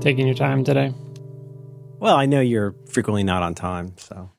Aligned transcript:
taking 0.00 0.26
your 0.26 0.34
time 0.34 0.64
today? 0.64 0.92
Well, 1.98 2.16
I 2.16 2.26
know 2.26 2.40
you're 2.40 2.74
frequently 2.86 3.22
not 3.24 3.42
on 3.42 3.54
time, 3.54 3.94
so 3.98 4.30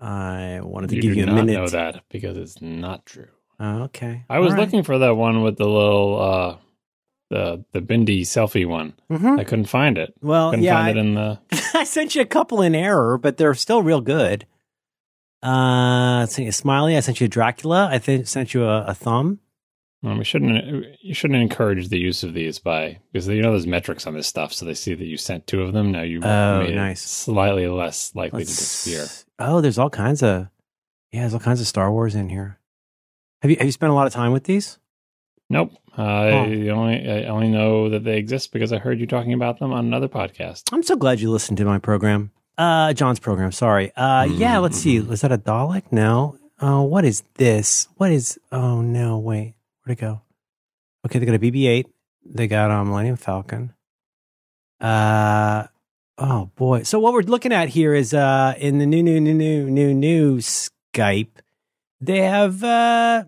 I 0.00 0.60
wanted 0.62 0.90
to 0.90 0.96
you 0.96 1.02
give 1.02 1.14
you 1.14 1.24
a 1.24 1.26
minute. 1.26 1.52
know 1.52 1.68
that 1.68 2.02
because 2.10 2.36
it's 2.36 2.60
not 2.60 3.06
true. 3.06 3.28
Oh, 3.60 3.84
okay. 3.84 4.24
I 4.28 4.40
was 4.40 4.52
right. 4.52 4.60
looking 4.60 4.82
for 4.82 4.98
that 4.98 5.14
one 5.14 5.42
with 5.42 5.56
the 5.56 5.64
little 5.68 6.20
uh 6.20 6.56
the 7.30 7.64
the 7.72 7.80
Bindi 7.80 8.20
selfie 8.22 8.66
one. 8.66 8.94
Mhm. 9.10 9.38
I 9.38 9.44
couldn't 9.44 9.66
find 9.66 9.96
it. 9.96 10.14
Well, 10.20 10.50
couldn't 10.50 10.64
yeah, 10.64 10.74
find 10.74 10.86
I, 10.86 10.90
it 10.90 10.96
in 10.96 11.14
the 11.14 11.38
I 11.74 11.84
sent 11.84 12.14
you 12.14 12.22
a 12.22 12.26
couple 12.26 12.60
in 12.60 12.74
error, 12.74 13.16
but 13.18 13.36
they're 13.36 13.54
still 13.54 13.82
real 13.82 14.00
good. 14.00 14.46
Uh, 15.42 16.22
I 16.22 16.26
sent 16.28 16.44
you 16.46 16.50
a 16.50 16.52
smiley. 16.52 16.96
I 16.96 17.00
sent 17.00 17.20
you 17.20 17.26
a 17.26 17.28
Dracula. 17.28 17.88
I 17.90 17.98
th- 17.98 18.26
sent 18.26 18.52
you 18.52 18.64
a, 18.64 18.82
a 18.86 18.94
thumb. 18.94 19.38
Well, 20.06 20.16
we 20.18 20.24
shouldn't 20.24 20.86
you 21.02 21.14
shouldn't 21.14 21.42
encourage 21.42 21.88
the 21.88 21.98
use 21.98 22.22
of 22.22 22.32
these 22.32 22.58
by 22.60 22.98
because 23.12 23.26
you 23.28 23.42
know 23.42 23.50
there's 23.50 23.66
metrics 23.66 24.06
on 24.06 24.14
this 24.14 24.26
stuff, 24.28 24.52
so 24.52 24.64
they 24.64 24.74
see 24.74 24.94
that 24.94 25.04
you 25.04 25.16
sent 25.16 25.46
two 25.48 25.62
of 25.62 25.72
them. 25.72 25.90
Now 25.90 26.02
you 26.02 26.20
Oh, 26.22 26.60
made 26.60 26.76
it 26.76 26.98
slightly 26.98 27.66
less 27.66 28.14
likely 28.14 28.44
to 28.44 28.48
Let's- 28.50 28.56
disappear. 28.84 29.06
Oh, 29.40 29.60
there's 29.60 29.78
all 29.78 29.90
kinds 29.90 30.22
of 30.22 30.48
yeah, 31.12 31.20
there's 31.22 31.34
all 31.34 31.40
kinds 31.40 31.60
of 31.60 31.66
Star 31.66 31.90
Wars 31.90 32.14
in 32.14 32.28
here. 32.28 32.58
Have 33.42 33.50
you 33.50 33.56
have 33.58 33.66
you 33.66 33.72
spent 33.72 33.90
a 33.90 33.94
lot 33.94 34.06
of 34.06 34.12
time 34.12 34.32
with 34.32 34.44
these? 34.44 34.78
Nope. 35.50 35.72
I 35.96 36.28
only 36.70 37.10
I 37.10 37.24
only 37.24 37.48
know 37.48 37.88
that 37.88 38.04
they 38.04 38.16
exist 38.18 38.52
because 38.52 38.72
I 38.72 38.78
heard 38.78 39.00
you 39.00 39.06
talking 39.06 39.32
about 39.32 39.58
them 39.58 39.72
on 39.72 39.84
another 39.86 40.08
podcast. 40.08 40.64
I'm 40.72 40.82
so 40.82 40.94
glad 40.96 41.20
you 41.20 41.30
listened 41.30 41.58
to 41.58 41.64
my 41.64 41.78
program. 41.78 42.30
Uh, 42.58 42.92
John's 42.92 43.18
program. 43.18 43.50
Sorry. 43.52 43.92
Uh, 43.96 44.24
yeah. 44.30 44.58
Let's 44.58 44.78
see. 44.78 44.98
Mm-hmm. 44.98 45.10
Was 45.10 45.20
that 45.22 45.32
a 45.32 45.38
Dalek? 45.38 45.90
No. 45.90 46.38
Oh, 46.60 46.82
what 46.82 47.04
is 47.04 47.22
this? 47.34 47.86
What 47.96 48.10
is? 48.10 48.38
Oh 48.50 48.80
no. 48.80 49.18
Wait. 49.18 49.54
Where'd 49.86 49.98
it 49.98 50.00
go? 50.00 50.20
Okay, 51.06 51.20
they 51.20 51.26
got 51.26 51.36
a 51.36 51.38
BB-8. 51.38 51.84
They 52.24 52.48
got 52.48 52.72
a 52.72 52.84
Millennium 52.84 53.16
Falcon. 53.16 53.72
Uh. 54.80 55.68
Oh 56.18 56.50
boy. 56.56 56.82
So 56.82 56.98
what 56.98 57.12
we're 57.12 57.20
looking 57.20 57.52
at 57.52 57.68
here 57.68 57.94
is 57.94 58.12
uh 58.12 58.54
in 58.58 58.78
the 58.78 58.86
new 58.86 59.02
new 59.02 59.20
new 59.20 59.34
new 59.34 59.70
new 59.70 59.94
new 59.94 60.38
Skype, 60.38 61.28
they 62.00 62.22
have 62.22 62.64
uh 62.64 63.24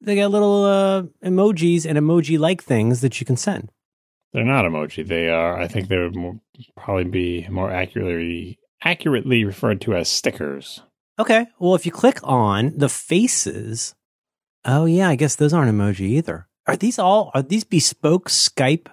they 0.00 0.14
got 0.16 0.30
little 0.30 0.64
uh 0.64 1.02
emojis 1.24 1.86
and 1.86 1.98
emoji 1.98 2.38
like 2.38 2.62
things 2.62 3.00
that 3.00 3.18
you 3.20 3.26
can 3.26 3.36
send. 3.36 3.72
They're 4.32 4.44
not 4.44 4.64
emoji. 4.64 5.06
They 5.06 5.28
are. 5.28 5.58
I 5.58 5.66
think 5.66 5.88
they 5.88 5.96
would 5.96 6.14
more, 6.14 6.38
probably 6.76 7.04
be 7.04 7.48
more 7.48 7.70
accurately 7.72 8.58
accurately 8.82 9.44
referred 9.44 9.80
to 9.80 9.96
as 9.96 10.08
stickers. 10.08 10.82
Okay. 11.18 11.46
Well, 11.58 11.74
if 11.74 11.84
you 11.84 11.90
click 11.90 12.20
on 12.22 12.74
the 12.76 12.90
faces, 12.90 13.95
oh 14.66 14.84
yeah, 14.84 15.08
I 15.08 15.16
guess 15.16 15.36
those 15.36 15.52
aren't 15.54 15.72
emoji 15.72 16.00
either. 16.00 16.46
Are 16.66 16.76
these 16.76 16.98
all 16.98 17.30
are 17.34 17.42
these 17.42 17.64
bespoke 17.64 18.28
Skype 18.28 18.88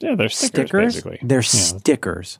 Yeah, 0.00 0.14
they're 0.16 0.28
stickers. 0.28 0.68
stickers? 0.68 0.94
Basically, 0.94 1.18
They're 1.22 1.38
Yeah, 1.38 1.42
stickers. 1.42 2.38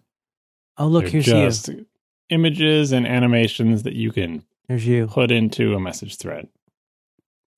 Oh 0.79 0.89
look, 0.89 1.05
they're 1.05 1.11
here's 1.12 1.27
just 1.27 1.69
you. 1.69 1.87
images 2.31 2.91
and 2.92 3.06
animations 3.06 3.83
that 3.84 3.92
you 3.95 4.11
can 4.12 4.45
Here's 4.69 4.87
you. 4.87 5.06
put 5.06 5.31
into 5.31 5.75
a 5.75 5.81
message 5.81 6.17
thread. 6.17 6.48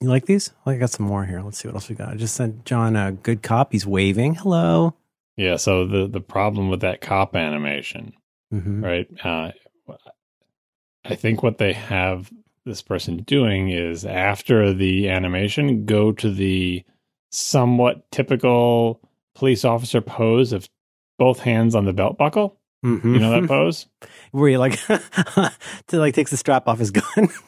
You 0.00 0.08
like 0.08 0.26
these? 0.26 0.52
Well, 0.64 0.74
I 0.74 0.78
got 0.78 0.90
some 0.90 1.06
more 1.06 1.24
here. 1.24 1.40
Let's 1.40 1.58
see 1.58 1.68
what 1.68 1.76
else 1.76 1.88
we 1.88 1.94
got. 1.94 2.08
I 2.08 2.16
just 2.16 2.34
sent 2.34 2.64
John 2.66 2.96
a 2.96 3.12
good 3.12 3.42
cop. 3.42 3.72
He's 3.72 3.86
waving. 3.86 4.34
Hello. 4.34 4.94
Yeah. 5.36 5.56
So 5.56 5.86
the 5.86 6.06
the 6.08 6.20
problem 6.20 6.68
with 6.68 6.80
that 6.80 7.00
cop 7.00 7.36
animation, 7.36 8.12
hmm 8.50 8.82
right? 8.84 9.06
Uh, 9.22 9.52
I 11.04 11.14
think 11.14 11.42
what 11.42 11.58
they 11.58 11.74
have 11.74 12.30
this 12.64 12.82
person 12.82 13.18
doing 13.18 13.70
is 13.70 14.04
after 14.04 14.72
the 14.72 15.08
animation, 15.08 15.84
go 15.84 16.12
to 16.12 16.30
the 16.30 16.84
somewhat 17.30 18.10
typical 18.10 19.00
police 19.34 19.64
officer 19.64 20.00
pose 20.00 20.52
of 20.52 20.68
both 21.18 21.40
hands 21.40 21.74
on 21.74 21.84
the 21.84 21.92
belt 21.92 22.16
buckle. 22.16 22.58
hmm 22.82 23.14
You 23.14 23.20
know 23.20 23.40
that 23.40 23.48
pose? 23.48 23.86
where 24.30 24.50
he 24.50 24.56
like 24.56 24.78
to 24.86 25.50
like 25.92 26.14
takes 26.14 26.30
the 26.30 26.36
strap 26.36 26.68
off 26.68 26.78
his 26.78 26.90
gun. 26.90 27.28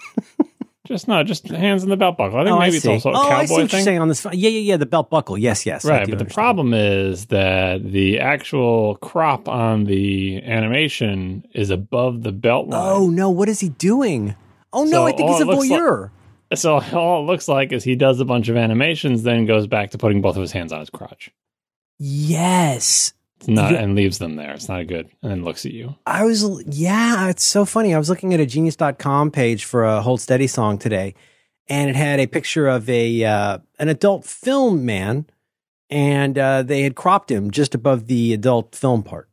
Just 0.87 1.09
no, 1.09 1.25
just 1.25 1.49
hands 1.49 1.83
on 1.83 1.89
the 1.89 1.97
belt 1.97 2.17
buckle. 2.17 2.39
I 2.39 2.45
think 2.45 2.55
oh, 2.55 2.61
maybe 2.61 2.75
I 2.75 2.77
it's 2.77 2.87
also 2.87 3.11
a 3.11 3.13
oh, 3.17 3.21
I 3.21 3.45
see 3.47 3.57
cowboy 3.57 3.67
thing. 3.67 3.85
saying 3.85 3.99
on 3.99 4.07
this. 4.07 4.25
Yeah, 4.25 4.31
yeah, 4.33 4.49
yeah. 4.51 4.77
The 4.77 4.87
belt 4.87 5.11
buckle. 5.11 5.37
Yes, 5.37 5.67
yes. 5.67 5.85
Right, 5.85 6.09
but 6.09 6.21
the 6.21 6.25
problem 6.25 6.73
is 6.73 7.27
that 7.27 7.83
the 7.83 8.21
actual 8.21 8.95
crop 8.99 9.49
on 9.49 9.83
the 9.83 10.41
animation 10.45 11.45
is 11.55 11.71
above 11.71 12.23
the 12.23 12.31
belt 12.31 12.69
line. 12.69 12.81
Oh 12.81 13.09
no! 13.11 13.31
What 13.31 13.49
is 13.49 13.59
he 13.59 13.71
doing? 13.71 14.37
Oh 14.73 14.85
no! 14.85 14.91
So 14.91 15.07
I 15.07 15.13
think 15.13 15.31
he's 15.31 15.41
a 15.41 15.45
looks 15.45 15.69
like- 15.69 15.81
voyeur. 15.81 16.11
So 16.55 16.81
all 16.93 17.23
it 17.23 17.27
looks 17.27 17.49
like 17.49 17.73
is 17.73 17.83
he 17.83 17.97
does 17.97 18.21
a 18.21 18.25
bunch 18.25 18.49
of 18.49 18.57
animations, 18.57 19.25
then 19.25 19.47
goes 19.47 19.67
back 19.67 19.91
to 19.91 19.99
putting 19.99 20.21
both 20.21 20.37
of 20.37 20.43
his 20.43 20.53
hands 20.53 20.73
on 20.73 20.79
his 20.81 20.91
crotch. 20.91 21.33
Yes. 21.99 23.13
It's 23.39 23.49
not 23.49 23.75
and 23.75 23.95
leaves 23.95 24.19
them 24.19 24.37
there. 24.37 24.53
It's 24.53 24.69
not 24.69 24.87
good. 24.87 25.09
And 25.23 25.31
then 25.31 25.45
looks 25.45 25.67
at 25.67 25.73
you. 25.73 25.97
I 26.07 26.25
was, 26.25 26.63
yeah, 26.67 27.29
it's 27.29 27.45
so 27.45 27.65
funny. 27.65 27.95
I 27.95 27.99
was 27.99 28.09
looking 28.09 28.33
at 28.33 28.41
a 28.41 28.47
genius.com 28.47 29.31
page 29.31 29.65
for 29.65 29.85
a 29.85 30.01
Hold 30.01 30.21
Steady 30.21 30.47
song 30.47 30.79
today, 30.79 31.15
and 31.69 31.91
it 31.91 31.97
had 31.97 32.19
a 32.21 32.27
picture 32.27 32.67
of 32.69 32.89
a 32.89 33.25
uh, 33.25 33.59
an 33.79 33.89
adult 33.89 34.25
film 34.25 34.87
man, 34.87 35.27
and 35.91 36.39
uh, 36.39 36.63
they 36.63 36.83
had 36.83 36.95
cropped 36.95 37.31
him 37.31 37.51
just 37.51 37.75
above 37.75 38.07
the 38.07 38.33
adult 38.33 38.75
film 38.75 39.03
part. 39.03 39.29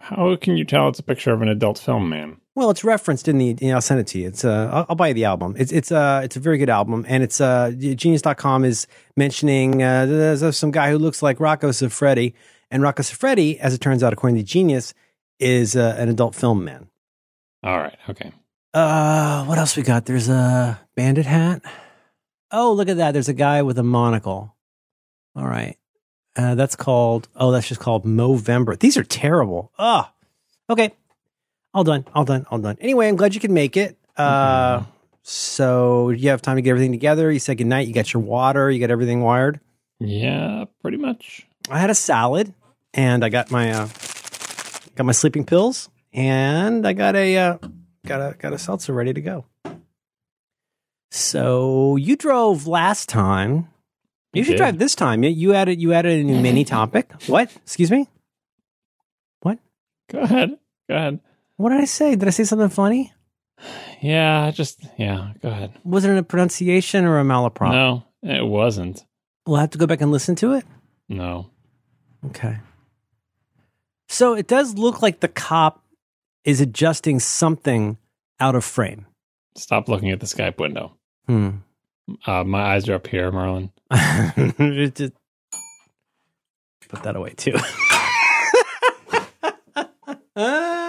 How 0.00 0.36
can 0.36 0.56
you 0.56 0.64
tell 0.64 0.88
it's 0.88 0.98
a 1.00 1.02
picture 1.02 1.32
of 1.32 1.42
an 1.42 1.48
adult 1.48 1.78
film 1.78 2.08
man? 2.08 2.40
Well, 2.56 2.70
it's 2.70 2.82
referenced 2.84 3.28
in 3.28 3.36
the. 3.36 3.56
You 3.60 3.68
know, 3.68 3.74
I'll 3.74 3.80
send 3.82 4.00
it 4.00 4.06
to 4.08 4.18
you. 4.18 4.28
It's 4.28 4.42
uh, 4.42 4.70
I'll, 4.72 4.86
I'll 4.88 4.96
buy 4.96 5.08
you 5.08 5.14
the 5.14 5.26
album. 5.26 5.54
It's 5.58 5.70
it's 5.70 5.92
uh, 5.92 6.22
it's 6.24 6.36
a 6.36 6.40
very 6.40 6.56
good 6.56 6.70
album, 6.70 7.04
and 7.06 7.22
it's 7.22 7.38
uh, 7.38 7.70
Genius.com 7.70 8.64
is 8.64 8.86
mentioning 9.14 9.82
uh, 9.82 10.06
there's 10.06 10.56
some 10.56 10.70
guy 10.70 10.90
who 10.90 10.96
looks 10.96 11.22
like 11.22 11.38
Rocco 11.38 11.68
Siffredi, 11.68 12.32
and 12.70 12.82
Rocco 12.82 13.02
Siffredi, 13.02 13.58
as 13.58 13.74
it 13.74 13.82
turns 13.82 14.02
out, 14.02 14.14
according 14.14 14.38
to 14.38 14.42
Genius, 14.42 14.94
is 15.38 15.76
uh, 15.76 15.96
an 15.98 16.08
adult 16.08 16.34
film 16.34 16.64
man. 16.64 16.88
All 17.62 17.76
right. 17.76 17.96
Okay. 18.08 18.32
Uh, 18.72 19.44
what 19.44 19.58
else 19.58 19.76
we 19.76 19.82
got? 19.82 20.06
There's 20.06 20.30
a 20.30 20.80
bandit 20.94 21.26
hat. 21.26 21.62
Oh, 22.50 22.72
look 22.72 22.88
at 22.88 22.96
that. 22.96 23.12
There's 23.12 23.28
a 23.28 23.34
guy 23.34 23.62
with 23.62 23.78
a 23.78 23.82
monocle. 23.82 24.54
All 25.34 25.46
right. 25.46 25.76
Uh, 26.36 26.54
that's 26.54 26.76
called, 26.76 27.28
oh, 27.36 27.50
that's 27.50 27.68
just 27.68 27.80
called 27.80 28.04
Movember. 28.04 28.78
These 28.78 28.96
are 28.96 29.04
terrible. 29.04 29.72
Ah, 29.78 30.12
okay. 30.70 30.94
All 31.76 31.84
done. 31.84 32.06
All 32.14 32.24
done. 32.24 32.46
All 32.50 32.58
done. 32.58 32.78
Anyway, 32.80 33.06
I'm 33.06 33.16
glad 33.16 33.34
you 33.34 33.40
could 33.40 33.50
make 33.50 33.76
it. 33.76 33.98
Uh, 34.16 34.84
so 35.22 36.08
you 36.08 36.30
have 36.30 36.40
time 36.40 36.56
to 36.56 36.62
get 36.62 36.70
everything 36.70 36.90
together. 36.90 37.30
You 37.30 37.38
said 37.38 37.58
good 37.58 37.66
night. 37.66 37.86
You 37.86 37.92
got 37.92 38.14
your 38.14 38.22
water. 38.22 38.70
You 38.70 38.80
got 38.80 38.90
everything 38.90 39.20
wired. 39.20 39.60
Yeah, 40.00 40.64
pretty 40.80 40.96
much. 40.96 41.46
I 41.68 41.78
had 41.78 41.90
a 41.90 41.94
salad 41.94 42.54
and 42.94 43.22
I 43.22 43.28
got 43.28 43.50
my, 43.50 43.72
uh, 43.72 43.88
got 44.94 45.04
my 45.04 45.12
sleeping 45.12 45.44
pills 45.44 45.90
and 46.14 46.86
I 46.86 46.94
got 46.94 47.14
a, 47.14 47.36
uh, 47.36 47.58
got 48.06 48.22
a, 48.22 48.34
got 48.38 48.54
a 48.54 48.58
seltzer 48.58 48.94
ready 48.94 49.12
to 49.12 49.20
go. 49.20 49.44
So 51.10 51.96
you 51.96 52.16
drove 52.16 52.66
last 52.66 53.10
time. 53.10 53.68
You 54.32 54.44
should 54.44 54.56
drive 54.56 54.78
this 54.78 54.94
time. 54.94 55.22
You 55.24 55.52
added 55.52 55.78
you 55.78 55.92
added 55.92 56.20
a 56.20 56.24
new 56.24 56.40
mini 56.40 56.64
topic. 56.64 57.10
What? 57.26 57.54
Excuse 57.56 57.90
me. 57.90 58.08
What? 59.40 59.58
Go 60.10 60.20
ahead. 60.20 60.58
Go 60.88 60.96
ahead. 60.96 61.20
What 61.56 61.70
did 61.70 61.80
I 61.80 61.84
say? 61.86 62.14
Did 62.16 62.28
I 62.28 62.30
say 62.30 62.44
something 62.44 62.68
funny? 62.68 63.12
Yeah, 64.02 64.50
just 64.50 64.84
yeah. 64.98 65.32
Go 65.40 65.48
ahead. 65.48 65.72
Was 65.84 66.04
it 66.04 66.16
a 66.16 66.22
pronunciation 66.22 67.04
or 67.04 67.18
a 67.18 67.24
malaprop? 67.24 67.72
No, 67.72 68.04
it 68.22 68.46
wasn't. 68.46 69.04
We'll 69.46 69.56
have 69.58 69.70
to 69.70 69.78
go 69.78 69.86
back 69.86 70.00
and 70.00 70.12
listen 70.12 70.34
to 70.36 70.52
it. 70.54 70.64
No. 71.08 71.50
Okay. 72.26 72.58
So 74.08 74.34
it 74.34 74.46
does 74.46 74.74
look 74.76 75.02
like 75.02 75.20
the 75.20 75.28
cop 75.28 75.82
is 76.44 76.60
adjusting 76.60 77.20
something 77.20 77.98
out 78.38 78.54
of 78.54 78.64
frame. 78.64 79.06
Stop 79.56 79.88
looking 79.88 80.10
at 80.10 80.20
the 80.20 80.26
Skype 80.26 80.58
window. 80.58 80.96
Hmm. 81.26 81.50
Uh, 82.24 82.44
my 82.44 82.74
eyes 82.74 82.88
are 82.88 82.94
up 82.94 83.06
here, 83.06 83.32
Merlin. 83.32 83.72
Just 83.92 85.12
put 86.88 87.02
that 87.02 87.16
away 87.16 87.30
too. 87.30 87.56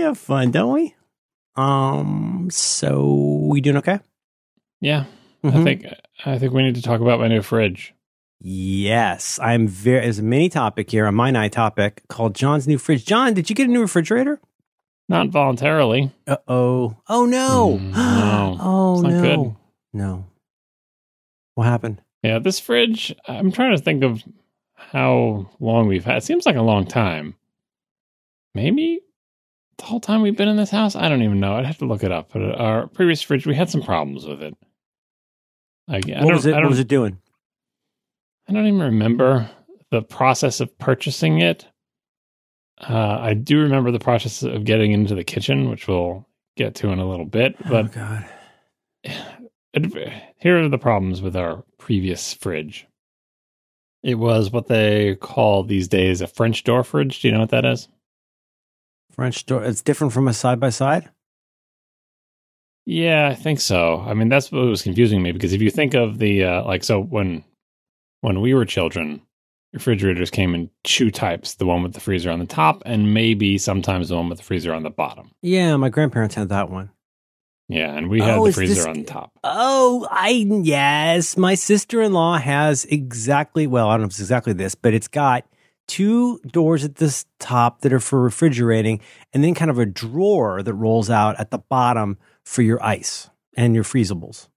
We 0.00 0.06
have 0.06 0.16
fun, 0.16 0.50
don't 0.50 0.72
we? 0.72 0.94
Um. 1.56 2.48
So 2.50 3.44
we 3.50 3.60
doing 3.60 3.76
okay? 3.76 4.00
Yeah, 4.80 5.04
I 5.44 5.48
Mhm. 5.50 5.62
think 5.62 5.84
I 6.24 6.38
think 6.38 6.54
we 6.54 6.62
need 6.62 6.76
to 6.76 6.80
talk 6.82 7.02
about 7.02 7.20
my 7.20 7.28
new 7.28 7.42
fridge. 7.42 7.92
Yes, 8.40 9.38
I'm 9.42 9.68
very. 9.68 10.00
There's 10.00 10.18
a 10.18 10.22
mini 10.22 10.48
topic 10.48 10.90
here, 10.90 11.04
a 11.04 11.12
eye 11.20 11.48
topic 11.48 12.02
called 12.08 12.34
John's 12.34 12.66
new 12.66 12.78
fridge. 12.78 13.04
John, 13.04 13.34
did 13.34 13.50
you 13.50 13.54
get 13.54 13.68
a 13.68 13.70
new 13.70 13.82
refrigerator? 13.82 14.40
Not 15.10 15.28
voluntarily. 15.28 16.12
Uh 16.26 16.38
oh. 16.48 16.96
Oh 17.06 17.26
no. 17.26 17.78
Mm, 17.78 17.90
no. 17.94 18.56
oh 18.58 18.94
It's 18.94 19.02
not 19.02 19.12
no. 19.12 19.20
good. 19.20 19.56
No. 19.92 20.24
What 21.56 21.64
happened? 21.64 22.00
Yeah, 22.22 22.38
this 22.38 22.58
fridge. 22.58 23.14
I'm 23.28 23.52
trying 23.52 23.76
to 23.76 23.82
think 23.82 24.02
of 24.02 24.24
how 24.76 25.50
long 25.60 25.88
we've 25.88 26.06
had. 26.06 26.16
It 26.16 26.24
seems 26.24 26.46
like 26.46 26.56
a 26.56 26.62
long 26.62 26.86
time. 26.86 27.34
Maybe 28.54 29.00
the 29.80 29.86
whole 29.86 30.00
time 30.00 30.22
we've 30.22 30.36
been 30.36 30.48
in 30.48 30.56
this 30.56 30.70
house. 30.70 30.94
I 30.94 31.08
don't 31.08 31.22
even 31.22 31.40
know. 31.40 31.56
I'd 31.56 31.66
have 31.66 31.78
to 31.78 31.86
look 31.86 32.04
it 32.04 32.12
up. 32.12 32.32
But 32.32 32.42
our 32.60 32.86
previous 32.86 33.22
fridge, 33.22 33.46
we 33.46 33.54
had 33.54 33.70
some 33.70 33.82
problems 33.82 34.26
with 34.26 34.42
it. 34.42 34.56
I, 35.88 36.00
I 36.16 36.24
what 36.24 36.34
was 36.34 36.46
it? 36.46 36.54
What 36.54 36.68
was 36.68 36.78
it 36.78 36.88
doing? 36.88 37.18
I 38.48 38.52
don't 38.52 38.66
even 38.66 38.80
remember 38.80 39.50
the 39.90 40.02
process 40.02 40.60
of 40.60 40.76
purchasing 40.78 41.40
it. 41.40 41.66
Uh, 42.80 43.18
I 43.20 43.34
do 43.34 43.60
remember 43.60 43.90
the 43.90 43.98
process 43.98 44.42
of 44.42 44.64
getting 44.64 44.92
into 44.92 45.14
the 45.14 45.24
kitchen, 45.24 45.68
which 45.68 45.86
we'll 45.86 46.26
get 46.56 46.74
to 46.76 46.88
in 46.88 46.98
a 46.98 47.08
little 47.08 47.26
bit. 47.26 47.56
But 47.68 47.86
oh 47.86 47.88
god, 47.88 48.26
it, 49.74 50.12
here 50.38 50.62
are 50.62 50.68
the 50.68 50.78
problems 50.78 51.22
with 51.22 51.36
our 51.36 51.64
previous 51.78 52.32
fridge. 52.34 52.86
It 54.02 54.14
was 54.14 54.50
what 54.50 54.68
they 54.68 55.16
call 55.16 55.62
these 55.62 55.88
days 55.88 56.20
a 56.20 56.26
French 56.26 56.64
door 56.64 56.82
fridge. 56.84 57.20
Do 57.20 57.28
you 57.28 57.34
know 57.34 57.40
what 57.40 57.50
that 57.50 57.66
is? 57.66 57.88
French 59.12 59.46
door. 59.46 59.62
It's 59.64 59.82
different 59.82 60.12
from 60.12 60.28
a 60.28 60.32
side 60.34 60.60
by 60.60 60.70
side. 60.70 61.10
Yeah, 62.86 63.28
I 63.28 63.34
think 63.34 63.60
so. 63.60 64.00
I 64.06 64.14
mean, 64.14 64.28
that's 64.28 64.50
what 64.50 64.62
was 64.64 64.82
confusing 64.82 65.22
me 65.22 65.32
because 65.32 65.52
if 65.52 65.60
you 65.62 65.70
think 65.70 65.94
of 65.94 66.18
the 66.18 66.44
uh, 66.44 66.64
like, 66.64 66.82
so 66.82 67.00
when 67.00 67.44
when 68.22 68.40
we 68.40 68.54
were 68.54 68.64
children, 68.64 69.22
refrigerators 69.72 70.30
came 70.30 70.54
in 70.54 70.70
two 70.82 71.10
types: 71.10 71.54
the 71.54 71.66
one 71.66 71.82
with 71.82 71.92
the 71.92 72.00
freezer 72.00 72.30
on 72.30 72.38
the 72.40 72.46
top, 72.46 72.82
and 72.86 73.14
maybe 73.14 73.58
sometimes 73.58 74.08
the 74.08 74.16
one 74.16 74.28
with 74.28 74.38
the 74.38 74.44
freezer 74.44 74.72
on 74.72 74.82
the 74.82 74.90
bottom. 74.90 75.30
Yeah, 75.42 75.76
my 75.76 75.88
grandparents 75.90 76.34
had 76.34 76.48
that 76.48 76.70
one. 76.70 76.90
Yeah, 77.68 77.94
and 77.96 78.08
we 78.10 78.20
had 78.20 78.36
Oh, 78.36 78.44
the 78.44 78.48
is 78.48 78.56
this- 78.56 78.68
freezer 78.68 78.88
on 78.88 78.96
the 78.96 79.04
top. 79.04 79.30
Oh, 79.44 80.08
I 80.10 80.30
yes, 80.30 81.36
my 81.36 81.54
sister-in-law 81.54 82.38
has 82.38 82.84
exactly 82.86 83.68
well, 83.68 83.88
I 83.88 83.92
don't 83.92 84.00
know 84.00 84.06
if 84.06 84.12
it's 84.12 84.20
exactly 84.20 84.54
this, 84.54 84.74
but 84.74 84.92
it's 84.94 85.06
got 85.06 85.44
two 85.90 86.38
doors 86.46 86.84
at 86.84 86.96
this 86.96 87.26
top 87.40 87.80
that 87.80 87.92
are 87.92 87.98
for 87.98 88.22
refrigerating 88.22 89.00
and 89.32 89.42
then 89.42 89.54
kind 89.54 89.72
of 89.72 89.78
a 89.78 89.84
drawer 89.84 90.62
that 90.62 90.74
rolls 90.74 91.10
out 91.10 91.38
at 91.40 91.50
the 91.50 91.58
bottom 91.58 92.16
for 92.44 92.62
your 92.62 92.82
ice 92.82 93.28
and 93.56 93.74
your 93.74 93.82
freezables. 93.82 94.48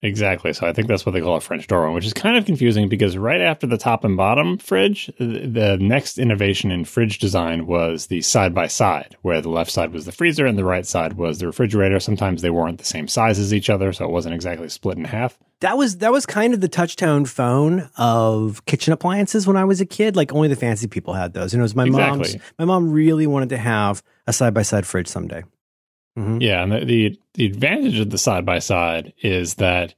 Exactly. 0.00 0.52
So 0.52 0.64
I 0.64 0.72
think 0.72 0.86
that's 0.86 1.04
what 1.04 1.12
they 1.12 1.20
call 1.20 1.36
a 1.36 1.40
French 1.40 1.66
door 1.66 1.84
one, 1.84 1.94
which 1.94 2.06
is 2.06 2.12
kind 2.12 2.36
of 2.36 2.46
confusing 2.46 2.88
because 2.88 3.16
right 3.16 3.40
after 3.40 3.66
the 3.66 3.76
top 3.76 4.04
and 4.04 4.16
bottom 4.16 4.56
fridge, 4.56 5.10
the 5.18 5.76
next 5.80 6.18
innovation 6.18 6.70
in 6.70 6.84
fridge 6.84 7.18
design 7.18 7.66
was 7.66 8.06
the 8.06 8.22
side 8.22 8.54
by 8.54 8.68
side, 8.68 9.16
where 9.22 9.40
the 9.40 9.48
left 9.48 9.72
side 9.72 9.92
was 9.92 10.04
the 10.04 10.12
freezer 10.12 10.46
and 10.46 10.56
the 10.56 10.64
right 10.64 10.86
side 10.86 11.14
was 11.14 11.40
the 11.40 11.46
refrigerator. 11.46 11.98
Sometimes 11.98 12.42
they 12.42 12.50
weren't 12.50 12.78
the 12.78 12.84
same 12.84 13.08
size 13.08 13.40
as 13.40 13.52
each 13.52 13.68
other, 13.68 13.92
so 13.92 14.04
it 14.04 14.12
wasn't 14.12 14.36
exactly 14.36 14.68
split 14.68 14.98
in 14.98 15.04
half. 15.04 15.36
That 15.60 15.76
was 15.76 15.96
that 15.98 16.12
was 16.12 16.26
kind 16.26 16.54
of 16.54 16.60
the 16.60 16.68
touchtone 16.68 17.26
phone 17.26 17.90
of 17.96 18.64
kitchen 18.66 18.92
appliances 18.92 19.48
when 19.48 19.56
I 19.56 19.64
was 19.64 19.80
a 19.80 19.86
kid. 19.86 20.14
Like 20.14 20.32
only 20.32 20.46
the 20.46 20.54
fancy 20.54 20.86
people 20.86 21.14
had 21.14 21.32
those. 21.32 21.52
And 21.52 21.60
it 21.60 21.62
was 21.62 21.74
my 21.74 21.86
mom's 21.86 22.36
my 22.56 22.64
mom 22.64 22.92
really 22.92 23.26
wanted 23.26 23.48
to 23.48 23.58
have 23.58 24.04
a 24.28 24.32
side-by-side 24.32 24.86
fridge 24.86 25.08
someday. 25.08 25.42
Mhm. 26.18 26.42
Yeah, 26.42 26.62
and 26.62 26.72
the, 26.72 26.84
the 26.84 27.20
the 27.34 27.46
advantage 27.46 27.98
of 28.00 28.10
the 28.10 28.18
side 28.18 28.44
by 28.44 28.58
side 28.58 29.12
is 29.22 29.54
that 29.56 29.94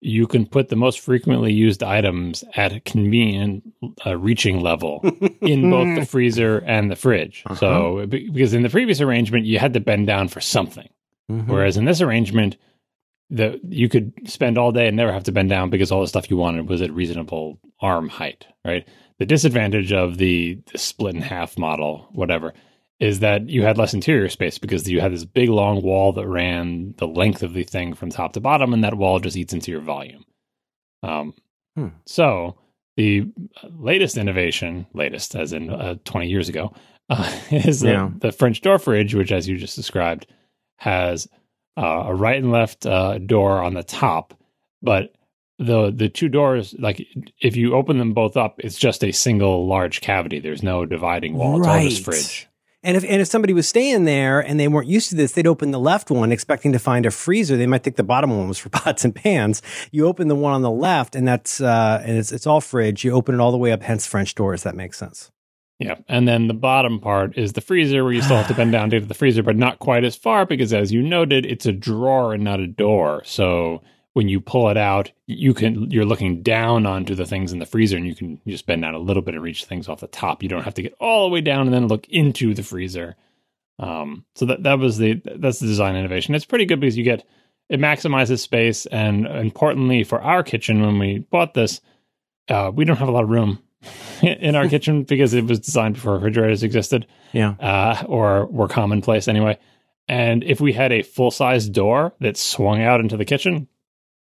you 0.00 0.26
can 0.26 0.44
put 0.46 0.68
the 0.68 0.76
most 0.76 1.00
frequently 1.00 1.52
used 1.52 1.82
items 1.82 2.44
at 2.56 2.72
a 2.72 2.80
convenient 2.80 3.62
uh, 4.04 4.16
reaching 4.18 4.60
level 4.60 5.00
in 5.40 5.70
both 5.70 5.96
the 5.98 6.04
freezer 6.04 6.58
and 6.66 6.90
the 6.90 6.96
fridge. 6.96 7.42
Uh-huh. 7.46 7.54
So 7.54 8.06
because 8.06 8.52
in 8.52 8.62
the 8.62 8.68
previous 8.68 9.00
arrangement 9.00 9.46
you 9.46 9.58
had 9.58 9.72
to 9.74 9.80
bend 9.80 10.06
down 10.06 10.28
for 10.28 10.40
something, 10.40 10.88
Mhm. 11.30 11.46
whereas 11.48 11.76
in 11.78 11.84
this 11.86 12.02
arrangement 12.02 12.56
the 13.30 13.58
you 13.68 13.88
could 13.88 14.12
spend 14.28 14.58
all 14.58 14.72
day 14.72 14.88
and 14.88 14.96
never 14.96 15.12
have 15.12 15.24
to 15.24 15.32
bend 15.32 15.48
down 15.48 15.70
because 15.70 15.90
all 15.90 16.02
the 16.02 16.08
stuff 16.08 16.28
you 16.30 16.36
wanted 16.36 16.68
was 16.68 16.82
at 16.82 16.92
reasonable 16.92 17.58
arm 17.80 18.08
height, 18.10 18.46
right? 18.64 18.86
The 19.18 19.24
disadvantage 19.26 19.92
of 19.92 20.18
the, 20.18 20.58
the 20.72 20.76
split 20.78 21.14
in 21.14 21.22
half 21.22 21.56
model, 21.56 22.08
whatever, 22.12 22.52
is 23.00 23.20
that 23.20 23.48
you 23.48 23.62
had 23.62 23.76
less 23.78 23.92
interior 23.94 24.28
space 24.28 24.58
because 24.58 24.88
you 24.88 25.00
had 25.00 25.12
this 25.12 25.24
big 25.24 25.48
long 25.48 25.82
wall 25.82 26.12
that 26.12 26.26
ran 26.28 26.94
the 26.98 27.06
length 27.08 27.42
of 27.42 27.52
the 27.54 27.64
thing 27.64 27.92
from 27.94 28.10
top 28.10 28.32
to 28.34 28.40
bottom, 28.40 28.72
and 28.72 28.84
that 28.84 28.94
wall 28.96 29.18
just 29.18 29.36
eats 29.36 29.52
into 29.52 29.70
your 29.70 29.80
volume. 29.80 30.24
Um, 31.02 31.34
Hmm. 31.76 31.88
So 32.06 32.56
the 32.96 33.24
latest 33.64 34.16
innovation, 34.16 34.86
latest 34.94 35.34
as 35.34 35.52
in 35.52 35.70
uh, 35.70 35.96
20 36.04 36.28
years 36.28 36.48
ago, 36.48 36.72
uh, 37.10 37.28
is 37.50 37.80
the, 37.80 37.88
Yeah. 37.90 38.10
the 38.18 38.30
French 38.30 38.60
door 38.60 38.78
fridge, 38.78 39.12
which, 39.12 39.32
as 39.32 39.48
you 39.48 39.56
just 39.58 39.74
described, 39.74 40.28
has 40.76 41.26
uh, 41.76 42.04
a 42.06 42.14
right 42.14 42.40
and 42.40 42.52
left 42.52 42.86
uh, 42.86 43.18
door 43.18 43.60
on 43.60 43.74
the 43.74 43.82
top, 43.82 44.38
but 44.82 45.12
the 45.58 45.90
the 45.92 46.08
two 46.08 46.28
doors, 46.28 46.74
like 46.78 47.04
if 47.40 47.56
you 47.56 47.74
open 47.74 47.98
them 47.98 48.12
both 48.12 48.36
up, 48.36 48.60
it's 48.60 48.78
just 48.78 49.02
a 49.04 49.10
single 49.12 49.66
large 49.66 50.00
cavity. 50.00 50.38
There's 50.38 50.62
no 50.62 50.84
dividing 50.86 51.34
wall. 51.34 51.58
It's 51.58 51.66
all 51.68 51.80
just 51.80 52.06
Right. 52.06 52.14
fridge. 52.14 52.48
And 52.84 52.98
if 52.98 53.04
and 53.04 53.22
if 53.22 53.28
somebody 53.28 53.54
was 53.54 53.66
staying 53.66 54.04
there 54.04 54.40
and 54.40 54.60
they 54.60 54.68
weren't 54.68 54.88
used 54.88 55.08
to 55.08 55.16
this, 55.16 55.32
they'd 55.32 55.46
open 55.46 55.70
the 55.70 55.80
left 55.80 56.10
one 56.10 56.30
expecting 56.30 56.72
to 56.72 56.78
find 56.78 57.06
a 57.06 57.10
freezer. 57.10 57.56
They 57.56 57.66
might 57.66 57.82
think 57.82 57.96
the 57.96 58.02
bottom 58.02 58.36
one 58.36 58.46
was 58.46 58.58
for 58.58 58.68
pots 58.70 59.04
and 59.04 59.14
pans. 59.14 59.62
You 59.90 60.06
open 60.06 60.28
the 60.28 60.34
one 60.36 60.52
on 60.52 60.60
the 60.60 60.70
left, 60.70 61.16
and 61.16 61.26
that's 61.26 61.62
uh, 61.62 62.02
and 62.04 62.18
it's 62.18 62.30
it's 62.30 62.46
all 62.46 62.60
fridge. 62.60 63.02
You 63.02 63.12
open 63.12 63.34
it 63.34 63.40
all 63.40 63.52
the 63.52 63.58
way 63.58 63.72
up, 63.72 63.82
hence 63.82 64.06
French 64.06 64.34
doors. 64.34 64.62
That 64.62 64.76
makes 64.76 64.98
sense. 64.98 65.32
Yeah. 65.78 65.96
And 66.08 66.28
then 66.28 66.46
the 66.46 66.54
bottom 66.54 67.00
part 67.00 67.36
is 67.36 67.54
the 67.54 67.60
freezer 67.60 68.04
where 68.04 68.12
you 68.12 68.22
still 68.22 68.36
have 68.36 68.48
to 68.48 68.54
bend 68.54 68.72
down 68.72 68.90
to 68.90 69.00
to 69.00 69.06
the 69.06 69.14
freezer, 69.14 69.42
but 69.42 69.56
not 69.56 69.80
quite 69.80 70.04
as 70.04 70.14
far 70.14 70.46
because 70.46 70.72
as 70.72 70.92
you 70.92 71.02
noted, 71.02 71.44
it's 71.44 71.66
a 71.66 71.72
drawer 71.72 72.34
and 72.34 72.44
not 72.44 72.60
a 72.60 72.66
door. 72.66 73.22
So 73.24 73.82
when 74.14 74.28
you 74.28 74.40
pull 74.40 74.68
it 74.70 74.76
out, 74.76 75.10
you 75.26 75.52
can 75.54 75.90
you're 75.90 76.04
looking 76.04 76.42
down 76.42 76.86
onto 76.86 77.14
the 77.14 77.26
things 77.26 77.52
in 77.52 77.58
the 77.58 77.66
freezer 77.66 77.96
and 77.96 78.06
you 78.06 78.14
can 78.14 78.40
just 78.46 78.66
bend 78.66 78.82
down 78.82 78.94
a 78.94 78.98
little 78.98 79.22
bit 79.22 79.34
and 79.34 79.42
reach 79.44 79.64
things 79.66 79.88
off 79.88 80.00
the 80.00 80.06
top. 80.06 80.42
You 80.42 80.48
don't 80.48 80.64
have 80.64 80.74
to 80.74 80.82
get 80.82 80.94
all 80.98 81.24
the 81.28 81.32
way 81.32 81.40
down 81.40 81.66
and 81.66 81.74
then 81.74 81.88
look 81.88 82.08
into 82.08 82.54
the 82.54 82.62
freezer. 82.62 83.16
Um, 83.78 84.24
so 84.36 84.46
that 84.46 84.62
that 84.62 84.78
was 84.78 84.98
the 84.98 85.20
that's 85.36 85.58
the 85.58 85.66
design 85.66 85.96
innovation. 85.96 86.34
It's 86.34 86.44
pretty 86.44 86.64
good 86.64 86.80
because 86.80 86.96
you 86.96 87.04
get 87.04 87.24
it 87.68 87.80
maximizes 87.80 88.38
space 88.40 88.86
and 88.86 89.26
importantly 89.26 90.04
for 90.04 90.20
our 90.22 90.42
kitchen 90.42 90.80
when 90.80 90.98
we 90.98 91.18
bought 91.18 91.54
this, 91.54 91.80
uh, 92.48 92.70
we 92.74 92.84
don't 92.84 92.98
have 92.98 93.08
a 93.08 93.12
lot 93.12 93.24
of 93.24 93.30
room 93.30 93.58
in 94.22 94.54
our 94.54 94.68
kitchen 94.74 95.02
because 95.02 95.34
it 95.34 95.44
was 95.46 95.58
designed 95.60 95.94
before 95.94 96.14
refrigerators 96.14 96.62
existed 96.62 97.06
Yeah. 97.32 97.54
uh, 97.58 98.04
or 98.06 98.46
were 98.46 98.68
commonplace 98.68 99.26
anyway. 99.26 99.58
And 100.06 100.44
if 100.44 100.60
we 100.60 100.72
had 100.74 100.92
a 100.92 101.02
full 101.02 101.30
size 101.32 101.68
door 101.68 102.12
that 102.20 102.36
swung 102.36 102.80
out 102.82 103.00
into 103.00 103.16
the 103.16 103.24
kitchen, 103.24 103.66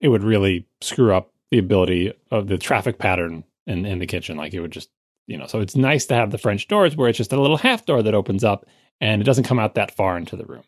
it 0.03 0.09
would 0.09 0.23
really 0.23 0.67
screw 0.81 1.15
up 1.15 1.31
the 1.49 1.57
ability 1.57 2.13
of 2.29 2.47
the 2.47 2.57
traffic 2.57 2.99
pattern 2.99 3.43
in, 3.65 3.85
in 3.85 3.99
the 3.99 4.05
kitchen. 4.05 4.37
Like 4.37 4.53
it 4.53 4.59
would 4.59 4.71
just, 4.71 4.89
you 5.27 5.37
know, 5.37 5.47
so 5.47 5.61
it's 5.61 5.77
nice 5.77 6.05
to 6.07 6.13
have 6.13 6.29
the 6.29 6.37
French 6.37 6.67
doors 6.67 6.95
where 6.95 7.07
it's 7.07 7.17
just 7.17 7.31
a 7.31 7.41
little 7.41 7.57
half 7.57 7.85
door 7.85 8.03
that 8.03 8.13
opens 8.13 8.43
up 8.43 8.65
and 8.99 9.21
it 9.21 9.25
doesn't 9.25 9.45
come 9.45 9.59
out 9.59 9.75
that 9.75 9.95
far 9.95 10.17
into 10.17 10.35
the 10.35 10.45
room. 10.45 10.63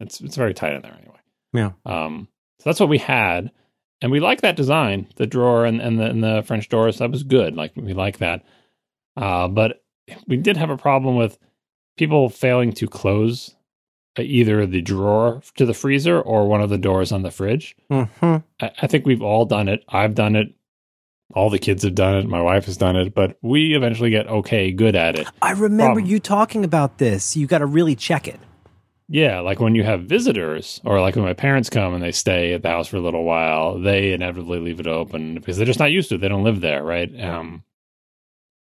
It's 0.00 0.20
it's 0.20 0.36
very 0.36 0.54
tight 0.54 0.74
in 0.74 0.82
there 0.82 0.96
anyway. 0.96 1.18
Yeah. 1.52 1.72
Um, 1.84 2.28
so 2.60 2.70
that's 2.70 2.78
what 2.78 2.88
we 2.88 2.98
had, 2.98 3.50
and 4.00 4.12
we 4.12 4.20
like 4.20 4.42
that 4.42 4.56
design, 4.56 5.08
the 5.16 5.26
drawer 5.26 5.64
and, 5.64 5.80
and 5.80 5.98
the 5.98 6.04
and 6.04 6.22
the 6.22 6.44
French 6.46 6.68
doors. 6.68 6.98
That 6.98 7.10
was 7.10 7.24
good. 7.24 7.56
Like 7.56 7.72
we 7.74 7.94
like 7.94 8.18
that. 8.18 8.44
Uh, 9.16 9.48
but 9.48 9.82
we 10.28 10.36
did 10.36 10.56
have 10.56 10.70
a 10.70 10.76
problem 10.76 11.16
with 11.16 11.36
people 11.96 12.28
failing 12.28 12.72
to 12.74 12.86
close 12.86 13.56
either 14.24 14.66
the 14.66 14.82
drawer 14.82 15.42
to 15.56 15.66
the 15.66 15.74
freezer 15.74 16.20
or 16.20 16.48
one 16.48 16.60
of 16.60 16.70
the 16.70 16.78
doors 16.78 17.12
on 17.12 17.22
the 17.22 17.30
fridge. 17.30 17.76
hmm 17.90 18.04
I, 18.60 18.70
I 18.82 18.86
think 18.86 19.06
we've 19.06 19.22
all 19.22 19.44
done 19.44 19.68
it. 19.68 19.84
I've 19.88 20.14
done 20.14 20.36
it. 20.36 20.54
All 21.34 21.50
the 21.50 21.58
kids 21.58 21.82
have 21.82 21.94
done 21.94 22.16
it. 22.16 22.26
My 22.26 22.40
wife 22.40 22.64
has 22.64 22.76
done 22.76 22.96
it. 22.96 23.14
But 23.14 23.38
we 23.42 23.74
eventually 23.76 24.10
get 24.10 24.26
okay, 24.28 24.72
good 24.72 24.96
at 24.96 25.18
it. 25.18 25.26
I 25.42 25.52
remember 25.52 25.96
Problem. 25.96 26.06
you 26.06 26.20
talking 26.20 26.64
about 26.64 26.98
this. 26.98 27.36
You 27.36 27.46
got 27.46 27.58
to 27.58 27.66
really 27.66 27.94
check 27.94 28.26
it. 28.26 28.40
Yeah, 29.10 29.40
like 29.40 29.58
when 29.58 29.74
you 29.74 29.84
have 29.84 30.02
visitors, 30.02 30.82
or 30.84 31.00
like 31.00 31.16
when 31.16 31.24
my 31.24 31.32
parents 31.32 31.70
come 31.70 31.94
and 31.94 32.02
they 32.02 32.12
stay 32.12 32.52
at 32.52 32.60
the 32.62 32.68
house 32.68 32.88
for 32.88 32.98
a 32.98 33.00
little 33.00 33.24
while, 33.24 33.78
they 33.78 34.12
inevitably 34.12 34.58
leave 34.58 34.80
it 34.80 34.86
open 34.86 35.34
because 35.34 35.56
they're 35.56 35.64
just 35.64 35.78
not 35.78 35.90
used 35.92 36.10
to 36.10 36.16
it. 36.16 36.18
They 36.18 36.28
don't 36.28 36.44
live 36.44 36.60
there, 36.60 36.82
right? 36.84 37.08
Um, 37.18 37.64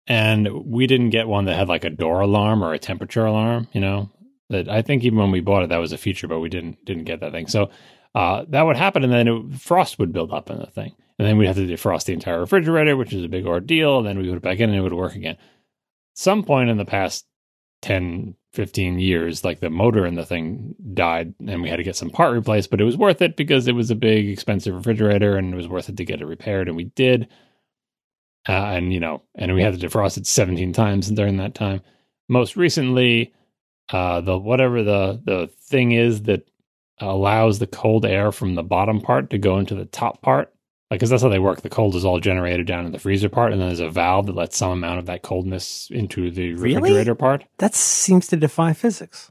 and 0.08 0.66
we 0.66 0.88
didn't 0.88 1.10
get 1.10 1.28
one 1.28 1.46
that 1.46 1.56
had 1.58 1.68
like 1.68 1.84
a 1.84 1.90
door 1.90 2.22
alarm 2.22 2.64
or 2.64 2.74
a 2.74 2.80
temperature 2.80 3.26
alarm. 3.26 3.68
You 3.74 3.82
know, 3.82 4.10
that 4.50 4.70
I 4.70 4.82
think 4.82 5.04
even 5.04 5.20
when 5.20 5.32
we 5.32 5.42
bought 5.42 5.64
it, 5.64 5.70
that 5.70 5.78
was 5.78 5.92
a 5.92 5.98
feature, 5.98 6.28
but 6.28 6.40
we 6.40 6.50
didn't 6.50 6.84
didn't 6.86 7.06
get 7.06 7.20
that 7.22 7.32
thing. 7.32 7.48
So 7.48 7.70
uh, 8.16 8.46
that 8.50 8.64
would 8.64 8.78
happen, 8.78 9.04
and 9.04 9.12
then 9.12 9.28
it, 9.28 9.60
frost 9.60 10.00
would 10.00 10.14
build 10.14 10.32
up 10.32 10.50
in 10.50 10.60
the 10.60 10.68
thing, 10.68 10.96
and 11.20 11.28
then 11.28 11.38
we'd 11.38 11.48
have 11.48 11.56
to 11.58 11.68
defrost 11.68 12.06
the 12.06 12.14
entire 12.14 12.40
refrigerator, 12.40 12.96
which 12.96 13.14
is 13.14 13.24
a 13.24 13.30
big 13.30 13.46
ordeal. 13.46 14.00
And 14.00 14.08
then 14.08 14.20
we 14.20 14.30
put 14.30 14.38
it 14.38 14.44
back 14.44 14.60
in, 14.60 14.70
and 14.70 14.78
it 14.78 14.82
would 14.82 14.94
work 14.94 15.16
again. 15.16 15.38
Some 16.14 16.44
point 16.44 16.70
in 16.70 16.78
the 16.78 16.86
past 16.86 17.26
10, 17.82 18.36
15 18.54 19.00
years, 19.00 19.44
like 19.44 19.60
the 19.60 19.70
motor 19.70 20.06
in 20.06 20.16
the 20.16 20.26
thing 20.26 20.76
died 20.94 21.34
and 21.46 21.62
we 21.62 21.70
had 21.70 21.78
to 21.78 21.84
get 21.84 21.96
some 21.96 22.10
part 22.10 22.34
replaced, 22.34 22.72
but 22.72 22.82
it 22.82 22.86
was 22.86 22.98
worth 22.98 23.22
it 23.22 23.36
because 23.36 23.68
it 23.68 23.76
was 23.76 23.92
a 23.92 23.96
big, 23.96 24.28
expensive 24.28 24.74
refrigerator 24.74 25.38
and 25.38 25.54
it 25.54 25.58
was 25.58 25.68
worth 25.68 25.90
it 25.90 25.98
to 25.98 26.06
get 26.06 26.22
it 26.22 26.26
repaired. 26.26 26.68
And 26.68 26.76
we 26.76 26.86
did. 26.86 27.28
Uh, 28.50 28.54
and, 28.54 28.94
you 28.94 29.00
know, 29.00 29.22
and 29.36 29.54
we 29.54 29.62
had 29.62 29.80
to 29.80 29.88
defrost 29.88 30.18
it 30.18 30.26
17 30.26 30.74
times 30.74 31.12
during 31.12 31.38
that 31.38 31.54
time. 31.54 31.82
Most 32.30 32.56
recently, 32.56 33.34
uh, 33.90 34.22
the 34.22 34.38
whatever 34.38 34.84
the, 34.84 35.22
the 35.24 35.48
thing 35.62 35.92
is 35.94 36.24
that 36.24 36.48
allows 37.00 37.60
the 37.60 37.68
cold 37.68 38.06
air 38.06 38.32
from 38.32 38.56
the 38.56 38.64
bottom 38.64 39.00
part 39.02 39.30
to 39.30 39.38
go 39.38 39.58
into 39.60 39.76
the 39.76 39.86
top 39.86 40.22
part. 40.22 40.54
Like, 40.90 41.02
cause 41.02 41.10
that's 41.10 41.22
how 41.22 41.28
they 41.30 41.38
work. 41.40 41.62
The 41.62 41.70
cold 41.70 41.96
is 41.96 42.06
all 42.06 42.20
generated 42.22 42.66
down 42.66 42.86
in 42.86 42.94
the 42.94 43.00
freezer 43.00 43.28
part, 43.30 43.52
and 43.52 43.60
then 43.62 43.68
there's 43.68 43.82
a 43.82 43.90
valve 43.90 44.26
that 44.28 44.36
lets 44.36 44.56
some 44.58 44.72
amount 44.72 45.00
of 45.00 45.06
that 45.08 45.22
coldness 45.22 45.90
into 45.92 46.32
the 46.32 46.54
Really? 46.54 46.76
refrigerator 46.76 47.14
part. 47.16 47.44
That 47.58 47.76
seems 47.76 48.28
to 48.28 48.38
defy 48.38 48.72
physics. 48.74 49.30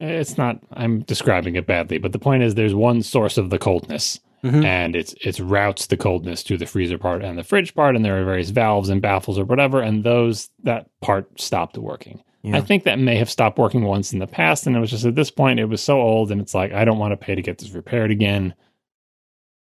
It's 0.00 0.36
not, 0.36 0.58
I'm 0.72 1.00
describing 1.02 1.54
it 1.54 1.66
badly, 1.66 1.98
but 1.98 2.10
the 2.12 2.18
point 2.18 2.42
is 2.42 2.54
there's 2.56 2.74
one 2.74 3.02
source 3.02 3.38
of 3.38 3.50
the 3.50 3.58
coldness, 3.58 4.18
Mhm. 4.42 4.64
and 4.64 4.96
it's 4.96 5.14
it's 5.22 5.38
routes 5.40 5.86
the 5.86 5.96
coldness 5.96 6.42
to 6.42 6.56
the 6.58 6.66
freezer 6.66 6.98
part 6.98 7.22
and 7.22 7.38
the 7.38 7.44
fridge 7.44 7.72
part, 7.74 7.94
and 7.94 8.04
there 8.04 8.20
are 8.20 8.24
various 8.24 8.50
valves 8.50 8.88
and 8.88 9.00
baffles 9.00 9.38
or 9.38 9.44
whatever, 9.44 9.80
and 9.80 10.02
those 10.02 10.50
that 10.64 10.88
part 11.00 11.40
stopped 11.40 11.78
working. 11.78 12.22
Yeah. 12.44 12.58
I 12.58 12.60
think 12.60 12.84
that 12.84 12.98
may 12.98 13.16
have 13.16 13.30
stopped 13.30 13.58
working 13.58 13.84
once 13.84 14.12
in 14.12 14.18
the 14.18 14.26
past, 14.26 14.66
and 14.66 14.76
it 14.76 14.80
was 14.80 14.90
just 14.90 15.06
at 15.06 15.14
this 15.14 15.30
point 15.30 15.58
it 15.60 15.64
was 15.64 15.82
so 15.82 15.98
old, 16.00 16.30
and 16.30 16.40
it's 16.40 16.54
like 16.54 16.72
I 16.72 16.84
don't 16.84 16.98
want 16.98 17.12
to 17.12 17.16
pay 17.16 17.34
to 17.34 17.40
get 17.42 17.56
this 17.58 17.70
repaired 17.70 18.10
again. 18.10 18.54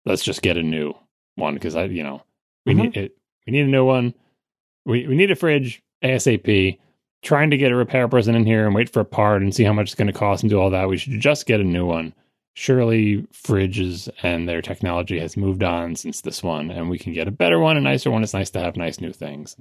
Let's 0.05 0.25
just 0.25 0.43
get 0.43 0.57
a 0.57 0.63
new 0.63 0.95
one 1.37 1.55
because 1.55 1.77
I, 1.77 1.85
you 1.85 2.03
know, 2.03 2.23
we 2.65 2.75
Mhm. 2.75 2.79
need 2.83 2.97
it. 2.97 3.17
We 3.47 3.53
need 3.53 3.67
a 3.67 3.71
new 3.71 3.85
one. 3.85 4.15
We 4.85 5.07
we 5.07 5.15
need 5.17 5.31
a 5.31 5.37
fridge 5.37 5.83
ASAP. 6.03 6.79
Trying 7.23 7.51
to 7.51 7.57
get 7.57 7.73
a 7.73 7.77
repair 7.77 8.07
person 8.09 8.35
in 8.37 8.45
here 8.47 8.67
and 8.67 8.75
wait 8.75 8.91
for 8.91 9.01
a 9.01 9.05
part 9.05 9.43
and 9.43 9.53
see 9.55 9.65
how 9.65 9.73
much 9.73 9.87
it's 9.89 9.95
going 9.95 10.07
to 10.07 10.13
cost 10.13 10.43
and 10.43 10.51
do 10.51 10.61
all 10.61 10.71
that. 10.71 10.89
We 10.89 10.97
should 10.99 11.19
just 11.21 11.47
get 11.47 11.61
a 11.61 11.65
new 11.65 11.87
one. 11.87 12.15
Surely 12.55 13.23
fridges 13.33 14.09
and 14.23 14.49
their 14.49 14.63
technology 14.63 15.19
has 15.19 15.37
moved 15.37 15.63
on 15.63 15.97
since 15.97 16.21
this 16.21 16.43
one, 16.43 16.71
and 16.71 16.89
we 16.91 16.99
can 16.99 17.13
get 17.13 17.27
a 17.29 17.33
better 17.33 17.59
one, 17.59 17.77
a 17.77 17.81
nicer 17.81 18.11
one. 18.11 18.23
It's 18.23 18.35
nice 18.35 18.51
to 18.51 18.61
have 18.61 18.77
nice 18.77 19.01
new 19.01 19.13
things. 19.13 19.57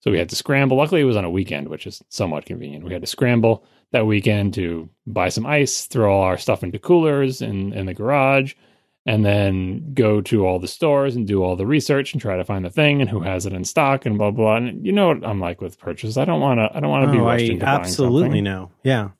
So 0.00 0.10
we 0.10 0.18
had 0.18 0.28
to 0.30 0.36
scramble. 0.36 0.76
Luckily, 0.76 1.00
it 1.00 1.04
was 1.04 1.16
on 1.16 1.24
a 1.24 1.30
weekend, 1.30 1.68
which 1.68 1.86
is 1.86 2.02
somewhat 2.08 2.46
convenient. 2.46 2.84
We 2.84 2.92
had 2.92 3.02
to 3.02 3.06
scramble 3.06 3.64
that 3.90 4.06
weekend 4.06 4.54
to 4.54 4.88
buy 5.06 5.28
some 5.28 5.46
ice, 5.46 5.86
throw 5.86 6.12
all 6.12 6.22
our 6.22 6.38
stuff 6.38 6.62
into 6.62 6.78
coolers 6.78 7.42
in, 7.42 7.72
in 7.72 7.86
the 7.86 7.94
garage, 7.94 8.54
and 9.06 9.24
then 9.24 9.94
go 9.94 10.20
to 10.20 10.46
all 10.46 10.58
the 10.58 10.68
stores 10.68 11.16
and 11.16 11.26
do 11.26 11.42
all 11.42 11.56
the 11.56 11.66
research 11.66 12.12
and 12.12 12.20
try 12.20 12.36
to 12.36 12.44
find 12.44 12.64
the 12.64 12.70
thing 12.70 13.00
and 13.00 13.08
who 13.08 13.20
has 13.20 13.46
it 13.46 13.54
in 13.54 13.64
stock 13.64 14.04
and 14.04 14.18
blah 14.18 14.30
blah. 14.30 14.56
And 14.56 14.84
you 14.84 14.92
know 14.92 15.08
what 15.08 15.24
I'm 15.24 15.40
like 15.40 15.60
with 15.60 15.78
purchases. 15.78 16.18
I 16.18 16.26
don't 16.26 16.40
want 16.40 16.58
to. 16.58 16.70
I 16.76 16.80
don't 16.80 16.90
want 16.90 17.06
to 17.06 17.12
be 17.12 17.18
Oh, 17.18 17.24
rushed 17.24 17.44
I 17.44 17.54
into 17.54 17.66
absolutely 17.66 18.42
know. 18.42 18.70
Yeah. 18.82 19.10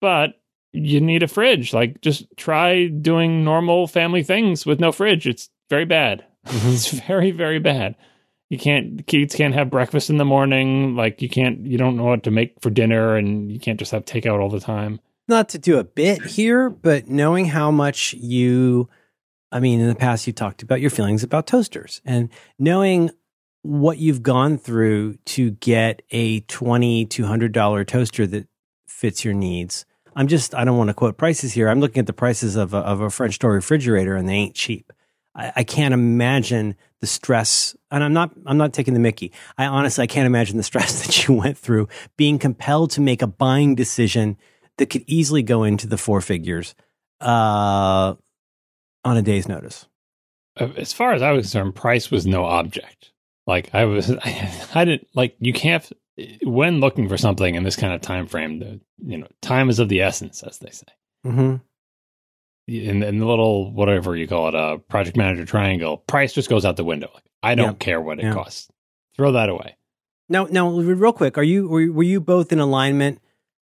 But 0.00 0.40
you 0.72 1.00
need 1.00 1.24
a 1.24 1.28
fridge. 1.28 1.74
Like 1.74 2.00
just 2.00 2.24
try 2.36 2.86
doing 2.86 3.44
normal 3.44 3.88
family 3.88 4.22
things 4.22 4.64
with 4.64 4.78
no 4.78 4.92
fridge. 4.92 5.26
It's 5.26 5.50
very 5.68 5.84
bad. 5.84 6.24
It's 6.44 6.88
mm-hmm. 6.88 7.06
very 7.06 7.30
very 7.32 7.58
bad. 7.58 7.96
You 8.50 8.58
can't 8.58 9.06
kids 9.06 9.34
can't 9.34 9.54
have 9.54 9.70
breakfast 9.70 10.08
in 10.10 10.16
the 10.16 10.24
morning. 10.24 10.96
Like 10.96 11.20
you 11.20 11.28
can't 11.28 11.60
you 11.66 11.76
don't 11.76 11.96
know 11.96 12.04
what 12.04 12.22
to 12.24 12.30
make 12.30 12.60
for 12.60 12.70
dinner, 12.70 13.16
and 13.16 13.52
you 13.52 13.60
can't 13.60 13.78
just 13.78 13.92
have 13.92 14.04
takeout 14.04 14.40
all 14.40 14.48
the 14.48 14.60
time. 14.60 15.00
Not 15.26 15.50
to 15.50 15.58
do 15.58 15.78
a 15.78 15.84
bit 15.84 16.22
here, 16.24 16.70
but 16.70 17.08
knowing 17.08 17.44
how 17.44 17.70
much 17.70 18.14
you, 18.14 18.88
I 19.52 19.60
mean, 19.60 19.80
in 19.80 19.88
the 19.88 19.94
past 19.94 20.26
you 20.26 20.32
talked 20.32 20.62
about 20.62 20.80
your 20.80 20.88
feelings 20.90 21.22
about 21.22 21.46
toasters 21.46 22.00
and 22.06 22.30
knowing 22.58 23.10
what 23.60 23.98
you've 23.98 24.22
gone 24.22 24.56
through 24.56 25.16
to 25.26 25.50
get 25.50 26.00
a 26.10 26.40
twenty 26.40 27.04
to 27.06 27.26
hundred 27.26 27.52
dollar 27.52 27.84
toaster 27.84 28.26
that 28.26 28.48
fits 28.86 29.24
your 29.24 29.34
needs. 29.34 29.84
I'm 30.16 30.26
just, 30.26 30.54
I 30.54 30.64
don't 30.64 30.76
want 30.76 30.88
to 30.88 30.94
quote 30.94 31.16
prices 31.16 31.52
here. 31.52 31.68
I'm 31.68 31.78
looking 31.78 32.00
at 32.00 32.06
the 32.06 32.12
prices 32.12 32.56
of 32.56 32.74
a, 32.74 32.78
of 32.78 33.00
a 33.00 33.10
French 33.10 33.38
door 33.38 33.52
refrigerator 33.52 34.16
and 34.16 34.28
they 34.28 34.34
ain't 34.34 34.56
cheap. 34.56 34.92
I, 35.34 35.52
I 35.56 35.64
can't 35.64 35.94
imagine 35.94 36.74
the 37.00 37.06
stress, 37.06 37.76
and 37.90 38.04
I'm 38.04 38.12
not, 38.12 38.32
I'm 38.46 38.58
not 38.58 38.72
taking 38.72 38.94
the 38.94 39.00
Mickey. 39.00 39.32
I 39.56 39.66
honestly, 39.66 40.02
I 40.02 40.06
can't 40.06 40.26
imagine 40.26 40.56
the 40.56 40.62
stress 40.62 41.02
that 41.06 41.26
you 41.26 41.34
went 41.34 41.58
through 41.58 41.88
being 42.16 42.38
compelled 42.38 42.90
to 42.92 43.00
make 43.00 43.22
a 43.22 43.26
buying 43.26 43.74
decision 43.74 44.36
that 44.78 44.90
could 44.90 45.04
easily 45.06 45.42
go 45.42 45.64
into 45.64 45.86
the 45.86 45.98
four 45.98 46.20
figures 46.20 46.74
uh, 47.20 48.14
on 49.04 49.16
a 49.16 49.22
day's 49.22 49.48
notice. 49.48 49.86
As 50.56 50.92
far 50.92 51.12
as 51.12 51.22
I 51.22 51.32
was 51.32 51.46
concerned, 51.46 51.74
price 51.74 52.10
was 52.10 52.26
no 52.26 52.44
object. 52.44 53.12
Like 53.46 53.70
I 53.74 53.84
was, 53.84 54.10
I, 54.74 54.84
didn't 54.84 55.08
like 55.14 55.36
you 55.38 55.52
can't 55.52 55.90
when 56.42 56.80
looking 56.80 57.08
for 57.08 57.16
something 57.16 57.54
in 57.54 57.62
this 57.62 57.76
kind 57.76 57.94
of 57.94 58.00
time 58.00 58.26
frame. 58.26 58.58
The 58.58 58.80
you 59.04 59.18
know 59.18 59.28
time 59.40 59.70
is 59.70 59.78
of 59.78 59.88
the 59.88 60.02
essence, 60.02 60.42
as 60.42 60.58
they 60.58 60.70
say. 60.70 60.86
Mm-hmm. 61.24 61.56
In, 62.68 63.02
in 63.02 63.18
the 63.18 63.26
little 63.26 63.72
whatever 63.72 64.14
you 64.14 64.28
call 64.28 64.48
it, 64.48 64.54
uh, 64.54 64.76
project 64.76 65.16
manager 65.16 65.44
triangle, 65.44 65.96
price 66.06 66.32
just 66.32 66.48
goes 66.50 66.64
out 66.64 66.76
the 66.76 66.84
window. 66.84 67.10
Like, 67.14 67.24
I 67.42 67.54
don't 67.54 67.66
Yeah. 67.72 67.72
care 67.78 68.00
what 68.00 68.18
it 68.18 68.24
Yeah. 68.24 68.34
costs. 68.34 68.68
Throw 69.16 69.32
that 69.32 69.48
away. 69.48 69.76
Now, 70.28 70.46
now, 70.50 70.68
real 70.70 71.12
quick, 71.12 71.38
are 71.38 71.42
you 71.42 71.68
were, 71.68 71.90
were 71.90 72.02
you 72.02 72.20
both 72.20 72.52
in 72.52 72.58
alignment? 72.60 73.20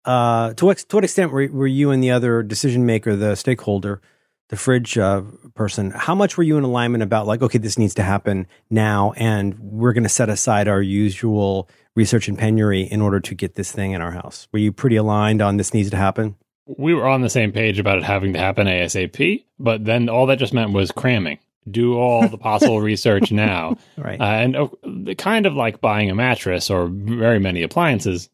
Uh, 0.06 0.54
to 0.54 0.66
what 0.66 0.78
to 0.78 0.96
what 0.96 1.04
extent 1.04 1.32
were, 1.32 1.48
were 1.52 1.68
you 1.68 1.92
and 1.92 2.02
the 2.02 2.12
other 2.12 2.42
decision 2.42 2.86
maker, 2.86 3.16
the 3.16 3.36
stakeholder, 3.36 4.02
the 4.50 4.56
fridge 4.56 4.98
uh, 4.98 5.22
person? 5.54 5.92
How 5.92 6.16
much 6.16 6.38
were 6.38 6.44
you 6.44 6.58
in 6.58 6.64
alignment 6.64 7.04
about 7.04 7.28
like, 7.28 7.42
okay, 7.42 7.58
this 7.60 7.78
needs 7.78 7.94
to 7.96 8.04
happen 8.04 8.48
now, 8.70 9.14
and 9.18 9.60
we're 9.60 9.94
going 9.94 10.04
to 10.04 10.10
set 10.10 10.30
aside 10.30 10.68
our 10.68 10.82
usual 10.82 11.70
research 11.96 12.28
and 12.28 12.38
penury 12.38 12.82
in 12.82 13.02
order 13.02 13.20
to 13.20 13.36
get 13.36 13.56
this 13.56 13.72
thing 13.72 13.92
in 13.92 14.02
our 14.02 14.12
house? 14.12 14.48
Were 14.52 14.60
you 14.60 14.72
pretty 14.72 14.96
aligned 14.96 15.42
on 15.42 15.58
this 15.58 15.74
needs 15.74 15.90
to 15.92 15.98
happen? 15.98 16.36
We 16.68 16.94
were 16.94 17.08
on 17.08 17.22
the 17.22 17.30
same 17.30 17.52
page 17.52 17.80
about 17.80 17.98
it 17.98 18.04
having 18.04 18.34
to 18.34 18.40
happen 18.40 18.68
ASAP, 18.68 19.46
but 19.60 19.86
then 19.86 20.10
all 20.10 20.26
that 20.28 20.40
just 20.40 20.54
meant 20.54 20.74
was 20.74 20.92
cramming. 20.92 21.40
Do 21.70 21.98
all 21.98 22.28
the 22.28 22.38
possible 22.38 22.82
research 22.82 23.32
now. 23.32 23.78
Right. 23.98 24.20
Uh, 24.22 24.24
and 24.24 24.56
uh, 24.56 24.68
the 24.84 25.16
kind 25.16 25.46
of 25.46 25.54
like 25.54 25.82
buying 25.82 26.10
a 26.10 26.16
mattress 26.16 26.70
or 26.70 26.88
very 26.88 27.40
many 27.40 27.62
appliances, 27.64 28.30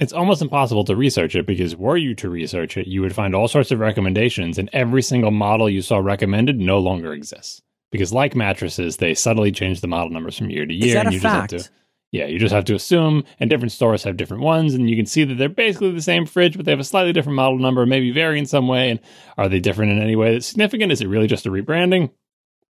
it's 0.00 0.12
almost 0.12 0.42
impossible 0.42 0.84
to 0.84 0.96
research 0.96 1.34
it 1.36 1.46
because 1.46 1.76
were 1.76 1.96
you 1.96 2.14
to 2.16 2.28
research 2.28 2.76
it, 2.76 2.86
you 2.88 3.00
would 3.00 3.14
find 3.14 3.34
all 3.34 3.48
sorts 3.48 3.70
of 3.70 3.78
recommendations, 3.78 4.58
and 4.58 4.68
every 4.72 5.02
single 5.02 5.30
model 5.30 5.68
you 5.70 5.82
saw 5.82 5.98
recommended 5.98 6.58
no 6.58 6.78
longer 6.78 7.12
exists. 7.12 7.62
Because, 7.90 8.12
like 8.12 8.34
mattresses, 8.36 8.98
they 8.98 9.14
subtly 9.14 9.50
change 9.50 9.80
the 9.80 9.86
model 9.88 10.10
numbers 10.10 10.36
from 10.36 10.50
year 10.50 10.66
to 10.66 10.74
year, 10.74 10.88
Is 10.88 10.92
that 10.94 11.06
and 11.06 11.08
a 11.08 11.14
you 11.14 11.20
fact? 11.20 11.50
just 11.52 11.66
have 11.66 11.72
to. 11.74 11.78
Yeah, 12.10 12.24
you 12.26 12.38
just 12.38 12.54
have 12.54 12.64
to 12.66 12.74
assume, 12.74 13.24
and 13.38 13.50
different 13.50 13.72
stores 13.72 14.02
have 14.04 14.16
different 14.16 14.42
ones, 14.42 14.72
and 14.72 14.88
you 14.88 14.96
can 14.96 15.04
see 15.04 15.24
that 15.24 15.34
they're 15.34 15.48
basically 15.50 15.90
the 15.90 16.00
same 16.00 16.24
fridge, 16.24 16.56
but 16.56 16.64
they 16.64 16.72
have 16.72 16.80
a 16.80 16.84
slightly 16.84 17.12
different 17.12 17.36
model 17.36 17.58
number, 17.58 17.84
maybe 17.84 18.10
vary 18.10 18.38
in 18.38 18.46
some 18.46 18.66
way. 18.66 18.90
And 18.90 18.98
are 19.36 19.46
they 19.48 19.60
different 19.60 19.92
in 19.92 20.00
any 20.00 20.16
way 20.16 20.32
that's 20.32 20.46
significant? 20.46 20.90
Is 20.90 21.02
it 21.02 21.06
really 21.08 21.26
just 21.26 21.44
a 21.44 21.50
rebranding? 21.50 22.10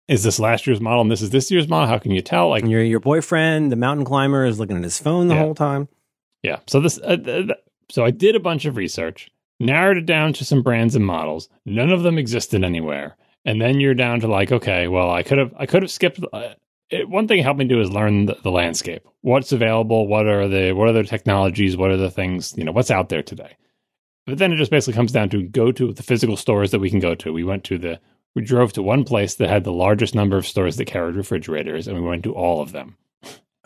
Is 0.10 0.24
this 0.24 0.38
last 0.40 0.68
year's 0.68 0.82
model 0.82 1.02
and 1.02 1.10
this 1.12 1.22
is 1.22 1.30
this 1.30 1.50
year's 1.50 1.70
model? 1.70 1.88
How 1.88 1.98
can 1.98 2.12
you 2.12 2.22
tell? 2.22 2.50
Like, 2.50 2.66
your 2.66 2.84
your 2.84 3.00
boyfriend, 3.00 3.72
the 3.72 3.78
mountain 3.78 4.06
climber, 4.06 4.44
is 4.44 4.60
looking 4.60 4.76
at 4.76 4.84
his 4.84 5.00
phone 5.00 5.30
the 5.30 5.36
Yeah. 5.36 5.42
whole 5.42 5.56
time. 5.56 5.88
Yeah. 6.44 6.58
So 6.68 6.82
this, 6.82 7.00
uh, 7.02 7.16
th- 7.16 7.46
th- 7.48 7.60
so 7.90 8.04
I 8.04 8.12
did 8.12 8.36
a 8.36 8.40
bunch 8.40 8.66
of 8.66 8.76
research, 8.76 9.30
narrowed 9.62 9.98
it 9.98 10.06
down 10.06 10.34
to 10.34 10.44
some 10.44 10.62
brands 10.62 10.96
and 10.96 11.06
models. 11.06 11.48
None 11.66 11.92
of 11.92 12.04
them 12.04 12.18
existed 12.18 12.66
anywhere, 12.66 13.16
and 13.46 13.62
then 13.62 13.80
you're 13.80 13.94
down 13.94 14.20
to 14.22 14.28
like, 14.28 14.52
okay, 14.52 14.90
well, 14.90 15.10
I 15.12 15.24
could 15.24 15.38
have, 15.38 15.54
I 15.58 15.66
could 15.68 15.84
have 15.84 15.92
skipped. 15.92 16.20
Uh, 16.34 16.50
it, 16.92 17.10
one 17.10 17.28
thing 17.28 17.40
it 17.40 17.44
helped 17.44 17.60
me 17.60 17.66
do 17.66 17.82
is 17.82 17.90
learn 17.90 18.28
the, 18.28 18.38
the 18.44 18.52
landscape. 18.52 19.08
What's 19.22 19.52
available? 19.52 20.08
What 20.08 20.28
are 20.28 20.48
the, 20.48 20.74
what 20.74 20.90
are 20.90 20.94
the 20.94 21.04
technologies? 21.04 21.78
What 21.78 21.92
are 21.92 21.98
the 21.98 22.12
things? 22.12 22.54
You 22.58 22.64
know, 22.64 22.72
what's 22.72 22.92
out 22.92 23.10
there 23.10 23.24
today? 23.24 23.58
But 24.28 24.38
then 24.38 24.52
it 24.54 24.58
just 24.58 24.72
basically 24.72 24.94
comes 24.94 25.12
down 25.12 25.30
to 25.30 25.44
go 25.44 25.72
to 25.72 25.94
the 25.94 26.04
physical 26.04 26.38
stores 26.38 26.72
that 26.72 26.80
we 26.80 26.90
can 26.90 27.00
go 27.00 27.16
to. 27.16 27.34
We 27.34 27.44
went 27.44 27.64
to 27.66 27.78
the, 27.78 28.00
we 28.36 28.44
drove 28.44 28.74
to 28.74 28.84
one 28.84 29.04
place 29.04 29.36
that 29.36 29.50
had 29.50 29.64
the 29.64 29.74
largest 29.74 30.14
number 30.14 30.38
of 30.38 30.46
stores 30.46 30.78
that 30.78 30.86
carried 30.86 31.16
refrigerators, 31.16 31.88
and 31.88 31.98
we 31.98 32.08
went 32.08 32.24
to 32.24 32.34
all 32.34 32.62
of 32.62 32.72
them 32.72 32.98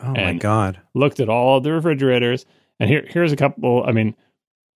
Oh 0.00 0.12
my 0.12 0.34
god! 0.34 0.80
looked 0.94 1.20
at 1.20 1.28
all 1.28 1.60
the 1.60 1.72
refrigerators, 1.72 2.44
and 2.78 2.90
here 2.90 3.06
here's 3.08 3.32
a 3.32 3.36
couple. 3.36 3.84
I 3.86 3.92
mean, 3.92 4.14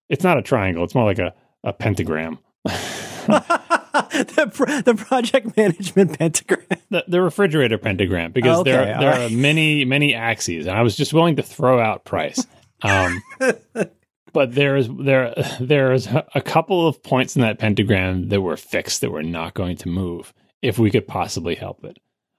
it's 0.09 0.25
not 0.25 0.39
a 0.39 0.43
triangle; 0.43 0.83
it's 0.85 0.95
more 0.95 1.05
like 1.05 1.19
a 1.19 1.35
a 1.63 1.73
pentagram. 1.73 2.39
the, 4.35 4.51
pro- 4.53 4.81
the 4.81 4.95
project 4.95 5.57
management 5.57 6.19
pentagram. 6.19 6.67
the, 6.91 7.05
the 7.07 7.21
refrigerator 7.23 7.79
pentagram, 7.79 8.33
because 8.33 8.61
Okay, 8.61 8.71
there 8.71 8.95
all 8.95 9.01
there 9.01 9.11
right. 9.11 9.33
are 9.33 9.35
many 9.37 9.85
many 9.85 10.15
axes, 10.15 10.67
and 10.67 10.77
I 10.77 10.83
was 10.83 10.97
just 10.97 11.13
willing 11.13 11.37
to 11.37 11.43
throw 11.43 11.81
out 11.81 12.05
price. 12.05 12.45
Um, 12.83 13.23
but 14.33 14.55
there's 14.55 14.89
there 14.89 15.35
there's 15.61 16.09
a 16.35 16.41
couple 16.41 16.87
of 16.89 17.03
points 17.03 17.37
in 17.37 17.43
that 17.43 17.59
pentagram 17.59 18.29
that 18.29 18.41
were 18.41 18.57
fixed 18.57 19.01
that 19.03 19.11
were 19.13 19.23
not 19.23 19.55
going 19.55 19.77
to 19.79 19.89
move 19.89 20.33
if 20.63 20.79
we 20.79 20.91
could 20.91 21.07
possibly 21.07 21.55
help 21.55 21.85
it. 21.85 21.99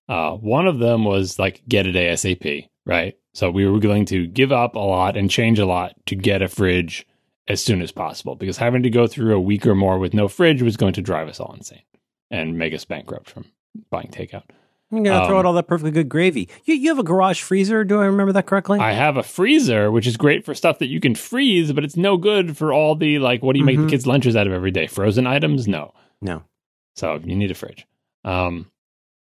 Uh, 0.10 0.32
one 0.36 0.68
of 0.68 0.80
them 0.80 1.06
was 1.06 1.40
like 1.40 1.62
get 1.68 1.88
it 1.88 1.96
ASAP, 1.96 2.68
right? 2.86 3.16
So 3.34 3.50
we 3.50 3.66
were 3.66 3.80
going 3.80 4.06
to 4.08 4.28
give 4.28 4.52
up 4.52 4.76
a 4.76 4.80
lot 4.80 5.16
and 5.16 5.30
change 5.30 5.58
a 5.60 5.66
lot 5.66 5.94
to 6.08 6.16
get 6.16 6.42
a 6.42 6.50
fridge 6.50 7.06
as 7.48 7.64
soon 7.64 7.82
as 7.82 7.92
possible 7.92 8.36
because 8.36 8.58
having 8.58 8.84
to 8.84 8.90
go 8.90 9.08
through 9.08 9.36
a 9.36 9.40
week 9.40 9.66
or 9.68 9.76
more 9.76 9.98
with 10.00 10.14
no 10.14 10.28
fridge 10.28 10.62
was 10.62 10.78
going 10.78 10.94
to 10.94 11.02
drive 11.02 11.28
us 11.28 11.40
all 11.40 11.54
insane 11.54 11.82
and 12.30 12.58
make 12.58 12.74
us 12.74 12.86
bankrupt 12.86 13.30
from 13.30 13.46
buying 13.90 14.08
takeout. 14.08 14.44
I'm 14.94 15.04
gonna 15.04 15.26
throw 15.26 15.36
Um, 15.36 15.40
out 15.40 15.46
all 15.46 15.54
that 15.54 15.68
perfectly 15.68 15.92
good 15.92 16.10
gravy. 16.10 16.50
You 16.66 16.76
you 16.76 16.90
have 16.90 17.00
a 17.00 17.04
garage 17.04 17.40
freezer? 17.42 17.84
Do 17.86 18.00
I 18.02 18.06
remember 18.06 18.34
that 18.34 18.46
correctly? 18.46 18.78
I 18.80 18.92
have 18.92 19.16
a 19.16 19.24
freezer, 19.24 19.90
which 19.90 20.06
is 20.06 20.18
great 20.18 20.44
for 20.44 20.54
stuff 20.54 20.80
that 20.80 20.88
you 20.88 21.00
can 21.00 21.16
freeze, 21.16 21.72
but 21.72 21.86
it's 21.86 21.96
no 21.96 22.18
good 22.18 22.58
for 22.58 22.74
all 22.74 22.96
the 22.96 23.18
like, 23.20 23.42
what 23.42 23.54
do 23.54 23.60
you 23.60 23.66
make 23.66 23.78
Mhm. 23.78 23.86
the 23.86 23.90
kids' 23.90 24.06
lunches 24.06 24.36
out 24.36 24.48
of 24.48 24.54
every 24.54 24.72
day? 24.72 24.88
Frozen 24.88 25.26
items? 25.28 25.68
No. 25.68 25.94
no. 26.22 26.44
So 26.98 27.22
you 27.24 27.36
need 27.38 27.52
a 27.52 27.54
fridge. 27.54 27.88
Um, 28.26 28.70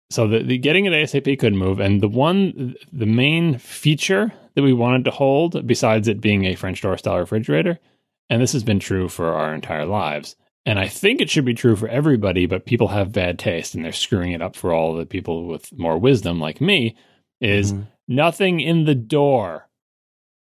so 0.10 0.28
the, 0.28 0.40
the 0.40 0.58
getting 0.58 0.86
it 0.86 0.94
ASAP 0.94 1.38
could 1.38 1.54
move, 1.54 1.80
and 1.82 2.00
the 2.02 2.08
one, 2.08 2.76
the 2.94 3.06
main 3.06 3.58
feature 3.58 4.32
that 4.56 4.64
we 4.64 4.72
wanted 4.74 5.04
to 5.06 5.12
hold, 5.12 5.68
besides 5.68 6.08
it 6.08 6.22
being 6.22 6.46
a 6.46 6.56
French 6.56 6.82
door 6.82 6.98
style 6.98 7.20
refrigerator, 7.20 7.80
and 8.30 8.42
this 8.42 8.54
has 8.54 8.64
been 8.64 8.80
true 8.80 9.08
for 9.10 9.34
our 9.34 9.54
entire 9.54 9.86
lives, 9.86 10.36
and 10.66 10.78
I 10.80 10.88
think 10.88 11.22
it 11.22 11.30
should 11.30 11.46
be 11.46 11.54
true 11.54 11.76
for 11.76 11.88
everybody, 11.88 12.46
but 12.46 12.66
people 12.66 12.90
have 12.90 13.12
bad 13.12 13.40
taste 13.40 13.74
and 13.76 13.84
they're 13.84 13.92
screwing 13.92 14.32
it 14.34 14.42
up 14.42 14.56
for 14.56 14.74
all 14.74 14.94
the 14.96 15.06
people 15.06 15.48
with 15.48 15.72
more 15.78 15.98
wisdom 15.98 16.40
like 16.40 16.62
me, 16.62 16.96
is 17.42 17.74
Mhm. 17.74 17.88
nothing 18.08 18.60
in 18.60 18.86
the 18.86 18.96
door 18.96 19.66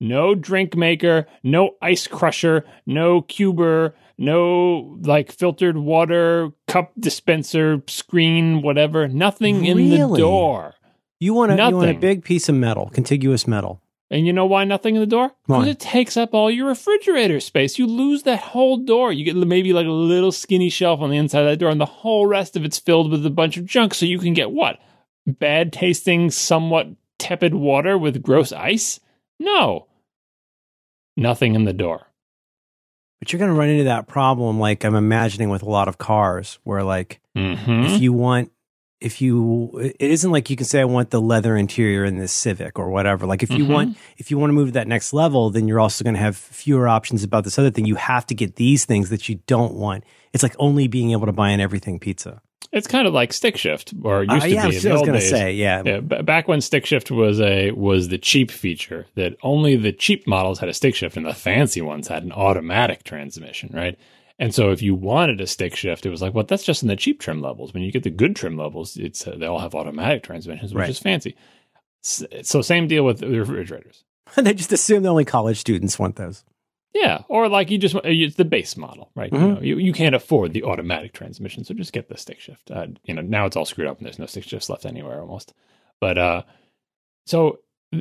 no 0.00 0.34
drink 0.34 0.76
maker, 0.76 1.26
no 1.42 1.70
ice 1.80 2.06
crusher, 2.06 2.64
no 2.84 3.22
cuber, 3.22 3.94
no 4.18 4.98
like 5.02 5.32
filtered 5.32 5.78
water 5.78 6.50
cup 6.66 6.92
dispenser 6.98 7.82
screen, 7.86 8.60
whatever. 8.60 9.08
Nothing 9.08 9.64
in 9.64 9.90
the 9.90 10.16
door. 10.18 10.74
You 11.20 11.32
want 11.32 11.52
a 11.52 11.56
you 11.68 11.76
want 11.76 11.90
a 11.90 11.94
big 11.94 12.22
piece 12.24 12.48
of 12.48 12.54
metal, 12.54 12.90
contiguous 12.92 13.46
metal. 13.46 13.80
And 14.14 14.28
you 14.28 14.32
know 14.32 14.46
why 14.46 14.62
nothing 14.62 14.94
in 14.94 15.00
the 15.00 15.08
door? 15.08 15.32
Because 15.48 15.66
it 15.66 15.80
takes 15.80 16.16
up 16.16 16.34
all 16.34 16.48
your 16.48 16.68
refrigerator 16.68 17.40
space. 17.40 17.80
You 17.80 17.86
lose 17.88 18.22
that 18.22 18.38
whole 18.38 18.76
door. 18.76 19.12
You 19.12 19.24
get 19.24 19.34
maybe 19.34 19.72
like 19.72 19.86
a 19.86 19.90
little 19.90 20.30
skinny 20.30 20.68
shelf 20.70 21.00
on 21.00 21.10
the 21.10 21.16
inside 21.16 21.40
of 21.40 21.46
that 21.46 21.56
door, 21.56 21.68
and 21.70 21.80
the 21.80 21.84
whole 21.84 22.24
rest 22.24 22.54
of 22.54 22.64
it's 22.64 22.78
filled 22.78 23.10
with 23.10 23.26
a 23.26 23.30
bunch 23.30 23.56
of 23.56 23.66
junk. 23.66 23.92
So 23.92 24.06
you 24.06 24.20
can 24.20 24.32
get 24.32 24.52
what? 24.52 24.78
Bad 25.26 25.72
tasting, 25.72 26.30
somewhat 26.30 26.86
tepid 27.18 27.54
water 27.54 27.98
with 27.98 28.22
gross 28.22 28.52
ice? 28.52 29.00
No. 29.40 29.88
Nothing 31.16 31.56
in 31.56 31.64
the 31.64 31.72
door. 31.72 32.06
But 33.18 33.32
you're 33.32 33.40
going 33.40 33.50
to 33.50 33.58
run 33.58 33.68
into 33.68 33.84
that 33.84 34.06
problem, 34.06 34.60
like 34.60 34.84
I'm 34.84 34.94
imagining 34.94 35.48
with 35.48 35.62
a 35.62 35.68
lot 35.68 35.88
of 35.88 35.98
cars, 35.98 36.60
where 36.62 36.84
like 36.84 37.20
Mm-hmm. 37.36 37.86
if 37.86 38.00
you 38.00 38.12
want, 38.12 38.52
if 39.04 39.20
you, 39.20 39.70
it 39.98 40.10
isn't 40.10 40.30
like 40.30 40.48
you 40.50 40.56
can 40.56 40.66
say 40.66 40.80
I 40.80 40.84
want 40.84 41.10
the 41.10 41.20
leather 41.20 41.56
interior 41.56 42.04
in 42.04 42.18
this 42.18 42.32
Civic 42.32 42.78
or 42.78 42.90
whatever. 42.90 43.26
Like 43.26 43.42
if 43.42 43.50
you 43.50 43.64
Mhm. 43.64 43.68
want, 43.68 43.96
if 44.16 44.30
you 44.30 44.38
want 44.38 44.50
to 44.50 44.54
move 44.54 44.68
to 44.68 44.72
that 44.72 44.88
next 44.88 45.12
level, 45.12 45.50
then 45.50 45.68
you're 45.68 45.80
also 45.80 46.02
going 46.04 46.14
to 46.14 46.20
have 46.20 46.36
fewer 46.36 46.88
options 46.88 47.22
about 47.22 47.44
this 47.44 47.58
other 47.58 47.70
thing. 47.70 47.84
You 47.86 47.96
have 47.96 48.26
to 48.26 48.34
get 48.34 48.56
these 48.56 48.84
things 48.84 49.10
that 49.10 49.28
you 49.28 49.40
don't 49.46 49.74
want. 49.74 50.04
It's 50.32 50.42
like 50.42 50.56
only 50.58 50.88
being 50.88 51.12
able 51.12 51.26
to 51.26 51.32
buy 51.32 51.50
an 51.50 51.60
everything 51.60 51.98
pizza. 52.00 52.40
It's 52.72 52.88
kind 52.88 53.06
of 53.06 53.14
like 53.14 53.32
stick 53.32 53.56
shift, 53.56 53.94
or 54.02 54.18
Uh, 54.18 54.20
used 54.22 54.42
to 54.48 54.54
yeah, 54.54 54.64
I 54.66 54.70
be 54.70 54.76
in 54.76 54.82
I 54.82 54.88
the 54.88 54.90
was 54.90 55.00
old 55.00 55.06
going 55.06 55.20
to 55.20 55.20
days. 55.20 55.30
say, 55.30 55.52
yeah. 55.52 55.82
Yeah, 55.84 56.00
back 56.00 56.48
when 56.48 56.60
stick 56.60 56.84
shift 56.86 57.08
was 57.10 57.40
a 57.40 57.70
was 57.70 58.08
the 58.08 58.18
cheap 58.18 58.50
feature 58.50 59.06
that 59.14 59.36
only 59.44 59.76
the 59.76 59.92
cheap 59.92 60.26
models 60.26 60.58
had 60.58 60.68
a 60.68 60.74
stick 60.74 60.96
shift 60.96 61.16
and 61.16 61.24
the 61.24 61.34
fancy 61.34 61.80
ones 61.82 62.08
had 62.08 62.24
an 62.24 62.32
automatic 62.32 63.04
transmission, 63.04 63.70
right? 63.72 63.96
And 64.38 64.52
so 64.54 64.70
if 64.72 64.82
you 64.82 64.94
wanted 64.96 65.40
a 65.40 65.46
stick 65.46 65.76
shift, 65.76 66.04
it 66.06 66.10
was 66.10 66.20
like, 66.20 66.34
well, 66.34 66.44
that's 66.44 66.64
just 66.64 66.82
in 66.82 66.88
the 66.88 66.96
cheap 66.96 67.20
trim 67.20 67.40
levels. 67.40 67.72
When 67.72 67.82
you 67.84 67.92
get 67.92 68.02
the 68.02 68.10
good 68.10 68.34
trim 68.34 68.56
levels, 68.56 68.96
it's 68.96 69.26
uh, 69.26 69.36
they 69.38 69.46
all 69.46 69.60
have 69.60 69.74
automatic 69.76 70.22
transmissions, 70.24 70.74
which 70.74 70.80
Right. 70.80 70.90
is 70.90 70.98
fancy. 70.98 71.36
So 72.02 72.60
same 72.60 72.88
deal 72.88 73.04
with 73.04 73.20
the 73.20 73.28
refrigerators. 73.28 74.04
they 74.36 74.52
just 74.54 74.72
assume 74.72 75.02
the 75.04 75.08
only 75.08 75.24
college 75.24 75.58
students 75.58 75.98
want 75.98 76.16
those. 76.16 76.44
Yeah, 76.94 77.22
or 77.28 77.48
like 77.48 77.70
you 77.70 77.78
just 77.78 77.96
it's 78.04 78.36
the 78.36 78.44
base 78.44 78.76
model, 78.76 79.10
right? 79.16 79.32
You 79.32 79.38
Mhm. 79.38 79.54
know, 79.54 79.60
you, 79.60 79.78
you 79.78 79.92
can't 79.92 80.14
afford 80.14 80.52
the 80.52 80.62
automatic 80.64 81.12
transmission, 81.12 81.64
so 81.64 81.74
just 81.74 81.92
get 81.92 82.08
the 82.08 82.16
stick 82.16 82.38
shift. 82.40 82.70
Uh, 82.70 82.86
you 83.04 83.14
know, 83.14 83.22
now 83.22 83.46
it's 83.46 83.56
all 83.56 83.64
screwed 83.64 83.88
up 83.88 83.98
and 83.98 84.06
there's 84.06 84.18
no 84.18 84.26
stick 84.26 84.44
shifts 84.44 84.68
left 84.70 84.86
anywhere 84.86 85.20
almost. 85.20 85.54
But 86.00 86.18
uh, 86.18 86.42
so 87.26 87.58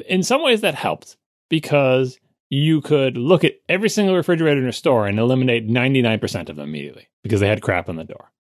in 0.08 0.22
some 0.24 0.44
ways 0.44 0.62
that 0.62 0.76
helped 0.76 1.18
because 1.50 2.20
you 2.54 2.82
could 2.82 3.18
look 3.18 3.44
at 3.44 3.56
every 3.68 3.90
single 3.90 4.16
refrigerator 4.16 4.62
in 4.62 4.68
a 4.68 4.74
store 4.74 5.08
and 5.08 5.18
eliminate 5.18 5.68
99% 5.68 6.50
of 6.50 6.56
them 6.56 6.70
immediately 6.70 7.08
because 7.24 7.40
they 7.40 7.48
had 7.48 7.64
crap 7.64 7.90
on 7.90 7.96
the 7.96 8.04
door. 8.04 8.32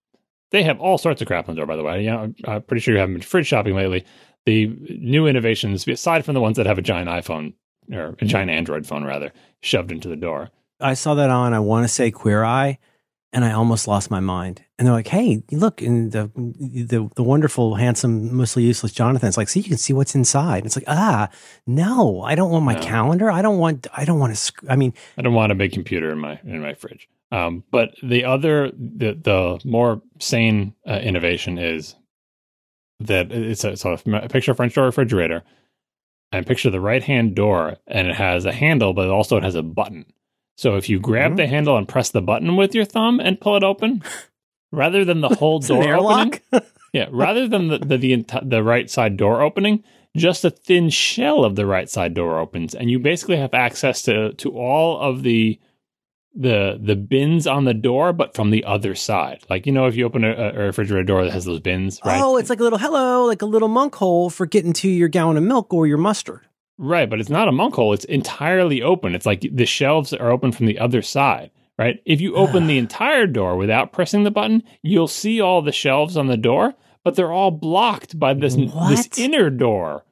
They 0.51 0.62
have 0.62 0.79
all 0.79 1.00
sorts 1.00 1.20
of 1.22 1.27
crap 1.27 1.50
on 1.50 1.55
the 1.55 1.60
door, 1.60 1.65
by 1.65 1.75
the 1.75 1.84
way. 1.84 2.03
You 2.03 2.12
know, 2.12 2.34
I'm 2.46 2.62
pretty 2.62 2.82
sure 2.82 2.93
you 2.93 3.00
haven't 3.00 3.15
been 3.15 3.24
fridge 3.24 3.48
shopping 3.48 3.75
lately. 3.75 4.05
The 4.46 4.67
new 5.00 5.25
innovations, 5.25 5.88
aside 5.88 6.25
from 6.25 6.36
the 6.36 6.41
ones 6.41 6.58
that 6.58 6.67
have 6.67 6.77
a 6.77 6.84
giant 6.84 7.10
iPhone 7.10 7.53
or 7.91 8.15
a 8.20 8.25
giant 8.25 8.51
Android 8.51 8.86
phone, 8.86 9.03
rather, 9.03 9.34
shoved 9.62 9.91
into 9.91 10.10
the 10.10 10.15
door. 10.15 10.51
I 10.79 10.93
saw 10.93 11.15
that 11.15 11.32
on, 11.32 11.53
I 11.53 11.60
want 11.60 11.86
to 11.86 11.88
say 11.88 12.12
Queer 12.12 12.43
Eye, 12.43 12.77
and 13.34 13.44
I 13.44 13.52
almost 13.52 13.88
lost 13.88 14.10
my 14.10 14.20
mind. 14.22 14.62
And 14.78 14.86
they're 14.86 14.94
like, 14.94 15.08
hey, 15.08 15.44
look, 15.52 15.82
and 15.82 16.12
the, 16.12 16.32
the, 16.36 17.10
the 17.16 17.24
wonderful, 17.24 17.75
handsome, 17.75 18.34
mostly 18.36 18.63
useless 18.63 18.92
Jonathan. 18.94 19.28
It's 19.28 19.38
like, 19.38 19.50
see, 19.50 19.60
you 19.60 19.68
can 19.68 19.78
see 19.78 19.92
what's 19.92 20.16
inside. 20.16 20.66
It's 20.66 20.75
like, 20.78 20.86
ah, 20.88 21.30
no, 21.68 22.22
I 22.22 22.36
don't 22.36 22.52
want 22.52 22.63
my 22.63 22.75
No. 22.75 22.82
calendar. 22.82 23.30
I 23.32 23.42
don't 23.42 23.58
want, 23.58 23.88
I 23.98 24.06
don't 24.06 24.20
want 24.20 24.32
to, 24.34 24.38
sc- 24.40 24.63
I 24.70 24.75
mean, 24.78 24.94
I 25.18 25.22
don't 25.22 25.34
want 25.34 25.52
a 25.52 25.56
big 25.56 25.74
computer 25.74 26.12
in 26.12 26.20
my 26.20 26.40
in 26.46 26.62
my 26.62 26.74
fridge. 26.75 27.10
Um, 27.32 27.63
but 27.72 27.96
the 28.04 28.24
other, 28.25 28.70
the 28.72 29.13
the 29.20 29.60
more 29.66 30.02
sane 30.20 30.75
uh, 30.88 31.00
innovation 31.02 31.58
is 31.58 31.96
that 33.00 33.32
it's 33.32 33.63
a, 33.63 33.75
so 33.75 33.98
a 34.06 34.30
picture 34.30 34.52
of 34.52 34.58
French 34.58 34.76
door 34.76 34.86
refrigerator, 34.86 35.43
and 36.32 36.46
picture 36.46 36.69
the 36.69 36.80
right 36.80 37.04
hand 37.04 37.36
door, 37.36 37.78
and 37.88 38.08
it 38.08 38.15
has 38.15 38.46
a 38.46 38.52
handle, 38.54 38.93
but 38.93 39.10
also 39.10 39.38
it 39.38 39.43
has 39.43 39.56
a 39.56 39.63
button. 39.63 40.06
So 40.56 40.76
if 40.76 40.88
you 40.89 41.00
grab 41.00 41.34
Mhm. 41.34 41.38
the 41.38 41.48
handle 41.48 41.78
and 41.78 41.88
press 41.88 42.10
the 42.10 42.22
button 42.22 42.56
with 42.56 42.76
your 42.76 42.86
thumb 42.86 43.20
and 43.20 43.39
pull 43.42 43.56
it 43.56 43.63
open, 43.63 44.04
rather 44.72 45.04
than 45.06 45.22
the 45.22 45.30
whole 45.30 45.60
door 45.68 45.96
opening, 45.96 46.39
yeah, 46.94 47.08
rather 47.12 47.48
than 47.48 47.68
the 47.70 47.78
the 47.80 47.98
the, 47.98 48.16
enti- 48.18 48.50
the 48.50 48.63
right 48.63 48.89
side 48.89 49.18
door 49.18 49.42
opening, 49.42 49.84
just 50.16 50.46
a 50.46 50.52
thin 50.52 50.89
shell 50.89 51.44
of 51.44 51.56
the 51.56 51.66
right 51.66 51.89
side 51.89 52.13
door 52.13 52.39
opens, 52.39 52.76
and 52.76 52.92
you 52.92 53.00
basically 53.00 53.38
have 53.38 53.54
access 53.54 54.02
to 54.04 54.34
to 54.34 54.52
all 54.52 55.00
of 55.00 55.24
the 55.24 55.60
the 56.36 56.80
the 56.82 56.96
bins 56.96 57.46
on 57.46 57.66
the 57.66 57.74
door, 57.76 58.12
but 58.13 58.36
from 58.36 58.50
the 58.50 58.63
other 58.63 58.96
side. 58.96 59.44
Like 59.50 59.66
you 59.68 59.72
know, 59.72 59.86
if 59.86 59.96
you 59.96 60.06
open 60.06 60.24
a, 60.24 60.32
a 60.56 60.66
refrigerator 60.66 61.04
door 61.04 61.24
that 61.24 61.32
has 61.34 61.46
those 61.46 61.60
bins, 61.60 62.00
right? 62.06 62.22
Oh, 62.22 62.38
it's 62.38 62.50
like 62.50 62.60
a 62.60 62.63
little 62.63 62.80
hello, 62.80 63.26
like 63.26 63.42
a 63.42 63.46
little 63.48 63.68
monk 63.68 63.94
hole 63.96 64.30
for 64.32 64.46
getting 64.46 64.74
to 64.74 64.89
your 64.89 65.10
gallon 65.10 65.38
of 65.38 65.44
milk 65.44 65.74
or 65.74 65.86
your 65.88 65.98
mustard. 66.00 66.42
Right, 66.77 67.09
but 67.09 67.19
it's 67.19 67.29
not 67.29 67.47
a 67.47 67.51
monk 67.51 67.75
hole. 67.75 67.93
It's 67.93 68.05
entirely 68.05 68.81
open. 68.81 69.13
It's 69.15 69.25
like 69.25 69.45
the 69.51 69.65
shelves 69.65 70.13
are 70.13 70.31
open 70.31 70.51
from 70.51 70.65
the 70.65 70.79
other 70.79 71.01
side, 71.01 71.51
right? 71.77 72.01
If 72.05 72.19
you 72.19 72.36
open 72.36 72.67
the 72.67 72.77
entire 72.86 73.27
door 73.27 73.55
without 73.57 73.91
pressing 73.91 74.23
the 74.23 74.31
button, 74.31 74.63
you'll 74.81 75.07
see 75.07 75.39
all 75.39 75.62
the 75.62 75.71
shelves 75.71 76.17
on 76.17 76.27
the 76.27 76.38
door, 76.38 76.73
but 77.03 77.15
they're 77.15 77.31
all 77.31 77.51
blocked 77.51 78.17
by 78.17 78.33
this 78.33 78.55
this 78.89 79.09
inner 79.19 79.49
door. 79.49 80.03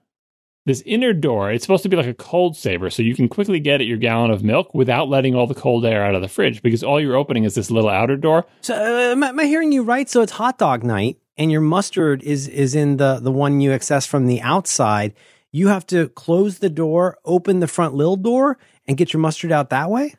This 0.67 0.84
inner 0.86 1.12
door, 1.12 1.52
it's 1.52 1.63
supposed 1.63 1.82
to 1.82 1.89
be 1.89 1.97
like 1.97 2.06
a 2.06 2.13
cold 2.13 2.56
saver, 2.56 2.91
so 2.91 3.02
you 3.02 3.15
can 3.15 3.28
quickly 3.28 3.60
get 3.60 3.82
at 3.82 3.88
your 3.88 3.97
gallon 3.97 4.30
of 4.30 4.43
milk 4.43 4.76
without 4.76 5.10
letting 5.10 5.34
all 5.34 5.47
the 5.47 5.56
cold 5.56 5.84
air 5.84 6.06
out 6.06 6.13
of 6.13 6.21
the 6.21 6.28
fridge 6.28 6.62
because 6.62 6.84
all 6.84 7.02
you're 7.02 7.15
opening 7.15 7.45
is 7.45 7.56
this 7.56 7.71
little 7.71 7.89
outer 7.89 8.15
door. 8.15 8.45
So 8.62 8.76
uh, 8.76 9.12
am, 9.13 9.24
I- 9.24 9.30
am 9.30 9.39
I 9.39 9.45
hearing 9.45 9.71
you 9.71 9.82
right? 9.82 10.08
So 10.08 10.21
it's 10.21 10.34
hot 10.34 10.60
dog 10.60 10.84
night, 10.84 11.17
and 11.36 11.52
your 11.52 11.62
mustard 11.62 12.21
is 12.21 12.47
is 12.47 12.76
in 12.76 12.97
the 12.97 13.15
the 13.19 13.32
one 13.32 13.60
you 13.60 13.74
access 13.74 14.06
from 14.06 14.28
the 14.28 14.39
outside. 14.41 15.15
You 15.52 15.68
have 15.68 15.86
to 15.88 16.10
close 16.10 16.60
the 16.60 16.70
door, 16.70 17.18
open 17.26 17.60
the 17.60 17.68
front 17.68 17.94
little 17.94 18.16
door, 18.16 18.58
and 18.88 18.98
get 18.98 19.14
your 19.14 19.20
mustard 19.20 19.52
out 19.52 19.70
that 19.70 19.90
way. 19.90 20.16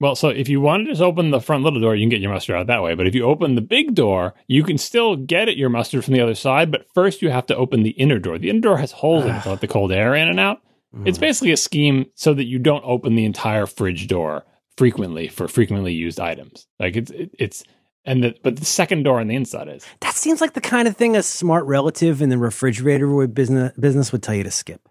Well, 0.00 0.16
so 0.16 0.28
if 0.28 0.48
you 0.48 0.60
want 0.60 0.84
to 0.84 0.92
just 0.92 1.00
open 1.00 1.30
the 1.30 1.40
front 1.40 1.64
little 1.64 1.80
door, 1.80 1.94
you 1.94 2.02
can 2.02 2.10
get 2.10 2.20
your 2.20 2.32
mustard 2.32 2.56
out 2.56 2.66
that 2.66 2.82
way. 2.82 2.94
But 2.94 3.06
if 3.06 3.14
you 3.14 3.24
open 3.24 3.54
the 3.54 3.60
big 3.60 3.94
door, 3.94 4.34
you 4.48 4.62
can 4.62 4.76
still 4.76 5.16
get 5.16 5.48
at 5.48 5.56
your 5.56 5.70
mustard 5.70 6.04
from 6.04 6.14
the 6.14 6.20
other 6.20 6.34
side. 6.34 6.70
But 6.70 6.86
first, 6.94 7.22
you 7.22 7.30
have 7.30 7.46
to 7.46 7.56
open 7.56 7.82
the 7.82 7.90
inner 7.90 8.18
door. 8.18 8.36
The 8.36 8.50
inner 8.50 8.60
door 8.60 8.78
has 8.78 8.92
holes 8.92 9.24
in 9.24 9.34
it 9.34 9.42
to 9.44 9.50
let 9.50 9.60
the 9.60 9.68
cold 9.68 9.92
air 9.92 10.14
in 10.14 10.28
and 10.28 10.40
out. 10.40 10.60
It's 11.04 11.18
basically 11.18 11.50
a 11.50 11.56
scheme 11.56 12.06
so 12.14 12.34
that 12.34 12.44
you 12.44 12.60
don't 12.60 12.84
open 12.84 13.16
the 13.16 13.24
entire 13.24 13.66
fridge 13.66 14.06
door 14.06 14.44
frequently 14.76 15.26
for 15.26 15.48
frequently 15.48 15.92
used 15.92 16.20
items. 16.20 16.68
Like 16.78 16.94
it's 16.94 17.10
it, 17.10 17.30
it's 17.36 17.64
and 18.04 18.22
the 18.22 18.34
but 18.42 18.56
the 18.56 18.64
second 18.64 19.02
door 19.02 19.20
on 19.20 19.28
the 19.28 19.34
inside 19.34 19.68
is. 19.68 19.86
That 20.00 20.14
seems 20.14 20.40
like 20.40 20.52
the 20.52 20.60
kind 20.60 20.88
of 20.88 20.96
thing 20.96 21.16
a 21.16 21.22
smart 21.22 21.64
relative 21.66 22.22
in 22.22 22.28
the 22.28 22.38
refrigerator 22.38 23.08
would 23.08 23.34
business 23.34 23.72
business 23.78 24.12
would 24.12 24.22
tell 24.22 24.34
you 24.34 24.44
to 24.44 24.50
skip. 24.50 24.88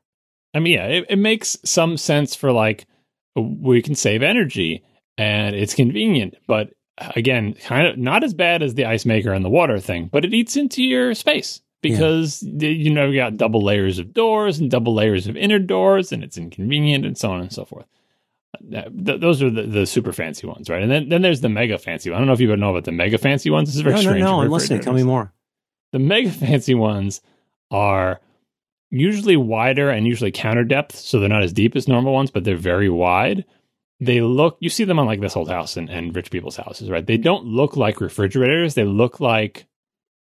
I 0.53 0.59
mean, 0.59 0.73
yeah, 0.73 0.85
it, 0.85 1.05
it 1.09 1.15
makes 1.17 1.57
some 1.65 1.97
sense 1.97 2.35
for 2.35 2.51
like 2.51 2.85
we 3.35 3.81
can 3.81 3.95
save 3.95 4.21
energy 4.21 4.83
and 5.17 5.55
it's 5.55 5.73
convenient, 5.73 6.35
but 6.47 6.73
uh, 6.97 7.11
again, 7.15 7.53
kind 7.53 7.87
of 7.87 7.97
not 7.97 8.23
as 8.23 8.33
bad 8.33 8.61
as 8.61 8.75
the 8.75 8.85
ice 8.85 9.05
maker 9.05 9.33
and 9.33 9.43
the 9.43 9.49
water 9.49 9.79
thing, 9.79 10.09
but 10.11 10.25
it 10.25 10.33
eats 10.33 10.55
into 10.55 10.83
your 10.83 11.13
space 11.13 11.61
because 11.81 12.43
y- 12.45 12.67
you 12.67 12.91
know 12.91 13.07
you 13.07 13.19
got 13.19 13.37
double 13.37 13.61
layers 13.61 13.99
of 13.99 14.13
doors 14.13 14.59
and 14.59 14.69
double 14.69 14.93
layers 14.93 15.27
of 15.27 15.35
inner 15.35 15.59
doors, 15.59 16.11
and 16.11 16.23
it's 16.23 16.37
inconvenient 16.37 17.05
and 17.05 17.17
so 17.17 17.31
on 17.31 17.41
and 17.41 17.51
so 17.51 17.65
forth. 17.65 17.85
Uh, 18.55 18.81
th- 19.05 19.19
those 19.19 19.41
are 19.41 19.49
the, 19.49 19.63
the 19.63 19.85
super 19.85 20.13
fancy 20.13 20.45
ones, 20.47 20.69
right? 20.69 20.81
And 20.81 20.91
then, 20.91 21.09
then 21.09 21.21
there's 21.21 21.41
the 21.41 21.49
mega 21.49 21.77
fancy 21.77 22.09
one. 22.09 22.17
I 22.17 22.19
don't 22.19 22.27
know 22.27 22.33
if 22.33 22.39
you 22.39 22.55
know 22.55 22.69
about 22.71 22.85
the 22.85 22.91
mega 22.91 23.17
fancy 23.17 23.49
ones. 23.49 23.69
This 23.69 23.75
is 23.75 23.81
very 23.81 23.95
no, 23.95 24.01
no, 24.01 24.09
strange. 24.09 24.19
no. 24.23 24.37
for 24.39 24.45
I'm 24.45 24.51
listening. 24.51 24.81
Tell 24.81 24.93
me 24.93 25.03
more. 25.03 25.33
The 25.91 25.99
mega 25.99 26.29
fancy 26.31 26.73
ones 26.75 27.21
are 27.71 28.19
usually 28.91 29.37
wider 29.37 29.89
and 29.89 30.05
usually 30.05 30.31
counter 30.31 30.63
depth, 30.63 30.95
so 30.95 31.19
they're 31.19 31.29
not 31.29 31.43
as 31.43 31.53
deep 31.53 31.75
as 31.75 31.87
normal 31.87 32.13
ones, 32.13 32.29
but 32.31 32.43
they're 32.43 32.55
very 32.55 32.89
wide. 32.89 33.43
They 33.99 34.21
look, 34.21 34.57
you 34.59 34.69
see 34.69 34.83
them 34.83 34.99
on 34.99 35.05
like 35.07 35.21
this 35.21 35.35
old 35.35 35.49
house 35.49 35.77
and, 35.77 35.89
and 35.89 36.15
rich 36.15 36.29
people's 36.29 36.57
houses, 36.57 36.89
right? 36.89 37.05
They 37.05 37.17
don't 37.17 37.45
look 37.45 37.75
like 37.77 38.01
refrigerators. 38.01 38.75
They 38.75 38.83
look 38.83 39.19
like 39.19 39.65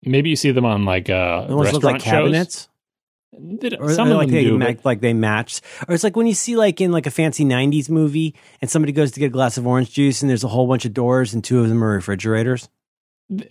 maybe 0.05 0.31
you 0.31 0.37
see 0.37 0.51
them 0.51 0.65
on 0.67 0.85
like 0.85 1.09
uh, 1.11 1.47
The 1.47 1.57
ones 1.57 1.73
look 1.73 1.83
restaurant 1.83 1.85
like 1.95 2.03
cabinets. 2.03 2.57
shows. 2.63 2.69
They 3.33 3.77
Or, 3.77 3.93
some 3.93 4.11
of 4.11 4.17
like 4.17 4.29
them 4.29 4.35
they 4.35 4.51
ma- 4.51 4.81
like 4.83 5.01
they 5.01 5.13
match, 5.15 5.61
or 5.89 5.95
it's 5.95 6.03
like 6.03 6.17
when 6.17 6.27
you 6.27 6.35
see 6.35 6.57
like 6.57 6.81
in 6.81 6.91
like 6.91 7.07
a 7.07 7.11
fancy 7.13 7.45
'90s 7.45 7.89
movie, 7.89 8.35
and 8.61 8.69
somebody 8.69 8.93
goes 8.93 9.13
to 9.13 9.21
get 9.21 9.27
a 9.27 9.31
glass 9.31 9.57
of 9.57 9.67
orange 9.67 9.93
juice, 9.93 10.21
and 10.21 10.29
there's 10.29 10.43
a 10.45 10.49
whole 10.49 10.67
bunch 10.67 10.85
of 10.85 10.93
doors, 10.93 11.33
and 11.33 11.45
two 11.45 11.61
of 11.61 11.69
them 11.69 11.83
are 11.85 11.95
refrigerators. 11.95 12.69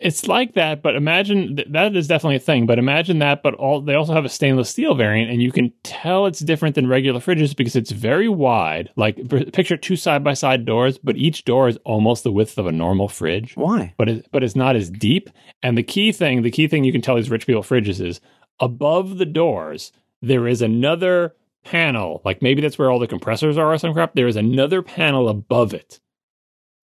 it's 0.01 0.27
like 0.27 0.55
that, 0.55 0.81
but 0.81 0.97
imagine 0.97 1.55
th- 1.55 1.69
that 1.71 1.95
is 1.95 2.07
definitely 2.07 2.35
a 2.35 2.39
thing. 2.41 2.65
But 2.65 2.77
imagine 2.77 3.19
that, 3.19 3.41
but 3.41 3.53
all 3.53 3.79
they 3.79 3.93
also 3.95 4.11
have 4.13 4.25
a 4.25 4.29
stainless 4.29 4.69
steel 4.69 4.95
variant, 4.95 5.31
and 5.31 5.41
you 5.41 5.53
can 5.53 5.71
tell 5.83 6.25
it's 6.25 6.39
different 6.41 6.75
than 6.75 6.85
regular 6.87 7.21
fridges 7.21 7.55
because 7.55 7.77
it's 7.77 7.91
very 7.91 8.27
wide. 8.27 8.89
Like 8.97 9.15
p- 9.29 9.45
picture 9.45 9.77
two 9.77 9.95
side 9.95 10.25
by 10.25 10.33
side 10.33 10.65
doors, 10.65 10.97
but 10.97 11.15
each 11.15 11.45
door 11.45 11.69
is 11.69 11.77
almost 11.85 12.25
the 12.25 12.31
width 12.33 12.57
of 12.57 12.67
a 12.67 12.73
normal 12.73 13.07
fridge. 13.07 13.55
Why? 13.55 13.93
But 13.97 14.09
it, 14.09 14.27
but 14.33 14.43
it's 14.43 14.57
not 14.57 14.75
as 14.75 14.89
deep. 14.89 15.29
And 15.63 15.77
the 15.77 15.83
key 15.83 16.11
thing, 16.11 16.41
the 16.41 16.51
key 16.51 16.67
thing 16.67 16.83
you 16.83 16.91
can 16.91 17.01
tell 17.01 17.15
these 17.15 17.29
rich 17.31 17.47
people 17.47 17.63
fridges 17.63 18.05
is 18.05 18.19
above 18.59 19.17
the 19.17 19.25
doors 19.25 19.91
there 20.21 20.47
is 20.47 20.61
another 20.61 21.35
panel, 21.63 22.21
like 22.25 22.41
maybe 22.41 22.61
that's 22.61 22.77
where 22.77 22.91
all 22.91 22.99
the 22.99 23.07
compressors 23.07 23.57
are 23.57 23.73
or 23.73 23.77
some 23.77 23.93
crap. 23.93 24.15
There 24.15 24.27
is 24.27 24.35
another 24.35 24.81
panel 24.81 25.29
above 25.29 25.73
it 25.73 25.99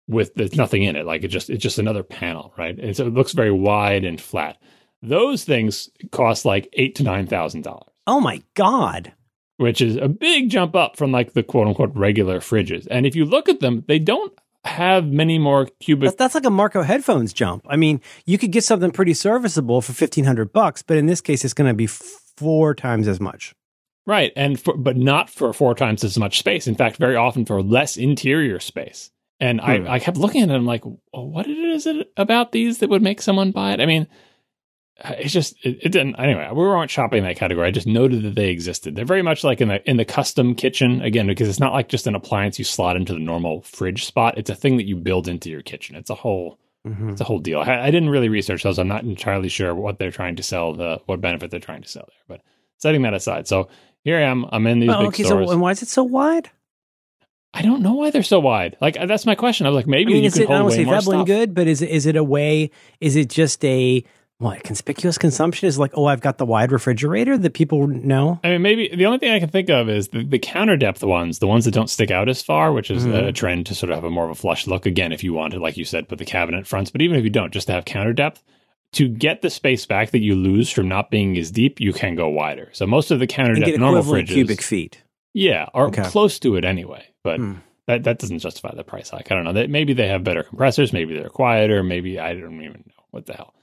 with 0.08 0.34
there's 0.34 0.54
nothing 0.54 0.82
in 0.82 0.96
it. 0.96 1.06
Like 1.06 1.24
it 1.24 1.28
just 1.28 1.50
it's 1.50 1.62
just 1.62 1.78
another 1.78 2.02
panel, 2.02 2.52
right? 2.56 2.78
And 2.78 2.96
so 2.96 3.06
it 3.06 3.14
looks 3.14 3.32
very 3.32 3.50
wide 3.50 4.04
and 4.04 4.20
flat. 4.20 4.60
Those 5.02 5.44
things 5.44 5.90
cost 6.10 6.44
like 6.44 6.68
eight 6.74 6.94
to 6.96 7.02
nine 7.02 7.26
thousand 7.26 7.62
dollars. 7.62 7.92
Oh 8.06 8.20
my 8.20 8.42
god. 8.54 9.12
Which 9.58 9.80
is 9.80 9.96
a 9.96 10.08
big 10.08 10.50
jump 10.50 10.76
up 10.76 10.96
from 10.96 11.12
like 11.12 11.32
the 11.32 11.42
quote 11.42 11.66
unquote 11.66 11.94
regular 11.94 12.40
fridges. 12.40 12.86
And 12.90 13.06
if 13.06 13.16
you 13.16 13.24
look 13.24 13.48
at 13.48 13.60
them, 13.60 13.84
they 13.88 13.98
don't 13.98 14.32
have 14.66 15.06
many 15.06 15.38
more 15.38 15.68
cubic. 15.80 16.08
That's, 16.08 16.16
that's 16.16 16.34
like 16.34 16.44
a 16.44 16.50
Marco 16.50 16.82
headphones 16.82 17.32
jump. 17.32 17.64
I 17.68 17.76
mean, 17.76 18.00
you 18.24 18.38
could 18.38 18.52
get 18.52 18.64
something 18.64 18.90
pretty 18.90 19.14
serviceable 19.14 19.80
for 19.80 19.92
fifteen 19.92 20.24
hundred 20.24 20.52
bucks, 20.52 20.82
but 20.82 20.96
in 20.96 21.06
this 21.06 21.20
case, 21.20 21.44
it's 21.44 21.54
going 21.54 21.68
to 21.68 21.74
be 21.74 21.86
four 21.86 22.74
times 22.74 23.08
as 23.08 23.20
much. 23.20 23.54
Right, 24.06 24.32
and 24.36 24.60
for, 24.60 24.76
but 24.76 24.96
not 24.96 25.30
for 25.30 25.52
four 25.52 25.74
times 25.74 26.04
as 26.04 26.16
much 26.16 26.38
space. 26.38 26.68
In 26.68 26.76
fact, 26.76 26.96
very 26.96 27.16
often 27.16 27.44
for 27.44 27.60
less 27.62 27.96
interior 27.96 28.60
space. 28.60 29.10
And 29.40 29.60
hmm. 29.60 29.66
I, 29.66 29.94
I 29.94 29.98
kept 29.98 30.16
looking 30.16 30.42
at 30.42 30.50
it. 30.50 30.54
I'm 30.54 30.64
like, 30.64 30.84
well, 30.84 30.96
what 31.12 31.46
is 31.46 31.86
it 31.86 32.12
about 32.16 32.52
these 32.52 32.78
that 32.78 32.90
would 32.90 33.02
make 33.02 33.20
someone 33.20 33.50
buy 33.50 33.72
it? 33.72 33.80
I 33.80 33.86
mean, 33.86 34.06
it's 35.04 35.32
just 35.32 35.54
it, 35.62 35.78
it, 35.82 35.92
didn't. 35.92 36.16
Anyway, 36.16 36.48
we 36.50 36.58
weren't 36.58 36.90
shopping 36.90 37.18
in 37.18 37.24
that 37.24 37.36
category. 37.36 37.66
I 37.66 37.70
just 37.70 37.86
noted 37.86 38.22
that 38.22 38.34
they 38.34 38.48
existed. 38.48 38.96
They're 38.96 39.04
very 39.04 39.22
much 39.22 39.44
like 39.44 39.60
in 39.60 39.68
the 39.68 39.88
in 39.88 39.98
the 39.98 40.04
custom 40.04 40.54
kitchen 40.54 41.02
again 41.02 41.26
because 41.26 41.48
it's 41.48 41.60
not 41.60 41.72
like 41.72 41.88
just 41.88 42.06
an 42.06 42.14
appliance 42.14 42.58
you 42.58 42.64
slot 42.64 42.96
into 42.96 43.12
the 43.12 43.20
normal 43.20 43.62
fridge 43.62 44.06
spot. 44.06 44.38
It's 44.38 44.50
a 44.50 44.54
thing 44.54 44.78
that 44.78 44.86
you 44.86 44.96
build 44.96 45.28
into 45.28 45.50
your 45.50 45.62
kitchen. 45.62 45.96
It's 45.96 46.10
a 46.10 46.14
whole. 46.14 46.58
Mm-hmm. 46.86 47.10
It's 47.10 47.20
a 47.20 47.24
whole 47.24 47.40
deal. 47.40 47.58
I, 47.58 47.80
I, 47.80 47.90
didn't 47.90 48.10
really 48.10 48.28
research 48.28 48.62
those. 48.62 48.78
I'm 48.78 48.86
not 48.86 49.02
entirely 49.02 49.48
sure 49.48 49.74
what 49.74 49.98
they're 49.98 50.12
trying 50.12 50.36
to 50.36 50.44
sell, 50.44 50.72
the 50.72 51.00
what 51.06 51.20
benefit 51.20 51.50
they're 51.50 51.58
trying 51.58 51.82
to 51.82 51.88
sell 51.88 52.06
there. 52.06 52.38
But 52.38 52.42
setting 52.78 53.02
that 53.02 53.12
aside, 53.12 53.48
so 53.48 53.68
here 54.04 54.18
I 54.18 54.22
am. 54.22 54.46
I'm 54.52 54.68
in 54.68 54.78
these 54.78 54.90
oh, 54.90 55.00
big 55.00 55.08
okay, 55.08 55.24
stores. 55.24 55.48
So, 55.48 55.52
and 55.52 55.60
why 55.60 55.72
is 55.72 55.82
it 55.82 55.88
so 55.88 56.04
wide? 56.04 56.48
I 57.52 57.62
don't 57.62 57.82
know 57.82 57.94
why 57.94 58.10
they're 58.10 58.22
so 58.22 58.38
wide. 58.38 58.76
Like 58.80 58.94
that's 58.94 59.26
my 59.26 59.34
question. 59.34 59.66
I 59.66 59.70
was 59.70 59.76
like, 59.76 59.88
maybe 59.88 60.12
I 60.12 60.14
mean, 60.14 60.24
you 60.24 60.30
could 60.30 60.42
it, 60.42 60.46
hold 60.46 60.58
I 60.58 60.62
don't 60.62 60.70
say 60.70 60.84
Veblen 60.84 61.24
good, 61.24 61.54
but 61.54 61.66
is 61.66 61.82
it 61.82 61.90
is 61.90 62.06
it 62.06 62.14
a 62.14 62.22
way? 62.22 62.70
Is 63.00 63.16
it 63.16 63.30
just 63.30 63.64
a 63.64 64.04
what 64.38 64.62
conspicuous 64.62 65.16
consumption 65.16 65.66
is 65.66 65.78
like? 65.78 65.92
Oh, 65.94 66.04
I've 66.04 66.20
got 66.20 66.36
the 66.36 66.44
wide 66.44 66.70
refrigerator 66.70 67.38
that 67.38 67.54
people 67.54 67.86
know. 67.86 68.38
I 68.44 68.50
mean, 68.50 68.62
maybe 68.62 68.94
the 68.94 69.06
only 69.06 69.18
thing 69.18 69.32
I 69.32 69.40
can 69.40 69.48
think 69.48 69.70
of 69.70 69.88
is 69.88 70.08
the, 70.08 70.24
the 70.24 70.38
counter 70.38 70.76
depth 70.76 71.02
ones, 71.02 71.38
the 71.38 71.46
ones 71.46 71.64
that 71.64 71.72
don't 71.72 71.88
stick 71.88 72.10
out 72.10 72.28
as 72.28 72.42
far, 72.42 72.72
which 72.72 72.90
is 72.90 73.04
mm-hmm. 73.04 73.14
a 73.14 73.32
trend 73.32 73.66
to 73.66 73.74
sort 73.74 73.90
of 73.90 73.96
have 73.96 74.04
a 74.04 74.10
more 74.10 74.24
of 74.24 74.30
a 74.30 74.34
flush 74.34 74.66
look. 74.66 74.84
Again, 74.84 75.12
if 75.12 75.24
you 75.24 75.32
wanted, 75.32 75.60
like 75.60 75.78
you 75.78 75.86
said, 75.86 76.08
put 76.08 76.18
the 76.18 76.26
cabinet 76.26 76.66
fronts, 76.66 76.90
but 76.90 77.00
even 77.00 77.16
if 77.16 77.24
you 77.24 77.30
don't, 77.30 77.52
just 77.52 77.68
to 77.68 77.72
have 77.72 77.86
counter 77.86 78.12
depth 78.12 78.42
to 78.92 79.08
get 79.08 79.40
the 79.40 79.50
space 79.50 79.86
back 79.86 80.10
that 80.10 80.20
you 80.20 80.34
lose 80.34 80.70
from 80.70 80.88
not 80.88 81.10
being 81.10 81.36
as 81.38 81.50
deep, 81.50 81.80
you 81.80 81.94
can 81.94 82.14
go 82.14 82.28
wider. 82.28 82.68
So 82.72 82.86
most 82.86 83.10
of 83.10 83.20
the 83.20 83.26
counter 83.26 83.54
depth 83.54 83.78
normal 83.78 84.02
fridges, 84.02 84.28
cubic 84.28 84.60
feet, 84.60 85.02
yeah, 85.32 85.66
are 85.72 85.86
okay. 85.88 86.04
close 86.04 86.38
to 86.40 86.56
it 86.56 86.64
anyway. 86.64 87.06
But 87.24 87.38
hmm. 87.40 87.54
that 87.86 88.04
that 88.04 88.18
doesn't 88.18 88.40
justify 88.40 88.74
the 88.74 88.84
price 88.84 89.08
hike. 89.08 89.32
I 89.32 89.34
don't 89.34 89.44
know. 89.44 89.54
That 89.54 89.70
maybe 89.70 89.94
they 89.94 90.08
have 90.08 90.24
better 90.24 90.42
compressors, 90.42 90.92
maybe 90.92 91.14
they're 91.14 91.30
quieter, 91.30 91.82
maybe 91.82 92.20
I 92.20 92.34
don't 92.34 92.62
even 92.62 92.84
know 92.86 93.04
what 93.10 93.24
the 93.24 93.32
hell. 93.32 93.54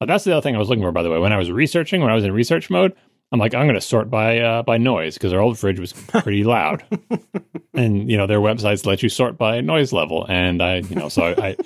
But 0.00 0.06
that's 0.06 0.24
the 0.24 0.32
other 0.32 0.40
thing 0.40 0.56
I 0.56 0.58
was 0.58 0.70
looking 0.70 0.82
for, 0.82 0.92
by 0.92 1.02
the 1.02 1.10
way. 1.10 1.18
When 1.18 1.32
I 1.32 1.36
was 1.36 1.50
researching, 1.50 2.00
when 2.00 2.10
I 2.10 2.14
was 2.14 2.24
in 2.24 2.32
research 2.32 2.70
mode, 2.70 2.96
I'm 3.32 3.38
like, 3.38 3.54
I'm 3.54 3.66
going 3.66 3.74
to 3.74 3.82
sort 3.82 4.10
by 4.10 4.38
uh, 4.38 4.62
by 4.62 4.78
noise 4.78 5.14
because 5.14 5.32
our 5.32 5.40
old 5.40 5.58
fridge 5.58 5.78
was 5.78 5.92
pretty 5.92 6.42
loud, 6.42 6.82
and 7.74 8.10
you 8.10 8.16
know 8.16 8.26
their 8.26 8.40
websites 8.40 8.86
let 8.86 9.02
you 9.02 9.10
sort 9.10 9.38
by 9.38 9.60
noise 9.60 9.92
level, 9.92 10.26
and 10.28 10.62
I, 10.62 10.76
you 10.76 10.96
know, 10.96 11.08
so 11.10 11.22
I, 11.22 11.48
I 11.48 11.56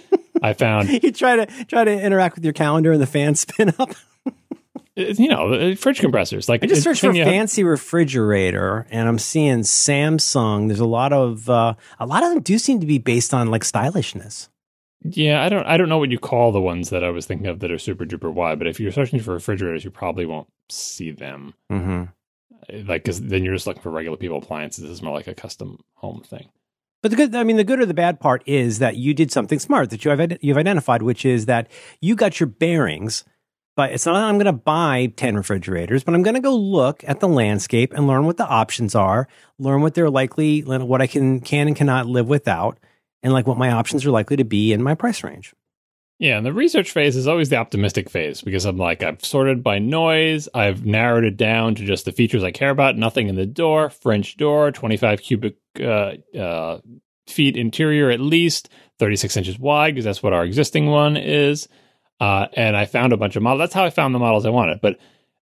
I 0.42 0.53
found 0.53 0.88
you 1.03 1.12
try 1.12 1.37
to 1.37 1.64
try 1.66 1.85
to 1.85 1.92
interact 1.92 2.35
with 2.35 2.44
your 2.44 2.53
calendar 2.53 2.92
and 2.92 3.01
the 3.01 3.07
fan 3.07 3.35
spin 3.37 3.73
up. 3.79 3.90
you 4.97 5.29
know, 5.29 5.75
fridge 5.77 6.01
compressors. 6.01 6.49
Like 6.49 6.62
I 6.62 6.66
just 6.66 6.83
searched 6.83 7.01
for 7.01 7.14
fancy 7.14 7.62
have... 7.62 7.68
refrigerator, 7.68 8.87
and 8.90 9.09
I'm 9.09 9.18
seeing 9.18 9.61
Samsung. 9.61 10.66
There's 10.66 10.81
a 10.81 10.85
lot 10.85 11.12
of 11.12 11.49
uh, 11.49 11.75
a 12.01 12.07
lot 12.07 12.25
of 12.25 12.31
them 12.31 12.42
do 12.42 12.59
seem 12.59 12.81
to 12.81 12.87
be 12.87 12.99
based 12.99 13.33
on 13.33 13.51
like 13.51 13.62
stylishness. 13.62 14.51
Yeah, 15.05 15.45
I 15.45 15.51
don't 15.51 15.67
I 15.67 15.77
don't 15.77 15.90
know 15.90 15.99
what 15.99 16.11
you 16.11 16.19
call 16.19 16.51
the 16.51 16.61
ones 16.61 16.88
that 16.90 17.05
I 17.05 17.11
was 17.11 17.27
thinking 17.27 17.47
of 17.47 17.61
that 17.61 17.71
are 17.71 17.79
super 17.79 18.07
duper 18.07 18.33
wide, 18.33 18.59
but 18.59 18.67
if 18.67 18.81
you're 18.81 18.90
searching 18.90 19.21
for 19.21 19.35
refrigerators, 19.35 19.85
you 19.85 19.90
probably 19.90 20.25
won't 20.25 20.49
see 20.71 21.11
them. 21.11 21.55
Mm-hmm. 21.71 22.05
Like, 22.88 23.05
because 23.05 23.21
then 23.21 23.45
you're 23.45 23.55
just 23.55 23.67
looking 23.67 23.83
for 23.83 23.90
regular 23.90 24.17
people 24.17 24.38
appliances. 24.38 24.83
This 24.83 24.90
is 24.90 25.03
more 25.03 25.14
like 25.14 25.27
a 25.27 25.35
custom 25.35 25.81
home 25.97 26.23
thing. 26.23 26.49
But 27.03 27.11
the 27.11 27.19
good, 27.19 27.35
I 27.35 27.45
mean, 27.45 27.59
the 27.59 27.64
good 27.64 27.81
or 27.81 27.87
the 27.87 27.93
bad 27.93 28.19
part 28.19 28.43
is 28.47 28.79
that 28.79 28.97
you 28.97 29.12
did 29.12 29.31
something 29.31 29.59
smart 29.59 29.90
that 29.90 30.07
you 30.07 30.11
have 30.11 30.38
you've 30.40 30.57
identified, 30.57 31.03
which 31.03 31.27
is 31.27 31.45
that 31.45 31.71
you 32.01 32.17
got 32.17 32.40
your 32.40 32.47
bearings. 32.47 33.25
But 33.77 33.93
it's 33.93 34.07
not 34.07 34.14
that 34.14 34.25
I'm 34.25 34.37
going 34.37 34.47
to 34.47 34.53
buy 34.53 35.12
10 35.17 35.37
refrigerators, 35.37 36.03
but 36.03 36.14
I'm 36.14 36.23
going 36.23 36.37
to 36.37 36.40
go 36.40 36.57
look 36.57 37.05
at 37.07 37.21
the 37.21 37.29
landscape 37.29 37.93
and 37.93 38.07
learn 38.07 38.25
what 38.25 38.38
the 38.38 38.47
options 38.47 38.95
are, 38.95 39.29
learn 39.59 39.83
what 39.83 39.93
they're 39.93 40.09
likely, 40.09 40.61
what 40.62 41.03
I 41.03 41.07
can, 41.07 41.40
can 41.40 41.67
and 41.67 41.77
cannot 41.77 42.07
live 42.07 42.29
without, 42.29 42.79
and 43.25 43.33
like 43.33 43.47
what 43.47 43.59
my 43.59 43.73
options 43.73 44.07
are 44.07 44.11
likely 44.11 44.37
to 44.37 44.45
be 44.45 44.73
in 44.73 44.83
my 44.83 44.95
price 44.95 45.25
range. 45.25 45.55
Yeah, 46.21 46.37
and 46.37 46.47
the 46.47 46.53
research 46.53 46.93
phase 46.93 47.17
is 47.17 47.27
always 47.27 47.49
the 47.49 47.57
optimistic 47.57 48.09
phase 48.09 48.41
because 48.41 48.65
I'm 48.67 48.77
like, 48.77 49.03
I've 49.03 49.25
sorted 49.25 49.65
by 49.65 49.81
noise, 49.81 50.49
I've 50.55 50.87
narrowed 50.87 51.25
it 51.25 51.37
down 51.37 51.75
to 51.75 51.85
just 51.85 52.05
the 52.05 52.13
features 52.13 52.45
I 52.45 52.53
care 52.53 52.71
about, 52.71 52.97
nothing 52.97 53.29
in 53.29 53.35
the 53.35 53.47
door, 53.47 53.91
French 53.91 54.37
door, 54.37 54.71
25 54.71 55.23
cubic 55.23 55.57
uh, 55.81 56.13
uh, 56.39 56.79
feet 57.27 57.57
interior 57.57 58.11
at 58.11 58.21
least, 58.21 58.69
36 59.01 59.37
inches 59.37 59.59
wide, 59.59 59.95
because 59.95 60.05
that's 60.05 60.23
what 60.23 60.33
our 60.33 60.45
existing 60.45 60.87
one 60.87 61.17
is. 61.17 61.69
Uh, 62.21 62.47
and 62.53 62.77
I 62.77 62.85
found 62.85 63.13
a 63.13 63.17
bunch 63.17 63.35
of 63.35 63.43
models. 63.43 63.63
That's 63.63 63.75
how 63.75 63.85
I 63.85 63.91
found 63.91 64.15
the 64.15 64.21
models 64.21 64.47
I 64.47 64.51
wanted. 64.51 64.81
But 64.81 64.99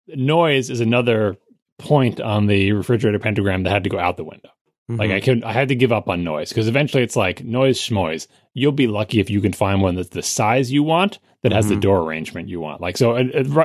noise 0.08 0.68
is 0.68 0.80
another 0.80 1.36
point 1.78 2.20
on 2.20 2.46
the 2.46 2.72
refrigerator 2.72 3.20
pentagram 3.20 3.62
that 3.62 3.70
had 3.70 3.84
to 3.84 3.90
go 3.90 4.00
out 4.00 4.16
the 4.16 4.24
window. 4.24 4.50
Mm-hmm. 4.90 5.00
Like 5.00 5.10
I 5.10 5.20
could, 5.20 5.42
I 5.42 5.52
had 5.52 5.68
to 5.68 5.74
give 5.74 5.92
up 5.92 6.08
on 6.08 6.22
noise 6.22 6.50
because 6.50 6.68
eventually 6.68 7.02
it's 7.02 7.16
like 7.16 7.42
noise 7.42 7.78
schmoise. 7.80 8.28
You'll 8.54 8.72
be 8.72 8.86
lucky 8.86 9.18
if 9.18 9.28
you 9.28 9.40
can 9.40 9.52
find 9.52 9.82
one 9.82 9.96
that's 9.96 10.10
the 10.10 10.22
size 10.22 10.70
you 10.70 10.84
want 10.84 11.18
that 11.42 11.50
has 11.50 11.66
mm-hmm. 11.66 11.74
the 11.74 11.80
door 11.80 12.02
arrangement 12.02 12.48
you 12.48 12.60
want. 12.60 12.80
Like 12.80 12.96
so, 12.96 13.18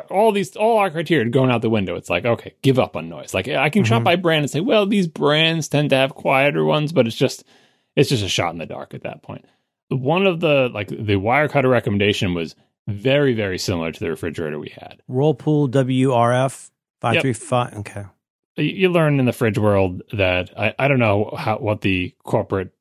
all 0.09 0.31
these, 0.31 0.55
all 0.55 0.79
our 0.79 0.89
criteria 0.89 1.29
going 1.29 1.51
out 1.51 1.61
the 1.61 1.69
window. 1.69 1.95
It's 1.95 2.09
like 2.09 2.25
okay, 2.25 2.55
give 2.63 2.79
up 2.79 2.95
on 2.95 3.07
noise. 3.07 3.35
Like 3.35 3.47
I 3.47 3.69
can 3.69 3.83
mm-hmm. 3.83 3.89
shop 3.89 4.03
by 4.03 4.15
brand 4.15 4.43
and 4.43 4.51
say, 4.51 4.61
well, 4.61 4.87
these 4.87 5.07
brands 5.07 5.67
tend 5.67 5.91
to 5.91 5.95
have 5.95 6.15
quieter 6.15 6.65
ones, 6.65 6.91
but 6.91 7.05
it's 7.05 7.15
just, 7.15 7.43
it's 7.95 8.09
just 8.09 8.23
a 8.23 8.29
shot 8.29 8.53
in 8.53 8.57
the 8.57 8.65
dark 8.65 8.95
at 8.95 9.03
that 9.03 9.21
point. 9.21 9.45
One 9.89 10.25
of 10.25 10.39
the 10.39 10.71
like 10.73 10.87
the 10.87 11.17
Wirecutter 11.17 11.69
recommendation 11.69 12.33
was 12.33 12.55
very 12.87 13.35
very 13.35 13.59
similar 13.59 13.91
to 13.91 13.99
the 13.99 14.09
refrigerator 14.09 14.57
we 14.57 14.69
had. 14.69 15.03
Whirlpool 15.07 15.69
WRF 15.69 16.71
five 16.99 17.21
three 17.21 17.33
five. 17.33 17.75
Okay 17.75 18.05
you 18.63 18.89
learn 18.89 19.19
in 19.19 19.25
the 19.25 19.33
fridge 19.33 19.57
world 19.57 20.01
that 20.13 20.51
I, 20.57 20.73
I 20.77 20.87
don't 20.87 20.99
know 20.99 21.33
how 21.37 21.57
what 21.57 21.81
the 21.81 22.13
corporate 22.23 22.73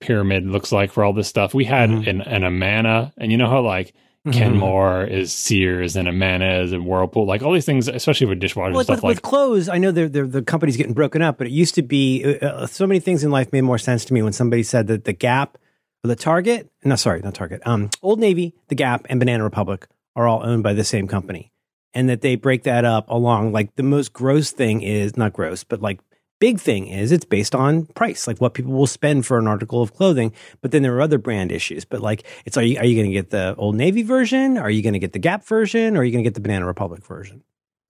pyramid 0.00 0.46
looks 0.46 0.72
like 0.72 0.92
for 0.92 1.04
all 1.04 1.12
this 1.12 1.28
stuff. 1.28 1.54
We 1.54 1.64
had 1.64 1.90
mm-hmm. 1.90 2.08
an, 2.08 2.20
an 2.22 2.44
Amana, 2.44 3.12
and 3.16 3.32
you 3.32 3.38
know 3.38 3.48
how 3.48 3.60
like 3.60 3.88
mm-hmm. 4.26 4.30
Kenmore 4.32 5.04
is 5.04 5.32
Sears 5.32 5.96
and 5.96 6.08
Amana 6.08 6.62
is 6.62 6.72
and 6.72 6.86
Whirlpool, 6.86 7.26
like 7.26 7.42
all 7.42 7.52
these 7.52 7.66
things, 7.66 7.88
especially 7.88 8.26
with 8.26 8.40
dishwashers 8.40 8.74
well, 8.74 8.84
stuff 8.84 8.96
with, 8.96 9.04
like. 9.04 9.16
With 9.16 9.22
clothes, 9.22 9.68
I 9.68 9.78
know 9.78 9.90
they're, 9.90 10.08
they're, 10.08 10.26
the 10.26 10.42
company's 10.42 10.76
getting 10.76 10.94
broken 10.94 11.22
up, 11.22 11.38
but 11.38 11.46
it 11.46 11.52
used 11.52 11.74
to 11.76 11.82
be 11.82 12.38
uh, 12.40 12.46
uh, 12.46 12.66
so 12.66 12.86
many 12.86 13.00
things 13.00 13.24
in 13.24 13.30
life 13.30 13.52
made 13.52 13.62
more 13.62 13.78
sense 13.78 14.04
to 14.06 14.14
me 14.14 14.22
when 14.22 14.32
somebody 14.32 14.62
said 14.62 14.86
that 14.88 15.04
the 15.04 15.12
Gap, 15.12 15.58
or 16.04 16.08
the 16.08 16.16
Target, 16.16 16.70
no, 16.84 16.96
sorry, 16.96 17.20
not 17.20 17.34
Target, 17.34 17.62
um, 17.64 17.90
Old 18.02 18.20
Navy, 18.20 18.54
the 18.68 18.74
Gap, 18.74 19.06
and 19.08 19.18
Banana 19.18 19.42
Republic 19.44 19.88
are 20.14 20.26
all 20.26 20.44
owned 20.44 20.62
by 20.62 20.72
the 20.72 20.84
same 20.84 21.08
company 21.08 21.52
and 21.94 22.08
that 22.08 22.20
they 22.20 22.36
break 22.36 22.64
that 22.64 22.84
up 22.84 23.08
along 23.08 23.52
like 23.52 23.74
the 23.76 23.82
most 23.82 24.12
gross 24.12 24.50
thing 24.50 24.82
is 24.82 25.16
not 25.16 25.32
gross, 25.32 25.64
but 25.64 25.80
like 25.80 26.00
big 26.40 26.60
thing 26.60 26.86
is 26.86 27.12
it's 27.12 27.24
based 27.24 27.54
on 27.54 27.86
price, 27.86 28.26
like 28.26 28.40
what 28.40 28.54
people 28.54 28.72
will 28.72 28.86
spend 28.86 29.26
for 29.26 29.38
an 29.38 29.46
article 29.46 29.82
of 29.82 29.94
clothing. 29.94 30.32
But 30.60 30.70
then 30.70 30.82
there 30.82 30.94
are 30.96 31.00
other 31.00 31.18
brand 31.18 31.52
issues. 31.52 31.84
But 31.84 32.00
like, 32.00 32.24
it's 32.44 32.56
are 32.56 32.62
you 32.62 32.78
are 32.78 32.84
you 32.84 32.94
going 32.94 33.10
to 33.10 33.12
get 33.12 33.30
the 33.30 33.54
Old 33.56 33.76
Navy 33.76 34.02
version? 34.02 34.58
Are 34.58 34.70
you 34.70 34.82
going 34.82 34.92
to 34.92 34.98
get 34.98 35.12
the 35.12 35.18
Gap 35.18 35.44
version? 35.44 35.96
Or 35.96 36.00
are 36.00 36.04
you 36.04 36.12
going 36.12 36.24
to 36.24 36.28
get 36.28 36.34
the 36.34 36.40
Banana 36.40 36.66
Republic 36.66 37.04
version? 37.04 37.42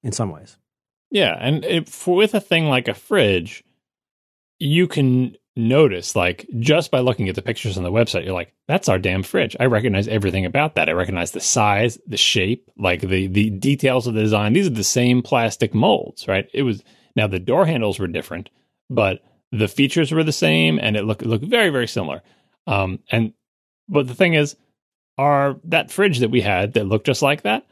In 0.03 0.13
some 0.13 0.31
ways, 0.31 0.57
yeah. 1.11 1.37
And 1.41 1.65
if, 1.65 2.07
with 2.07 2.33
a 2.33 2.41
thing 2.41 2.69
like 2.69 2.87
a 2.87 2.95
fridge, 2.95 3.65
you 4.61 4.87
can 4.87 5.37
notice 5.59 6.15
like 6.15 6.47
just 6.61 6.91
by 6.91 7.01
looking 7.01 7.29
at 7.29 7.35
the 7.35 7.43
pictures 7.43 7.77
on 7.77 7.83
the 7.83 7.91
website 7.91 8.25
you're 8.25 8.33
like 8.33 8.55
that's 8.69 8.89
our 8.89 8.99
damn 8.99 9.25
fridge. 9.25 9.57
I 9.59 9.67
recognize 9.67 10.07
everything 10.07 10.47
about 10.47 10.77
that. 10.77 10.89
I 10.89 10.93
recognize 10.93 11.33
the 11.33 11.41
size 11.41 11.99
the 12.07 12.17
shape 12.17 12.71
like 12.79 13.01
the 13.01 13.27
the 13.27 13.51
details 13.51 14.07
of 14.07 14.15
the 14.15 14.23
design. 14.23 14.53
These 14.53 14.69
are 14.69 14.71
the 14.71 14.85
same 14.85 15.21
plastic 15.21 15.75
molds 15.75 16.29
right? 16.29 16.49
It 16.55 16.63
was 16.63 16.83
now 17.17 17.27
the 17.27 17.41
door 17.41 17.67
handles 17.67 17.99
were 17.99 18.07
different 18.07 18.51
but 18.89 19.21
the 19.51 19.69
features 19.69 20.13
were 20.13 20.23
the 20.23 20.33
same 20.33 20.79
and 20.81 20.97
it 20.97 21.05
looked 21.05 21.27
looked 21.27 21.45
very 21.45 21.71
very 21.71 21.89
similar. 21.89 22.23
Um 22.67 23.01
and 23.11 23.33
but 23.89 24.07
the 24.07 24.15
thing 24.15 24.35
is 24.35 24.57
our 25.19 25.57
that 25.65 25.91
fridge 25.91 26.21
that 26.21 26.31
we 26.31 26.41
had 26.41 26.75
that 26.75 26.87
looked 26.87 27.07
just 27.07 27.23
like 27.23 27.43
that 27.43 27.67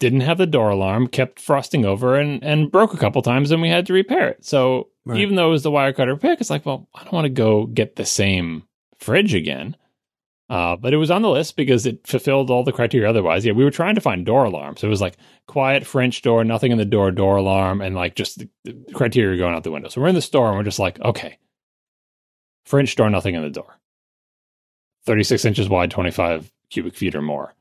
didn't 0.00 0.20
have 0.20 0.38
the 0.38 0.46
door 0.46 0.70
alarm 0.70 1.08
kept 1.08 1.40
frosting 1.40 1.84
over 1.84 2.16
and 2.16 2.42
and 2.42 2.70
broke 2.70 2.94
a 2.94 2.98
couple 2.98 3.22
times 3.22 3.50
and 3.50 3.62
we 3.62 3.68
had 3.68 3.86
to 3.86 3.92
repair 3.92 4.28
it. 4.28 4.44
So 4.44 4.88
Right. 5.08 5.20
Even 5.20 5.36
though 5.36 5.48
it 5.48 5.52
was 5.52 5.62
the 5.62 5.70
Wirecutter 5.70 6.20
pick, 6.20 6.38
it's 6.38 6.50
like, 6.50 6.66
well, 6.66 6.86
I 6.94 7.02
don't 7.02 7.14
want 7.14 7.24
to 7.24 7.30
go 7.30 7.64
get 7.64 7.96
the 7.96 8.04
same 8.04 8.64
fridge 8.98 9.32
again. 9.32 9.74
Uh, 10.50 10.76
but 10.76 10.92
it 10.92 10.98
was 10.98 11.10
on 11.10 11.22
the 11.22 11.30
list 11.30 11.56
because 11.56 11.86
it 11.86 12.06
fulfilled 12.06 12.50
all 12.50 12.62
the 12.62 12.72
criteria 12.72 13.08
otherwise. 13.08 13.46
Yeah, 13.46 13.52
we 13.52 13.64
were 13.64 13.70
trying 13.70 13.94
to 13.94 14.02
find 14.02 14.26
door 14.26 14.44
alarms. 14.44 14.80
So 14.80 14.86
it 14.86 14.90
was 14.90 15.00
like 15.00 15.16
quiet 15.46 15.86
French 15.86 16.20
door, 16.20 16.44
nothing 16.44 16.72
in 16.72 16.76
the 16.78 16.84
door, 16.84 17.10
door 17.10 17.36
alarm, 17.36 17.80
and 17.80 17.94
like 17.94 18.16
just 18.16 18.38
the, 18.38 18.50
the 18.64 18.74
criteria 18.92 19.38
going 19.38 19.54
out 19.54 19.64
the 19.64 19.70
window. 19.70 19.88
So 19.88 20.02
we're 20.02 20.08
in 20.08 20.14
the 20.14 20.20
store 20.20 20.48
and 20.48 20.58
we're 20.58 20.62
just 20.62 20.78
like, 20.78 21.00
okay, 21.00 21.38
French 22.66 22.94
door, 22.94 23.08
nothing 23.08 23.34
in 23.34 23.42
the 23.42 23.48
door. 23.48 23.78
36 25.06 25.42
inches 25.46 25.70
wide, 25.70 25.90
25 25.90 26.52
cubic 26.68 26.94
feet 26.94 27.14
or 27.14 27.22
more. 27.22 27.54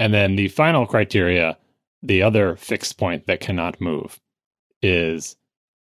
And 0.00 0.12
then 0.12 0.34
the 0.34 0.48
final 0.48 0.86
criteria, 0.86 1.56
the 2.02 2.22
other 2.22 2.56
fixed 2.56 2.98
point 2.98 3.26
that 3.26 3.38
cannot 3.38 3.80
move, 3.80 4.18
is 4.82 5.36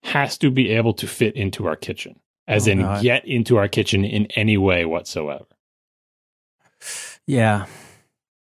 has 0.03 0.39
to 0.39 0.51
be 0.51 0.71
able 0.71 0.95
to 0.95 1.07
fit 1.07 1.37
into 1.37 1.67
our 1.67 1.77
kitchen, 1.77 2.19
as 2.49 2.67
Oh, 2.69 2.73
in 2.73 2.81
God. 2.81 3.03
get 3.03 3.25
into 3.27 3.57
our 3.59 3.69
kitchen 3.69 4.05
in 4.05 4.27
any 4.37 4.57
way 4.57 4.85
whatsoever. 4.85 5.45
Yeah. 7.27 7.67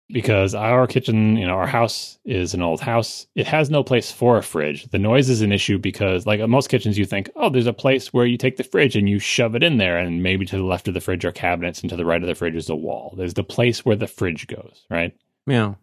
Because 0.09 0.53
our 0.53 0.85
kitchen, 0.85 1.37
you 1.37 1.47
know, 1.47 1.53
our 1.53 1.65
house 1.65 2.19
is 2.25 2.53
an 2.53 2.61
old 2.61 2.81
house. 2.81 3.25
It 3.35 3.47
has 3.47 3.69
no 3.69 3.83
place 3.83 4.11
for 4.11 4.37
a 4.37 4.43
fridge. 4.43 4.85
The 4.91 4.99
noise 4.99 5.29
is 5.29 5.41
an 5.41 5.51
issue 5.51 5.79
because, 5.79 6.27
like 6.27 6.39
at 6.39 6.49
most 6.49 6.69
kitchens, 6.69 6.97
you 6.97 7.05
think, 7.05 7.31
oh, 7.35 7.49
there's 7.49 7.67
a 7.67 7.73
place 7.73 8.13
where 8.13 8.25
you 8.25 8.37
take 8.37 8.57
the 8.57 8.63
fridge 8.63 8.95
and 8.95 9.09
you 9.09 9.17
shove 9.17 9.55
it 9.55 9.63
in 9.63 9.77
there, 9.77 9.97
and 9.97 10.21
maybe 10.21 10.45
to 10.45 10.57
the 10.57 10.63
left 10.63 10.87
of 10.87 10.93
the 10.93 11.01
fridge 11.01 11.25
are 11.25 11.31
cabinets, 11.31 11.81
and 11.81 11.89
to 11.89 11.95
the 11.95 12.05
right 12.05 12.21
of 12.21 12.27
the 12.27 12.35
fridge 12.35 12.55
is 12.55 12.69
a 12.69 12.75
wall. 12.75 13.15
There's 13.17 13.33
the 13.33 13.43
place 13.43 13.85
where 13.85 13.95
the 13.95 14.05
fridge 14.07 14.45
goes, 14.47 14.85
right? 14.89 15.15
Yeah. 15.47 15.75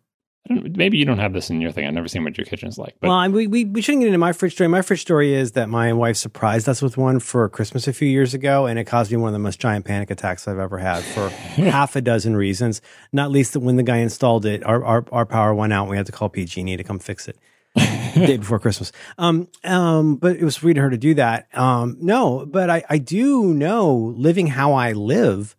Maybe 0.48 0.96
you 0.96 1.04
don't 1.04 1.18
have 1.18 1.32
this 1.32 1.50
in 1.50 1.60
your 1.60 1.70
thing. 1.70 1.86
I've 1.86 1.92
never 1.92 2.08
seen 2.08 2.24
what 2.24 2.36
your 2.36 2.46
kitchen's 2.46 2.78
like. 2.78 2.96
But 3.00 3.08
well, 3.08 3.16
I, 3.16 3.28
we, 3.28 3.46
we 3.46 3.66
we 3.66 3.82
shouldn't 3.82 4.00
get 4.02 4.06
into 4.08 4.18
my 4.18 4.32
fridge 4.32 4.54
story. 4.54 4.68
My 4.68 4.82
fridge 4.82 5.02
story 5.02 5.34
is 5.34 5.52
that 5.52 5.68
my 5.68 5.92
wife 5.92 6.16
surprised 6.16 6.68
us 6.68 6.80
with 6.82 6.96
one 6.96 7.20
for 7.20 7.48
Christmas 7.48 7.86
a 7.86 7.92
few 7.92 8.08
years 8.08 8.32
ago, 8.34 8.66
and 8.66 8.78
it 8.78 8.84
caused 8.84 9.10
me 9.10 9.18
one 9.18 9.28
of 9.28 9.32
the 9.34 9.38
most 9.38 9.60
giant 9.60 9.84
panic 9.84 10.10
attacks 10.10 10.48
I've 10.48 10.58
ever 10.58 10.78
had 10.78 11.04
for 11.04 11.28
half 11.60 11.94
a 11.94 12.00
dozen 12.00 12.36
reasons. 12.36 12.80
Not 13.12 13.30
least 13.30 13.52
that 13.52 13.60
when 13.60 13.76
the 13.76 13.82
guy 13.82 13.98
installed 13.98 14.46
it, 14.46 14.64
our 14.64 14.82
our, 14.84 15.04
our 15.12 15.26
power 15.26 15.54
went 15.54 15.72
out. 15.72 15.82
and 15.82 15.90
We 15.90 15.96
had 15.96 16.06
to 16.06 16.12
call 16.12 16.28
PG&E 16.30 16.76
to 16.76 16.84
come 16.84 16.98
fix 16.98 17.28
it. 17.28 17.36
the 17.76 18.24
day 18.26 18.36
before 18.36 18.58
Christmas. 18.58 18.90
Um, 19.18 19.46
um, 19.62 20.16
but 20.16 20.34
it 20.36 20.42
was 20.42 20.56
sweet 20.56 20.76
of 20.76 20.82
her 20.82 20.90
to 20.90 20.98
do 20.98 21.14
that. 21.14 21.46
Um, 21.56 21.96
no, 22.00 22.44
but 22.44 22.68
I, 22.68 22.82
I 22.90 22.98
do 22.98 23.54
know 23.54 23.94
living 24.16 24.48
how 24.48 24.72
I 24.72 24.92
live 24.92 25.54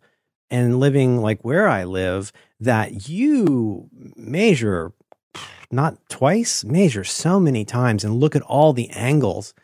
and 0.50 0.78
living 0.78 1.22
like 1.22 1.42
where 1.42 1.66
I 1.66 1.84
live 1.84 2.30
that 2.62 3.08
you 3.08 3.88
measure 4.16 4.92
not 5.70 5.96
twice, 6.08 6.64
measure 6.64 7.04
so 7.04 7.40
many 7.40 7.64
times 7.64 8.04
and 8.04 8.20
look 8.20 8.36
at 8.36 8.42
all 8.42 8.72
the 8.72 8.90
angles 8.90 9.54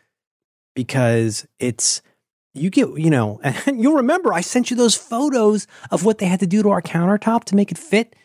because 0.75 1.47
it's 1.59 2.01
you 2.53 2.69
get, 2.69 2.89
you 2.97 3.09
know, 3.09 3.39
and 3.43 3.81
you'll 3.81 3.95
remember 3.95 4.33
I 4.33 4.41
sent 4.41 4.69
you 4.69 4.75
those 4.75 4.95
photos 4.95 5.67
of 5.91 6.03
what 6.03 6.17
they 6.17 6.25
had 6.25 6.39
to 6.41 6.47
do 6.47 6.63
to 6.63 6.69
our 6.69 6.81
countertop 6.81 7.45
to 7.45 7.55
make 7.55 7.71
it 7.71 7.77
fit. 7.77 8.15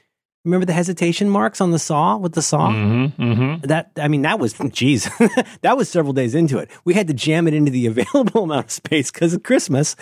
Remember 0.45 0.67
the 0.67 0.75
hesitation 0.75 1.31
marks 1.31 1.61
on 1.63 1.71
the 1.71 1.79
saw 1.79 2.19
with 2.19 2.35
the 2.35 2.43
saw? 2.43 2.69
Mhm, 2.69 3.15
mhm. 3.17 3.63
That 3.63 3.91
I 3.97 4.09
mean, 4.09 4.23
that 4.23 4.39
was 4.39 4.53
geez, 4.73 5.09
that 5.63 5.77
was 5.77 5.89
several 5.89 6.13
days 6.13 6.35
into 6.35 6.59
it. 6.59 6.71
We 6.85 6.93
had 6.93 7.07
to 7.09 7.15
jam 7.15 7.49
it 7.49 7.55
into 7.55 7.71
the 7.71 7.87
available 7.93 8.43
amount 8.45 8.67
of 8.67 8.71
space 8.71 9.11
because 9.11 9.33
of 9.33 9.43
Christmas. 9.43 9.97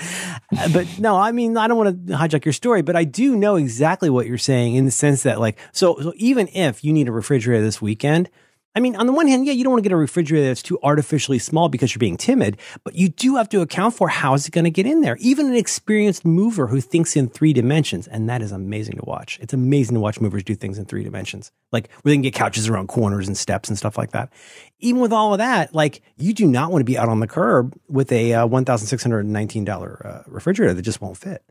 Uh, 0.59 0.68
But 0.72 0.87
no, 0.98 1.16
I 1.16 1.31
mean, 1.33 1.57
I 1.57 1.68
don't 1.68 1.78
want 1.78 2.07
to 2.09 2.14
hijack 2.14 2.44
your 2.44 2.52
story, 2.52 2.83
but 2.83 2.96
I 2.96 3.05
do 3.05 3.37
know 3.37 3.55
exactly 3.57 4.11
what 4.11 4.26
you're 4.26 4.37
saying 4.38 4.74
in 4.74 4.85
the 4.85 4.90
sense 4.90 5.22
that, 5.22 5.38
like, 5.38 5.59
so, 5.70 5.96
so 6.02 6.12
even 6.16 6.48
if 6.48 6.83
you 6.83 6.92
need 6.92 7.09
a 7.09 7.12
refrigerator 7.12 7.62
this 7.62 7.81
weekend. 7.81 8.28
I 8.74 8.80
mean, 8.80 8.96
on 8.96 9.06
the 9.06 9.12
one 9.12 9.26
hand, 9.26 9.44
yeah, 9.44 9.52
you 9.52 9.64
don't 9.64 9.72
want 9.72 9.82
to 9.85 9.88
get 9.88 9.94
a 9.94 9.96
refrigerator 9.96 10.46
that's 10.46 10.62
too 10.62 10.78
artificially 10.82 11.38
small 11.38 11.68
because 11.68 11.94
you're 11.94 12.00
being 12.00 12.16
timid, 12.16 12.56
but 12.85 12.94
you 12.94 13.11
do 13.11 13.37
have 13.37 13.48
to 13.50 13.61
account 13.61 13.94
for 13.94 14.08
how 14.08 14.32
is 14.32 14.46
it 14.46 14.52
going 14.52 14.64
to 14.64 14.70
get 14.70 14.87
in 14.87 15.02
there. 15.02 15.16
Even 15.20 15.46
an 15.46 15.54
experienced 15.54 16.24
mover 16.24 16.68
who 16.68 16.80
thinks 16.80 17.14
in 17.14 17.28
three 17.28 17.52
dimensions, 17.52 18.08
and 18.08 18.30
that 18.30 18.40
is 18.40 18.50
amazing 18.50 18.96
to 18.96 19.04
watch. 19.04 19.38
It's 19.42 19.52
amazing 19.52 19.94
to 19.94 20.00
watch 20.00 20.20
movers 20.20 20.42
do 20.42 20.54
things 20.54 20.78
in 20.78 20.87
three 20.87 21.04
dimensions, 21.04 21.52
like 21.70 21.90
where 22.00 22.11
they 22.11 22.14
can 22.14 22.22
get 22.22 22.35
couches 22.35 22.68
around 22.68 22.88
corners 22.88 23.28
and 23.28 23.37
steps 23.37 23.68
and 23.68 23.76
stuff 23.76 23.98
like 23.98 24.12
that. 24.12 24.32
Even 24.80 25.02
with 25.02 25.12
all 25.12 25.35
of 25.35 25.38
that, 25.38 25.74
like 25.74 26.00
you 26.16 26.32
do 26.32 26.46
not 26.46 26.70
want 26.70 26.80
to 26.80 26.87
be 26.87 26.96
out 26.96 27.11
on 27.11 27.20
the 27.20 27.28
curb 27.28 27.78
with 27.88 28.11
a 28.11 28.32
uh, 28.32 28.46
one 28.46 28.64
thousand 28.64 28.87
six 28.88 29.02
hundred 29.02 29.26
nineteen 29.26 29.64
dollar 29.66 30.00
uh, 30.06 30.22
refrigerator 30.26 30.72
that 30.72 30.82
just 30.82 31.00
won't 31.02 31.18
fit. 31.18 31.44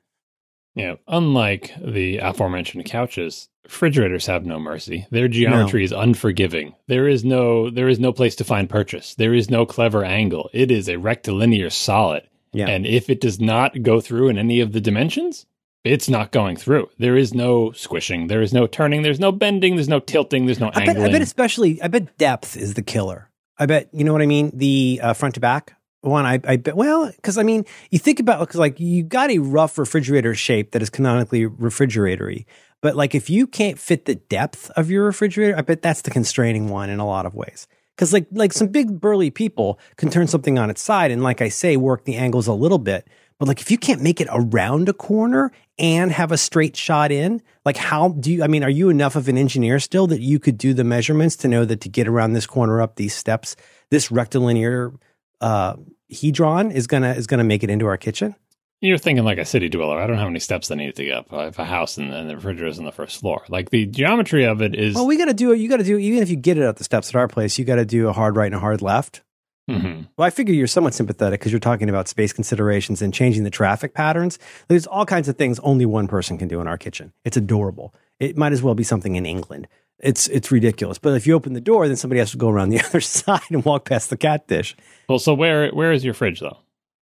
Yeah, 0.73 0.95
unlike 1.07 1.73
the 1.79 2.17
aforementioned 2.17 2.86
couches, 2.86 3.49
refrigerators 3.63 4.26
have 4.26 4.45
no 4.45 4.60
mercy. 4.60 5.08
Their 5.12 5.28
geometry 5.28 5.84
is 5.84 5.91
unforgiving. 5.91 6.76
There 6.88 7.08
is 7.08 7.24
no 7.24 7.69
there 7.69 7.89
is 7.89 8.00
no 8.00 8.12
place 8.12 8.36
to 8.36 8.43
find 8.43 8.69
purchase. 8.69 9.15
There 9.15 9.34
is 9.34 9.50
no 9.50 9.65
clever 9.65 10.04
angle. 10.04 10.50
It 10.54 10.71
is 10.71 10.89
a 10.89 10.97
rectilinear 10.97 11.69
solid. 11.69 12.24
Yeah. 12.54 12.67
And 12.67 12.86
if 12.86 13.10
it 13.10 13.21
does 13.21 13.39
not 13.39 13.82
go 13.82 14.02
through 14.02 14.28
in 14.30 14.38
any 14.38 14.60
of 14.60 14.74
the 14.74 14.82
dimensions, 14.82 15.45
it's 15.84 16.10
not 16.10 16.32
going 16.32 16.58
through. 16.58 16.89
There 16.97 17.15
is 17.15 17.34
no 17.34 17.71
squishing. 17.71 18.28
There 18.28 18.41
is 18.41 18.54
no 18.54 18.67
turning. 18.67 19.02
There's 19.02 19.19
no 19.19 19.32
bending. 19.32 19.76
There's 19.76 19.88
no 19.88 20.00
tilting. 20.00 20.45
There's 20.45 20.60
no 20.60 20.71
I 20.74 20.86
bet. 20.86 20.97
I 20.97 21.10
bet 21.10 21.21
especially, 21.21 21.82
I 21.82 21.88
bet 21.88 22.17
depth 22.17 22.58
is 22.58 22.74
the 22.74 22.82
killer. 22.82 23.30
I 23.58 23.65
bet, 23.67 23.89
you 23.93 24.04
know 24.04 24.13
what 24.13 24.21
I 24.21 24.26
mean? 24.26 24.52
The 24.54 25.00
uh, 25.02 25.13
front 25.13 25.36
to 25.36 25.39
back 25.39 25.76
one, 26.02 26.26
I, 26.26 26.39
I 26.43 26.58
bet, 26.58 26.76
well, 26.76 27.12
because 27.15 27.38
I 27.38 27.43
mean, 27.43 27.65
you 27.91 28.00
think 28.00 28.19
about, 28.19 28.39
because 28.39 28.60
like 28.60 28.80
you 28.80 29.04
got 29.04 29.30
a 29.30 29.38
rough 29.38 29.78
refrigerator 29.78 30.34
shape 30.34 30.71
that 30.71 30.82
is 30.82 30.89
canonically 30.89 31.45
refrigeratory. 31.45 32.45
But 32.82 32.96
like 32.96 33.15
if 33.15 33.30
you 33.30 33.48
can't 33.48 33.80
fit 33.80 34.06
the 34.06 34.15
depth 34.15 34.70
of 34.72 34.89
your 34.89 35.06
refrigerator, 35.06 35.58
I 35.58 35.62
bet 35.62 35.82
that's 35.82 36.02
the 36.02 36.12
constraining 36.12 36.70
one 36.70 36.89
in 36.89 37.00
a 37.00 37.06
lot 37.06 37.26
of 37.26 37.36
ways. 37.36 37.67
Because 37.96 38.13
like 38.13 38.28
like 38.32 38.54
some 38.54 38.70
big 38.70 39.00
burly 39.00 39.30
people 39.30 39.80
can 39.96 40.10
turn 40.10 40.28
something 40.28 40.58
on 40.58 40.70
its 40.70 40.82
side 40.82 41.12
and 41.12 41.24
like 41.24 41.41
I 41.41 41.50
say, 41.50 41.78
work 41.78 42.06
the 42.06 42.15
angles 42.15 42.48
a 42.48 42.54
little 42.54 42.80
bit. 42.80 43.08
But 43.38 43.48
like 43.48 43.62
if 43.62 43.72
you 43.72 43.78
can't 43.78 44.02
make 44.02 44.22
it 44.22 44.28
around 44.32 44.89
a 44.89 44.94
corner 44.94 45.52
and 45.78 46.12
have 46.12 46.32
a 46.32 46.38
straight 46.38 46.76
shot 46.76 47.12
in, 47.12 47.41
like 47.65 47.78
how 47.78 48.10
do 48.10 48.32
you 48.32 48.44
I 48.44 48.48
mean, 48.48 48.63
are 48.63 48.70
you 48.70 48.89
enough 48.89 49.15
of 49.15 49.28
an 49.28 49.38
engineer 49.38 49.80
still 49.80 50.08
that 50.08 50.22
you 50.22 50.39
could 50.39 50.58
do 50.58 50.74
the 50.74 50.84
measurements 50.84 51.36
to 51.38 51.48
know 51.48 51.65
that 51.65 51.82
to 51.82 51.89
get 51.89 52.08
around 52.08 52.34
this 52.34 52.48
corner 52.48 52.82
up 52.82 52.96
these 52.96 53.15
steps, 53.15 53.56
this 53.89 54.12
rectilinear 54.12 54.94
uh 55.39 55.76
hedron 56.12 56.74
is 56.74 56.88
gonna 56.88 57.13
is 57.13 57.28
gonna 57.28 57.44
make 57.44 57.63
it 57.63 57.70
into 57.70 57.86
our 57.86 57.98
kitchen? 57.98 58.36
You're 58.82 58.98
thinking 58.98 59.24
like 59.24 59.38
a 59.38 59.46
city 59.46 59.70
dweller. 59.70 60.00
I 60.02 60.08
don't 60.08 60.17
have 60.17 60.28
any 60.28 60.39
steps 60.39 60.67
that 60.70 60.76
need 60.76 60.96
to 60.96 61.06
get 61.06 61.13
up. 61.13 61.32
I 61.32 61.44
have 61.46 61.60
a 61.60 61.65
house 61.65 61.98
and, 62.00 62.12
and 62.12 62.28
the 62.28 62.36
refrigerator 62.36 62.67
is 62.67 62.80
on 62.80 62.86
the 62.86 62.91
first 62.91 63.20
floor. 63.20 63.44
Like 63.48 63.70
the 63.70 63.86
geometry 63.86 64.44
of 64.46 64.62
it 64.63 64.74
is. 64.74 64.96
Well, 64.96 65.06
we 65.06 65.17
got 65.17 65.26
to 65.26 65.36
do. 65.36 65.52
It. 65.52 65.60
You 65.60 65.70
got 65.70 65.78
to 65.78 65.84
do. 65.84 65.98
Even 65.98 66.24
if 66.24 66.30
you 66.32 66.36
get 66.36 66.58
it 66.58 66.63
up 66.63 66.78
the 66.78 66.84
steps 66.84 67.10
at 67.10 67.15
our 67.15 67.28
place, 67.28 67.60
you 67.60 67.65
got 67.65 67.76
to 67.76 67.86
do 67.86 68.10
a 68.10 68.13
hard 68.13 68.36
right 68.36 68.48
and 68.48 68.56
a 68.56 68.60
hard 68.60 68.82
left. 68.82 69.22
Mhm. 69.70 70.08
Well, 70.17 70.26
I 70.26 70.32
figure 70.32 70.56
you're 70.56 70.65
somewhat 70.65 70.96
sympathetic 70.96 71.39
because 71.39 71.52
you're 71.52 71.60
talking 71.60 71.88
about 71.89 72.08
space 72.08 72.34
considerations 72.34 73.04
and 73.04 73.13
changing 73.13 73.44
the 73.44 73.52
traffic 73.52 73.94
patterns. 73.94 74.39
There's 74.67 74.88
all 74.88 75.06
kinds 75.06 75.30
of 75.30 75.38
things 75.38 75.60
only 75.60 75.86
one 75.86 76.08
person 76.08 76.39
can 76.39 76.48
do 76.48 76.60
in 76.60 76.67
our 76.67 76.78
kitchen. 76.80 77.13
It's 77.24 77.38
adorable. 77.38 77.94
It 78.20 78.36
might 78.36 78.52
as 78.52 78.63
well 78.63 78.74
be 78.74 78.84
something 78.84 79.15
in 79.15 79.28
England. 79.28 79.67
It's 80.00 80.28
it's 80.30 80.52
ridiculous. 80.52 80.98
But 80.98 81.13
if 81.13 81.28
you 81.28 81.36
open 81.36 81.54
the 81.54 81.62
door, 81.62 81.88
then 81.88 81.96
somebody 81.98 82.17
has 82.17 82.32
to 82.32 82.38
go 82.38 82.50
around 82.50 82.70
the 82.70 82.80
other 82.86 83.00
side 83.00 83.41
and 83.52 83.63
walk 83.63 83.86
past 83.86 84.10
the 84.10 84.17
cat 84.17 84.48
dish. 84.48 84.76
Well, 85.08 85.20
so 85.20 85.36
where 85.36 85.70
where 85.70 85.91
is 85.91 86.04
your 86.04 86.15
fridge 86.15 86.39
though? 86.39 86.58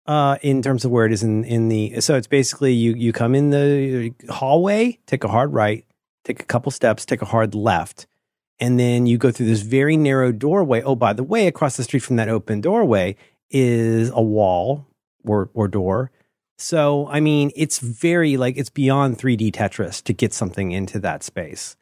Uh, 0.08 0.38
in 0.42 0.62
terms 0.62 0.86
of 0.86 0.92
where 0.92 1.06
it 1.06 1.12
is 1.12 1.22
in 1.22 1.44
in 1.44 1.68
the 1.68 2.00
so 2.00 2.16
it's 2.16 2.28
basically 2.28 2.72
you 2.72 2.94
you 2.94 3.12
come 3.12 3.36
in 3.36 3.50
the 3.50 4.14
hallway, 4.30 4.98
take 5.06 5.26
a 5.26 5.28
hard 5.28 5.52
right, 5.52 5.86
take 6.24 6.42
a 6.42 6.46
couple 6.46 6.72
steps, 6.72 7.06
take 7.06 7.22
a 7.22 7.26
hard 7.26 7.54
left, 7.54 8.08
and 8.58 8.80
then 8.80 9.06
you 9.06 9.18
go 9.18 9.32
through 9.32 9.48
this 9.48 9.62
very 9.62 9.98
narrow 9.98 10.32
doorway. 10.32 10.82
Oh, 10.82 10.96
by 10.96 11.12
the 11.12 11.24
way, 11.24 11.48
across 11.48 11.76
the 11.76 11.84
street 11.84 12.00
from 12.00 12.16
that 12.16 12.30
open 12.30 12.62
doorway 12.62 13.18
is 13.50 14.10
a 14.14 14.22
wall 14.22 14.88
or 15.26 15.50
or 15.54 15.68
door. 15.68 16.12
So 16.58 17.08
I 17.10 17.20
mean, 17.20 17.52
it's 17.56 17.80
very 17.80 18.38
like 18.38 18.56
it's 18.56 18.70
beyond 18.70 19.18
3D 19.18 19.52
Tetris 19.52 20.02
to 20.04 20.14
get 20.14 20.34
something 20.34 20.72
into 20.72 21.00
that 21.00 21.22
space. 21.24 21.76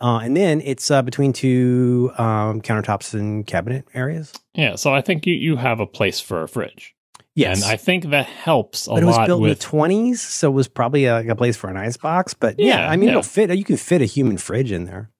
Uh, 0.00 0.20
and 0.22 0.36
then 0.36 0.62
it's 0.62 0.90
uh, 0.90 1.02
between 1.02 1.32
two 1.32 2.10
um, 2.16 2.62
countertops 2.62 3.12
and 3.12 3.46
cabinet 3.46 3.86
areas. 3.92 4.32
Yeah, 4.54 4.76
so 4.76 4.94
I 4.94 5.02
think 5.02 5.26
you, 5.26 5.34
you 5.34 5.56
have 5.56 5.78
a 5.78 5.86
place 5.86 6.20
for 6.20 6.42
a 6.42 6.48
fridge. 6.48 6.94
Yes, 7.40 7.62
And 7.62 7.72
I 7.72 7.76
think 7.76 8.10
that 8.10 8.26
helps 8.26 8.86
a 8.86 8.90
lot. 8.90 8.96
but 8.96 9.02
it 9.02 9.06
was 9.06 9.26
built 9.26 9.40
with 9.42 9.50
in 9.50 9.56
the 9.56 9.60
twenties, 9.60 10.20
so 10.20 10.48
it 10.48 10.54
was 10.54 10.68
probably 10.68 11.06
a, 11.06 11.30
a 11.30 11.34
place 11.34 11.56
for 11.56 11.70
an 11.70 11.76
ice 11.76 11.96
box. 11.96 12.34
But 12.34 12.58
yeah, 12.58 12.78
Yeah, 12.78 12.90
I 12.90 12.96
mean, 12.96 13.04
yeah. 13.06 13.10
it'll 13.12 13.22
fit. 13.22 13.56
You 13.56 13.64
can 13.64 13.76
fit 13.76 14.02
a 14.02 14.04
human 14.06 14.36
fridge 14.36 14.72
in 14.72 14.84
there. 14.84 15.10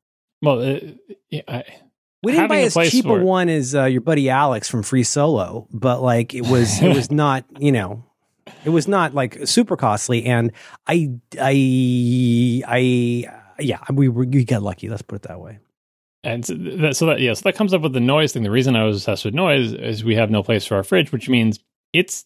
well, 0.43 0.61
uh, 0.61 0.79
yeah, 1.31 1.43
I, 1.49 1.65
We 2.23 2.33
didn't 2.33 2.49
buy 2.49 2.61
as 2.61 2.75
cheap 2.91 3.07
a 3.07 3.15
one 3.15 3.49
as 3.49 3.75
uh, 3.75 3.85
your 3.85 4.01
buddy 4.03 4.29
Alex 4.31 4.69
from 4.69 4.83
Free 4.83 5.03
Solo, 5.05 5.67
but 5.73 6.03
like 6.03 6.35
it 6.35 6.47
was, 6.47 6.83
it 6.83 6.95
was 6.95 7.11
not, 7.23 7.45
you 7.59 7.73
know, 7.73 8.05
it 8.65 8.71
was 8.71 8.87
not 8.89 9.15
like 9.15 9.47
super 9.47 9.77
costly. 9.77 10.25
And 10.27 10.53
I, 10.87 11.11
I, 11.41 12.63
I, 12.67 13.27
yeah, 13.59 13.79
we 13.93 14.09
were, 14.09 14.25
we 14.25 14.45
got 14.45 14.63
lucky. 14.63 14.89
Let's 14.89 15.03
put 15.03 15.17
it 15.17 15.23
that 15.23 15.41
way. 15.41 15.59
and 16.25 16.45
so 16.45 16.55
that, 16.55 16.97
so 16.97 17.07
that 17.07 17.21
yeah, 17.21 17.33
so 17.33 17.43
that 17.45 17.55
comes 17.55 17.73
up 17.73 17.81
with 17.83 17.93
the 17.95 18.01
noise 18.01 18.33
thing. 18.33 18.43
The 18.43 18.51
reason 18.51 18.77
I 18.77 18.85
was 18.85 18.97
obsessed 18.99 19.25
with 19.25 19.35
noise 19.35 19.73
is 19.73 20.05
we 20.05 20.17
have 20.17 20.31
no 20.31 20.43
place 20.43 20.67
for 20.67 20.77
our 20.77 20.83
fridge, 20.83 21.13
which 21.13 21.29
means 21.29 21.59
it's 21.93 22.25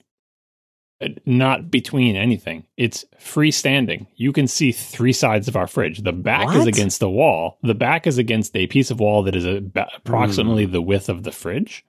uh, 1.00 1.09
not 1.27 1.70
between 1.70 2.16
anything. 2.16 2.66
It's 2.77 3.05
freestanding. 3.20 4.07
You 4.16 4.33
can 4.33 4.46
see 4.46 4.72
three 4.72 5.12
sides 5.12 5.48
of 5.48 5.57
our 5.57 5.66
fridge. 5.66 6.03
The 6.03 6.12
back 6.12 6.55
is 6.55 6.66
against 6.66 7.00
the 7.00 7.11
wall. 7.11 7.59
The 7.62 7.74
back 7.74 8.07
is 8.07 8.18
against 8.18 8.55
a 8.57 8.66
piece 8.66 8.90
of 8.90 9.00
wall 9.00 9.22
that 9.24 9.35
is 9.37 9.44
approximately 9.44 10.66
the 10.66 10.83
width 10.83 11.09
of 11.09 11.22
the 11.24 11.33
fridge. 11.33 11.85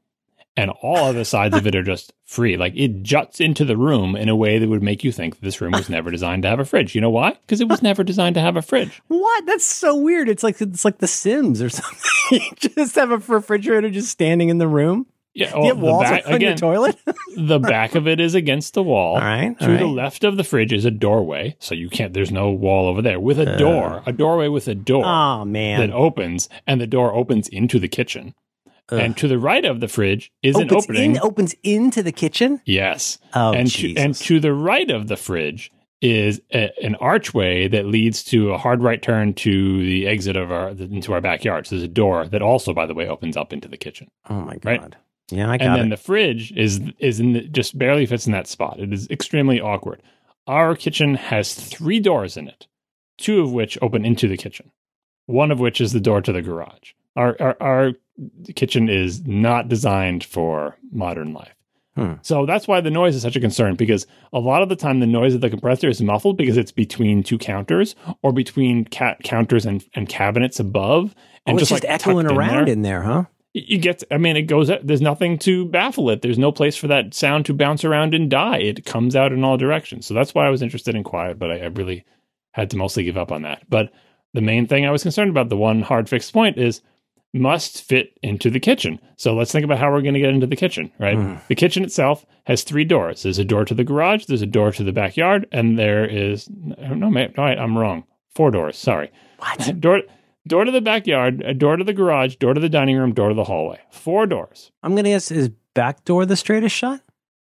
and 0.57 0.71
all 0.81 0.97
other 0.97 1.25
sides 1.25 1.53
of 1.55 1.67
it 1.67 1.75
are 1.75 1.83
just 1.93 2.13
free. 2.23 2.55
Like 2.57 2.73
it 2.77 3.03
juts 3.03 3.39
into 3.41 3.65
the 3.65 3.75
room 3.77 4.15
in 4.15 4.29
a 4.29 4.35
way 4.35 4.57
that 4.57 4.69
would 4.69 4.81
make 4.81 5.03
you 5.03 5.11
think 5.11 5.39
this 5.41 5.59
room 5.59 5.73
was 5.73 5.89
never 5.89 6.09
designed 6.09 6.43
to 6.43 6.49
have 6.49 6.59
a 6.61 6.65
fridge. 6.65 6.95
You 6.95 7.01
know 7.01 7.09
why? 7.09 7.31
Because 7.41 7.59
it 7.61 7.67
was 7.67 7.81
never 7.83 8.03
designed 8.03 8.35
to 8.35 8.41
have 8.41 8.55
a 8.55 8.61
fridge. 8.61 9.01
What? 9.09 9.45
That's 9.45 9.65
so 9.65 9.95
weird. 9.97 10.29
It's 10.29 10.43
like 10.43 10.61
it's 10.61 10.85
like 10.85 10.99
The 10.99 11.07
Sims 11.07 11.61
or 11.61 11.69
something. 11.81 12.01
you 12.31 12.39
just 12.57 12.95
have 12.95 13.11
a 13.11 13.17
refrigerator 13.17 13.89
just 13.91 14.09
standing 14.09 14.47
in 14.49 14.57
the 14.57 14.67
room. 14.67 15.05
Yeah, 15.36 15.56
you 15.58 15.67
have 15.67 15.80
the 15.80 15.86
walls 15.86 16.04
back- 16.04 16.24
on 16.26 16.32
your 16.32 16.36
again, 16.52 16.58
toilet. 16.58 16.95
the 17.38 17.60
back 17.60 17.93
of 17.95 18.08
it 18.08 18.19
is 18.21 18.36
against 18.36 18.74
the 18.74 18.82
wall. 18.82 19.15
all 19.15 19.21
right. 19.21 19.58
To 19.60 19.65
all 19.71 19.78
the 19.78 19.84
right. 19.86 19.93
left 19.93 20.24
of 20.24 20.38
the 20.38 20.43
fridge 20.45 20.71
is 20.71 20.86
a 20.86 20.91
doorway, 20.91 21.58
so 21.60 21.76
you 21.76 21.89
can't. 21.89 22.13
There's 22.13 22.32
no 22.32 22.50
wall 22.52 22.88
over 22.88 23.02
there 23.02 23.19
with 23.19 23.38
a 23.39 23.54
Uh. 23.54 23.58
door, 23.58 24.04
a 24.06 24.13
doorway 24.13 24.48
with 24.48 24.67
a 24.69 24.76
door 24.76 25.04
Oh 25.06 25.43
man, 25.43 25.82
that 25.82 25.91
opens, 25.93 26.48
and 26.65 26.80
the 26.80 26.88
door 26.88 27.13
opens 27.13 27.48
into 27.50 27.80
the 27.80 27.89
kitchen. 27.89 28.34
Ugh. 28.89 29.00
And 29.00 29.17
to 29.17 29.28
the 29.28 29.38
right 29.39 29.65
of 29.65 29.80
the 29.82 29.88
fridge 29.88 30.32
is 30.43 30.56
an 30.56 30.71
opening. 30.71 31.15
in, 31.15 31.19
opens 31.21 31.54
into 31.63 32.02
the 32.04 32.12
kitchen. 32.12 32.62
yes, 32.65 33.17
Oh 33.34 33.52
and 33.52 33.67
Jesus. 33.69 33.95
to, 33.95 34.02
and 34.02 34.15
to 34.15 34.39
the 34.39 34.54
right 34.54 34.89
of 34.89 35.08
the 35.08 35.17
fridge 35.17 35.71
is 36.02 36.39
a, 36.54 36.69
an 36.84 36.93
archway 36.95 37.67
that 37.67 37.86
leads 37.88 38.24
to 38.26 38.52
a 38.52 38.58
hard 38.58 38.84
right 38.84 39.02
turn 39.02 39.34
to 39.34 39.80
the 39.80 40.06
exit 40.08 40.36
of 40.36 40.52
our 40.52 40.69
into 40.69 41.12
our 41.13 41.21
backyard. 41.21 41.65
So 41.65 41.76
there's 41.76 41.84
a 41.84 41.88
door 41.88 42.28
that 42.28 42.41
also, 42.43 42.74
by 42.74 42.86
the 42.86 42.93
way, 42.93 43.08
opens 43.08 43.36
up 43.36 43.52
into 43.52 43.67
the 43.67 43.78
kitchen. 43.78 44.08
oh 44.30 44.41
my 44.41 44.58
right. 44.63 44.95
Yeah, 45.29 45.49
I 45.49 45.57
got 45.57 45.63
it. 45.63 45.67
and 45.67 45.75
then 45.75 45.88
it. 45.88 45.89
the 45.89 46.01
fridge 46.01 46.51
is 46.53 46.81
is 46.99 47.19
in 47.19 47.33
the, 47.33 47.41
just 47.41 47.77
barely 47.77 48.05
fits 48.05 48.25
in 48.25 48.31
that 48.33 48.47
spot. 48.47 48.79
It 48.79 48.93
is 48.93 49.09
extremely 49.09 49.59
awkward. 49.59 50.01
Our 50.47 50.75
kitchen 50.75 51.15
has 51.15 51.53
three 51.53 51.99
doors 51.99 52.38
in 52.38 52.47
it, 52.47 52.67
two 53.17 53.41
of 53.41 53.51
which 53.51 53.77
open 53.81 54.05
into 54.05 54.27
the 54.27 54.38
kitchen, 54.38 54.71
one 55.25 55.51
of 55.51 55.59
which 55.59 55.81
is 55.81 55.93
the 55.93 55.99
door 55.99 56.21
to 56.21 56.31
the 56.31 56.41
garage. 56.41 56.93
Our 57.15 57.35
our, 57.39 57.57
our 57.59 57.91
kitchen 58.55 58.88
is 58.88 59.25
not 59.25 59.67
designed 59.67 60.23
for 60.23 60.77
modern 60.91 61.33
life. 61.33 61.55
Hmm. 61.95 62.13
So 62.21 62.45
that's 62.45 62.67
why 62.67 62.81
the 62.81 62.91
noise 62.91 63.15
is 63.15 63.21
such 63.21 63.38
a 63.38 63.39
concern 63.39 63.75
because 63.75 64.05
a 64.33 64.39
lot 64.39 64.61
of 64.61 64.67
the 64.67 64.75
time 64.75 64.99
the 64.99 65.07
noise 65.07 65.33
of 65.33 65.39
the 65.39 65.49
compressor 65.49 65.88
is 65.88 66.01
muffled 66.01 66.35
because 66.35 66.57
it's 66.57 66.71
between 66.71 67.23
two 67.23 67.38
counters 67.38 67.95
or 68.21 68.33
between 68.33 68.83
ca- 68.85 69.15
counters 69.23 69.65
and, 69.65 69.83
and 69.93 70.09
cabinets 70.09 70.59
above. 70.59 71.15
And 71.45 71.57
oh, 71.57 71.61
it's 71.61 71.69
just, 71.69 71.83
like, 71.83 71.89
echoing 71.89 72.25
tucked 72.25 72.31
in 72.31 72.38
around 72.38 72.65
there 72.65 72.73
in 72.73 72.81
there, 72.81 73.01
huh? 73.01 73.23
You 73.56 73.78
get 73.78 74.04
i 74.12 74.18
mean 74.18 74.36
it 74.36 74.44
goes 74.44 74.70
there's 74.84 75.02
nothing 75.02 75.38
to 75.39 75.65
baffle 75.65 76.10
it. 76.10 76.22
There's 76.22 76.38
no 76.38 76.52
place 76.52 76.76
for 76.76 76.88
that 76.88 77.13
sound 77.13 77.46
to 77.46 77.54
bounce 77.54 77.86
around 77.86 78.13
and 78.13 78.30
die. 78.30 78.58
It 78.58 78.86
comes 78.86 79.15
out 79.15 79.32
in 79.32 79.44
all 79.44 79.56
directions. 79.58 80.06
So 80.06 80.13
that's 80.13 80.36
why 80.36 80.46
i 80.46 80.50
was 80.50 80.62
interested 80.62 80.94
in 80.94 81.04
quiet 81.04 81.39
but 81.39 81.52
i, 81.52 81.60
I 81.60 81.65
really 81.68 82.04
had 82.52 82.70
to 82.72 82.78
mostly 82.78 83.04
give 83.04 83.18
up 83.18 83.32
on 83.32 83.44
that. 83.44 83.63
But 83.70 83.91
the 84.34 84.41
main 84.41 84.68
thing 84.68 84.86
i 84.86 84.91
was 84.91 85.04
concerned 85.04 85.30
about 85.30 85.48
the 85.50 85.58
one 85.58 85.82
hard 85.82 86.10
fixed 86.10 86.34
point 86.34 86.58
is 86.58 86.82
must 87.34 87.84
fit 87.84 88.18
into 88.24 88.50
the 88.50 88.62
kitchen. 88.62 89.00
So 89.18 89.34
let's 89.34 89.52
think 89.52 89.65
about 89.65 89.78
how 89.78 89.91
we're 89.91 90.02
going 90.02 90.13
to 90.13 90.22
get 90.22 90.34
into 90.34 90.48
the 90.48 90.56
kitchen 90.56 90.91
right? 91.00 91.18
Hmm. 91.18 91.36
the 91.48 91.56
kitchen 91.56 91.84
itself 91.84 92.26
has 92.46 92.63
three 92.63 92.86
doors. 92.86 93.24
There's 93.24 93.39
a 93.39 93.46
door 93.46 93.63
to 93.63 93.74
the 93.74 93.86
garage 93.86 94.26
there's 94.26 94.41
a 94.41 94.48
door 94.48 94.74
to 94.74 94.84
the 94.84 94.91
backyard 94.91 95.48
and 95.54 95.80
there 95.80 96.06
is 96.06 96.50
no 96.50 96.94
no, 96.94 97.10
no 97.10 97.44
i'm 97.44 97.78
wrong. 97.78 98.04
Four 98.34 98.52
doors 98.52 98.78
sorry. 98.78 99.12
What? 99.39 99.80
door 99.80 100.02
door 100.47 100.63
to 100.65 100.71
the 100.71 100.81
backyard, 100.81 101.41
a 101.45 101.53
door 101.53 101.77
to 101.77 101.84
the 101.84 101.93
garage, 101.93 102.36
door 102.36 102.53
to 102.53 102.60
the 102.62 102.69
dining 102.69 102.97
room, 102.97 103.13
door 103.13 103.29
to 103.29 103.36
the 103.36 103.43
hallway. 103.43 103.79
Four 103.91 104.25
doors. 104.27 104.71
I'm 104.84 104.95
gonna 104.95 105.10
guess 105.10 105.31
is 105.31 105.49
back 105.73 106.03
door 106.05 106.25
the 106.25 106.36
straightest 106.36 106.75
shot? 106.75 107.01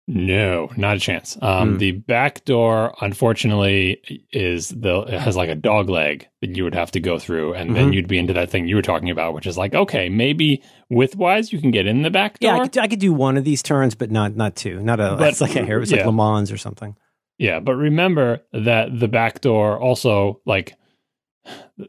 No, 0.09 0.71
not 0.77 0.97
a 0.97 1.01
chance. 1.01 1.37
Um, 1.43 1.73
Hmm. 1.73 1.79
The 1.79 1.91
back 1.91 2.45
door, 2.45 2.95
unfortunately, 3.01 4.01
is 4.33 4.69
the 4.69 5.01
it 5.03 5.21
has 5.21 5.37
like 5.37 5.49
a 5.49 5.57
dog 5.57 5.89
leg 5.91 6.29
that 6.41 6.57
you 6.57 6.63
would 6.63 6.77
have 6.77 6.93
to 6.93 7.01
go 7.01 7.19
through, 7.19 7.55
and 7.55 7.75
then 7.75 7.91
Mhm. 7.91 7.95
you'd 7.95 8.07
be 8.09 8.19
into 8.19 8.33
that 8.35 8.49
thing 8.49 8.69
you 8.69 8.77
were 8.77 8.83
talking 8.83 9.11
about, 9.11 9.35
which 9.35 9.49
is 9.49 9.59
like, 9.59 9.75
okay, 9.75 10.09
maybe 10.09 10.63
widthwise 10.93 11.53
you 11.53 11.61
can 11.61 11.73
get 11.73 11.87
in 11.89 12.03
the 12.03 12.11
back 12.11 12.39
door. 12.39 12.55
Yeah, 12.55 12.61
I 12.61 12.69
could, 12.69 12.79
I 12.79 12.87
could 12.87 13.01
do 13.01 13.13
one 13.13 13.37
of 13.37 13.43
these 13.45 13.63
turns, 13.65 13.97
but 13.97 14.13
not 14.13 14.37
not 14.37 14.55
two. 14.55 14.81
Not 14.81 15.01
a. 15.01 15.17
But- 15.19 15.29
it's 15.31 15.41
like 15.47 15.57
a 15.57 15.65
hair. 15.65 15.81
It's 15.81 15.91
yeah. 15.91 15.99
like 15.99 16.07
Le 16.07 16.13
Mans 16.13 16.53
or 16.53 16.57
something. 16.57 16.97
Yeah, 17.39 17.59
but 17.59 17.75
remember 17.75 18.43
that 18.53 18.99
the 18.99 19.09
back 19.09 19.41
door 19.41 19.77
also 19.79 20.41
like 20.47 20.75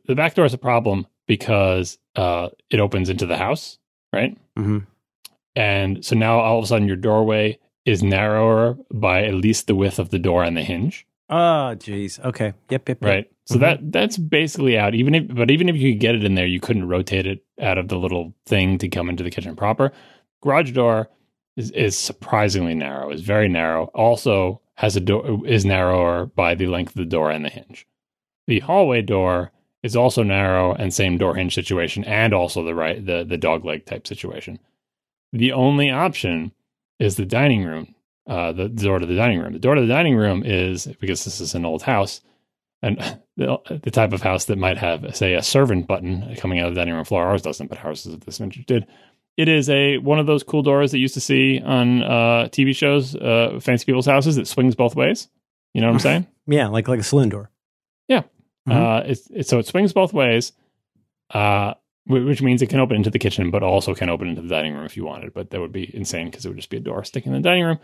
the 0.06 0.16
back 0.16 0.34
door 0.36 0.46
is 0.46 0.54
a 0.54 0.58
problem 0.58 1.08
because 1.28 1.98
uh, 2.16 2.50
it 2.70 2.80
opens 2.80 3.10
into 3.10 3.26
the 3.26 3.38
house, 3.38 3.78
right? 4.14 4.38
hmm 4.56 4.80
And 5.56 6.04
so 6.06 6.16
now 6.16 6.40
all 6.40 6.58
of 6.60 6.64
a 6.64 6.68
sudden 6.68 6.88
your 6.88 6.98
doorway 6.98 7.60
is 7.86 8.04
narrower 8.04 8.78
by 8.92 9.24
at 9.24 9.34
least 9.34 9.68
the 9.68 9.76
width 9.76 9.98
of 10.00 10.10
the 10.10 10.20
door 10.20 10.44
and 10.44 10.56
the 10.58 10.64
hinge, 10.64 11.06
Oh, 11.30 11.76
jeez. 11.78 12.24
Okay. 12.24 12.54
Yep. 12.70 12.88
Yep. 12.88 12.88
yep. 12.88 13.04
right? 13.04 13.32
So 13.48 13.56
Mhm. 13.56 13.60
that 13.60 13.92
that's 13.92 14.18
basically 14.18 14.78
out. 14.78 14.96
Even 14.96 15.14
if 15.14 15.28
but 15.36 15.52
even 15.52 15.68
if 15.68 15.76
you 15.76 15.92
could 15.92 16.00
get 16.00 16.16
it 16.16 16.24
in 16.24 16.36
there, 16.36 16.46
you 16.46 16.62
couldn't 16.62 16.88
rotate 16.88 17.26
it 17.28 17.44
out 17.62 17.78
of 17.78 17.90
the 17.90 17.98
little 17.98 18.34
thing 18.46 18.78
to 18.78 18.88
come 18.88 19.10
into 19.10 19.24
the 19.24 19.30
kitchen 19.30 19.54
proper. 19.58 19.92
Garage 20.42 20.72
door 20.72 21.10
is, 21.58 21.70
is 21.72 21.98
surprisingly 21.98 22.76
narrow, 22.76 23.10
is 23.10 23.22
very 23.22 23.50
narrow. 23.50 23.86
Also 23.94 24.62
has 24.76 24.96
a 24.96 25.02
door 25.02 25.46
is 25.46 25.66
narrower 25.66 26.28
by 26.28 26.56
the 26.56 26.68
length 26.68 26.92
of 26.92 26.96
the 27.00 27.06
door 27.06 27.30
and 27.30 27.44
the 27.44 27.50
hinge. 27.50 27.86
The 28.48 28.60
hallway 28.60 29.02
door 29.02 29.52
is 29.84 29.96
also 29.96 30.24
narrow 30.24 30.74
and 30.74 30.94
same 30.94 31.18
door 31.18 31.36
hinge 31.36 31.54
situation 31.54 32.04
and 32.04 32.34
also 32.34 32.64
the 32.64 32.76
right 32.76 33.06
the 33.06 33.24
the 33.24 33.38
dog 33.38 33.66
leg 33.66 33.86
type 33.86 34.08
situation. 34.08 34.60
The 35.34 35.52
only 35.52 35.90
option 35.92 36.52
is 37.00 37.16
the 37.16 37.26
dining 37.26 37.64
room, 37.64 37.96
uh, 38.28 38.54
the 38.54 38.70
door 38.70 39.00
to 39.00 39.06
the 39.06 39.16
dining 39.16 39.40
room. 39.40 39.54
The 39.54 39.60
door 39.60 39.76
to 39.76 39.82
the 39.82 39.88
dining 39.88 40.16
room 40.16 40.44
is 40.46 40.88
because 41.00 41.26
this 41.26 41.40
is 41.40 41.54
an 41.54 41.66
old 41.66 41.84
house, 41.84 42.22
and 42.82 42.98
the, 43.38 43.58
the 43.84 43.92
type 43.92 44.14
of 44.14 44.22
house 44.22 44.46
that 44.46 44.58
might 44.58 44.78
have, 44.78 45.16
say, 45.16 45.34
a 45.34 45.44
servant 45.44 45.88
button 45.88 46.36
coming 46.38 46.60
out 46.60 46.70
of 46.70 46.76
the 46.76 46.82
dining 46.82 46.96
room 46.96 47.06
floor. 47.06 47.24
Ours 47.26 47.42
doesn't, 47.42 47.68
but 47.68 47.78
houses 47.78 48.14
of 48.14 48.26
this 48.26 48.38
vintage 48.38 48.66
did. 48.66 48.88
It 49.36 49.48
is 49.48 49.70
a 49.70 50.00
one 50.00 50.18
of 50.18 50.26
those 50.26 50.42
cool 50.42 50.64
doors 50.64 50.92
that 50.92 50.98
you 50.98 51.04
used 51.04 51.14
to 51.14 51.22
see 51.22 51.62
on 51.62 52.02
uh, 52.02 52.50
TV 52.50 52.76
shows, 52.76 53.16
uh, 53.16 53.60
fancy 53.62 53.86
people's 53.86 54.08
houses 54.08 54.36
that 54.38 54.48
swings 54.48 54.76
both 54.76 54.96
ways. 54.96 55.28
You 55.74 55.82
know 55.82 55.88
what 55.88 55.94
I'm 55.94 56.00
saying? 56.00 56.28
Yeah, 56.48 56.68
like 56.68 56.88
like 56.88 57.00
a 57.00 57.04
saloon 57.04 57.30
door. 57.30 57.52
Mhm. 58.68 58.74
Uh, 58.74 59.04
it's, 59.06 59.30
it's 59.32 59.50
so 59.50 59.60
it 59.60 59.66
swings 59.66 59.94
both 59.94 60.14
ways, 60.14 60.52
uh, 61.32 61.74
which 62.06 62.42
means 62.42 62.62
it 62.62 62.68
can 62.68 62.80
open 62.80 62.96
into 62.96 63.10
the 63.10 63.20
kitchen, 63.20 63.52
but 63.52 63.64
also 63.64 63.94
can 63.94 64.10
open 64.10 64.28
into 64.28 64.42
the 64.42 64.48
dining 64.48 64.74
room 64.74 64.86
if 64.86 64.96
you 64.98 65.06
wanted. 65.06 65.34
But 65.34 65.50
that 65.50 65.60
would 65.60 65.72
be 65.72 65.94
insane 65.96 66.30
because 66.30 66.46
it 66.46 66.50
would 66.50 66.58
just 66.58 66.70
be 66.70 66.78
a 66.78 66.82
door 66.82 67.04
sticking 67.04 67.34
in 67.34 67.42
the 67.42 67.48
dining 67.48 67.66
room. 67.66 67.80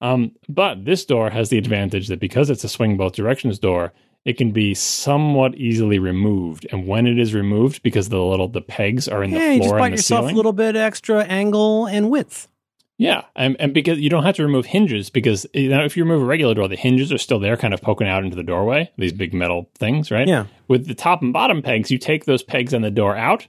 Um, 0.00 0.32
but 0.48 0.84
this 0.84 1.04
door 1.04 1.30
has 1.30 1.48
the 1.48 1.58
advantage 1.58 2.08
that 2.08 2.20
because 2.20 2.50
it's 2.50 2.64
a 2.64 2.68
swing 2.68 2.96
both 2.96 3.14
directions 3.14 3.58
door, 3.58 3.92
it 4.24 4.36
can 4.36 4.50
be 4.50 4.74
somewhat 4.74 5.54
easily 5.54 5.98
removed. 5.98 6.66
And 6.70 6.86
when 6.86 7.06
it 7.06 7.18
is 7.18 7.32
removed, 7.32 7.82
because 7.82 8.08
the 8.08 8.20
little 8.20 8.48
the 8.48 8.60
pegs 8.60 9.08
are 9.08 9.22
in 9.22 9.30
yeah, 9.30 9.38
the 9.38 9.54
you 9.54 9.58
just 9.60 9.68
floor 9.68 9.78
bought 9.78 9.90
yourself 9.92 10.20
ceiling, 10.22 10.34
a 10.34 10.36
little 10.36 10.52
bit 10.52 10.76
extra 10.76 11.24
angle 11.24 11.86
and 11.86 12.10
width. 12.10 12.48
Yeah, 12.98 13.22
and, 13.34 13.56
and 13.60 13.74
because 13.74 13.98
you 13.98 14.08
don't 14.10 14.24
have 14.24 14.36
to 14.36 14.42
remove 14.42 14.66
hinges 14.66 15.10
because 15.10 15.46
you 15.52 15.68
know 15.68 15.84
if 15.84 15.96
you 15.96 16.04
remove 16.04 16.22
a 16.22 16.26
regular 16.26 16.54
door, 16.54 16.68
the 16.68 16.76
hinges 16.76 17.12
are 17.12 17.18
still 17.18 17.38
there, 17.38 17.56
kind 17.56 17.74
of 17.74 17.82
poking 17.82 18.08
out 18.08 18.24
into 18.24 18.36
the 18.36 18.42
doorway. 18.42 18.90
These 18.96 19.12
big 19.12 19.34
metal 19.34 19.70
things, 19.78 20.10
right? 20.10 20.26
Yeah. 20.26 20.46
With 20.68 20.86
the 20.86 20.94
top 20.94 21.22
and 21.22 21.32
bottom 21.32 21.62
pegs, 21.62 21.90
you 21.90 21.98
take 21.98 22.24
those 22.24 22.42
pegs 22.42 22.72
on 22.74 22.82
the 22.82 22.90
door 22.90 23.16
out, 23.16 23.46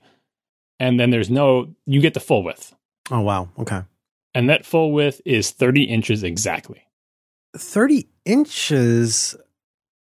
and 0.79 0.99
then 0.99 1.09
there's 1.11 1.29
no 1.29 1.73
you 1.85 2.01
get 2.01 2.13
the 2.13 2.19
full 2.19 2.43
width, 2.43 2.75
Oh 3.11 3.21
wow. 3.21 3.49
Okay. 3.59 3.81
and 4.35 4.49
that 4.49 4.65
full 4.65 4.91
width 4.91 5.21
is 5.25 5.51
thirty 5.51 5.83
inches 5.83 6.23
exactly, 6.23 6.83
Thirty 7.55 8.09
inches 8.25 9.35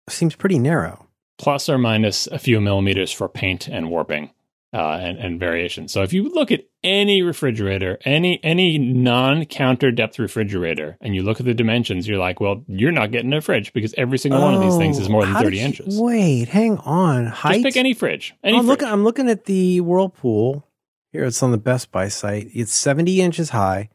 seems 0.09 0.35
pretty 0.35 0.59
narrow. 0.59 1.07
plus 1.39 1.67
or 1.69 1.77
minus 1.77 2.27
a 2.27 2.37
few 2.39 2.61
millimeters 2.61 3.11
for 3.11 3.27
paint 3.27 3.67
and 3.67 3.89
warping. 3.89 4.29
Uh, 4.73 4.97
and, 4.99 5.19
and 5.19 5.39
variation. 5.39 5.87
So 5.87 6.01
if 6.01 6.13
you 6.13 6.29
look 6.29 6.51
at 6.51 6.61
any 6.83 7.21
refrigerator, 7.21 7.99
any 8.05 8.43
any 8.43 8.79
non-counter 8.79 9.91
depth 9.91 10.17
refrigerator, 10.17 10.97
and 10.99 11.13
you 11.13 11.21
look 11.21 11.39
at 11.39 11.45
the 11.45 11.53
dimensions, 11.53 12.07
you're 12.07 12.17
like, 12.17 12.39
well, 12.39 12.63
you're 12.67 12.91
not 12.91 13.11
getting 13.11 13.31
a 13.33 13.41
fridge 13.41 13.71
because 13.73 13.93
every 13.99 14.17
single 14.17 14.41
one 14.41 14.55
of 14.55 14.61
these 14.61 14.75
things 14.77 14.97
is 14.97 15.07
Oh, 15.09 15.11
more 15.11 15.25
than 15.27 15.35
thirty 15.35 15.57
you- 15.59 15.65
inches. 15.65 15.99
Wait, 15.99 16.47
hang 16.49 16.77
on. 16.79 17.27
Height. 17.27 17.61
Just 17.61 17.65
pick 17.65 17.77
any 17.77 17.93
fridge. 17.93 18.33
Any 18.43 18.57
I'm 18.57 18.61
fridge. 18.63 18.67
looking. 18.69 18.87
I'm 18.87 19.03
looking 19.03 19.29
at 19.29 19.45
the 19.45 19.79
Whirlpool. 19.81 20.67
Here, 21.11 21.25
it's 21.25 21.43
on 21.43 21.51
the 21.51 21.59
Best 21.59 21.91
Buy 21.91 22.07
site. 22.07 22.49
It's 22.55 22.73
70 22.73 23.21
inches 23.21 23.51
high, 23.51 23.89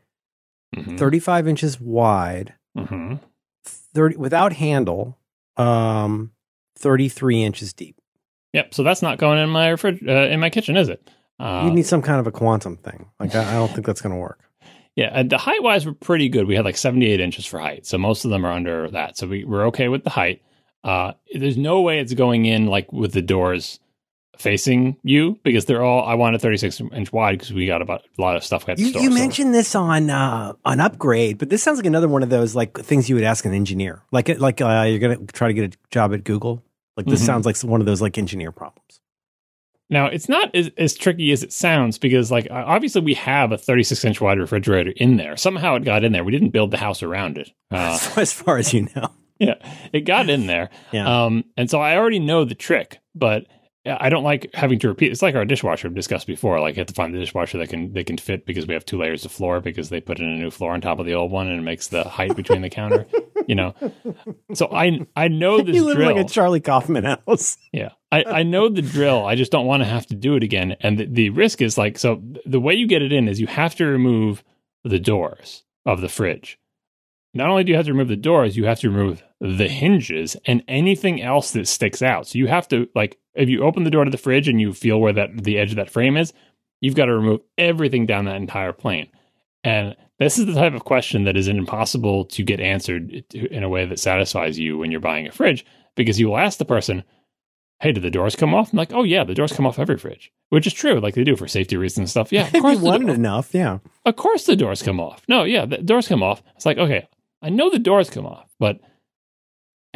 Mhm, 0.77 0.97
35 0.97 1.49
inches 1.49 1.81
wide, 1.81 2.55
mhm. 2.77 3.19
30 3.65 4.17
without 4.17 4.53
handle, 4.53 5.19
um, 5.57 6.31
33 6.77 7.43
inches 7.43 7.73
deep. 7.73 7.98
Yep. 8.53 8.75
So 8.75 8.83
that's 8.83 9.03
not 9.03 9.19
going 9.19 9.39
in 9.39 9.49
my 9.51 9.69
refrig- 9.69 10.07
uh, 10.09 10.31
in 10.33 10.41
my 10.41 10.51
kitchen, 10.51 10.77
is 10.77 10.89
it? 10.89 11.11
Uh, 11.39 11.63
you 11.67 11.71
need 11.73 11.87
some 11.87 12.03
kind 12.03 12.19
of 12.19 12.27
a 12.27 12.33
quantum 12.33 12.77
thing. 12.77 13.07
Like 13.21 13.35
I, 13.35 13.49
I 13.49 13.53
don't 13.55 13.71
think 13.73 13.87
that's 13.87 14.01
going 14.01 14.15
to 14.15 14.21
work. 14.21 14.41
yeah. 14.97 15.11
And 15.13 15.31
the 15.31 15.39
height 15.39 15.63
wise, 15.63 15.87
we're 15.87 15.93
pretty 15.93 16.29
good. 16.29 16.47
We 16.49 16.57
had 16.57 16.65
like 16.65 16.77
78 16.77 17.21
inches 17.21 17.47
for 17.47 17.61
height, 17.61 17.87
so 17.87 17.97
most 17.99 18.25
of 18.25 18.31
them 18.31 18.45
are 18.45 18.53
under 18.53 18.91
that. 18.91 19.17
So 19.19 19.27
we, 19.29 19.45
we're 19.45 19.67
okay 19.69 19.89
with 19.89 20.03
the 20.05 20.11
height. 20.11 20.43
Uh, 20.83 21.13
there's 21.33 21.57
no 21.59 21.81
way 21.83 22.01
it's 22.01 22.15
going 22.15 22.47
in 22.47 22.67
like 22.67 22.93
with 22.93 23.13
the 23.13 23.23
doors 23.23 23.79
facing 24.37 24.97
you 25.03 25.39
because 25.43 25.65
they're 25.65 25.83
all. 25.83 26.05
I 26.07 26.15
wanted 26.15 26.41
36 26.41 26.81
inch 26.93 27.13
wide 27.13 27.33
because 27.39 27.53
we 27.53 27.67
got 27.67 27.83
about 27.83 28.03
a 28.19 28.23
lot 28.23 28.37
of 28.37 28.45
stuff 28.45 28.67
we 28.67 28.73
had 28.73 28.79
You, 28.81 28.89
store. 28.91 29.03
you 29.03 29.09
so- 29.11 29.15
mentioned 29.15 29.55
this 29.55 29.75
on 29.75 30.11
uh, 30.11 30.53
on 30.65 30.81
upgrade, 30.81 31.39
but 31.39 31.51
this 31.51 31.63
sounds 31.63 31.79
like 31.79 31.87
another 31.87 32.09
one 32.09 32.23
of 32.23 32.31
those 32.31 32.55
like 32.55 32.79
things 32.79 33.09
you 33.09 33.15
would 33.17 33.25
ask 33.25 33.45
an 33.45 33.53
engineer. 33.53 34.03
Like 34.13 34.29
like 34.39 34.61
uh, 34.61 34.87
you're 34.89 34.99
going 35.01 35.27
to 35.27 35.33
try 35.33 35.49
to 35.49 35.55
get 35.55 35.75
a 35.75 35.79
job 35.91 36.15
at 36.15 36.25
Google. 36.25 36.63
Like 36.99 37.07
this 37.07 37.23
Mhm. 37.23 37.27
sounds 37.27 37.47
like 37.47 37.57
one 37.61 37.81
of 37.81 37.87
those 37.87 38.03
like 38.03 38.19
engineer 38.19 38.53
problems. 38.53 39.01
Now, 39.89 40.05
it's 40.07 40.29
not 40.29 40.55
as, 40.55 40.71
as 40.77 40.95
tricky 40.95 41.33
as 41.33 41.43
it 41.43 41.51
sounds 41.51 41.97
because, 41.97 42.31
like, 42.31 42.47
obviously 42.51 43.01
we 43.01 43.15
have 43.15 43.53
a 43.53 43.57
36 43.57 44.05
inch 44.05 44.21
wide 44.21 44.39
refrigerator 44.39 44.93
in 44.97 45.17
there. 45.17 45.35
Somehow 45.39 45.77
it 45.77 45.85
got 45.85 46.05
in 46.05 46.13
there. 46.13 46.25
We 46.25 46.33
didn't 46.33 46.51
build 46.51 46.73
the 46.73 46.77
house 46.77 47.03
around 47.03 47.39
it. 47.39 47.51
Uh, 47.71 47.99
as 48.17 48.33
far 48.33 48.59
as 48.59 48.75
you 48.75 48.89
know. 48.97 49.09
yeah, 49.39 49.55
it 49.93 50.01
got 50.01 50.29
in 50.29 50.47
there. 50.47 50.69
Yeah. 50.93 51.25
Um, 51.25 51.45
and 51.57 51.71
so 51.71 51.81
I 51.81 51.97
already 51.97 52.19
know 52.19 52.45
the 52.45 52.55
trick, 52.55 52.99
but 53.15 53.47
I 54.01 54.09
don't 54.09 54.25
like 54.25 54.51
having 54.55 54.79
to 54.81 54.89
repeat. 54.89 55.11
It's 55.13 55.23
like 55.23 55.35
our 55.35 55.45
dishwasher 55.45 55.89
discussed 55.89 56.27
before. 56.27 56.61
Like 56.61 56.77
you 56.77 56.81
have 56.81 56.89
to 56.89 56.95
find 56.95 57.15
the 57.15 57.19
dishwasher 57.19 57.59
that 57.59 57.69
can 57.69 57.93
they 57.93 58.05
can 58.05 58.19
fit 58.19 58.45
because 58.47 58.67
we 58.67 58.75
have 58.75 58.85
two 58.85 58.99
layers 58.99 59.25
of 59.25 59.33
floor 59.33 59.61
because 59.61 59.89
they 59.89 60.01
put 60.01 60.19
in 60.19 60.27
a 60.27 60.37
new 60.37 60.51
floor 60.51 60.73
on 60.73 60.81
top 60.81 60.99
of 60.99 61.07
the 61.07 61.15
old 61.15 61.31
one 61.31 61.47
and 61.49 61.59
it 61.59 61.63
makes 61.63 61.89
the 61.89 62.05
height 62.05 62.35
between 62.37 62.63
the 62.63 62.71
counter. 62.71 63.07
You 63.47 63.55
know, 63.55 63.75
so 64.55 64.69
I 64.73 65.07
I 65.17 65.29
know 65.29 65.59
this 65.63 65.67
drill. 65.67 65.75
you 65.75 65.85
live 65.85 65.97
drill. 65.97 66.15
like 66.17 66.27
a 66.27 66.29
Charlie 66.29 66.61
Kaufman 66.61 67.05
house. 67.05 67.57
Yeah, 67.73 67.91
I, 68.11 68.25
I 68.25 68.43
know 68.43 68.69
the 68.69 68.83
drill. 68.83 69.25
I 69.27 69.35
just 69.35 69.53
don't 69.53 69.67
want 69.67 69.83
to 69.83 69.89
have 69.89 70.07
to 70.07 70.15
do 70.15 70.35
it 70.37 70.43
again. 70.43 70.77
And 70.81 70.99
the, 70.99 71.07
the 71.07 71.31
risk 71.31 71.61
is 71.63 71.77
like 71.79 71.99
so. 71.99 72.23
The 72.47 72.61
way 72.61 72.75
you 72.75 72.87
get 72.87 73.03
it 73.03 73.13
in 73.13 73.29
is 73.29 73.41
you 73.41 73.47
have 73.47 73.75
to 73.77 73.85
remove 73.87 74.43
the 74.85 74.99
doors 74.99 75.65
of 75.87 76.01
the 76.01 76.09
fridge. 76.09 76.59
Not 77.35 77.51
only 77.51 77.63
do 77.63 77.71
you 77.71 77.77
have 77.77 77.87
to 77.87 77.93
remove 77.93 78.09
the 78.09 78.17
doors, 78.17 78.57
you 78.57 78.65
have 78.65 78.81
to 78.81 78.91
remove 78.91 79.23
the 79.41 79.69
hinges 79.69 80.37
and 80.47 80.63
anything 80.67 81.23
else 81.23 81.53
that 81.53 81.69
sticks 81.69 82.03
out. 82.03 82.27
So 82.27 82.39
you 82.39 82.47
have 82.49 82.67
to 82.69 82.89
like 82.95 83.19
if 83.39 83.49
you 83.49 83.63
open 83.63 83.85
the 83.85 83.91
door 83.91 84.05
to 84.05 84.11
the 84.11 84.19
fridge 84.19 84.49
and 84.49 84.61
you 84.61 84.73
feel 84.75 85.01
where 85.01 85.13
that 85.15 85.45
the 85.45 85.59
edge 85.59 85.71
of 85.71 85.77
that 85.77 85.91
frame 85.91 86.17
is, 86.17 86.33
you've 86.81 86.95
got 86.95 87.07
to 87.07 87.15
remove 87.15 87.41
everything 87.57 88.05
down 88.07 88.27
that 88.27 88.37
entire 88.37 88.73
plane. 88.73 89.09
And 89.65 89.97
this 90.19 90.39
is 90.39 90.47
the 90.47 90.55
type 90.55 90.75
of 90.75 90.85
question 90.85 91.25
that 91.25 91.37
is 91.37 91.49
impossible 91.49 92.25
to 92.27 92.43
get 92.43 92.61
answered 92.61 93.25
in 93.33 93.63
a 93.63 93.69
way 93.69 93.87
that 93.87 93.99
satisfies 94.01 94.59
you 94.59 94.77
when 94.79 94.91
you're 94.91 95.01
buying 95.01 95.27
a 95.27 95.33
fridge 95.33 95.65
because 95.97 96.19
you 96.21 96.29
will 96.29 96.39
ask 96.39 96.59
the 96.59 96.65
person, 96.65 97.03
"Hey, 97.81 97.93
did 97.93 98.03
the 98.03 98.11
doors 98.11 98.37
come 98.37 98.55
off?" 98.55 98.73
I'm 98.73 98.77
like, 98.79 98.93
"Oh 98.93 99.03
yeah, 99.05 99.25
the 99.25 99.35
doors 99.35 99.53
come 99.53 99.67
off 99.67 99.79
every 99.79 99.97
fridge," 99.99 100.33
which 100.51 100.67
is 100.67 100.73
true, 100.73 101.01
like 101.01 101.15
they 101.15 101.25
do 101.25 101.37
for 101.37 101.49
safety 101.49 101.77
reasons 101.77 101.99
and 101.99 102.11
stuff. 102.11 102.33
Yeah, 102.33 102.47
of 102.47 102.53
course. 102.63 102.79
wanted 102.79 103.11
enough, 103.11 103.55
yeah. 103.55 103.79
of 104.05 104.17
course 104.17 104.47
the 104.47 104.57
doors 104.57 104.83
come 104.83 105.01
off. 105.01 105.23
No, 105.29 105.45
yeah, 105.45 105.67
the 105.67 105.79
doors 105.79 106.09
come 106.09 106.23
off. 106.23 106.43
It's 106.57 106.67
like, 106.67 106.79
okay, 106.79 107.09
I 107.43 107.51
know 107.51 107.71
the 107.71 107.79
doors 107.79 108.11
come 108.11 108.27
off, 108.27 108.49
but 108.59 108.81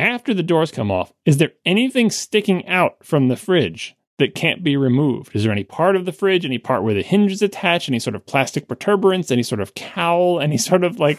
after 0.03 0.35
the 0.35 0.43
doors 0.43 0.71
come 0.71 0.91
off, 0.91 1.13
is 1.25 1.37
there 1.39 1.53
anything 1.65 2.11
sticking 2.11 2.67
out 2.67 3.05
from 3.05 3.29
the 3.29 3.37
fridge 3.37 3.95
that 4.19 4.35
can't 4.35 4.63
be 4.63 4.77
removed? 4.77 5.35
Is 5.35 5.45
there 5.45 5.53
any 5.53 5.65
part 5.65 5.97
of 5.97 6.05
the 6.05 6.13
fridge, 6.13 6.45
any 6.45 6.59
part 6.59 6.83
where 6.83 6.95
the 6.95 7.03
hinge 7.03 7.33
is 7.33 7.43
attached, 7.43 7.89
any 7.89 7.99
sort 7.99 8.15
of 8.15 8.27
plastic 8.27 8.69
protuberance, 8.69 9.31
any 9.31 9.43
sort 9.43 9.61
of 9.61 9.75
cowl, 9.75 10.41
any 10.41 10.59
sort 10.59 10.85
of 10.85 10.99
like 10.99 11.19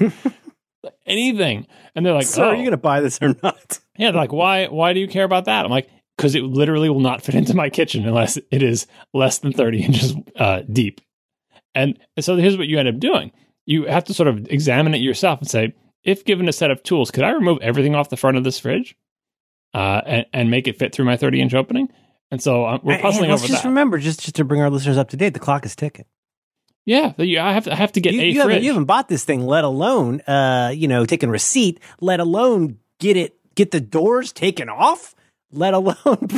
anything? 1.06 1.66
And 1.96 2.06
they're 2.06 2.14
like, 2.14 2.26
so 2.26 2.44
oh, 2.44 2.48
are 2.50 2.56
you 2.56 2.62
going 2.62 2.72
to 2.72 2.78
buy 2.78 3.02
this 3.02 3.20
or 3.22 3.36
not? 3.42 3.80
yeah, 3.98 4.12
they're 4.12 4.22
like, 4.22 4.34
why 4.34 4.68
why 4.68 4.94
do 4.94 5.00
you 5.00 5.08
care 5.08 5.26
about 5.26 5.46
that? 5.46 5.66
I'm 5.66 5.72
like, 5.72 5.90
because 6.18 6.36
it 6.36 6.44
literally 6.44 6.90
will 6.90 7.00
not 7.00 7.24
fit 7.24 7.36
into 7.36 7.56
my 7.56 7.70
kitchen 7.70 8.08
unless 8.08 8.38
it 8.38 8.64
is 8.64 8.88
less 9.14 9.40
than 9.40 9.54
30 9.54 9.84
inches 9.84 10.16
uh, 10.36 10.62
deep. 10.72 11.02
And 11.76 12.00
so 12.20 12.36
here's 12.36 12.58
what 12.58 12.68
you 12.68 12.78
end 12.78 12.88
up 12.88 13.00
doing. 13.00 13.32
You 13.66 13.86
have 13.86 14.04
to 14.06 14.14
sort 14.14 14.28
of 14.28 14.48
examine 14.50 14.94
it 14.94 15.02
yourself 15.02 15.40
and 15.40 15.50
say, 15.50 15.74
if 16.04 16.26
given 16.26 16.48
a 16.50 16.54
set 16.54 16.72
of 16.72 16.84
tools, 16.84 17.12
could 17.12 17.24
I 17.24 17.32
remove 17.32 17.60
everything 17.62 17.96
off 17.96 18.10
the 18.10 18.18
front 18.18 18.38
of 18.38 18.44
this 18.44 18.60
fridge 18.60 18.96
uh, 19.74 20.02
and, 20.06 20.26
and 20.34 20.52
make 20.52 20.68
it 20.68 20.78
fit 20.78 20.94
through 20.94 21.06
my 21.06 21.18
30 21.18 21.42
inch 21.42 21.54
opening? 21.54 21.90
And 22.32 22.42
so 22.42 22.66
uh, 22.66 22.80
we're 22.82 22.94
And- 22.94 23.02
puzzling 23.02 23.24
and 23.26 23.32
let's 23.32 23.44
over 23.44 23.48
just 23.52 23.64
that. 23.64 23.70
remember, 23.70 23.98
just, 24.00 24.22
just 24.22 24.36
to 24.36 24.44
bring 24.44 24.62
our 24.62 24.70
listeners 24.70 24.98
up 24.98 25.10
to 25.10 25.18
date, 25.18 25.34
the 25.34 25.40
clock 25.40 25.66
is 25.66 25.76
ticking. 25.76 26.06
yeah, 26.86 27.14
I 27.18 27.54
have 27.54 27.66
to, 27.66 27.72
I 27.72 27.76
have 27.76 27.92
to 27.94 28.02
get 28.02 28.14
You, 28.14 28.22
a 28.22 28.26
you 28.26 28.42
haven't, 28.42 28.64
you 28.64 28.70
haven't 28.72 28.86
bought 28.86 29.08
this 29.08 29.24
thing, 29.24 29.42
let 29.46 29.64
alone, 29.64 30.22
uh, 30.22 30.72
you 30.76 30.88
know, 30.88 31.06
taking 31.06 31.30
receipt, 31.30 31.80
let 32.02 32.20
alone 32.20 32.80
get 33.00 33.16
it, 33.18 33.36
get 33.56 33.72
the 33.72 33.80
doors 33.80 34.32
taken 34.34 34.68
off, 34.68 35.14
let 35.52 35.74
alone 35.76 35.96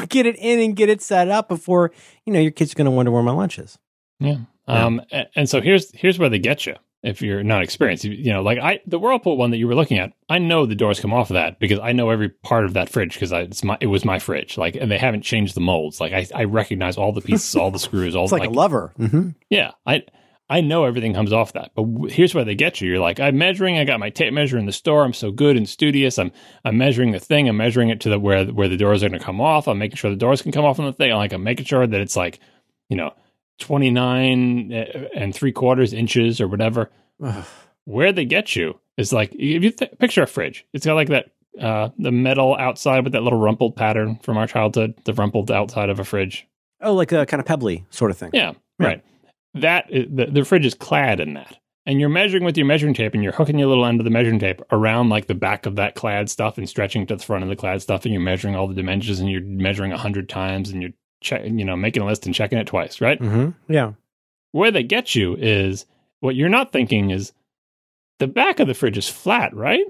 get 0.09 0.25
it 0.25 0.35
in 0.37 0.59
and 0.59 0.75
get 0.75 0.89
it 0.89 1.01
set 1.01 1.29
up 1.29 1.47
before, 1.47 1.91
you 2.25 2.33
know, 2.33 2.39
your 2.39 2.51
kid's 2.51 2.73
are 2.73 2.75
going 2.75 2.85
to 2.85 2.91
wonder 2.91 3.11
where 3.11 3.23
my 3.23 3.31
lunch 3.31 3.57
is. 3.57 3.79
Yeah. 4.19 4.37
Um, 4.67 5.01
a- 5.11 5.27
and, 5.35 5.47
so 5.49 5.61
here's 5.61 5.91
here's 5.95 6.19
where 6.19 6.29
they 6.29 6.39
get 6.39 6.65
you 6.65 6.75
if 7.05 7.21
you're 7.21 7.43
not 7.43 7.61
experienced. 7.63 8.03
You, 8.03 8.33
know, 8.33 8.41
like 8.41 8.57
I 8.59 8.79
the 8.85 8.99
Whirlpool 8.99 9.37
one 9.37 9.51
that 9.51 9.57
you 9.57 9.67
were 9.67 9.75
looking 9.75 9.99
at, 9.99 10.11
I 10.29 10.39
know 10.39 10.65
the 10.65 10.75
doors 10.75 10.99
come 10.99 11.13
off 11.13 11.29
of 11.29 11.35
that 11.35 11.59
because 11.59 11.79
I 11.79 11.91
know 11.91 12.09
every 12.09 12.29
part 12.29 12.65
of 12.65 12.73
that 12.73 12.89
fridge 12.89 13.13
because 13.13 13.31
it's 13.31 13.63
my 13.63 13.77
it 13.79 13.87
was 13.87 14.03
my 14.03 14.19
fridge. 14.19 14.57
Like, 14.57 14.75
and 14.75 14.91
they 14.91 14.97
haven't 14.97 15.21
changed 15.21 15.55
the 15.55 15.61
molds. 15.61 16.01
Like 16.01 16.13
I, 16.13 16.27
I 16.33 16.43
recognize 16.45 16.97
all 16.97 17.11
the 17.13 17.21
pieces, 17.21 17.55
all 17.55 17.71
the 17.71 17.79
screws, 17.79 18.15
all 18.15 18.23
It's 18.25 18.31
like, 18.33 18.43
a 18.45 18.49
lover. 18.49 18.93
hmm 18.97 19.29
yeah. 19.49 19.71
I 19.85 20.03
I 20.47 20.61
know 20.61 20.85
everything 20.85 21.15
comes 21.15 21.33
off 21.33 21.53
that. 21.53 21.71
But 21.75 21.83
w- 21.83 22.13
here's 22.13 22.35
where 22.35 22.45
they 22.45 22.53
get 22.53 22.79
you. 22.79 22.87
You're 22.87 22.99
like, 22.99 23.19
I'm 23.19 23.35
measuring. 23.35 23.79
I 23.79 23.83
got 23.83 23.99
my 23.99 24.11
tape 24.11 24.31
measure 24.31 24.59
in 24.59 24.67
the 24.67 24.71
store. 24.71 25.03
I'm 25.03 25.13
so 25.13 25.31
good 25.31 25.57
and 25.57 25.67
studious. 25.67 26.19
I'm 26.19 26.31
I'm 26.63 26.77
measuring 26.77 27.11
the 27.13 27.19
thing. 27.19 27.49
I'm 27.49 27.57
measuring 27.57 27.89
it 27.89 27.99
to 28.01 28.09
the 28.09 28.19
where 28.19 28.45
where 28.45 28.67
the 28.67 28.77
doors 28.77 29.01
are 29.03 29.09
going 29.09 29.19
to 29.19 29.25
come 29.25 29.41
off. 29.41 29.67
I'm 29.67 29.79
making 29.79 29.95
sure 29.97 30.11
the 30.11 30.15
doors 30.15 30.41
can 30.43 30.51
come 30.51 30.65
off 30.65 30.79
on 30.79 30.85
the 30.85 30.93
thing. 30.93 31.11
I'm 31.11 31.17
like 31.17 31.33
I'm 31.33 31.43
making 31.43 31.65
sure 31.65 31.85
that 31.87 31.99
it's 31.99 32.15
like, 32.15 32.39
you 32.89 32.97
know, 32.97 33.13
29 33.59 34.71
and 35.15 35.33
three 35.35 35.51
quarters 35.51 35.93
inches 35.93 36.39
or 36.41 36.47
whatever. 36.47 36.89
Where 37.85 38.11
they 38.11 38.25
get 38.25 38.55
you 38.55 38.79
is 38.97 39.13
like 39.13 39.31
if 39.33 39.63
you 39.63 39.71
th- 39.71 39.97
picture 39.99 40.23
a 40.23 40.27
fridge. 40.27 40.65
It's 40.73 40.85
got 40.85 40.95
like 40.95 41.09
that 41.09 41.31
uh 41.61 41.89
the 41.97 42.11
metal 42.11 42.55
outside 42.59 43.03
with 43.03 43.13
that 43.13 43.23
little 43.23 43.39
rumpled 43.39 43.75
pattern 43.75 44.17
from 44.23 44.37
our 44.37 44.47
childhood. 44.47 44.95
The 45.05 45.13
rumpled 45.13 45.51
outside 45.51 45.89
of 45.89 45.99
a 45.99 46.03
fridge. 46.03 46.47
Oh, 46.81 46.93
like 46.93 47.11
a 47.11 47.25
kind 47.25 47.39
of 47.39 47.45
pebbly 47.45 47.85
sort 47.89 48.11
of 48.11 48.17
thing. 48.17 48.31
Yeah, 48.33 48.53
Yeah. 48.79 48.87
right. 48.87 49.03
That 49.53 49.85
is, 49.89 50.07
the 50.13 50.25
the 50.25 50.43
fridge 50.43 50.65
is 50.65 50.73
clad 50.73 51.21
in 51.21 51.35
that, 51.35 51.57
and 51.85 51.97
you're 51.99 52.09
measuring 52.09 52.43
with 52.43 52.57
your 52.57 52.65
measuring 52.65 52.93
tape, 52.93 53.13
and 53.13 53.23
you're 53.23 53.31
hooking 53.31 53.57
your 53.57 53.69
little 53.69 53.85
end 53.85 54.01
of 54.01 54.03
the 54.03 54.09
measuring 54.09 54.37
tape 54.39 54.61
around 54.69 55.07
like 55.07 55.27
the 55.27 55.33
back 55.33 55.65
of 55.65 55.77
that 55.77 55.95
clad 55.95 56.29
stuff, 56.29 56.57
and 56.57 56.67
stretching 56.67 57.07
to 57.07 57.15
the 57.15 57.23
front 57.23 57.41
of 57.43 57.49
the 57.49 57.55
clad 57.55 57.81
stuff, 57.81 58.03
and 58.03 58.13
you're 58.13 58.21
measuring 58.21 58.53
all 58.53 58.67
the 58.67 58.73
dimensions, 58.73 59.21
and 59.21 59.29
you're 59.29 59.39
measuring 59.41 59.93
a 59.93 59.97
hundred 59.97 60.27
times, 60.27 60.71
and 60.71 60.81
you're 60.81 60.91
check, 61.21 61.43
you 61.45 61.65
know, 61.65 61.75
making 61.75 62.03
a 62.03 62.05
list 62.05 62.25
and 62.25 62.35
checking 62.35 62.57
it 62.57 62.67
twice, 62.67 63.01
right? 63.01 63.19
Mm-hmm. 63.19 63.71
Yeah. 63.71 63.93
Where 64.51 64.71
they 64.71 64.83
get 64.83 65.15
you 65.15 65.35
is 65.35 65.85
what 66.19 66.35
you're 66.35 66.49
not 66.49 66.71
thinking 66.71 67.09
is 67.11 67.33
the 68.19 68.27
back 68.27 68.59
of 68.59 68.67
the 68.67 68.73
fridge 68.73 68.97
is 68.97 69.09
flat, 69.09 69.53
right? 69.55 69.85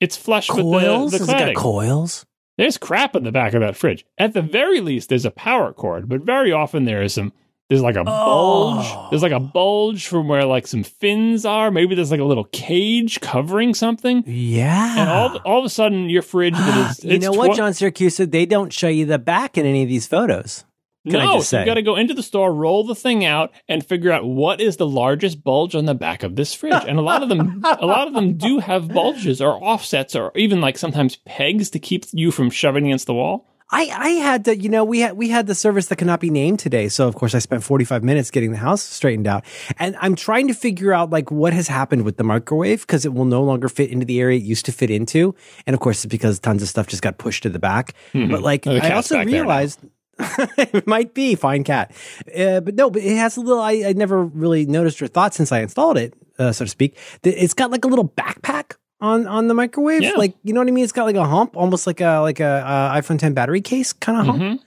It's 0.00 0.16
flush 0.16 0.48
Coils? 0.48 1.12
with 1.12 1.20
the, 1.20 1.26
the 1.26 1.32
Has 1.32 1.34
it 1.34 1.38
got 1.38 1.48
cladding. 1.50 1.54
coils? 1.56 2.26
There's 2.58 2.76
crap 2.78 3.14
in 3.16 3.24
the 3.24 3.32
back 3.32 3.54
of 3.54 3.60
that 3.60 3.76
fridge. 3.76 4.04
At 4.18 4.32
the 4.34 4.42
very 4.42 4.80
least, 4.80 5.08
there's 5.08 5.24
a 5.24 5.30
power 5.30 5.72
cord, 5.72 6.08
but 6.08 6.22
very 6.22 6.52
often 6.52 6.84
there 6.84 7.02
is 7.02 7.14
some. 7.14 7.32
There's 7.70 7.82
like 7.82 7.94
a 7.94 8.02
bulge. 8.02 8.84
Oh. 8.84 9.06
There's 9.10 9.22
like 9.22 9.30
a 9.30 9.38
bulge 9.38 10.08
from 10.08 10.26
where 10.26 10.44
like 10.44 10.66
some 10.66 10.82
fins 10.82 11.46
are. 11.46 11.70
Maybe 11.70 11.94
there's 11.94 12.10
like 12.10 12.18
a 12.18 12.24
little 12.24 12.48
cage 12.52 13.20
covering 13.20 13.74
something. 13.74 14.24
Yeah. 14.26 15.00
And 15.00 15.08
all 15.08 15.36
all 15.44 15.58
of 15.60 15.64
a 15.64 15.68
sudden, 15.68 16.10
your 16.10 16.22
fridge 16.22 16.54
that 16.54 16.98
is 16.98 17.04
you 17.04 17.20
know 17.20 17.30
what, 17.30 17.54
tw- 17.54 17.56
John 17.58 17.70
Siracusa? 17.70 18.28
They 18.28 18.44
don't 18.44 18.72
show 18.72 18.88
you 18.88 19.06
the 19.06 19.20
back 19.20 19.56
in 19.56 19.66
any 19.66 19.84
of 19.84 19.88
these 19.88 20.08
photos. 20.08 20.64
Can 21.06 21.16
I 21.16 21.24
no, 21.24 21.34
just 21.36 21.50
so 21.50 21.58
you've 21.58 21.66
got 21.66 21.74
to 21.74 21.82
go 21.82 21.94
into 21.96 22.12
the 22.12 22.24
store, 22.24 22.52
roll 22.52 22.84
the 22.84 22.96
thing 22.96 23.24
out, 23.24 23.52
and 23.68 23.86
figure 23.86 24.10
out 24.10 24.26
what 24.26 24.60
is 24.60 24.76
the 24.76 24.86
largest 24.86 25.42
bulge 25.44 25.76
on 25.76 25.84
the 25.84 25.94
back 25.94 26.24
of 26.24 26.34
this 26.34 26.52
fridge. 26.52 26.84
And 26.86 26.98
a 26.98 27.02
lot 27.02 27.22
of 27.22 27.28
them, 27.28 27.64
a 27.64 27.86
lot 27.86 28.08
of 28.08 28.14
them 28.14 28.36
do 28.36 28.58
have 28.58 28.88
bulges 28.88 29.40
or 29.40 29.52
offsets, 29.62 30.16
or 30.16 30.32
even 30.34 30.60
like 30.60 30.76
sometimes 30.76 31.16
pegs 31.24 31.70
to 31.70 31.78
keep 31.78 32.04
you 32.12 32.32
from 32.32 32.50
shoving 32.50 32.86
against 32.86 33.06
the 33.06 33.14
wall. 33.14 33.46
I, 33.72 33.82
I 33.82 34.08
had 34.10 34.44
to, 34.46 34.56
you 34.56 34.68
know, 34.68 34.84
we 34.84 35.00
had 35.00 35.16
we 35.16 35.28
had 35.28 35.46
the 35.46 35.54
service 35.54 35.86
that 35.88 35.96
cannot 35.96 36.18
be 36.20 36.30
named 36.30 36.58
today. 36.58 36.88
So 36.88 37.06
of 37.06 37.14
course 37.14 37.34
I 37.34 37.38
spent 37.38 37.62
45 37.62 38.02
minutes 38.02 38.30
getting 38.30 38.50
the 38.50 38.58
house 38.58 38.82
straightened 38.82 39.26
out. 39.28 39.44
And 39.78 39.96
I'm 40.00 40.16
trying 40.16 40.48
to 40.48 40.54
figure 40.54 40.92
out 40.92 41.10
like 41.10 41.30
what 41.30 41.52
has 41.52 41.68
happened 41.68 42.02
with 42.02 42.16
the 42.16 42.24
microwave 42.24 42.80
because 42.82 43.04
it 43.04 43.14
will 43.14 43.24
no 43.26 43.42
longer 43.42 43.68
fit 43.68 43.90
into 43.90 44.04
the 44.04 44.20
area 44.20 44.38
it 44.38 44.42
used 44.42 44.66
to 44.66 44.72
fit 44.72 44.90
into. 44.90 45.34
And 45.66 45.74
of 45.74 45.80
course 45.80 46.04
it's 46.04 46.10
because 46.10 46.40
tons 46.40 46.62
of 46.62 46.68
stuff 46.68 46.88
just 46.88 47.02
got 47.02 47.18
pushed 47.18 47.44
to 47.44 47.48
the 47.48 47.58
back. 47.60 47.94
But 48.12 48.42
like 48.42 48.66
Oh, 48.66 48.72
I 48.76 48.90
also 48.92 49.14
back 49.16 49.26
there 49.26 49.32
now. 49.36 49.40
realized 49.42 49.80
it 50.18 50.86
might 50.86 51.14
be 51.14 51.34
fine 51.34 51.64
cat. 51.64 51.92
Uh, 52.36 52.60
but 52.60 52.74
no, 52.74 52.90
but 52.90 53.02
it 53.02 53.16
has 53.16 53.36
a 53.36 53.40
little 53.40 53.62
I, 53.62 53.84
I 53.86 53.92
never 53.92 54.22
really 54.24 54.66
noticed 54.66 55.00
or 55.00 55.06
thought 55.06 55.32
since 55.32 55.52
I 55.52 55.60
installed 55.60 55.96
it, 55.96 56.12
uh, 56.38 56.52
so 56.52 56.64
to 56.64 56.68
speak. 56.70 56.98
that 57.22 57.42
It's 57.42 57.54
got 57.54 57.70
like 57.70 57.84
a 57.84 57.88
little 57.88 58.08
backpack 58.08 58.74
on 59.00 59.26
on 59.26 59.48
the 59.48 59.54
microwave. 59.54 60.02
Yeah. 60.02 60.12
Like 60.16 60.34
you 60.42 60.52
know 60.52 60.60
what 60.60 60.68
I 60.68 60.72
mean? 60.72 60.84
It's 60.84 60.92
got 60.92 61.04
like 61.04 61.16
a 61.16 61.26
hump, 61.26 61.56
almost 61.56 61.86
like 61.86 62.00
a 62.00 62.18
like 62.20 62.40
a 62.40 62.44
uh, 62.44 62.94
iPhone 62.94 63.18
10 63.18 63.34
battery 63.34 63.60
case 63.60 63.92
kind 63.92 64.18
of 64.18 64.26
hump. 64.26 64.42
Mhm. 64.42 64.58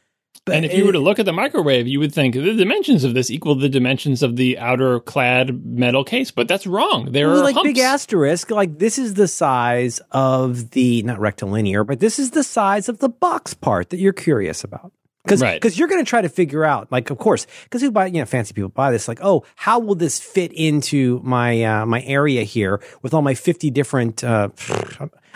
But 0.46 0.56
and 0.56 0.66
if 0.66 0.74
you 0.74 0.86
were 0.86 0.92
to 0.92 1.00
look 1.00 1.20
at 1.20 1.26
the 1.26 1.32
microwave, 1.32 1.88
you 1.88 2.00
would 2.02 2.14
think 2.14 2.36
the 2.36 2.54
dimensions 2.54 3.06
of 3.06 3.14
this 3.14 3.32
equal 3.32 3.56
the 3.56 3.70
dimensions 3.70 4.22
of 4.22 4.36
the 4.36 4.60
outer 4.60 5.00
clad 5.00 5.66
metal 5.66 6.04
case, 6.04 6.32
but 6.32 6.50
that's 6.50 6.68
wrong. 6.68 7.14
There 7.14 7.32
are 7.32 7.38
like 7.38 7.56
humps. 7.56 7.70
big 7.70 7.78
asterisk, 7.80 8.52
like 8.52 8.78
this 8.78 8.98
is 8.98 9.14
the 9.14 9.30
size 9.30 10.02
of 10.12 10.72
the 10.72 11.02
not 11.04 11.20
rectilinear, 11.20 11.86
but 11.86 12.02
this 12.02 12.20
is 12.20 12.32
the 12.32 12.44
size 12.44 12.90
of 12.90 12.98
the 12.98 13.08
box 13.08 13.54
part 13.54 13.90
that 13.92 14.00
you're 14.00 14.12
curious 14.12 14.66
about. 14.66 14.92
Because 15.24 15.42
Right. 15.42 15.78
you're 15.78 15.88
going 15.88 16.04
to 16.04 16.10
try 16.10 16.22
to 16.22 16.28
figure 16.30 16.66
out, 16.66 16.92
like, 16.92 17.10
of 17.10 17.18
course, 17.18 17.48
because 17.64 17.82
who 17.82 17.92
buy, 17.92 18.08
you 18.08 18.20
know, 18.20 18.26
fancy 18.26 18.54
people 18.54 18.70
buy 18.70 18.92
this, 18.92 19.08
like, 19.08 19.20
oh, 19.22 19.46
how 19.56 19.80
will 19.80 19.96
this 19.96 20.20
fit 20.20 20.52
into 20.52 21.22
my 21.24 21.64
uh, 21.64 21.86
my 21.86 22.02
area 22.04 22.44
here 22.44 22.82
with 23.02 23.14
all 23.14 23.22
my 23.22 23.34
50 23.34 23.70
different? 23.72 24.22
Uh, 24.24 24.50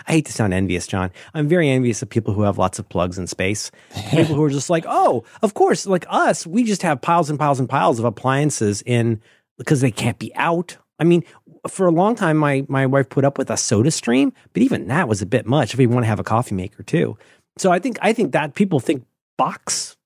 I 0.06 0.12
hate 0.12 0.26
to 0.26 0.32
sound 0.32 0.52
envious, 0.54 0.86
John. 0.86 1.10
I'm 1.34 1.48
very 1.48 1.68
envious 1.70 2.02
of 2.02 2.08
people 2.10 2.34
who 2.34 2.42
have 2.42 2.58
lots 2.58 2.78
of 2.78 2.88
plugs 2.88 3.18
in 3.18 3.26
space. 3.26 3.70
people 4.10 4.34
who 4.34 4.42
are 4.44 4.50
just 4.50 4.68
like, 4.70 4.84
oh, 4.86 5.24
of 5.42 5.54
course, 5.54 5.86
like 5.86 6.04
us, 6.08 6.46
we 6.46 6.64
just 6.64 6.82
have 6.82 7.00
piles 7.00 7.30
and 7.30 7.38
piles 7.38 7.58
and 7.58 7.68
piles 7.68 7.98
of 7.98 8.04
appliances 8.04 8.82
in 8.82 9.20
because 9.56 9.80
they 9.80 9.90
can't 9.90 10.18
be 10.18 10.34
out. 10.36 10.76
I 10.98 11.04
mean, 11.04 11.24
for 11.66 11.86
a 11.86 11.90
long 11.92 12.14
time, 12.14 12.36
my 12.36 12.66
my 12.68 12.84
wife 12.84 13.08
put 13.08 13.24
up 13.24 13.38
with 13.38 13.50
a 13.50 13.56
Soda 13.56 13.90
Stream, 13.90 14.32
but 14.52 14.62
even 14.62 14.88
that 14.88 15.08
was 15.08 15.22
a 15.22 15.26
bit 15.26 15.46
much 15.46 15.72
if 15.72 15.80
you 15.80 15.88
want 15.88 16.04
to 16.04 16.08
have 16.08 16.20
a 16.20 16.24
coffee 16.24 16.54
maker 16.54 16.82
too. 16.82 17.16
So 17.56 17.72
I 17.72 17.78
think 17.78 17.98
I 18.02 18.12
think 18.12 18.32
that 18.32 18.54
people 18.54 18.80
think 18.80 19.04
box 19.38 19.96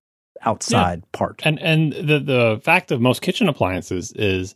outside 0.42 1.10
part. 1.12 1.42
And 1.44 1.58
and 1.60 1.92
the 1.92 2.20
the 2.20 2.60
fact 2.62 2.92
of 2.92 3.00
most 3.00 3.22
kitchen 3.22 3.48
appliances 3.48 4.12
is 4.12 4.54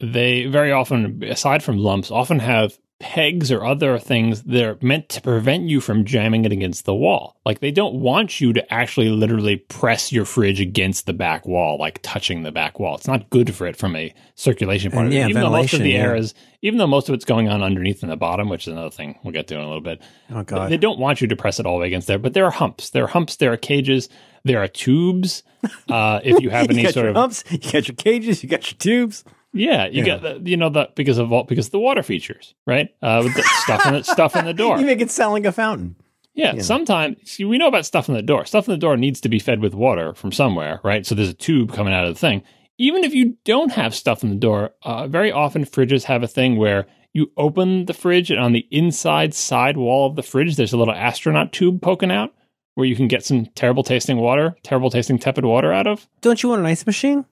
they 0.00 0.46
very 0.46 0.72
often, 0.72 1.22
aside 1.24 1.62
from 1.62 1.78
lumps, 1.78 2.10
often 2.10 2.38
have 2.38 2.78
pegs 3.02 3.50
or 3.50 3.64
other 3.64 3.98
things 3.98 4.44
that 4.44 4.62
are 4.64 4.78
meant 4.80 5.08
to 5.08 5.20
prevent 5.20 5.64
you 5.64 5.80
from 5.80 6.04
jamming 6.04 6.44
it 6.44 6.52
against 6.52 6.84
the 6.84 6.94
wall. 6.94 7.36
Like 7.44 7.58
they 7.58 7.72
don't 7.72 7.96
want 7.96 8.40
you 8.40 8.52
to 8.52 8.72
actually 8.72 9.08
literally 9.10 9.56
press 9.56 10.12
your 10.12 10.24
fridge 10.24 10.60
against 10.60 11.06
the 11.06 11.12
back 11.12 11.44
wall, 11.44 11.78
like 11.78 11.98
touching 12.02 12.44
the 12.44 12.52
back 12.52 12.78
wall. 12.78 12.94
It's 12.94 13.08
not 13.08 13.28
good 13.28 13.54
for 13.56 13.66
it 13.66 13.76
from 13.76 13.96
a 13.96 14.14
circulation 14.36 14.92
point 14.92 15.00
And 15.00 15.08
of 15.08 15.12
view. 15.12 15.20
yeah, 15.20 15.28
even 15.28 15.42
though 15.42 15.50
most 15.50 15.74
of 15.74 15.80
the 15.80 15.96
air 15.96 16.14
is, 16.14 16.32
even 16.62 16.78
though 16.78 16.86
most 16.86 17.08
of 17.08 17.14
it's 17.16 17.24
going 17.24 17.48
on 17.48 17.60
underneath 17.60 18.04
in 18.04 18.08
the 18.08 18.16
bottom, 18.16 18.48
which 18.48 18.68
is 18.68 18.72
another 18.72 18.90
thing 18.90 19.18
we'll 19.24 19.32
get 19.32 19.48
to 19.48 19.56
in 19.56 19.60
a 19.60 19.66
little 19.66 19.80
bit. 19.80 20.00
oh 20.30 20.44
god. 20.44 20.70
They 20.70 20.76
don't 20.76 21.00
want 21.00 21.20
you 21.20 21.26
to 21.26 21.34
press 21.34 21.58
it 21.58 21.66
all 21.66 21.74
the 21.78 21.80
way 21.80 21.88
against 21.88 22.06
there, 22.06 22.20
but 22.20 22.34
there 22.34 22.44
are 22.44 22.52
humps. 22.52 22.90
There 22.90 23.02
are 23.04 23.08
humps. 23.08 23.34
There 23.34 23.52
are 23.52 23.56
cages. 23.56 24.08
There 24.44 24.62
are 24.62 24.68
tubes. 24.68 25.42
Uh, 25.88 26.20
if 26.22 26.40
you 26.40 26.50
have 26.50 26.66
you 26.70 26.74
any 26.74 26.82
got 26.84 26.94
sort 26.94 27.04
your 27.04 27.10
of 27.10 27.16
humps, 27.16 27.42
you 27.50 27.58
got 27.58 27.88
your 27.88 27.96
cages, 27.96 28.42
you 28.44 28.48
got 28.48 28.70
your 28.70 28.78
tubes. 28.78 29.24
Yeah, 29.52 29.86
you 29.86 30.04
Yeah. 30.04 30.18
got 30.18 30.22
the, 30.44 30.50
you 30.50 30.56
know 30.56 30.70
that 30.70 30.94
because 30.94 31.18
of 31.18 31.32
all 31.32 31.44
because 31.44 31.66
of 31.66 31.72
the 31.72 31.78
water 31.78 32.02
features, 32.02 32.54
right? 32.66 32.88
Uh, 33.02 33.20
with 33.24 33.34
the 33.34 33.42
stuff 33.62 33.86
in 33.86 33.94
the 33.94 34.02
stuff 34.04 34.36
in 34.36 34.44
the 34.44 34.54
door. 34.54 34.78
You 34.80 34.86
make 34.86 35.00
it 35.00 35.10
sound 35.10 35.32
like 35.32 35.44
a 35.44 35.52
fountain. 35.52 35.96
Yeah, 36.34 36.54
Yeah. 36.54 36.62
sometimes 36.62 37.18
see, 37.30 37.44
we 37.44 37.58
know 37.58 37.68
about 37.68 37.84
stuff 37.86 38.08
in 38.08 38.14
the 38.14 38.22
door. 38.22 38.44
Stuff 38.46 38.66
in 38.66 38.72
the 38.72 38.78
door 38.78 38.96
needs 38.96 39.20
to 39.20 39.28
be 39.28 39.38
fed 39.38 39.60
with 39.60 39.74
water 39.74 40.14
from 40.14 40.32
somewhere, 40.32 40.80
right? 40.82 41.04
So 41.04 41.14
there's 41.14 41.28
a 41.28 41.34
tube 41.34 41.72
coming 41.74 41.92
out 41.92 42.04
of 42.06 42.14
the 42.14 42.18
thing. 42.20 42.42
Even 42.78 43.04
if 43.04 43.12
you 43.14 43.36
don't 43.44 43.72
have 43.72 43.94
stuff 43.94 44.22
in 44.24 44.30
the 44.30 44.36
door, 44.36 44.70
uh, 44.82 45.06
very 45.06 45.30
often 45.30 45.64
fridges 45.66 46.04
have 46.04 46.22
a 46.22 46.26
thing 46.28 46.56
where 46.56 46.86
you 47.12 47.30
open 47.36 47.84
the 47.84 47.92
fridge 47.92 48.30
and 48.30 48.40
on 48.40 48.52
the 48.52 48.66
inside 48.70 49.34
side 49.34 49.76
wall 49.76 50.06
of 50.08 50.16
the 50.16 50.22
fridge, 50.22 50.56
there's 50.56 50.72
a 50.72 50.78
little 50.78 50.94
astronaut 50.94 51.52
tube 51.52 51.82
poking 51.82 52.10
out 52.10 52.32
where 52.74 52.86
you 52.86 52.96
can 52.96 53.06
get 53.08 53.22
some 53.22 53.44
terrible 53.54 53.82
tasting 53.82 54.16
water, 54.16 54.56
terrible 54.62 54.88
tasting 54.88 55.18
tepid 55.18 55.44
water 55.44 55.70
out 55.74 55.86
of. 55.86 56.08
Don't 56.22 56.42
you 56.42 56.48
want 56.48 56.60
an 56.60 56.66
ice 56.66 56.86
machine? 56.86 57.26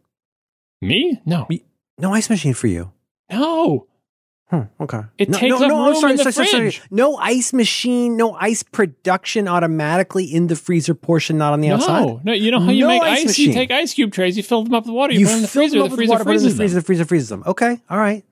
Me? 0.82 1.18
No. 1.24 1.46
No 2.00 2.14
ice 2.14 2.30
machine 2.30 2.54
for 2.54 2.66
you. 2.66 2.92
No. 3.30 3.86
Hmm, 4.48 4.62
okay. 4.80 5.02
It 5.16 5.28
no, 5.28 5.38
takes 5.38 5.60
no, 5.60 5.64
up 5.64 5.68
no, 5.68 5.86
room 5.86 5.94
sorry, 5.94 6.10
in 6.12 6.16
the 6.16 6.22
sorry, 6.24 6.32
sorry, 6.32 6.46
sorry. 6.48 6.70
fridge. 6.72 6.82
No 6.90 7.16
ice 7.16 7.52
machine, 7.52 8.16
no 8.16 8.32
ice 8.34 8.64
production 8.64 9.46
automatically 9.46 10.24
in 10.24 10.48
the 10.48 10.56
freezer 10.56 10.94
portion, 10.94 11.38
not 11.38 11.52
on 11.52 11.60
the 11.60 11.70
outside. 11.70 12.06
No, 12.06 12.20
no, 12.24 12.32
you 12.32 12.50
know 12.50 12.58
how 12.58 12.72
you 12.72 12.80
No 12.80 12.88
make 12.88 13.02
ice. 13.02 13.38
You 13.38 13.52
take 13.52 13.70
ice 13.70 13.94
cube 13.94 14.12
trays, 14.12 14.36
you 14.36 14.42
fill 14.42 14.64
them 14.64 14.74
up 14.74 14.86
with 14.86 14.94
water, 14.94 15.12
you, 15.12 15.20
You 15.20 15.26
put 15.26 15.30
them 15.30 15.36
in 15.38 15.42
the 15.42 15.48
freezer, 15.48 15.82
the 15.82 15.90
freezer 15.90 16.10
water, 16.10 16.24
freezes 16.24 16.52
the 16.54 16.56
freezer, 16.56 16.74
them. 16.74 16.80
the 16.80 16.84
freezer 16.84 17.04
freezes 17.04 17.28
them. 17.28 17.44
Okay, 17.46 17.80
all 17.88 17.98
right. 17.98 18.24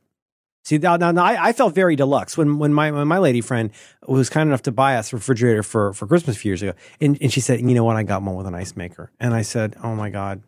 See 0.65 0.77
now, 0.79 0.97
now, 0.97 1.13
now 1.13 1.25
I, 1.25 1.49
I 1.49 1.53
felt 1.53 1.73
very 1.75 1.95
deluxe 1.95 2.37
when 2.37 2.59
when 2.59 2.75
my 2.75 2.91
when 2.91 3.07
my 3.07 3.19
lady 3.19 3.41
friend 3.41 3.71
was 4.09 4.29
kind 4.29 4.49
enough 4.49 4.63
to 4.63 4.73
buy 4.73 4.97
us 4.97 5.13
a 5.13 5.17
refrigerator 5.17 5.63
for 5.63 5.93
for 5.93 6.09
Christmas 6.09 6.37
a 6.37 6.39
few 6.41 6.51
years 6.51 6.63
ago, 6.63 6.73
and 7.01 7.17
and 7.23 7.33
she 7.33 7.41
said, 7.41 7.61
you 7.61 7.75
know 7.75 7.85
what, 7.85 7.97
I 7.97 8.03
got 8.03 8.23
one 8.23 8.35
with 8.35 8.47
an 8.49 8.57
ice 8.57 8.75
maker, 8.77 9.13
and 9.21 9.35
I 9.35 9.43
said, 9.43 9.77
oh 9.85 9.95
my 9.95 10.11
god, 10.11 10.43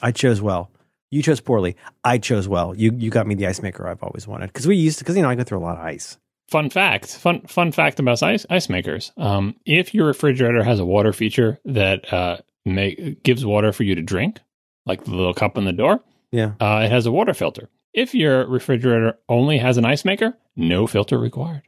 I 0.00 0.12
chose 0.12 0.40
well. 0.40 0.70
You 1.14 1.22
chose 1.22 1.40
poorly. 1.40 1.76
I 2.02 2.18
chose 2.18 2.48
well. 2.48 2.74
You 2.76 2.92
you 2.96 3.10
got 3.10 3.26
me 3.26 3.34
the 3.34 3.46
ice 3.46 3.62
maker 3.62 3.86
I've 3.88 4.02
always 4.02 4.26
wanted 4.26 4.48
because 4.48 4.66
we 4.66 4.76
used 4.76 4.98
to 4.98 5.04
because 5.04 5.16
you 5.16 5.22
know 5.22 5.30
I 5.30 5.34
go 5.36 5.44
through 5.44 5.58
a 5.58 5.60
lot 5.60 5.76
of 5.78 5.84
ice. 5.84 6.18
Fun 6.48 6.68
fact, 6.70 7.06
fun 7.16 7.40
fun 7.42 7.72
fact 7.72 8.00
about 8.00 8.22
ice 8.22 8.44
ice 8.50 8.68
makers. 8.68 9.12
Um, 9.16 9.54
if 9.64 9.94
your 9.94 10.06
refrigerator 10.06 10.62
has 10.64 10.80
a 10.80 10.84
water 10.84 11.12
feature 11.12 11.58
that 11.64 12.12
uh 12.12 12.38
make 12.64 13.22
gives 13.22 13.44
water 13.46 13.72
for 13.72 13.82
you 13.84 13.94
to 13.94 14.02
drink, 14.02 14.40
like 14.86 15.04
the 15.04 15.10
little 15.14 15.34
cup 15.34 15.56
in 15.56 15.64
the 15.64 15.72
door, 15.72 16.00
Yeah. 16.32 16.52
uh, 16.60 16.82
it 16.84 16.90
has 16.90 17.06
a 17.06 17.12
water 17.12 17.32
filter. 17.34 17.68
If 17.92 18.14
your 18.14 18.46
refrigerator 18.48 19.18
only 19.28 19.58
has 19.58 19.76
an 19.78 19.84
ice 19.84 20.04
maker, 20.04 20.36
no 20.56 20.86
filter 20.86 21.16
required 21.18 21.62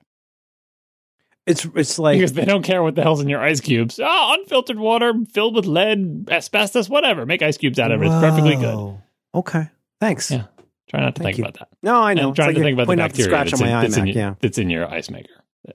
It's 1.47 1.65
it's 1.77 1.99
like 1.99 2.17
because 2.19 2.33
they 2.33 2.45
don't 2.45 2.65
care 2.65 2.83
what 2.83 2.97
the 2.97 3.03
hell's 3.03 3.21
in 3.21 3.29
your 3.29 3.41
ice 3.41 3.61
cubes. 3.61 4.01
Oh, 4.03 4.37
unfiltered 4.41 4.79
water 4.81 5.13
filled 5.33 5.55
with 5.55 5.67
lead, 5.67 6.29
asbestos, 6.31 6.89
whatever. 6.89 7.25
Make 7.25 7.43
ice 7.43 7.57
cubes 7.57 7.79
out 7.79 7.93
of 7.93 8.03
it. 8.03 8.07
It's 8.07 8.15
perfectly 8.17 8.57
good. 8.57 8.99
Okay. 9.37 9.69
Thanks. 10.01 10.31
Yeah. 10.31 10.45
Try 10.91 11.01
not 11.01 11.15
to 11.17 11.23
Thank 11.23 11.37
think 11.37 11.39
you. 11.39 11.45
about 11.45 11.59
that. 11.59 11.69
No, 11.83 11.97
I 12.01 12.15
know. 12.15 12.29
I'm 12.29 12.35
trying 12.35 12.51
It's 12.51 12.59
to 12.59 12.65
think 12.65 12.75
about 12.75 12.87
the 12.89 12.97
bacteria 12.97 13.25
scratch 13.31 13.51
that's, 13.51 13.61
on 13.61 13.69
in, 13.69 13.75
my 13.75 13.83
that's, 13.83 13.97
in 13.97 14.05
iMac. 14.05 14.15
your, 14.15 14.17
Yeah. 14.17 14.35
that's 14.41 14.59
in 14.59 14.71
your 14.71 14.89
ice 14.93 15.11
maker. 15.11 15.31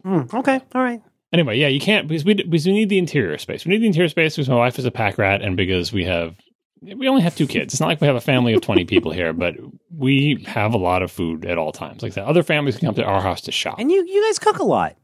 Mm, 0.06 0.34
okay. 0.34 0.62
All 0.74 0.82
right. 0.82 1.02
Anyway, 1.34 1.58
yeah, 1.58 1.68
you 1.68 1.80
can't 1.80 2.08
because 2.08 2.26
we 2.26 2.34
because 2.34 2.66
we 2.66 2.72
need 2.74 2.90
the 2.90 2.98
interior 2.98 3.38
space. 3.38 3.66
We 3.66 3.72
need 3.72 3.82
the 3.82 3.88
interior 3.88 4.10
space 4.10 4.36
because 4.36 4.50
my 4.50 4.56
wife 4.56 4.78
is 4.80 4.86
a 4.86 4.92
pack 4.92 5.18
rat, 5.18 5.42
and 5.42 5.56
because 5.56 5.94
we 5.94 6.04
have 6.06 6.36
we 6.82 7.08
only 7.08 7.22
have 7.22 7.36
two 7.36 7.48
kids. 7.48 7.74
It's 7.74 7.80
not 7.80 7.88
like 7.88 8.02
we 8.02 8.08
have 8.08 8.16
a 8.16 8.22
family 8.22 8.54
of 8.54 8.62
twenty 8.62 8.84
people 8.86 9.12
here, 9.12 9.32
but 9.34 9.56
we 9.96 10.44
have 10.48 10.74
a 10.74 10.78
lot 10.78 11.04
of 11.04 11.12
food 11.12 11.46
at 11.46 11.58
all 11.58 11.72
times. 11.72 12.04
Like 12.04 12.14
said, 12.14 12.24
other 12.26 12.44
families 12.44 12.78
can 12.78 12.88
come 12.88 12.96
to 12.96 13.04
our 13.04 13.22
house 13.22 13.42
to 13.42 13.52
shop. 13.52 13.80
And 13.80 13.92
you 13.92 14.06
you 14.06 14.26
guys 14.28 14.40
cook 14.40 14.60
a 14.60 14.64
lot. 14.66 14.96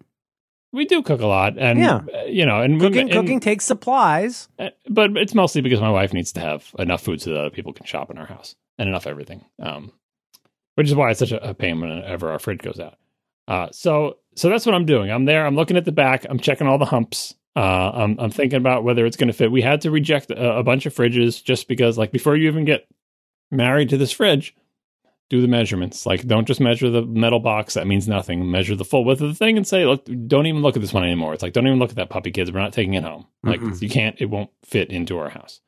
We 0.74 0.86
do 0.86 1.02
cook 1.02 1.22
a 1.22 1.28
lot, 1.28 1.58
and 1.58 1.80
Yeah. 1.80 2.02
uh, 2.14 2.24
you 2.26 2.46
know, 2.46 2.62
and 2.62 2.80
Cooking 2.80 3.02
and- 3.02 3.12
cooking 3.12 3.40
takes 3.40 3.66
supplies. 3.66 4.50
uh, 4.60 4.70
but 4.90 5.16
it's 5.18 5.34
mostly 5.34 5.62
because 5.62 5.80
my 5.82 5.90
wife 5.92 6.14
needs 6.14 6.32
to 6.34 6.40
have 6.40 6.70
enough 6.80 7.02
food 7.02 7.22
so 7.22 7.32
that 7.32 7.40
other 7.40 7.50
people 7.50 7.74
can 7.74 7.86
shop 7.86 8.12
in 8.12 8.18
our 8.18 8.26
house 8.26 8.56
and 8.78 8.88
enough 8.90 9.08
everything. 9.08 9.46
Um, 9.62 9.92
which 10.76 10.88
is 10.88 10.96
why 10.96 11.10
it's 11.10 11.20
such 11.20 11.32
a, 11.32 11.50
a 11.50 11.54
pain 11.54 11.80
whenever 11.82 12.30
our 12.32 12.38
fridge 12.40 12.60
goes 12.60 12.80
out. 12.80 12.96
Uh, 13.48 13.68
so 13.72 14.18
so 14.36 14.50
that's 14.50 14.66
what 14.66 14.76
I'm 14.76 14.86
doing. 14.86 15.10
I'm 15.10 15.26
there. 15.26 15.46
I'm 15.46 15.56
looking 15.56 15.78
at 15.78 15.86
the 15.86 15.92
back. 15.92 16.26
I'm 16.30 16.38
checking 16.40 16.68
all 16.68 16.78
the 16.78 16.86
humps. 16.86 17.34
Uh, 17.56 17.92
I'm 17.96 18.20
I'm 18.20 18.30
thinking 18.30 18.58
about 18.58 18.84
whether 18.84 19.06
it's 19.06 19.18
going 19.18 19.28
to 19.30 19.34
fit. 19.34 19.52
We 19.52 19.62
had 19.64 19.82
to 19.82 19.90
reject 19.92 20.30
a, 20.30 20.58
a 20.58 20.64
bunch 20.64 20.86
of 20.86 20.94
fridges 20.94 21.44
just 21.44 21.68
because, 21.68 21.98
like, 21.98 22.12
before 22.12 22.36
you 22.36 22.48
even 22.48 22.66
get 22.66 22.88
married 23.50 23.90
to 23.90 23.98
this 23.98 24.12
fridge, 24.12 24.54
do 25.30 25.42
the 25.42 25.48
measurements. 25.48 26.06
Like, 26.06 26.26
don't 26.26 26.48
just 26.48 26.60
measure 26.60 26.90
the 26.90 27.02
metal 27.02 27.40
box. 27.40 27.74
That 27.74 27.88
means 27.88 28.08
nothing. 28.08 28.50
Measure 28.50 28.76
the 28.76 28.86
full 28.86 29.04
width 29.04 29.22
of 29.22 29.30
the 29.30 29.36
thing 29.36 29.58
and 29.58 29.68
say, 29.68 29.86
look, 29.86 30.08
don't 30.28 30.46
even 30.46 30.62
look 30.62 30.76
at 30.76 30.82
this 30.82 30.94
one 30.94 31.04
anymore. 31.04 31.34
It's 31.34 31.44
like, 31.44 31.54
don't 31.54 31.68
even 31.68 31.80
look 31.80 31.90
at 31.90 31.98
that 31.98 32.10
puppy, 32.10 32.32
kids. 32.32 32.52
We're 32.52 32.60
not 32.60 32.74
taking 32.74 32.94
it 32.94 33.04
home. 33.04 33.28
Like, 33.44 33.60
Mm-mm. 33.60 33.82
you 33.82 33.90
can't. 33.90 34.16
It 34.20 34.30
won't 34.30 34.50
fit 34.64 34.90
into 34.90 35.18
our 35.18 35.30
house. 35.30 35.62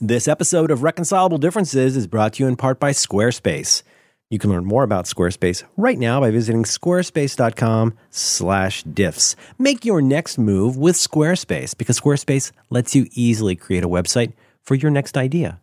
This 0.00 0.28
episode 0.28 0.70
of 0.70 0.82
Reconcilable 0.82 1.38
Differences 1.38 1.96
is 1.96 2.06
brought 2.06 2.34
to 2.34 2.42
you 2.42 2.48
in 2.48 2.56
part 2.56 2.78
by 2.78 2.90
Squarespace. 2.90 3.82
You 4.30 4.38
can 4.38 4.50
learn 4.50 4.64
more 4.64 4.82
about 4.82 5.04
Squarespace 5.04 5.64
right 5.76 5.98
now 5.98 6.20
by 6.20 6.30
visiting 6.30 6.64
squarespace.com/diffs. 6.64 9.34
Make 9.58 9.84
your 9.84 10.02
next 10.02 10.38
move 10.38 10.76
with 10.76 10.96
Squarespace 10.96 11.76
because 11.76 12.00
Squarespace 12.00 12.50
lets 12.70 12.96
you 12.96 13.06
easily 13.12 13.54
create 13.54 13.84
a 13.84 13.88
website 13.88 14.32
for 14.62 14.74
your 14.74 14.90
next 14.90 15.16
idea 15.16 15.60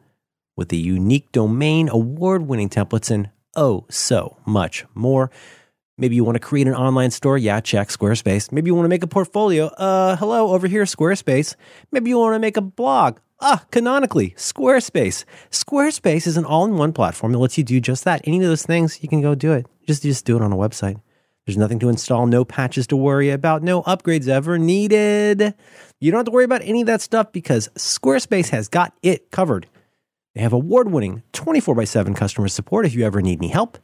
with 0.56 0.70
the 0.70 0.78
unique 0.78 1.32
domain, 1.32 1.90
award-winning 1.90 2.70
templates 2.70 3.10
and 3.10 3.30
oh 3.56 3.86
so 3.90 4.38
much 4.46 4.86
more. 4.94 5.32
Maybe 5.98 6.16
you 6.16 6.24
want 6.24 6.36
to 6.36 6.40
create 6.40 6.68
an 6.68 6.76
online 6.76 7.12
store? 7.12 7.38
Yeah, 7.38 7.60
check 7.60 7.90
Squarespace. 7.90 8.52
Maybe 8.52 8.70
you 8.70 8.76
want 8.76 8.86
to 8.86 8.90
make 8.90 9.04
a 9.04 9.08
portfolio? 9.08 9.68
Uh, 9.68 10.16
hello, 10.16 10.54
over 10.54 10.68
here, 10.68 10.84
Squarespace. 10.84 11.56
Maybe 11.92 12.10
you 12.10 12.18
want 12.18 12.36
to 12.36 12.40
make 12.40 12.58
a 12.58 12.62
blog? 12.62 13.18
Ah, 13.44 13.66
canonically, 13.72 14.36
Squarespace. 14.38 15.26
Squarespace 15.50 16.28
is 16.28 16.38
an 16.38 16.46
all-in-one 16.46 16.94
platform 16.94 17.32
that 17.32 17.40
lets 17.40 17.58
you 17.58 17.64
do 17.64 17.82
just 17.82 18.04
that. 18.04 18.22
Any 18.24 18.38
of 18.38 18.44
those 18.44 18.64
things, 18.64 19.02
you 19.02 19.10
can 19.10 19.20
go 19.20 19.34
do 19.34 19.52
it. 19.52 19.66
Just, 19.88 20.04
just 20.04 20.26
do 20.26 20.36
it 20.36 20.44
on 20.44 20.54
a 20.54 20.56
website. 20.56 21.02
There's 21.48 21.58
nothing 21.58 21.80
to 21.80 21.90
install, 21.90 22.28
no 22.28 22.46
patches 22.46 22.86
to 22.88 22.96
worry 22.96 23.32
about, 23.32 23.64
no 23.64 23.82
upgrades 23.82 24.28
ever 24.28 24.60
needed. 24.60 25.56
You 26.00 26.12
don't 26.12 26.20
have 26.20 26.26
to 26.26 26.32
worry 26.32 26.44
about 26.44 26.62
any 26.62 26.82
of 26.82 26.88
that 26.88 27.02
stuff 27.02 27.32
because 27.32 27.70
Squarespace 27.70 28.50
has 28.50 28.68
got 28.68 28.94
it 29.02 29.32
covered. 29.32 29.68
They 30.36 30.42
have 30.42 30.54
award-winning 30.54 31.24
24 31.34 31.74
by 31.74 31.86
7 31.86 32.14
customer 32.14 32.48
support 32.48 32.86
if 32.86 32.94
you 32.94 33.04
ever 33.04 33.24
need 33.24 33.40
any 33.40 33.48
help. 33.48 33.80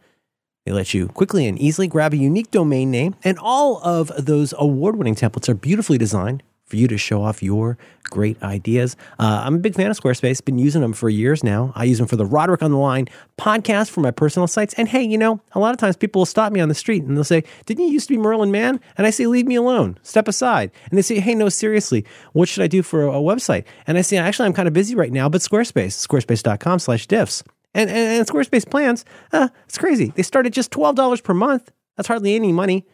They 0.68 0.72
let 0.72 0.94
you 0.94 1.08
quickly 1.08 1.48
and 1.48 1.58
easily 1.58 1.88
grab 1.88 2.14
a 2.14 2.18
unique 2.18 2.52
domain 2.52 2.92
name, 2.92 3.16
and 3.24 3.40
all 3.40 3.82
of 3.84 4.12
those 4.24 4.54
award 4.56 4.98
winning 4.98 5.16
templates 5.16 5.50
are 5.50 5.56
beautifully 5.56 5.98
designed 5.98 6.44
for 6.68 6.76
you 6.76 6.88
to 6.88 6.98
show 6.98 7.24
off 7.24 7.42
your 7.42 7.78
great 8.04 8.42
ideas. 8.44 8.96
Uh, 9.20 9.42
I'm 9.44 9.56
a 9.56 9.60
big 9.60 9.76
fan 9.76 9.90
of 9.90 10.00
Squarespace, 10.00 10.44
been 10.44 10.60
using 10.60 10.82
them 10.82 10.94
for 10.94 11.10
years 11.10 11.44
now. 11.44 11.72
I 11.76 11.86
use 11.86 11.98
them 11.98 12.08
for 12.08 12.18
the 12.18 12.26
Roderick 12.26 12.62
on 12.62 12.72
the 12.72 12.78
Line 12.78 13.08
podcast 13.38 13.90
for 13.90 14.02
my 14.02 14.12
personal 14.12 14.48
sites. 14.48 14.74
And 14.76 14.88
hey, 14.88 15.02
you 15.02 15.18
know, 15.18 15.42
a 15.54 15.60
lot 15.60 15.74
of 15.74 15.80
times 15.80 15.96
people 15.96 16.20
will 16.20 16.26
stop 16.26 16.52
me 16.52 16.60
on 16.60 16.70
the 16.70 16.76
street 16.76 17.04
and 17.04 17.16
they'll 17.16 17.24
say, 17.24 17.44
Didn't 17.66 17.88
you 17.88 17.94
used 17.94 18.08
to 18.10 18.14
be 18.14 18.18
Merlin 18.18 18.52
Mann? 18.52 18.80
And 18.98 19.08
I 19.08 19.10
say, 19.10 19.26
Leave 19.28 19.48
me 19.48 19.56
alone, 19.56 19.98
step 20.04 20.28
aside. 20.28 20.72
And 20.90 20.98
they 20.98 21.02
say, 21.02 21.20
Hey, 21.20 21.36
no, 21.36 21.50
seriously, 21.50 22.06
what 22.34 22.50
should 22.50 22.64
I 22.64 22.68
do 22.68 22.84
for 22.84 23.04
a, 23.04 23.12
a 23.12 23.22
website? 23.22 23.64
And 23.88 23.98
I 23.98 24.02
say, 24.02 24.18
Actually, 24.18 24.48
I'm 24.48 24.54
kind 24.54 24.68
of 24.68 24.74
busy 24.74 24.96
right 24.96 25.12
now, 25.12 25.30
but 25.30 25.42
Squarespace, 25.42 26.08
squarespace.com 26.08 26.80
slash 26.80 27.08
diffs. 27.08 27.44
And, 27.74 27.90
and, 27.90 28.20
and 28.20 28.28
Squarespace 28.28 28.70
plans, 28.70 29.06
uh, 29.32 29.50
it's 29.66 29.78
crazy. 29.78 30.12
They 30.16 30.24
start 30.24 30.46
at 30.46 30.54
just 30.54 30.72
$12 30.72 31.24
per 31.24 31.34
month. 31.34 31.72
That's 31.96 32.08
hardly 32.08 32.36
any 32.36 32.52
money. 32.52 32.86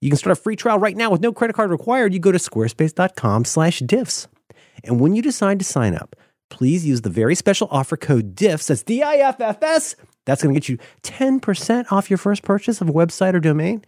You 0.00 0.10
can 0.10 0.18
start 0.18 0.36
a 0.36 0.40
free 0.40 0.56
trial 0.56 0.78
right 0.78 0.96
now 0.96 1.10
with 1.10 1.20
no 1.20 1.32
credit 1.32 1.54
card 1.54 1.70
required. 1.70 2.12
You 2.12 2.20
go 2.20 2.32
to 2.32 2.38
squarespace.com 2.38 3.44
slash 3.44 3.80
diffs. 3.82 4.26
And 4.84 5.00
when 5.00 5.14
you 5.14 5.22
decide 5.22 5.58
to 5.58 5.64
sign 5.64 5.94
up, 5.94 6.14
please 6.50 6.86
use 6.86 7.00
the 7.00 7.10
very 7.10 7.34
special 7.34 7.68
offer 7.70 7.96
code 7.96 8.34
DIFFS. 8.36 8.68
That's 8.68 8.82
D-I-F-F-S. 8.82 9.96
That's 10.26 10.42
going 10.42 10.54
to 10.54 10.60
get 10.60 10.68
you 10.68 10.78
10% 11.02 11.90
off 11.90 12.10
your 12.10 12.18
first 12.18 12.42
purchase 12.42 12.80
of 12.80 12.88
a 12.88 12.92
website 12.92 13.34
or 13.34 13.40
domain. 13.40 13.84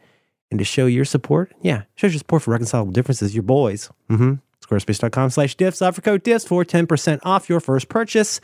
And 0.51 0.59
to 0.59 0.65
show 0.65 0.87
your 0.87 1.05
support, 1.05 1.53
yeah, 1.61 1.83
shows 1.95 2.13
your 2.13 2.19
support 2.19 2.43
for 2.43 2.53
reconcilable 2.53 2.93
differences, 2.93 3.35
your 3.35 3.43
boys. 3.43 3.91
Mm-hmm. 4.09 4.35
Squarespace.com 4.65 5.31
slash 5.31 5.57
diffs. 5.57 5.87
Offer 5.87 6.01
code 6.01 6.25
diffs 6.25 6.47
for 6.47 6.65
10% 6.65 7.21
off 7.23 7.49
your 7.49 7.61
first 7.61 7.89
purchase. 7.89 8.41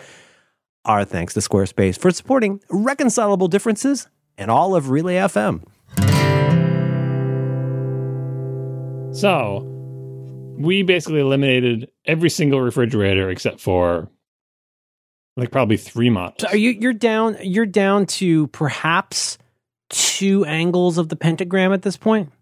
Our 0.84 1.04
thanks 1.04 1.32
to 1.34 1.40
Squarespace 1.40 1.98
for 1.98 2.10
supporting 2.10 2.60
reconcilable 2.68 3.48
differences 3.48 4.06
and 4.36 4.50
all 4.50 4.76
of 4.76 4.90
Relay 4.90 5.14
FM. 5.14 5.64
So 9.14 9.60
we 10.58 10.82
basically 10.82 11.20
eliminated 11.20 11.88
every 12.04 12.28
single 12.30 12.60
refrigerator 12.60 13.30
except 13.30 13.60
for 13.60 14.10
like 15.36 15.52
probably 15.52 15.76
three 15.76 16.10
models. 16.10 16.40
So 16.40 16.48
are 16.48 16.56
you 16.56 16.70
you're 16.70 16.92
down 16.92 17.36
you're 17.40 17.64
down 17.64 18.06
to 18.06 18.48
perhaps 18.48 19.38
two 19.88 20.44
angles 20.44 20.98
of 20.98 21.08
the 21.08 21.16
pentagram 21.16 21.72
at 21.72 21.82
this 21.82 21.96
point? 21.96 22.32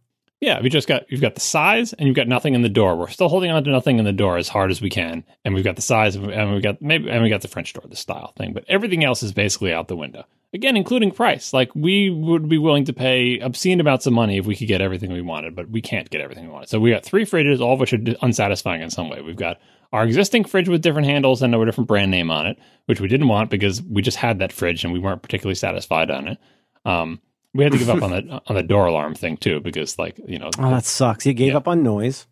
Yeah, 0.41 0.61
we 0.63 0.71
just 0.71 0.89
got 0.89 1.11
you've 1.13 1.21
got 1.21 1.35
the 1.35 1.41
size 1.41 1.93
and 1.93 2.07
you've 2.07 2.17
got 2.17 2.27
nothing 2.27 2.55
in 2.55 2.63
the 2.63 2.69
door. 2.71 2.97
We're 2.97 3.09
still 3.09 3.29
holding 3.29 3.51
on 3.51 3.65
to 3.65 3.71
nothing 3.71 3.99
in 3.99 4.05
the 4.07 4.13
door 4.13 4.39
as 4.39 4.49
hard 4.49 4.71
as 4.71 4.81
we 4.81 4.89
can, 4.91 5.25
and 5.45 5.55
we've 5.55 5.65
got 5.65 5.77
the 5.77 5.83
size 5.83 6.17
and 6.17 6.53
we've 6.53 6.63
got 6.63 6.81
maybe 6.81 7.11
and 7.11 7.23
we 7.23 7.29
got 7.29 7.43
the 7.43 7.49
French 7.49 7.75
door, 7.75 7.85
the 7.89 7.97
style 7.97 8.33
thing, 8.37 8.55
but 8.55 8.65
everything 8.67 9.05
else 9.05 9.23
is 9.23 9.33
basically 9.33 9.73
out 9.73 9.89
the 9.89 9.97
window. 9.97 10.25
Again, 10.55 10.77
including 10.77 11.11
price. 11.13 11.53
Like 11.53 11.75
we 11.75 12.11
would 12.11 12.49
be 12.49 12.59
willing 12.59 12.85
to 12.85 12.93
pay 12.93 13.39
obscene 13.41 13.81
amounts 13.81 14.07
of 14.07 14.13
money 14.13 14.37
if 14.37 14.45
we 14.47 14.55
could 14.55 14.69
get 14.69 14.81
everything 14.83 15.11
we 15.13 15.23
wanted, 15.23 15.55
but 15.57 15.71
we 15.71 15.81
can't 15.81 16.11
get 16.11 16.21
everything 16.21 16.45
we 16.47 16.53
wanted. 16.53 16.69
So 16.69 16.79
we 16.79 16.91
got 16.91 17.05
three 17.05 17.25
fridges, 17.25 17.61
all 17.61 17.73
of 17.75 17.81
which 17.81 17.95
are 17.95 17.99
unsatisfying 18.21 18.83
in 18.83 18.91
some 18.91 19.09
way. 19.09 19.23
We've 19.23 19.35
got 19.37 19.59
our 19.93 20.05
existing 20.05 20.45
fridge 20.45 20.69
with 20.69 20.83
different 20.83 21.07
handles 21.09 21.41
and 21.43 21.55
a 21.55 21.65
different 21.65 21.89
brand 21.89 22.11
name 22.11 22.31
on 22.31 22.47
it, 22.47 22.59
which 22.87 23.01
we 23.01 23.09
didn't 23.09 23.29
want 23.29 23.49
because 23.51 23.81
we 23.83 24.03
just 24.03 24.19
had 24.19 24.39
that 24.41 24.53
fridge 24.53 24.85
and 24.85 24.93
we 24.93 24.99
weren't 24.99 25.23
particularly 25.23 25.55
satisfied 25.55 26.11
on 26.11 26.29
it. 26.29 26.39
Um, 26.85 27.21
we 27.55 27.65
had 27.65 27.73
to 27.73 27.79
give 27.79 27.91
up 27.91 28.03
on 28.03 28.11
the 28.11 28.43
on 28.47 28.55
the 28.57 28.63
door 28.63 28.87
alarm 28.87 29.15
thing 29.15 29.37
too 29.39 29.61
because 29.61 29.99
like 29.99 30.19
you 30.27 30.39
know 30.39 30.51
Oh, 30.59 30.71
that 30.71 30.85
sucks. 30.85 31.25
You 31.27 31.33
gave 31.35 31.49
Yeah. 31.53 31.57
up 31.59 31.69
on 31.69 31.83
noise. 31.83 32.27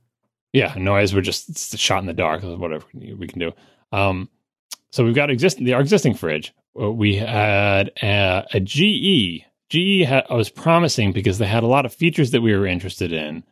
yeah 0.53 0.75
noise 0.77 1.15
we're 1.15 1.21
just 1.21 1.79
shot 1.79 2.01
in 2.01 2.07
the 2.07 2.13
dark 2.13 2.43
of 2.43 2.59
whatever 2.59 2.85
we 2.95 3.27
can 3.29 3.39
do 3.39 3.53
um 3.93 4.29
so 4.91 5.05
we've 5.05 5.15
got 5.15 5.31
existing 5.31 5.65
the 5.65 5.75
our 5.75 5.81
existing 5.81 6.15
fridge 6.15 6.53
we 6.75 7.17
had 7.17 7.91
a, 8.03 8.47
a 8.53 8.61
ge 8.61 9.45
ge 9.71 10.05
had, 10.07 10.25
i 10.31 10.35
was 10.35 10.51
promising 10.51 11.13
because 11.13 11.39
they 11.39 11.47
had 11.47 11.63
a 11.63 11.69
lot 11.69 11.87
of 11.87 11.93
features 11.93 12.31
that 12.31 12.41
we 12.41 12.55
were 12.55 12.67
interested 12.67 13.13
in 13.13 13.43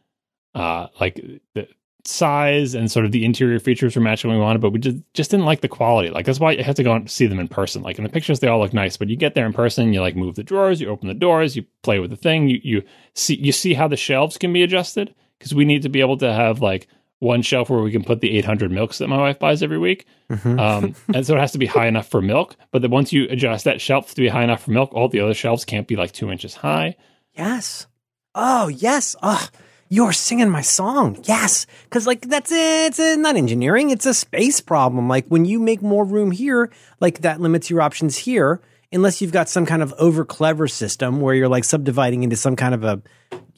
uh 0.55 0.87
like 1.01 1.21
the 1.55 1.69
size 2.09 2.75
and 2.75 2.91
sort 2.91 3.05
of 3.05 3.13
the 3.13 3.25
interior 3.25 3.59
features 3.59 3.95
were 3.95 4.03
matching 4.03 4.31
what 4.31 4.37
we 4.37 4.41
wanted 4.41 4.61
but 4.61 4.71
we 4.71 4.79
just 4.79 4.97
just 5.15 5.31
didn't 5.31 5.45
like 5.45 5.61
the 5.61 5.69
quality. 5.69 6.11
Like 6.11 6.27
that's 6.27 6.41
why 6.41 6.53
you 6.53 6.63
have 6.65 6.77
to 6.77 6.83
go 6.83 6.95
and 6.95 7.11
see 7.11 7.27
them 7.27 7.39
in 7.39 7.49
person. 7.49 7.83
Like 7.83 7.99
in 7.99 8.05
the 8.05 8.11
pictures 8.11 8.41
they 8.41 8.49
all 8.49 8.61
look 8.61 8.73
nice 8.73 8.97
but 8.97 9.09
you 9.09 9.17
get 9.17 9.35
there 9.35 9.47
in 9.47 9.53
person 9.53 9.93
you 9.93 10.01
like 10.01 10.17
move 10.17 10.35
the 10.35 10.43
drawers 10.43 10.81
you 10.81 10.89
open 10.89 11.09
the 11.09 11.15
doors 11.15 11.57
you 11.57 11.65
play 11.83 11.99
with 11.99 12.11
the 12.11 12.17
thing 12.17 12.49
you 12.49 12.61
you 12.63 12.83
see 13.15 13.35
you 13.37 13.53
see 13.53 13.75
how 13.75 13.89
the 13.89 13.97
shelves 13.97 14.39
can 14.39 14.53
be 14.53 14.63
adjusted? 14.63 15.15
Because 15.39 15.55
we 15.55 15.65
need 15.65 15.83
to 15.83 15.89
be 15.89 16.01
able 16.01 16.17
to 16.19 16.33
have 16.33 16.63
like 16.63 16.89
one 17.21 17.43
shelf 17.43 17.69
where 17.69 17.81
we 17.83 17.91
can 17.91 18.05
put 18.05 18.21
the 18.21 18.37
800 18.39 18.71
milks 18.71 18.99
that 18.99 19.09
my 19.09 19.19
wife 19.19 19.39
buys 19.39 19.63
every 19.63 19.79
week. 19.79 20.07
Mhm. 20.31 20.59
Um, 20.59 20.95
and 21.15 21.27
so 21.27 21.37
it 21.37 21.41
has 21.41 21.53
to 21.53 21.59
be 21.59 21.67
high 21.67 21.87
enough 21.89 22.09
for 22.09 22.21
milk. 22.23 22.57
But 22.71 22.83
then 22.83 22.91
once 22.91 23.13
you 23.13 23.27
adjust 23.29 23.65
that 23.65 23.81
shelf 23.81 24.15
to 24.15 24.21
be 24.21 24.29
high 24.29 24.45
enough 24.45 24.65
for 24.65 24.71
milk, 24.71 24.93
all 24.95 25.09
the 25.09 25.21
other 25.21 25.35
shelves 25.35 25.65
can't 25.65 25.89
be 25.89 25.97
like 25.97 26.13
two 26.13 26.31
inches 26.31 26.55
high. 26.55 26.97
Yes. 27.35 27.87
Oh, 28.35 28.69
yes. 28.69 29.17
Oh, 29.23 29.49
you're 29.89 30.13
singing 30.13 30.51
my 30.51 30.61
song. 30.61 31.19
Yes. 31.25 31.67
Cause 31.91 32.07
like 32.07 32.21
that's 32.29 32.53
it. 32.53 32.87
It's 32.89 32.99
a, 32.99 33.17
not 33.17 33.37
engineering. 33.37 33.91
It's 33.91 34.07
a 34.07 34.15
space 34.15 34.61
problem. 34.61 35.09
Like 35.09 35.27
when 35.29 35.45
you 35.45 35.59
make 35.59 35.83
more 35.83 36.05
room 36.05 36.31
here, 36.31 36.71
like 37.01 37.21
that 37.23 37.41
limits 37.41 37.69
your 37.71 37.81
options 37.81 38.17
here, 38.19 38.61
unless 38.93 39.21
you've 39.21 39.33
got 39.33 39.49
some 39.49 39.67
kind 39.67 39.83
of 39.83 39.93
over 39.99 40.25
clever 40.25 40.69
system 40.69 41.21
where 41.21 41.35
you're 41.35 41.49
like 41.49 41.65
subdividing 41.65 42.23
into 42.23 42.37
some 42.37 42.57
kind 42.57 42.75
of 42.75 42.85
a 42.85 43.03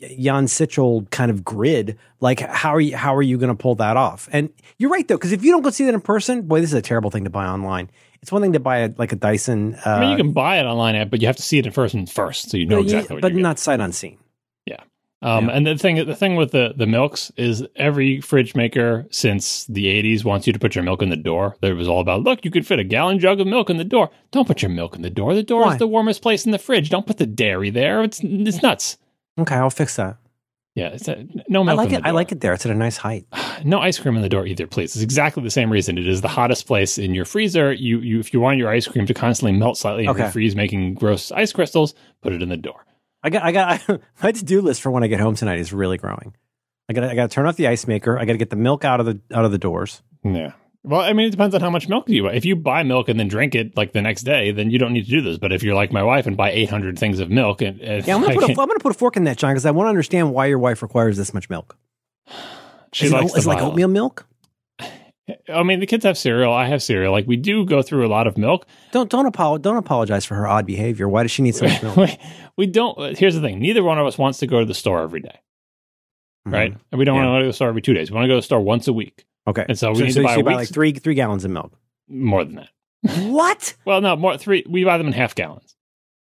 Jan 0.01 0.47
Tschichold 0.47 1.11
kind 1.11 1.31
of 1.31 1.45
grid. 1.45 1.99
Like 2.21 2.41
how 2.41 2.75
are 2.75 2.81
you, 2.81 2.97
how 2.97 3.15
are 3.15 3.23
you 3.23 3.39
going 3.39 3.55
to 3.55 3.61
pull 3.61 3.75
that 3.77 3.97
off? 3.97 4.29
And 4.33 4.51
you're 4.79 4.91
right 4.91 5.07
though. 5.07 5.19
Cause 5.19 5.33
if 5.33 5.45
you 5.45 5.53
don't 5.53 5.63
go 5.63 5.71
see 5.71 5.85
that 5.85 5.95
in 5.95 6.01
person, 6.01 6.43
boy, 6.43 6.61
this 6.61 6.71
is 6.71 6.75
a 6.75 6.83
terrible 6.83 7.11
thing 7.11 7.25
to 7.25 7.31
buy 7.31 7.47
online. 7.47 7.91
It's 8.23 8.31
one 8.33 8.43
thing 8.43 8.53
to 8.53 8.61
buy 8.61 8.79
a, 8.79 8.91
like 8.99 9.13
a 9.13 9.17
Dyson, 9.17 9.77
uh, 9.87 9.91
I 9.91 10.01
mean, 10.01 10.11
you 10.11 10.17
can 10.17 10.33
buy 10.33 10.59
it 10.59 10.65
online, 10.65 11.09
but 11.09 11.21
you 11.23 11.27
have 11.27 11.37
to 11.37 11.43
see 11.43 11.59
it 11.59 11.67
in 11.67 11.73
person 11.73 12.07
first, 12.07 12.51
so 12.51 12.57
you 12.59 12.67
know 12.67 12.77
you- 12.79 12.85
exactly 12.85 13.17
what 13.17 13.23
but 13.23 13.35
not 13.35 13.59
sight 13.59 13.81
unseen. 13.81 14.19
Um, 15.23 15.49
Yeah. 15.49 15.53
And 15.57 15.67
the 15.67 15.77
thing, 15.77 16.05
the 16.07 16.15
thing 16.17 16.37
with 16.37 16.51
the 16.53 16.73
the 16.77 16.87
milks 16.87 17.31
is 17.37 17.63
every 17.77 18.21
fridge 18.21 18.55
maker 18.55 19.07
since 19.11 19.67
the 19.67 19.87
'80s 19.87 20.25
wants 20.25 20.47
you 20.47 20.53
to 20.53 20.59
put 20.59 20.75
your 20.75 20.83
milk 20.85 21.03
in 21.03 21.11
the 21.11 21.17
door. 21.17 21.57
There 21.61 21.75
was 21.77 21.89
all 21.89 22.01
about, 22.01 22.23
look, 22.23 22.45
you 22.45 22.51
could 22.51 22.67
fit 22.67 22.79
a 22.79 22.85
gallon 22.85 23.19
jug 23.19 23.39
of 23.41 23.47
milk 23.47 23.69
in 23.69 23.77
the 23.77 23.85
door. 23.85 24.11
Don't 24.31 24.47
put 24.47 24.63
your 24.63 24.71
milk 24.71 24.97
in 24.97 25.03
the 25.03 25.11
door. 25.11 25.35
The 25.35 25.43
door 25.43 25.63
Why? 25.63 25.73
is 25.73 25.79
the 25.79 25.87
warmest 25.87 26.23
place 26.23 26.47
in 26.47 26.53
the 26.53 26.59
fridge. 26.59 26.89
Don't 26.89 27.07
put 27.07 27.19
the 27.19 27.27
dairy 27.27 27.69
there. 27.71 28.03
It's 28.03 28.21
it's 28.23 28.63
nuts. 28.63 28.97
Okay. 29.39 29.57
I'll 29.57 29.69
fix 29.71 29.97
that. 29.97 30.17
Yeah, 30.77 30.89
it's 30.91 31.09
a, 31.09 31.27
no 31.49 31.69
I 31.69 31.73
like 31.73 31.93
it. 31.93 32.01
I 32.05 32.13
like 32.13 32.31
it 32.31 32.41
there. 32.41 32.53
It's 32.55 32.65
at 32.65 32.71
a 32.71 32.77
nice 32.77 32.97
height. 32.97 33.27
no 33.65 33.81
ice 33.81 33.99
cream 33.99 34.15
in 34.17 34.23
the 34.23 34.29
door 34.29 34.47
either, 34.47 34.67
please. 34.69 34.95
It's 34.95 35.03
exactly 35.03 35.43
the 35.43 35.51
same 35.51 35.71
reason. 35.71 35.99
It 35.99 36.07
is 36.07 36.21
the 36.21 36.29
hottest 36.29 36.67
place 36.69 36.97
in 36.97 37.13
your 37.13 37.25
freezer. 37.25 37.73
You, 37.73 37.99
you, 37.99 38.21
if 38.21 38.33
you 38.33 38.39
want 38.41 38.57
your 38.59 38.69
ice 38.71 38.87
cream 38.87 39.05
to 39.07 39.13
constantly 39.13 39.59
melt 39.59 39.77
slightly 39.77 40.07
and 40.07 40.19
Okay. 40.19 40.31
freeze, 40.31 40.55
making 40.55 40.95
gross 40.95 41.33
ice 41.33 41.53
crystals, 41.53 41.93
put 42.23 42.33
it 42.33 42.41
in 42.41 42.49
the 42.51 42.57
door. 42.57 42.87
I 43.23 43.31
got. 43.31 43.43
I 43.43 43.53
got. 43.53 44.01
my 44.23 44.33
to 44.33 44.45
do 44.45 44.61
list 44.61 44.83
for 44.83 44.91
when 44.91 45.03
I 45.03 45.07
get 45.07 45.21
home 45.21 45.35
tonight 45.35 45.59
is 45.59 45.73
really 45.73 45.99
growing. 45.99 46.35
I 46.89 46.93
got. 46.93 47.05
I 47.05 47.15
got 47.15 47.31
to 47.31 47.35
turn 47.35 47.47
off 47.47 47.57
the 47.57 47.69
ice 47.69 47.87
maker. 47.87 48.19
I 48.19 48.25
got 48.25 48.33
to 48.33 48.39
get 48.39 48.51
the 48.51 48.57
milk 48.57 48.85
out 48.85 49.01
of 49.01 49.07
the 49.07 49.21
out 49.33 49.45
of 49.45 49.53
the 49.53 49.59
doors. 49.59 50.03
Yeah. 50.25 50.53
Well, 50.83 51.03
I 51.03 51.13
mean, 51.13 51.27
it 51.27 51.31
depends 51.31 51.55
on 51.55 51.61
how 51.61 51.69
much 51.69 51.89
milk 51.89 52.09
you 52.09 52.23
buy. 52.23 52.33
If 52.33 52.47
you 52.47 52.57
buy 52.57 52.85
milk 52.85 53.11
and 53.11 53.21
then 53.21 53.29
drink 53.29 53.55
it 53.55 53.77
like 53.77 53.93
the 53.93 54.01
next 54.01 54.23
day, 54.23 54.51
then 54.51 54.71
you 54.71 54.79
don't 54.79 54.95
need 54.95 55.05
to 55.05 55.11
do 55.11 55.21
this. 55.21 55.37
But 55.37 55.53
if 55.53 55.63
you're 55.63 55.75
like 55.75 55.93
my 55.93 56.03
wife 56.03 56.27
and 56.27 56.39
buy 56.39 56.53
800 56.53 56.99
things 56.99 57.21
of 57.21 57.29
milk, 57.29 57.61
and, 57.61 57.81
and 57.83 58.07
Yeah, 58.07 58.15
I'm 58.15 58.23
gonna 58.23 58.35
put. 58.35 58.45
A, 58.45 58.47
I'm 58.49 58.55
gonna 58.55 58.79
put 58.79 58.93
a 58.93 58.99
fork 58.99 59.19
in 59.19 59.25
that, 59.25 59.37
John, 59.37 59.51
because 59.51 59.67
I 59.67 59.73
want 59.73 59.87
to 59.87 59.91
understand 59.91 60.33
why 60.33 60.47
your 60.47 60.59
wife 60.59 60.81
requires 60.81 61.19
this 61.19 61.35
much 61.35 61.51
milk. 61.51 61.77
she 62.93 63.07
is 63.07 63.13
likes 63.13 63.33
is 63.33 63.39
it 63.39 63.43
the 63.43 63.49
like 63.49 63.63
oatmeal 63.63 63.89
milk? 63.89 64.27
I 65.49 65.63
mean, 65.63 65.81
the 65.81 65.87
kids 65.87 66.05
have 66.05 66.17
cereal. 66.19 66.53
I 66.53 66.67
have 66.67 66.83
cereal. 66.83 67.13
Like 67.13 67.27
we 67.27 67.37
do 67.37 67.65
go 67.65 67.83
through 67.83 68.07
a 68.07 68.09
lot 68.09 68.27
of 68.27 68.37
milk. 68.39 68.67
Don't 68.93 69.11
don't 69.11 69.31
apolo- 69.33 69.61
Don't 69.61 69.77
apologize 69.77 70.25
for 70.25 70.35
her 70.35 70.47
odd 70.47 70.67
behavior. 70.67 71.09
Why 71.09 71.23
does 71.23 71.31
she 71.31 71.43
need 71.43 71.55
so 71.55 71.67
much 71.67 71.83
milk? 71.83 71.97
we, 71.97 72.19
we 72.57 72.67
don't. 72.67 73.17
Here's 73.19 73.35
the 73.35 73.41
thing: 73.41 73.59
neither 73.61 73.83
one 73.83 73.99
of 73.99 74.07
us 74.07 74.17
wants 74.19 74.39
to 74.39 74.47
go 74.47 74.61
to 74.61 74.67
the 74.67 74.75
store 74.75 75.03
every 75.03 75.21
day, 75.21 75.39
right? 76.47 76.75
And 76.93 76.99
we 76.99 77.05
don't 77.05 77.17
Mm-hmm. 77.17 77.25
Yeah. 77.25 77.31
want 77.31 77.37
to 77.37 77.41
go 77.41 77.43
to 77.45 77.49
the 77.49 77.53
store 77.53 77.69
every 77.69 77.83
two 77.83 77.95
days. 77.95 78.11
We 78.11 78.15
want 78.17 78.25
to 78.25 78.29
go 78.29 78.35
to 78.35 78.39
the 78.39 78.43
store 78.43 78.61
once 78.61 78.89
a 78.89 78.93
week. 78.93 79.25
Okay. 79.47 79.65
and 79.69 79.79
so 79.79 79.93
we 79.93 80.03
need 80.03 80.13
so 80.13 80.21
to 80.23 80.27
buy, 80.27 80.43
buy 80.43 80.55
like 80.55 80.69
three 80.69 80.93
three 80.93 81.15
gallons 81.15 81.45
of 81.45 81.51
milk. 81.51 81.73
more 82.09 82.45
than 82.45 82.57
that. 82.57 82.69
what, 83.31 83.75
Well, 83.87 84.01
no, 84.03 84.15
more 84.17 84.37
three. 84.37 84.65
We 84.69 84.85
buy 84.85 84.99
them 84.99 85.07
in 85.07 85.13
half 85.15 85.35
gallons. 85.35 85.75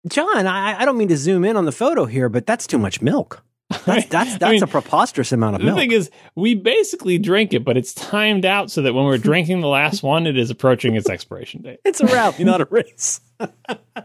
John? 0.08 0.46
I, 0.46 0.82
I 0.82 0.86
don't 0.86 0.98
mean 0.98 1.08
to 1.08 1.18
zoom 1.18 1.46
in 1.46 1.56
on 1.58 1.66
the 1.66 1.72
photo 1.72 2.06
here, 2.06 2.30
but 2.30 2.46
that's 2.46 2.68
too 2.68 2.78
much 2.78 3.02
milk. 3.02 3.44
That's 3.70 4.06
that's 4.08 4.38
that's 4.38 4.44
I 4.44 4.52
mean, 4.52 4.64
a 4.64 4.68
preposterous 4.68 5.32
amount 5.32 5.56
of 5.56 5.62
The 5.62 5.66
milk. 5.66 5.78
The 5.78 5.82
thing 5.82 5.92
is, 5.92 6.12
we 6.36 6.54
basically 6.54 7.18
drink 7.18 7.54
it, 7.54 7.64
but 7.64 7.78
it's 7.78 7.94
timed 7.94 8.46
out 8.46 8.70
so 8.70 8.84
that 8.84 8.94
when 8.94 9.06
we're 9.06 9.18
drinking 9.18 9.62
the 9.62 9.68
last 9.68 10.04
one, 10.04 10.28
it 10.28 10.38
is 10.38 10.52
approaching 10.52 10.96
its 10.96 11.10
expiration 11.10 11.64
date. 11.64 11.80
it's 11.84 12.00
a 12.00 12.06
rally, 12.06 12.44
not 12.44 12.62
a 12.62 12.68
race. 12.70 13.22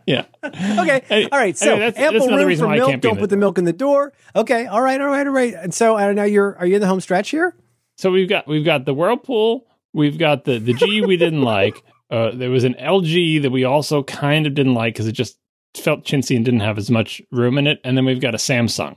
Yeah. 0.06 0.24
Okay. 0.42 1.28
All 1.30 1.38
right. 1.38 1.56
So 1.56 1.76
that's- 1.76 1.96
ample 1.96 2.26
that's 2.26 2.44
room 2.44 2.56
for 2.56 2.68
milk. 2.68 3.00
Don't 3.00 3.18
put 3.18 3.20
the 3.22 3.26
the 3.28 3.36
milk 3.36 3.58
in 3.58 3.64
the 3.64 3.72
door. 3.72 4.12
Okay. 4.34 4.66
All 4.66 4.80
right. 4.80 5.00
All 5.00 5.08
right. 5.08 5.26
All 5.26 5.32
right. 5.32 5.54
And 5.54 5.72
so 5.74 5.96
uh, 5.96 6.12
now 6.12 6.24
you're 6.24 6.56
are 6.58 6.66
you 6.66 6.76
in 6.76 6.80
the 6.80 6.86
home 6.86 7.00
stretch 7.00 7.30
here? 7.30 7.54
So 7.96 8.10
we've 8.10 8.28
got 8.28 8.48
we've 8.48 8.64
got 8.64 8.86
the 8.86 8.94
whirlpool, 8.94 9.66
we've 9.92 10.18
got 10.18 10.44
the 10.44 10.58
the 10.58 10.72
G 10.72 11.02
we 11.04 11.16
didn't 11.16 11.42
like. 11.42 11.82
Uh, 12.10 12.30
there 12.34 12.50
was 12.50 12.64
an 12.64 12.74
LG 12.74 13.42
that 13.42 13.50
we 13.50 13.64
also 13.64 14.02
kind 14.02 14.46
of 14.46 14.54
didn't 14.54 14.74
like 14.74 14.94
because 14.94 15.06
it 15.06 15.12
just 15.12 15.38
felt 15.76 16.04
chintzy 16.04 16.34
and 16.34 16.44
didn't 16.44 16.60
have 16.60 16.78
as 16.78 16.90
much 16.90 17.22
room 17.30 17.56
in 17.58 17.66
it. 17.68 17.78
And 17.84 17.96
then 17.96 18.04
we've 18.04 18.20
got 18.20 18.34
a 18.34 18.38
Samsung 18.38 18.96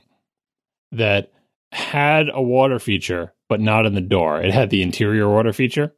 that 0.97 1.31
had 1.71 2.27
a 2.33 2.41
water 2.41 2.79
feature, 2.79 3.33
but 3.49 3.59
not 3.59 3.85
in 3.85 3.93
the 3.95 4.01
door. 4.01 4.41
It 4.41 4.53
had 4.53 4.69
the 4.69 4.81
interior 4.81 5.29
water 5.29 5.53
feature, 5.53 5.93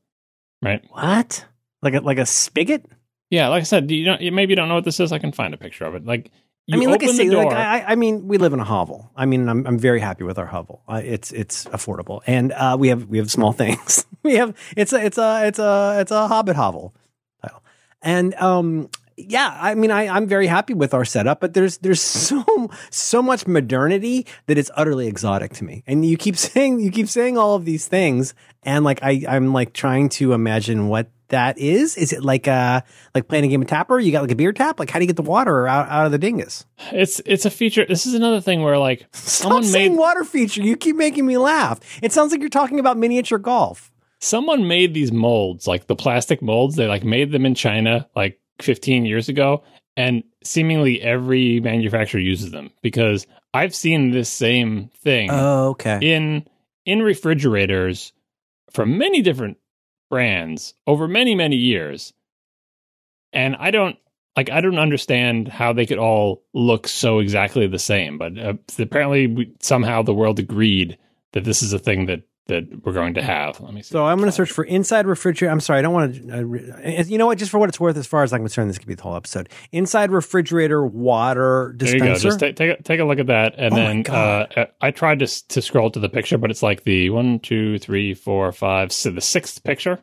right? 0.62 0.84
What? 0.90 1.46
Like 1.82 1.94
a 1.96 2.00
like 2.02 2.18
a 2.18 2.26
spigot? 2.26 2.86
Yeah, 3.30 3.50
like 3.50 3.62
I 3.62 3.64
said, 3.64 3.90
you 3.92 4.06
don't 4.06 4.22
maybe 4.34 4.52
you 4.52 4.56
don't 4.56 4.70
know 4.70 4.76
what 4.76 4.86
this 4.86 5.00
is. 5.00 5.12
I 5.12 5.20
can 5.20 5.32
find 5.32 5.54
a 5.54 5.58
picture 5.58 5.86
of 5.86 5.96
it. 5.96 6.06
Like 6.06 6.32
you 6.68 6.78
I 6.78 6.80
mean, 6.80 6.90
like 6.90 7.04
I 7.04 7.08
say, 7.08 7.30
like 7.30 7.52
I, 7.54 7.80
I- 7.80 7.92
I 7.92 7.96
mean, 7.96 8.28
we 8.28 8.38
live 8.38 8.54
in 8.54 8.60
a 8.60 8.64
hovel. 8.64 9.12
I 9.16 9.26
mean, 9.26 9.50
I'm 9.50 9.66
I'm 9.68 9.78
very 9.78 10.00
happy 10.00 10.24
with 10.24 10.40
our 10.40 10.46
hovel. 10.46 10.82
Uh, 10.88 11.02
it's 11.04 11.32
it's 11.32 11.66
affordable, 11.66 12.22
and 12.26 12.52
uh, 12.54 12.76
we 12.80 12.88
have 12.90 13.06
we 13.08 13.18
have 13.18 13.30
small 13.30 13.52
things. 13.64 14.06
we 14.24 14.36
have 14.36 14.56
it's 14.78 14.94
a 14.94 15.06
it's 15.06 15.18
a 15.18 15.46
it's 15.48 15.60
a 15.60 15.98
it's 16.00 16.12
a 16.12 16.28
Hobbit 16.28 16.56
hovel 16.56 16.96
title, 17.42 17.64
and 18.02 18.34
um 18.36 18.90
yeah, 19.18 19.58
I 19.62 19.76
mean, 19.76 19.92
I 19.92 20.08
I'm 20.08 20.28
very 20.28 20.48
happy 20.48 20.74
with 20.74 20.94
our 20.94 21.06
setup, 21.06 21.40
but 21.40 21.54
there's 21.54 21.78
there's 21.78 22.02
so 22.02 22.70
so 22.90 23.22
much 23.22 23.48
modernity 23.48 24.26
that 24.48 24.58
it's 24.58 24.72
utterly 24.76 25.08
exotic 25.08 25.54
to 25.54 25.64
me. 25.64 25.84
And 25.88 26.06
you 26.06 26.18
keep 26.18 26.38
saying 26.38 26.80
you 26.80 26.92
keep 26.92 27.08
saying 27.08 27.38
all 27.38 27.56
of 27.56 27.66
these 27.66 27.88
things, 27.88 28.34
and 28.64 28.84
like 28.84 29.00
I 29.02 29.24
I'm 29.28 29.54
like 29.54 29.74
trying 29.74 30.10
to 30.10 30.34
imagine 30.34 30.88
what 30.90 31.10
that 31.30 31.58
is. 31.58 31.98
Is 31.98 32.12
it 32.14 32.24
like 32.24 32.48
uh 32.48 32.82
like 33.14 33.28
playing 33.28 33.46
a 33.46 33.48
game 33.48 33.62
of 33.62 33.68
tapper? 33.68 34.00
You 34.00 34.12
got 34.12 34.22
like 34.22 34.32
a 34.32 34.36
beer 34.36 34.52
tap? 34.52 34.80
Like 34.80 34.90
how 34.90 35.00
do 35.00 35.04
you 35.04 35.08
get 35.08 35.16
the 35.16 35.24
water 35.24 35.68
out, 35.68 35.88
out 35.90 36.06
of 36.06 36.12
the 36.12 36.18
dingus? 36.20 36.66
it's 36.92 37.22
it's 37.26 37.46
a 37.46 37.50
feature. 37.50 37.86
This 37.88 38.06
is 38.06 38.16
another 38.16 38.42
thing 38.42 38.64
where 38.64 38.78
like 38.78 39.08
Stop 39.14 39.44
someone 39.44 39.64
saying 39.64 39.94
made 39.94 39.98
water 39.98 40.24
feature. 40.26 40.62
You 40.62 40.76
keep 40.76 40.98
making 40.98 41.26
me 41.26 41.38
laugh. 41.38 41.80
It 42.04 42.12
sounds 42.12 42.32
like 42.32 42.42
you're 42.42 42.50
talking 42.50 42.80
about 42.80 42.98
miniature 42.98 43.40
golf. 43.40 43.92
someone 44.20 44.68
made 44.68 44.94
these 44.94 45.12
molds, 45.12 45.68
like 45.68 45.88
the 45.88 45.96
plastic 45.96 46.42
molds. 46.42 46.76
They 46.76 46.88
like 46.88 47.04
made 47.06 47.32
them 47.32 47.46
in 47.46 47.56
China 47.56 48.08
like 48.16 48.40
15 48.62 49.06
years 49.06 49.30
ago, 49.30 49.64
and 49.98 50.24
seemingly 50.44 51.02
every 51.02 51.60
manufacturer 51.60 52.20
uses 52.22 52.52
them 52.52 52.72
because 52.82 53.26
I've 53.54 53.76
seen 53.76 54.12
this 54.12 54.30
same 54.30 54.90
thing 55.02 55.30
Oh, 55.32 55.70
okay. 55.70 56.00
in 56.02 56.46
in 56.86 57.02
refrigerators 57.02 58.14
from 58.72 58.98
many 58.98 59.22
different 59.22 59.58
brands 60.10 60.74
over 60.86 61.08
many 61.08 61.36
many 61.36 61.56
years, 61.56 62.14
and 63.34 63.56
I 63.58 63.72
don't. 63.72 63.98
Like 64.38 64.50
I 64.50 64.60
don't 64.60 64.78
understand 64.80 65.48
how 65.48 65.72
they 65.72 65.86
could 65.86 65.98
all 65.98 66.44
look 66.54 66.90
so 66.90 67.20
exactly 67.20 67.68
the 67.68 67.80
same, 67.80 68.18
but 68.18 68.38
uh, 68.38 68.56
apparently 68.78 69.28
we, 69.28 69.54
somehow 69.62 70.02
the 70.02 70.14
world 70.14 70.40
agreed 70.40 70.98
that 71.32 71.46
this 71.46 71.64
is 71.64 71.72
a 71.72 71.80
thing 71.80 72.08
that 72.08 72.24
that 72.48 72.86
we're 72.86 72.94
going 72.94 73.16
to 73.16 73.22
have. 73.22 73.60
Let 73.60 73.74
me 73.74 73.82
see. 73.82 73.92
So 73.92 74.06
I'm 74.06 74.18
going 74.18 74.28
to 74.28 74.32
search 74.32 74.52
for 74.52 74.64
inside 74.64 75.08
refrigerator. 75.08 75.52
I'm 75.52 75.60
sorry, 75.60 75.80
I 75.80 75.82
don't 75.82 75.94
want 75.94 76.16
to. 76.16 76.38
Uh, 76.38 76.42
re- 76.42 77.04
you 77.08 77.18
know 77.18 77.26
what? 77.26 77.38
Just 77.38 77.52
for 77.52 77.60
what 77.60 77.70
it's 77.70 77.80
worth, 77.80 77.98
as 77.98 78.06
far 78.06 78.24
as 78.24 78.34
I'm 78.34 78.42
concerned, 78.42 78.70
this 78.70 78.78
could 78.78 78.88
be 78.88 78.94
the 78.94 79.04
whole 79.04 79.16
episode. 79.16 79.50
Inside 79.72 80.12
refrigerator 80.12 80.86
water 80.86 81.74
dispenser. 81.78 82.00
There 82.00 82.08
you 82.10 82.16
go. 82.16 82.20
Just 82.20 82.40
take 82.40 82.56
take 82.56 82.80
a, 82.80 82.84
take 82.84 83.00
a 83.00 83.04
look 83.04 83.20
at 83.20 83.28
that, 83.28 83.56
and 83.58 83.74
Oh 83.74 83.78
then 83.78 84.06
uh, 84.08 84.66
I 84.82 84.92
tried 84.92 85.20
to 85.20 85.48
to 85.48 85.62
scroll 85.62 85.90
to 85.92 86.00
the 86.00 86.10
picture, 86.10 86.38
but 86.38 86.52
it's 86.52 86.64
like 86.64 86.84
the 86.84 87.10
one, 87.10 87.40
two, 87.40 87.80
three, 87.80 88.14
four, 88.14 88.52
five, 88.52 88.92
so 88.92 89.12
the 89.12 89.22
sixth 89.22 89.64
picture. 89.64 90.00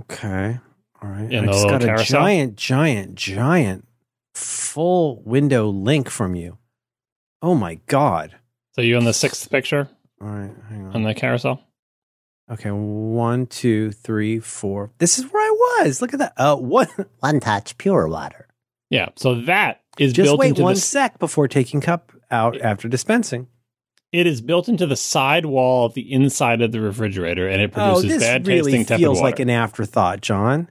Okay. 0.00 0.58
All 1.02 1.08
right. 1.10 1.30
In 1.32 1.44
I 1.44 1.46
the 1.46 1.52
just 1.52 1.68
got 1.68 1.82
a 1.82 2.04
giant, 2.04 2.56
giant, 2.56 3.14
giant 3.14 3.86
full 4.34 5.22
window 5.22 5.68
link 5.68 6.08
from 6.08 6.34
you. 6.34 6.58
Oh 7.42 7.54
my 7.54 7.76
god. 7.86 8.36
So 8.72 8.82
you 8.82 8.96
on 8.96 9.04
the 9.04 9.12
sixth 9.12 9.50
picture 9.50 9.88
All 10.20 10.28
right, 10.28 10.50
hang 10.68 10.86
on. 10.86 10.94
on 10.96 11.02
the 11.04 11.14
carousel? 11.14 11.62
Okay, 12.50 12.70
one, 12.70 13.46
two, 13.46 13.92
three, 13.92 14.38
four. 14.40 14.90
This 14.98 15.18
is 15.18 15.26
where 15.30 15.42
I 15.42 15.82
was. 15.84 16.00
Look 16.00 16.12
at 16.14 16.18
that. 16.20 16.32
Uh, 16.36 16.56
what? 16.56 16.88
One 17.20 17.40
touch 17.40 17.76
pure 17.76 18.08
water. 18.08 18.48
Yeah. 18.90 19.10
So 19.16 19.42
that 19.42 19.82
is 19.98 20.14
Just 20.14 20.28
built 20.28 20.40
wait 20.40 20.58
one 20.58 20.74
the 20.74 20.80
sec 20.80 21.18
before 21.18 21.46
taking 21.46 21.82
cup 21.82 22.10
out 22.30 22.58
after 22.60 22.88
dispensing. 22.88 23.48
it 24.12 24.26
is 24.26 24.40
built 24.40 24.66
into 24.68 24.86
the 24.86 24.96
side 24.96 25.44
wall 25.44 25.84
of 25.84 25.92
the 25.94 26.10
inside 26.10 26.62
of 26.62 26.72
the 26.72 26.80
refrigerator, 26.80 27.46
and 27.46 27.60
it 27.60 27.70
Oh, 27.76 27.94
produces 27.96 28.18
this 28.18 28.22
bad 28.22 28.46
really 28.46 28.72
tasting 28.72 28.86
tepid 28.86 29.00
feels 29.02 29.18
water. 29.18 29.24
like 29.30 29.40
an 29.40 29.50
afterthought, 29.50 30.22
John. 30.22 30.70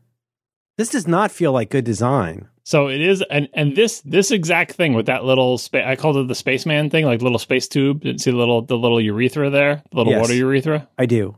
This 0.78 0.89
does 0.89 1.07
not 1.07 1.32
feel 1.32 1.51
like 1.51 1.69
good 1.69 1.86
design. 1.86 2.47
So 2.63 2.88
it 2.89 2.99
is, 3.01 3.23
and 3.32 3.47
and 3.53 3.75
this 3.75 4.01
this 4.01 4.30
exact 4.32 4.73
thing 4.73 4.93
with 4.93 5.05
that 5.05 5.23
little 5.23 5.57
space, 5.57 5.84
I 5.86 5.95
called 5.95 6.17
it 6.17 6.28
the 6.28 6.36
spaceman 6.36 6.89
thing, 6.89 7.05
like 7.05 7.21
little 7.21 7.39
space 7.39 7.67
tube. 7.67 8.01
Didn't 8.01 8.19
see 8.21 8.32
the 8.32 8.38
little 8.38 8.61
the 8.61 8.78
little 8.78 8.99
urethra 8.99 9.49
there, 9.49 9.84
the 9.91 9.97
little 9.97 10.11
Yes. 10.13 10.21
water 10.21 10.34
urethra. 10.36 10.88
I 10.97 11.05
do. 11.05 11.36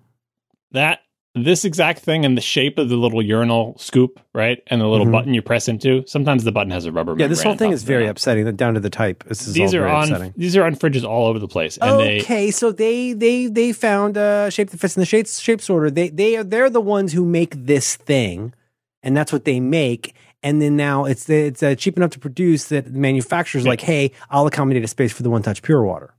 That 0.71 0.99
this 1.35 1.63
exact 1.63 1.99
thing 1.99 2.25
and 2.25 2.35
the 2.35 2.41
shape 2.41 2.79
of 2.79 2.89
the 2.89 2.95
little 2.95 3.21
urinal 3.21 3.75
scoop, 3.77 4.19
right, 4.33 4.57
and 4.67 4.81
the 4.81 4.87
little 4.87 5.05
Mhm. 5.05 5.11
button 5.11 5.33
you 5.35 5.43
press 5.43 5.67
into. 5.67 6.03
Sometimes 6.07 6.43
the 6.43 6.51
button 6.51 6.71
has 6.71 6.85
a 6.85 6.91
rubber. 6.91 7.15
Yeah, 7.17 7.27
this 7.27 7.43
whole 7.43 7.55
thing 7.55 7.71
is 7.71 7.83
very 7.83 8.05
it. 8.07 8.09
upsetting. 8.09 8.51
Down 8.55 8.73
to 8.73 8.79
the 8.79 8.89
type. 8.89 9.23
This 9.27 9.47
is 9.47 9.53
These 9.53 9.75
are 9.75 9.87
on 9.87 10.05
upsetting. 10.11 10.33
these 10.35 10.57
are 10.57 10.63
on 10.63 10.75
fridges 10.75 11.03
all 11.05 11.27
over 11.27 11.37
the 11.37 11.47
place, 11.47 11.77
and 11.77 11.99
they 11.99 12.19
okay, 12.21 12.49
so 12.49 12.71
they 12.71 13.13
they 13.13 13.45
they 13.45 13.71
found 13.71 14.17
a 14.17 14.49
shape 14.49 14.71
that 14.71 14.79
fits 14.79 14.97
in 14.97 15.01
the 15.01 15.05
shape 15.05 15.27
shape 15.27 15.61
sorter. 15.61 15.91
They 15.91 16.09
they 16.09 16.35
are 16.37 16.43
they're 16.43 16.71
the 16.71 16.81
ones 16.81 17.13
who 17.13 17.23
make 17.23 17.53
this 17.67 17.95
thing, 17.95 18.53
and 19.03 19.15
that's 19.15 19.31
what 19.33 19.45
they 19.45 19.59
make. 19.59 20.15
And 20.41 20.61
then 20.61 20.75
now 20.77 21.05
it's 21.05 21.29
it's 21.29 21.61
uh, 21.61 21.75
cheap 21.75 21.97
enough 21.97 22.11
to 22.11 22.19
produce 22.19 22.65
that 22.69 22.85
the 22.85 22.99
manufacturer's 22.99 23.65
Yeah. 23.65 23.69
like, 23.71 23.81
hey, 23.81 24.11
I'll 24.29 24.47
accommodate 24.47 24.83
a 24.83 24.87
space 24.87 25.11
for 25.11 25.23
the 25.23 25.29
one 25.29 25.41
touch 25.43 25.61
pure 25.61 25.83
water. 25.83 26.13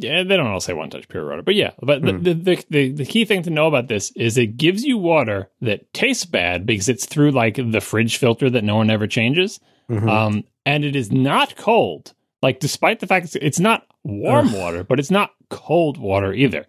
Yeah, 0.00 0.22
they 0.22 0.36
don't 0.36 0.46
all 0.46 0.60
say 0.60 0.72
one 0.74 0.90
touch 0.90 1.08
pure 1.08 1.28
water, 1.28 1.42
but 1.42 1.54
yeah. 1.56 1.72
But 1.82 2.02
Hmm. 2.02 2.22
the, 2.22 2.34
the, 2.34 2.64
the 2.70 2.92
the 2.92 3.04
key 3.04 3.24
thing 3.24 3.42
to 3.42 3.50
know 3.50 3.66
about 3.66 3.88
this 3.88 4.12
is 4.12 4.38
it 4.38 4.56
gives 4.56 4.84
you 4.84 4.96
water 4.98 5.50
that 5.60 5.92
tastes 5.92 6.24
bad 6.24 6.66
because 6.66 6.88
it's 6.88 7.04
through 7.06 7.32
like 7.32 7.56
the 7.56 7.80
fridge 7.80 8.16
filter 8.16 8.48
that 8.50 8.62
no 8.64 8.76
one 8.76 8.90
ever 8.90 9.06
changes, 9.08 9.58
Mhm. 9.90 10.08
um, 10.08 10.44
and 10.66 10.84
it 10.84 10.94
is 10.94 11.10
not 11.12 11.56
cold. 11.56 12.14
Like 12.42 12.60
despite 12.60 13.00
the 13.00 13.06
fact 13.08 13.24
it's, 13.26 13.36
it's 13.36 13.58
not 13.60 13.86
warm 14.04 14.48
Ugh. 14.48 14.54
water, 14.54 14.84
but 14.84 15.00
it's 15.00 15.10
not 15.10 15.30
cold 15.50 15.98
water 15.98 16.32
either. 16.32 16.66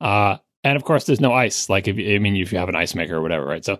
Uh, 0.00 0.36
and 0.62 0.76
of 0.76 0.84
course, 0.84 1.04
there's 1.04 1.20
no 1.20 1.32
ice. 1.32 1.68
Like 1.68 1.88
if 1.88 1.96
I 1.96 2.18
mean, 2.18 2.36
if 2.36 2.52
you 2.52 2.58
have 2.58 2.68
an 2.68 2.76
ice 2.76 2.94
maker 2.94 3.16
or 3.16 3.22
whatever, 3.22 3.46
right? 3.46 3.64
So 3.64 3.78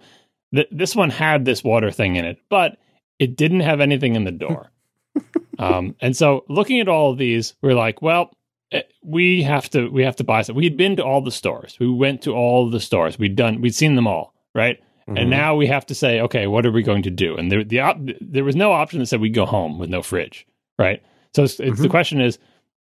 th- 0.54 0.68
this 0.70 0.94
one 0.96 1.10
had 1.10 1.44
this 1.44 1.62
water 1.64 1.90
thing 1.90 2.16
in 2.16 2.24
it, 2.24 2.38
but 2.48 2.76
it 3.18 3.36
didn't 3.36 3.60
have 3.60 3.80
anything 3.80 4.14
in 4.16 4.24
the 4.24 4.30
door. 4.32 4.70
um, 5.58 5.94
and 6.00 6.16
so 6.16 6.44
looking 6.48 6.80
at 6.80 6.88
all 6.88 7.10
of 7.12 7.18
these, 7.18 7.54
we're 7.62 7.74
like, 7.74 8.00
well, 8.02 8.30
eh, 8.72 8.82
we 9.02 9.42
have 9.42 9.68
to 9.70 9.88
we 9.88 10.02
have 10.04 10.16
to 10.16 10.24
buy 10.24 10.42
some. 10.42 10.56
We'd 10.56 10.76
been 10.76 10.96
to 10.96 11.04
all 11.04 11.20
the 11.20 11.30
stores. 11.30 11.76
We 11.80 11.90
went 11.90 12.22
to 12.22 12.32
all 12.32 12.70
the 12.70 12.80
stores. 12.80 13.18
We'd 13.18 13.36
done 13.36 13.60
we'd 13.60 13.74
seen 13.74 13.94
them 13.96 14.06
all, 14.06 14.34
right? 14.54 14.78
Mhm. 15.08 15.20
And 15.20 15.30
now 15.30 15.56
we 15.56 15.66
have 15.66 15.84
to 15.86 15.94
say, 15.94 16.20
okay, 16.20 16.46
what 16.46 16.64
are 16.66 16.70
we 16.72 16.82
going 16.82 17.02
to 17.02 17.10
do? 17.10 17.36
And 17.36 17.50
there 17.50 17.64
the 17.64 17.80
op- 17.80 17.98
there 18.20 18.44
was 18.44 18.56
no 18.56 18.72
option 18.72 19.00
that 19.00 19.06
said 19.06 19.20
we 19.20 19.30
go 19.30 19.46
home 19.46 19.78
with 19.78 19.90
no 19.90 20.02
fridge, 20.02 20.46
right? 20.78 21.02
So 21.34 21.44
it's, 21.44 21.58
it's 21.60 21.80
the 21.80 21.88
Mhm. 21.88 21.90
question 21.90 22.20
is, 22.20 22.38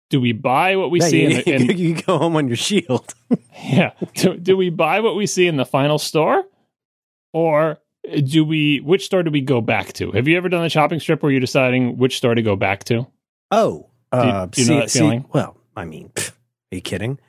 do 0.09 0.19
we 0.19 0.33
buy 0.33 0.75
what 0.75 0.91
we 0.91 0.99
Yeah, 0.99 1.07
see 1.07 1.21
you, 1.21 1.27
in 1.29 1.33
the, 1.65 1.71
in, 1.71 1.77
you 1.77 2.01
go 2.01 2.17
home 2.17 2.35
on 2.35 2.47
your 2.47 2.57
shield. 2.57 3.13
yeah. 3.63 3.91
Do, 4.15 4.35
do 4.37 4.57
we 4.57 4.69
buy 4.69 4.99
what 4.99 5.15
we 5.15 5.25
see 5.25 5.47
in 5.47 5.55
the 5.57 5.65
final 5.65 5.97
store? 5.97 6.43
Or 7.33 7.79
do 8.23 8.43
we, 8.43 8.79
which 8.79 9.05
store 9.05 9.23
do 9.23 9.31
we 9.31 9.41
go 9.41 9.61
back 9.61 9.93
to? 9.93 10.11
Have 10.11 10.27
you 10.27 10.37
ever 10.37 10.49
done 10.49 10.65
a 10.65 10.69
shopping 10.69 10.99
strip 10.99 11.21
where 11.23 11.31
you're 11.31 11.39
deciding 11.41 11.97
which 11.97 12.17
store 12.17 12.35
to 12.35 12.41
go 12.41 12.55
back 12.55 12.83
to? 12.85 13.07
Oh, 13.51 13.89
you- 14.13 14.19
uh, 14.19 14.45
do 14.47 14.61
you 14.61 14.69
know 14.69 14.79
that 14.79 14.91
feeling? 14.91 15.25
well, 15.33 15.57
I 15.75 15.85
mean, 15.85 16.09
pff, 16.09 16.31
are 16.31 16.75
you 16.75 16.81
kidding? 16.81 17.19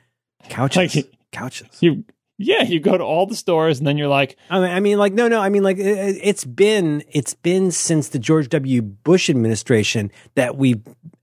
Couches, 0.49 0.95
Like- 0.95 1.11
couches. 1.31 1.77
You, 1.79 2.03
yeah, 2.37 2.63
you 2.63 2.79
go 2.79 2.97
to 2.97 3.03
all 3.03 3.25
the 3.27 3.35
stores 3.35 3.77
and 3.77 3.87
then 3.87 3.97
you're 3.97 4.07
like, 4.09 4.35
I 4.49 4.59
mean, 4.59 4.69
I 4.71 4.79
mean, 4.79 4.97
like, 4.97 5.13
no, 5.13 5.27
no. 5.27 5.39
I 5.39 5.49
mean, 5.49 5.63
like, 5.63 5.77
it, 5.77 5.85
it- 5.85 6.19
it's 6.21 6.43
been, 6.43 7.03
it's 7.11 7.33
been 7.35 7.71
since 7.71 8.09
the 8.09 8.19
George 8.19 8.49
W. 8.49 8.81
Bush 8.81 9.29
administration 9.29 10.11
that 10.35 10.57
we've 10.57 10.81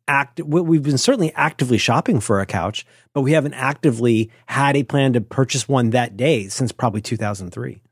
act, 0.09 0.41
we've 0.41 0.83
been 0.83 0.99
certainly 0.99 1.33
actively 1.35 1.78
shopping 1.78 2.20
for 2.20 2.41
a 2.41 2.47
couch, 2.47 2.87
but 3.14 3.20
we 3.22 3.33
haven't 3.33 3.55
actively 3.55 4.31
had 4.47 4.76
a 4.76 4.83
plan 4.83 5.12
to 5.12 5.20
purchase 5.20 5.68
one 5.68 5.91
that 5.91 6.16
day 6.16 6.49
since 6.49 6.72
probably 6.72 7.01
2003. 7.01 7.83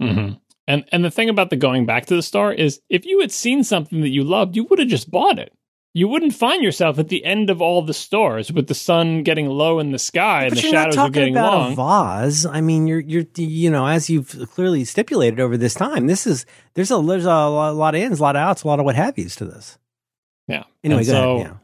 Hmm 0.00 0.32
and 0.68 0.84
and 0.92 1.02
the 1.02 1.10
thing 1.10 1.30
about 1.30 1.50
the 1.50 1.56
going 1.56 1.86
back 1.86 2.06
to 2.06 2.14
the 2.14 2.22
store 2.22 2.52
is 2.52 2.80
if 2.90 3.06
you 3.06 3.20
had 3.20 3.32
seen 3.32 3.64
something 3.64 4.02
that 4.02 4.10
you 4.10 4.22
loved, 4.22 4.54
you 4.54 4.64
would 4.64 4.78
have 4.78 4.88
just 4.88 5.10
bought 5.10 5.38
it. 5.38 5.52
You 5.94 6.06
wouldn't 6.08 6.34
find 6.34 6.62
yourself 6.62 6.98
at 6.98 7.08
the 7.08 7.24
end 7.24 7.48
of 7.48 7.62
all 7.62 7.80
the 7.80 7.94
stores 7.94 8.52
with 8.52 8.68
the 8.68 8.74
sun 8.74 9.22
getting 9.22 9.46
low 9.48 9.78
in 9.78 9.92
the 9.92 9.98
sky 9.98 10.44
and 10.44 10.54
the 10.54 10.60
shadows 10.60 10.98
are 10.98 11.08
getting 11.08 11.34
about 11.34 11.54
long. 11.54 11.72
a 11.72 11.74
vase. 11.74 12.44
I 12.44 12.60
mean, 12.60 12.86
you're, 12.86 13.00
you're, 13.00 13.24
you 13.36 13.70
know, 13.70 13.86
as 13.86 14.10
you've 14.10 14.28
clearly 14.50 14.84
stipulated 14.84 15.40
over 15.40 15.56
this 15.56 15.72
time, 15.72 16.06
this 16.06 16.26
is 16.26 16.44
there's 16.74 16.90
a 16.90 17.00
there's 17.00 17.24
a 17.24 17.48
lot, 17.48 17.94
of 17.94 18.00
ins, 18.02 18.20
a 18.20 18.22
lot 18.22 18.36
of 18.36 18.40
outs, 18.40 18.62
a 18.62 18.68
lot 18.68 18.78
of 18.78 18.84
what 18.84 18.94
have 18.94 19.18
yous 19.18 19.36
to 19.36 19.46
this. 19.46 19.78
yeah. 20.46 20.64
Anyway, 20.84 21.04
so 21.04 21.36
ahead. 21.36 21.56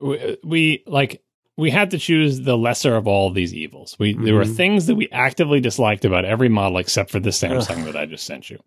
we, 0.00 0.38
we 0.44 0.84
like 0.86 1.23
we 1.56 1.70
had 1.70 1.90
to 1.92 1.98
choose 1.98 2.40
the 2.40 2.56
lesser 2.56 2.96
of 2.96 3.06
all 3.06 3.30
these 3.30 3.54
evils. 3.54 3.96
We 3.98 4.14
there 4.14 4.34
were 4.34 4.44
Mhm. 4.44 4.56
things 4.56 4.86
that 4.86 4.94
we 4.96 5.08
actively 5.12 5.60
disliked 5.60 6.04
about 6.04 6.24
every 6.24 6.48
model 6.48 6.78
except 6.78 7.10
for 7.10 7.20
the 7.20 7.30
Samsung 7.30 7.84
that 7.84 7.96
I 7.96 8.06
just 8.06 8.24
sent 8.26 8.50
you. 8.50 8.58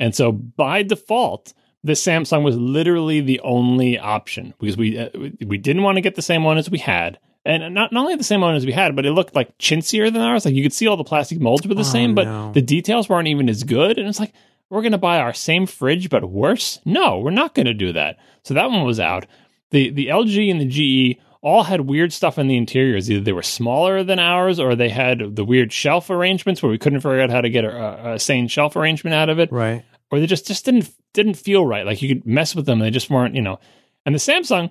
And 0.00 0.14
so 0.14 0.32
by 0.32 0.82
default, 0.82 1.54
the 1.82 1.92
Samsung 1.92 2.42
was 2.42 2.56
literally 2.56 3.20
the 3.20 3.40
only 3.40 3.98
option 3.98 4.54
because 4.60 4.76
we 4.76 4.98
uh, 4.98 5.08
we 5.46 5.58
didn't 5.58 5.82
want 5.82 5.96
to 5.96 6.02
get 6.02 6.14
the 6.16 6.22
same 6.22 6.44
one 6.44 6.58
as 6.58 6.70
we 6.70 6.78
had. 6.78 7.18
And 7.46 7.74
not, 7.74 7.92
not 7.92 8.00
only 8.04 8.16
the 8.16 8.24
same 8.24 8.40
one 8.40 8.54
as 8.54 8.64
we 8.64 8.72
had, 8.72 8.96
but 8.96 9.04
it 9.04 9.12
looked 9.12 9.34
like 9.36 9.56
chintzier 9.58 10.10
than 10.10 10.22
ours. 10.22 10.46
Like 10.46 10.54
you 10.54 10.62
could 10.62 10.72
see 10.72 10.86
all 10.86 10.96
the 10.96 11.04
plastic 11.04 11.40
molds 11.40 11.66
were 11.66 11.74
the 11.74 11.80
Oh, 11.80 11.84
same, 11.84 12.14
but 12.14 12.24
no. 12.24 12.52
the 12.52 12.62
details 12.62 13.06
weren't 13.08 13.28
even 13.28 13.50
as 13.50 13.64
good. 13.64 13.98
And 13.98 14.08
it's 14.08 14.18
like, 14.18 14.32
we're 14.70 14.80
going 14.80 14.92
to 14.92 14.98
buy 14.98 15.18
our 15.18 15.34
same 15.34 15.66
fridge, 15.66 16.08
but 16.08 16.24
worse? 16.30 16.80
No, 16.86 17.18
we're 17.18 17.30
not 17.32 17.54
going 17.54 17.66
to 17.66 17.74
do 17.74 17.92
that. 17.92 18.16
So 18.44 18.54
that 18.54 18.70
one 18.70 18.84
was 18.86 18.98
out. 18.98 19.26
The 19.72 19.90
the 19.90 20.06
LG 20.08 20.50
and 20.50 20.58
the 20.58 20.64
GE 20.64 21.18
all 21.44 21.62
had 21.62 21.82
weird 21.82 22.10
stuff 22.10 22.38
in 22.38 22.48
the 22.48 22.56
interiors. 22.56 23.10
Either 23.10 23.22
they 23.22 23.32
were 23.32 23.42
smaller 23.42 24.02
than 24.02 24.18
ours, 24.18 24.58
or 24.58 24.74
they 24.74 24.88
had 24.88 25.36
the 25.36 25.44
weird 25.44 25.72
shelf 25.72 26.08
arrangements 26.08 26.62
where 26.62 26.72
we 26.72 26.78
couldn't 26.78 27.00
figure 27.00 27.20
out 27.20 27.30
how 27.30 27.42
to 27.42 27.50
get 27.50 27.64
a, 27.64 28.14
a 28.14 28.18
sane 28.18 28.48
shelf 28.48 28.74
arrangement 28.76 29.14
out 29.14 29.28
of 29.28 29.38
it, 29.38 29.52
right. 29.52 29.84
or 30.10 30.18
they 30.18 30.26
just 30.26 30.46
just 30.46 30.64
didn't 30.64 30.90
didn't 31.12 31.34
feel 31.34 31.66
right. 31.66 31.84
Like 31.84 32.00
you 32.00 32.08
could 32.08 32.26
mess 32.26 32.56
with 32.56 32.64
them, 32.64 32.78
they 32.78 32.90
just 32.90 33.10
weren't, 33.10 33.34
you 33.34 33.42
know. 33.42 33.60
And 34.06 34.14
the 34.14 34.18
Samsung 34.18 34.70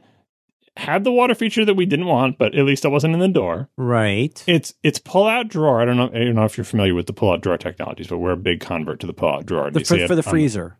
had 0.75 1.03
the 1.03 1.11
water 1.11 1.35
feature 1.35 1.63
that 1.63 1.75
we 1.75 1.85
didn't 1.85 2.07
want, 2.07 2.39
but 2.39 2.55
at 2.55 2.65
least 2.65 2.85
it 2.85 2.89
wasn't 2.89 3.13
in 3.13 3.19
the 3.19 3.27
door. 3.27 3.69
Right. 3.77 4.43
It's 4.47 4.73
it's 4.81 4.97
pull 4.97 5.27
out 5.27 5.49
drawer. 5.49 5.79
I 5.79 5.85
don't 5.85 5.97
know. 5.97 6.09
I 6.09 6.25
don't 6.25 6.35
know 6.35 6.45
if 6.45 6.57
you're 6.57 6.65
familiar 6.65 6.95
with 6.95 7.05
the 7.05 7.13
pull 7.13 7.31
out 7.31 7.41
drawer 7.41 7.59
technologies, 7.59 8.07
but 8.07 8.17
we're 8.17 8.31
a 8.31 8.37
big 8.37 8.61
convert 8.61 8.99
to 9.01 9.07
the 9.07 9.13
pull 9.13 9.29
out 9.29 9.45
drawer. 9.45 9.69
The, 9.69 9.83
for 9.83 10.15
the 10.15 10.23
freezer. 10.23 10.77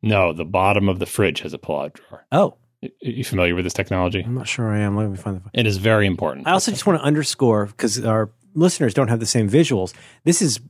no, 0.00 0.32
the 0.32 0.44
bottom 0.44 0.88
of 0.88 1.00
the 1.00 1.06
fridge 1.06 1.40
has 1.40 1.52
a 1.52 1.58
pull 1.58 1.80
out 1.80 1.94
drawer. 1.94 2.24
Oh, 2.30 2.56
Y- 2.84 2.90
You 3.00 3.24
familiar 3.24 3.54
with 3.54 3.64
this 3.64 3.72
technology? 3.74 4.22
I'm 4.22 4.34
not 4.34 4.46
sure 4.48 4.70
I 4.70 4.78
am. 4.80 4.96
Let 4.96 5.08
me 5.10 5.16
find 5.16 5.36
the. 5.36 5.42
It 5.60 5.66
is 5.66 5.76
very 5.78 6.06
important. 6.06 6.46
I 6.46 6.52
also 6.52 6.70
just 6.70 6.86
want 6.86 6.98
to 7.00 7.04
underscore 7.04 7.66
because 7.66 8.04
our 8.04 8.30
listeners 8.54 8.94
don't 8.94 9.08
have 9.08 9.20
the 9.20 9.26
same 9.26 9.48
visuals. 9.50 9.92
This 10.24 10.40
is 10.42 10.60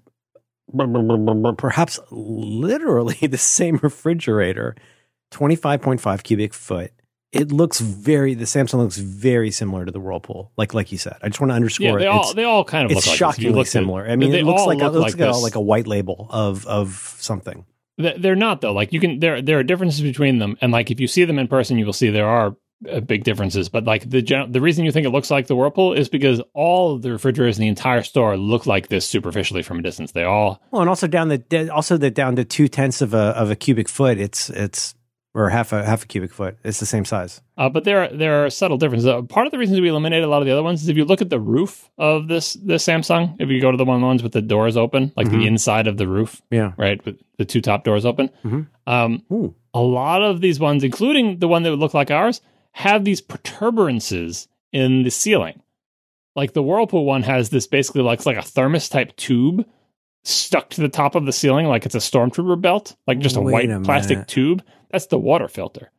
perhaps 1.56 1.98
literally 2.10 3.14
the 3.26 3.38
same 3.38 3.78
refrigerator, 3.82 4.74
25.5 5.32 6.22
cubic 6.22 6.54
foot. 6.54 6.92
It 7.32 7.50
looks 7.50 7.80
very. 7.80 8.34
The 8.34 8.44
Samsung 8.44 8.74
looks 8.78 8.96
very 8.96 9.50
similar 9.50 9.84
to 9.84 9.90
the 9.90 9.98
Whirlpool, 9.98 10.52
like 10.56 10.72
like 10.72 10.92
you 10.92 10.98
said. 10.98 11.16
I 11.20 11.26
just 11.28 11.40
want 11.40 11.50
to 11.50 11.56
underscore. 11.56 11.86
yeah, 11.88 11.96
they 11.98 12.04
it. 12.04 12.08
all 12.08 12.20
It's- 12.20 12.34
they 12.34 12.44
all 12.44 12.64
kind 12.64 12.84
of 12.84 12.92
it's 12.92 12.98
look 12.98 13.06
like 13.06 13.18
this. 13.18 13.38
If 13.38 13.38
you 13.42 13.44
shockingly 13.48 13.60
at- 13.62 13.66
similar. 13.66 14.08
I 14.08 14.14
mean, 14.14 14.32
it 14.32 14.44
looks 14.44 14.62
like 14.62 14.78
look 14.78 14.94
it 14.94 14.98
looks 14.98 15.12
like 15.14 15.20
like, 15.20 15.34
a, 15.34 15.38
like 15.38 15.54
a 15.56 15.60
white 15.60 15.88
label 15.88 16.28
of 16.30 16.64
of 16.68 17.16
something. 17.18 17.66
Th- 18.00 18.16
They're 18.18 18.36
not 18.36 18.60
though. 18.60 18.72
Like 18.72 18.92
you 18.92 19.00
can 19.00 19.20
there 19.20 19.40
there 19.42 19.58
are 19.58 19.62
differences 19.62 20.00
between 20.02 20.38
them, 20.38 20.56
and 20.60 20.72
like 20.72 20.90
if 20.90 21.00
you 21.00 21.06
see 21.06 21.24
them 21.24 21.38
in 21.38 21.48
person, 21.48 21.78
you 21.78 21.86
will 21.86 21.92
see 21.92 22.10
there 22.10 22.28
are 22.28 22.56
uh, 22.90 23.00
big 23.00 23.24
differences. 23.24 23.68
But 23.68 23.84
like 23.84 24.08
the 24.10 24.20
gen- 24.20 24.50
the 24.52 24.60
reason 24.60 24.84
you 24.84 24.92
think 24.92 25.06
it 25.06 25.10
looks 25.10 25.30
like 25.30 25.46
the 25.46 25.54
Whirlpool 25.56 25.92
is 25.92 26.08
because 26.08 26.40
all 26.54 26.94
of 26.94 27.02
the 27.02 27.12
refrigerators 27.12 27.56
in 27.56 27.62
the 27.62 27.68
entire 27.68 28.02
store 28.02 28.36
look 28.36 28.66
like 28.66 28.88
this 28.88 29.06
superficially 29.08 29.62
from 29.62 29.78
a 29.78 29.82
distance. 29.82 30.12
They 30.12 30.24
all 30.24 30.60
Well, 30.70 30.82
and 30.82 30.88
also 30.88 31.06
down 31.06 31.28
the 31.28 31.70
also 31.72 31.96
the 31.96 32.10
down 32.10 32.36
to 32.36 32.44
two 32.44 32.68
tenths 32.68 33.00
of 33.00 33.14
a 33.14 33.18
of 33.36 33.50
a 33.50 33.56
cubic 33.56 33.88
foot. 33.88 34.18
It's 34.18 34.50
it's 34.50 34.94
or 35.34 35.48
half 35.50 35.72
a 35.72 35.84
half 35.84 36.04
a 36.04 36.06
cubic 36.06 36.32
foot. 36.32 36.56
It's 36.64 36.78
the 36.80 36.86
same 36.86 37.04
size. 37.04 37.40
Uh, 37.58 37.68
but 37.68 37.84
there 37.84 38.02
are 38.04 38.08
there 38.08 38.44
are 38.44 38.50
subtle 38.50 38.78
differences. 38.78 39.06
Uh, 39.08 39.22
part 39.22 39.46
of 39.46 39.50
the 39.50 39.58
reason 39.58 39.80
we 39.82 39.88
eliminated 39.88 40.24
a 40.24 40.28
lot 40.28 40.40
of 40.42 40.46
the 40.46 40.52
other 40.52 40.62
ones 40.62 40.82
is 40.82 40.88
if 40.88 40.96
you 40.96 41.04
look 41.04 41.20
at 41.20 41.30
the 41.30 41.40
roof 41.40 41.90
of 41.98 42.28
this 42.28 42.54
this 42.54 42.84
Samsung, 42.86 43.36
if 43.40 43.48
you 43.48 43.60
go 43.60 43.70
to 43.70 43.76
the 43.76 43.84
one 43.84 44.00
ones 44.00 44.22
with 44.22 44.32
the 44.32 44.42
doors 44.42 44.76
open, 44.76 45.12
like 45.16 45.26
Mhm. 45.26 45.30
the 45.40 45.46
inside 45.46 45.86
of 45.86 45.96
the 45.96 46.06
roof, 46.06 46.40
Yeah. 46.50 46.72
right, 46.76 47.04
with 47.04 47.16
the 47.38 47.44
two 47.44 47.60
top 47.60 47.82
doors 47.84 48.06
open, 48.06 48.30
Mhm. 48.44 48.66
um, 48.86 49.22
a 49.74 49.80
lot 49.80 50.22
of 50.22 50.40
these 50.40 50.60
ones, 50.60 50.84
including 50.84 51.38
the 51.40 51.48
one 51.48 51.62
that 51.64 51.70
would 51.70 51.80
look 51.80 51.94
like 51.94 52.10
ours, 52.10 52.40
have 52.72 53.04
these 53.04 53.20
protuberances 53.20 54.48
in 54.72 55.02
the 55.02 55.10
ceiling. 55.10 55.60
Like 56.36 56.52
the 56.52 56.62
Whirlpool 56.62 57.04
one 57.04 57.22
has 57.22 57.50
this 57.50 57.66
basically 57.66 58.02
like 58.02 58.18
it's 58.18 58.26
like 58.26 58.36
a 58.36 58.42
thermos 58.42 58.88
type 58.88 59.14
tube 59.16 59.64
stuck 60.24 60.70
to 60.70 60.80
the 60.80 60.88
top 60.88 61.14
of 61.14 61.26
the 61.26 61.32
ceiling, 61.32 61.66
like 61.66 61.84
it's 61.86 61.94
a 61.94 61.98
stormtrooper 61.98 62.60
belt, 62.60 62.96
like 63.06 63.18
just 63.18 63.36
a 63.36 63.40
Wait 63.40 63.52
white 63.52 63.70
a 63.70 63.80
plastic 63.80 64.26
tube. 64.26 64.62
That's 64.94 65.06
the 65.06 65.18
water 65.18 65.48
filter. 65.48 65.90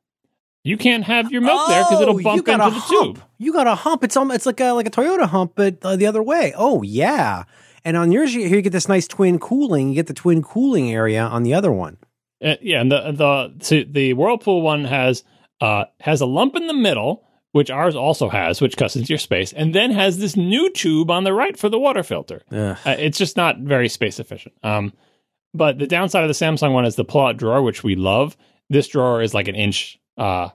You 0.64 0.78
can't 0.78 1.04
have 1.04 1.32
your 1.32 1.42
milk 1.42 1.68
there 1.68 1.84
because 1.84 2.02
it'll 2.02 2.16
Oh, 2.20 2.24
bump 2.24 2.48
into 2.48 2.58
the 2.58 2.70
hump. 2.72 3.18
tube. 3.18 3.24
You 3.38 3.54
got 3.54 3.68
a 3.68 3.76
hump. 3.76 4.04
It's 4.04 4.18
almost, 4.18 4.36
it's 4.38 4.46
like 4.48 4.60
a 4.62 4.72
like 4.72 4.88
a 4.88 4.90
Toyota 4.90 5.28
hump, 5.28 5.52
but 5.56 5.78
uh, 5.84 5.96
the 5.96 6.08
other 6.08 6.24
way. 6.24 6.54
Oh 6.56 6.82
yeah. 6.82 7.44
And 7.84 7.96
on 7.98 8.12
yours, 8.12 8.34
you, 8.34 8.48
here 8.48 8.56
you 8.56 8.62
get 8.64 8.72
this 8.72 8.88
nice 8.88 9.08
twin 9.08 9.38
cooling. 9.38 9.90
You 9.90 9.96
get 9.96 10.08
the 10.08 10.14
twin 10.14 10.42
cooling 10.42 10.92
area 10.92 11.22
on 11.24 11.44
the 11.44 11.54
other 11.54 11.72
one. 11.72 11.98
Uh, 12.44 12.56
yeah, 12.62 12.82
and 12.82 12.92
the 12.92 13.12
the 13.12 13.54
so 13.64 13.84
the 13.88 14.14
Whirlpool 14.14 14.62
one 14.62 14.86
has 14.86 15.24
uh 15.62 15.86
has 16.00 16.22
a 16.22 16.26
lump 16.26 16.56
in 16.56 16.66
the 16.68 16.74
middle, 16.74 17.24
which 17.52 17.70
ours 17.70 17.96
also 17.96 18.30
has, 18.30 18.60
which 18.60 18.76
cuts 18.76 18.96
into 18.96 19.10
your 19.10 19.20
space, 19.20 19.54
and 19.54 19.76
then 19.76 19.92
has 19.92 20.18
this 20.18 20.36
new 20.36 20.72
tube 20.72 21.12
on 21.12 21.26
the 21.26 21.34
right 21.34 21.60
for 21.60 21.70
the 21.70 21.78
water 21.80 22.02
filter. 22.02 22.42
Uh, 22.52 22.76
it's 22.86 23.18
just 23.20 23.38
not 23.38 23.60
very 23.60 23.88
space 23.90 24.20
efficient. 24.20 24.56
Um, 24.64 24.94
but 25.54 25.78
the 25.78 25.86
downside 25.88 26.24
of 26.24 26.28
the 26.28 26.34
Samsung 26.46 26.74
one 26.74 26.86
is 26.86 26.96
the 26.96 27.06
pull-out 27.06 27.38
drawer, 27.38 27.62
which 27.62 27.84
we 27.84 27.96
love. 27.96 28.36
This 28.70 28.88
drawer 28.88 29.22
is 29.22 29.34
like 29.34 29.48
an 29.48 29.56
inch 29.56 30.00
uh, 30.18 30.50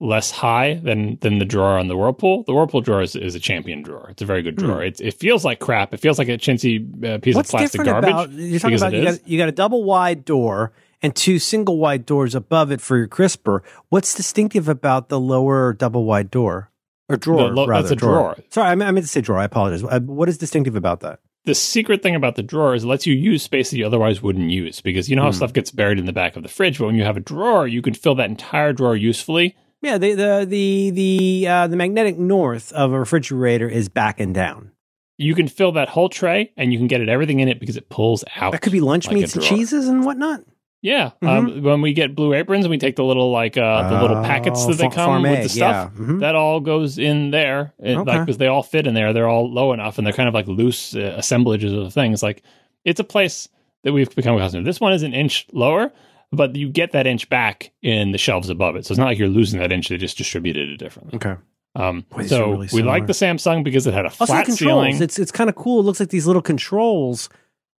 less 0.00 0.30
high 0.30 0.74
than 0.74 1.16
than 1.20 1.38
the 1.38 1.44
drawer 1.44 1.78
on 1.78 1.88
the 1.88 1.96
Whirlpool. 1.96 2.44
The 2.46 2.52
Whirlpool 2.52 2.82
drawer 2.82 3.02
is, 3.02 3.16
is 3.16 3.34
a 3.34 3.40
champion 3.40 3.82
drawer. 3.82 4.08
It's 4.10 4.20
a 4.22 4.26
very 4.26 4.42
good 4.42 4.56
drawer. 4.56 4.82
It, 4.84 5.00
it 5.00 5.14
feels 5.14 5.44
like 5.44 5.58
crap. 5.58 5.94
It 5.94 6.00
feels 6.00 6.18
like 6.18 6.28
a 6.28 6.36
chintzy 6.38 7.04
uh, 7.04 7.18
piece 7.18 7.34
What's 7.34 7.48
of 7.48 7.58
plastic 7.58 7.80
different 7.82 8.02
garbage. 8.02 8.10
about 8.10 8.30
you're 8.32 8.60
talking 8.60 8.76
about 8.76 8.92
you 8.92 9.04
got, 9.04 9.28
you 9.28 9.38
got 9.38 9.48
a 9.48 9.52
double 9.52 9.84
wide 9.84 10.24
door 10.24 10.72
and 11.02 11.14
two 11.14 11.38
single 11.38 11.78
wide 11.78 12.04
doors 12.04 12.34
above 12.34 12.70
it 12.70 12.80
for 12.80 12.96
your 12.98 13.06
crisper. 13.08 13.62
What's 13.88 14.14
distinctive 14.14 14.68
about 14.68 15.08
the 15.08 15.18
lower 15.20 15.72
double 15.72 16.04
wide 16.04 16.30
door 16.30 16.70
or 17.08 17.16
drawer? 17.16 17.50
Lo- 17.52 17.66
rather, 17.66 17.82
that's 17.82 17.92
a 17.92 17.96
drawer. 17.96 18.36
Sorry, 18.50 18.68
I 18.68 18.74
meant, 18.74 18.88
I 18.88 18.92
meant 18.92 19.04
to 19.06 19.10
say 19.10 19.20
drawer. 19.22 19.38
I 19.38 19.44
apologize. 19.44 19.82
Uh, 19.82 20.00
What 20.00 20.28
is 20.28 20.36
distinctive 20.36 20.76
about 20.76 21.00
that? 21.00 21.20
The 21.46 21.54
secret 21.54 22.02
thing 22.02 22.14
about 22.14 22.36
the 22.36 22.42
drawer 22.42 22.74
is 22.74 22.84
it 22.84 22.86
lets 22.86 23.06
you 23.06 23.14
use 23.14 23.42
space 23.42 23.70
that 23.70 23.78
you 23.78 23.86
otherwise 23.86 24.20
wouldn't 24.22 24.50
use 24.50 24.80
because 24.82 25.08
you 25.08 25.16
know 25.16 25.22
how 25.22 25.30
Hmm. 25.30 25.36
stuff 25.36 25.52
gets 25.54 25.70
buried 25.70 25.98
in 25.98 26.04
the 26.04 26.12
back 26.12 26.36
of 26.36 26.42
the 26.42 26.48
fridge, 26.48 26.78
but 26.78 26.86
when 26.86 26.94
you 26.96 27.04
have 27.04 27.16
a 27.16 27.20
drawer, 27.20 27.66
you 27.66 27.80
can 27.82 27.94
fill 27.94 28.14
that 28.16 28.28
entire 28.28 28.72
drawer 28.74 28.94
usefully. 28.96 29.56
Yeah, 29.82 29.98
the 29.98 30.14
the 30.14 30.46
the 30.48 30.90
the 30.90 31.48
uh, 31.48 31.66
the 31.68 31.76
magnetic 31.76 32.18
north 32.18 32.72
of 32.72 32.92
a 32.92 32.98
refrigerator 32.98 33.68
is 33.68 33.88
back 33.88 34.20
and 34.20 34.34
down. 34.34 34.72
You 35.18 35.34
can 35.34 35.48
fill 35.48 35.72
that 35.72 35.88
whole 35.88 36.08
tray 36.10 36.52
and 36.56 36.72
you 36.72 36.78
can 36.78 36.88
get 36.88 37.00
it 37.00 37.08
everything 37.08 37.40
in 37.40 37.48
it 37.48 37.58
because 37.58 37.76
it 37.76 37.88
pulls 37.88 38.22
out. 38.36 38.52
That 38.52 38.60
could 38.60 38.72
be 38.72 38.80
lunch 38.80 39.06
like 39.06 39.14
meats 39.14 39.34
and 39.34 39.42
cheeses 39.42 39.88
and 39.88 40.04
whatnot. 40.04 40.42
Yeah, 40.86 41.10
Mhm. 41.22 41.28
um, 41.28 41.62
when 41.62 41.80
we 41.82 41.92
get 41.92 42.14
blue 42.14 42.32
aprons 42.32 42.64
and 42.64 42.70
we 42.70 42.78
take 42.78 42.94
the 42.96 43.04
little 43.04 43.30
like 43.32 43.56
uh, 43.56 43.88
the 43.90 44.00
little 44.00 44.22
packets 44.22 44.64
Oh, 44.64 44.68
that 44.68 44.78
they 44.78 44.88
come 44.88 45.22
with 45.22 45.42
the 45.42 45.48
stuff. 45.48 45.90
Yeah. 45.98 46.04
Mhm. 46.04 46.20
That 46.20 46.34
all 46.36 46.60
goes 46.60 46.96
in 46.98 47.30
there, 47.32 47.74
it, 47.82 47.96
Okay. 47.96 48.10
like 48.10 48.20
because 48.24 48.38
they 48.38 48.46
all 48.46 48.62
fit 48.62 48.86
in 48.86 48.94
there. 48.94 49.12
They're 49.12 49.28
all 49.28 49.52
low 49.52 49.72
enough, 49.72 49.98
and 49.98 50.06
they're 50.06 50.14
kind 50.14 50.28
of 50.28 50.34
like 50.34 50.46
loose 50.46 50.94
uh, 50.94 51.14
assemblages 51.16 51.72
of 51.72 51.92
things. 51.92 52.22
Like 52.22 52.42
it's 52.84 53.00
a 53.00 53.04
place 53.04 53.48
that 53.82 53.92
we've 53.92 54.14
become 54.14 54.36
accustomed. 54.36 54.64
to. 54.64 54.68
This 54.68 54.80
one 54.80 54.92
is 54.92 55.02
an 55.02 55.12
inch 55.12 55.46
lower, 55.52 55.92
but 56.32 56.54
you 56.54 56.68
get 56.68 56.92
that 56.92 57.06
inch 57.06 57.28
back 57.28 57.72
in 57.82 58.12
the 58.12 58.18
shelves 58.18 58.48
above 58.48 58.76
it. 58.76 58.86
So 58.86 58.92
it's 58.92 58.98
not 58.98 59.06
like 59.06 59.18
you're 59.18 59.28
losing 59.28 59.58
that 59.60 59.72
inch; 59.72 59.88
they 59.88 59.96
just 59.96 60.16
distributed 60.16 60.68
it 60.70 60.76
differently. 60.76 61.16
Okay. 61.16 61.34
Um, 61.74 62.04
Boy, 62.10 62.26
so 62.26 62.50
really 62.52 62.68
we 62.72 62.82
like 62.82 63.06
the 63.06 63.12
Samsung 63.12 63.62
because 63.64 63.86
it 63.86 63.92
had 63.94 64.06
a 64.06 64.10
flat 64.10 64.46
controls. 64.46 64.58
ceiling. 64.58 65.02
It's 65.02 65.18
it's 65.18 65.32
kind 65.32 65.50
of 65.50 65.56
cool. 65.56 65.80
It 65.80 65.82
looks 65.82 65.98
like 66.00 66.10
these 66.10 66.26
little 66.28 66.42
controls 66.42 67.28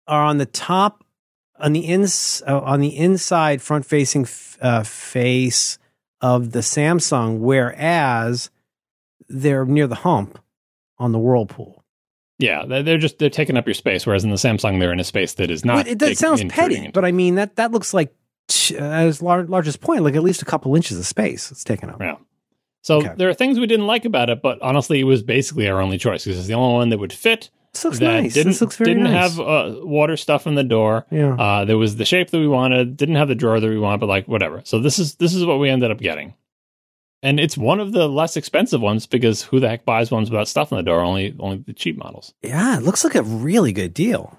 are 0.07 0.23
on 0.23 0.37
the 0.39 0.45
top, 0.45 1.03
on 1.59 1.73
the 1.73 1.81
ins, 1.81 2.41
uh, 2.47 2.59
on 2.61 2.79
the 2.81 2.95
inside 2.95 3.61
front 3.61 3.85
facing 3.85 4.23
f- 4.23 4.57
uh, 4.61 4.83
face 4.83 5.77
of 6.21 6.51
the 6.51 6.59
Samsung, 6.59 7.39
whereas 7.39 8.49
they're 9.29 9.65
near 9.65 9.87
the 9.87 9.95
hump 9.95 10.39
on 10.97 11.11
the 11.11 11.19
Whirlpool. 11.19 11.83
Yeah, 12.39 12.65
they're 12.65 12.99
just 12.99 13.17
they're 13.17 13.29
taking 13.31 13.57
up 13.57 13.65
your 13.65 13.73
space, 13.73 14.05
whereas 14.05 14.23
in 14.23 14.29
the 14.29 14.35
Samsung 14.35 14.79
they're 14.79 14.93
in 14.93 14.99
a 14.99 15.03
space 15.03 15.33
that 15.35 15.49
is 15.49 15.65
not. 15.65 15.77
But 15.77 15.87
it, 15.87 15.99
that 15.99 16.17
sounds 16.17 16.43
petty, 16.45 16.75
into- 16.77 16.91
but 16.91 17.03
I 17.03 17.11
mean 17.11 17.35
that 17.35 17.55
that 17.55 17.71
looks 17.71 17.93
like 17.95 18.13
uh, 18.71 18.75
as 18.77 19.21
lar- 19.23 19.43
largest 19.45 19.81
point, 19.81 20.03
like 20.03 20.15
at 20.15 20.21
least 20.23 20.43
a 20.43 20.45
couple 20.45 20.75
inches 20.75 20.99
of 20.99 21.05
space 21.05 21.51
it's 21.51 21.63
taken 21.63 21.89
up. 21.89 21.99
Yeah. 21.99 22.17
So 22.83 22.97
Okay. 22.99 23.13
there 23.17 23.27
are 23.27 23.33
things 23.33 23.59
we 23.59 23.65
didn't 23.65 23.87
like 23.87 24.05
about 24.05 24.29
it, 24.29 24.41
but 24.43 24.61
honestly, 24.61 24.99
it 24.99 25.03
was 25.05 25.23
basically 25.23 25.67
our 25.67 25.81
only 25.81 25.97
choice 25.97 26.23
because 26.25 26.37
it's 26.37 26.47
the 26.47 26.53
only 26.53 26.75
one 26.75 26.89
that 26.89 26.99
would 26.99 27.11
fit. 27.11 27.49
This 27.77 27.85
looks 27.85 27.99
nice. 27.99 28.33
didn't 28.33 28.51
this 28.51 28.61
looks 28.61 28.75
very 28.77 28.91
didn't 28.93 29.11
nice. 29.11 29.35
have 29.37 29.39
uh, 29.39 29.75
water 29.83 30.17
stuff 30.17 30.47
in 30.47 30.55
the 30.55 30.63
door. 30.63 31.05
yeah. 31.11 31.33
Uh, 31.35 31.65
there 31.65 31.77
was 31.77 31.95
the 31.95 32.05
shape 32.05 32.29
that 32.31 32.39
we 32.39 32.47
wanted. 32.47 32.97
Didn't 32.97 33.15
have 33.15 33.27
the 33.27 33.35
drawer 33.35 33.59
that 33.59 33.69
we 33.69 33.77
wanted, 33.79 33.99
but 33.99 34.07
like 34.09 34.27
whatever. 34.27 34.61
So 34.65 34.79
this 34.79 34.99
is 34.99 35.15
this 35.15 35.33
is 35.33 35.45
what 35.45 35.59
we 35.59 35.69
ended 35.69 35.91
up 35.91 35.99
getting, 35.99 36.33
and 37.23 37.39
it's 37.39 37.57
one 37.57 37.79
of 37.79 37.91
the 37.91 38.07
less 38.09 38.37
expensive 38.37 38.81
ones 38.81 39.05
because 39.05 39.43
who 39.43 39.59
the 39.59 39.69
heck 39.69 39.85
buys 39.85 40.11
ones 40.11 40.29
without 40.29 40.47
stuff 40.47 40.71
in 40.71 40.77
the 40.77 40.83
door? 40.83 41.01
Only 41.01 41.35
only 41.39 41.57
the 41.57 41.73
cheap 41.73 41.97
models. 41.97 42.33
yeah, 42.41 42.77
it 42.77 42.83
looks 42.83 43.03
like 43.03 43.15
a 43.15 43.23
really 43.23 43.73
good 43.73 43.93
deal. 43.93 44.37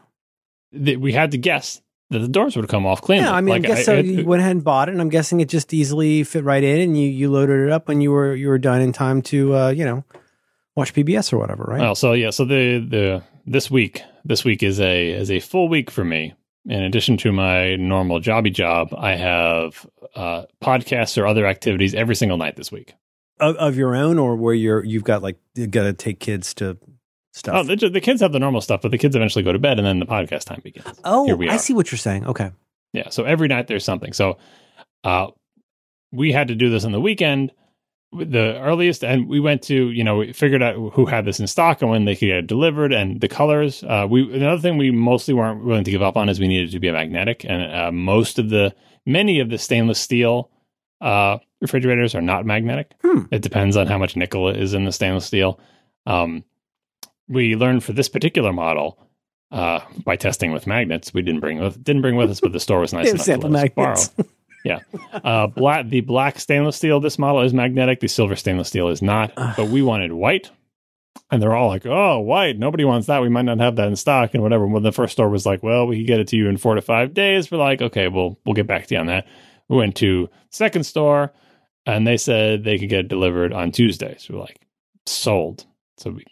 Th- 0.74 0.99
We 0.99 1.12
had 1.12 1.30
to 1.32 1.39
guess 1.39 1.80
that 2.11 2.20
the 2.20 2.28
doors 2.28 2.57
would 2.57 2.68
come 2.68 2.86
off 2.86 3.03
cleanly. 3.03 3.24
Yeah, 3.26 3.34
I 3.34 3.41
mean, 3.43 3.62
Like, 3.62 3.64
I 3.70 3.74
guess 3.74 3.84
so. 3.84 3.95
it- 3.97 4.07
you 4.07 4.24
went 4.24 4.41
ahead 4.41 4.53
and 4.53 4.64
bought 4.64 4.89
it, 4.89 4.93
and 4.93 5.01
I'm 5.01 5.11
guessing 5.11 5.41
it 5.41 5.49
just 5.49 5.74
easily 5.74 6.24
fit 6.24 6.43
right 6.45 6.62
in, 6.64 6.80
and 6.80 6.99
you 6.99 7.09
you 7.09 7.30
loaded 7.30 7.61
it 7.66 7.70
up 7.70 7.86
when 7.89 8.01
you 8.01 8.11
were 8.12 8.34
you 8.34 8.49
were 8.49 8.59
done 8.59 8.80
in 8.80 8.93
time 8.93 9.22
to 9.22 9.55
uh, 9.55 9.68
you 9.70 9.84
know 9.84 10.05
watch 10.79 10.95
PBS 10.95 11.33
or 11.33 11.39
whatever, 11.39 11.64
right? 11.64 11.81
Well, 11.81 11.95
so 11.95 12.12
yeah, 12.12 12.31
so 12.31 12.45
the 12.45 12.79
the 12.79 13.22
this 13.47 13.70
week 13.70 14.03
this 14.24 14.45
week 14.45 14.62
is 14.62 14.81
a 14.81 15.11
is 15.11 15.31
a 15.31 15.41
full 15.41 15.68
week 15.68 15.91
for 15.91 16.05
me. 16.05 16.35
In 16.66 16.83
addition 16.83 17.16
to 17.18 17.33
my 17.33 17.76
normal 17.76 18.20
jobby 18.20 18.53
job, 18.53 18.95
I 18.97 19.14
have 19.14 19.87
uh, 20.14 20.45
podcasts 20.62 21.20
or 21.20 21.26
other 21.26 21.47
activities 21.47 21.95
every 21.95 22.14
single 22.14 22.37
night 22.37 22.57
this 22.57 22.70
week. 22.70 22.95
Of, 23.41 23.57
of 23.57 23.76
your 23.76 23.95
own, 23.95 24.18
or 24.18 24.37
where 24.37 24.55
you're 24.55 24.85
you've 24.85 25.05
got 25.05 25.22
like 25.22 25.39
you 25.55 25.66
got 25.66 25.85
to 25.85 25.93
take 25.93 26.20
kids 26.20 26.55
to 26.55 26.79
stuff. 27.33 27.55
Oh, 27.57 27.62
the, 27.62 27.89
the 27.89 28.01
kids 28.01 28.20
have 28.20 28.33
the 28.33 28.39
normal 28.39 28.61
stuff, 28.61 28.83
but 28.83 28.91
the 28.91 28.99
kids 28.99 29.16
eventually 29.16 29.45
go 29.45 29.53
to 29.53 29.59
bed, 29.59 29.79
and 29.79 29.87
then 29.87 29.99
the 29.99 30.07
podcast 30.07 30.45
time 30.45 30.61
begins. 30.62 31.01
Oh, 31.05 31.26
here 31.26 31.37
we 31.37 31.49
I 31.49 31.57
see 31.57 31.72
what 31.72 31.91
you're 31.91 31.99
saying. 31.99 32.26
Okay, 32.26 32.51
Yeah, 32.93 33.11
so 33.11 33.24
every 33.24 33.49
night 33.49 33.68
there's 33.68 33.85
something. 33.85 34.12
So 34.12 34.39
uh, 35.05 35.29
we 36.12 36.33
had 36.33 36.49
to 36.49 36.55
do 36.55 36.70
this 36.70 36.85
on 36.85 36.93
the 36.93 37.01
weekend. 37.01 37.53
The 38.11 38.59
earliest, 38.61 39.05
and 39.05 39.29
we 39.29 39.39
went 39.39 39.63
to, 39.65 39.91
you 39.91 40.03
know, 40.03 40.17
we 40.17 40.33
figured 40.33 40.63
out 40.63 40.77
who 40.95 41.05
had 41.05 41.27
this 41.27 41.41
in 41.41 41.47
stock 41.47 41.83
and 41.83 41.91
when 41.91 42.07
they 42.07 42.15
could 42.15 42.27
get 42.27 42.39
it 42.39 42.47
delivered, 42.47 42.91
and 42.93 43.21
the 43.21 43.29
colors. 43.29 43.85
Uh, 43.85 44.07
we 44.09 44.35
another 44.35 44.61
thing 44.61 44.79
we 44.79 44.91
mostly 44.91 45.35
weren't 45.35 45.63
willing 45.63 45.85
to 45.85 45.91
give 45.91 46.03
up 46.03 46.17
on 46.17 46.31
is 46.31 46.41
we 46.41 46.49
needed 46.49 46.71
to 46.71 46.81
be 46.81 46.89
a 46.89 46.93
magnetic, 46.93 47.45
and 47.45 47.71
uh, 47.71 47.93
most 47.93 48.39
of 48.39 48.49
the 48.49 48.75
many 49.05 49.41
of 49.41 49.51
the 49.51 49.59
stainless 49.59 50.01
steel 50.01 50.51
uh, 51.03 51.39
refrigerators 51.61 52.15
are 52.15 52.23
not 52.23 52.47
magnetic. 52.47 52.93
Hmm. 53.03 53.25
It 53.31 53.43
depends 53.43 53.77
on 53.77 53.87
how 53.87 53.99
much 53.99 54.17
nickel 54.17 54.49
is 54.49 54.73
in 54.73 54.85
the 54.85 54.93
stainless 54.93 55.27
steel. 55.27 55.61
Um, 56.07 56.45
we 57.29 57.57
learned 57.57 57.85
for 57.85 57.93
this 57.93 58.09
particular 58.09 58.53
model 58.53 58.99
uh, 59.51 59.81
by 60.05 60.17
testing 60.17 60.53
with 60.53 60.67
magnets. 60.67 61.13
We 61.13 61.23
didn't 61.23 61.41
bring 61.41 61.59
with 61.59 61.83
didn't 61.83 62.03
bring 62.03 62.17
with 62.17 62.31
us, 62.31 62.41
but 62.41 62.53
the 62.53 62.61
store 62.61 62.81
was 62.81 62.93
nice 62.95 63.11
enough 63.11 63.27
to 63.27 63.49
let 63.49 63.79
us 63.79 64.09
borrow. 64.09 64.27
Yeah, 64.65 64.81
uh, 65.13 65.47
black 65.47 65.89
the 65.89 66.01
black 66.01 66.39
stainless 66.41 66.77
steel. 66.77 67.01
This 67.01 67.19
model 67.19 67.43
is 67.43 67.55
magnetic. 67.55 68.01
The 68.01 68.09
silver 68.09 68.37
stainless 68.37 68.69
steel 68.69 68.89
is 68.89 69.01
not. 69.03 69.33
But 69.35 69.69
we 69.69 69.83
wanted 69.83 70.13
white, 70.13 70.51
and 71.31 71.41
they're 71.41 71.55
all 71.55 71.69
like, 71.69 71.87
"Oh, 71.87 72.19
white! 72.21 72.59
Nobody 72.59 72.85
wants 72.85 73.07
that. 73.07 73.23
We 73.23 73.29
might 73.29 73.45
not 73.45 73.61
have 73.61 73.77
that 73.77 73.89
in 73.89 73.97
stock." 73.97 74.35
And 74.35 74.43
whatever. 74.43 74.67
When 74.67 74.83
the 74.83 74.93
first 74.93 75.13
store 75.13 75.29
was 75.29 75.47
like, 75.47 75.63
"Well, 75.63 75.87
we 75.87 75.97
can 75.97 76.07
get 76.07 76.21
it 76.21 76.29
to 76.29 76.37
you 76.37 76.49
in 76.49 76.57
four 76.57 76.75
to 76.75 76.83
five 76.83 77.15
days," 77.15 77.51
we're 77.51 77.59
like, 77.59 77.81
"Okay, 77.81 78.09
we'll 78.09 78.39
we'll 78.45 78.55
get 78.55 78.67
back 78.67 78.87
to 78.89 78.95
you 78.95 79.01
on 79.01 79.07
that." 79.07 79.27
We 79.69 79.77
went 79.77 79.97
to 79.97 80.29
second 80.51 80.85
store, 80.85 81.33
and 81.87 82.07
they 82.07 82.17
said 82.17 82.65
they 82.65 82.79
could 82.79 82.89
get 82.89 83.01
it 83.01 83.09
delivered 83.09 83.53
on 83.53 83.71
Tuesday. 83.73 84.17
So 84.19 84.35
we're 84.35 84.41
like, 84.41 84.61
"Sold." 85.07 85.67
So 85.99 86.11
we 86.11 86.25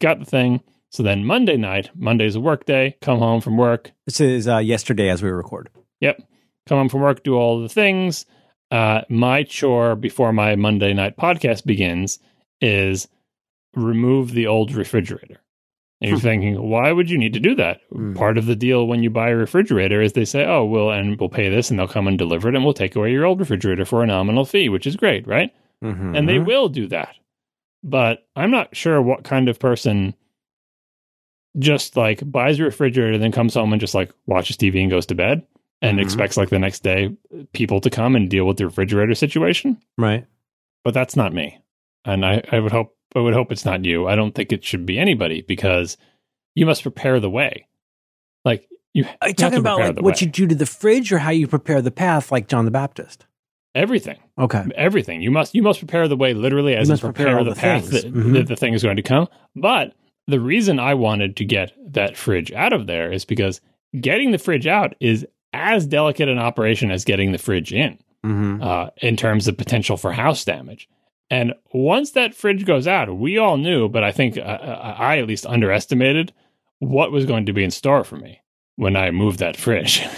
got 0.00 0.18
the 0.18 0.24
thing. 0.24 0.62
So 0.90 1.02
then 1.02 1.24
Monday 1.24 1.56
night, 1.56 1.90
Monday's 1.94 2.34
a 2.34 2.40
work 2.40 2.64
day. 2.64 2.96
Come 3.02 3.18
home 3.18 3.40
from 3.40 3.56
work. 3.56 3.92
this 4.06 4.20
is 4.20 4.48
uh, 4.48 4.58
yesterday 4.58 5.10
as 5.10 5.22
we 5.22 5.30
record. 5.30 5.68
Yep. 6.00 6.22
Come 6.68 6.78
home 6.78 6.88
from 6.88 7.00
work, 7.00 7.22
do 7.22 7.34
all 7.34 7.60
the 7.60 7.68
things. 7.68 8.26
Uh, 8.70 9.00
my 9.08 9.42
chore 9.42 9.96
before 9.96 10.32
my 10.32 10.54
Monday 10.54 10.92
night 10.92 11.16
podcast 11.16 11.64
begins 11.64 12.18
is 12.60 13.08
remove 13.74 14.32
the 14.32 14.46
old 14.46 14.72
refrigerator. 14.74 15.40
And 16.00 16.10
you're 16.10 16.18
Hmm. 16.18 16.22
thinking, 16.22 16.62
why 16.62 16.92
would 16.92 17.08
you 17.10 17.16
need 17.18 17.32
to 17.32 17.40
do 17.40 17.54
that? 17.56 17.80
Hmm. 17.90 18.12
Part 18.14 18.36
of 18.38 18.46
the 18.46 18.54
deal 18.54 18.86
when 18.86 19.02
you 19.02 19.10
buy 19.10 19.30
a 19.30 19.36
refrigerator 19.36 20.00
is 20.02 20.12
they 20.12 20.24
say, 20.26 20.44
oh, 20.44 20.64
well, 20.64 20.90
and 20.90 21.18
we'll 21.18 21.28
pay 21.28 21.48
this 21.48 21.70
and 21.70 21.78
they'll 21.78 21.88
come 21.88 22.06
and 22.06 22.18
deliver 22.18 22.48
it 22.48 22.54
and 22.54 22.64
we'll 22.64 22.74
take 22.74 22.94
away 22.94 23.10
your 23.12 23.24
old 23.24 23.40
refrigerator 23.40 23.84
for 23.84 24.02
a 24.02 24.06
nominal 24.06 24.44
fee, 24.44 24.68
which 24.68 24.86
is 24.86 24.94
great, 24.96 25.26
right? 25.26 25.52
Mm-hmm. 25.82 26.14
And 26.14 26.28
they 26.28 26.38
will 26.38 26.68
do 26.68 26.86
that. 26.88 27.14
But 27.82 28.26
I'm 28.36 28.50
not 28.50 28.76
sure 28.76 29.00
what 29.00 29.24
kind 29.24 29.48
of 29.48 29.58
person 29.58 30.14
just 31.58 31.96
like 31.96 32.20
buys 32.30 32.60
a 32.60 32.64
refrigerator, 32.64 33.18
then 33.18 33.32
comes 33.32 33.54
home 33.54 33.72
and 33.72 33.80
just 33.80 33.94
like 33.94 34.12
watches 34.26 34.56
TV 34.56 34.80
and 34.82 34.90
goes 34.90 35.06
to 35.06 35.14
bed. 35.14 35.42
And 35.82 35.98
Mhm. 35.98 36.02
expects 36.02 36.36
like 36.36 36.48
the 36.50 36.58
next 36.58 36.82
day 36.82 37.10
people 37.52 37.80
to 37.80 37.90
come 37.90 38.16
and 38.16 38.28
deal 38.28 38.44
with 38.46 38.56
the 38.56 38.66
refrigerator 38.66 39.14
situation. 39.14 39.78
Right. 39.96 40.26
But 40.84 40.94
that's 40.94 41.16
not 41.16 41.32
me, 41.32 41.58
and 42.04 42.24
I, 42.24 42.42
I 42.50 42.60
would 42.60 42.72
hope 42.72 42.94
I 43.14 43.20
would 43.20 43.34
hope 43.34 43.50
it's 43.52 43.64
not 43.64 43.84
you. 43.84 44.06
I 44.06 44.14
don't 44.16 44.34
think 44.34 44.52
it 44.52 44.64
should 44.64 44.84
be 44.86 44.98
anybody 44.98 45.42
because 45.42 45.96
you 46.54 46.66
must 46.66 46.82
prepare 46.82 47.20
the 47.20 47.30
way. 47.30 47.66
Like 48.44 48.68
you, 48.94 49.04
Are 49.22 49.28
you 49.28 49.34
talking 49.34 49.58
about 49.58 49.78
like 49.80 49.96
what 49.96 50.04
way. 50.14 50.14
you 50.20 50.26
do 50.26 50.46
to 50.46 50.54
the 50.54 50.66
fridge 50.66 51.12
or 51.12 51.18
how 51.18 51.30
you 51.30 51.46
prepare 51.46 51.80
the 51.82 51.90
path 51.90 52.30
like 52.32 52.48
John 52.48 52.64
the 52.64 52.70
Baptist? 52.70 53.24
everything. 53.74 54.18
Okay. 54.38 54.64
everything. 54.76 55.20
You 55.22 55.30
must 55.30 55.54
you 55.54 55.62
must 55.62 55.78
prepare 55.78 56.08
the 56.08 56.16
way 56.16 56.34
literally 56.34 56.74
as 56.74 56.88
You 56.88 56.96
prepare 56.96 57.26
prepare, 57.36 57.44
the, 57.44 57.50
the 57.50 57.56
path 57.60 57.90
that, 57.90 58.04
Mhm. 58.12 58.32
that 58.34 58.46
the 58.48 58.56
thing 58.56 58.74
is 58.74 58.82
going 58.82 58.96
to 58.96 59.02
come. 59.02 59.28
But 59.54 59.94
the 60.26 60.40
reason 60.40 60.78
I 60.80 60.94
wanted 60.94 61.36
to 61.36 61.44
get 61.44 61.72
that 61.92 62.16
fridge 62.16 62.50
out 62.52 62.72
of 62.72 62.86
there 62.86 63.12
is 63.12 63.24
because 63.24 63.60
getting 64.00 64.30
the 64.32 64.38
fridge 64.38 64.66
out 64.66 64.94
is 65.00 65.26
as 65.52 65.86
delicate 65.86 66.28
an 66.28 66.38
operation 66.38 66.90
as 66.90 67.04
getting 67.04 67.32
the 67.32 67.38
fridge 67.38 67.72
in, 67.72 67.98
Mm-hmm. 68.24 68.62
uh, 68.62 68.88
in 68.98 69.16
terms 69.16 69.46
of 69.48 69.56
potential 69.56 69.96
for 69.96 70.12
house 70.12 70.44
damage. 70.44 70.88
And 71.30 71.54
once 71.72 72.10
that 72.12 72.34
fridge 72.34 72.64
goes 72.64 72.86
out, 72.88 73.16
we 73.16 73.38
all 73.38 73.56
knew, 73.56 73.88
but 73.88 74.02
I 74.02 74.10
think 74.12 74.36
uh, 74.36 74.40
I 74.40 75.18
at 75.18 75.26
least 75.28 75.46
underestimated 75.46 76.32
what 76.80 77.12
was 77.12 77.26
going 77.26 77.46
to 77.46 77.52
be 77.52 77.62
in 77.62 77.70
store 77.70 78.02
for 78.04 78.16
me 78.16 78.40
when 78.76 78.96
I 78.96 79.10
moved 79.10 79.38
that 79.40 79.56
fridge. 79.56 80.04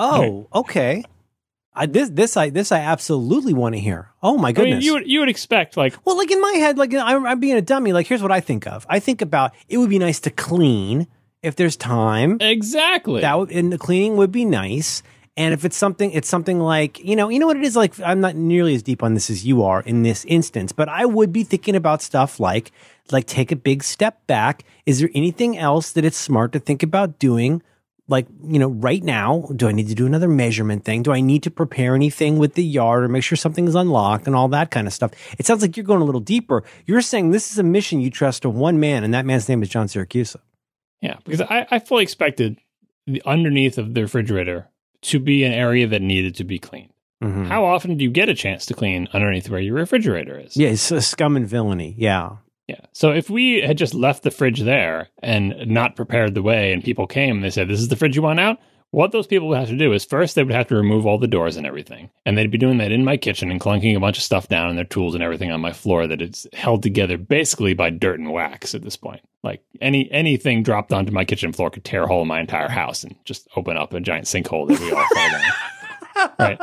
Oh, 0.00 0.46
okay. 0.54 1.02
I, 1.74 1.86
this 1.86 2.08
this 2.10 2.36
I 2.36 2.50
this 2.50 2.70
I 2.70 2.78
absolutely 2.78 3.52
want 3.52 3.74
to 3.74 3.80
hear. 3.80 4.10
Oh 4.22 4.38
my 4.38 4.50
I 4.50 4.52
goodness. 4.52 4.74
mean, 4.76 4.82
you 4.82 4.92
would 4.94 5.08
you 5.10 5.18
would 5.20 5.28
expect 5.28 5.76
like 5.76 5.94
well, 6.04 6.16
like 6.16 6.30
in 6.30 6.40
my 6.40 6.52
head, 6.52 6.78
like 6.78 6.94
I'm, 6.94 7.26
I'm 7.26 7.40
being 7.40 7.56
a 7.56 7.60
dummy. 7.62 7.92
Like 7.92 8.06
here's 8.06 8.22
what 8.22 8.30
I 8.30 8.38
think 8.40 8.68
of. 8.68 8.86
I 8.88 9.00
think 9.00 9.22
about 9.22 9.56
it 9.68 9.78
would 9.78 9.90
be 9.90 9.98
nice 9.98 10.20
to 10.20 10.30
clean 10.30 11.08
if 11.42 11.56
there's 11.56 11.76
time. 11.76 12.38
exactly 12.40 13.20
That 13.20 13.38
would 13.38 13.50
and 13.50 13.72
the 13.72 13.78
cleaning 13.78 14.16
would 14.16 14.32
be 14.32 14.44
nice. 14.44 15.02
And 15.36 15.54
if 15.54 15.64
it's 15.64 15.76
something, 15.76 16.10
it's 16.10 16.28
something 16.28 16.58
like 16.58 16.98
you 16.98 17.14
know, 17.14 17.28
you 17.28 17.38
know 17.38 17.46
what 17.46 17.56
it 17.56 17.62
is. 17.62 17.76
Like 17.76 17.98
I'm 18.00 18.20
not 18.20 18.34
nearly 18.34 18.74
as 18.74 18.82
deep 18.82 19.04
on 19.04 19.14
this 19.14 19.30
as 19.30 19.46
you 19.46 19.62
are 19.62 19.82
in 19.82 20.02
this 20.02 20.24
instance, 20.24 20.72
but 20.72 20.88
I 20.88 21.06
would 21.06 21.32
be 21.32 21.44
thinking 21.44 21.76
about 21.76 22.02
stuff 22.02 22.40
like 22.40 22.72
like 23.12 23.26
take 23.26 23.52
a 23.52 23.56
big 23.56 23.84
step 23.84 24.26
back. 24.26 24.64
Is 24.84 24.98
there 24.98 25.10
anything 25.14 25.56
else 25.56 25.92
that 25.92 26.04
it's 26.04 26.16
smart 26.16 26.52
to 26.52 26.58
think 26.58 26.82
about 26.82 27.20
doing? 27.20 27.62
Like 28.08 28.26
you 28.42 28.58
know, 28.58 28.68
right 28.68 29.02
now, 29.04 29.48
do 29.54 29.68
I 29.68 29.72
need 29.72 29.86
to 29.88 29.94
do 29.94 30.06
another 30.06 30.26
measurement 30.28 30.84
thing? 30.84 31.04
Do 31.04 31.12
I 31.12 31.20
need 31.20 31.44
to 31.44 31.52
prepare 31.52 31.94
anything 31.94 32.38
with 32.38 32.54
the 32.54 32.64
yard 32.64 33.04
or 33.04 33.08
make 33.08 33.22
sure 33.22 33.36
something 33.36 33.68
is 33.68 33.76
unlocked 33.76 34.26
and 34.26 34.34
all 34.34 34.48
that 34.48 34.72
kind 34.72 34.88
of 34.88 34.92
stuff? 34.92 35.12
It 35.38 35.46
sounds 35.46 35.62
like 35.62 35.76
you're 35.76 35.86
going 35.86 36.02
a 36.02 36.04
little 36.04 36.20
deeper. 36.20 36.64
You're 36.84 37.00
saying 37.00 37.30
this 37.30 37.52
is 37.52 37.58
a 37.58 37.62
mission 37.62 38.00
you 38.00 38.10
trust 38.10 38.42
to 38.42 38.50
one 38.50 38.80
man, 38.80 39.04
and 39.04 39.14
that 39.14 39.24
man's 39.24 39.48
name 39.48 39.62
is 39.62 39.68
John 39.68 39.86
Siracusa. 39.86 40.38
Yeah, 41.00 41.18
because 41.24 41.40
I, 41.40 41.66
I 41.70 41.78
fully 41.78 42.02
expected 42.02 42.58
the 43.06 43.22
underneath 43.24 43.78
of 43.78 43.94
the 43.94 44.02
refrigerator 44.02 44.68
to 45.02 45.20
be 45.20 45.44
an 45.44 45.52
area 45.52 45.86
that 45.86 46.02
needed 46.02 46.34
to 46.36 46.44
be 46.44 46.58
cleaned. 46.58 46.92
Mm-hmm. 47.22 47.44
How 47.44 47.64
often 47.64 47.96
do 47.96 48.04
you 48.04 48.10
get 48.10 48.28
a 48.28 48.34
chance 48.34 48.66
to 48.66 48.74
clean 48.74 49.08
underneath 49.12 49.48
where 49.48 49.60
your 49.60 49.74
refrigerator 49.74 50.38
is? 50.38 50.56
Yeah, 50.56 50.68
it's 50.68 50.90
a 50.90 51.00
scum 51.00 51.36
and 51.36 51.46
villainy. 51.46 51.94
Yeah. 51.98 52.36
Yeah. 52.68 52.80
So 52.92 53.10
if 53.10 53.30
we 53.30 53.60
had 53.62 53.78
just 53.78 53.94
left 53.94 54.22
the 54.22 54.30
fridge 54.30 54.60
there 54.60 55.08
and 55.22 55.66
not 55.66 55.96
prepared 55.96 56.34
the 56.34 56.42
way 56.42 56.72
and 56.72 56.84
people 56.84 57.06
came 57.06 57.36
and 57.36 57.44
they 57.44 57.50
said, 57.50 57.66
This 57.66 57.80
is 57.80 57.88
the 57.88 57.96
fridge 57.96 58.14
you 58.14 58.22
want 58.22 58.40
out, 58.40 58.58
what 58.90 59.12
those 59.12 59.26
people 59.26 59.48
would 59.48 59.58
have 59.58 59.68
to 59.68 59.76
do 59.76 59.92
is 59.92 60.04
first 60.04 60.34
they 60.34 60.42
would 60.42 60.54
have 60.54 60.68
to 60.68 60.74
remove 60.74 61.06
all 61.06 61.18
the 61.18 61.26
doors 61.26 61.56
and 61.56 61.66
everything. 61.66 62.10
And 62.24 62.38
they'd 62.38 62.50
be 62.50 62.58
doing 62.58 62.78
that 62.78 62.92
in 62.92 63.04
my 63.04 63.16
kitchen 63.16 63.50
and 63.50 63.60
clunking 63.60 63.96
a 63.96 64.00
bunch 64.00 64.16
of 64.16 64.24
stuff 64.24 64.48
down 64.48 64.70
and 64.70 64.78
their 64.78 64.84
tools 64.84 65.14
and 65.14 65.22
everything 65.22 65.50
on 65.50 65.60
my 65.60 65.72
floor 65.72 66.06
that 66.06 66.22
is 66.22 66.46
held 66.54 66.82
together 66.82 67.18
basically 67.18 67.74
by 67.74 67.90
dirt 67.90 68.18
and 68.18 68.32
wax 68.32 68.74
at 68.74 68.82
this 68.82 68.96
point. 68.96 69.20
Like 69.42 69.62
any 69.80 70.10
anything 70.10 70.62
dropped 70.62 70.92
onto 70.92 71.12
my 71.12 71.24
kitchen 71.24 71.52
floor 71.52 71.70
could 71.70 71.84
tear 71.84 72.04
a 72.04 72.06
hole 72.06 72.22
in 72.22 72.28
my 72.28 72.40
entire 72.40 72.68
house 72.68 73.04
and 73.04 73.14
just 73.24 73.46
open 73.56 73.76
up 73.76 73.92
a 73.92 74.00
giant 74.00 74.26
sinkhole 74.26 74.68
that 74.68 74.80
we 74.80 74.90
all 74.90 75.06
fall 75.14 75.30
down. 75.30 75.42
Right. 76.36 76.58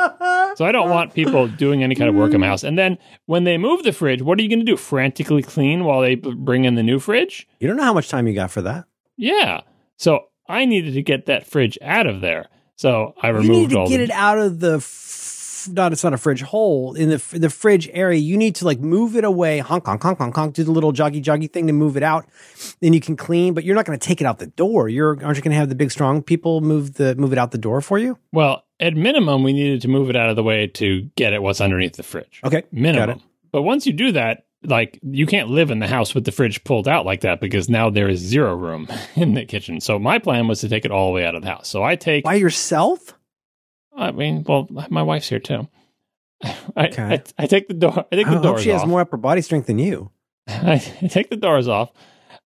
So 0.57 0.65
I 0.65 0.73
don't 0.73 0.89
want 0.89 1.13
people 1.13 1.47
doing 1.47 1.81
any 1.81 1.95
kind 1.95 2.09
of 2.09 2.15
work 2.15 2.33
in 2.33 2.41
my 2.41 2.47
house. 2.47 2.63
And 2.63 2.77
then 2.77 2.97
when 3.25 3.45
they 3.45 3.57
move 3.57 3.83
the 3.83 3.93
fridge, 3.93 4.21
what 4.21 4.37
are 4.37 4.41
you 4.41 4.49
going 4.49 4.59
to 4.59 4.65
do? 4.65 4.75
Frantically 4.75 5.41
clean 5.41 5.85
while 5.85 6.01
they 6.01 6.15
bring 6.15 6.65
in 6.65 6.75
the 6.75 6.83
new 6.83 6.99
fridge? 6.99 7.47
You 7.59 7.67
don't 7.67 7.77
know 7.77 7.83
how 7.83 7.93
much 7.93 8.09
time 8.09 8.27
you 8.27 8.33
got 8.33 8.51
for 8.51 8.61
that. 8.63 8.85
Yeah. 9.15 9.61
So 9.97 10.25
I 10.47 10.65
needed 10.65 10.93
to 10.93 11.01
get 11.01 11.25
that 11.27 11.47
fridge 11.47 11.77
out 11.81 12.07
of 12.07 12.21
there. 12.21 12.47
So 12.75 13.15
I 13.21 13.29
removed 13.29 13.47
You 13.47 13.53
need 13.53 13.69
to 13.69 13.79
all 13.79 13.87
get 13.87 13.97
the 13.97 14.03
it 14.03 14.11
out 14.11 14.37
of 14.37 14.59
the. 14.59 14.75
F- 14.75 15.69
not 15.71 15.91
it's 15.91 16.03
not 16.03 16.13
a 16.13 16.17
fridge 16.17 16.41
hole 16.41 16.93
in 16.93 17.09
the 17.09 17.17
the 17.37 17.49
fridge 17.49 17.89
area. 17.91 18.19
You 18.19 18.37
need 18.37 18.55
to 18.55 18.65
like 18.65 18.79
move 18.79 19.15
it 19.15 19.23
away, 19.23 19.59
honk 19.59 19.85
honk 19.85 20.03
honk 20.03 20.19
honk 20.19 20.35
honk, 20.35 20.53
do 20.53 20.63
the 20.63 20.71
little 20.71 20.93
joggy 20.93 21.23
joggy 21.23 21.51
thing 21.51 21.67
to 21.67 21.73
move 21.73 21.97
it 21.97 22.03
out. 22.03 22.27
Then 22.81 22.93
you 22.93 22.99
can 22.99 23.15
clean, 23.15 23.53
but 23.53 23.63
you're 23.63 23.75
not 23.75 23.85
going 23.85 23.97
to 23.97 24.07
take 24.07 24.21
it 24.21 24.25
out 24.25 24.39
the 24.39 24.47
door. 24.47 24.89
You're 24.89 25.23
aren't 25.23 25.37
you 25.37 25.43
going 25.43 25.51
to 25.51 25.57
have 25.57 25.69
the 25.69 25.75
big 25.75 25.91
strong 25.91 26.21
people 26.21 26.61
move 26.61 26.95
the 26.95 27.15
move 27.15 27.31
it 27.31 27.39
out 27.39 27.51
the 27.51 27.57
door 27.57 27.81
for 27.81 27.97
you? 27.97 28.17
Well, 28.31 28.63
at 28.79 28.95
minimum, 28.95 29.43
we 29.43 29.53
needed 29.53 29.81
to 29.83 29.87
move 29.87 30.09
it 30.09 30.15
out 30.15 30.29
of 30.29 30.35
the 30.35 30.43
way 30.43 30.67
to 30.67 31.09
get 31.15 31.33
at 31.33 31.41
what's 31.41 31.61
underneath 31.61 31.95
the 31.95 32.03
fridge. 32.03 32.41
Okay, 32.43 32.63
Minimum. 32.71 33.21
But 33.51 33.61
once 33.61 33.87
you 33.87 33.93
do 33.93 34.11
that, 34.11 34.44
like 34.65 34.99
you 35.03 35.25
can't 35.25 35.49
live 35.49 35.71
in 35.71 35.79
the 35.79 35.87
house 35.87 36.13
with 36.15 36.25
the 36.25 36.31
fridge 36.31 36.63
pulled 36.63 36.87
out 36.87 37.05
like 37.05 37.21
that 37.21 37.39
because 37.41 37.69
now 37.69 37.89
there 37.89 38.09
is 38.09 38.19
zero 38.19 38.55
room 38.55 38.87
in 39.15 39.33
the 39.33 39.45
kitchen. 39.45 39.79
So 39.81 39.97
my 39.99 40.19
plan 40.19 40.47
was 40.47 40.61
to 40.61 40.69
take 40.69 40.85
it 40.85 40.91
all 40.91 41.07
the 41.07 41.13
way 41.13 41.25
out 41.25 41.35
of 41.35 41.41
the 41.43 41.47
house. 41.49 41.67
So 41.67 41.83
I 41.83 41.95
take 41.95 42.23
By 42.23 42.35
yourself? 42.35 43.17
I 43.95 44.11
mean, 44.11 44.43
well, 44.47 44.67
my 44.89 45.03
wife's 45.03 45.29
here 45.29 45.39
too. 45.39 45.67
I, 46.43 46.87
Okay. 46.87 47.01
I, 47.03 47.23
I 47.43 47.47
take 47.47 47.67
the 47.67 47.73
door. 47.73 48.05
I 48.11 48.15
take 48.15 48.25
the 48.27 48.33
hope 48.33 48.43
doors 48.43 48.61
she 48.63 48.69
has 48.69 48.81
off. 48.81 48.87
more 48.87 49.01
upper 49.01 49.17
body 49.17 49.41
strength 49.41 49.67
than 49.67 49.79
you. 49.79 50.11
I 50.47 50.77
take 51.09 51.29
the 51.29 51.37
doors 51.37 51.67
off. 51.67 51.91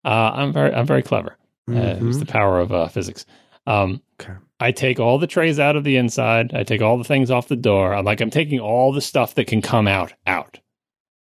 Uh, 0.06 0.10
I'm 0.34 0.54
very, 0.54 0.74
I'm 0.74 0.86
very 0.86 1.02
clever. 1.04 1.36
Uh, 1.68 1.72
Mhm. 1.74 2.08
it's 2.10 2.18
the 2.20 2.26
power 2.26 2.60
of 2.60 2.72
uh, 2.72 2.88
physics. 2.88 3.26
Um, 3.68 4.02
Okay. 4.22 4.34
I 4.60 4.72
take 4.74 5.00
all 5.00 5.18
the 5.20 5.28
trays 5.28 5.60
out 5.60 5.78
of 5.78 5.86
the 5.86 5.96
inside. 5.96 6.52
I 6.54 6.64
take 6.64 6.82
all 6.82 6.98
the 6.98 7.04
things 7.06 7.32
off 7.32 7.48
the 7.48 7.56
door. 7.56 7.94
I'm 7.94 8.04
like, 8.04 8.20
I'm 8.20 8.30
taking 8.30 8.60
all 8.60 8.92
the 8.92 9.00
stuff 9.02 9.36
that 9.36 9.48
can 9.48 9.62
come 9.62 9.88
out 9.88 10.12
out. 10.28 10.60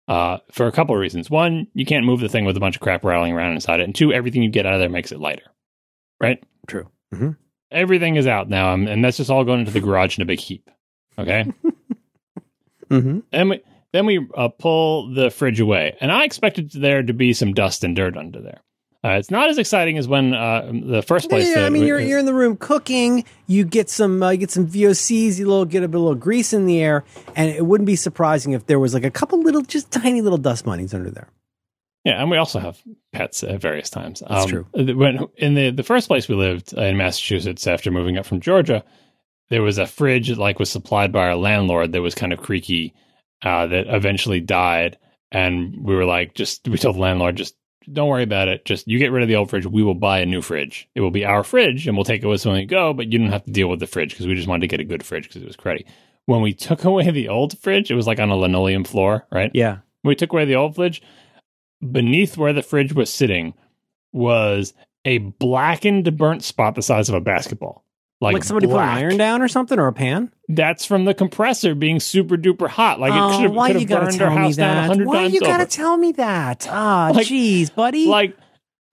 Uh, 0.07 0.37
for 0.51 0.67
a 0.67 0.71
couple 0.71 0.93
of 0.93 1.01
reasons. 1.01 1.29
One, 1.31 1.65
you 1.73 1.85
can't 1.85 2.05
move 2.05 2.19
the 2.19 2.29
thing 2.29 2.45
with 2.45 2.55
a 2.55 2.59
bunch 2.59 2.75
of 2.75 2.81
crap 2.81 3.03
rattling 3.03 3.33
around 3.33 3.53
inside 3.53 3.79
it, 3.79 3.85
and 3.85 3.95
two, 3.95 4.13
everything 4.13 4.43
you 4.43 4.49
get 4.49 4.65
out 4.65 4.75
of 4.75 4.79
there 4.79 4.89
makes 4.89 5.11
it 5.11 5.19
lighter. 5.19 5.51
Right? 6.21 6.43
True. 6.67 6.87
hmm 7.13 7.31
Everything 7.71 8.15
is 8.15 8.27
out 8.27 8.47
now, 8.47 8.73
and 8.73 9.03
that's 9.03 9.17
just 9.17 9.31
all 9.31 9.43
going 9.43 9.61
into 9.61 9.71
the 9.71 9.81
garage 9.81 10.17
in 10.17 10.21
a 10.21 10.25
big 10.25 10.39
heap. 10.39 10.69
Okay. 11.17 11.51
hmm 12.89 13.19
And 13.31 13.49
we, 13.49 13.59
then 13.91 14.05
we 14.05 14.27
uh, 14.35 14.49
pull 14.49 15.11
the 15.13 15.31
fridge 15.31 15.59
away, 15.59 15.97
and 15.99 16.11
I 16.11 16.23
expected 16.23 16.71
there 16.71 17.01
to 17.01 17.13
be 17.13 17.33
some 17.33 17.53
dust 17.53 17.83
and 17.83 17.95
dirt 17.95 18.15
under 18.15 18.41
there. 18.41 18.61
Uh, 19.05 19.17
it's 19.19 19.29
not 19.29 19.49
as 19.51 19.59
exciting 19.59 19.99
as 19.99 20.07
when 20.07 20.33
uh, 20.33 20.71
the 20.83 21.03
first 21.03 21.29
place. 21.29 21.47
Yeah, 21.47 21.65
I 21.65 21.69
mean, 21.69 21.85
you're 21.85 21.99
you're 21.99 22.17
in 22.17 22.25
the 22.25 22.33
room 22.33 22.57
cooking. 22.57 23.23
You 23.45 23.63
get 23.63 23.87
some 23.89 24.23
uh, 24.23 24.31
you 24.31 24.37
get 24.39 24.49
some 24.49 24.65
VOCs. 24.65 25.37
You 25.37 25.47
little 25.47 25.65
get 25.65 25.83
a, 25.83 25.87
bit- 25.87 25.97
a 25.97 25.99
little 25.99 26.15
grease 26.15 26.53
in 26.53 26.65
the 26.65 26.81
air, 26.81 27.03
and 27.35 27.51
it 27.51 27.63
wouldn't 27.65 27.85
be 27.85 27.95
surprising 27.95 28.53
if 28.53 28.65
there 28.65 28.79
was 28.79 28.95
like 28.95 29.03
a 29.03 29.11
couple 29.11 29.41
little, 29.43 29.61
just 29.61 29.91
tiny 29.91 30.21
little 30.21 30.39
dust 30.39 30.65
bunnies 30.65 30.93
under 30.95 31.11
there. 31.11 31.27
yeah, 32.03 32.19
and 32.19 32.31
we 32.31 32.37
also 32.37 32.57
have 32.59 32.81
pets 33.13 33.43
at 33.43 33.61
various 33.61 33.91
times. 33.91 34.23
Um, 34.23 34.27
That's 34.29 34.45
true. 34.47 34.65
When 34.73 35.27
in 35.37 35.53
the 35.53 35.69
the 35.69 35.83
first 35.83 36.07
place 36.07 36.27
we 36.27 36.33
lived 36.35 36.73
uh, 36.75 36.81
in 36.81 36.97
Massachusetts 36.97 37.67
after 37.67 37.91
moving 37.91 38.17
up 38.17 38.25
from 38.25 38.39
Georgia, 38.41 38.83
there 39.49 39.61
was 39.61 39.77
a 39.77 39.85
fridge 39.85 40.29
that 40.29 40.39
like 40.39 40.57
was 40.57 40.71
supplied 40.71 41.11
by 41.11 41.27
our 41.27 41.35
landlord 41.35 41.91
that 41.91 42.01
was 42.01 42.15
kind 42.15 42.33
of 42.33 42.39
creaky, 42.41 42.95
uh, 43.43 43.67
that 43.67 43.85
eventually 43.87 44.39
died, 44.39 44.97
and 45.31 45.75
we 45.85 45.93
were 45.95 46.05
like, 46.05 46.33
just 46.33 46.67
we 46.67 46.79
told 46.79 46.95
the 46.95 47.01
landlord 47.01 47.35
just. 47.35 47.55
Don't 47.91 48.09
worry 48.09 48.23
about 48.23 48.47
it. 48.47 48.65
Just 48.65 48.87
you 48.87 48.99
get 48.99 49.11
rid 49.11 49.21
of 49.23 49.29
the 49.29 49.35
old 49.35 49.49
fridge. 49.49 49.65
We 49.65 49.83
will 49.83 49.93
buy 49.93 50.19
a 50.19 50.25
new 50.25 50.41
fridge. 50.41 50.87
It 50.95 51.01
will 51.01 51.11
be 51.11 51.25
our 51.25 51.43
fridge, 51.43 51.87
and 51.87 51.95
we'll 51.95 52.03
take 52.03 52.23
it 52.23 52.27
with 52.27 52.41
us 52.41 52.45
when 52.45 52.55
we 52.55 52.65
go. 52.65 52.93
But 52.93 53.11
you 53.11 53.19
don't 53.19 53.31
have 53.31 53.45
to 53.45 53.51
deal 53.51 53.67
with 53.69 53.79
the 53.79 53.87
fridge 53.87 54.11
because 54.11 54.27
we 54.27 54.35
just 54.35 54.47
wanted 54.47 54.61
to 54.61 54.67
get 54.67 54.79
a 54.79 54.83
good 54.85 55.03
fridge 55.05 55.27
because 55.27 55.41
it 55.41 55.47
was 55.47 55.55
cruddy. 55.55 55.85
When 56.25 56.41
we 56.41 56.53
took 56.53 56.83
away 56.85 57.09
the 57.11 57.29
old 57.29 57.57
fridge, 57.59 57.91
it 57.91 57.95
was 57.95 58.07
like 58.07 58.19
on 58.19 58.29
a 58.29 58.35
linoleum 58.35 58.83
floor, 58.83 59.25
right? 59.31 59.51
Yeah, 59.53 59.77
When 60.01 60.09
we 60.11 60.15
took 60.15 60.33
away 60.33 60.45
the 60.45 60.55
old 60.55 60.75
fridge, 60.75 61.01
beneath 61.91 62.37
where 62.37 62.53
the 62.53 62.63
fridge 62.63 62.93
was 62.93 63.09
sitting 63.11 63.53
was 64.11 64.73
a 65.05 65.19
blackened, 65.19 66.17
burnt 66.17 66.43
spot 66.43 66.75
the 66.75 66.81
size 66.81 67.09
of 67.09 67.15
a 67.15 67.21
basketball. 67.21 67.84
Like, 68.21 68.33
like, 68.35 68.43
somebody 68.45 68.67
put 68.67 68.77
an 68.77 68.89
iron 68.89 69.17
down 69.17 69.41
or 69.41 69.47
something 69.47 69.77
or 69.77 69.87
a 69.87 69.93
pan. 69.93 70.31
That's 70.47 70.85
from 70.85 71.03
the 71.05 71.13
compressor 71.13 71.75
being 71.75 71.99
super 71.99 72.37
duper 72.37 72.69
hot. 72.69 72.99
Like 72.99 73.11
it 73.11 73.19
oh, 73.19 73.31
should 73.33 73.41
have, 73.41 73.51
why 73.51 73.73
could 73.73 73.81
you 73.81 73.87
have 73.87 73.89
gotta 73.89 74.05
burned 74.05 74.17
tell 74.17 74.29
our 74.29 74.35
me 74.35 74.41
house 74.41 74.55
down 74.55 74.91
a 74.91 74.95
that? 74.95 75.05
Why 75.05 75.25
you 75.25 75.39
gotta 75.41 75.63
over. 75.63 75.65
tell 75.65 75.97
me 75.97 76.11
that? 76.13 76.67
Ah, 76.69 77.11
Like- 77.13 77.27
jeez, 77.27 77.73
buddy. 77.73 78.07
like, 78.07 78.37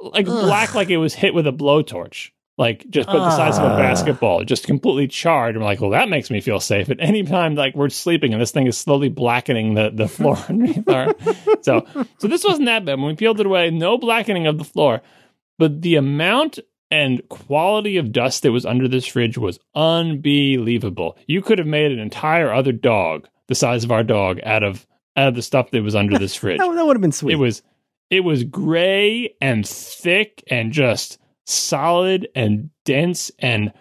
like 0.00 0.26
Ugh. 0.28 0.44
black, 0.44 0.74
like 0.74 0.90
it 0.90 0.96
was 0.96 1.14
hit 1.14 1.34
with 1.34 1.46
a 1.46 1.52
blowtorch. 1.52 2.30
Like 2.58 2.84
just 2.90 3.08
put 3.08 3.18
the 3.18 3.30
size 3.30 3.58
of 3.58 3.64
a 3.64 3.76
basketball, 3.76 4.44
just 4.44 4.66
completely 4.66 5.08
charred. 5.08 5.54
And 5.54 5.62
we're 5.64 5.70
like, 5.70 5.80
well, 5.80 5.90
that 5.90 6.08
makes 6.08 6.30
me 6.30 6.40
feel 6.40 6.60
safe. 6.60 6.90
At 6.90 6.98
any 7.00 7.22
time, 7.22 7.54
like 7.54 7.74
we're 7.74 7.88
sleeping 7.88 8.32
and 8.32 8.42
this 8.42 8.50
thing 8.50 8.66
is 8.66 8.76
slowly 8.76 9.08
blackening 9.08 9.74
the, 9.74 9.90
the 9.90 10.06
floor 10.06 10.36
underneath 10.48 10.86
our. 10.88 11.14
So, 11.62 11.86
so 12.18 12.28
this 12.28 12.44
wasn't 12.44 12.66
that 12.66 12.84
bad. 12.84 12.98
When 12.98 13.06
we 13.08 13.14
peeled 13.14 13.40
it 13.40 13.46
away, 13.46 13.70
no 13.70 13.96
blackening 13.96 14.46
of 14.46 14.58
the 14.58 14.64
floor, 14.64 15.00
but 15.58 15.80
the 15.80 15.94
amount 15.94 16.58
and 16.92 17.26
quality 17.30 17.96
of 17.96 18.12
dust 18.12 18.42
that 18.42 18.52
was 18.52 18.66
under 18.66 18.86
this 18.86 19.06
fridge 19.06 19.38
was 19.38 19.58
unbelievable. 19.74 21.16
You 21.26 21.40
could 21.40 21.58
have 21.58 21.66
made 21.66 21.90
an 21.90 21.98
entire 21.98 22.52
other 22.52 22.70
dog, 22.70 23.26
the 23.48 23.54
size 23.54 23.82
of 23.82 23.90
our 23.90 24.04
dog, 24.04 24.40
out 24.44 24.62
of 24.62 24.86
out 25.16 25.28
of 25.28 25.34
the 25.34 25.42
stuff 25.42 25.70
that 25.70 25.82
was 25.82 25.94
under 25.94 26.18
this 26.20 26.36
fridge. 26.36 26.58
that, 26.58 26.70
that 26.70 26.86
would 26.86 26.96
have 26.96 27.00
been 27.00 27.10
sweet. 27.10 27.32
It 27.32 27.36
was 27.36 27.62
it 28.10 28.20
was 28.20 28.44
gray 28.44 29.34
and 29.40 29.66
thick 29.66 30.44
and 30.48 30.70
just 30.70 31.18
solid 31.46 32.28
and 32.34 32.68
dense 32.84 33.30
and 33.38 33.72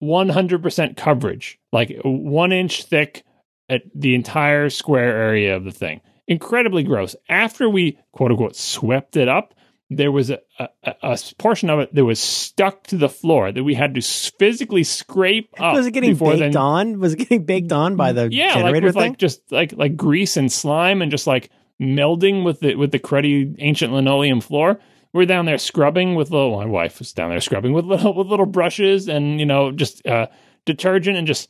100% 0.00 0.96
coverage, 0.96 1.58
like 1.72 1.98
one 2.04 2.52
inch 2.52 2.84
thick 2.84 3.24
at 3.68 3.82
the 3.92 4.14
entire 4.14 4.70
square 4.70 5.16
area 5.16 5.56
of 5.56 5.64
the 5.64 5.72
thing. 5.72 6.00
Incredibly 6.28 6.84
gross. 6.84 7.16
After 7.28 7.68
we 7.68 7.98
quote 8.12 8.30
unquote 8.30 8.54
swept 8.54 9.16
it 9.16 9.26
up, 9.26 9.52
there 9.96 10.12
was 10.12 10.30
a, 10.30 10.40
a, 10.58 10.68
a 11.02 11.18
portion 11.38 11.70
of 11.70 11.80
it 11.80 11.94
that 11.94 12.04
was 12.04 12.20
stuck 12.20 12.84
to 12.88 12.96
the 12.96 13.08
floor 13.08 13.52
that 13.52 13.64
we 13.64 13.74
had 13.74 13.94
to 13.94 14.00
physically 14.00 14.84
scrape 14.84 15.50
up. 15.58 15.74
Was 15.74 15.86
it 15.86 15.92
getting 15.92 16.14
baked 16.16 16.38
then- 16.38 16.56
on? 16.56 16.98
Was 16.98 17.14
it 17.14 17.18
getting 17.18 17.44
baked 17.44 17.72
on 17.72 17.96
by 17.96 18.12
the 18.12 18.28
yeah, 18.30 18.46
like 18.46 18.54
generator 18.56 18.86
with 18.86 18.94
thing? 18.94 19.10
like 19.10 19.18
just 19.18 19.52
like 19.52 19.72
like 19.72 19.96
grease 19.96 20.36
and 20.36 20.50
slime 20.50 21.02
and 21.02 21.10
just 21.10 21.26
like 21.26 21.50
melding 21.80 22.44
with 22.44 22.60
the 22.60 22.74
with 22.74 22.92
the 22.92 22.98
cruddy 22.98 23.54
ancient 23.58 23.92
linoleum 23.92 24.40
floor. 24.40 24.80
We're 25.12 25.26
down 25.26 25.44
there 25.44 25.58
scrubbing 25.58 26.14
with 26.14 26.30
little. 26.30 26.56
My 26.56 26.64
wife 26.64 26.98
was 26.98 27.12
down 27.12 27.30
there 27.30 27.40
scrubbing 27.40 27.72
with 27.72 27.84
little 27.84 28.14
with 28.16 28.28
little 28.28 28.46
brushes 28.46 29.08
and 29.08 29.38
you 29.38 29.46
know 29.46 29.72
just 29.72 30.06
uh, 30.06 30.26
detergent 30.64 31.16
and 31.16 31.26
just. 31.26 31.48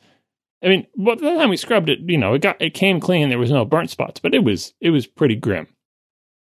I 0.61 0.69
mean, 0.69 0.87
by 0.97 1.15
the 1.15 1.35
time 1.35 1.49
we 1.49 1.57
scrubbed 1.57 1.89
it, 1.89 1.99
you 2.05 2.17
know, 2.17 2.35
it 2.35 2.41
got 2.41 2.61
it 2.61 2.73
came 2.73 3.01
clean. 3.01 3.27
There 3.27 3.37
was 3.37 3.51
no 3.51 3.65
burnt 3.65 3.89
spots, 3.89 4.21
but 4.21 4.33
it 4.33 4.45
was 4.45 4.73
it 4.79 4.91
was 4.91 5.05
pretty 5.05 5.35
grim. 5.35 5.67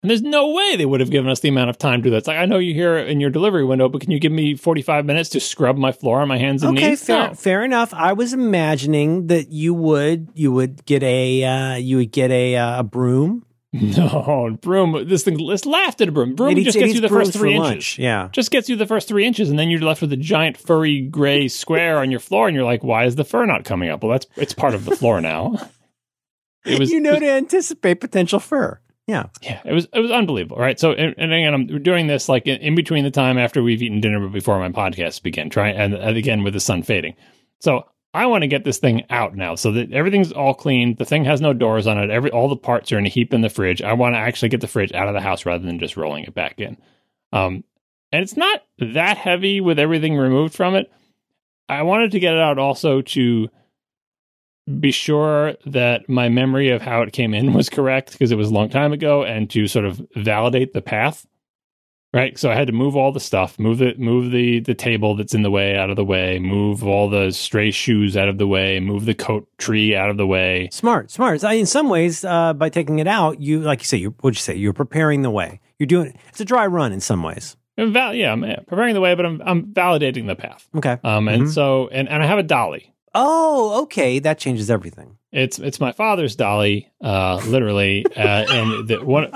And 0.03 0.11
there's 0.11 0.23
no 0.23 0.51
way 0.51 0.77
they 0.77 0.87
would 0.87 1.01
have 1.01 1.11
given 1.11 1.29
us 1.29 1.41
the 1.41 1.49
amount 1.49 1.71
of 1.71 1.79
time 1.79 2.01
to 2.01 2.05
do 2.05 2.11
that. 2.11 2.19
It's 2.19 2.29
like 2.29 2.37
I 2.39 2.47
know 2.47 2.59
you're 2.59 2.75
here 2.75 2.99
in 2.99 3.19
your 3.19 3.31
delivery 3.31 3.65
window, 3.65 3.89
but 3.89 4.01
can 4.01 4.13
you 4.13 4.21
give 4.21 4.31
me 4.31 4.55
45 4.55 5.05
minutes 5.05 5.29
to 5.31 5.41
scrub 5.41 5.77
my 5.77 5.91
floor 5.91 6.21
on 6.21 6.29
my 6.29 6.39
hands 6.39 6.63
and 6.63 6.79
okay, 6.79 6.91
knees? 6.91 7.05
fair, 7.05 7.29
No. 7.29 7.35
fair 7.35 7.65
enough. 7.65 7.93
I 7.93 8.13
was 8.13 8.33
imagining 8.33 9.27
that 9.27 9.51
you 9.51 9.75
would 9.75 10.29
you 10.35 10.53
would 10.53 10.85
get 10.87 11.03
a 11.03 11.43
uh, 11.45 11.75
you 11.77 11.97
would 11.97 12.13
get 12.13 12.31
a 12.31 12.57
uh, 12.57 12.81
a 12.81 12.83
broom. 12.85 13.45
No, 13.73 14.57
broom. 14.63 15.07
This 15.09 15.25
thing, 15.25 15.37
let's 15.39 15.67
laughed 15.67 16.01
at 16.01 16.09
a 16.09 16.13
broom. 16.13 16.35
Broom 16.35 16.57
eats- 16.57 16.65
just 16.73 16.79
gets 16.79 16.95
you 16.95 17.03
the 17.03 17.09
first 17.11 17.35
three 17.35 17.59
lunch. 17.59 17.75
inches. 17.75 17.99
Yeah. 17.99 18.29
Just 18.33 18.51
gets 18.51 18.71
you 18.71 18.77
the 18.77 18.87
first 18.87 19.09
three 19.09 19.27
inches, 19.27 19.51
and 19.51 19.59
then 19.59 19.69
you're 19.69 19.81
left 19.83 20.01
with 20.01 20.11
a 20.13 20.17
giant 20.17 20.57
furry 20.57 21.03
gray 21.03 21.49
square 21.49 21.99
on 21.99 22.11
your 22.11 22.19
floor, 22.21 22.49
and 22.49 22.55
you're 22.55 22.65
like, 22.65 22.83
"Why 22.83 23.05
is 23.05 23.17
the 23.17 23.25
fur 23.25 23.45
not 23.45 23.65
coming 23.65 23.91
up?" 23.91 24.03
Well, 24.03 24.13
that's 24.13 24.27
it's 24.37 24.55
part 24.55 24.75
of 24.75 24.85
the 24.87 24.97
floor 24.97 25.21
now. 25.21 25.57
It 26.65 26.79
was, 26.79 26.91
you 26.93 27.01
know 27.01 27.11
was- 27.13 27.21
to 27.21 27.29
anticipate 27.31 28.01
potential 28.01 28.39
fur. 28.41 28.81
Yeah. 29.09 29.25
yeah, 29.41 29.63
it 29.65 29.73
was 29.73 29.89
it 29.95 30.01
was 30.01 30.11
unbelievable. 30.11 30.59
Right. 30.59 30.79
So, 30.79 30.93
and, 30.93 31.15
and 31.17 31.33
again, 31.33 31.55
I'm 31.55 31.83
doing 31.83 32.07
this 32.09 32.29
like 32.29 32.47
in, 32.47 32.61
in 32.61 32.75
between 32.75 33.05
the 33.05 33.11
time 33.11 33.39
after 33.39 33.63
we've 33.63 33.83
eaten 33.83 34.03
dinner, 34.03 34.21
but 34.21 34.33
before 34.33 34.59
my 34.59 34.69
podcast 34.69 35.23
begin. 35.23 35.49
Trying 35.49 35.77
and, 35.77 35.95
and 35.95 36.17
again 36.17 36.45
with 36.45 36.53
the 36.53 36.61
sun 36.61 36.83
fading. 36.83 37.15
So 37.61 37.89
I 38.13 38.27
want 38.27 38.43
to 38.43 38.49
get 38.49 38.65
this 38.65 38.79
thing 38.79 39.05
out 39.09 39.35
now, 39.35 39.55
so 39.55 39.73
that 39.73 39.93
everything's 39.93 40.31
all 40.31 40.53
clean. 40.53 40.95
The 40.97 41.07
thing 41.07 41.25
has 41.25 41.41
no 41.41 41.55
doors 41.55 41.87
on 41.87 41.99
it. 41.99 42.11
Every 42.11 42.31
all 42.31 42.51
the 42.51 42.57
parts 42.57 42.93
are 42.93 42.99
in 42.99 43.07
a 43.07 43.09
heap 43.09 43.33
in 43.33 43.41
the 43.41 43.49
fridge. 43.49 43.81
I 43.81 43.95
want 43.95 44.15
to 44.15 44.19
actually 44.19 44.51
get 44.51 44.61
the 44.61 44.69
fridge 44.69 44.93
out 44.93 45.09
of 45.09 45.15
the 45.15 45.23
house 45.23 45.47
rather 45.47 45.65
than 45.65 45.79
just 45.79 45.97
rolling 45.97 46.25
it 46.25 46.35
back 46.35 46.61
in. 46.61 46.77
Um, 47.33 47.65
and 48.13 48.23
it's 48.23 48.37
not 48.37 48.63
that 48.79 49.17
heavy 49.17 49.63
with 49.63 49.79
everything 49.79 50.17
removed 50.17 50.55
from 50.55 50.75
it. 50.75 50.93
I 51.67 51.83
wanted 51.83 52.11
to 52.13 52.21
get 52.21 52.35
it 52.35 52.41
out 52.41 52.59
also 52.59 53.01
to 53.01 53.49
be 54.81 54.91
sure 54.91 55.55
that 55.66 56.09
my 56.09 56.29
memory 56.29 56.71
of 56.71 56.83
how 56.83 57.03
it 57.03 57.12
came 57.12 57.35
in 57.35 57.53
was 57.59 57.69
correct 57.69 58.12
because 58.12 58.31
it 58.33 58.37
was 58.37 58.51
a 58.51 58.55
long 58.55 58.69
time 58.69 58.93
ago 58.93 59.25
and 59.25 59.49
to 59.51 59.66
sort 59.69 59.85
of 59.85 60.01
validate 60.16 60.73
the 60.75 60.83
path 60.83 61.27
right 62.14 62.39
so 62.39 62.51
i 62.51 62.55
had 62.55 62.66
to 62.66 62.73
move 62.73 62.97
all 62.97 63.12
the 63.12 63.21
stuff 63.21 63.59
move 63.59 63.79
the 63.79 63.95
move 63.99 64.31
the 64.31 64.61
the 64.61 64.75
table 64.75 65.14
that's 65.14 65.35
in 65.35 65.43
the 65.43 65.51
way 65.51 65.77
out 65.77 65.91
of 65.91 65.97
the 65.97 66.05
way 66.05 66.39
move 66.39 66.83
all 66.83 67.09
the 67.09 67.31
stray 67.31 67.71
shoes 67.71 68.16
out 68.16 68.29
of 68.29 68.39
the 68.39 68.47
way 68.47 68.81
move 68.81 69.05
the 69.05 69.14
coat 69.14 69.47
tree 69.59 69.95
out 69.95 70.09
of 70.11 70.16
the 70.16 70.27
way 70.27 70.69
Smart, 70.73 71.11
smart. 71.11 71.43
In 71.45 71.66
some 71.66 71.89
ways, 71.91 72.25
uh, 72.25 72.55
by 72.55 72.69
taking 72.71 72.99
it 72.99 73.07
out, 73.07 73.41
you 73.41 73.61
like 73.61 73.81
you 73.81 73.85
say, 73.85 73.99
you 73.99 74.14
what'd 74.21 74.39
you 74.39 74.43
say? 74.43 74.55
You're 74.55 74.73
preparing 74.73 75.21
the 75.23 75.31
way. 75.31 75.61
You're 75.79 75.87
doing 75.87 76.19
it's 76.31 76.41
a 76.41 76.45
dry 76.47 76.66
run 76.66 76.93
in 76.93 77.01
some 77.01 77.23
ways. 77.23 77.57
Val- 77.79 78.12
yeah 78.14 78.33
i'm 78.33 78.41
preparing 78.66 78.95
the 78.95 79.01
way 79.01 79.14
but 79.14 79.25
i'm 79.25 79.41
i'm 79.45 79.66
validating 79.73 80.27
the 80.27 80.35
path 80.35 80.66
Okay. 80.77 80.99
um 81.05 81.29
and 81.29 81.45
Mhm. 81.45 81.49
so 81.55 81.89
and, 81.93 82.09
and 82.09 82.23
i 82.23 82.27
have 82.27 82.39
a 82.39 82.43
dolly 82.43 82.93
Oh, 83.21 83.83
okay. 83.83 84.21
That 84.21 84.39
changes 84.39 84.71
everything. 84.71 85.19
It's 85.33 85.59
it's 85.59 85.81
my 85.81 85.91
father's 85.91 86.37
dolly, 86.37 86.89
uh, 87.03 87.43
literally, 87.47 88.07
uh, 88.16 88.47
and 88.49 88.87
the, 88.87 89.05
one 89.05 89.31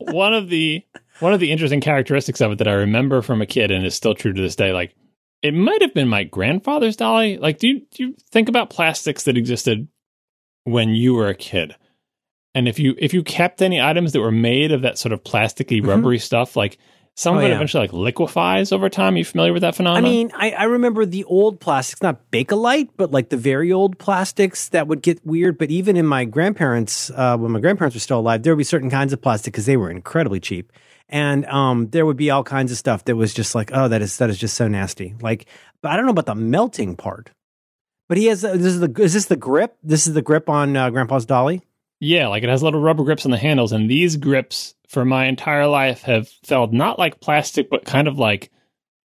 one 0.00 0.34
of 0.34 0.48
the 0.48 0.84
one 1.20 1.32
of 1.32 1.38
the 1.38 1.52
interesting 1.52 1.80
characteristics 1.80 2.40
of 2.40 2.52
it 2.52 2.58
that 2.58 2.66
I 2.66 2.72
remember 2.72 3.22
from 3.22 3.40
a 3.40 3.46
kid 3.46 3.70
and 3.70 3.86
is 3.86 3.94
still 3.94 4.16
true 4.16 4.32
to 4.32 4.42
this 4.42 4.56
day. 4.56 4.72
Like 4.72 4.96
it 5.42 5.54
might 5.54 5.80
have 5.80 5.94
been 5.94 6.08
my 6.08 6.24
grandfather's 6.24 6.96
dolly. 6.96 7.38
Like, 7.38 7.58
do 7.58 7.68
you 7.68 7.86
do 7.92 8.04
you 8.04 8.16
think 8.32 8.48
about 8.48 8.70
plastics 8.70 9.22
that 9.24 9.38
existed 9.38 9.86
when 10.64 10.90
you 10.90 11.14
were 11.14 11.28
a 11.28 11.36
kid? 11.36 11.76
And 12.52 12.66
if 12.66 12.80
you 12.80 12.96
if 12.98 13.14
you 13.14 13.22
kept 13.22 13.62
any 13.62 13.80
items 13.80 14.12
that 14.12 14.20
were 14.20 14.32
made 14.32 14.72
of 14.72 14.82
that 14.82 14.98
sort 14.98 15.12
of 15.12 15.22
plasticky, 15.22 15.86
rubbery 15.86 16.18
stuff, 16.18 16.56
like 16.56 16.78
some 17.16 17.36
Oh, 17.36 17.38
of 17.38 17.44
it 17.44 17.48
yeah. 17.48 17.54
eventually 17.56 17.82
like 17.82 17.92
liquefies 17.92 18.72
over 18.72 18.88
time. 18.88 19.16
you 19.16 19.24
familiar 19.24 19.52
with 19.52 19.62
that 19.62 19.74
phenomenon? 19.76 20.04
I 20.04 20.08
mean, 20.08 20.32
I, 20.34 20.50
I 20.52 20.64
remember 20.64 21.06
the 21.06 21.24
old 21.24 21.60
plastics, 21.60 22.02
not 22.02 22.30
Bakelite, 22.32 22.90
but 22.96 23.12
like 23.12 23.28
the 23.28 23.36
very 23.36 23.72
old 23.72 23.98
plastics 23.98 24.68
that 24.70 24.88
would 24.88 25.00
get 25.02 25.24
weird. 25.24 25.56
But 25.58 25.70
even 25.70 25.96
in 25.96 26.06
my 26.06 26.24
grandparents, 26.24 27.10
uh, 27.10 27.36
when 27.36 27.52
my 27.52 27.60
grandparents 27.60 27.94
were 27.94 28.00
still 28.00 28.18
alive, 28.20 28.42
there 28.42 28.52
would 28.52 28.58
be 28.58 28.64
certain 28.64 28.90
kinds 28.90 29.12
of 29.12 29.22
plastic 29.22 29.52
because 29.52 29.66
they 29.66 29.76
were 29.76 29.90
incredibly 29.90 30.40
cheap. 30.40 30.72
And 31.08 31.44
um, 31.46 31.88
there 31.90 32.04
would 32.06 32.16
be 32.16 32.30
all 32.30 32.42
kinds 32.42 32.72
of 32.72 32.78
stuff 32.78 33.04
that 33.04 33.14
was 33.14 33.32
just 33.34 33.54
like, 33.54 33.70
oh, 33.74 33.88
that 33.88 34.02
is 34.02 34.16
that 34.18 34.30
is 34.30 34.38
just 34.38 34.56
so 34.56 34.66
nasty. 34.68 35.14
Like, 35.20 35.46
but 35.82 35.92
I 35.92 35.96
don't 35.96 36.06
know 36.06 36.10
about 36.12 36.26
the 36.26 36.34
melting 36.34 36.96
part. 36.96 37.30
But 38.08 38.18
he 38.18 38.26
has 38.26 38.44
uh, 38.44 38.52
this 38.52 38.66
is 38.74 38.80
the 38.80 38.92
is 39.00 39.12
this 39.12 39.26
the 39.26 39.36
grip? 39.36 39.76
This 39.82 40.06
is 40.06 40.14
the 40.14 40.22
grip 40.22 40.48
on 40.48 40.76
uh, 40.76 40.90
Grandpa's 40.90 41.26
dolly. 41.26 41.62
Yeah, 42.04 42.28
like 42.28 42.42
it 42.42 42.48
has 42.48 42.62
little 42.62 42.80
rubber 42.80 43.02
grips 43.04 43.24
on 43.24 43.30
the 43.30 43.38
handles, 43.38 43.72
and 43.72 43.90
these 43.90 44.16
grips 44.16 44.74
for 44.88 45.04
my 45.04 45.26
entire 45.26 45.66
life 45.66 46.02
have 46.02 46.28
felt 46.44 46.72
not 46.72 46.98
like 46.98 47.20
plastic, 47.20 47.70
but 47.70 47.84
kind 47.84 48.06
of 48.08 48.18
like 48.18 48.50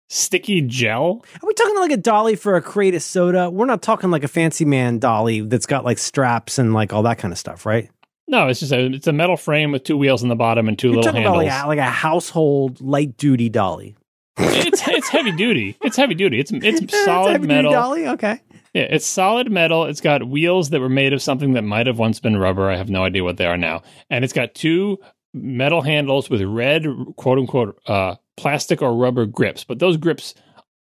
sticky 0.08 0.62
gel. 0.62 1.24
Are 1.42 1.46
we 1.46 1.54
talking 1.54 1.76
like 1.76 1.90
a 1.92 1.96
dolly 1.96 2.34
for 2.36 2.56
a 2.56 2.62
crate 2.62 2.94
of 2.94 3.02
soda? 3.02 3.50
We're 3.50 3.66
not 3.66 3.82
talking 3.82 4.10
like 4.10 4.24
a 4.24 4.28
fancy 4.28 4.64
man 4.64 4.98
dolly 4.98 5.40
that's 5.42 5.66
got 5.66 5.84
like 5.84 5.98
straps 5.98 6.58
and 6.58 6.72
like 6.72 6.92
all 6.92 7.02
that 7.02 7.18
kind 7.18 7.32
of 7.32 7.38
stuff, 7.38 7.66
right? 7.66 7.90
No, 8.26 8.48
it's 8.48 8.60
just 8.60 8.72
a 8.72 8.86
it's 8.86 9.06
a 9.06 9.12
metal 9.12 9.36
frame 9.36 9.72
with 9.72 9.84
two 9.84 9.96
wheels 9.96 10.22
on 10.22 10.28
the 10.28 10.36
bottom 10.36 10.68
and 10.68 10.78
2 10.78 10.88
You're 10.88 10.96
little 10.96 11.12
talking 11.12 11.22
handles. 11.22 11.44
about 11.46 11.66
like 11.68 11.78
a, 11.78 11.82
like 11.82 11.88
a 11.88 11.90
household 11.90 12.80
light 12.80 13.16
duty 13.16 13.48
dolly. 13.48 13.96
it's 14.38 14.86
it's 14.86 15.08
heavy 15.08 15.32
duty. 15.32 15.76
It's 15.82 15.96
heavy 15.96 16.14
duty. 16.14 16.38
It's 16.40 16.52
it's 16.52 17.04
solid 17.04 17.32
heavy 17.32 17.46
metal. 17.46 17.70
duty 17.70 17.80
dolly. 17.80 18.08
Okay. 18.08 18.40
Yeah, 18.74 18.82
it's 18.90 19.06
solid 19.06 19.50
metal. 19.50 19.84
It's 19.84 20.00
got 20.00 20.28
wheels 20.28 20.70
that 20.70 20.80
were 20.80 20.88
made 20.88 21.12
of 21.12 21.22
something 21.22 21.52
that 21.54 21.62
might 21.62 21.86
have 21.86 21.98
once 21.98 22.20
been 22.20 22.36
rubber. 22.36 22.70
I 22.70 22.76
have 22.76 22.90
no 22.90 23.02
idea 23.04 23.24
what 23.24 23.36
they 23.38 23.46
are 23.46 23.56
now. 23.56 23.82
And 24.10 24.24
it's 24.24 24.32
got 24.34 24.54
two 24.54 24.98
metal 25.34 25.82
handles 25.82 26.28
with 26.30 26.42
red 26.42 26.86
quote 27.16 27.38
unquote 27.38 27.78
uh, 27.86 28.16
plastic 28.36 28.82
or 28.82 28.94
rubber 28.94 29.26
grips. 29.26 29.64
But 29.64 29.78
those 29.78 29.96
grips 29.96 30.34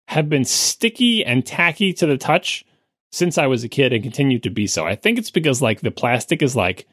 have 0.07 0.29
been 0.29 0.45
sticky 0.45 1.23
and 1.25 1.45
tacky 1.45 1.93
to 1.93 2.05
the 2.05 2.17
touch 2.17 2.65
since 3.11 3.37
I 3.37 3.47
was 3.47 3.63
a 3.63 3.69
kid 3.69 3.93
and 3.93 4.03
continue 4.03 4.39
to 4.39 4.49
be 4.49 4.67
so. 4.67 4.85
I 4.85 4.95
think 4.95 5.17
it's 5.17 5.31
because 5.31 5.61
like 5.61 5.81
the 5.81 5.91
plastic 5.91 6.41
is 6.41 6.55
like 6.55 6.87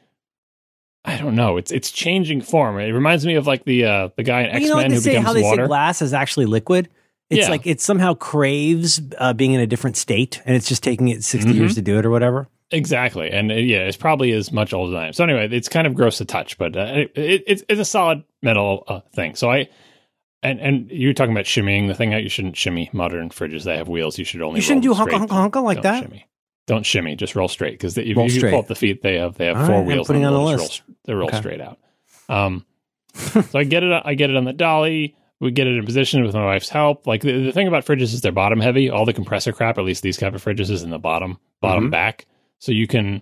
I 1.07 1.17
don't 1.17 1.35
know. 1.35 1.57
It's 1.57 1.71
it's 1.71 1.91
changing 1.91 2.41
form. 2.41 2.79
It 2.79 2.89
reminds 2.91 3.25
me 3.25 3.35
of 3.35 3.45
like 3.45 3.63
the 3.65 3.85
uh, 3.85 4.09
the 4.17 4.23
guy 4.23 4.41
in 4.41 4.47
Well, 4.47 4.55
X 4.55 4.63
you 4.63 4.69
know 4.69 4.77
Men 4.77 4.91
who 4.91 4.97
say? 4.99 5.09
becomes 5.11 5.25
How 5.27 5.33
they 5.33 5.41
water. 5.43 5.63
say 5.63 5.67
glass 5.67 6.01
is 6.01 6.13
actually 6.13 6.45
liquid. 6.47 6.89
It's 7.35 7.45
Yeah. 7.47 7.51
like 7.51 7.67
it 7.67 7.79
somehow 7.81 8.13
craves 8.15 9.01
uh, 9.17 9.33
being 9.33 9.53
in 9.53 9.59
a 9.61 9.67
different 9.67 9.97
state, 9.97 10.41
and 10.45 10.55
it's 10.55 10.67
just 10.67 10.83
taking 10.83 11.09
it 11.09 11.23
60 11.23 11.51
years 11.51 11.71
Mm-hmm. 11.71 11.75
to 11.75 11.81
do 11.81 11.99
it 11.99 12.05
or 12.05 12.09
whatever. 12.09 12.47
Exactly, 12.71 13.29
and 13.31 13.51
uh, 13.51 13.55
yeah, 13.55 13.79
it's 13.85 13.95
probably 13.97 14.31
as 14.31 14.51
much 14.51 14.73
old 14.73 14.89
as 14.89 14.95
I 14.95 15.07
am. 15.07 15.13
So 15.13 15.23
anyway, 15.23 15.47
it's 15.51 15.69
kind 15.69 15.85
of 15.85 15.93
gross 15.93 16.17
to 16.17 16.25
touch, 16.25 16.57
but 16.57 16.75
uh, 16.75 16.81
it, 16.95 17.11
it, 17.15 17.43
it's 17.45 17.63
it's 17.69 17.79
a 17.79 17.85
solid 17.85 18.23
metal 18.41 18.83
uh, 18.87 19.01
thing. 19.13 19.35
So 19.35 19.51
I 19.51 19.69
and 20.41 20.59
and 20.59 20.89
you 20.91 21.09
were 21.09 21.13
talking 21.13 21.31
about 21.31 21.45
shimmying 21.45 21.87
the 21.87 21.93
thing 21.93 22.13
out. 22.15 22.23
You 22.23 22.29
shouldn't 22.29 22.57
shimmy 22.57 22.89
modern 22.91 23.29
fridges. 23.29 23.63
They 23.65 23.77
have 23.77 23.87
wheels. 23.87 24.17
You 24.17 24.25
should 24.25 24.41
only 24.41 24.57
You 24.57 24.61
shouldn't 24.63 24.81
do 24.83 24.93
honka 24.95 25.11
honka 25.11 25.27
honka 25.51 25.63
like 25.63 25.77
Don't 25.77 25.83
that. 25.83 26.03
Shimmy. 26.03 26.27
Don't 26.65 26.85
shimmy. 26.85 27.15
Just 27.15 27.35
roll 27.35 27.47
straight 27.47 27.73
because 27.75 27.95
if, 27.99 28.07
you 28.07 28.29
straight. 28.31 28.49
pull 28.49 28.59
up 28.61 28.67
the 28.67 28.73
feet, 28.75 29.03
they 29.03 29.17
have 29.19 29.35
they 29.37 29.45
have 29.45 29.57
All 29.57 29.67
four 29.67 29.75
right, 29.77 29.85
wheels. 29.85 30.07
putting 30.07 30.25
on 30.25 30.33
the 30.33 30.41
list. 30.41 30.81
Roll, 30.87 30.95
they 31.05 31.13
roll 31.13 31.27
Okay. 31.27 31.37
straight 31.37 31.61
out. 31.61 31.77
Um, 32.27 32.65
so 33.13 33.43
I 33.59 33.63
get 33.63 33.83
it. 33.83 34.01
I 34.03 34.15
get 34.15 34.31
it 34.31 34.35
on 34.35 34.43
the 34.45 34.53
dolly. 34.53 35.15
We 35.41 35.51
get 35.51 35.67
it 35.67 35.77
in 35.77 35.85
position 35.85 36.23
with 36.23 36.33
my 36.33 36.45
wife's 36.45 36.69
help. 36.69 37.05
Like 37.05 37.21
the, 37.21 37.43
the 37.43 37.51
thing 37.51 37.67
about 37.67 37.85
fridges 37.85 38.13
is 38.13 38.21
they're 38.21 38.31
bottom 38.31 38.59
heavy. 38.61 38.89
All 38.89 39.05
the 39.05 39.13
compressor 39.13 39.51
crap, 39.51 39.77
at 39.77 39.83
least 39.83 40.01
these 40.01 40.17
type 40.17 40.33
of 40.33 40.43
fridges, 40.43 40.69
is 40.69 40.81
in 40.83 40.89
the 40.91 40.99
bottom 40.99 41.37
bottom 41.61 41.87
Mhm. 41.87 41.91
back. 41.91 42.25
So 42.59 42.71
you 42.71 42.87
can 42.87 43.21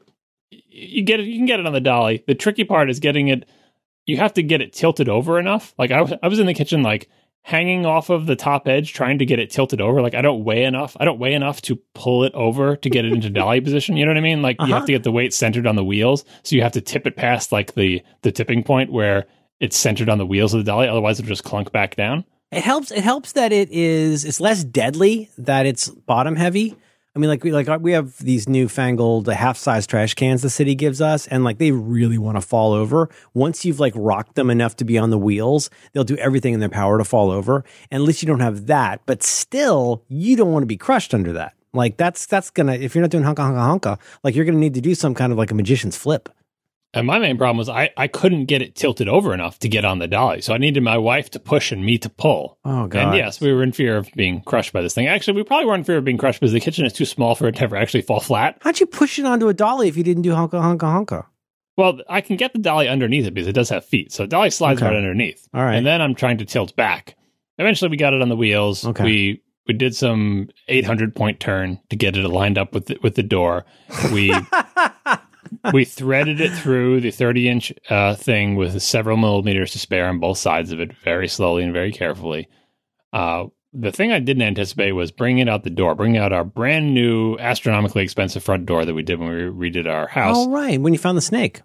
you 0.51 1.01
get 1.03 1.19
it. 1.19 1.25
You 1.25 1.37
can 1.37 1.45
get 1.47 1.59
it 1.59 1.65
on 1.65 1.73
the 1.73 1.81
dolly. 1.81 2.23
The 2.27 2.35
tricky 2.35 2.63
part 2.63 2.89
is 2.89 2.99
getting 2.99 3.27
it. 3.29 3.47
You 4.05 4.17
have 4.17 4.33
to 4.33 4.43
get 4.43 4.61
it 4.61 4.73
tilted 4.73 5.09
over 5.09 5.39
enough. 5.39 5.73
Like 5.77 5.91
I 5.91 6.01
was, 6.01 6.13
I 6.21 6.27
was 6.27 6.39
in 6.39 6.45
the 6.45 6.53
kitchen, 6.53 6.83
like 6.83 7.09
hanging 7.41 7.85
off 7.85 8.09
of 8.09 8.25
the 8.25 8.35
top 8.35 8.67
edge, 8.67 8.93
trying 8.93 9.17
to 9.19 9.25
get 9.25 9.39
it 9.39 9.49
tilted 9.49 9.81
over. 9.81 10.01
Like 10.01 10.13
I 10.13 10.21
don't 10.21 10.43
weigh 10.43 10.63
enough. 10.65 10.95
I 10.99 11.05
don't 11.05 11.19
weigh 11.19 11.33
enough 11.33 11.61
to 11.63 11.77
pull 11.95 12.23
it 12.23 12.33
over 12.35 12.75
to 12.75 12.89
get 12.89 13.05
it 13.05 13.11
into 13.13 13.29
dolly 13.29 13.59
position. 13.67 13.97
You 13.97 14.05
know 14.05 14.11
what 14.11 14.17
I 14.17 14.21
mean? 14.21 14.41
Like 14.41 14.57
you 14.59 14.65
Uh-huh. 14.65 14.75
have 14.75 14.85
to 14.85 14.91
get 14.91 15.03
the 15.03 15.11
weight 15.11 15.33
centered 15.33 15.65
on 15.65 15.75
the 15.75 15.83
wheels. 15.83 16.25
So 16.43 16.55
you 16.55 16.61
have 16.61 16.73
to 16.73 16.81
tip 16.81 17.07
it 17.07 17.15
past 17.15 17.51
like 17.51 17.73
the 17.73 18.03
the 18.21 18.31
tipping 18.31 18.63
point 18.63 18.91
where 18.91 19.25
it's 19.63 19.77
centered 19.77 20.09
on 20.09 20.17
the 20.17 20.25
wheels 20.25 20.53
of 20.53 20.59
the 20.59 20.69
dolly. 20.69 20.89
Otherwise, 20.89 21.19
it'll 21.19 21.29
just 21.29 21.45
clunk 21.45 21.71
back 21.71 21.95
down. 21.95 22.25
It 22.51 22.63
helps. 22.63 22.91
It 22.91 23.01
helps 23.01 23.31
that 23.31 23.53
it 23.53 23.69
is. 23.71 24.25
It's 24.25 24.41
less 24.41 24.63
deadly 24.63 25.29
that 25.37 25.65
it's 25.65 25.87
bottom 25.87 26.35
heavy. 26.35 26.75
I 27.15 27.19
mean, 27.19 27.29
like 27.29 27.43
we 27.45 27.53
like 27.53 27.69
we 27.79 27.93
have 27.93 28.17
these 28.17 28.49
newfangled 28.49 29.29
uh, 29.29 29.31
half 29.31 29.57
size 29.57 29.87
trash 29.87 30.15
cans 30.15 30.41
the 30.41 30.49
city 30.49 30.75
gives 30.75 30.99
us, 30.99 31.27
and 31.27 31.45
like 31.45 31.59
they 31.59 31.71
really 31.71 32.17
want 32.17 32.35
to 32.35 32.41
fall 32.41 32.73
over. 32.73 33.09
Once 33.33 33.63
you've 33.63 33.79
like 33.79 33.93
rocked 33.95 34.35
them 34.35 34.49
enough 34.49 34.75
to 34.77 34.85
be 34.85 34.97
on 34.97 35.11
the 35.11 35.17
wheels, 35.17 35.69
they'll 35.93 36.03
do 36.03 36.17
everything 36.17 36.53
in 36.53 36.59
their 36.59 36.69
power 36.69 36.97
to 36.97 37.05
fall 37.05 37.31
over. 37.31 37.63
And 37.89 38.01
at 38.01 38.05
least 38.05 38.21
you 38.21 38.27
don't 38.27 38.41
have 38.41 38.67
that, 38.67 39.01
but 39.05 39.23
still, 39.23 40.03
you 40.09 40.35
don't 40.35 40.51
want 40.51 40.63
to 40.63 40.67
be 40.67 40.77
crushed 40.77 41.13
under 41.13 41.31
that. 41.33 41.53
Like 41.71 41.95
that's 41.95 42.25
that's 42.25 42.49
gonna 42.49 42.73
if 42.73 42.95
you're 42.95 43.01
not 43.01 43.11
doing 43.11 43.23
honka 43.23 43.37
honka 43.37 43.79
honka, 43.79 43.99
like 44.23 44.35
you're 44.35 44.45
gonna 44.45 44.57
need 44.57 44.73
to 44.73 44.81
do 44.81 44.93
some 44.93 45.15
kind 45.15 45.31
of 45.31 45.37
like 45.37 45.51
a 45.51 45.55
magician's 45.55 45.95
flip. 45.95 46.29
And 46.95 47.07
my 47.07 47.17
main 47.17 47.37
problem 47.37 47.57
was 47.57 47.69
I, 47.69 47.89
I 47.97 48.07
couldn't 48.07 48.45
get 48.45 48.61
it 48.61 48.75
tilted 48.75 49.07
over 49.09 49.33
enough 49.33 49.57
to 49.59 49.67
get 49.69 49.83
on 49.83 49.97
the 49.97 50.07
dolly. 50.07 50.41
So 50.41 50.53
I 50.53 50.57
needed 50.59 50.83
my 50.83 50.97
wife 50.97 51.31
to 51.31 51.39
push 51.39 51.71
and 51.71 51.83
me 51.83 51.97
to 51.97 52.09
pull. 52.09 52.59
Oh 52.63 52.85
god. 52.87 52.99
And 53.07 53.15
yes, 53.17 53.41
we 53.41 53.51
were 53.51 53.63
in 53.63 53.71
fear 53.71 53.97
of 53.97 54.11
being 54.15 54.41
crushed 54.41 54.73
by 54.73 54.81
this 54.81 54.93
thing. 54.93 55.07
Actually, 55.07 55.37
we 55.37 55.43
probably 55.43 55.65
weren't 55.65 55.79
in 55.79 55.85
fear 55.85 55.97
of 55.97 56.05
being 56.05 56.19
crushed 56.19 56.39
because 56.39 56.53
the 56.53 56.59
kitchen 56.59 56.85
is 56.85 56.93
too 56.93 57.05
small 57.05 57.33
for 57.33 57.47
it 57.47 57.55
to 57.55 57.63
ever 57.63 57.75
actually 57.75 58.01
fall 58.03 58.19
flat. 58.19 58.57
How'd 58.61 58.79
you 58.79 58.85
push 58.85 59.17
it 59.17 59.25
onto 59.25 59.47
a 59.47 59.53
dolly 59.55 59.87
if 59.87 59.97
you 59.97 60.03
didn't 60.03 60.21
do 60.23 60.31
honka, 60.33 60.51
honka, 60.61 60.77
honka? 61.07 61.25
Well, 61.75 61.99
I 62.07 62.21
can 62.21 62.35
get 62.35 62.53
the 62.53 62.59
dolly 62.59 62.87
underneath 62.87 63.25
it 63.25 63.33
because 63.33 63.47
it 63.47 63.53
does 63.53 63.69
have 63.69 63.83
feet. 63.83 64.11
So 64.11 64.23
the 64.23 64.27
dolly 64.27 64.51
slides 64.51 64.79
Okay. 64.79 64.87
right 64.89 64.95
underneath. 64.95 65.47
All 65.55 65.63
right. 65.65 65.75
And 65.75 65.87
then 65.87 65.99
I'm 65.99 66.13
trying 66.13 66.37
to 66.37 66.45
tilt 66.45 66.75
back. 66.75 67.15
Eventually, 67.57 67.89
we 67.89 67.97
got 67.97 68.13
it 68.13 68.21
on 68.21 68.29
the 68.29 68.35
wheels. 68.35 68.85
Okay. 68.85 69.03
We 69.03 69.41
we 69.67 69.73
did 69.73 69.95
some 69.95 70.49
800 70.67 71.15
point 71.15 71.39
turn 71.39 71.79
to 71.89 71.95
get 71.95 72.15
it 72.15 72.27
lined 72.27 72.57
up 72.59 72.73
with 72.73 72.85
the, 72.87 72.99
with 73.01 73.15
the 73.15 73.23
door. 73.23 73.65
We 74.11 74.31
we 75.73 75.85
threaded 75.85 76.39
it 76.41 76.51
through 76.51 77.01
the 77.01 77.11
30 77.11 77.49
inch 77.49 77.73
uh, 77.89 78.15
thing 78.15 78.55
with 78.55 78.81
several 78.81 79.17
millimeters 79.17 79.71
to 79.71 79.79
spare 79.79 80.07
on 80.07 80.19
both 80.19 80.37
sides 80.37 80.71
of 80.71 80.79
it, 80.79 80.93
very 81.03 81.27
slowly 81.27 81.63
and 81.63 81.73
very 81.73 81.91
carefully. 81.91 82.47
Uh, 83.11 83.45
the 83.73 83.91
thing 83.91 84.11
I 84.11 84.19
didn't 84.19 84.43
anticipate 84.43 84.91
was 84.91 85.11
bringing 85.11 85.49
out 85.49 85.63
the 85.63 85.69
door, 85.69 85.95
bringing 85.95 86.17
out 86.21 86.31
our 86.33 86.43
brand 86.43 86.93
new, 86.93 87.37
astronomically 87.39 88.03
expensive 88.03 88.43
front 88.43 88.65
door 88.67 88.85
that 88.85 88.93
we 88.93 89.01
did 89.03 89.19
when 89.19 89.29
we 89.29 89.69
redid 89.71 89.87
our 89.91 90.07
house. 90.07 90.37
All 90.37 90.49
right. 90.49 90.79
When 90.79 90.93
you 90.93 90.99
found 90.99 91.17
the 91.17 91.21
snake. 91.21 91.61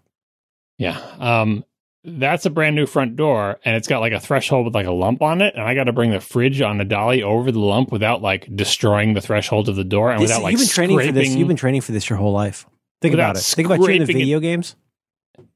Yeah. 0.79 0.99
Um, 1.19 1.65
that's 2.05 2.47
a 2.47 2.51
brand 2.51 2.77
new 2.77 2.87
front 2.87 3.17
door, 3.17 3.59
and 3.65 3.77
it's 3.77 3.89
got 3.89 3.99
like 4.01 4.13
a 4.15 4.21
threshold 4.21 4.65
with 4.65 4.75
like 4.75 4.87
a 4.87 4.93
lump 4.93 5.21
on 5.21 5.43
it, 5.43 5.55
and 5.55 5.63
I 5.63 5.75
got 5.75 5.85
to 5.85 5.93
bring 5.93 6.11
the 6.11 6.21
fridge 6.21 6.63
on 6.63 6.81
a 6.81 6.85
dolly 6.85 7.23
over 7.23 7.53
the 7.53 7.59
lump 7.59 7.91
without 7.93 8.23
like 8.23 8.49
destroying 8.57 9.13
the 9.13 9.21
threshold 9.21 9.69
of 9.69 9.77
the 9.77 9.85
door, 9.85 10.11
and 10.11 10.23
This- 10.23 10.31
without 10.31 10.43
like 10.45 10.53
you've 10.53 10.61
been 10.61 10.69
training 10.69 10.97
for 10.99 11.05
this. 11.13 11.13
scraping- 11.27 11.39
You've 11.39 11.49
been 11.49 11.57
training 11.59 11.81
for 11.83 11.93
this 11.93 12.09
your 12.09 12.19
whole 12.19 12.33
life. 12.33 12.67
Think 13.01 13.15
about 13.15 13.37
it. 13.37 13.41
Think 13.41 13.67
about 13.67 13.79
you 13.81 13.87
in 13.87 13.99
the 14.01 14.05
scraping 14.07 14.17
it- 14.21 14.25
video 14.25 14.41
games. 14.41 14.77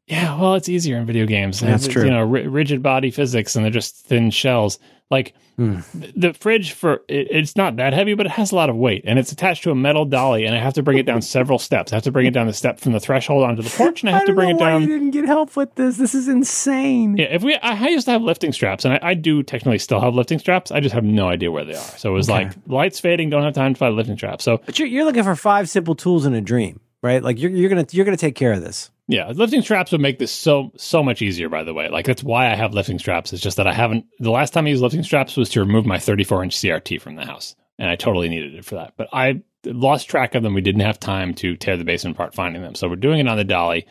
Yeah, 0.07 0.39
well, 0.39 0.55
it's 0.57 0.69
easier 0.69 0.97
in 0.97 1.07
video 1.07 1.27
games. 1.27 1.61
That's 1.61 1.87
true. 1.87 2.05
You 2.05 2.11
know, 2.11 2.23
ri- 2.23 2.47
rigid 2.47 2.83
body 2.83 3.11
physics, 3.11 3.55
and 3.55 3.65
they're 3.65 3.73
just 3.73 3.97
thin 4.05 4.31
shells. 4.31 4.79
Like 5.11 5.35
hmm. 5.57 5.81
th- 5.99 6.13
the 6.17 6.33
fridge 6.35 6.73
for 6.73 7.03
it, 7.09 7.29
it's 7.31 7.55
not 7.57 7.77
that 7.77 7.93
heavy, 7.93 8.15
but 8.15 8.27
it 8.27 8.33
has 8.33 8.51
a 8.51 8.57
lot 8.57 8.69
of 8.69 8.77
weight, 8.77 9.05
and 9.07 9.19
it's 9.19 9.31
attached 9.31 9.63
to 9.65 9.71
a 9.71 9.75
metal 9.75 10.05
dolly, 10.05 10.45
and 10.45 10.55
I 10.57 10.59
have 10.59 10.75
to 10.75 10.83
bring 10.83 10.99
it 10.99 11.07
down 11.07 11.23
several 11.37 11.59
steps. 11.59 11.93
I 11.93 11.97
have 11.97 12.03
to 12.05 12.11
bring 12.13 12.27
it 12.27 12.33
down 12.33 12.47
the 12.47 12.53
step 12.53 12.81
from 12.81 12.93
the 12.93 13.01
threshold 13.01 13.45
onto 13.45 13.63
the 13.63 13.71
porch, 13.71 14.03
and 14.03 14.11
I 14.11 14.13
have 14.19 14.27
to 14.27 14.35
bring 14.35 14.51
it 14.51 14.59
down. 14.59 14.83
You 14.83 14.89
didn't 14.89 15.11
get 15.13 15.25
help 15.27 15.55
with 15.57 15.75
this. 15.77 15.97
This 15.99 16.15
is 16.15 16.29
insane. 16.29 17.17
Yeah, 17.17 17.27
if 17.27 17.43
we, 17.43 17.55
I 17.57 17.85
I 17.85 17.89
used 17.89 18.07
to 18.07 18.13
have 18.13 18.23
lifting 18.23 18.53
straps, 18.53 18.85
and 18.85 18.95
I, 18.95 19.01
I 19.03 19.15
do 19.15 19.43
technically 19.43 19.79
still 19.79 20.01
have 20.01 20.15
lifting 20.15 20.39
straps. 20.41 20.71
I 20.73 20.81
just 20.81 20.95
have 20.95 21.05
no 21.05 21.29
idea 21.29 21.51
where 21.51 21.65
they 21.65 21.75
are. 21.75 21.97
So 21.97 22.11
it 22.11 22.15
was 22.15 22.29
Okay. 22.29 22.45
like 22.47 22.53
lights 22.67 22.99
fading, 22.99 23.31
don't 23.31 23.45
have 23.45 23.55
time 23.55 23.75
to 23.75 23.79
find 23.79 23.95
lifting 23.95 24.17
straps. 24.17 24.45
So 24.45 24.61
But 24.67 24.79
you're, 24.79 24.89
you're 24.89 25.05
looking 25.05 25.23
for 25.25 25.37
five 25.37 25.69
simple 25.71 25.95
tools 25.95 26.27
in 26.27 26.35
a 26.35 26.41
dream, 26.41 26.81
right? 27.03 27.23
Like 27.23 27.39
you're, 27.39 27.51
you're 27.51 27.69
gonna 27.69 27.87
you're 27.91 28.05
gonna 28.05 28.17
take 28.17 28.37
care 28.37 28.53
of 28.53 28.63
this. 28.63 28.91
yeah, 29.09 29.29
lifting 29.29 29.63
straps 29.63 29.93
would 29.93 30.01
make 30.01 30.19
this 30.19 30.33
so 30.33 30.73
so 30.77 31.03
much 31.03 31.21
easier. 31.21 31.49
By 31.49 31.65
the 31.65 31.75
way, 31.75 31.89
like 31.89 32.07
that's 32.07 32.23
why 32.23 32.51
I 32.51 32.55
have 32.55 32.73
lifting 32.73 32.99
straps. 32.99 33.33
It's 33.33 33.43
just 33.43 33.57
that 33.57 33.67
I 33.67 33.75
haven't. 33.75 34.07
The 34.21 34.31
last 34.31 34.53
time 34.53 34.67
I 34.67 34.71
used 34.71 34.83
lifting 34.83 35.03
straps 35.03 35.37
was 35.37 35.51
to 35.51 35.61
remove 35.61 35.85
my 35.85 35.99
34 35.99 36.45
inch 36.45 36.57
CRT 36.57 37.01
from 37.01 37.17
the 37.17 37.27
house, 37.27 37.55
and 37.79 37.91
I 37.91 37.97
totally 37.97 38.29
needed 38.29 38.55
it 38.55 38.65
for 38.65 38.77
that. 38.77 38.95
But 38.97 39.09
I 39.13 39.43
lost 39.65 40.09
track 40.09 40.35
of 40.35 40.43
them. 40.43 40.55
We 40.55 40.61
didn't 40.61 40.83
have 40.83 40.99
time 40.99 41.35
to 41.35 41.57
tear 41.57 41.77
the 41.77 41.85
basement 41.85 42.17
apart 42.17 42.35
finding 42.35 42.63
them, 42.63 42.75
so 42.75 42.89
we're 42.89 42.97
doing 42.97 43.21
it 43.21 43.29
on 43.29 43.37
the 43.37 43.45
dolly. 43.45 43.87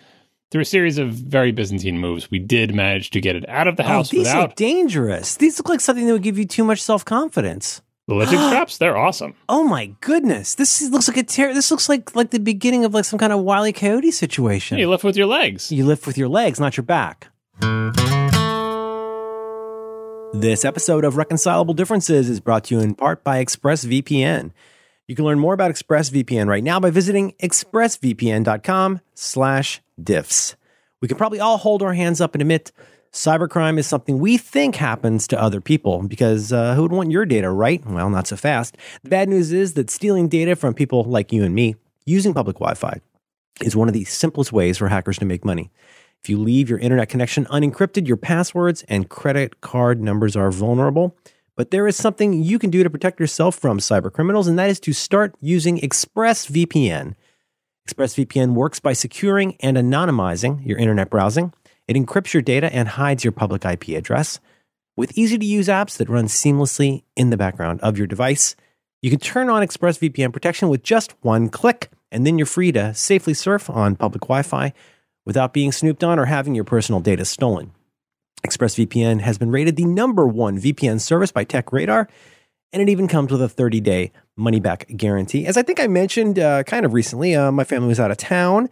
Through 0.49 0.63
a 0.63 0.65
series 0.65 0.97
of 0.97 1.11
very 1.11 1.53
Byzantine 1.53 1.97
moves, 1.97 2.29
we 2.29 2.37
did 2.37 2.75
manage 2.75 3.11
to 3.11 3.21
get 3.21 3.37
it 3.37 3.47
out 3.47 3.69
of 3.69 3.77
the 3.77 3.83
oh, 3.83 3.87
house 3.87 4.09
oh, 4.09 4.17
these 4.17 4.27
without 4.27 4.49
look 4.49 4.55
dangerous. 4.55 5.37
These 5.37 5.57
look 5.57 5.69
like 5.69 5.79
something 5.79 6.05
that 6.05 6.11
would 6.11 6.23
give 6.23 6.37
you 6.37 6.45
too 6.45 6.65
much 6.65 6.81
self 6.81 7.05
confidence. 7.05 7.81
The 8.19 8.27
straps. 8.27 8.77
They're 8.79 8.97
awesome. 8.97 9.35
Oh 9.49 9.63
my 9.63 9.93
goodness! 10.01 10.55
This 10.55 10.81
is, 10.81 10.89
looks 10.91 11.07
like 11.07 11.17
a 11.17 11.23
ter- 11.23 11.53
This 11.53 11.71
looks 11.71 11.89
like 11.89 12.15
like 12.15 12.31
the 12.31 12.39
beginning 12.39 12.85
of 12.85 12.93
like 12.93 13.05
some 13.05 13.19
kind 13.19 13.33
of 13.33 13.41
wily 13.41 13.73
coyote 13.73 14.11
situation. 14.11 14.77
You 14.77 14.89
lift 14.89 15.03
with 15.03 15.17
your 15.17 15.27
legs. 15.27 15.71
You 15.71 15.85
lift 15.85 16.07
with 16.07 16.17
your 16.17 16.29
legs, 16.29 16.59
not 16.59 16.77
your 16.77 16.83
back. 16.83 17.27
This 20.33 20.63
episode 20.63 21.03
of 21.03 21.17
Reconcilable 21.17 21.73
Differences 21.73 22.29
is 22.29 22.39
brought 22.39 22.63
to 22.65 22.75
you 22.75 22.81
in 22.81 22.95
part 22.95 23.23
by 23.23 23.43
ExpressVPN. 23.43 24.51
You 25.07 25.15
can 25.15 25.25
learn 25.25 25.39
more 25.39 25.53
about 25.53 25.71
ExpressVPN 25.71 26.47
right 26.47 26.63
now 26.63 26.79
by 26.79 26.89
visiting 26.89 27.33
expressvpn.com 27.43 29.01
slash 29.13 29.81
diffs. 30.01 30.55
We 31.01 31.09
can 31.09 31.17
probably 31.17 31.41
all 31.41 31.57
hold 31.57 31.83
our 31.83 31.93
hands 31.93 32.21
up 32.21 32.33
and 32.33 32.41
admit 32.41 32.71
cybercrime 33.11 33.77
is 33.77 33.87
something 33.87 34.19
we 34.19 34.37
think 34.37 34.75
happens 34.75 35.27
to 35.27 35.41
other 35.41 35.61
people 35.61 36.03
because 36.03 36.53
uh, 36.53 36.75
who 36.75 36.83
would 36.83 36.91
want 36.91 37.11
your 37.11 37.25
data, 37.25 37.49
right? 37.49 37.85
Well, 37.85 38.09
not 38.09 38.27
so 38.27 38.35
fast. 38.35 38.77
The 39.03 39.09
bad 39.09 39.29
news 39.29 39.51
is 39.51 39.73
that 39.73 39.89
stealing 39.89 40.27
data 40.27 40.55
from 40.55 40.73
people 40.73 41.03
like 41.03 41.31
you 41.31 41.43
and 41.43 41.53
me 41.53 41.75
using 42.05 42.33
public 42.33 42.57
Wi 42.57 42.73
Fi 42.73 43.01
is 43.61 43.75
one 43.75 43.87
of 43.87 43.93
the 43.93 44.05
simplest 44.05 44.51
ways 44.51 44.77
for 44.77 44.87
hackers 44.87 45.17
to 45.19 45.25
make 45.25 45.45
money. 45.45 45.71
If 46.23 46.29
you 46.29 46.37
leave 46.37 46.69
your 46.69 46.79
internet 46.79 47.09
connection 47.09 47.45
unencrypted, 47.45 48.07
your 48.07 48.17
passwords 48.17 48.83
and 48.87 49.09
credit 49.09 49.61
card 49.61 50.01
numbers 50.01 50.35
are 50.35 50.51
vulnerable. 50.51 51.17
But 51.55 51.71
there 51.71 51.87
is 51.87 51.95
something 51.95 52.41
you 52.41 52.57
can 52.59 52.69
do 52.69 52.83
to 52.83 52.89
protect 52.89 53.19
yourself 53.19 53.55
from 53.55 53.79
cyber 53.79 54.11
criminals, 54.11 54.47
and 54.47 54.57
that 54.57 54.69
is 54.69 54.79
to 54.81 54.93
start 54.93 55.35
using 55.41 55.79
ExpressVPN. 55.79 57.15
ExpressVPN 57.87 58.53
works 58.53 58.79
by 58.79 58.93
securing 58.93 59.55
and 59.59 59.77
anonymizing 59.77 60.65
your 60.65 60.77
internet 60.77 61.09
browsing. 61.09 61.53
It 61.87 61.95
encrypts 61.95 62.33
your 62.33 62.41
data 62.41 62.73
and 62.73 62.87
hides 62.87 63.23
your 63.23 63.31
public 63.31 63.65
IP 63.65 63.89
address. 63.89 64.39
With 64.95 65.17
easy 65.17 65.37
to 65.37 65.45
use 65.45 65.67
apps 65.67 65.97
that 65.97 66.09
run 66.09 66.25
seamlessly 66.25 67.03
in 67.15 67.29
the 67.29 67.37
background 67.37 67.79
of 67.81 67.97
your 67.97 68.07
device, 68.07 68.55
you 69.01 69.09
can 69.09 69.19
turn 69.19 69.49
on 69.49 69.65
ExpressVPN 69.65 70.31
protection 70.31 70.69
with 70.69 70.83
just 70.83 71.13
one 71.21 71.49
click, 71.49 71.91
and 72.11 72.25
then 72.25 72.37
you're 72.37 72.45
free 72.45 72.71
to 72.73 72.93
safely 72.93 73.33
surf 73.33 73.69
on 73.69 73.95
public 73.95 74.21
Wi 74.21 74.43
Fi 74.43 74.73
without 75.25 75.53
being 75.53 75.71
snooped 75.71 76.03
on 76.03 76.19
or 76.19 76.25
having 76.25 76.55
your 76.55 76.63
personal 76.63 77.01
data 77.01 77.25
stolen. 77.25 77.71
ExpressVPN 78.45 79.21
has 79.21 79.37
been 79.37 79.51
rated 79.51 79.75
the 79.75 79.85
number 79.85 80.27
one 80.27 80.59
VPN 80.59 80.99
service 80.99 81.31
by 81.31 81.45
TechRadar, 81.45 82.07
and 82.73 82.81
it 82.81 82.89
even 82.89 83.07
comes 83.07 83.31
with 83.31 83.41
a 83.41 83.49
30 83.49 83.79
day 83.81 84.11
money 84.35 84.59
back 84.59 84.85
guarantee. 84.95 85.45
As 85.45 85.57
I 85.57 85.61
think 85.61 85.79
I 85.79 85.87
mentioned 85.87 86.39
uh, 86.39 86.63
kind 86.63 86.85
of 86.85 86.93
recently, 86.93 87.35
uh, 87.35 87.51
my 87.51 87.63
family 87.63 87.87
was 87.87 87.99
out 87.99 88.11
of 88.11 88.17
town. 88.17 88.69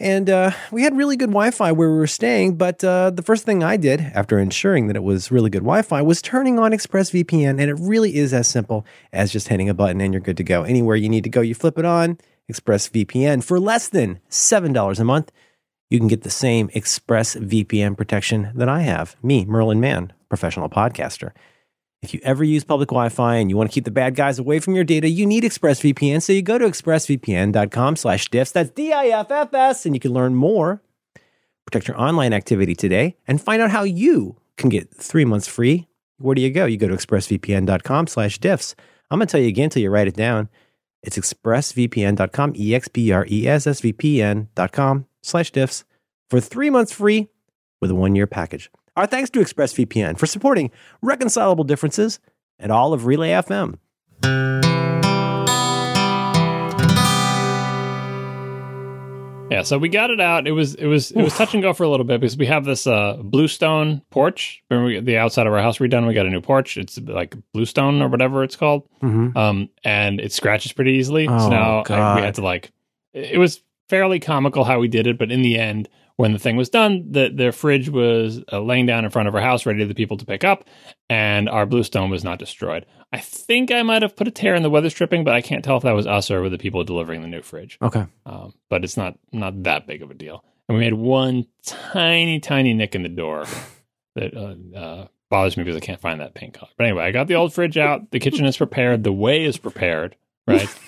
And 0.00 0.28
uh, 0.28 0.50
we 0.72 0.82
had 0.82 0.96
really 0.96 1.16
good 1.16 1.30
Wi 1.30 1.50
Fi 1.52 1.70
where 1.70 1.90
we 1.90 1.96
were 1.96 2.06
staying. 2.06 2.56
But 2.56 2.82
uh, 2.82 3.10
the 3.10 3.22
first 3.22 3.44
thing 3.44 3.62
I 3.62 3.76
did 3.76 4.00
after 4.00 4.38
ensuring 4.38 4.88
that 4.88 4.96
it 4.96 5.04
was 5.04 5.30
really 5.30 5.50
good 5.50 5.62
Wi 5.62 5.82
Fi 5.82 6.02
was 6.02 6.20
turning 6.20 6.58
on 6.58 6.72
ExpressVPN. 6.72 7.60
And 7.60 7.70
it 7.70 7.78
really 7.78 8.16
is 8.16 8.34
as 8.34 8.48
simple 8.48 8.84
as 9.12 9.32
just 9.32 9.48
hitting 9.48 9.68
a 9.68 9.74
button 9.74 10.00
and 10.00 10.12
you're 10.12 10.20
good 10.20 10.36
to 10.38 10.44
go. 10.44 10.64
Anywhere 10.64 10.96
you 10.96 11.08
need 11.08 11.24
to 11.24 11.30
go, 11.30 11.40
you 11.40 11.54
flip 11.54 11.78
it 11.78 11.84
on 11.84 12.18
ExpressVPN. 12.50 13.44
For 13.44 13.60
less 13.60 13.88
than 13.88 14.20
$7 14.30 15.00
a 15.00 15.04
month, 15.04 15.30
you 15.90 15.98
can 15.98 16.08
get 16.08 16.22
the 16.22 16.30
same 16.30 16.68
ExpressVPN 16.70 17.96
protection 17.96 18.50
that 18.54 18.68
I 18.68 18.80
have. 18.80 19.16
Me, 19.22 19.44
Merlin 19.44 19.80
Mann, 19.80 20.12
professional 20.28 20.68
podcaster. 20.68 21.32
If 22.04 22.12
you 22.12 22.20
ever 22.22 22.44
use 22.44 22.64
public 22.64 22.90
Wi 22.90 23.08
Fi 23.08 23.36
and 23.36 23.48
you 23.48 23.56
want 23.56 23.70
to 23.70 23.74
keep 23.74 23.84
the 23.84 23.90
bad 23.90 24.14
guys 24.14 24.38
away 24.38 24.58
from 24.58 24.74
your 24.74 24.84
data, 24.84 25.08
you 25.08 25.24
need 25.24 25.42
ExpressVPN. 25.42 26.20
So 26.20 26.34
you 26.34 26.42
go 26.42 26.58
to 26.58 26.66
expressvpn.com 26.66 27.96
slash 27.96 28.28
diffs. 28.28 28.52
That's 28.52 28.70
D 28.70 28.92
I 28.92 29.06
F 29.06 29.30
F 29.30 29.54
S. 29.54 29.86
And 29.86 29.94
you 29.94 30.00
can 30.00 30.12
learn 30.12 30.34
more, 30.34 30.82
protect 31.64 31.88
your 31.88 31.98
online 31.98 32.34
activity 32.34 32.74
today, 32.74 33.16
and 33.26 33.40
find 33.40 33.62
out 33.62 33.70
how 33.70 33.84
you 33.84 34.36
can 34.56 34.68
get 34.68 34.94
three 34.94 35.24
months 35.24 35.48
free. 35.48 35.88
Where 36.18 36.34
do 36.34 36.42
you 36.42 36.50
go? 36.50 36.66
You 36.66 36.76
go 36.76 36.88
to 36.88 36.94
expressvpn.com 36.94 38.06
slash 38.06 38.38
diffs. 38.38 38.74
I'm 39.10 39.18
going 39.18 39.26
to 39.26 39.32
tell 39.32 39.40
you 39.40 39.48
again 39.48 39.64
until 39.64 39.82
you 39.82 39.90
write 39.90 40.08
it 40.08 40.14
down. 40.14 40.48
It's 41.02 41.18
expressvpn.com, 41.18 42.52
E 42.56 42.74
X 42.74 42.88
P 42.88 43.12
R 43.12 43.26
E 43.30 43.48
S 43.48 43.66
S 43.66 43.80
V 43.80 43.92
P 43.94 44.22
N.com 44.22 45.06
slash 45.22 45.52
diffs 45.52 45.84
for 46.28 46.40
three 46.40 46.70
months 46.70 46.92
free 46.92 47.28
with 47.80 47.90
a 47.90 47.94
one 47.94 48.14
year 48.14 48.26
package. 48.26 48.70
Our 48.96 49.06
thanks 49.06 49.28
to 49.30 49.40
ExpressVPN 49.40 50.18
for 50.18 50.26
supporting 50.26 50.70
reconcilable 51.02 51.64
differences 51.64 52.20
and 52.60 52.70
all 52.70 52.92
of 52.92 53.06
Relay 53.06 53.30
FM. 53.30 53.78
Yeah, 59.50 59.62
so 59.62 59.78
we 59.78 59.88
got 59.88 60.10
it 60.10 60.20
out. 60.20 60.46
It 60.46 60.52
was 60.52 60.76
it 60.76 60.86
was 60.86 61.10
it 61.10 61.22
was 61.22 61.36
touch 61.36 61.54
and 61.54 61.62
go 61.62 61.72
for 61.72 61.82
a 61.82 61.88
little 61.88 62.06
bit 62.06 62.20
because 62.20 62.36
we 62.36 62.46
have 62.46 62.64
this 62.64 62.86
uh, 62.86 63.16
bluestone 63.20 64.00
porch. 64.10 64.62
Remember, 64.70 64.86
we, 64.86 65.00
the 65.00 65.18
outside 65.18 65.46
of 65.48 65.52
our 65.52 65.60
house 65.60 65.78
redone. 65.78 66.06
We 66.06 66.14
got 66.14 66.26
a 66.26 66.30
new 66.30 66.40
porch. 66.40 66.76
It's 66.76 66.98
like 66.98 67.36
bluestone 67.52 68.00
or 68.00 68.08
whatever 68.08 68.44
it's 68.44 68.56
called. 68.56 68.88
Mm-hmm. 69.02 69.36
Um, 69.36 69.70
and 69.82 70.20
it 70.20 70.32
scratches 70.32 70.72
pretty 70.72 70.92
easily. 70.92 71.26
Oh, 71.28 71.38
so 71.38 71.48
now 71.48 71.82
I, 71.88 72.16
we 72.16 72.22
had 72.22 72.36
to 72.36 72.42
like. 72.42 72.70
It 73.12 73.38
was 73.38 73.60
fairly 73.88 74.20
comical 74.20 74.64
how 74.64 74.78
we 74.78 74.88
did 74.88 75.06
it, 75.06 75.18
but 75.18 75.30
in 75.30 75.42
the 75.42 75.58
end, 75.58 75.88
when 76.16 76.32
the 76.32 76.38
thing 76.38 76.56
was 76.56 76.68
done, 76.68 77.06
the 77.10 77.30
the 77.34 77.50
fridge 77.52 77.88
was 77.88 78.42
uh, 78.52 78.60
laying 78.60 78.86
down 78.86 79.04
in 79.04 79.10
front 79.10 79.28
of 79.28 79.34
our 79.34 79.40
house, 79.40 79.66
ready 79.66 79.80
for 79.82 79.88
the 79.88 79.94
people 79.94 80.16
to 80.18 80.24
pick 80.26 80.44
up, 80.44 80.64
and 81.10 81.48
our 81.48 81.66
bluestone 81.66 82.10
was 82.10 82.22
not 82.24 82.38
destroyed. 82.38 82.86
I 83.12 83.18
think 83.18 83.70
I 83.72 83.82
might 83.82 84.02
have 84.02 84.16
put 84.16 84.28
a 84.28 84.30
tear 84.32 84.54
in 84.54 84.62
the 84.62 84.70
weather 84.70 84.90
stripping, 84.90 85.24
but 85.24 85.34
I 85.34 85.40
can't 85.40 85.64
tell 85.64 85.76
if 85.76 85.82
that 85.84 85.92
was 85.92 86.06
us 86.06 86.30
or 86.30 86.40
were 86.40 86.48
the 86.50 86.58
people 86.58 86.82
delivering 86.84 87.22
the 87.22 87.28
new 87.28 87.42
fridge. 87.42 87.78
Okay. 87.82 88.06
Um, 88.26 88.54
but 88.70 88.84
it's 88.84 88.96
not 88.96 89.18
not 89.32 89.62
that 89.64 89.86
big 89.86 90.02
of 90.02 90.10
a 90.10 90.14
deal. 90.14 90.44
And 90.68 90.78
we 90.78 90.84
made 90.84 90.94
one 90.94 91.46
tiny, 91.66 92.40
tiny 92.40 92.74
nick 92.74 92.94
in 92.94 93.02
the 93.02 93.08
door 93.08 93.44
that 94.16 94.34
uh, 94.34 94.78
uh, 94.78 95.06
bothers 95.30 95.56
me 95.56 95.62
because 95.64 95.76
I 95.76 95.80
can't 95.84 96.00
find 96.00 96.20
that 96.20 96.34
paint 96.34 96.54
color. 96.54 96.70
But 96.78 96.84
anyway, 96.86 97.04
I 97.04 97.10
got 97.10 97.26
the 97.28 97.34
old 97.34 97.52
fridge 97.52 97.76
out. 97.76 98.10
The 98.12 98.18
kitchen 98.20 98.46
is 98.46 98.56
prepared. 98.56 99.04
The 99.04 99.12
way 99.12 99.44
is 99.44 99.58
prepared. 99.58 100.16
Right. 100.46 100.68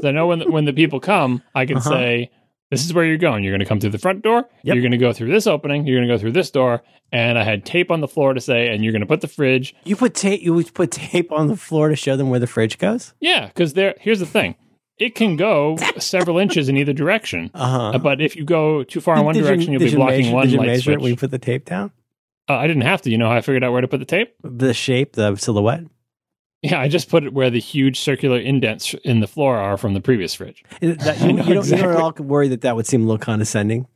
So 0.00 0.08
I 0.08 0.10
know 0.10 0.26
when 0.26 0.40
the, 0.40 0.50
when 0.50 0.64
the 0.64 0.72
people 0.72 0.98
come, 0.98 1.44
I 1.54 1.64
can 1.64 1.76
Uh-huh. 1.76 1.88
say, 1.90 2.30
"This 2.72 2.84
is 2.84 2.92
where 2.92 3.04
you're 3.04 3.18
going. 3.18 3.44
You're 3.44 3.52
going 3.52 3.60
to 3.60 3.66
come 3.66 3.78
through 3.78 3.90
the 3.90 3.98
front 3.98 4.22
door. 4.22 4.48
Yep. 4.64 4.74
You're 4.74 4.82
going 4.82 4.92
to 4.92 4.98
go 4.98 5.12
through 5.12 5.30
this 5.30 5.46
opening. 5.46 5.86
You're 5.86 5.98
going 5.98 6.08
to 6.08 6.14
go 6.14 6.18
through 6.18 6.32
this 6.32 6.50
door." 6.50 6.82
And 7.12 7.38
I 7.38 7.44
had 7.44 7.66
tape 7.66 7.90
on 7.90 8.00
the 8.00 8.08
floor 8.08 8.32
to 8.32 8.40
say, 8.40 8.74
"And 8.74 8.82
you're 8.82 8.92
going 8.92 9.00
to 9.00 9.06
put 9.06 9.20
the 9.20 9.28
fridge." 9.28 9.74
You 9.84 9.94
put 9.94 10.14
tape. 10.14 10.40
You 10.40 10.54
would 10.54 10.72
put 10.72 10.90
tape 10.90 11.30
on 11.30 11.46
the 11.48 11.56
floor 11.56 11.90
to 11.90 11.96
show 11.96 12.16
them 12.16 12.30
where 12.30 12.40
the 12.40 12.46
fridge 12.46 12.78
goes. 12.78 13.12
Yeah, 13.20 13.46
because 13.46 13.74
there. 13.74 13.94
Here's 14.00 14.18
the 14.20 14.26
thing: 14.26 14.56
it 14.98 15.14
can 15.14 15.36
go 15.36 15.76
several 15.98 16.38
inches 16.38 16.68
in 16.68 16.76
either 16.76 16.92
direction. 16.92 17.50
Uh 17.54 17.68
huh. 17.68 17.88
Uh, 17.90 17.98
but 17.98 18.20
if 18.20 18.34
you 18.36 18.44
go 18.44 18.82
too 18.82 19.00
far 19.00 19.18
in 19.18 19.24
one 19.24 19.34
direction, 19.34 19.72
you'll 19.72 19.80
be 19.80 19.94
blocking 19.94 20.20
measure, 20.24 20.34
one 20.34 20.44
Did 20.46 20.52
you 20.52 20.58
light 20.58 20.66
measure 20.66 20.82
switch. 20.82 20.94
it 20.94 21.00
when 21.00 21.10
you 21.10 21.16
put 21.16 21.30
the 21.30 21.38
tape 21.38 21.64
down? 21.66 21.92
Uh, 22.48 22.54
I 22.54 22.66
didn't 22.66 22.82
have 22.82 23.02
to. 23.02 23.10
You 23.10 23.18
know 23.18 23.28
how 23.28 23.36
I 23.36 23.40
figured 23.40 23.62
out 23.62 23.72
where 23.72 23.82
to 23.82 23.88
put 23.88 24.00
the 24.00 24.06
tape? 24.06 24.34
The 24.42 24.74
shape, 24.74 25.12
the 25.12 25.36
silhouette. 25.36 25.84
Yeah, 26.62 26.80
I 26.80 26.86
just 26.88 27.08
put 27.08 27.24
it 27.24 27.32
where 27.32 27.50
the 27.50 27.58
huge 27.58 27.98
circular 27.98 28.38
indents 28.38 28.94
in 29.04 29.18
the 29.20 29.26
floor 29.26 29.56
are 29.56 29.76
from 29.76 29.94
the 29.94 30.00
previous 30.00 30.32
fridge. 30.34 30.62
That, 30.80 31.20
you, 31.20 31.30
you 31.30 31.36
don't, 31.36 31.48
exactly. 31.58 31.78
you're 31.88 31.92
not 31.98 32.20
all 32.20 32.24
worried 32.24 32.52
that 32.52 32.60
that 32.60 32.76
would 32.76 32.86
seem 32.86 33.02
a 33.02 33.04
little 33.06 33.18
condescending. 33.18 33.86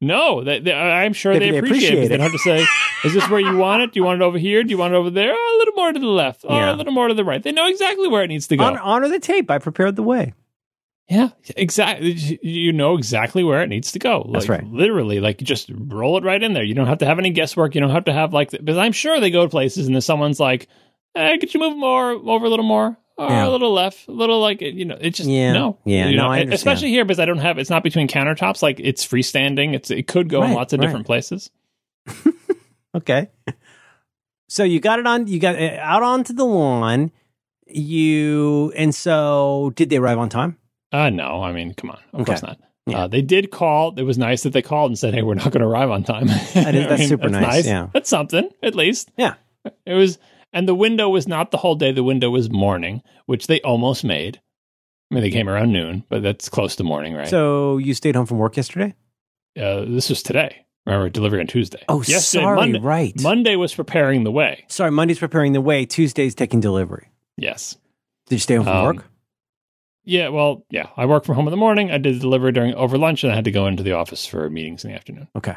No, 0.00 0.44
they, 0.44 0.58
they, 0.58 0.72
I'm 0.74 1.12
sure 1.12 1.32
They- 1.32 1.38
they, 1.38 1.50
they 1.52 1.58
appreciate, 1.58 1.88
appreciate 1.88 2.04
it. 2.04 2.08
They 2.08 2.16
don't 2.18 2.24
have 2.24 2.32
to 2.32 2.38
say, 2.38 2.66
"Is 3.04 3.14
this 3.14 3.30
where 3.30 3.40
you 3.40 3.56
want 3.58 3.82
it? 3.82 3.92
Do 3.92 4.00
you 4.00 4.04
want 4.04 4.20
it 4.20 4.24
over 4.24 4.36
here? 4.36 4.62
Do 4.62 4.68
you 4.70 4.76
want 4.78 4.92
it 4.92 4.96
over 4.96 5.08
there? 5.10 5.32
Oh, 5.32 5.56
a 5.56 5.58
little 5.58 5.74
more 5.74 5.92
to 5.92 5.98
the 5.98 6.06
left. 6.06 6.44
Oh, 6.46 6.54
Yeah. 6.54 6.74
a 6.74 6.76
little 6.76 6.92
more 6.92 7.08
to 7.08 7.14
the 7.14 7.24
right." 7.24 7.42
They 7.42 7.52
know 7.52 7.66
exactly 7.66 8.06
where 8.08 8.22
it 8.22 8.28
needs 8.28 8.46
to 8.48 8.56
go. 8.56 8.64
Honor, 8.64 8.80
honor 8.80 9.08
the 9.08 9.18
tape. 9.20 9.50
I 9.50 9.58
prepared 9.58 9.96
the 9.96 10.02
way. 10.02 10.34
Yeah, 11.08 11.28
exactly. 11.56 12.40
You 12.42 12.72
know 12.72 12.96
exactly 12.98 13.42
where 13.44 13.62
it 13.62 13.68
needs 13.68 13.92
to 13.92 13.98
go. 14.00 14.28
That's 14.32 14.48
right. 14.48 14.64
Literally, 14.66 15.20
like 15.20 15.38
just 15.38 15.70
roll 15.72 16.18
it 16.18 16.24
right 16.24 16.42
in 16.42 16.52
there. 16.52 16.64
You 16.64 16.74
don't 16.74 16.88
have 16.88 16.98
to 16.98 17.06
have 17.06 17.18
any 17.20 17.30
guesswork. 17.30 17.74
You 17.76 17.80
don't 17.80 17.90
have 17.90 18.06
to 18.06 18.12
have 18.12 18.34
like, 18.34 18.50
because 18.50 18.76
I'm 18.76 18.90
sure 18.92 19.20
they 19.20 19.30
go 19.30 19.44
to 19.44 19.48
places 19.48 19.86
and 19.86 19.94
there's 19.94 20.04
someone's 20.04 20.40
like, 20.40 20.66
eh, 21.16 21.36
"Could 21.38 21.52
you 21.54 21.60
move 21.60 21.76
more 21.76 22.10
over 22.12 22.46
a 22.46 22.48
little 22.48 22.64
more?" 22.64 22.96
Or 23.18 23.28
Yeah. 23.30 23.48
a 23.48 23.50
little 23.50 23.72
left, 23.72 24.06
a 24.08 24.12
little 24.12 24.40
like 24.40 24.60
you 24.60 24.84
know, 24.84 24.98
it 25.00 25.10
just 25.14 25.28
Yeah. 25.28 25.52
no, 25.54 25.78
Yeah, 25.86 26.08
You 26.08 26.16
no, 26.16 26.24
know, 26.24 26.28
I 26.28 26.40
understand. 26.40 26.52
especially 26.52 26.90
here 26.90 27.04
because 27.04 27.18
I 27.18 27.24
don't 27.24 27.38
have 27.38 27.56
it's 27.58 27.70
not 27.70 27.82
between 27.82 28.08
countertops. 28.08 28.62
Like 28.62 28.78
it's 28.78 29.06
freestanding. 29.06 29.74
It's 29.74 29.90
it 29.90 30.06
could 30.06 30.28
go 30.28 30.42
in 30.42 30.52
lots 30.52 30.72
of 30.74 30.80
right. 30.80 30.86
different 30.86 31.06
places. 31.06 31.50
Okay. 32.94 33.28
So 34.48 34.64
you 34.64 34.80
got 34.80 34.98
it 34.98 35.06
on. 35.06 35.26
You 35.26 35.38
got 35.38 35.54
it 35.56 35.78
out 35.78 36.02
onto 36.02 36.32
the 36.32 36.46
lawn. 36.46 37.10
You 37.66 38.72
and 38.76 38.94
so 38.94 39.72
did 39.74 39.90
they 39.90 39.96
arrive 39.98 40.18
on 40.18 40.28
time? 40.28 40.56
Uh 40.92 41.10
no, 41.10 41.42
I 41.42 41.52
mean, 41.52 41.74
come 41.74 41.90
on, 41.90 41.98
of 42.14 42.20
Okay. 42.20 42.24
course 42.32 42.42
not. 42.42 42.58
Yeah. 42.86 43.00
Uh, 43.04 43.06
they 43.08 43.20
did 43.20 43.50
call. 43.50 43.92
It 43.98 44.04
was 44.04 44.16
nice 44.16 44.44
that 44.44 44.52
they 44.52 44.62
called 44.62 44.92
and 44.92 44.98
said, 44.98 45.12
"Hey, 45.12 45.22
we're 45.22 45.34
not 45.34 45.50
going 45.50 45.60
to 45.60 45.66
arrive 45.66 45.90
on 45.90 46.04
time." 46.04 46.28
That 46.28 46.74
is- 46.74 46.86
I 46.86 46.88
that's 46.88 47.08
super 47.08 47.28
nice, 47.28 47.66
yeah. 47.66 47.88
that's 47.92 48.08
something 48.08 48.48
at 48.62 48.76
least. 48.76 49.10
Yeah. 49.18 49.34
it 49.84 49.94
was, 49.94 50.18
and 50.56 50.66
the 50.66 50.74
window 50.74 51.08
was 51.08 51.28
not 51.28 51.50
the 51.52 51.58
whole 51.58 51.74
day. 51.76 51.92
The 51.92 52.02
window 52.02 52.30
was 52.30 52.50
morning, 52.50 53.02
which 53.26 53.46
they 53.46 53.60
almost 53.60 54.02
made. 54.04 54.40
I 55.10 55.14
mean, 55.14 55.22
they 55.22 55.30
came 55.30 55.48
around 55.48 55.72
noon, 55.72 56.02
but 56.08 56.22
that's 56.22 56.48
close 56.48 56.74
to 56.76 56.84
morning, 56.84 57.14
right? 57.14 57.28
So 57.28 57.78
you 57.78 57.94
stayed 57.94 58.16
home 58.16 58.26
from 58.26 58.38
work 58.38 58.56
yesterday. 58.56 58.94
uh, 59.56 59.84
this 59.86 60.08
was 60.10 60.22
today. 60.22 60.64
Remember, 60.84 61.08
delivery 61.08 61.40
on 61.40 61.46
Tuesday. 61.48 61.82
Oh, 61.88 62.02
Yesterday, 62.02 62.42
sorry. 62.44 62.56
Monday, 62.56 62.78
right. 62.80 63.20
Monday 63.20 63.56
was 63.56 63.74
preparing 63.74 64.24
the 64.24 64.30
way. 64.30 64.64
sorry, 64.68 64.90
Monday's 64.92 65.18
preparing 65.18 65.52
the 65.52 65.60
way. 65.60 65.84
Tuesday's 65.84 66.34
taking 66.34 66.60
delivery. 66.60 67.10
Yes. 67.36 67.76
Did 68.28 68.36
you 68.36 68.40
stay 68.40 68.54
home 68.56 68.64
from 68.66 68.76
Um, 68.76 68.84
work? 68.96 69.04
Yeah. 70.04 70.28
Well, 70.28 70.64
yeah. 70.70 70.86
I 70.96 71.06
work 71.06 71.24
from 71.24 71.34
home 71.34 71.46
in 71.48 71.50
the 71.50 71.56
morning. 71.56 71.90
I 71.90 71.98
did 71.98 72.14
the 72.16 72.20
delivery 72.20 72.52
during 72.52 72.74
over 72.74 72.96
lunch, 72.98 73.24
and 73.24 73.32
I 73.32 73.36
had 73.36 73.44
to 73.46 73.50
go 73.50 73.66
into 73.66 73.82
the 73.82 73.92
office 73.92 74.24
for 74.26 74.48
meetings 74.48 74.84
in 74.84 74.90
the 74.90 74.96
afternoon. 74.96 75.26
Okay. 75.36 75.56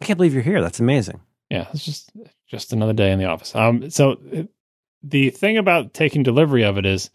I 0.00 0.04
can't 0.04 0.18
believe 0.18 0.34
you're 0.34 0.42
here. 0.42 0.60
That's 0.60 0.80
amazing. 0.80 1.20
yeah 1.50 1.68
it's 1.72 1.84
just 1.86 2.10
just 2.48 2.72
another 2.72 2.92
day 2.92 3.12
in 3.12 3.18
the 3.18 3.26
office. 3.26 3.54
Um 3.54 3.90
so 3.90 4.16
the 5.02 5.30
thing 5.30 5.56
about 5.56 5.94
taking 5.94 6.22
delivery 6.22 6.64
of 6.64 6.78
it 6.78 6.86
is 6.86 7.10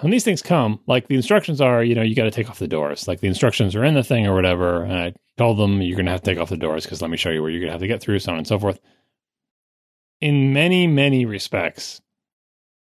when 0.00 0.10
these 0.10 0.24
things 0.24 0.42
come 0.42 0.80
like 0.86 1.08
the 1.08 1.14
instructions 1.14 1.60
are 1.60 1.82
you 1.82 1.94
know 1.94 2.02
you 2.02 2.14
got 2.14 2.24
to 2.24 2.30
take 2.30 2.50
off 2.50 2.58
the 2.58 2.68
doors. 2.68 3.08
Like 3.08 3.20
the 3.20 3.28
instructions 3.28 3.74
are 3.74 3.84
in 3.84 3.94
the 3.94 4.04
thing 4.04 4.26
or 4.26 4.34
whatever 4.34 4.82
and 4.82 4.92
i 4.92 5.14
told 5.38 5.58
them 5.58 5.80
you're 5.80 5.96
going 5.96 6.04
to 6.04 6.12
have 6.12 6.20
to 6.20 6.30
take 6.30 6.40
off 6.40 6.50
the 6.50 6.56
doors 6.56 6.84
because 6.84 7.00
let 7.00 7.10
me 7.10 7.16
show 7.16 7.30
you 7.30 7.40
where 7.40 7.50
you're 7.50 7.60
going 7.60 7.68
to 7.68 7.72
have 7.72 7.80
to 7.80 7.86
get 7.86 8.00
through 8.02 8.18
so 8.18 8.32
on 8.32 8.38
and 8.38 8.46
so 8.46 8.58
forth. 8.58 8.78
In 10.20 10.52
many 10.52 10.86
many 10.86 11.24
respects 11.24 12.00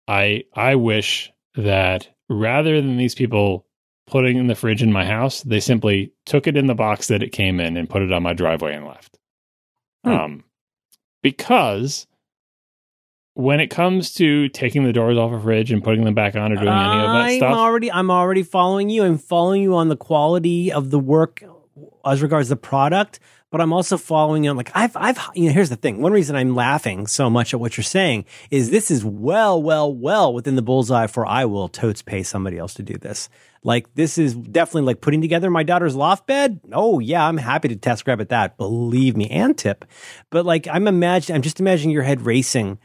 i 0.09 0.45
i 0.55 0.75
wish 0.75 1.33
that 1.55 2.09
rather 2.29 2.81
than 2.81 2.97
these 2.97 3.15
people 3.15 3.67
putting 4.07 4.37
in 4.37 4.49
the 4.49 4.57
fridge 4.57 4.83
in 4.83 4.93
my 4.93 5.05
house 5.05 5.43
they 5.43 5.61
simply 5.61 6.13
took 6.27 6.49
it 6.49 6.57
in 6.57 6.67
the 6.67 6.75
box 6.75 7.07
that 7.07 7.23
it 7.23 7.31
came 7.31 7.61
in 7.61 7.77
and 7.77 7.89
put 7.89 8.03
it 8.03 8.13
on 8.13 8.23
my 8.23 8.33
driveway 8.33 8.75
and 8.75 8.87
left. 8.87 9.19
Hmm. 10.05 10.11
um, 10.11 10.45
because 11.23 12.07
when 13.35 13.61
it 13.61 13.69
comes 13.69 14.13
to 14.15 14.49
taking 14.49 14.85
the 14.85 14.93
doors 14.93 15.17
off 15.17 15.33
a 15.33 15.41
fridge 15.41 15.73
and 15.73 15.83
putting 15.83 16.05
them 16.05 16.15
back 16.15 16.35
on 16.35 16.53
or 16.53 16.57
doing 16.57 16.69
any 16.69 17.01
of 17.01 17.13
that 17.13 17.17
I'm 17.17 17.37
stuff, 17.39 17.57
already 17.57 17.91
I'm 17.91 18.11
already 18.11 18.43
following 18.43 18.91
you. 18.91 19.05
I'm 19.05 19.19
following 19.19 19.63
you 19.63 19.75
on 19.75 19.89
the 19.89 19.97
quality 19.97 20.73
of 20.73 20.91
the 20.91 20.99
work 20.99 21.43
as 22.05 22.23
regards 22.23 22.49
the 22.49 22.57
product, 22.57 23.21
but 23.51 23.61
I'm 23.61 23.73
also 23.73 23.97
following 23.97 24.49
on 24.49 24.57
like 24.57 24.71
I've 24.75 24.97
I've 24.97 25.19
you 25.35 25.47
know 25.47 25.53
here's 25.53 25.69
the 25.69 25.77
thing. 25.77 26.01
One 26.01 26.13
reason 26.13 26.37
I'm 26.37 26.55
laughing 26.55 27.07
so 27.07 27.29
much 27.29 27.53
at 27.53 27.61
what 27.61 27.77
you're 27.77 27.85
saying 27.85 28.25
is 28.51 28.71
this 28.71 28.91
is 28.91 29.05
well 29.05 29.63
well 29.63 29.93
well 29.93 30.33
within 30.33 30.57
the 30.57 30.63
bullseye 30.63 31.07
for 31.07 31.27
I 31.27 31.45
will 31.45 31.69
totes 31.69 32.03
pay 32.03 32.23
somebody 32.23 32.59
else 32.59 32.75
to 32.75 32.83
do 32.83 32.95
this. 32.95 33.29
Like 33.63 33.93
this 33.95 34.17
is 34.17 34.35
definitely 34.35 34.83
like 34.83 35.01
putting 35.01 35.21
together 35.21 35.51
my 35.51 35.63
daughter's 35.63 35.97
loft 35.97 36.27
bed. 36.27 36.61
Oh 36.73 36.99
yeah, 36.99 37.27
I'm 37.27 37.37
happy 37.37 37.69
to 37.69 37.77
TaskRabbit 37.77 38.29
that. 38.29 38.57
Believe 38.57 39.17
me, 39.17 39.29
and 39.29 39.59
tip. 39.59 39.85
But 40.31 40.47
like 40.47 40.67
I'm 40.69 40.89
imagining, 40.89 41.37
I'm 41.37 41.43
just 41.43 41.61
imagining 41.61 41.93
your 41.93 42.05
head 42.05 42.23
racing 42.23 42.79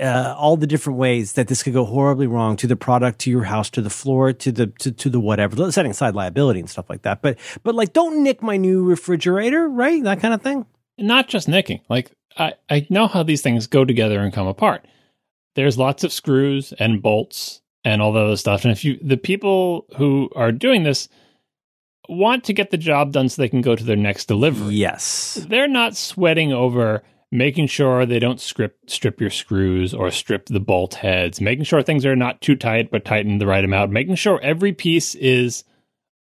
uh, 0.00 0.34
all 0.36 0.56
the 0.56 0.66
different 0.66 0.98
ways 0.98 1.34
that 1.34 1.48
this 1.48 1.62
could 1.62 1.72
go 1.72 1.84
horribly 1.84 2.26
wrong 2.26 2.56
to 2.56 2.66
the 2.66 2.76
product, 2.76 3.18
to 3.20 3.30
your 3.30 3.44
house, 3.44 3.70
to 3.70 3.82
the 3.82 3.90
floor, 3.90 4.32
to 4.32 4.52
the 4.52 4.66
to, 4.66 4.92
to 4.92 5.10
the 5.10 5.20
whatever. 5.20 5.70
Setting 5.72 5.90
aside 5.90 6.14
liability 6.14 6.60
and 6.60 6.70
stuff 6.70 6.88
like 6.88 7.02
that, 7.02 7.22
but 7.22 7.38
but 7.62 7.74
like 7.74 7.92
don't 7.92 8.22
nick 8.22 8.42
my 8.42 8.56
new 8.56 8.84
refrigerator, 8.84 9.68
right? 9.68 10.02
That 10.02 10.20
kind 10.20 10.34
of 10.34 10.42
thing. 10.42 10.66
not 10.98 11.28
just 11.28 11.48
nicking. 11.48 11.80
Like 11.88 12.12
I, 12.36 12.54
I 12.68 12.86
know 12.90 13.06
how 13.06 13.22
these 13.22 13.42
things 13.42 13.66
go 13.66 13.84
together 13.84 14.20
and 14.20 14.32
come 14.32 14.46
apart. 14.46 14.86
There's 15.54 15.78
lots 15.78 16.04
of 16.04 16.12
screws 16.12 16.72
and 16.78 17.00
bolts 17.02 17.60
and 17.84 18.02
all 18.02 18.12
the 18.12 18.20
other 18.20 18.36
stuff. 18.36 18.64
And 18.64 18.72
if 18.72 18.84
you 18.84 18.98
the 19.00 19.16
people 19.16 19.86
who 19.96 20.30
are 20.34 20.52
doing 20.52 20.82
this 20.82 21.08
want 22.08 22.44
to 22.44 22.52
get 22.52 22.70
the 22.70 22.76
job 22.76 23.12
done 23.12 23.28
so 23.28 23.40
they 23.40 23.48
can 23.48 23.62
go 23.62 23.74
to 23.74 23.84
their 23.84 23.96
next 23.96 24.26
delivery. 24.26 24.74
Yes. 24.74 25.44
They're 25.48 25.68
not 25.68 25.96
sweating 25.96 26.52
over 26.52 27.02
making 27.34 27.66
sure 27.66 28.06
they 28.06 28.20
don't 28.20 28.40
strip 28.40 28.78
strip 28.86 29.20
your 29.20 29.28
screws 29.28 29.92
or 29.92 30.10
strip 30.10 30.46
the 30.46 30.60
bolt 30.60 30.94
heads, 30.94 31.40
making 31.40 31.64
sure 31.64 31.82
things 31.82 32.06
are 32.06 32.14
not 32.16 32.40
too 32.40 32.54
tight 32.54 32.90
but 32.92 33.04
tightened 33.04 33.40
the 33.40 33.46
right 33.46 33.64
amount, 33.64 33.90
making 33.90 34.14
sure 34.14 34.40
every 34.40 34.72
piece 34.72 35.14
is 35.16 35.64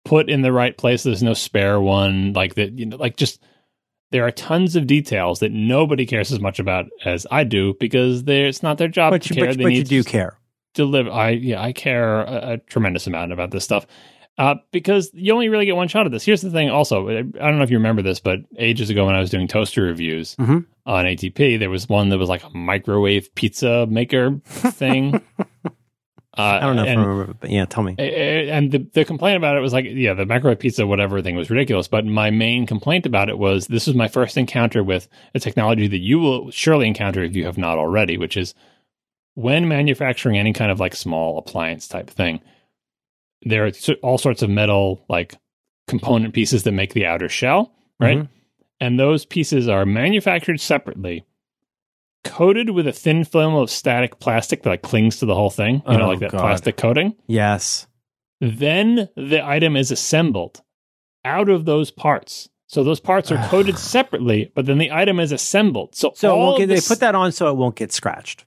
put 0.03 0.29
in 0.29 0.41
the 0.41 0.51
right 0.51 0.75
place. 0.77 1.03
There's 1.03 1.21
no 1.23 1.35
spare 1.35 1.79
one, 1.79 2.33
like 2.33 2.55
that. 2.55 2.77
You 2.77 2.87
know, 2.87 2.97
like 2.97 3.17
just 3.17 3.39
there 4.11 4.25
are 4.25 4.31
tons 4.31 4.75
of 4.75 4.87
details 4.87 5.39
that 5.39 5.51
nobody 5.51 6.05
cares 6.07 6.31
as 6.31 6.39
much 6.39 6.59
about 6.59 6.85
as 7.05 7.27
I 7.29 7.43
do 7.43 7.75
because 7.79 8.23
it's 8.25 8.63
not 8.63 8.77
their 8.79 8.87
job 8.87 9.11
But 9.11 9.21
to 9.23 9.29
you, 9.33 9.41
care. 9.41 9.47
but, 9.51 9.57
they 9.57 9.63
but 9.63 9.73
you 9.73 9.83
do 9.83 10.03
care. 10.03 10.39
deliver. 10.73 11.11
I 11.11 11.29
yeah, 11.31 11.61
I 11.61 11.71
care 11.71 12.21
a, 12.21 12.53
a 12.53 12.57
tremendous 12.57 13.05
amount 13.07 13.31
about 13.31 13.51
this 13.51 13.63
stuff. 13.63 13.85
Uh, 14.37 14.55
because 14.71 15.09
you 15.13 15.31
only 15.33 15.47
really 15.47 15.65
get 15.65 15.77
one 15.77 15.87
shot 15.87 16.05
at 16.05 16.11
this. 16.11 16.25
Here's 16.25 16.41
the 16.41 16.51
thing. 16.51 16.69
Also, 16.69 17.07
I 17.07 17.21
don't 17.21 17.57
know 17.57 17.63
if 17.63 17.71
you 17.71 17.77
remember 17.77 18.01
this, 18.01 18.19
but 18.19 18.39
ages 18.57 18.89
ago 18.89 19.05
when 19.05 19.15
I 19.15 19.19
was 19.21 19.29
doing 19.29 19.47
toaster 19.47 19.83
reviews 19.83 20.35
Mhm. 20.35 20.65
on 20.85 21.05
ATP, 21.05 21.57
there 21.57 21.69
was 21.69 21.87
one 21.87 22.09
that 22.09 22.17
was 22.17 22.27
like 22.27 22.43
a 22.43 22.49
microwave 22.49 23.33
pizza 23.35 23.87
maker 23.89 24.41
thing. 24.45 25.15
uh, 25.65 25.69
I 26.37 26.59
don't 26.59 26.75
know 26.75 26.83
if 26.83 26.89
and, 26.89 26.99
I 26.99 27.03
remember, 27.05 27.33
but 27.39 27.49
yeah, 27.49 27.63
tell 27.63 27.81
me. 27.83 27.95
and 27.97 28.73
the, 28.73 28.79
the 28.93 29.05
complaint 29.05 29.37
about 29.37 29.55
it 29.55 29.61
was 29.61 29.71
like, 29.71 29.85
yeah, 29.87 30.13
the 30.13 30.25
microwave 30.25 30.59
pizza, 30.59 30.85
whatever 30.85 31.21
thing 31.21 31.37
was 31.37 31.49
ridiculous. 31.49 31.87
But 31.87 32.05
my 32.05 32.29
main 32.29 32.65
complaint 32.67 33.05
about 33.05 33.29
it 33.29 33.37
was 33.37 33.67
this 33.67 33.87
was 33.87 33.95
my 33.95 34.09
first 34.09 34.35
encounter 34.35 34.83
with 34.83 35.07
a 35.33 35.39
technology 35.39 35.87
that 35.87 35.99
you 35.99 36.19
will 36.19 36.51
surely 36.51 36.87
encounter 36.87 37.23
if 37.23 37.37
you 37.37 37.45
have 37.45 37.57
not 37.57 37.77
already, 37.77 38.17
which 38.17 38.35
is 38.35 38.53
when 39.35 39.69
manufacturing 39.69 40.37
any 40.37 40.51
kind 40.51 40.71
of 40.71 40.79
like 40.81 40.93
small 40.93 41.37
appliance 41.37 41.87
type 41.87 42.09
thing, 42.09 42.41
there 43.43 43.65
are 43.65 43.71
all 44.01 44.17
sorts 44.17 44.41
of 44.41 44.49
metal 44.49 45.03
like 45.09 45.35
component 45.87 46.33
pieces 46.33 46.63
that 46.63 46.71
make 46.71 46.93
the 46.93 47.05
outer 47.05 47.29
shell, 47.29 47.71
right? 47.99 48.19
Mhm. 48.19 48.29
And 48.79 48.99
those 48.99 49.25
pieces 49.25 49.67
are 49.67 49.85
manufactured 49.85 50.59
separately, 50.59 51.23
coated 52.23 52.71
with 52.71 52.87
a 52.87 52.91
thin 52.91 53.23
film 53.23 53.53
of 53.55 53.69
static 53.69 54.19
plastic 54.19 54.63
that 54.63 54.69
like 54.69 54.81
clings 54.81 55.17
to 55.19 55.25
the 55.25 55.35
whole 55.35 55.49
thing, 55.51 55.83
you 55.87 55.97
know, 55.97 56.05
Oh, 56.05 56.07
like 56.09 56.19
that 56.19 56.31
God. 56.31 56.39
plastic 56.41 56.75
coating. 56.77 57.15
Yes. 57.27 57.87
Then 58.41 59.09
the 59.15 59.41
item 59.45 59.75
is 59.75 59.91
assembled 59.91 60.61
out 61.23 61.49
of 61.49 61.65
those 61.65 61.91
parts. 61.91 62.49
So 62.67 62.83
those 62.83 62.99
parts 62.99 63.31
are 63.31 63.37
coated 63.49 63.77
separately, 63.77 64.51
but 64.55 64.65
then 64.65 64.79
the 64.79 64.91
item 64.91 65.19
is 65.19 65.31
assembled. 65.31 65.95
So, 65.95 66.11
So 66.15 66.57
get, 66.57 66.63
of 66.63 66.69
they 66.69 66.81
put 66.81 66.99
that 66.99 67.15
on 67.15 67.31
so 67.31 67.49
it 67.49 67.55
won't 67.57 67.75
get 67.75 67.91
scratched. 67.93 68.43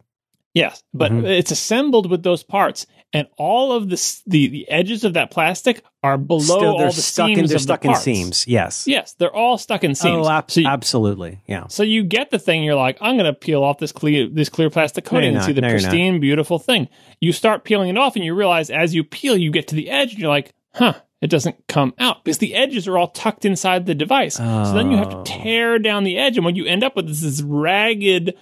Yes, 0.55 0.83
but 0.93 1.13
Mhm. 1.13 1.25
it's 1.29 1.53
assembled 1.53 2.11
with 2.11 2.23
those 2.25 2.43
parts, 2.43 2.87
and 3.13 3.27
all 3.39 3.73
of 3.73 3.89
the 3.89 4.21
the, 4.27 4.49
the 4.49 4.69
edges 4.69 5.05
of 5.05 5.15
that 5.15 5.31
plastic 5.31 5.83
are 6.03 6.19
below 6.19 6.41
Still, 6.41 6.77
all 6.77 6.87
the 6.87 6.93
stuck 6.93 7.27
seams 7.29 7.39
in 7.39 7.47
they're 7.47 7.59
stuck 7.59 7.83
the 7.83 7.89
in 7.89 7.95
seams. 7.97 8.47
Yes. 8.47 8.87
Yes, 8.87 9.15
they're 9.15 9.35
all 9.35 9.59
stuck 9.59 9.83
in 9.83 9.95
seams. 9.95 10.27
Oh, 10.27 10.31
ab- 10.31 10.51
so, 10.51 10.61
you, 10.61 10.67
absolutely. 10.69 11.41
Yeah. 11.47 11.67
so 11.69 11.83
you 11.83 12.05
get 12.05 12.31
the 12.31 12.39
thing. 12.39 12.63
You're 12.65 12.75
like, 12.75 12.99
I'm 13.01 13.17
going 13.17 13.25
to 13.27 13.33
peel 13.39 13.63
off 13.65 13.79
this 13.79 13.93
clear 13.93 14.29
this 14.29 14.49
clear 14.49 14.71
plastic 14.71 15.05
coating 15.05 15.31
you're 15.33 15.39
and 15.39 15.47
see 15.47 15.53
the 15.53 15.61
No, 15.63 15.71
pristine, 15.71 16.21
beautiful 16.21 16.59
thing. 16.59 16.89
You 17.21 17.33
start 17.33 17.65
peeling 17.65 17.89
it 17.89 17.99
off, 17.99 18.15
and 18.17 18.25
you 18.25 18.35
realize 18.35 18.71
as 18.71 18.95
you 18.95 19.03
peel, 19.05 19.37
you 19.37 19.51
get 19.51 19.69
to 19.69 19.75
the 19.75 19.91
edge, 19.91 20.11
and 20.13 20.19
you're 20.21 20.29
like, 20.31 20.55
huh. 20.75 20.95
It 21.21 21.31
doesn't 21.31 21.67
come 21.67 21.95
out 21.99 22.23
because 22.23 22.39
the 22.39 22.55
edges 22.55 22.87
are 22.87 22.97
all 22.97 23.09
tucked 23.09 23.45
inside 23.45 23.87
the 23.87 23.95
device. 23.97 24.37
So 24.37 24.73
then 24.73 24.93
you 24.93 24.99
have 24.99 25.13
Oh. 25.13 25.25
to 25.25 25.33
tear 25.33 25.81
down 25.81 26.05
the 26.05 26.17
edge, 26.17 26.37
and 26.37 26.45
what 26.45 26.55
you 26.55 26.65
end 26.65 26.85
up 26.85 26.95
with 26.95 27.09
is 27.09 27.23
this 27.23 27.43
ragged, 27.43 28.35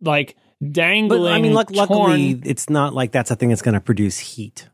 like 0.00 0.34
dangling. 0.70 1.22
But 1.22 1.32
I 1.32 1.40
mean, 1.40 1.54
luck, 1.54 1.70
luckily, 1.70 2.40
it's 2.44 2.68
not 2.70 2.94
like 2.94 3.12
that's 3.12 3.30
a 3.30 3.36
thing 3.36 3.48
that's 3.50 3.62
going 3.62 3.74
to 3.74 3.80
produce 3.80 4.18
heat. 4.18 4.68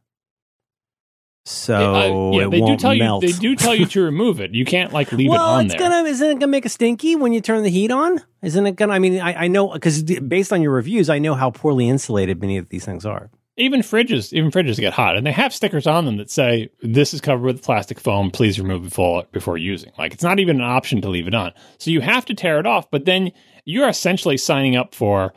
So 1.46 1.74
Uh, 1.74 2.38
yeah, 2.38 2.48
they 2.48 2.60
do 2.60 2.76
tell 2.76 2.94
melt. 2.94 3.22
you 3.22 3.32
they 3.32 3.38
do 3.38 3.56
tell 3.56 3.74
you 3.74 3.86
to 3.86 4.02
remove 4.02 4.40
it. 4.40 4.54
You 4.54 4.64
can't 4.64 4.92
like 4.92 5.10
leave 5.10 5.30
well, 5.30 5.56
it 5.56 5.58
on 5.58 5.64
it's 5.66 5.74
there. 5.74 5.88
gonna 5.88 6.08
isn't 6.08 6.30
it 6.30 6.34
gonna 6.34 6.48
make 6.48 6.66
a 6.66 6.68
stinky 6.68 7.16
when 7.16 7.32
you 7.32 7.40
turn 7.40 7.62
the 7.62 7.70
heat 7.70 7.90
on? 7.90 8.20
Isn't 8.42 8.66
it 8.66 8.76
gonna? 8.76 8.92
I 8.92 8.98
mean, 8.98 9.20
I, 9.20 9.44
I 9.44 9.48
know 9.48 9.68
because 9.72 10.02
based 10.02 10.52
on 10.52 10.60
your 10.60 10.72
reviews, 10.72 11.08
I 11.08 11.18
know 11.18 11.34
how 11.34 11.50
poorly 11.50 11.88
insulated 11.88 12.40
many 12.40 12.58
of 12.58 12.68
these 12.68 12.84
things 12.84 13.06
are. 13.06 13.30
Even 13.56 13.80
fridges, 13.80 14.32
even 14.32 14.50
fridges 14.50 14.78
get 14.78 14.92
hot, 14.92 15.16
and 15.16 15.26
they 15.26 15.32
have 15.32 15.52
stickers 15.54 15.86
on 15.86 16.04
them 16.04 16.18
that 16.18 16.30
say 16.30 16.70
this 16.82 17.12
is 17.14 17.20
covered 17.20 17.44
with 17.46 17.62
plastic 17.62 17.98
foam. 17.98 18.30
Please 18.30 18.60
remove 18.60 18.82
it 18.82 18.90
before 18.90 19.24
before 19.32 19.56
using. 19.56 19.92
Like 19.98 20.12
it's 20.12 20.22
not 20.22 20.40
even 20.40 20.56
an 20.56 20.66
option 20.66 21.00
to 21.00 21.08
leave 21.08 21.26
it 21.26 21.34
on. 21.34 21.52
So 21.78 21.90
you 21.90 22.00
have 22.02 22.26
to 22.26 22.34
tear 22.34 22.60
it 22.60 22.66
off. 22.66 22.90
But 22.90 23.06
then 23.06 23.32
you're 23.64 23.88
essentially 23.88 24.36
signing 24.36 24.76
up 24.76 24.94
for 24.94 25.32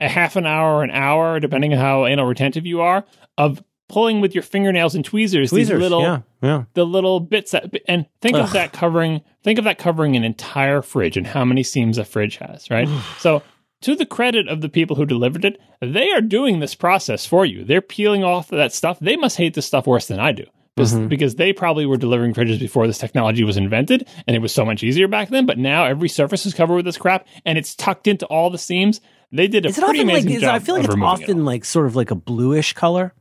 a 0.00 0.08
half 0.08 0.36
an 0.36 0.46
hour, 0.46 0.82
an 0.82 0.90
hour, 0.90 1.40
depending 1.40 1.72
on 1.72 1.78
how 1.78 2.06
anal 2.06 2.26
retentive 2.26 2.66
you 2.66 2.80
are, 2.80 3.04
of 3.36 3.62
pulling 3.88 4.20
with 4.20 4.34
your 4.34 4.42
fingernails 4.42 4.94
and 4.94 5.04
tweezers, 5.04 5.50
these 5.50 5.70
little 5.70 6.02
yeah, 6.02 6.20
yeah. 6.42 6.64
the 6.74 6.84
little 6.84 7.20
bits 7.20 7.52
that 7.52 7.72
and 7.88 8.06
think 8.20 8.36
Ugh. 8.36 8.42
of 8.44 8.52
that 8.52 8.72
covering 8.72 9.22
think 9.42 9.58
of 9.58 9.64
that 9.64 9.78
covering 9.78 10.14
an 10.14 10.24
entire 10.24 10.82
fridge 10.82 11.16
and 11.16 11.26
how 11.26 11.42
many 11.44 11.62
seams 11.62 11.96
a 11.96 12.04
fridge 12.04 12.36
has 12.36 12.70
right 12.70 12.86
so 13.18 13.42
to 13.80 13.96
the 13.96 14.04
credit 14.04 14.46
of 14.46 14.60
the 14.60 14.68
people 14.68 14.94
who 14.96 15.06
delivered 15.06 15.44
it 15.46 15.58
they 15.80 16.10
are 16.10 16.20
doing 16.20 16.60
this 16.60 16.74
process 16.74 17.24
for 17.24 17.46
you 17.46 17.64
they're 17.64 17.80
peeling 17.80 18.22
off 18.24 18.48
that 18.48 18.74
stuff 18.74 18.98
they 19.00 19.16
must 19.16 19.38
hate 19.38 19.54
this 19.54 19.64
stuff 19.64 19.86
worse 19.86 20.06
than 20.06 20.20
i 20.20 20.32
do 20.32 20.44
because, 20.76 20.92
Mhm. 20.94 21.08
because 21.08 21.36
they 21.36 21.54
probably 21.54 21.86
were 21.86 21.96
delivering 21.96 22.34
fridges 22.34 22.60
before 22.60 22.86
this 22.86 22.98
technology 22.98 23.42
was 23.42 23.56
invented 23.56 24.06
and 24.26 24.36
it 24.36 24.40
was 24.40 24.52
so 24.52 24.66
much 24.66 24.82
easier 24.82 25.08
back 25.08 25.30
then 25.30 25.46
but 25.46 25.56
now 25.56 25.86
every 25.86 26.10
surface 26.10 26.44
is 26.44 26.52
covered 26.52 26.74
with 26.76 26.84
this 26.84 26.98
crap 26.98 27.26
and 27.46 27.56
it's 27.56 27.74
tucked 27.74 28.06
into 28.06 28.26
all 28.26 28.50
the 28.50 28.58
seams 28.58 29.00
they 29.32 29.48
did 29.48 29.66
a 29.66 29.68
Is 29.68 29.78
it 29.78 29.84
pretty 29.84 30.00
often 30.00 30.06
like? 30.08 30.14
amazing 30.22 30.32
Is, 30.32 30.40
job 30.42 30.54
I 30.54 30.58
feel 30.58 30.74
like 30.74 30.84
it's 30.84 30.94
removing 30.94 31.20
it 31.22 31.22
often 31.24 31.44
like 31.44 31.64
sort 31.64 31.86
of 31.86 31.96
like 31.96 32.10
a 32.10 32.14
bluish 32.14 32.72
color. 32.72 33.12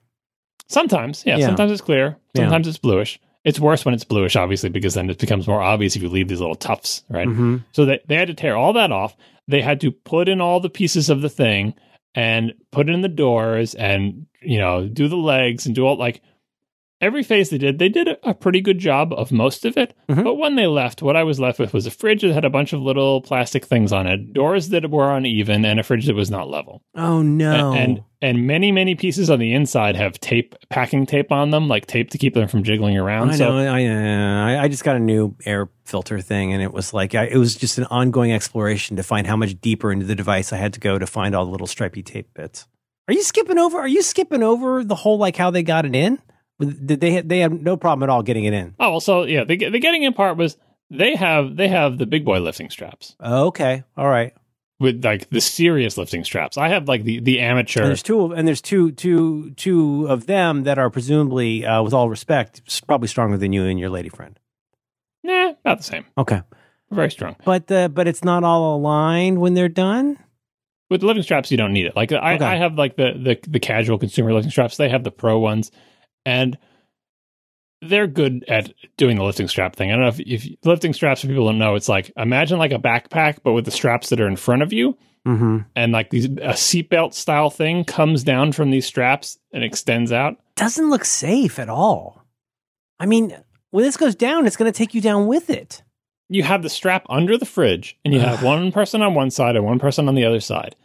Sometimes, 0.67 1.23
yeah, 1.25 1.37
Yeah. 1.37 1.45
Sometimes 1.47 1.71
it's 1.71 1.81
clear. 1.81 2.17
Yeah. 2.33 2.43
Sometimes 2.43 2.67
it's 2.67 2.77
bluish. 2.77 3.19
It's 3.45 3.59
worse 3.59 3.85
when 3.85 3.93
it's 3.93 4.03
bluish, 4.03 4.35
obviously, 4.35 4.69
because 4.69 4.93
then 4.93 5.09
it 5.09 5.19
becomes 5.19 5.47
more 5.47 5.61
obvious 5.61 5.95
if 5.95 6.01
you 6.01 6.09
leave 6.09 6.27
these 6.27 6.41
little 6.41 6.55
tufts, 6.55 7.03
right? 7.09 7.27
Mhm. 7.27 7.63
So 7.71 7.85
they, 7.85 7.99
they 8.07 8.15
had 8.15 8.27
to 8.27 8.33
tear 8.33 8.57
all 8.57 8.73
that 8.73 8.91
off. 8.91 9.15
They 9.47 9.61
had 9.61 9.79
to 9.81 9.91
put 9.91 10.27
in 10.27 10.41
all 10.41 10.59
the 10.59 10.69
pieces 10.69 11.09
of 11.09 11.21
the 11.21 11.29
thing 11.29 11.73
and 12.13 12.53
put 12.71 12.89
in 12.89 13.01
the 13.01 13.07
doors 13.07 13.73
and, 13.75 14.25
you 14.41 14.59
know, 14.59 14.87
do 14.87 15.07
the 15.07 15.15
legs 15.15 15.65
and 15.65 15.73
do 15.73 15.85
all 15.85 15.95
like 15.95 16.21
every 17.01 17.23
phase 17.23 17.49
they 17.49 17.57
did. 17.57 17.79
They 17.79 17.89
did 17.89 18.09
a, 18.23 18.33
pretty 18.33 18.61
good 18.61 18.79
job 18.79 19.13
of 19.13 19.31
most 19.31 19.65
of 19.65 19.77
it. 19.77 19.93
Mhm. 20.09 20.23
But 20.23 20.35
when 20.35 20.55
they 20.55 20.67
left, 20.67 21.01
what 21.01 21.15
I 21.15 21.23
was 21.23 21.39
left 21.39 21.59
with 21.59 21.73
was 21.73 21.85
a 21.85 21.91
fridge 21.91 22.21
that 22.21 22.33
had 22.33 22.45
a 22.45 22.49
bunch 22.49 22.73
of 22.73 22.81
little 22.81 23.21
plastic 23.21 23.65
things 23.65 23.91
on 23.91 24.07
it, 24.07 24.33
doors 24.33 24.69
that 24.69 24.89
were 24.89 25.15
uneven, 25.15 25.65
and 25.65 25.79
a 25.79 25.83
fridge 25.83 26.05
that 26.05 26.15
was 26.15 26.31
not 26.31 26.49
level. 26.49 26.81
Oh 26.95 27.21
no! 27.21 27.73
And 27.73 28.03
and 28.21 28.47
many 28.47 28.71
many 28.71 28.95
pieces 28.95 29.29
on 29.29 29.39
the 29.39 29.53
inside 29.53 29.95
have 29.95 30.19
tape, 30.19 30.55
packing 30.69 31.05
tape 31.05 31.31
on 31.31 31.51
them, 31.51 31.67
like 31.67 31.87
tape 31.87 32.09
to 32.11 32.17
keep 32.17 32.33
them 32.33 32.47
from 32.47 32.63
jiggling 32.63 32.97
around. 32.97 33.31
I 33.31 33.35
so 33.35 33.57
know. 33.57 33.73
I, 33.73 34.55
I 34.55 34.63
I 34.63 34.67
just 34.67 34.83
got 34.83 34.95
a 34.95 34.99
new 34.99 35.35
air 35.45 35.69
filter 35.85 36.19
thing, 36.21 36.53
and 36.53 36.61
it 36.61 36.73
was 36.73 36.93
like 36.93 37.15
I, 37.15 37.25
it 37.25 37.37
was 37.37 37.55
just 37.55 37.77
an 37.77 37.85
ongoing 37.85 38.31
exploration 38.31 38.95
to 38.97 39.03
find 39.03 39.27
how 39.27 39.35
much 39.35 39.59
deeper 39.61 39.91
into 39.91 40.05
the 40.05 40.15
device 40.15 40.53
I 40.53 40.57
had 40.57 40.73
to 40.73 40.79
go 40.79 40.97
to 40.97 41.07
find 41.07 41.35
all 41.35 41.45
the 41.45 41.51
little 41.51 41.67
stripy 41.67 42.03
tape 42.03 42.33
bits. 42.33 42.67
Are 43.07 43.13
you 43.13 43.23
skipping 43.23 43.57
over? 43.57 43.77
Are 43.77 43.87
you 43.87 44.01
skipping 44.01 44.43
over 44.43 44.83
the 44.83 44.95
whole 44.95 45.17
like 45.17 45.37
how 45.37 45.49
they 45.49 45.63
got 45.63 45.85
it 45.85 45.95
in? 45.95 46.19
Did 46.59 46.99
they 47.01 47.21
they 47.21 47.39
have 47.39 47.51
no 47.53 47.77
problem 47.77 48.03
at 48.03 48.09
all 48.11 48.23
getting 48.23 48.45
it 48.45 48.53
in? 48.53 48.73
oh 48.79 48.91
well, 48.91 48.99
so 48.99 49.23
yeah, 49.23 49.43
the 49.43 49.57
the 49.69 49.79
getting 49.79 50.03
in 50.03 50.13
part 50.13 50.37
was 50.37 50.57
they 50.89 51.15
have 51.15 51.55
they 51.55 51.67
have 51.67 51.97
the 51.97 52.05
big 52.05 52.25
boy 52.25 52.39
lifting 52.39 52.69
straps 52.69 53.15
Okay, 53.23 53.83
all 53.95 54.07
right. 54.07 54.33
with 54.79 55.03
like 55.05 55.29
the 55.29 55.41
serious 55.41 55.97
lifting 55.97 56.23
straps. 56.23 56.57
I 56.57 56.69
have 56.69 56.87
like 56.87 57.03
the 57.03 57.19
the 57.19 57.39
And 57.39 57.51
amateur. 57.59 57.83
there's 57.83 58.01
two, 58.03 58.21
of- 58.21 58.31
and 58.31 58.47
there's 58.47 58.61
two, 58.61 58.91
two, 58.91 59.51
two 59.51 60.07
of 60.07 60.25
them 60.27 60.63
that 60.63 60.77
are 60.79 60.89
presumably, 60.89 61.65
uh, 61.65 61.83
with 61.83 61.93
all 61.93 62.09
respect, 62.09 62.61
probably 62.87 63.07
stronger 63.07 63.37
than 63.37 63.53
you 63.53 63.65
and 63.65 63.79
your 63.79 63.89
lady 63.89 64.09
friend. 64.09 64.39
Nah, 65.23 65.49
about 65.63 65.77
the 65.79 65.83
same. 65.83 66.05
Okay, 66.17 66.41
Very 66.89 67.11
strong. 67.11 67.35
but 67.45 67.71
uh, 67.71 67.87
but 67.89 68.07
it's 68.07 68.23
not 68.23 68.43
all 68.43 68.77
aligned 68.77 69.39
when 69.41 69.53
they're 69.53 69.69
done. 69.69 70.17
With 70.89 71.01
the 71.01 71.07
lifting 71.07 71.23
straps, 71.23 71.51
you 71.51 71.57
don't 71.57 71.73
need 71.73 71.85
it. 71.85 71.95
Like 71.97 72.11
I, 72.13 72.35
Okay. 72.35 72.45
I 72.45 72.55
have 72.55 72.75
like 72.75 72.95
the, 72.95 73.11
the 73.13 73.37
the 73.49 73.59
casual 73.59 73.97
consumer 73.97 74.33
lifting 74.33 74.51
straps. 74.51 74.77
They 74.77 74.87
have 74.89 75.03
the 75.03 75.11
pro 75.11 75.37
ones, 75.37 75.69
and 76.27 76.57
they're 77.81 78.07
good 78.07 78.43
at 78.47 78.73
doing 78.97 79.17
the 79.17 79.23
lifting 79.23 79.47
strap 79.47 79.75
thing. 79.75 79.91
I 79.91 79.93
don't 79.93 80.01
know 80.01 80.07
if 80.09 80.19
if 80.19 80.47
lifting 80.65 80.93
straps 80.93 81.21
for 81.21 81.27
people 81.27 81.45
don't 81.45 81.59
know. 81.59 81.75
It's 81.75 81.87
like 81.89 82.11
imagine 82.17 82.57
like 82.57 82.71
a 82.71 82.79
backpack, 82.79 83.39
but 83.43 83.53
with 83.53 83.65
the 83.65 83.71
straps 83.71 84.09
that 84.09 84.19
are 84.19 84.27
in 84.27 84.35
front 84.35 84.61
of 84.61 84.73
you, 84.73 84.97
Mm-hmm. 85.27 85.57
and 85.75 85.91
like 85.91 86.09
these 86.09 86.23
a 86.25 86.53
seatbelt 86.55 87.13
style 87.13 87.49
thing 87.49 87.83
comes 87.83 88.23
down 88.23 88.53
from 88.53 88.71
these 88.71 88.85
straps 88.85 89.37
and 89.51 89.61
extends 89.63 90.11
out. 90.13 90.37
Doesn't 90.55 90.89
look 90.89 91.03
safe 91.03 91.59
at 91.59 91.67
all. 91.69 92.23
I 92.97 93.05
mean, 93.07 93.35
when 93.71 93.83
this 93.83 93.97
goes 93.97 94.15
down, 94.15 94.47
it's 94.47 94.55
going 94.55 94.71
to 94.71 94.77
take 94.77 94.93
you 94.93 95.01
down 95.01 95.27
with 95.27 95.49
it. 95.49 95.83
You 96.29 96.43
have 96.43 96.63
the 96.63 96.69
strap 96.69 97.05
under 97.09 97.37
the 97.37 97.45
fridge, 97.45 97.97
and 98.05 98.13
you 98.13 98.21
have 98.21 98.41
one 98.41 98.71
person 98.71 99.01
on 99.01 99.13
one 99.15 99.29
side 99.29 99.55
and 99.57 99.65
one 99.65 99.79
person 99.79 100.07
on 100.07 100.15
the 100.15 100.23
other 100.25 100.39
side, 100.39 100.75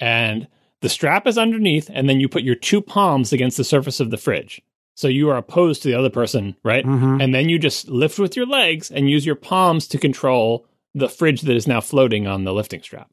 and 0.00 0.48
the 0.80 0.88
strap 0.88 1.26
is 1.28 1.38
underneath, 1.38 1.88
and 1.92 2.08
then 2.08 2.18
you 2.20 2.28
put 2.28 2.42
your 2.42 2.56
two 2.56 2.82
palms 2.82 3.32
against 3.32 3.56
the 3.56 3.64
surface 3.64 4.00
of 4.00 4.10
the 4.10 4.16
fridge. 4.16 4.60
So 4.94 5.08
you 5.08 5.30
are 5.30 5.36
opposed 5.36 5.82
to 5.82 5.88
the 5.88 5.94
other 5.98 6.10
person, 6.10 6.54
right? 6.64 6.84
Mm-hmm. 6.84 7.20
And 7.20 7.34
then 7.34 7.48
you 7.48 7.58
just 7.58 7.88
lift 7.88 8.18
with 8.18 8.36
your 8.36 8.46
legs 8.46 8.90
and 8.90 9.08
use 9.08 9.24
your 9.24 9.34
palms 9.34 9.88
to 9.88 9.98
control 9.98 10.66
the 10.94 11.08
fridge 11.08 11.42
that 11.42 11.56
is 11.56 11.66
now 11.66 11.80
floating 11.80 12.26
on 12.26 12.44
the 12.44 12.52
lifting 12.52 12.82
strap. 12.82 13.10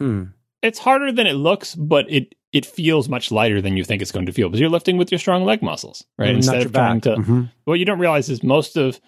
Hmm. 0.00 0.24
It's 0.62 0.78
harder 0.80 1.12
than 1.12 1.26
it 1.26 1.34
looks, 1.34 1.74
but 1.74 2.10
it 2.10 2.34
it 2.52 2.66
feels 2.66 3.08
much 3.08 3.30
lighter 3.30 3.62
than 3.62 3.76
you 3.76 3.84
think 3.84 4.02
it's 4.02 4.10
going 4.10 4.26
to 4.26 4.32
feel 4.32 4.48
because 4.48 4.60
you're 4.60 4.68
lifting 4.68 4.96
with 4.96 5.12
your 5.12 5.20
strong 5.20 5.44
leg 5.44 5.62
muscles, 5.62 6.04
right? 6.18 6.30
Not 6.30 6.36
Instead 6.36 6.66
of 6.66 6.72
trying 6.72 6.98
back. 6.98 7.14
to. 7.14 7.22
Mhm. 7.22 7.50
What 7.64 7.78
you 7.78 7.84
don't 7.84 8.00
realize 8.00 8.28
is 8.28 8.42
most 8.42 8.76
of 8.76 9.00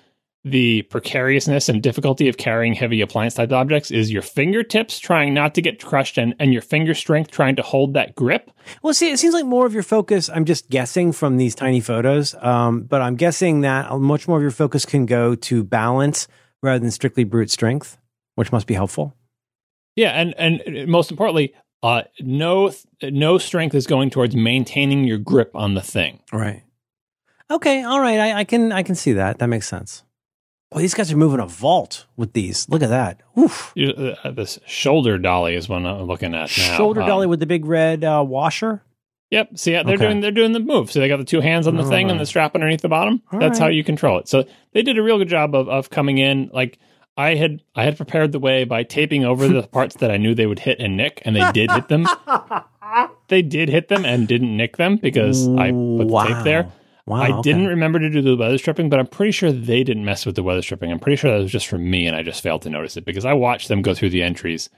the 0.45 0.83
precariousness 0.83 1.69
and 1.69 1.83
difficulty 1.83 2.29
of 2.29 2.37
carrying 2.37 2.75
heavy 2.75 3.01
appliance 3.01 3.35
type 3.35 3.53
objects 3.53 3.93
is 3.93 4.11
your 4.11 4.23
fingertips 4.23 4.99
trying 4.99 5.33
not 5.33 5.55
to 5.55 5.63
get 5.63 5.83
crushed 5.83 6.19
and, 6.19 6.35
and 6.41 6.53
your 6.53 6.63
finger 6.63 6.95
strength 6.95 7.31
trying 7.31 7.55
to 7.55 7.63
hold 7.63 7.95
that 7.95 8.15
grip. 8.17 8.51
Well, 8.83 8.93
see, 8.93 9.11
it 9.11 9.19
seems 9.19 9.35
like 9.35 9.45
more 9.45 9.67
of 9.67 9.75
your 9.75 9.85
focus. 9.85 10.29
I'm 10.29 10.45
just 10.45 10.69
guessing 10.69 11.13
from 11.13 11.37
these 11.37 11.55
tiny 11.55 11.81
photos, 11.81 12.35
um, 12.37 12.83
but 12.83 13.01
I'm 13.01 13.15
guessing 13.15 13.61
that 13.61 13.93
much 14.01 14.27
more 14.27 14.39
of 14.39 14.43
your 14.43 14.51
focus 14.51 14.85
can 14.85 15.07
go 15.07 15.37
to 15.37 15.63
balance 15.63 16.27
rather 16.61 16.81
than 16.81 16.91
strictly 16.91 17.23
brute 17.23 17.51
strength, 17.51 17.99
which 18.35 18.51
must 18.51 18.67
be 18.67 18.75
helpful. 18.75 19.15
Yeah, 19.95 20.11
and 20.11 20.35
and 20.39 20.89
most 20.89 21.11
importantly, 21.11 21.55
uh, 21.83 22.03
no 22.21 22.73
no 23.03 23.39
strength 23.39 23.75
is 23.75 23.87
going 23.87 24.11
towards 24.11 24.35
maintaining 24.35 25.05
your 25.05 25.19
grip 25.19 25.55
on 25.55 25.75
the 25.75 25.83
thing. 25.83 26.21
Right. 26.33 26.63
Okay. 27.51 27.83
All 27.83 28.01
right. 28.01 28.19
I, 28.19 28.41
I 28.41 28.45
can 28.45 28.73
I 28.73 28.83
can 28.83 28.95
see 28.95 29.13
that. 29.13 29.39
That 29.39 29.49
makes 29.49 29.69
sense. 29.69 30.03
Boy, 30.73 30.81
these 30.81 30.95
guys 30.95 31.13
are 31.13 31.17
moving 31.17 31.41
a 31.41 31.47
vault 31.47 32.07
with 32.17 32.33
these. 32.33 32.69
Look 32.69 32.83
at 32.83 32.89
that. 32.91 33.21
Oof. 33.39 33.73
You- 33.75 34.15
uh, 34.25 34.31
this 34.31 34.59
shoulder 34.67 35.19
dolly 35.19 35.55
is 35.55 35.69
one 35.69 35.87
I'm 35.87 36.03
looking 36.05 36.29
at 36.35 36.41
now. 36.41 36.47
Shoulder 36.47 37.03
Um, 37.03 37.09
dolly 37.09 37.27
with 37.27 37.41
the 37.41 37.47
big 37.47 37.65
red 37.67 38.05
uh, 38.05 38.25
washer. 38.27 38.83
Yep. 39.31 39.59
See, 39.59 39.73
yeah, 39.73 39.83
they're 39.83 39.95
Okay. 39.95 40.05
doing 40.07 40.21
they're 40.21 40.31
doing 40.31 40.53
the 40.53 40.61
move. 40.61 40.91
So 40.93 41.01
they 41.01 41.09
got 41.09 41.17
the 41.19 41.25
two 41.25 41.41
hands 41.41 41.67
on 41.67 41.77
the 41.77 41.83
All 41.85 41.89
thing 41.89 42.11
and 42.11 42.21
the 42.21 42.27
strap 42.27 42.55
underneath 42.55 42.83
the 42.83 42.89
bottom. 42.89 43.23
All 43.33 43.39
That's 43.41 43.59
how 43.59 43.69
you 43.69 43.83
control 43.83 44.19
it. 44.19 44.29
So 44.29 44.45
they 44.73 44.83
did 44.83 44.99
a 44.99 45.03
real 45.03 45.17
good 45.19 45.29
job 45.29 45.55
of 45.55 45.69
of 45.69 45.89
coming 45.91 46.19
in. 46.19 46.51
Like 46.53 46.79
I 47.17 47.35
had 47.35 47.63
I 47.75 47.85
had 47.85 47.97
prepared 47.97 48.33
the 48.33 48.39
way 48.39 48.65
by 48.65 48.83
taping 48.83 49.25
over 49.25 49.49
the 49.49 49.63
parts 49.73 49.97
that 49.97 50.11
I 50.11 50.19
knew 50.19 50.35
they 50.35 50.47
would 50.47 50.59
hit 50.59 50.81
and 50.81 50.97
nick, 50.99 51.23
and 51.25 51.35
they 51.37 51.51
did 51.53 51.71
hit 51.71 51.89
them. 51.89 52.07
They 53.29 53.41
did 53.41 53.71
hit 53.71 53.89
them 53.89 54.05
and 54.05 54.29
didn't 54.29 54.55
nick 54.55 54.77
them 54.77 54.97
because 54.97 55.49
I 55.49 55.71
put 55.71 56.09
the 56.09 56.25
tape 56.29 56.45
there. 56.45 56.71
Wow. 57.07 57.23
I 57.23 57.33
okay. 57.33 57.43
didn't 57.43 57.67
remember 57.67 57.99
to 57.99 58.11
do 58.11 58.23
the 58.23 58.37
weather 58.37 58.59
stripping, 58.59 58.89
but 58.89 59.01
I'm 59.01 59.07
pretty 59.07 59.33
sure 59.33 59.51
they 59.51 59.83
didn't 59.83 60.05
mess 60.05 60.25
with 60.25 60.37
the 60.37 60.43
weather 60.43 60.63
stripping. 60.63 60.93
I'm 60.93 61.01
pretty 61.01 61.17
sure 61.17 61.33
that 61.33 61.43
was 61.43 61.51
just 61.51 61.67
for 61.67 61.79
me, 61.79 62.07
and 62.07 62.17
I 62.17 62.23
just 62.23 62.43
failed 62.43 62.63
to 62.63 62.71
notice 62.71 62.97
it 62.97 63.05
because 63.05 63.25
I 63.25 63.33
watched 63.33 63.69
them 63.69 63.83
go 63.83 63.95
through 63.95 64.11
the 64.11 64.23
entries. 64.23 64.71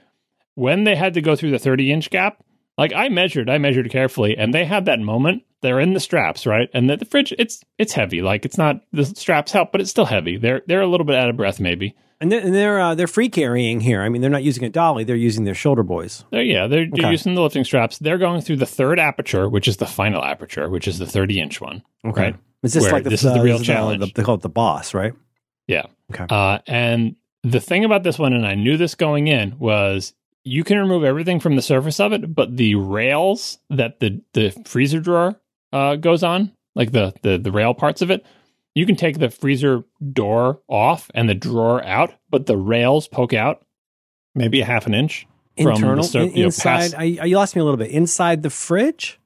When 0.55 0.85
they 0.85 0.95
had 0.95 1.13
to 1.15 1.21
go 1.21 1.35
through 1.35 1.51
the 1.51 1.59
30 1.59 1.91
inch 1.91 2.09
gap, 2.09 2.43
like 2.77 2.93
I 2.93 3.09
measured, 3.09 3.49
I 3.49 3.57
measured 3.57 3.89
carefully, 3.91 4.37
and 4.37 4.53
they 4.53 4.65
had 4.65 4.85
that 4.85 4.99
moment. 4.99 5.43
They're 5.61 5.79
in 5.79 5.93
the 5.93 5.99
straps, 5.99 6.45
right? 6.45 6.69
And 6.73 6.89
the, 6.89 6.97
the 6.97 7.05
fridge, 7.05 7.33
it's 7.37 7.63
it's 7.77 7.93
heavy. 7.93 8.21
Like 8.21 8.45
it's 8.45 8.57
not 8.57 8.81
the 8.91 9.05
straps 9.05 9.51
help, 9.51 9.71
but 9.71 9.81
it's 9.81 9.89
still 9.89 10.05
heavy. 10.05 10.37
They're 10.37 10.61
they're 10.67 10.81
a 10.81 10.87
little 10.87 11.05
bit 11.05 11.15
out 11.15 11.29
of 11.29 11.37
breath, 11.37 11.59
maybe. 11.59 11.95
And 12.21 12.31
they're 12.31 12.39
and 12.39 12.55
they're, 12.55 12.79
uh, 12.79 12.95
they're 12.95 13.07
free 13.07 13.27
carrying 13.29 13.81
here. 13.81 14.01
I 14.01 14.07
mean, 14.09 14.21
they're 14.21 14.31
not 14.31 14.43
using 14.43 14.63
a 14.63 14.69
dolly; 14.69 15.03
they're 15.03 15.15
using 15.17 15.43
their 15.43 15.53
shoulder 15.53 15.83
boys. 15.83 16.23
They're, 16.31 16.43
yeah, 16.43 16.67
they're, 16.67 16.85
they're 16.89 17.05
Okay. 17.05 17.11
using 17.11 17.35
the 17.35 17.41
lifting 17.41 17.65
straps. 17.65 17.97
They're 17.99 18.17
going 18.17 18.41
through 18.41 18.55
the 18.57 18.65
third 18.65 18.99
aperture, 18.99 19.49
which 19.49 19.67
is 19.67 19.77
the 19.77 19.85
final 19.85 20.23
aperture, 20.23 20.69
which 20.69 20.87
is 20.87 20.97
the 20.97 21.05
30 21.05 21.39
inch 21.41 21.59
one. 21.59 21.83
Okay, 22.05 22.21
Right. 22.21 22.35
is 22.63 22.73
this 22.73 22.83
Where 22.83 22.93
like 22.93 23.03
the, 23.03 23.09
this 23.09 23.23
is 23.25 23.33
the 23.33 23.39
uh, 23.39 23.43
real 23.43 23.57
the- 23.57 23.65
challenge. 23.65 23.99
The, 23.99 24.11
they 24.15 24.23
call 24.23 24.35
it 24.35 24.41
the 24.41 24.49
boss, 24.49 24.93
right? 24.93 25.13
Yeah. 25.67 25.83
Okay. 26.13 26.25
Uh, 26.29 26.59
and 26.67 27.15
the 27.43 27.59
thing 27.59 27.83
about 27.83 28.03
this 28.03 28.17
one, 28.17 28.31
and 28.33 28.45
I 28.47 28.55
knew 28.55 28.77
this 28.77 28.95
going 28.95 29.27
in, 29.27 29.57
was 29.59 30.13
you 30.45 30.63
can 30.63 30.77
remove 30.77 31.03
everything 31.03 31.39
from 31.41 31.55
the 31.57 31.61
surface 31.61 31.99
of 31.99 32.13
it, 32.13 32.33
but 32.33 32.55
the 32.55 32.75
rails 32.75 33.57
that 33.69 33.99
the, 33.99 34.21
the 34.33 34.51
freezer 34.65 34.99
drawer 35.01 35.39
uh, 35.73 35.95
goes 35.97 36.23
on, 36.23 36.53
like 36.75 36.91
the, 36.91 37.13
the 37.23 37.37
the 37.37 37.51
rail 37.51 37.73
parts 37.73 38.01
of 38.01 38.09
it, 38.11 38.23
you 38.75 38.85
can 38.85 38.95
take 38.95 39.17
the 39.17 39.29
freezer 39.31 39.83
door 40.13 40.61
off 40.67 41.09
and 41.15 41.27
the 41.27 41.33
drawer 41.33 41.83
out, 41.83 42.13
but 42.29 42.45
the 42.45 42.57
rails 42.57 43.07
poke 43.07 43.33
out 43.33 43.65
maybe 44.35 44.61
a 44.61 44.65
half 44.65 44.85
an 44.85 44.93
inch 44.93 45.25
from 45.57 45.65
the 45.65 45.71
Internal, 45.71 46.17
in- 46.21 46.35
you 46.35 46.45
inside. 46.45 46.93
I, 46.93 47.17
I, 47.21 47.25
you 47.25 47.37
lost 47.37 47.55
me 47.55 47.61
a 47.61 47.63
little 47.63 47.77
bit. 47.77 47.89
Inside 47.91 48.43
the 48.43 48.49
fridge, 48.49 49.19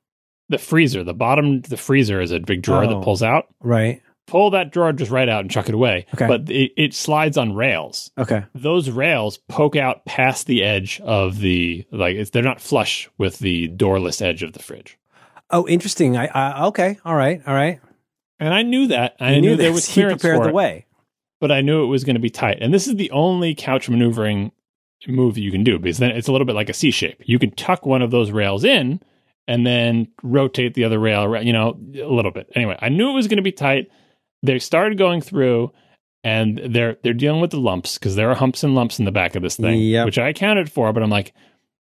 the 0.47 0.57
freezer, 0.59 1.03
the 1.03 1.13
bottom, 1.13 1.61
the 1.61 1.77
freezer 1.77 2.21
is 2.21 2.31
a 2.31 2.39
big 2.39 2.61
drawer 2.61 2.85
Oh. 2.85 2.87
that 2.87 3.03
pulls 3.03 3.21
out. 3.23 3.47
right? 3.61 4.01
Pull 4.27 4.51
that 4.51 4.71
drawer 4.71 4.93
just 4.93 5.09
right 5.09 5.27
out 5.27 5.39
and 5.41 5.49
chuck 5.49 5.69
it 5.69 5.73
away. 5.73 6.05
Okay. 6.13 6.27
But 6.27 6.51
it, 6.51 6.71
it 6.77 6.93
slides 6.93 7.35
on 7.35 7.55
rails. 7.55 8.11
Okay. 8.15 8.45
Those 8.53 8.91
rails 8.91 9.39
poke 9.47 9.75
out 9.75 10.05
past 10.05 10.45
the 10.45 10.63
edge 10.63 11.01
of 11.03 11.39
the 11.39 11.83
like. 11.91 12.15
It's, 12.15 12.29
they're 12.29 12.43
not 12.43 12.61
flush 12.61 13.09
with 13.17 13.39
the 13.39 13.69
doorless 13.69 14.21
edge 14.21 14.43
of 14.43 14.53
the 14.53 14.59
fridge. 14.61 14.99
Oh, 15.49 15.67
interesting. 15.67 16.15
I, 16.15 16.27
I 16.27 16.65
okay. 16.67 16.99
All 17.03 17.15
right. 17.15 17.41
All 17.47 17.55
right. 17.55 17.79
And 18.39 18.53
I 18.53 18.61
knew 18.63 18.87
that. 18.87 19.15
I 19.19 19.35
knew, 19.39 19.41
knew 19.51 19.55
there 19.57 19.71
was 19.73 19.87
clearance 19.91 20.21
prepared 20.21 20.39
for 20.39 20.43
the 20.45 20.49
it, 20.49 20.55
way. 20.55 20.85
but 21.41 21.51
I 21.51 21.61
knew 21.61 21.83
it 21.83 21.87
was 21.87 22.03
going 22.03 22.15
to 22.15 22.21
be 22.21 22.29
tight. 22.29 22.59
And 22.61 22.73
this 22.73 22.87
is 22.87 22.95
the 22.95 23.11
only 23.11 23.55
couch 23.55 23.89
maneuvering 23.89 24.51
move 25.07 25.37
you 25.37 25.51
can 25.51 25.63
do 25.63 25.79
because 25.79 25.97
then 25.97 26.11
it's 26.11 26.27
a 26.27 26.31
little 26.31 26.45
bit 26.45 26.55
like 26.55 26.69
a 26.69 26.73
C 26.73 26.91
shape. 26.91 27.21
You 27.25 27.39
can 27.39 27.51
tuck 27.51 27.85
one 27.85 28.01
of 28.01 28.11
those 28.11 28.31
rails 28.31 28.63
in 28.63 29.01
and 29.47 29.65
then 29.65 30.09
rotate 30.23 30.73
the 30.73 30.83
other 30.83 30.99
rail, 30.99 31.41
you 31.41 31.53
know, 31.53 31.79
a 31.95 32.05
little 32.05 32.31
bit. 32.31 32.51
Anyway, 32.53 32.77
I 32.81 32.89
knew 32.89 33.09
it 33.09 33.13
was 33.13 33.27
going 33.27 33.37
to 33.37 33.43
be 33.43 33.51
tight. 33.51 33.89
They 34.43 34.59
started 34.59 34.97
going 34.97 35.21
through 35.21 35.71
and 36.23 36.59
they're 36.73 36.97
they're 37.01 37.13
dealing 37.13 37.39
with 37.39 37.51
the 37.51 37.59
lumps 37.59 37.97
because 37.97 38.15
there 38.15 38.29
are 38.29 38.35
humps 38.35 38.63
and 38.63 38.75
lumps 38.75 38.99
in 38.99 39.05
the 39.05 39.11
back 39.11 39.35
of 39.35 39.41
this 39.41 39.55
thing, 39.55 39.79
Yep. 39.79 40.05
which 40.05 40.17
I 40.19 40.29
accounted 40.29 40.69
for. 40.71 40.91
But 40.91 41.01
I'm 41.03 41.09
like, 41.09 41.33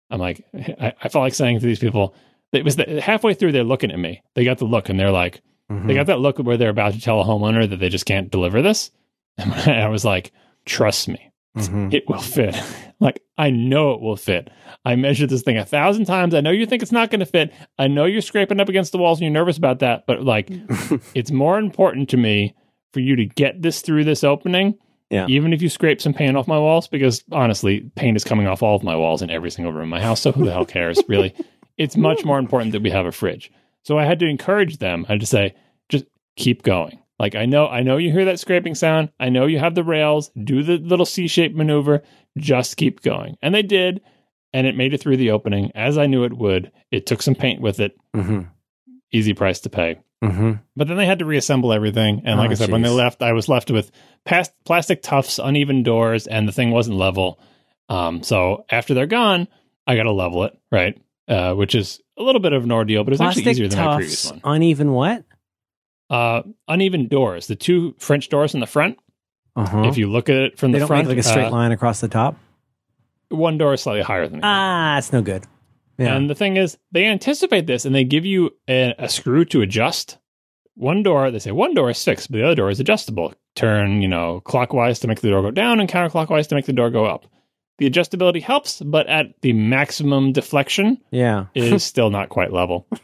I'm 0.09 0.19
like, 0.19 0.43
I, 0.55 0.93
I 1.01 1.09
felt 1.09 1.23
like 1.23 1.33
saying 1.33 1.59
to 1.59 1.65
these 1.65 1.79
people, 1.79 2.15
it 2.53 2.63
was 2.63 2.77
the, 2.77 3.01
halfway 3.01 3.33
through. 3.33 3.51
They're 3.51 3.63
looking 3.63 3.91
at 3.91 3.99
me. 3.99 4.21
They 4.35 4.45
got 4.45 4.57
the 4.59 4.65
look, 4.65 4.87
and 4.89 4.97
they're 4.99 5.11
like, 5.11 5.41
Mhm. 5.69 5.87
they 5.87 5.93
got 5.93 6.07
that 6.07 6.19
look 6.19 6.37
where 6.39 6.57
they're 6.57 6.69
about 6.69 6.93
to 6.93 7.01
tell 7.01 7.21
a 7.21 7.25
homeowner 7.25 7.69
that 7.69 7.77
they 7.79 7.89
just 7.89 8.05
can't 8.05 8.31
deliver 8.31 8.61
this. 8.61 8.91
And 9.37 9.53
I 9.69 9.87
was 9.89 10.03
like, 10.03 10.31
trust 10.65 11.07
me, 11.07 11.31
Mhm. 11.57 11.93
it 11.93 12.03
will 12.07 12.19
fit. 12.19 12.55
like, 12.99 13.21
I 13.37 13.49
know 13.51 13.91
it 13.93 14.01
will 14.01 14.15
fit. 14.15 14.49
I 14.85 14.95
measured 14.95 15.29
this 15.29 15.43
thing 15.43 15.57
a 15.57 15.65
thousand 15.65 16.05
times. 16.05 16.33
I 16.33 16.41
know 16.41 16.51
you 16.51 16.65
think 16.65 16.81
it's 16.81 16.91
not 16.91 17.09
going 17.11 17.19
to 17.21 17.25
fit. 17.25 17.53
I 17.77 17.87
know 17.87 18.05
you're 18.05 18.21
scraping 18.21 18.59
up 18.59 18.67
against 18.69 18.91
the 18.91 18.97
walls 18.97 19.19
and 19.19 19.23
you're 19.25 19.31
nervous 19.33 19.57
about 19.57 19.79
that. 19.79 20.05
But 20.07 20.23
like, 20.23 20.49
it's 21.13 21.31
more 21.31 21.57
important 21.59 22.09
to 22.09 22.17
me 22.17 22.55
for 22.93 22.99
you 22.99 23.15
to 23.15 23.25
get 23.25 23.61
this 23.61 23.81
through 23.81 24.03
this 24.05 24.23
opening. 24.23 24.75
Yeah. 25.11 25.25
Even 25.27 25.53
if 25.53 25.61
you 25.61 25.69
scrape 25.69 26.01
some 26.01 26.13
paint 26.13 26.37
off 26.37 26.47
my 26.47 26.57
walls, 26.59 26.87
because 26.87 27.23
honestly, 27.31 27.89
paint 27.95 28.15
is 28.17 28.23
coming 28.23 28.45
off 28.47 28.61
all 28.61 28.75
of 28.75 28.83
my 28.83 28.95
walls 28.95 29.21
in 29.23 29.29
every 29.31 29.49
single 29.51 29.71
room 29.73 29.83
in 29.83 29.89
my 29.89 30.01
house. 30.01 30.21
So 30.21 30.31
who 30.31 30.45
the 30.45 30.51
hell 30.51 30.65
cares, 30.65 31.01
really? 31.07 31.33
It's 31.77 31.95
much 31.97 32.25
more 32.25 32.37
important 32.39 32.73
that 32.73 32.81
we 32.83 32.89
have 32.91 33.05
a 33.05 33.11
fridge. 33.11 33.51
So 33.83 33.97
I 33.97 34.05
had 34.05 34.19
to 34.19 34.27
encourage 34.27 34.77
them. 34.77 35.05
I 35.07 35.13
had 35.13 35.21
to 35.21 35.25
say, 35.25 35.55
just 35.89 36.05
keep 36.35 36.63
going. 36.63 36.99
Like 37.19 37.35
I 37.35 37.45
know, 37.45 37.67
I 37.67 37.81
know 37.83 37.97
you 37.97 38.11
hear 38.11 38.25
that 38.25 38.39
scraping 38.39 38.75
sound. 38.75 39.09
I 39.19 39.29
know 39.29 39.45
you 39.45 39.59
have 39.59 39.75
the 39.75 39.83
rails. 39.83 40.31
Do 40.41 40.63
the 40.63 40.77
little 40.77 41.05
C-shaped 41.05 41.55
maneuver. 41.55 42.01
Just 42.37 42.77
keep 42.77 43.01
going. 43.01 43.35
And 43.41 43.53
they 43.53 43.63
did, 43.63 44.01
and 44.53 44.65
it 44.67 44.75
made 44.77 44.93
it 44.93 45.01
through 45.01 45.17
the 45.17 45.31
opening 45.31 45.71
as 45.75 45.97
I 45.97 46.05
knew 46.07 46.23
it 46.23 46.37
would. 46.37 46.71
It 46.91 47.05
took 47.05 47.21
some 47.21 47.35
paint 47.35 47.61
with 47.61 47.79
it. 47.79 47.97
Mhm. 48.15 48.47
Easy 49.11 49.33
price 49.33 49.59
to 49.61 49.69
pay. 49.69 49.97
Mhm. 50.23 50.59
But 50.75 50.87
then 50.87 50.97
they 50.97 51.05
had 51.05 51.19
to 51.19 51.25
reassemble 51.25 51.73
everything. 51.73 52.21
And 52.25 52.37
like 52.39 52.49
Oh, 52.49 52.51
I 52.51 52.55
said, 52.55 52.71
when 52.71 52.81
they 52.83 52.89
left, 52.89 53.21
I 53.21 53.31
was 53.33 53.49
left 53.49 53.71
with 53.71 53.91
past 54.25 54.53
plastic 54.65 55.01
tufts, 55.01 55.39
uneven 55.41 55.81
doors, 55.83 56.27
and 56.27 56.47
the 56.47 56.51
thing 56.51 56.71
wasn't 56.71 56.97
level. 56.97 57.39
Um, 57.89 58.21
so 58.23 58.65
after 58.69 58.93
they're 58.93 59.07
gone, 59.07 59.47
I 59.87 59.95
got 59.95 60.03
to 60.03 60.11
level 60.11 60.43
it, 60.43 60.57
right? 60.71 60.97
Uh, 61.27 61.53
which 61.53 61.73
is 61.75 62.01
a 62.19 62.23
little 62.23 62.41
bit 62.41 62.53
of 62.53 62.63
an 62.63 62.71
ordeal, 62.71 63.03
but 63.03 63.13
it's 63.13 63.21
actually 63.21 63.49
easier 63.49 63.67
than 63.67 63.79
my 63.83 63.95
previous 63.95 64.29
one. 64.29 64.41
uneven 64.43 64.91
what? 64.91 65.23
Uh, 66.09 66.41
uneven 66.67 67.07
doors, 67.07 67.47
the 67.47 67.55
two 67.55 67.95
French 67.97 68.29
doors 68.29 68.53
in 68.53 68.59
the 68.59 68.67
front. 68.67 68.97
Uh-huh. 69.55 69.83
If 69.83 69.97
you 69.97 70.09
look 70.09 70.29
at 70.29 70.35
it 70.35 70.57
from 70.59 70.71
they 70.71 70.77
the 70.77 70.81
don't 70.81 70.87
front, 70.87 71.07
make 71.07 71.17
like 71.17 71.25
a 71.25 71.27
straight 71.27 71.45
uh, 71.45 71.51
line 71.51 71.71
across 71.71 72.01
the 72.01 72.07
top. 72.07 72.37
one 73.29 73.57
door 73.57 73.73
is 73.73 73.81
slightly 73.81 74.01
higher 74.01 74.27
than 74.27 74.39
the 74.41 74.45
other. 74.45 74.53
Ah, 74.53 74.97
it's 74.97 75.11
no 75.13 75.21
good. 75.21 75.45
Yeah. 75.97 76.15
And 76.15 76.29
the 76.29 76.35
thing 76.35 76.57
is, 76.57 76.77
they 76.91 77.05
anticipate 77.05 77.67
this 77.67 77.85
and 77.85 77.93
they 77.93 78.03
give 78.05 78.25
you 78.25 78.51
a, 78.69 78.95
a 78.97 79.09
screw 79.09 79.43
to 79.45 79.61
adjust. 79.61 80.17
One 80.75 81.03
door, 81.03 81.29
they 81.29 81.39
say 81.39 81.51
one 81.51 81.73
door 81.73 81.89
is 81.89 82.01
fixed, 82.01 82.31
but 82.31 82.37
the 82.37 82.45
other 82.45 82.55
door 82.55 82.69
is 82.69 82.79
adjustable. 82.79 83.33
Turn, 83.55 84.01
you 84.01 84.07
know, 84.07 84.39
clockwise 84.41 84.99
to 84.99 85.07
make 85.07 85.19
the 85.19 85.29
door 85.29 85.41
go 85.41 85.51
down 85.51 85.81
and 85.81 85.89
counterclockwise 85.89 86.47
to 86.47 86.55
make 86.55 86.65
the 86.65 86.73
door 86.73 86.89
go 86.89 87.05
up. 87.05 87.25
The 87.79 87.89
adjustability 87.89 88.41
helps, 88.41 88.81
but 88.81 89.07
at 89.07 89.33
the 89.41 89.53
maximum 89.53 90.31
deflection 90.33 90.99
yeah. 91.11 91.45
is 91.55 91.83
still 91.83 92.09
not 92.11 92.29
quite 92.29 92.53
level. 92.53 92.85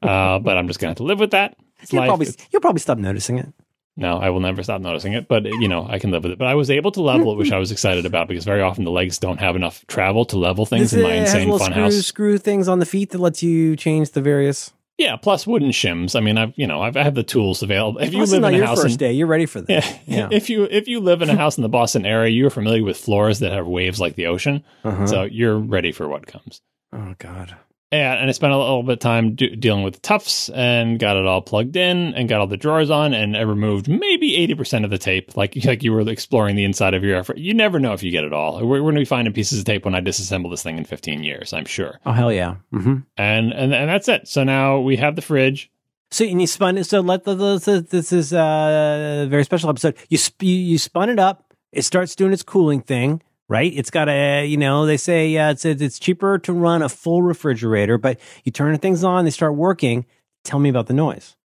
Uh, 0.00 0.38
but 0.38 0.56
I'm 0.56 0.66
just 0.66 0.80
going 0.80 0.86
to 0.88 0.90
have 0.92 0.96
to 0.96 1.02
live 1.02 1.20
with 1.20 1.32
that. 1.32 1.56
It's 1.82 1.92
You'll 1.92 2.00
life. 2.00 2.08
probably 2.08 2.26
It's- 2.28 2.48
you'll 2.50 2.62
probably 2.62 2.80
stop 2.80 2.96
noticing 2.96 3.38
it. 3.38 3.52
no, 3.98 4.16
I 4.16 4.30
will 4.30 4.40
never 4.40 4.62
stop 4.62 4.80
noticing 4.80 5.12
it, 5.12 5.28
but 5.28 5.44
you 5.44 5.68
know, 5.68 5.86
I 5.86 5.98
can 5.98 6.10
live 6.10 6.22
with 6.22 6.32
it. 6.32 6.38
But 6.38 6.46
I 6.48 6.54
was 6.54 6.70
able 6.70 6.90
to 6.92 7.02
level 7.02 7.32
it, 7.32 7.36
which 7.36 7.52
I 7.52 7.58
was 7.58 7.70
excited 7.70 8.06
about 8.06 8.26
because 8.26 8.46
very 8.46 8.62
often 8.62 8.84
the 8.84 8.90
legs 8.90 9.18
don't 9.18 9.40
have 9.40 9.56
enough 9.56 9.86
travel 9.86 10.24
to 10.26 10.38
level 10.38 10.64
things 10.64 10.90
This 10.92 10.98
in 10.98 11.02
my 11.02 11.12
has 11.16 11.34
insane 11.34 11.50
little 11.50 11.66
funhouse. 11.66 11.90
screw, 11.90 12.00
screw 12.02 12.38
things 12.38 12.66
on 12.66 12.78
the 12.78 12.86
feet 12.86 13.10
that 13.10 13.18
lets 13.18 13.42
you 13.42 13.76
change 13.76 14.12
the 14.12 14.22
various. 14.22 14.72
Yeah, 14.96 15.16
plus 15.16 15.44
wooden 15.46 15.70
shims. 15.70 16.14
I 16.14 16.20
mean, 16.20 16.38
I've 16.38 16.52
you 16.56 16.66
know, 16.68 16.80
I've, 16.80 16.96
I 16.96 17.02
have 17.02 17.14
the 17.16 17.24
tools 17.24 17.62
available. 17.62 18.00
If 18.00 18.12
you 18.12 18.18
Plus, 18.20 18.30
live 18.30 18.44
in 18.44 18.54
a 18.54 18.56
your 18.56 18.66
house, 18.66 18.80
first 18.82 18.92
in, 18.94 18.98
day. 18.98 19.12
You're 19.12 19.26
ready 19.26 19.46
for 19.46 19.60
this. 19.60 19.84
yeah, 19.84 19.98
Yeah. 20.06 20.28
if 20.32 20.48
you 20.48 20.64
if 20.70 20.86
you 20.86 21.00
live 21.00 21.20
in 21.20 21.30
a 21.30 21.36
house 21.36 21.56
in 21.58 21.62
the 21.62 21.68
Boston 21.68 22.06
area, 22.06 22.30
you're 22.30 22.50
familiar 22.50 22.84
with 22.84 22.96
floors 22.96 23.40
that 23.40 23.52
have 23.52 23.66
waves 23.66 23.98
like 24.00 24.14
the 24.14 24.26
ocean, 24.26 24.62
Uh-huh. 24.84 25.06
so 25.06 25.22
you're 25.24 25.58
ready 25.58 25.90
for 25.90 26.08
what 26.08 26.26
comes. 26.26 26.60
oh 26.92 27.14
God. 27.18 27.56
And, 27.94 28.20
and 28.20 28.28
I 28.28 28.32
spent 28.32 28.52
a 28.52 28.58
little 28.58 28.82
bit 28.82 28.94
of 28.94 28.98
time 28.98 29.34
do, 29.34 29.54
dealing 29.54 29.84
with 29.84 29.94
the 29.94 30.00
tufts 30.00 30.48
and 30.48 30.98
got 30.98 31.16
it 31.16 31.26
all 31.26 31.40
plugged 31.42 31.76
in 31.76 32.14
and 32.14 32.28
got 32.28 32.40
all 32.40 32.46
the 32.46 32.56
drawers 32.56 32.90
on 32.90 33.14
and 33.14 33.36
I 33.36 33.42
removed 33.42 33.88
maybe 33.88 34.36
eighty 34.36 34.54
percent 34.54 34.84
of 34.84 34.90
the 34.90 34.98
tape. 34.98 35.36
Like 35.36 35.56
like 35.64 35.82
you 35.82 35.92
were 35.92 36.00
exploring 36.08 36.56
the 36.56 36.64
inside 36.64 36.94
of 36.94 37.04
your 37.04 37.16
effort. 37.16 37.38
You 37.38 37.54
never 37.54 37.78
know 37.78 37.92
if 37.92 38.02
you 38.02 38.10
get 38.10 38.24
it 38.24 38.32
all. 38.32 38.56
We're, 38.60 38.82
we're 38.82 38.92
going 38.92 38.96
to 38.96 39.00
be 39.00 39.04
finding 39.04 39.32
pieces 39.32 39.58
of 39.60 39.64
tape 39.64 39.84
when 39.84 39.94
I 39.94 40.00
disassemble 40.00 40.50
this 40.50 40.62
thing 40.62 40.78
in 40.78 40.84
fifteen 40.84 41.22
years. 41.22 41.52
I'm 41.52 41.66
sure. 41.66 42.00
Oh 42.04 42.12
hell 42.12 42.32
yeah. 42.32 42.56
Mm-hmm. 42.72 42.96
And 43.16 43.52
and 43.52 43.74
and 43.74 43.88
that's 43.90 44.08
it. 44.08 44.26
So 44.28 44.44
now 44.44 44.80
we 44.80 44.96
have 44.96 45.14
the 45.16 45.22
fridge. 45.22 45.70
So 46.10 46.24
and 46.24 46.40
you 46.40 46.46
spun 46.46 46.78
it. 46.78 46.84
So 46.84 47.00
let 47.00 47.24
the, 47.24 47.34
the, 47.34 47.58
the- 47.58 47.80
this 47.88 48.12
is 48.12 48.32
uh, 48.32 49.24
a 49.24 49.28
very 49.28 49.44
special 49.44 49.68
episode. 49.70 49.96
You 50.08 50.18
sp- 50.18 50.42
you 50.42 50.54
you 50.56 50.78
spun 50.78 51.10
it 51.10 51.18
up. 51.18 51.54
It 51.72 51.82
starts 51.82 52.14
doing 52.14 52.32
its 52.32 52.42
cooling 52.42 52.82
thing. 52.82 53.22
Right. 53.48 53.72
It's 53.74 53.90
got 53.90 54.08
a 54.08 54.46
you 54.46 54.56
know 54.56 54.86
they 54.86 54.96
say 54.96 55.36
uh, 55.36 55.50
it's 55.50 55.64
it's 55.64 55.98
cheaper 55.98 56.38
to 56.38 56.52
run 56.52 56.82
a 56.82 56.88
full 56.88 57.22
refrigerator, 57.22 57.98
but 57.98 58.18
you 58.44 58.52
turn 58.52 58.76
things 58.78 59.04
on, 59.04 59.24
they 59.24 59.30
start 59.30 59.54
working. 59.54 60.06
Tell 60.44 60.58
me 60.58 60.70
about 60.70 60.86
the 60.86 60.94
noise. 60.94 61.36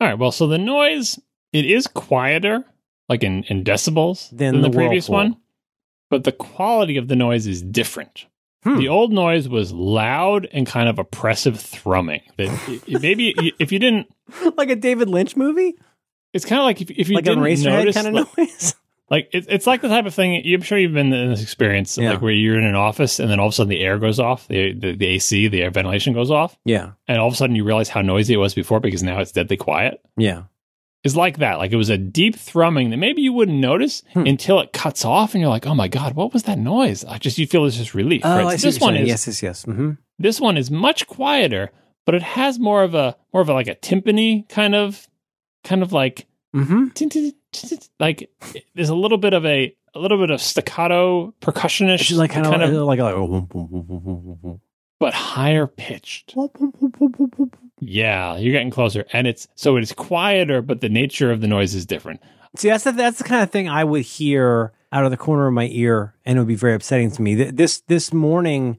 All 0.00 0.08
right. 0.08 0.18
Well, 0.18 0.32
so 0.32 0.46
the 0.46 0.58
noise 0.58 1.18
it 1.52 1.66
is 1.66 1.86
quieter, 1.86 2.64
like 3.08 3.22
in, 3.22 3.44
in 3.44 3.64
decibels, 3.64 4.30
Than 4.30 4.54
than 4.54 4.62
the, 4.62 4.70
the 4.70 4.76
previous 4.76 5.08
one, 5.08 5.36
but 6.10 6.24
the 6.24 6.32
quality 6.32 6.96
of 6.96 7.08
the 7.08 7.16
noise 7.16 7.46
is 7.46 7.62
different. 7.62 8.26
Hmm. 8.64 8.78
The 8.78 8.88
old 8.88 9.12
noise 9.12 9.48
was 9.48 9.72
loud 9.72 10.46
and 10.52 10.66
kind 10.66 10.88
of 10.88 10.98
oppressive 10.98 11.58
thrumming. 11.60 12.22
That 12.36 12.82
maybe 13.02 13.52
if 13.58 13.72
you 13.72 13.78
didn't, 13.78 14.08
like 14.56 14.70
a 14.70 14.76
David 14.76 15.08
Lynch 15.08 15.36
movie, 15.36 15.74
it's 16.32 16.44
kind 16.44 16.60
of 16.60 16.64
like 16.64 16.80
if, 16.80 16.90
if 16.90 17.08
you 17.08 17.16
like 17.16 17.24
didn't 17.24 17.42
notice, 17.42 17.94
kind 17.94 18.08
of 18.08 18.14
like, 18.14 18.38
noise. 18.38 18.74
Like 19.12 19.28
it, 19.32 19.46
it's 19.48 19.66
like 19.68 19.80
the 19.82 19.88
type 19.88 20.06
of 20.06 20.14
thing. 20.14 20.42
I'm 20.52 20.62
sure 20.62 20.76
you've 20.78 20.92
been 20.94 21.12
in 21.12 21.30
this 21.30 21.42
experience, 21.42 21.96
Yeah. 21.96 22.12
like 22.14 22.22
where 22.22 22.32
you're 22.32 22.58
in 22.58 22.64
an 22.64 22.74
office 22.74 23.20
and 23.20 23.30
then 23.30 23.38
all 23.38 23.46
of 23.46 23.52
a 23.52 23.54
sudden 23.54 23.68
the 23.70 23.80
air 23.84 23.98
goes 23.98 24.18
off, 24.18 24.48
the, 24.48 24.72
the 24.72 24.96
the 24.96 25.06
AC, 25.06 25.46
the 25.48 25.62
air 25.62 25.70
ventilation 25.70 26.12
goes 26.14 26.30
off, 26.32 26.58
yeah, 26.64 26.92
and 27.06 27.18
all 27.18 27.28
of 27.28 27.34
a 27.34 27.36
sudden 27.36 27.54
you 27.54 27.62
realize 27.64 27.88
how 27.90 28.02
noisy 28.02 28.34
it 28.34 28.38
was 28.38 28.54
before 28.54 28.80
because 28.80 29.02
now 29.04 29.20
it's 29.20 29.30
deadly 29.32 29.56
quiet. 29.56 30.00
yeah. 30.16 30.42
is 31.04 31.16
like 31.16 31.38
that. 31.38 31.58
Like 31.58 31.72
it 31.72 31.76
was 31.76 31.90
a 31.90 31.98
deep 31.98 32.36
thrumming 32.36 32.90
that 32.90 32.96
maybe 32.96 33.22
you 33.22 33.32
wouldn't 33.32 33.58
notice 33.58 34.02
Hmm. 34.14 34.24
until 34.26 34.60
it 34.60 34.72
cuts 34.72 35.04
off, 35.04 35.34
and 35.34 35.40
you're 35.40 35.50
like, 35.50 35.66
"Oh 35.66 35.74
my 35.74 35.88
god, 35.88 36.14
what 36.14 36.32
was 36.32 36.44
that 36.44 36.58
noise?" 36.58 37.04
I 37.04 37.18
just 37.18 37.38
you 37.38 37.46
feel 37.46 37.66
it's 37.66 37.76
just 37.76 37.92
relief. 37.94 38.22
Oh, 38.24 38.30
right? 38.36 38.46
I 38.46 38.50
So 38.56 38.56
see 38.58 38.68
this 38.68 38.80
one 38.80 38.96
is 38.96 39.08
yes, 39.08 39.26
yes, 39.26 39.42
yes. 39.42 39.64
Mm-hmm. 39.66 39.90
this 40.20 40.40
one 40.40 40.56
is 40.56 40.70
much 40.70 41.06
quieter, 41.08 41.70
but 42.06 42.14
it 42.14 42.22
has 42.22 42.58
more 42.60 42.82
of 42.84 42.94
a 42.94 43.16
more 43.32 43.42
of 43.42 43.48
a 43.48 43.52
like 43.52 43.66
a 43.68 43.74
timpani 43.74 44.48
kind 44.48 44.74
of 44.76 45.06
kind 45.64 45.82
of 45.82 45.92
like 45.92 46.26
Mm-hmm. 46.54 46.88
like 48.00 48.30
there's 48.74 48.88
a 48.88 48.94
little 48.94 49.18
bit 49.18 49.32
of 49.34 49.44
a 49.46 49.74
a 49.94 49.98
little 49.98 50.18
bit 50.18 50.30
of 50.30 50.40
staccato 50.40 51.34
percussionish 51.40 52.00
It's 52.00 52.12
like 52.12 52.30
kind, 52.30 52.46
kind 52.46 52.62
of, 52.62 52.72
of 52.72 52.86
like 52.86 52.98
like 52.98 53.14
but 54.98 55.14
higher 55.14 55.66
pitched. 55.66 56.34
Yeah, 57.80 58.36
you're 58.36 58.52
getting 58.52 58.70
closer, 58.70 59.04
and 59.12 59.26
it's 59.26 59.48
so 59.56 59.76
it's 59.76 59.92
quieter, 59.92 60.62
but 60.62 60.80
the 60.80 60.88
nature 60.88 61.32
of 61.32 61.40
the 61.40 61.48
noise 61.48 61.74
is 61.74 61.84
different. 61.84 62.20
See, 62.56 62.68
that's 62.68 62.84
the, 62.84 62.92
that's 62.92 63.18
the 63.18 63.24
kind 63.24 63.42
of 63.42 63.50
thing 63.50 63.68
I 63.68 63.82
would 63.82 64.02
hear 64.02 64.72
out 64.92 65.04
of 65.04 65.10
the 65.10 65.16
corner 65.16 65.48
of 65.48 65.54
my 65.54 65.68
ear, 65.72 66.14
and 66.24 66.36
it 66.36 66.40
would 66.40 66.48
be 66.48 66.54
very 66.54 66.74
upsetting 66.74 67.10
to 67.12 67.22
me. 67.22 67.34
Th- 67.34 67.54
This 67.54 67.80
this 67.88 68.12
morning, 68.12 68.78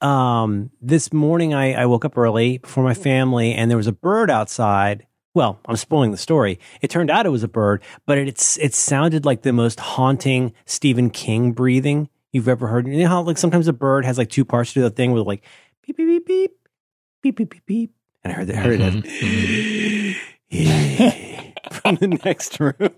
um, 0.00 0.70
this 0.82 1.12
morning 1.12 1.54
I, 1.54 1.72
I 1.74 1.86
woke 1.86 2.04
up 2.04 2.18
early 2.18 2.58
before 2.58 2.84
my 2.84 2.94
family, 2.94 3.54
and 3.54 3.70
there 3.70 3.78
was 3.78 3.86
a 3.86 3.92
bird 3.92 4.30
outside. 4.30 5.06
Well, 5.34 5.58
I'm 5.66 5.76
spoiling 5.76 6.12
the 6.12 6.16
story. 6.16 6.60
It 6.80 6.90
turned 6.90 7.10
out 7.10 7.26
it 7.26 7.30
was 7.30 7.42
a 7.42 7.48
bird, 7.48 7.82
but 8.06 8.18
it, 8.18 8.28
it's 8.28 8.56
it 8.58 8.72
sounded 8.72 9.24
like 9.24 9.42
the 9.42 9.52
most 9.52 9.80
haunting 9.80 10.52
Stephen 10.64 11.10
King 11.10 11.50
breathing 11.52 12.08
you've 12.32 12.48
ever 12.48 12.68
heard. 12.68 12.86
You 12.86 13.02
know 13.02 13.08
how 13.08 13.22
like 13.22 13.38
sometimes 13.38 13.66
a 13.66 13.72
bird 13.72 14.04
has 14.04 14.16
like 14.16 14.30
two 14.30 14.44
parts 14.44 14.72
to 14.74 14.80
the 14.80 14.90
thing 14.90 15.10
with 15.10 15.26
like 15.26 15.44
beep 15.82 15.96
beep 15.96 16.24
beep 16.24 16.26
beep 16.26 16.52
beep 17.20 17.36
beep 17.36 17.50
beep 17.50 17.66
beep, 17.66 17.92
and 18.22 18.32
I 18.32 18.36
heard 18.36 18.46
that 18.46 18.56
heard 18.56 18.80
it 18.80 19.04
mm-hmm. 20.50 21.72
from 21.72 21.96
the 21.96 22.06
next 22.24 22.60
room. 22.60 22.94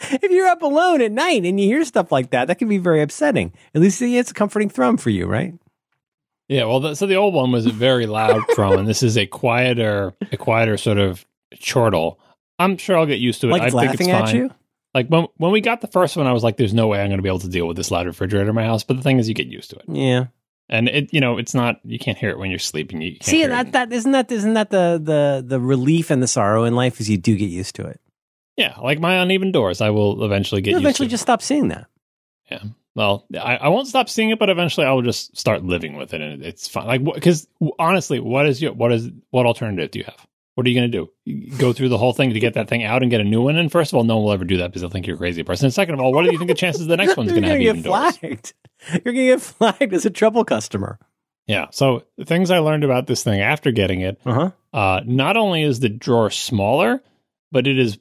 if 0.00 0.30
you're 0.30 0.48
up 0.48 0.62
alone 0.62 1.02
at 1.02 1.12
night 1.12 1.44
and 1.44 1.60
you 1.60 1.66
hear 1.66 1.84
stuff 1.84 2.10
like 2.10 2.30
that, 2.30 2.46
that 2.48 2.58
can 2.58 2.68
be 2.68 2.78
very 2.78 3.02
upsetting. 3.02 3.52
At 3.74 3.82
least 3.82 4.00
it's 4.00 4.30
a 4.30 4.34
comforting 4.34 4.70
thrum 4.70 4.96
for 4.96 5.10
you, 5.10 5.26
right? 5.26 5.52
Yeah, 6.48 6.64
well, 6.64 6.80
the, 6.80 6.94
so 6.94 7.06
the 7.06 7.16
old 7.16 7.34
one 7.34 7.50
was 7.52 7.66
a 7.66 7.72
very 7.72 8.06
loud 8.06 8.42
drum, 8.54 8.78
and 8.78 8.86
this 8.88 9.02
is 9.02 9.16
a 9.18 9.26
quieter, 9.26 10.14
a 10.32 10.36
quieter 10.36 10.76
sort 10.76 10.98
of 10.98 11.24
chortle. 11.60 12.20
I'm 12.58 12.76
sure 12.76 12.96
I'll 12.96 13.06
get 13.06 13.18
used 13.18 13.40
to 13.42 13.48
it. 13.48 13.50
Like 13.50 13.62
I 13.62 13.66
it's 13.66 13.74
think 13.74 13.90
it's 13.94 14.00
laughing 14.00 14.10
at 14.12 14.24
fine. 14.26 14.36
you. 14.36 14.50
Like 14.94 15.08
when 15.08 15.26
when 15.36 15.52
we 15.52 15.60
got 15.60 15.80
the 15.80 15.88
first 15.88 16.16
one, 16.16 16.26
I 16.26 16.32
was 16.32 16.42
like, 16.44 16.56
"There's 16.56 16.72
no 16.72 16.86
way 16.86 17.00
I'm 17.00 17.08
going 17.08 17.18
to 17.18 17.22
be 17.22 17.28
able 17.28 17.40
to 17.40 17.48
deal 17.48 17.66
with 17.66 17.76
this 17.76 17.90
loud 17.90 18.06
refrigerator 18.06 18.48
in 18.48 18.54
my 18.54 18.64
house." 18.64 18.82
But 18.84 18.96
the 18.96 19.02
thing 19.02 19.18
is, 19.18 19.28
you 19.28 19.34
get 19.34 19.46
used 19.48 19.70
to 19.70 19.76
it, 19.76 19.84
Yeah. 19.88 20.26
and 20.70 20.88
it 20.88 21.12
you 21.12 21.20
know 21.20 21.36
it's 21.36 21.52
not 21.54 21.80
you 21.84 21.98
can't 21.98 22.16
hear 22.16 22.30
it 22.30 22.38
when 22.38 22.48
you're 22.50 22.58
sleeping. 22.58 23.02
You 23.02 23.12
can't 23.12 23.24
See 23.24 23.44
that 23.44 23.72
that 23.72 23.92
isn't 23.92 24.12
that 24.12 24.30
isn't 24.32 24.54
that 24.54 24.70
the 24.70 24.98
the 25.02 25.44
the 25.46 25.60
relief 25.60 26.10
and 26.10 26.22
the 26.22 26.26
sorrow 26.28 26.64
in 26.64 26.74
life 26.76 26.98
is 27.00 27.10
you 27.10 27.18
do 27.18 27.36
get 27.36 27.50
used 27.50 27.74
to 27.76 27.86
it. 27.86 28.00
yeah, 28.56 28.74
like 28.80 28.98
my 29.00 29.16
uneven 29.16 29.52
doors, 29.52 29.80
I 29.82 29.90
will 29.90 30.24
eventually 30.24 30.62
get 30.62 30.70
You 30.70 30.76
used 30.76 30.84
eventually 30.84 31.08
just 31.08 31.22
stop 31.22 31.42
seeing 31.42 31.68
that. 31.68 31.86
Yeah. 32.50 32.62
Well, 32.96 33.26
I, 33.38 33.56
I 33.58 33.68
won't 33.68 33.86
stop 33.86 34.08
seeing 34.08 34.30
it, 34.30 34.38
but 34.40 34.48
eventually 34.50 34.86
I 34.86 34.92
will 34.92 35.02
just 35.02 35.36
start 35.36 35.62
living 35.62 35.96
with 35.96 36.14
it, 36.14 36.20
and 36.22 36.42
it's 36.42 36.66
fine. 36.66 36.86
Like, 36.86 37.04
because 37.04 37.46
honestly, 37.78 38.18
what 38.20 38.46
is 38.46 38.60
your 38.60 38.72
what 38.72 38.90
is 38.90 39.10
what 39.30 39.46
alternative 39.46 39.90
do 39.92 39.98
you 40.00 40.04
have? 40.06 40.26
What 40.54 40.66
are 40.66 40.70
you 40.70 40.80
going 40.80 40.90
to 40.90 40.98
do? 40.98 41.10
You 41.26 41.54
Go 41.58 41.74
through 41.74 41.90
the 41.90 41.98
whole 41.98 42.14
thing 42.14 42.32
to 42.32 42.40
get 42.40 42.54
that 42.54 42.66
thing 42.68 42.82
out 42.82 43.02
and 43.02 43.10
get 43.10 43.20
a 43.20 43.24
new 43.24 43.42
one? 43.42 43.56
And 43.56 43.70
first 43.70 43.92
of 43.92 43.98
all, 43.98 44.04
no 44.04 44.16
one 44.16 44.24
will 44.24 44.32
ever 44.32 44.46
do 44.46 44.56
that 44.56 44.68
because 44.68 44.80
they'll 44.80 44.88
think 44.90 45.06
you're 45.06 45.16
a 45.16 45.18
crazy 45.18 45.42
person. 45.42 45.66
And 45.66 45.74
second 45.74 45.92
of 45.92 46.00
all, 46.00 46.14
what 46.14 46.24
do 46.24 46.32
you 46.32 46.38
think 46.38 46.48
the 46.48 46.54
chances 46.54 46.86
the 46.86 46.96
next 46.96 47.18
one's 47.18 47.30
going 47.30 47.42
to 47.42 47.48
have 47.50 47.60
You're 47.60 47.74
gonna 47.74 47.80
even 47.80 47.82
get 47.82 47.90
doors? 47.90 48.16
flagged. 48.16 48.54
You're 49.04 49.12
gonna 49.12 49.26
get 49.26 49.40
flagged 49.42 49.92
as 49.92 50.06
a 50.06 50.10
trouble 50.10 50.46
customer. 50.46 50.98
Yeah. 51.46 51.66
So 51.72 52.04
the 52.16 52.24
things 52.24 52.50
I 52.50 52.60
learned 52.60 52.84
about 52.84 53.06
this 53.06 53.22
thing 53.22 53.42
after 53.42 53.70
getting 53.70 54.00
it, 54.00 54.18
Uh 54.24 54.32
huh. 54.32 54.50
uh, 54.72 55.00
not 55.04 55.36
only 55.36 55.62
is 55.62 55.80
the 55.80 55.90
drawer 55.90 56.30
smaller, 56.30 57.02
but 57.52 57.66
it 57.66 57.78
is 57.78 57.98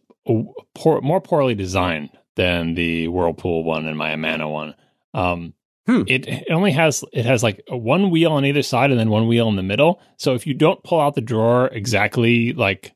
poor, 0.73 1.01
more 1.01 1.19
poorly 1.19 1.55
designed 1.55 2.09
than 2.37 2.73
the 2.73 3.09
Whirlpool 3.09 3.65
one 3.65 3.85
and 3.85 3.97
my 3.97 4.11
Amana 4.11 4.49
one. 4.49 4.75
Um, 5.15 5.53
Hmm. 5.87 6.01
it, 6.07 6.27
it 6.27 6.47
only 6.51 6.71
has 6.71 7.03
it 7.13 7.25
has 7.25 7.43
like 7.43 7.61
one 7.69 8.09
wheel 8.09 8.31
on 8.31 8.43
either 8.43 8.63
side 8.63 8.89
and 8.89 8.99
then 8.99 9.09
one 9.11 9.27
wheel 9.27 9.47
in 9.49 9.55
the 9.55 9.61
middle. 9.61 10.01
So 10.17 10.33
if 10.33 10.47
you 10.47 10.55
don't 10.55 10.83
pull 10.83 10.99
out 10.99 11.13
the 11.13 11.21
drawer 11.21 11.67
exactly 11.67 12.53
like 12.53 12.95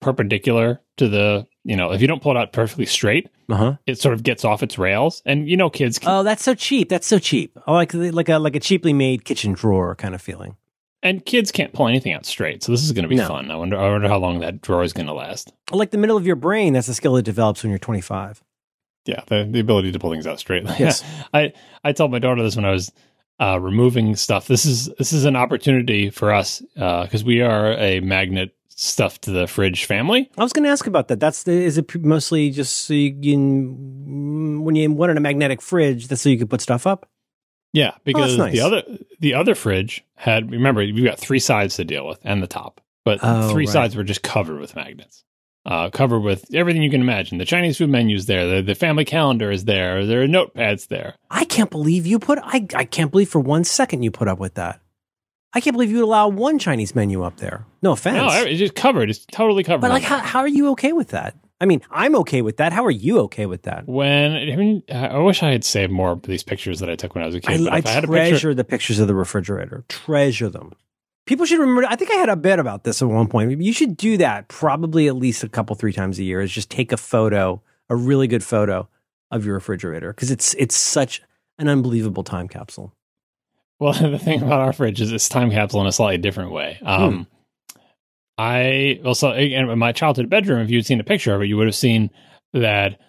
perpendicular 0.00 0.80
to 0.98 1.08
the 1.08 1.46
you 1.64 1.76
know 1.76 1.92
if 1.92 2.00
you 2.00 2.06
don't 2.06 2.22
pull 2.22 2.32
it 2.32 2.38
out 2.38 2.52
perfectly 2.52 2.86
straight, 2.86 3.28
Uh 3.48 3.56
huh. 3.56 3.76
it 3.86 3.98
sort 3.98 4.14
of 4.14 4.22
gets 4.22 4.44
off 4.44 4.62
its 4.62 4.78
rails. 4.78 5.22
And 5.24 5.48
you 5.48 5.56
know 5.56 5.70
kids 5.70 5.98
can, 5.98 6.10
Oh, 6.10 6.22
that's 6.22 6.42
so 6.44 6.54
cheap. 6.54 6.88
That's 6.88 7.06
so 7.06 7.18
cheap. 7.18 7.56
I 7.66 7.72
like 7.72 7.94
like 7.94 8.28
a 8.28 8.38
like 8.38 8.56
a 8.56 8.60
cheaply 8.60 8.92
made 8.92 9.24
kitchen 9.24 9.52
drawer 9.54 9.94
kind 9.94 10.14
of 10.14 10.20
feeling. 10.22 10.56
and 11.02 11.24
kids 11.24 11.50
can't 11.52 11.72
pull 11.72 11.88
anything 11.88 12.12
out 12.12 12.26
straight. 12.26 12.62
So 12.62 12.72
this 12.72 12.82
is 12.82 12.92
going 12.92 13.04
to 13.04 13.08
be 13.08 13.16
No. 13.16 13.28
fun. 13.28 13.50
I 13.50 13.56
wonder 13.56 13.78
I 13.78 13.90
wonder 13.90 14.08
how 14.08 14.18
long 14.18 14.40
that 14.40 14.60
drawer 14.60 14.82
is 14.82 14.92
going 14.92 15.06
to 15.06 15.14
last. 15.14 15.52
Like 15.72 15.90
the 15.90 15.98
middle 15.98 16.16
of 16.16 16.26
your 16.26 16.36
brain, 16.36 16.74
that's 16.74 16.88
a 16.88 16.94
skill 16.94 17.14
that 17.14 17.22
develops 17.22 17.62
when 17.62 17.70
you're 17.70 17.78
25. 17.78 18.42
Yeah, 19.06 19.22
the, 19.26 19.48
the 19.50 19.60
ability 19.60 19.92
to 19.92 19.98
pull 19.98 20.10
things 20.10 20.26
out 20.26 20.38
straight. 20.38 20.64
Yes. 20.78 21.02
I 21.32 21.52
I 21.84 21.92
told 21.92 22.10
my 22.10 22.18
daughter 22.18 22.42
this 22.42 22.56
when 22.56 22.64
I 22.64 22.72
was 22.72 22.92
uh, 23.40 23.58
removing 23.60 24.16
stuff. 24.16 24.46
This 24.48 24.64
is 24.66 24.86
this 24.98 25.12
is 25.12 25.24
an 25.24 25.36
opportunity 25.36 26.10
for 26.10 26.32
us 26.32 26.62
because 26.74 27.24
we 27.24 27.40
are 27.40 27.72
a 27.74 28.00
magnet 28.00 28.54
stuff 28.68 29.20
to 29.22 29.30
the 29.30 29.46
fridge 29.46 29.84
family. 29.86 30.30
I 30.36 30.42
was 30.42 30.52
going 30.52 30.64
to 30.64 30.70
ask 30.70 30.86
about 30.86 31.08
that. 31.08 31.18
That's 31.18 31.44
the, 31.44 31.52
is 31.52 31.78
it 31.78 31.94
mostly 32.04 32.50
just 32.50 32.84
so 32.84 32.92
you 32.94 33.12
can 33.20 34.64
when 34.64 34.74
you 34.74 34.90
wanted 34.92 35.16
a 35.16 35.20
magnetic 35.20 35.62
fridge, 35.62 36.08
that's 36.08 36.20
so 36.22 36.28
you 36.28 36.38
could 36.38 36.50
put 36.50 36.60
stuff 36.60 36.86
up. 36.86 37.08
Yeah, 37.72 37.92
because 38.04 38.36
nice. 38.38 38.52
the 38.52 38.60
other 38.60 38.82
the 39.20 39.34
other 39.34 39.54
fridge 39.54 40.04
had 40.14 40.50
remember 40.50 40.82
you've 40.82 41.04
got 41.06 41.18
three 41.18 41.38
sides 41.40 41.76
to 41.76 41.84
deal 41.84 42.06
with 42.06 42.18
and 42.24 42.42
the 42.42 42.46
top, 42.46 42.80
but 43.04 43.18
Oh, 43.22 43.50
three 43.50 43.66
right. 43.66 43.72
sides 43.72 43.96
were 43.96 44.04
just 44.04 44.22
covered 44.22 44.60
with 44.60 44.74
magnets. 44.76 45.24
Uh, 45.66 45.90
covered 45.90 46.20
with 46.20 46.54
everything 46.54 46.80
you 46.80 46.90
can 46.90 47.00
imagine. 47.00 47.38
The 47.38 47.44
Chinese 47.44 47.76
food 47.78 47.90
menu's 47.90 48.26
there. 48.26 48.46
The, 48.46 48.62
the 48.62 48.76
family 48.76 49.04
calendar 49.04 49.50
is 49.50 49.64
there. 49.64 50.06
There 50.06 50.22
are 50.22 50.26
notepads 50.28 50.86
there. 50.86 51.16
I 51.28 51.44
can't 51.44 51.70
believe 51.70 52.06
you 52.06 52.20
put. 52.20 52.38
I 52.40 52.64
I 52.74 52.84
can't 52.84 53.10
believe 53.10 53.28
for 53.28 53.40
one 53.40 53.64
second 53.64 54.04
you 54.04 54.12
put 54.12 54.28
up 54.28 54.38
with 54.38 54.54
that. 54.54 54.80
I 55.52 55.60
can't 55.60 55.74
believe 55.74 55.90
you 55.90 55.96
would 55.96 56.04
allow 56.04 56.28
one 56.28 56.60
Chinese 56.60 56.94
menu 56.94 57.24
up 57.24 57.38
there. 57.38 57.66
No 57.82 57.92
offense, 57.92 58.16
No, 58.16 58.28
it's 58.44 58.58
just 58.60 58.74
covered. 58.76 59.10
It's 59.10 59.26
totally 59.26 59.64
covered. 59.64 59.80
but 59.80 59.90
like, 59.90 60.04
how 60.04 60.18
how 60.18 60.38
are 60.38 60.48
you 60.48 60.70
okay 60.70 60.92
with 60.92 61.08
that? 61.08 61.34
I 61.60 61.64
mean, 61.64 61.80
I'm 61.90 62.14
okay 62.16 62.42
with 62.42 62.58
that. 62.58 62.72
How 62.72 62.84
are 62.84 62.90
you 62.90 63.20
okay 63.22 63.46
with 63.46 63.62
that? 63.62 63.88
when 63.88 64.36
I 64.36 64.54
mean, 64.54 64.82
I 64.92 65.18
wish 65.18 65.42
I 65.42 65.50
had 65.50 65.64
saved 65.64 65.90
more 65.90 66.12
of 66.12 66.22
these 66.22 66.42
pictures 66.44 66.78
that 66.78 66.90
I 66.90 66.94
took 66.94 67.14
when 67.14 67.24
I 67.24 67.26
was 67.26 67.34
a 67.34 67.40
kid. 67.40 67.66
I 67.66 67.78
if 67.78 67.86
I 67.86 67.90
had 67.90 68.04
a 68.04 68.06
treasure 68.06 68.34
picture, 68.34 68.54
the 68.54 68.64
pictures 68.64 68.98
of 69.00 69.08
the 69.08 69.14
refrigerator. 69.14 69.84
Treasure 69.88 70.48
them. 70.48 70.74
People 71.26 71.44
should 71.44 71.58
remember. 71.58 71.84
I 71.88 71.96
think 71.96 72.12
I 72.12 72.14
had 72.14 72.28
a 72.28 72.36
bit 72.36 72.58
about 72.58 72.84
this 72.84 73.02
at 73.02 73.08
one 73.08 73.26
point. 73.26 73.60
You 73.60 73.72
should 73.72 73.96
do 73.96 74.16
that 74.18 74.48
probably 74.48 75.08
at 75.08 75.16
least 75.16 75.42
a 75.42 75.48
couple, 75.48 75.74
three 75.74 75.92
times 75.92 76.18
a 76.18 76.22
year. 76.22 76.40
Is 76.40 76.52
just 76.52 76.70
take 76.70 76.92
a 76.92 76.96
photo, 76.96 77.60
a 77.90 77.96
really 77.96 78.28
good 78.28 78.44
photo 78.44 78.88
of 79.32 79.44
your 79.44 79.54
refrigerator 79.54 80.12
because 80.12 80.30
it's 80.30 80.54
it's 80.54 80.76
such 80.76 81.20
an 81.58 81.68
unbelievable 81.68 82.22
time 82.22 82.48
capsule. 82.48 82.94
well, 83.80 83.92
the 84.10 84.18
thing 84.18 84.42
about 84.42 84.60
our 84.60 84.72
fridge 84.72 85.00
is 85.00 85.12
it's 85.12 85.28
time 85.28 85.50
capsule 85.50 85.80
in 85.80 85.88
a 85.88 85.92
slightly 85.92 86.18
different 86.18 86.52
way. 86.52 86.78
Um, 86.82 87.26
I 88.38 89.00
also 89.04 89.32
again 89.32 89.68
in 89.68 89.78
my 89.78 89.92
childhood 89.92 90.30
bedroom. 90.30 90.60
If 90.60 90.70
you'd 90.70 90.86
seen 90.86 91.00
a 91.00 91.04
picture 91.04 91.34
of 91.34 91.42
it, 91.42 91.46
you 91.46 91.56
would 91.56 91.66
have 91.66 91.74
seen 91.74 92.10
that 92.52 93.00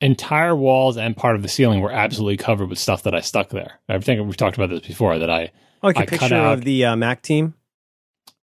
entire 0.00 0.56
walls 0.56 0.96
and 0.96 1.16
part 1.16 1.36
of 1.36 1.42
the 1.42 1.48
ceiling 1.48 1.80
were 1.80 1.92
absolutely 1.92 2.36
covered 2.36 2.68
with 2.68 2.78
stuff 2.78 3.04
that 3.04 3.14
I 3.14 3.20
stuck 3.20 3.50
there. 3.50 3.80
I 3.88 3.98
think 3.98 4.24
we've 4.24 4.36
talked 4.36 4.56
about 4.56 4.70
this 4.70 4.80
before. 4.80 5.18
That 5.18 5.30
I 5.30 5.52
Like 5.84 5.98
a 6.00 6.06
picture 6.06 6.34
out- 6.34 6.54
of 6.58 6.64
the 6.64 6.84
uh, 6.86 6.96
Mac 6.96 7.22
team. 7.22 7.54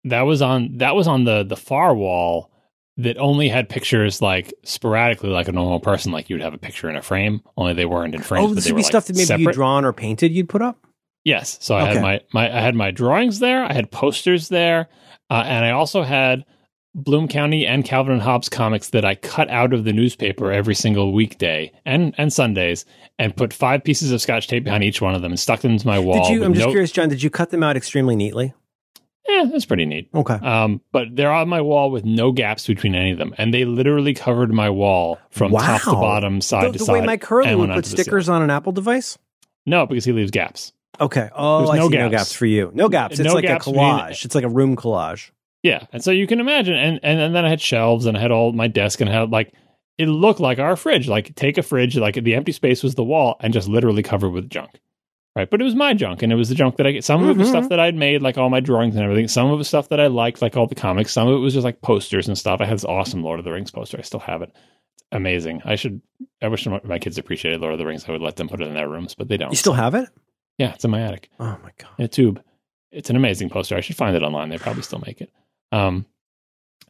that 0.04 0.22
was 0.22 0.40
on 0.42 0.78
that 0.78 0.94
was 0.94 1.06
on 1.08 1.24
the 1.24 1.42
the 1.44 1.56
far 1.56 1.94
wall 1.94 2.50
that 2.96 3.18
only 3.18 3.48
had 3.48 3.68
pictures 3.68 4.22
like 4.22 4.54
sporadically 4.62 5.28
like 5.30 5.48
a 5.48 5.52
normal 5.52 5.80
person 5.80 6.12
like 6.12 6.30
you'd 6.30 6.40
have 6.42 6.54
a 6.54 6.58
picture 6.58 6.88
in 6.88 6.94
a 6.96 7.02
frame 7.02 7.40
only 7.56 7.72
they 7.72 7.86
weren't 7.86 8.14
in 8.14 8.22
frames 8.22 8.50
Oh, 8.52 8.54
this 8.54 8.66
would 8.66 8.76
be 8.76 8.82
like, 8.82 8.86
stuff 8.90 9.06
that 9.06 9.16
maybe 9.16 9.42
you 9.42 9.52
drawn 9.52 9.84
or 9.84 9.92
painted. 9.92 10.30
You'd 10.32 10.48
put 10.48 10.62
up. 10.62 10.78
yes 11.24 11.58
so 11.60 11.74
i 11.74 11.82
Okay. 11.82 11.94
had 11.94 12.02
my, 12.02 12.20
my 12.32 12.56
i 12.56 12.60
had 12.60 12.74
my 12.76 12.90
drawings 12.92 13.40
there 13.40 13.64
i 13.64 13.72
had 13.72 13.90
posters 13.90 14.48
there 14.48 14.88
uh, 15.30 15.42
and 15.44 15.64
i 15.64 15.70
also 15.70 16.02
had 16.02 16.44
bloom 16.94 17.26
county 17.28 17.66
and 17.66 17.84
calvin 17.84 18.12
and 18.12 18.22
hobbes 18.22 18.48
comics 18.48 18.90
that 18.90 19.04
i 19.04 19.14
cut 19.16 19.50
out 19.50 19.72
of 19.72 19.82
the 19.84 19.92
newspaper 19.92 20.52
every 20.52 20.74
single 20.74 21.12
weekday 21.12 21.72
and 21.84 22.14
and 22.18 22.32
sundays 22.32 22.84
and 23.18 23.36
put 23.36 23.52
five 23.52 23.82
pieces 23.82 24.12
of 24.12 24.20
scotch 24.22 24.46
tape 24.46 24.62
behind 24.64 24.84
each 24.84 25.00
one 25.00 25.14
of 25.14 25.20
them 25.22 25.32
and 25.32 25.40
stuck 25.40 25.60
them 25.60 25.72
into 25.72 25.86
my 25.86 25.98
wall 25.98 26.24
Did 26.28 26.34
you? 26.34 26.44
I'm 26.44 26.54
just 26.54 26.66
no- 26.66 26.70
curious, 26.72 26.92
John. 26.92 27.08
Did 27.08 27.22
you 27.22 27.30
cut 27.30 27.50
them 27.50 27.62
out 27.62 27.76
extremely 27.76 28.14
neatly? 28.14 28.54
yeah 29.28 29.44
that's 29.50 29.64
pretty 29.64 29.86
neat 29.86 30.08
Okay. 30.14 30.34
Um, 30.34 30.80
but 30.92 31.08
they're 31.16 31.32
on 31.32 31.48
my 31.48 31.62
wall 31.62 31.90
with 31.90 32.04
no 32.04 32.30
gaps 32.30 32.66
between 32.66 32.94
any 32.94 33.10
of 33.10 33.18
them, 33.18 33.34
and 33.38 33.52
they 33.54 33.64
literally 33.64 34.12
covered 34.14 34.52
my 34.52 34.68
wall 34.70 35.18
from 35.30 35.50
top 35.52 35.82
to 35.82 35.90
bottom, 35.92 36.40
side 36.42 36.68
the, 36.68 36.72
to 36.72 36.78
the 36.78 36.84
side. 36.84 36.92
way 36.92 37.00
Myke 37.00 37.24
Hurley 37.24 37.54
would 37.54 37.70
put 37.70 37.86
stickers 37.86 38.28
on 38.28 38.42
an 38.42 38.50
Apple 38.50 38.72
device. 38.72 39.18
No, 39.66 39.86
because 39.86 40.04
he 40.04 40.12
leaves 40.12 40.30
gaps. 40.30 40.72
Okay. 41.00 41.30
Oh, 41.34 41.60
There's 41.60 41.70
I 41.70 41.76
no 41.78 41.88
see. 41.88 41.96
No 41.96 42.10
gaps. 42.10 42.22
gaps 42.22 42.32
for 42.34 42.46
you. 42.46 42.70
No 42.74 42.88
gaps. 42.90 43.18
It's 43.18 43.26
No 43.26 43.34
like 43.34 43.44
gaps 43.46 43.66
a 43.66 43.70
collage. 43.70 44.24
It's 44.26 44.34
like 44.34 44.44
a 44.44 44.48
room 44.48 44.76
collage. 44.76 45.30
Yeah, 45.64 45.86
and 45.92 46.04
so 46.04 46.10
you 46.12 46.26
can 46.28 46.38
imagine, 46.40 46.74
and, 46.74 47.00
and 47.02 47.18
and 47.20 47.34
then 47.34 47.44
I 47.44 47.48
had 47.48 47.60
shelves, 47.60 48.06
and 48.06 48.16
I 48.16 48.20
had 48.20 48.30
all 48.30 48.52
my 48.52 48.68
desk, 48.68 49.00
and 49.00 49.10
I 49.10 49.14
had 49.14 49.30
like 49.30 49.52
it 49.98 50.06
looked 50.06 50.38
like 50.38 50.58
our 50.60 50.76
fridge. 50.76 51.08
Like 51.08 51.34
take 51.34 51.58
a 51.58 51.62
fridge, 51.62 51.96
like 51.96 52.14
the 52.22 52.34
empty 52.36 52.52
space 52.52 52.82
was 52.82 52.94
the 52.94 53.02
wall, 53.02 53.36
and 53.40 53.52
just 53.52 53.66
literally 53.66 54.02
covered 54.02 54.30
with 54.30 54.48
junk. 54.50 54.78
Right, 55.34 55.50
but 55.50 55.60
it 55.60 55.64
was 55.64 55.74
my 55.74 55.94
junk, 55.94 56.22
and 56.22 56.30
it 56.32 56.36
was 56.36 56.48
the 56.50 56.54
junk 56.54 56.76
that 56.76 56.86
I. 56.86 56.92
Get. 56.92 57.02
Some 57.04 57.24
of 57.24 57.30
it 57.30 57.36
was 57.38 57.48
Mhm. 57.48 57.50
stuff 57.52 57.68
that 57.70 57.80
I'd 57.80 57.96
made, 57.96 58.22
like 58.22 58.38
all 58.38 58.50
my 58.50 58.60
drawings 58.60 58.94
and 58.94 59.02
everything. 59.02 59.26
Some 59.26 59.46
of 59.48 59.54
it 59.54 59.56
was 59.56 59.66
stuff 59.66 59.88
that 59.88 59.98
I 59.98 60.06
liked, 60.06 60.42
like 60.42 60.56
all 60.56 60.66
the 60.68 60.76
comics. 60.76 61.12
Some 61.12 61.26
of 61.26 61.34
it 61.34 61.38
was 61.40 61.54
just 61.54 61.64
like 61.64 61.80
posters 61.80 62.28
and 62.28 62.38
stuff. 62.38 62.60
I 62.60 62.66
had 62.66 62.74
this 62.76 62.84
awesome 62.84 63.22
Lord 63.24 63.40
of 63.40 63.44
the 63.44 63.50
Rings 63.50 63.70
poster. 63.72 63.96
I 63.98 64.02
still 64.02 64.20
have 64.20 64.42
it. 64.42 64.50
It's 64.54 65.04
amazing. 65.12 65.62
I 65.64 65.74
should. 65.76 66.02
I 66.42 66.48
wish 66.48 66.66
my 66.66 66.80
my 66.84 66.98
kids 66.98 67.16
appreciated 67.18 67.60
Lord 67.62 67.72
of 67.72 67.78
the 67.78 67.86
Rings. 67.86 68.04
I 68.06 68.12
would 68.12 68.20
let 68.20 68.36
them 68.36 68.48
put 68.48 68.60
it 68.60 68.68
in 68.68 68.74
their 68.74 68.88
rooms, 68.88 69.14
but 69.16 69.26
they 69.28 69.38
don't. 69.38 69.50
You 69.50 69.56
still 69.56 69.72
have 69.72 69.94
it? 69.96 70.08
Yeah, 70.58 70.74
it's 70.74 70.84
in 70.84 70.90
my 70.92 71.00
attic 71.00 71.30
Oh 71.40 71.58
my 71.64 71.70
god. 71.78 71.90
in 71.98 72.04
a 72.04 72.08
tube. 72.08 72.40
It's 72.92 73.10
an 73.10 73.16
amazing 73.16 73.48
poster. 73.48 73.76
I 73.76 73.80
should 73.80 73.96
find 73.96 74.14
it 74.14 74.22
online. 74.22 74.50
They 74.50 74.58
probably 74.58 74.82
still 74.82 75.02
make 75.04 75.20
it. 75.20 75.30
Um, 75.74 76.06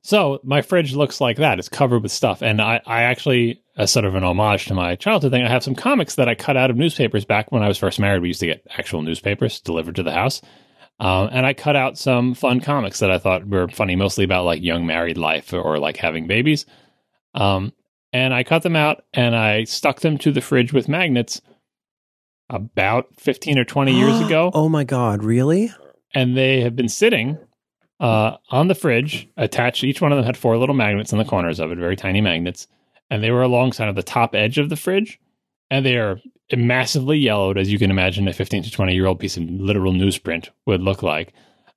so 0.02 0.40
my 0.44 0.60
fridge 0.60 0.94
looks 0.94 1.20
like 1.20 1.38
that. 1.38 1.58
It's 1.58 1.70
covered 1.70 2.02
with 2.02 2.12
stuff, 2.12 2.42
and 2.42 2.60
I, 2.60 2.82
I 2.84 3.02
actually, 3.02 3.62
as 3.78 3.90
sort 3.90 4.04
of 4.04 4.14
an 4.14 4.24
homage 4.24 4.66
to 4.66 4.74
my 4.74 4.96
childhood 4.96 5.32
thing, 5.32 5.42
I 5.42 5.48
have 5.48 5.64
some 5.64 5.74
comics 5.74 6.16
that 6.16 6.28
I 6.28 6.34
cut 6.34 6.58
out 6.58 6.70
of 6.70 6.76
newspapers 6.76 7.24
back 7.24 7.50
when 7.50 7.62
I 7.62 7.68
was 7.68 7.78
first 7.78 7.98
married. 7.98 8.20
We 8.20 8.28
used 8.28 8.40
to 8.40 8.46
get 8.46 8.66
actual 8.76 9.00
newspapers 9.00 9.60
delivered 9.60 9.96
to 9.96 10.02
the 10.02 10.12
house, 10.12 10.42
um, 11.00 11.30
and 11.32 11.46
I 11.46 11.54
cut 11.54 11.76
out 11.76 11.96
some 11.96 12.34
fun 12.34 12.60
comics 12.60 12.98
that 13.00 13.10
I 13.10 13.18
thought 13.18 13.48
were 13.48 13.68
funny, 13.68 13.96
mostly 13.96 14.24
about 14.24 14.44
like 14.44 14.62
young 14.62 14.84
married 14.84 15.16
life 15.16 15.54
or, 15.54 15.78
like 15.78 15.96
having 15.96 16.26
babies. 16.26 16.66
Um, 17.34 17.72
and 18.12 18.32
I 18.32 18.44
cut 18.44 18.62
them 18.62 18.76
out 18.76 19.04
and 19.12 19.34
I 19.34 19.64
stuck 19.64 20.00
them 20.00 20.18
to 20.18 20.30
the 20.30 20.40
fridge 20.40 20.72
with 20.72 20.88
magnets 20.88 21.40
about 22.48 23.08
15 23.16 23.58
or 23.58 23.64
20 23.64 23.92
years 23.92 24.20
ago. 24.26 24.50
Oh 24.54 24.68
my 24.68 24.84
god, 24.84 25.24
really? 25.24 25.72
And 26.14 26.36
they 26.36 26.60
have 26.60 26.76
been 26.76 26.88
sitting 26.88 27.38
uh, 28.04 28.36
on 28.50 28.68
the 28.68 28.74
fridge, 28.74 29.28
attached. 29.36 29.82
Each 29.84 30.00
one 30.00 30.12
of 30.12 30.16
them 30.16 30.24
had 30.26 30.36
four 30.36 30.56
little 30.58 30.74
magnets 30.74 31.12
in 31.12 31.18
the 31.18 31.24
corners 31.24 31.58
of 31.60 31.72
it, 31.72 31.78
very 31.78 31.96
tiny 31.96 32.20
magnets. 32.20 32.66
And 33.10 33.22
they 33.22 33.30
were 33.30 33.42
alongside 33.42 33.88
of 33.88 33.94
the 33.96 34.02
top 34.02 34.34
edge 34.34 34.58
of 34.58 34.68
the 34.68 34.76
fridge. 34.76 35.18
And 35.70 35.84
they 35.86 35.96
are 35.96 36.20
massively 36.54 37.16
yellowed, 37.18 37.56
as 37.58 37.72
you 37.72 37.78
can 37.78 37.90
imagine 37.90 38.28
a 38.28 38.32
15 38.32 38.62
to 38.64 38.70
20 38.70 38.94
year 38.94 39.06
old 39.06 39.18
piece 39.20 39.36
of 39.36 39.44
literal 39.44 39.92
newsprint 39.92 40.50
would 40.66 40.80
look 40.82 41.02
like. 41.02 41.32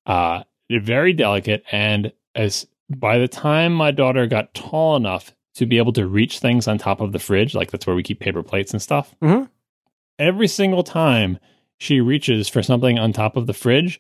Uh, 0.06 0.44
very 0.70 1.14
delicate. 1.14 1.64
And 1.72 2.12
as 2.36 2.68
by 2.90 3.18
the 3.18 3.28
time 3.28 3.74
my 3.74 3.92
daughter 3.92 4.28
got 4.28 4.54
tall 4.54 4.96
enough 4.96 5.34
to 5.56 5.66
be 5.66 5.78
able 5.78 5.94
to 5.94 6.06
reach 6.08 6.40
things 6.40 6.68
on 6.68 6.78
top 6.78 7.00
of 7.02 7.12
the 7.14 7.20
fridge, 7.20 7.56
like 7.56 7.72
that's 7.72 7.88
where 7.88 7.96
we 7.96 8.04
keep 8.04 8.20
paper 8.20 8.44
plates 8.44 8.72
and 8.74 8.82
stuff, 8.82 9.16
Mhm. 9.22 9.50
every 10.20 10.48
single 10.48 10.84
time 10.84 11.40
she 11.80 12.00
reaches 12.02 12.48
for 12.50 12.62
something 12.62 13.00
on 13.00 13.14
top 13.14 13.38
of 13.38 13.48
the 13.48 13.54
fridge, 13.54 14.00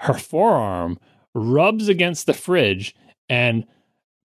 her 0.00 0.14
forearm 0.14 0.98
rubs 1.34 1.88
against 1.88 2.26
the 2.26 2.34
fridge 2.34 2.94
and 3.28 3.64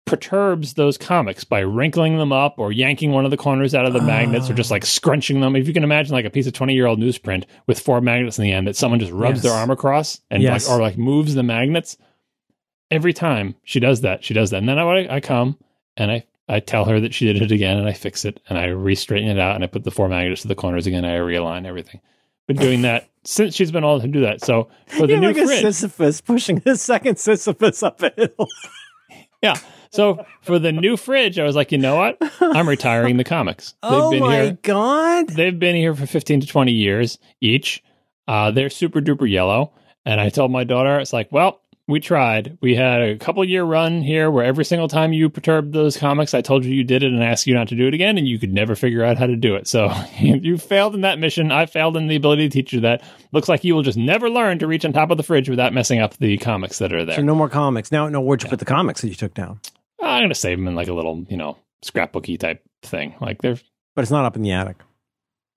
perturbs 0.05 0.73
those 0.73 0.97
comics 0.97 1.43
by 1.43 1.59
wrinkling 1.59 2.17
them 2.17 2.33
up 2.33 2.55
or 2.57 2.71
yanking 2.71 3.11
one 3.11 3.23
of 3.23 3.31
the 3.31 3.37
corners 3.37 3.73
out 3.73 3.85
of 3.85 3.93
the 3.93 4.01
magnets 4.01 4.49
or 4.49 4.53
just 4.53 4.71
like 4.71 4.83
ah. 4.83 4.87
scrunching 4.87 5.39
them. 5.39 5.55
If 5.55 5.67
you 5.67 5.73
can 5.73 5.83
imagine 5.83 6.13
like 6.13 6.25
a 6.25 6.29
piece 6.29 6.47
of 6.47 6.53
20 6.53 6.73
year 6.73 6.85
old 6.85 6.99
newsprint 6.99 7.45
with 7.67 7.79
four 7.79 8.01
magnets 8.01 8.37
in 8.37 8.43
the 8.43 8.51
end 8.51 8.67
that 8.67 8.75
someone 8.75 8.99
just 8.99 9.11
rubs 9.11 9.41
their 9.41 9.53
arm 9.53 9.69
across 9.69 10.19
and 10.29 10.43
Yes. 10.43 10.67
like, 10.67 10.77
or 10.77 10.81
like 10.81 10.97
moves 10.97 11.33
the 11.35 11.43
magnets. 11.43 11.97
Every 12.89 13.13
time 13.13 13.55
she 13.63 13.79
does 13.79 14.01
that, 14.01 14.23
she 14.23 14.33
does 14.33 14.49
that. 14.49 14.57
And 14.57 14.67
then 14.67 14.77
I, 14.77 15.15
I 15.15 15.19
come 15.21 15.57
and 15.95 16.11
I, 16.11 16.25
I 16.49 16.59
tell 16.59 16.83
her 16.85 16.99
that 16.99 17.13
she 17.13 17.31
did 17.31 17.41
it 17.41 17.51
again 17.51 17.77
and 17.77 17.87
I 17.87 17.93
fix 17.93 18.25
it 18.25 18.41
and 18.49 18.57
I 18.57 18.65
re-straighten 18.65 19.29
it 19.29 19.39
out 19.39 19.55
and 19.55 19.63
I 19.63 19.67
put 19.67 19.85
the 19.85 19.91
four 19.91 20.09
magnets 20.09 20.41
to 20.41 20.49
the 20.49 20.55
corners 20.55 20.87
again. 20.87 21.05
I 21.05 21.17
realign 21.19 21.65
everything. 21.65 22.01
Been 22.47 22.57
doing 22.57 22.81
that 22.81 23.09
since 23.23 23.55
she's 23.55 23.71
been 23.71 23.83
able 23.83 24.01
to 24.01 24.07
do 24.07 24.21
that. 24.21 24.43
So 24.43 24.69
for 24.87 25.07
the 25.07 25.13
You're 25.13 25.21
new 25.21 25.27
like 25.27 25.37
a 25.37 25.45
fridge, 25.45 25.61
Sisyphus 25.61 26.21
pushing 26.21 26.57
the 26.59 26.75
second 26.75 27.17
Sisyphus 27.19 27.83
up 27.83 28.01
a 28.01 28.11
hill. 28.15 28.47
yeah. 29.41 29.57
So 29.91 30.25
for 30.41 30.57
the 30.57 30.71
new 30.71 30.97
fridge, 30.97 31.37
I 31.37 31.43
was 31.43 31.55
like, 31.55 31.71
you 31.71 31.77
know 31.77 31.95
what? 31.97 32.17
I'm 32.41 32.67
retiring 32.67 33.17
the 33.17 33.23
comics. 33.23 33.75
They've 33.83 33.91
oh 33.91 34.11
been 34.11 34.19
my 34.21 34.41
here. 34.43 34.57
god! 34.61 35.29
They've 35.29 35.57
been 35.57 35.75
here 35.75 35.93
for 35.93 36.05
15 36.05 36.41
to 36.41 36.47
20 36.47 36.71
years 36.71 37.19
each. 37.41 37.83
Uh, 38.27 38.51
they're 38.51 38.69
super 38.69 39.01
duper 39.01 39.29
yellow. 39.29 39.73
And 40.05 40.19
I 40.19 40.29
told 40.29 40.51
my 40.51 40.63
daughter, 40.63 40.99
it's 40.99 41.13
like, 41.13 41.31
well, 41.31 41.60
we 41.91 41.99
tried. 41.99 42.57
We 42.61 42.75
had 42.75 43.01
a 43.01 43.17
couple 43.17 43.43
year 43.43 43.63
run 43.63 44.01
here 44.01 44.31
where 44.31 44.43
every 44.43 44.65
single 44.65 44.87
time 44.87 45.13
you 45.13 45.29
perturbed 45.29 45.73
those 45.73 45.97
comics, 45.97 46.33
I 46.33 46.41
told 46.41 46.65
you 46.65 46.73
you 46.73 46.83
did 46.83 47.03
it 47.03 47.11
and 47.11 47.23
asked 47.23 47.45
you 47.45 47.53
not 47.53 47.67
to 47.67 47.75
do 47.75 47.87
it 47.87 47.93
again, 47.93 48.17
and 48.17 48.27
you 48.27 48.39
could 48.39 48.53
never 48.53 48.75
figure 48.75 49.03
out 49.03 49.17
how 49.17 49.27
to 49.27 49.35
do 49.35 49.55
it. 49.55 49.67
So 49.67 49.91
you 50.19 50.57
failed 50.57 50.95
in 50.95 51.01
that 51.01 51.19
mission. 51.19 51.51
I 51.51 51.65
failed 51.65 51.97
in 51.97 52.07
the 52.07 52.15
ability 52.15 52.49
to 52.49 52.53
teach 52.53 52.73
you 52.73 52.79
that. 52.81 53.03
Looks 53.31 53.47
like 53.49 53.63
you 53.63 53.75
will 53.75 53.83
just 53.83 53.97
never 53.97 54.29
learn 54.29 54.59
to 54.59 54.67
reach 54.67 54.85
on 54.85 54.93
top 54.93 55.11
of 55.11 55.17
the 55.17 55.23
fridge 55.23 55.49
without 55.49 55.73
messing 55.73 55.99
up 55.99 56.17
the 56.17 56.37
comics 56.37 56.79
that 56.79 56.93
are 56.93 57.05
there. 57.05 57.15
So 57.15 57.21
no 57.21 57.35
more 57.35 57.49
comics. 57.49 57.91
Now, 57.91 58.07
no, 58.09 58.21
where'd 58.21 58.41
you 58.43 58.49
put 58.49 58.59
the 58.59 58.65
comics 58.65 59.01
that 59.01 59.09
you 59.09 59.15
took 59.15 59.33
down? 59.33 59.59
I'm 60.01 60.21
going 60.21 60.29
to 60.29 60.35
save 60.35 60.57
them 60.57 60.67
in 60.67 60.75
like 60.75 60.87
a 60.87 60.93
little, 60.93 61.25
you 61.29 61.37
know, 61.37 61.57
scrapbooky 61.85 62.39
type 62.39 62.63
thing. 62.81 63.15
Like 63.21 63.41
they're, 63.41 63.59
But 63.95 64.01
it's 64.01 64.11
not 64.11 64.25
up 64.25 64.35
in 64.35 64.41
the 64.41 64.51
attic. 64.51 64.77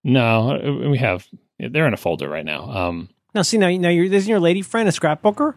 no, 0.03 0.51
uh, 0.53 0.89
we 0.91 0.99
have, 0.99 1.27
they're 1.59 1.87
in 1.87 1.95
a 1.95 1.99
folder 1.99 2.29
right 2.29 2.45
now. 2.45 2.69
Um, 2.71 3.09
Now, 3.35 3.43
see, 3.43 3.59
now, 3.59 3.69
now 3.71 3.89
you're 3.89 4.05
isn't 4.05 4.29
your 4.31 4.41
lady 4.41 4.63
friend 4.63 4.89
a 4.89 4.93
scrapbooker? 4.93 5.55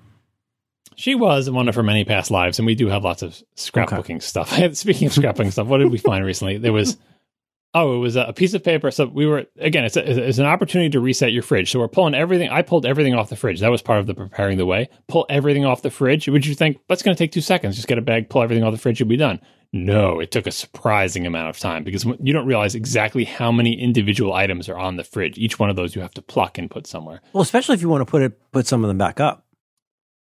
She 0.97 1.13
was 1.13 1.47
in 1.47 1.53
one 1.53 1.69
of 1.69 1.75
her 1.75 1.83
many 1.83 2.03
past 2.03 2.31
lives, 2.31 2.57
and 2.57 2.65
we 2.65 2.73
do 2.73 2.87
have 2.87 3.03
lots 3.03 3.21
of 3.21 3.39
scrapbooking 3.55 4.21
stuff. 4.21 4.49
Speaking 4.75 5.07
of 5.07 5.13
scrapbooking 5.13 5.51
stuff, 5.51 5.67
what 5.67 5.77
did 5.77 5.91
we 5.91 5.99
find 5.99 6.25
recently? 6.25 6.57
There 6.57 6.73
was, 6.73 6.97
oh, 7.75 7.95
it 7.95 7.99
was 7.99 8.15
a 8.15 8.33
piece 8.33 8.55
of 8.55 8.63
paper. 8.63 8.89
So 8.89 9.05
we 9.05 9.27
were 9.27 9.45
again, 9.59 9.85
it's 9.85 9.95
a, 9.95 10.27
it's 10.27 10.39
an 10.39 10.47
opportunity 10.47 10.89
to 10.89 10.99
reset 10.99 11.31
your 11.31 11.43
fridge. 11.43 11.71
So 11.71 11.79
we're 11.79 11.87
pulling 11.87 12.15
everything. 12.15 12.49
I 12.49 12.63
pulled 12.63 12.87
everything 12.87 13.13
off 13.13 13.29
the 13.29 13.35
fridge. 13.35 13.59
That 13.59 13.69
was 13.69 13.83
part 13.83 13.99
of 13.99 14.07
the 14.07 14.15
preparing 14.15 14.57
the 14.57 14.65
way. 14.65 14.89
Pull 15.07 15.27
everything 15.29 15.65
off 15.65 15.83
the 15.83 15.91
fridge. 15.91 16.27
Would 16.27 16.47
you 16.47 16.55
think 16.55 16.79
that's 16.89 17.03
going 17.03 17.15
to 17.15 17.23
take 17.23 17.31
two 17.31 17.41
seconds? 17.41 17.75
Just 17.75 17.87
get 17.87 17.99
a 17.99 18.01
bag, 18.01 18.29
pull 18.29 18.41
everything 18.41 18.63
off 18.63 18.73
the 18.73 18.79
fridge, 18.79 18.99
you'll 18.99 19.07
be 19.07 19.17
done. 19.17 19.39
No, 19.73 20.19
it 20.19 20.31
took 20.31 20.47
a 20.47 20.51
surprising 20.51 21.27
amount 21.27 21.49
of 21.49 21.59
time 21.59 21.83
because 21.83 22.05
you 22.05 22.33
don't 22.33 22.47
realize 22.47 22.73
exactly 22.73 23.25
how 23.25 23.51
many 23.51 23.79
individual 23.79 24.33
items 24.33 24.69
are 24.69 24.77
on 24.77 24.95
the 24.95 25.03
fridge. 25.03 25.37
Each 25.37 25.59
one 25.59 25.69
of 25.69 25.75
those 25.75 25.93
you 25.93 26.01
have 26.01 26.13
to 26.15 26.21
pluck 26.21 26.57
and 26.57 26.71
put 26.71 26.87
somewhere. 26.87 27.21
Well, 27.33 27.43
especially 27.43 27.75
if 27.75 27.81
you 27.81 27.89
want 27.89 28.01
to 28.01 28.09
put 28.09 28.21
it, 28.23 28.51
put 28.51 28.65
some 28.65 28.83
of 28.83 28.87
them 28.87 28.97
back 28.97 29.19
up. 29.19 29.45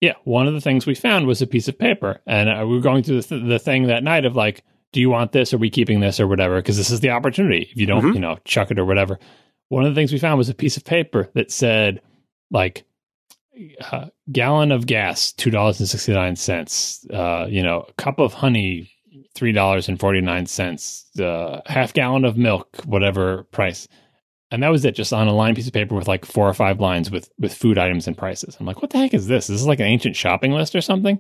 Yeah, 0.06 0.14
one 0.24 0.48
of 0.48 0.54
the 0.54 0.62
things 0.62 0.86
we 0.86 0.94
found 0.96 1.26
was 1.26 1.42
a 1.42 1.48
piece 1.48 1.68
of 1.68 1.78
paper, 1.80 2.22
and 2.28 2.50
uh, 2.50 2.66
we 2.68 2.76
were 2.76 2.82
going 2.82 3.02
through 3.04 3.22
the, 3.22 3.28
th- 3.28 3.48
the 3.48 3.60
thing 3.60 3.88
that 3.88 4.04
night 4.04 4.26
of 4.26 4.36
like, 4.36 4.64
do 4.94 5.00
you 5.02 5.10
want 5.10 5.32
this? 5.32 5.54
Are 5.54 5.58
we 5.58 5.70
keeping 5.70 6.00
this 6.00 6.20
or 6.20 6.28
whatever? 6.28 6.58
Because 6.58 6.78
this 6.78 6.92
is 6.92 7.00
the 7.00 7.10
opportunity. 7.10 7.68
If 7.72 7.78
you 7.78 7.86
don't, 7.86 8.04
Mhm. 8.04 8.14
you 8.14 8.20
know, 8.20 8.38
chuck 8.46 8.72
it 8.72 8.80
or 8.80 8.86
whatever. 8.86 9.18
One 9.70 9.84
of 9.84 9.94
the 9.94 10.00
things 10.00 10.14
we 10.14 10.20
found 10.20 10.38
was 10.38 10.50
a 10.50 10.54
piece 10.54 10.78
of 10.78 10.86
paper 10.86 11.30
that 11.34 11.52
said 11.52 12.02
like 12.52 12.86
uh, 13.92 14.08
gallon 14.32 14.72
of 14.72 14.86
gas, 14.86 15.32
two 15.32 15.50
dollars 15.50 15.80
and 15.80 15.90
sixty 15.90 16.14
nine 16.14 16.36
cents. 16.36 17.06
Uh, 17.12 17.48
you 17.50 17.64
know, 17.64 17.86
a 17.90 17.94
cup 17.94 18.20
of 18.20 18.34
honey, 18.34 18.92
three 19.34 19.52
dollars 19.54 19.88
and 19.90 20.00
forty 20.00 20.22
nine 20.22 20.46
cents. 20.46 21.06
Uh, 21.20 21.62
half 21.66 21.94
gallon 21.94 22.26
of 22.26 22.38
milk, 22.38 22.68
whatever 22.86 23.44
price. 23.52 23.88
And 24.52 24.62
that 24.62 24.70
was 24.70 24.86
it, 24.86 24.96
just 24.96 25.12
on 25.12 25.28
a 25.28 25.34
line 25.34 25.56
piece 25.56 25.68
of 25.68 25.74
paper 25.74 25.96
with 25.96 26.08
like 26.08 26.24
four 26.24 26.48
or 26.48 26.54
five 26.54 26.80
lines 26.80 27.10
with 27.10 27.30
with 27.40 27.54
food 27.54 27.78
items 27.78 28.08
and 28.08 28.18
prices. 28.18 28.56
I'm 28.60 28.66
like, 28.66 28.82
what 28.82 28.92
the 28.92 29.00
heck 29.00 29.14
is 29.14 29.28
this? 29.28 29.48
This 29.48 29.56
Is 29.56 29.62
this 29.62 29.68
like 29.68 29.80
an 29.80 29.88
ancient 29.88 30.16
shopping 30.16 30.52
list 30.52 30.76
or 30.76 30.82
something? 30.82 31.20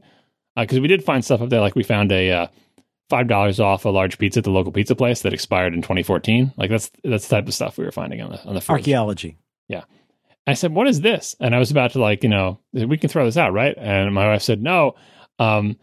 Because 0.55 0.79
we 0.79 0.87
did 0.87 1.03
find 1.03 1.25
stuff 1.25 1.41
up 1.41 1.49
there, 1.49 1.59
like 1.59 1.75
we 1.75 1.83
found 1.83 2.11
a 2.11 2.31
uh, 2.31 2.47
five 3.09 3.27
dollars 3.27 3.59
off 3.59 3.85
a 3.85 3.89
large 3.89 4.17
pizza 4.17 4.39
at 4.39 4.43
the 4.43 4.51
local 4.51 4.71
pizza 4.71 4.95
place 4.95 5.21
that 5.21 5.33
expired 5.33 5.73
in 5.73 5.81
2014. 5.81 6.53
Like 6.55 6.69
that's 6.69 6.91
that's 7.03 7.27
the 7.27 7.35
type 7.35 7.47
of 7.47 7.53
stuff 7.53 7.77
we 7.77 7.85
were 7.85 7.91
finding 7.91 8.21
on 8.21 8.31
the 8.31 8.43
on 8.45 8.53
the 8.53 8.61
fridge. 8.61 8.81
Archaeology. 8.81 9.37
Yeah. 9.67 9.83
I 10.47 10.53
said, 10.53 10.73
"What 10.73 10.87
is 10.87 11.01
this?" 11.01 11.35
And 11.39 11.55
I 11.55 11.59
was 11.59 11.71
about 11.71 11.91
to 11.93 11.99
like, 11.99 12.23
you 12.23 12.29
know, 12.29 12.59
we 12.73 12.97
can 12.97 13.09
throw 13.09 13.25
this 13.25 13.37
out, 13.37 13.53
right? 13.53 13.75
And 13.77 14.13
my 14.13 14.27
wife 14.27 14.43
said, 14.43 14.61
"No." 14.61 14.95
Um, 15.39 15.77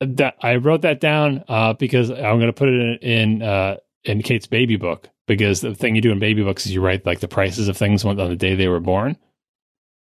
that 0.00 0.36
I 0.40 0.56
wrote 0.56 0.82
that 0.82 0.98
down 0.98 1.44
uh, 1.46 1.74
because 1.74 2.10
I'm 2.10 2.38
going 2.38 2.46
to 2.46 2.52
put 2.52 2.68
it 2.68 3.02
in 3.02 3.42
in, 3.42 3.42
uh, 3.42 3.76
in 4.04 4.22
Kate's 4.22 4.46
baby 4.46 4.76
book 4.76 5.08
because 5.36 5.60
the 5.60 5.74
thing 5.76 5.94
you 5.94 6.02
do 6.02 6.10
in 6.10 6.18
baby 6.18 6.42
books 6.42 6.66
is 6.66 6.74
you 6.74 6.80
write 6.80 7.06
like 7.06 7.20
the 7.20 7.28
prices 7.28 7.68
of 7.68 7.76
things 7.76 8.04
on 8.04 8.16
the 8.16 8.34
day 8.34 8.56
they 8.56 8.66
were 8.68 8.80
born. 8.80 9.16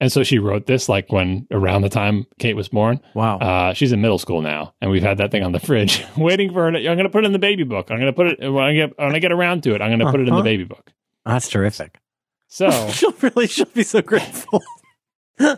And 0.02 0.12
so 0.12 0.24
she 0.24 0.40
wrote 0.40 0.66
this 0.66 0.90
like 0.90 1.12
when 1.12 1.46
around 1.52 1.82
the 1.84 1.90
time 1.90 2.26
Kate 2.40 2.56
was 2.56 2.68
born. 2.70 3.00
Wow. 3.14 3.38
Uh, 3.38 3.74
she's 3.74 3.92
in 3.92 4.02
middle 4.02 4.18
school 4.18 4.42
now, 4.42 4.74
and 4.82 4.90
we've 4.90 5.04
had 5.04 5.18
that 5.20 5.30
thing 5.30 5.44
on 5.44 5.52
the 5.52 5.60
fridge 5.60 6.04
waiting 6.18 6.52
for 6.52 6.64
her. 6.64 6.72
To, 6.72 6.78
I'm 6.78 6.96
going 6.96 7.04
to 7.04 7.10
put 7.10 7.24
it 7.24 7.28
in 7.28 7.34
the 7.34 7.38
baby 7.40 7.64
book. 7.64 7.92
I'm 7.92 7.98
going 8.00 8.12
to 8.12 8.14
put 8.14 8.28
it 8.28 8.50
when 8.52 8.64
I 8.64 8.74
get 8.74 8.98
when 8.98 9.14
I 9.16 9.20
get 9.20 9.32
around 9.32 9.64
to 9.64 9.76
it. 9.76 9.82
I'm 9.82 9.90
going 9.90 10.00
to 10.00 10.10
put 10.12 10.20
it 10.22 10.24
in 10.28 10.30
Uh-huh. 10.34 10.38
the 10.42 10.44
baby 10.50 10.64
book. 10.64 10.92
That's 11.26 11.48
terrific. 11.50 12.00
So 12.48 12.90
she'll 12.92 13.14
really, 13.22 13.46
she'll 13.48 13.66
be 13.68 13.84
so 13.84 14.02
grateful. 14.02 14.64
yeah, 15.40 15.58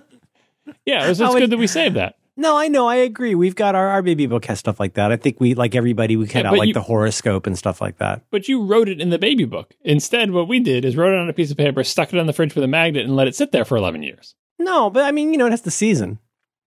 it 1.05 1.07
was 1.09 1.21
I 1.21 1.25
just 1.27 1.37
good 1.37 1.49
that 1.51 1.57
we 1.57 1.67
saved 1.67 1.95
that. 1.95 2.15
No, 2.37 2.57
I 2.57 2.69
know. 2.69 2.87
I 2.87 2.95
agree. 2.95 3.35
We've 3.35 3.55
got 3.55 3.75
our, 3.75 3.87
our 3.89 4.01
baby 4.01 4.25
book 4.25 4.45
has 4.45 4.57
stuff 4.57 4.79
like 4.79 4.93
that. 4.93 5.11
I 5.11 5.17
think 5.17 5.39
we, 5.39 5.53
like 5.53 5.75
everybody, 5.75 6.15
we 6.15 6.27
cut 6.27 6.43
Yeah, 6.43 6.51
out 6.51 6.57
like 6.57 6.67
you- 6.69 6.73
the 6.73 6.81
horoscope 6.81 7.45
and 7.45 7.57
stuff 7.57 7.81
like 7.81 7.97
that. 7.97 8.23
But 8.31 8.47
you 8.47 8.63
wrote 8.63 8.87
it 8.89 9.01
in 9.01 9.09
the 9.09 9.19
baby 9.19 9.43
book. 9.45 9.73
Instead, 9.83 10.31
what 10.31 10.47
we 10.47 10.59
did 10.59 10.85
is 10.85 10.95
wrote 10.95 11.13
it 11.13 11.19
on 11.19 11.29
a 11.29 11.33
piece 11.33 11.51
of 11.51 11.57
paper, 11.57 11.83
stuck 11.83 12.13
it 12.13 12.19
on 12.19 12.27
the 12.27 12.33
fridge 12.33 12.55
with 12.55 12.63
a 12.63 12.67
magnet, 12.67 13.03
and 13.05 13.15
let 13.15 13.27
it 13.27 13.35
sit 13.35 13.51
there 13.51 13.65
for 13.65 13.75
11 13.77 14.01
years. 14.03 14.35
No, 14.57 14.89
but 14.89 15.03
I 15.03 15.11
mean, 15.11 15.31
you 15.33 15.37
know, 15.37 15.45
it 15.47 15.51
has 15.51 15.61
the 15.63 15.71
season. 15.71 16.19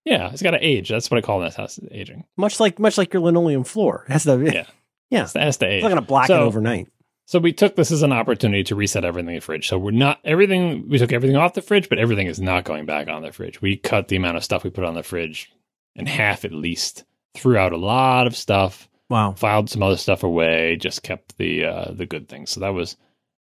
Yeah, 0.05 0.31
it's 0.31 0.43
got 0.43 0.51
to 0.51 0.59
age. 0.65 0.91
That's 0.91 1.11
what 1.11 1.17
I 1.17 1.23
call 1.23 1.41
this 1.41 1.57
house 1.57 1.81
aging. 1.91 2.25
Much 2.37 2.61
like 2.61 2.79
much 2.79 2.99
like 2.99 3.13
your 3.15 3.23
linoleum 3.23 3.65
floor. 3.65 4.05
It 4.09 4.13
has 4.13 4.25
to 4.25 4.39
Yeah. 4.45 4.67
Yeah. 5.11 5.25
It 5.25 5.41
has 5.41 5.57
to 5.59 5.67
age. 5.67 5.77
It's 5.77 5.83
not 5.85 5.89
gonna 5.91 6.03
blacken 6.03 6.35
So- 6.37 6.43
overnight. 6.43 6.89
So 7.27 7.39
we 7.39 7.53
took 7.53 7.75
this 7.75 7.91
as 7.91 8.03
an 8.03 8.13
opportunity 8.13 8.65
to 8.65 8.75
reset 8.75 9.05
everything 9.05 9.31
in 9.31 9.35
the 9.37 9.41
fridge. 9.41 9.69
So 9.69 9.79
we're 9.79 9.93
not 9.93 10.21
everything. 10.25 10.89
We 10.89 10.99
took 10.99 11.13
everything 11.13 11.37
off 11.37 11.55
the 11.55 11.63
fridge, 11.63 11.89
but 11.89 11.99
everything 11.99 12.27
is 12.27 12.41
not 12.41 12.65
going 12.65 12.85
back 12.85 13.09
on 13.09 13.23
the 13.23 13.33
fridge. 13.33 13.63
We 13.63 13.77
cut 13.77 14.09
the 14.09 14.17
amount 14.17 14.37
of 14.37 14.45
stuff 14.45 14.63
we 14.63 14.71
put 14.71 14.85
on 14.85 14.95
the 14.95 15.03
fridge 15.03 15.51
in 15.95 16.07
half 16.07 16.45
at 16.45 16.53
least. 16.53 17.05
Threw 17.35 17.57
out 17.57 17.73
a 17.73 17.79
lot 17.79 18.27
of 18.27 18.37
stuff. 18.37 18.89
Wow. 19.09 19.33
Filed 19.33 19.71
some 19.71 19.83
other 19.83 19.97
stuff 19.97 20.23
away. 20.23 20.77
Just 20.77 21.03
kept 21.03 21.37
the 21.39 21.65
uh, 21.65 21.93
the 21.93 22.07
good 22.07 22.29
things. 22.29 22.51
So 22.51 22.61
that 22.61 22.75
was 22.75 22.97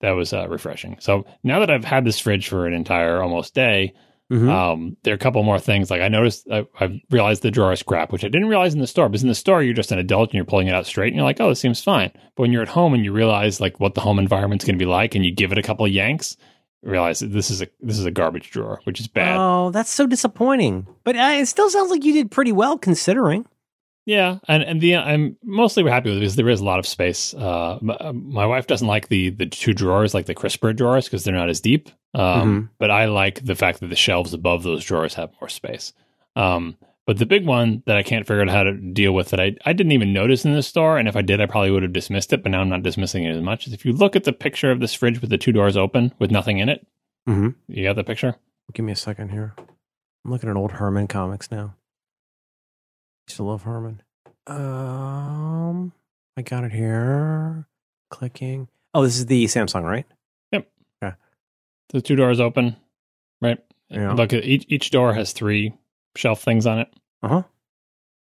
that 0.01 0.11
was 0.11 0.33
uh, 0.33 0.47
refreshing. 0.47 0.97
So 0.99 1.25
now 1.43 1.59
that 1.59 1.69
I've 1.69 1.85
had 1.85 2.05
this 2.05 2.19
fridge 2.19 2.47
for 2.47 2.65
an 2.65 2.73
entire 2.73 3.21
almost 3.21 3.53
day, 3.53 3.93
Mhm. 4.31 4.49
um, 4.49 4.95
there 5.03 5.13
are 5.13 5.15
a 5.15 5.19
couple 5.19 5.41
more 5.43 5.59
things. 5.59 5.89
Like 5.89 6.01
I 6.01 6.07
noticed, 6.07 6.47
I, 6.51 6.65
I 6.79 7.01
realized 7.09 7.41
the 7.41 7.49
drawer 7.51 7.73
is 7.73 7.81
crap, 7.81 8.11
which 8.11 8.23
I 8.23 8.27
didn't 8.29 8.47
realize 8.47 8.73
in 8.75 8.79
the 8.79 8.85
store. 8.87 9.09
Because 9.09 9.23
in 9.23 9.29
the 9.29 9.35
store, 9.35 9.63
you're 9.63 9.73
just 9.73 9.91
an 9.91 9.97
adult 9.99 10.29
and 10.29 10.35
you're 10.35 10.45
pulling 10.45 10.67
it 10.67 10.75
out 10.75 10.85
straight, 10.85 11.07
and 11.07 11.15
you're 11.15 11.25
like, 11.25 11.41
"Oh, 11.41 11.49
this 11.49 11.59
seems 11.59 11.81
fine." 11.83 12.11
But 12.13 12.43
when 12.43 12.51
you're 12.51 12.61
at 12.61 12.67
home 12.69 12.93
and 12.93 13.03
you 13.03 13.11
realize 13.11 13.59
like 13.59 13.79
what 13.79 13.95
the 13.95 14.01
home 14.01 14.19
environment's 14.19 14.65
going 14.65 14.77
to 14.77 14.83
be 14.85 14.89
like, 14.89 15.15
and 15.15 15.25
you 15.25 15.33
give 15.33 15.51
it 15.51 15.57
a 15.57 15.63
couple 15.63 15.85
of 15.85 15.91
yanks, 15.91 16.37
you 16.83 16.91
realize 16.91 17.19
that 17.21 17.31
this 17.31 17.49
is 17.49 17.61
a 17.61 17.67
this 17.81 17.97
is 17.97 18.05
a 18.05 18.11
garbage 18.11 18.51
drawer, 18.51 18.79
which 18.83 18.99
is 18.99 19.07
bad. 19.07 19.35
Oh, 19.39 19.71
that's 19.71 19.89
so 19.89 20.05
disappointing. 20.05 20.85
But 21.03 21.15
uh, 21.15 21.31
it 21.39 21.47
still 21.47 21.69
sounds 21.69 21.89
like 21.89 22.03
you 22.03 22.13
did 22.13 22.29
pretty 22.29 22.51
well 22.51 22.77
considering. 22.77 23.45
Yeah, 24.09 24.39
and 24.47 24.63
and 24.63 24.81
the 24.81 24.95
I'm 24.95 25.37
mostly 25.43 25.83
happy 25.87 26.09
with 26.09 26.17
it 26.17 26.21
because 26.21 26.35
there 26.35 26.49
is 26.49 26.61
a 26.61 26.65
lot 26.65 26.79
of 26.79 26.87
space. 26.87 27.35
Uh, 27.35 27.77
my, 27.79 28.11
my 28.11 28.45
wife 28.47 28.65
doesn't 28.65 28.87
like 28.87 29.07
the 29.09 29.29
the 29.29 29.45
two 29.45 29.73
drawers, 29.73 30.15
like 30.15 30.25
the 30.25 30.33
crisper 30.33 30.73
drawers, 30.73 31.05
because 31.05 31.23
they're 31.23 31.35
not 31.35 31.49
as 31.49 31.61
deep. 31.61 31.89
Um, 32.15 32.71
But 32.79 32.89
I 32.89 33.05
like 33.05 33.45
the 33.45 33.53
fact 33.55 33.81
that 33.81 33.89
the 33.89 33.95
shelves 33.95 34.33
above 34.33 34.63
those 34.63 34.83
drawers 34.83 35.13
have 35.13 35.29
more 35.39 35.47
space. 35.49 35.93
Um, 36.35 36.75
But 37.05 37.19
the 37.19 37.27
big 37.27 37.45
one 37.45 37.83
that 37.85 37.97
I 37.97 38.03
can't 38.03 38.25
figure 38.25 38.41
out 38.41 38.49
how 38.49 38.63
to 38.63 38.73
deal 38.73 39.13
with 39.13 39.29
that 39.29 39.39
I, 39.39 39.55
I 39.63 39.73
didn't 39.73 39.91
even 39.91 40.11
notice 40.11 40.43
in 40.43 40.53
the 40.53 40.63
store, 40.63 40.97
and 40.97 41.07
if 41.07 41.15
I 41.15 41.21
did, 41.21 41.39
I 41.39 41.45
probably 41.45 41.69
would 41.69 41.83
have 41.83 41.93
dismissed 41.93 42.33
it, 42.33 42.41
but 42.41 42.51
now 42.51 42.61
I'm 42.61 42.69
not 42.69 42.81
dismissing 42.81 43.25
it 43.25 43.35
as 43.35 43.43
much. 43.43 43.67
If 43.67 43.85
you 43.85 43.93
look 43.93 44.15
at 44.15 44.23
the 44.23 44.33
picture 44.33 44.71
of 44.71 44.79
this 44.79 44.93
fridge 44.95 45.21
with 45.21 45.29
the 45.29 45.37
two 45.37 45.51
doors 45.51 45.77
open 45.77 46.13
with 46.19 46.31
nothing 46.31 46.57
in 46.57 46.69
it, 46.69 46.85
Mm-hmm. 47.27 47.49
you 47.67 47.83
got 47.83 47.95
the 47.95 48.03
picture? 48.03 48.33
Give 48.73 48.85
me 48.85 48.93
a 48.93 48.95
second 48.95 49.29
here. 49.29 49.53
I'm 50.25 50.31
looking 50.31 50.49
at 50.49 50.55
old 50.55 50.71
Herman 50.71 51.07
comics 51.07 51.51
now. 51.51 51.75
Used 53.29 53.37
to 53.37 53.43
love 53.43 53.61
Herman. 53.61 54.01
Um, 54.47 55.91
I 56.35 56.41
got 56.41 56.63
it 56.63 56.71
here. 56.71 57.67
Clicking. 58.09 58.67
Oh, 58.95 59.03
this 59.03 59.17
is 59.17 59.27
the 59.27 59.45
Samsung, 59.45 59.83
right? 59.83 60.07
Yep. 60.51 60.67
Yeah. 61.03 61.13
The 61.89 62.01
two 62.01 62.15
doors 62.15 62.39
open, 62.39 62.75
right? 63.39 63.59
Yeah. 63.89 64.13
Look, 64.13 64.33
each 64.33 64.65
each 64.67 64.89
door 64.89 65.13
has 65.13 65.31
three 65.31 65.75
shelf 66.15 66.41
things 66.41 66.65
on 66.65 66.79
it. 66.79 66.91
Uh 67.21 67.27
huh. 67.27 67.43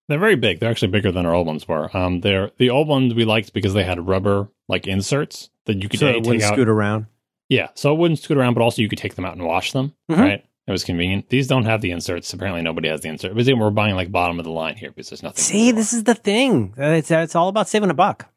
They're 0.09 0.19
very 0.19 0.35
big. 0.35 0.59
They're 0.59 0.69
actually 0.69 0.91
bigger 0.91 1.11
than 1.11 1.25
our 1.25 1.33
old 1.33 1.47
ones 1.47 1.67
were. 1.67 1.95
Um, 1.97 2.21
they're 2.21 2.51
the 2.59 2.69
old 2.69 2.87
ones 2.87 3.15
we 3.15 3.25
liked 3.25 3.51
because 3.51 3.73
they 3.73 3.83
had 3.83 4.07
rubber 4.07 4.47
like 4.67 4.85
inserts 4.85 5.49
that 5.65 5.81
you 5.81 5.89
could 5.89 5.99
So 5.99 6.05
A, 6.05 6.09
it 6.11 6.13
take 6.17 6.25
wouldn't 6.25 6.43
out. 6.43 6.53
scoot 6.53 6.69
around. 6.69 7.07
Yeah, 7.49 7.69
so 7.73 7.91
it 7.95 7.97
wouldn't 7.97 8.19
scoot 8.19 8.37
around, 8.37 8.53
but 8.53 8.61
also 8.61 8.83
you 8.83 8.89
could 8.89 8.99
take 8.99 9.15
them 9.15 9.25
out 9.25 9.33
and 9.35 9.43
wash 9.43 9.71
them. 9.71 9.95
Mhm. 10.11 10.17
Right? 10.19 10.45
It 10.69 10.71
was 10.71 10.83
convenient. 10.83 11.29
These 11.29 11.47
don't 11.47 11.63
have 11.63 11.81
the 11.81 11.89
inserts. 11.89 12.31
Apparently, 12.31 12.61
nobody 12.61 12.89
has 12.89 13.01
the 13.01 13.09
insert. 13.09 13.31
It 13.31 13.35
was 13.35 13.51
we're 13.51 13.71
buying 13.71 13.95
like 13.95 14.11
bottom 14.11 14.37
of 14.37 14.45
the 14.45 14.51
line 14.51 14.75
here 14.75 14.91
because 14.91 15.09
there's 15.09 15.23
nothing. 15.23 15.41
See, 15.41 15.71
the 15.71 15.77
this 15.77 15.93
is 15.93 16.03
the 16.03 16.13
thing. 16.13 16.75
Uh, 16.77 16.83
It's 16.91 17.09
it's 17.09 17.35
all 17.35 17.47
about 17.47 17.67
saving 17.67 17.89
a 17.89 17.95
buck. 17.95 18.31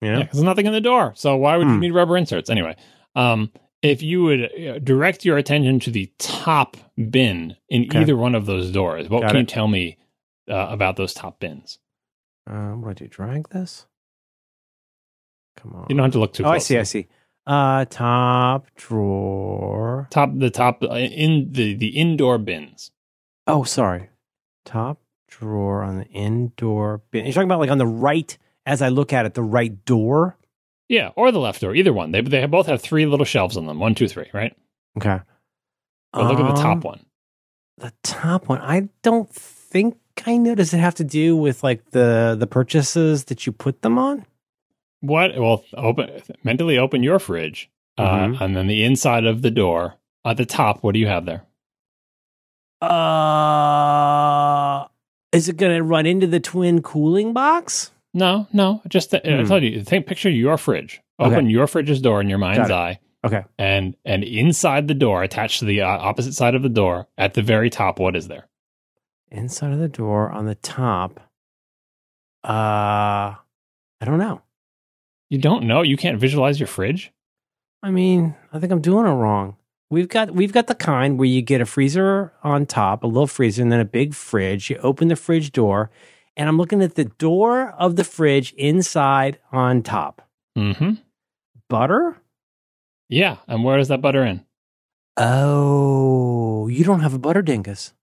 You 0.00 0.10
know? 0.10 0.18
Yeah, 0.18 0.24
'cause 0.26 0.32
there's 0.34 0.42
nothing 0.44 0.66
in 0.66 0.72
the 0.72 0.80
door. 0.80 1.12
So 1.14 1.36
why 1.36 1.56
would 1.56 1.68
you 1.68 1.74
Hmm. 1.74 1.78
need 1.80 1.92
rubber 1.92 2.16
inserts 2.16 2.50
anyway? 2.50 2.74
Um, 3.14 3.52
if 3.80 4.02
you 4.02 4.24
would 4.24 4.42
uh, 4.60 4.80
direct 4.80 5.24
your 5.24 5.38
attention 5.38 5.78
to 5.80 5.92
the 5.92 6.10
top 6.18 6.76
bin 7.10 7.54
in 7.68 7.84
Okay. 7.84 8.00
either 8.00 8.16
one 8.16 8.34
of 8.34 8.46
those 8.46 8.72
doors, 8.72 9.08
what 9.08 9.20
Got 9.20 9.28
can 9.28 9.36
it. 9.36 9.40
you 9.42 9.46
tell 9.46 9.68
me 9.68 9.98
uh, 10.50 10.66
about 10.68 10.96
those 10.96 11.14
top 11.14 11.38
bins? 11.38 11.78
Um, 12.48 12.82
what 12.82 12.96
do 12.96 13.04
I 13.04 13.06
do? 13.06 13.08
Drag 13.08 13.48
this? 13.50 13.86
Come 15.58 15.74
on. 15.74 15.86
You 15.88 15.94
don't 15.94 16.02
have 16.02 16.12
to 16.14 16.18
look 16.18 16.32
too 16.32 16.42
oh, 16.44 16.50
I 16.50 16.58
see. 16.58 16.76
I 16.78 16.82
see. 16.82 17.06
Uh, 17.46 17.84
top 17.86 18.66
drawer. 18.76 20.06
Top 20.10 20.30
the 20.34 20.50
top 20.50 20.82
uh, 20.82 20.94
in 20.94 21.48
the 21.52 21.74
the 21.74 21.88
indoor 21.88 22.38
bins. 22.38 22.90
Oh, 23.46 23.64
sorry. 23.64 24.10
Top 24.64 25.00
drawer 25.28 25.82
on 25.82 25.98
the 25.98 26.06
indoor 26.06 27.02
bin. 27.10 27.24
You're 27.24 27.32
talking 27.34 27.48
about 27.48 27.58
like 27.58 27.70
on 27.70 27.78
the 27.78 27.86
right, 27.86 28.36
as 28.64 28.80
I 28.82 28.88
look 28.90 29.12
at 29.12 29.26
it, 29.26 29.34
the 29.34 29.42
right 29.42 29.84
door. 29.84 30.36
Yeah, 30.88 31.10
or 31.16 31.32
the 31.32 31.40
left 31.40 31.60
door, 31.62 31.74
either 31.74 31.92
one. 31.92 32.12
They 32.12 32.20
they 32.20 32.46
both 32.46 32.66
have 32.66 32.80
three 32.80 33.06
little 33.06 33.24
shelves 33.26 33.56
on 33.56 33.66
them. 33.66 33.80
One, 33.80 33.94
two, 33.94 34.08
three, 34.08 34.28
right? 34.32 34.54
Okay. 34.98 35.20
But 36.12 36.26
look 36.26 36.38
at 36.38 36.54
the 36.54 36.60
top 36.62 36.76
Um, 36.76 36.80
one. 36.82 37.06
The 37.78 37.92
top 38.02 38.48
one. 38.48 38.60
I 38.60 38.88
don't 39.02 39.28
think 39.32 39.96
I 40.26 40.36
know. 40.36 40.54
Does 40.54 40.74
it 40.74 40.78
have 40.78 40.94
to 40.96 41.04
do 41.04 41.36
with 41.36 41.64
like 41.64 41.90
the 41.90 42.36
the 42.38 42.46
purchases 42.46 43.24
that 43.24 43.46
you 43.46 43.52
put 43.52 43.82
them 43.82 43.98
on? 43.98 44.26
What? 45.02 45.36
Well, 45.38 45.64
open 45.74 46.22
mentally 46.44 46.78
open 46.78 47.02
your 47.02 47.18
fridge, 47.18 47.70
Mhm. 47.98 48.40
uh, 48.40 48.44
and 48.44 48.56
then 48.56 48.66
the 48.68 48.82
inside 48.84 49.26
of 49.26 49.42
the 49.42 49.50
door 49.50 49.96
at 50.24 50.36
the 50.38 50.46
top. 50.46 50.82
What 50.82 50.94
do 50.94 50.98
you 51.00 51.08
have 51.08 51.26
there? 51.26 51.44
Uh, 53.62 54.86
is 55.32 55.48
it 55.48 55.56
going 55.56 55.76
to 55.76 55.82
run 55.82 56.06
into 56.06 56.26
the 56.26 56.40
twin 56.40 56.82
cooling 56.82 57.32
box? 57.32 57.90
No, 58.14 58.46
no. 58.52 58.82
Just 58.88 59.10
th- 59.10 59.24
I 59.24 59.42
Hmm. 59.42 59.48
told 59.48 59.62
you. 59.62 59.82
Think 59.82 60.06
picture 60.06 60.30
your 60.30 60.56
fridge. 60.58 61.00
Okay. 61.20 61.32
Open 61.34 61.48
your 61.50 61.66
fridge's 61.66 62.00
door 62.00 62.20
in 62.20 62.28
your 62.28 62.38
mind's 62.38 62.68
Got 62.68 62.70
it. 62.70 62.74
eye, 62.74 63.00
Okay. 63.24 63.44
and 63.58 63.96
and 64.04 64.22
inside 64.24 64.88
the 64.88 64.94
door, 64.94 65.22
attached 65.22 65.60
to 65.60 65.64
the 65.64 65.80
uh, 65.82 65.86
opposite 65.88 66.34
side 66.34 66.54
of 66.54 66.62
the 66.62 66.68
door, 66.68 67.06
at 67.16 67.34
the 67.34 67.42
very 67.42 67.70
top, 67.70 67.98
what 67.98 68.16
is 68.16 68.28
there? 68.28 68.48
Inside 69.30 69.72
of 69.72 69.78
the 69.78 69.88
door 69.88 70.30
on 70.30 70.46
the 70.46 70.54
top. 70.56 71.20
Uh, 72.44 73.34
I 74.00 74.04
don't 74.04 74.18
know. 74.18 74.42
You 75.32 75.38
don't 75.38 75.64
know. 75.64 75.80
You 75.80 75.96
can't 75.96 76.20
visualize 76.20 76.60
your 76.60 76.66
fridge. 76.66 77.10
I 77.82 77.90
mean, 77.90 78.34
I 78.52 78.58
think 78.58 78.70
I'm 78.70 78.82
doing 78.82 79.06
it 79.06 79.14
wrong. 79.14 79.56
We've 79.88 80.06
got 80.06 80.32
we've 80.32 80.52
got 80.52 80.66
the 80.66 80.74
kind 80.74 81.18
where 81.18 81.26
you 81.26 81.40
get 81.40 81.62
a 81.62 81.64
freezer 81.64 82.34
on 82.44 82.66
top, 82.66 83.02
a 83.02 83.06
little 83.06 83.26
freezer, 83.26 83.62
and 83.62 83.72
then 83.72 83.80
a 83.80 83.86
big 83.86 84.12
fridge. 84.12 84.68
You 84.68 84.76
open 84.82 85.08
the 85.08 85.16
fridge 85.16 85.50
door, 85.50 85.90
and 86.36 86.50
I'm 86.50 86.58
looking 86.58 86.82
at 86.82 86.96
the 86.96 87.06
door 87.06 87.70
of 87.78 87.96
the 87.96 88.04
fridge 88.04 88.52
inside 88.58 89.38
on 89.50 89.82
top. 89.82 90.28
Mm-hmm. 90.54 90.96
Butter? 91.70 92.18
Yeah. 93.08 93.38
And 93.48 93.64
where 93.64 93.78
is 93.78 93.88
that 93.88 94.02
butter 94.02 94.26
in? 94.26 94.44
Oh, 95.16 96.68
you 96.68 96.84
don't 96.84 97.00
have 97.00 97.14
a 97.14 97.18
butter 97.18 97.40
dingus. 97.40 97.94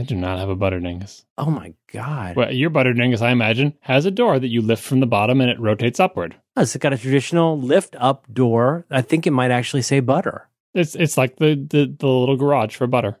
I 0.00 0.04
do 0.04 0.14
not 0.14 0.38
have 0.38 0.48
a 0.48 0.54
butter 0.54 0.78
dingus. 0.78 1.24
Oh 1.36 1.50
my 1.50 1.74
god. 1.92 2.36
Well, 2.36 2.52
your 2.52 2.70
butter 2.70 2.92
dingus, 2.92 3.20
I 3.20 3.30
imagine, 3.32 3.74
has 3.80 4.06
a 4.06 4.10
door 4.12 4.38
that 4.38 4.46
you 4.48 4.62
lift 4.62 4.82
from 4.84 5.00
the 5.00 5.06
bottom 5.06 5.40
and 5.40 5.50
it 5.50 5.58
rotates 5.58 5.98
upward. 5.98 6.36
Has 6.56 6.74
it 6.76 6.78
got 6.80 6.92
a 6.92 6.98
traditional 6.98 7.58
lift 7.60 7.96
up 7.98 8.32
door? 8.32 8.86
I 8.90 9.02
think 9.02 9.26
it 9.26 9.32
might 9.32 9.50
actually 9.50 9.82
say 9.82 9.98
butter. 10.00 10.48
It's 10.74 10.94
it's 10.94 11.16
like 11.18 11.36
the 11.36 11.54
the, 11.56 11.92
the 11.98 12.06
little 12.06 12.36
garage 12.36 12.76
for 12.76 12.86
butter, 12.86 13.18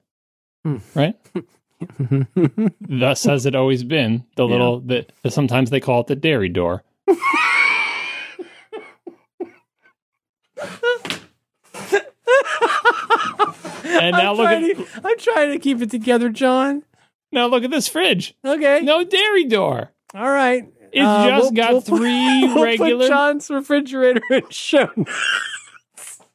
Hmm. 0.64 0.76
right? 0.94 1.16
Thus 2.80 3.24
has 3.24 3.46
it 3.46 3.54
always 3.56 3.82
been. 3.82 4.24
The 4.36 4.44
Yeah. 4.46 4.50
little 4.52 4.80
the, 4.80 5.06
sometimes 5.28 5.70
they 5.70 5.80
call 5.80 6.00
it 6.02 6.06
the 6.06 6.16
dairy 6.16 6.48
door. 6.48 6.84
And 13.88 14.16
now 14.16 14.30
I'm 14.32 14.36
look 14.36 14.46
trying 14.46 14.70
at 14.70 14.76
to, 14.76 15.08
I'm 15.08 15.18
trying 15.18 15.52
to 15.52 15.58
keep 15.58 15.80
it 15.82 15.90
together, 15.90 16.28
John. 16.28 16.84
now 17.32 17.46
look 17.46 17.64
at 17.64 17.70
this 17.70 17.88
fridge. 17.88 18.34
Okay. 18.44 18.80
No 18.82 19.04
dairy 19.04 19.44
door. 19.44 19.90
All 20.14 20.30
right. 20.30 20.64
It's 20.92 21.04
Uh, 21.06 21.28
just 21.28 21.42
we'll- 21.42 21.50
got 21.52 21.72
we'll- 21.72 21.80
three 21.82 22.44
we'll 22.54 22.64
regular 22.64 23.04
Put 23.04 23.08
John's 23.08 23.50
refrigerator 23.50 24.22
in 24.30 24.42
show. 24.50 24.88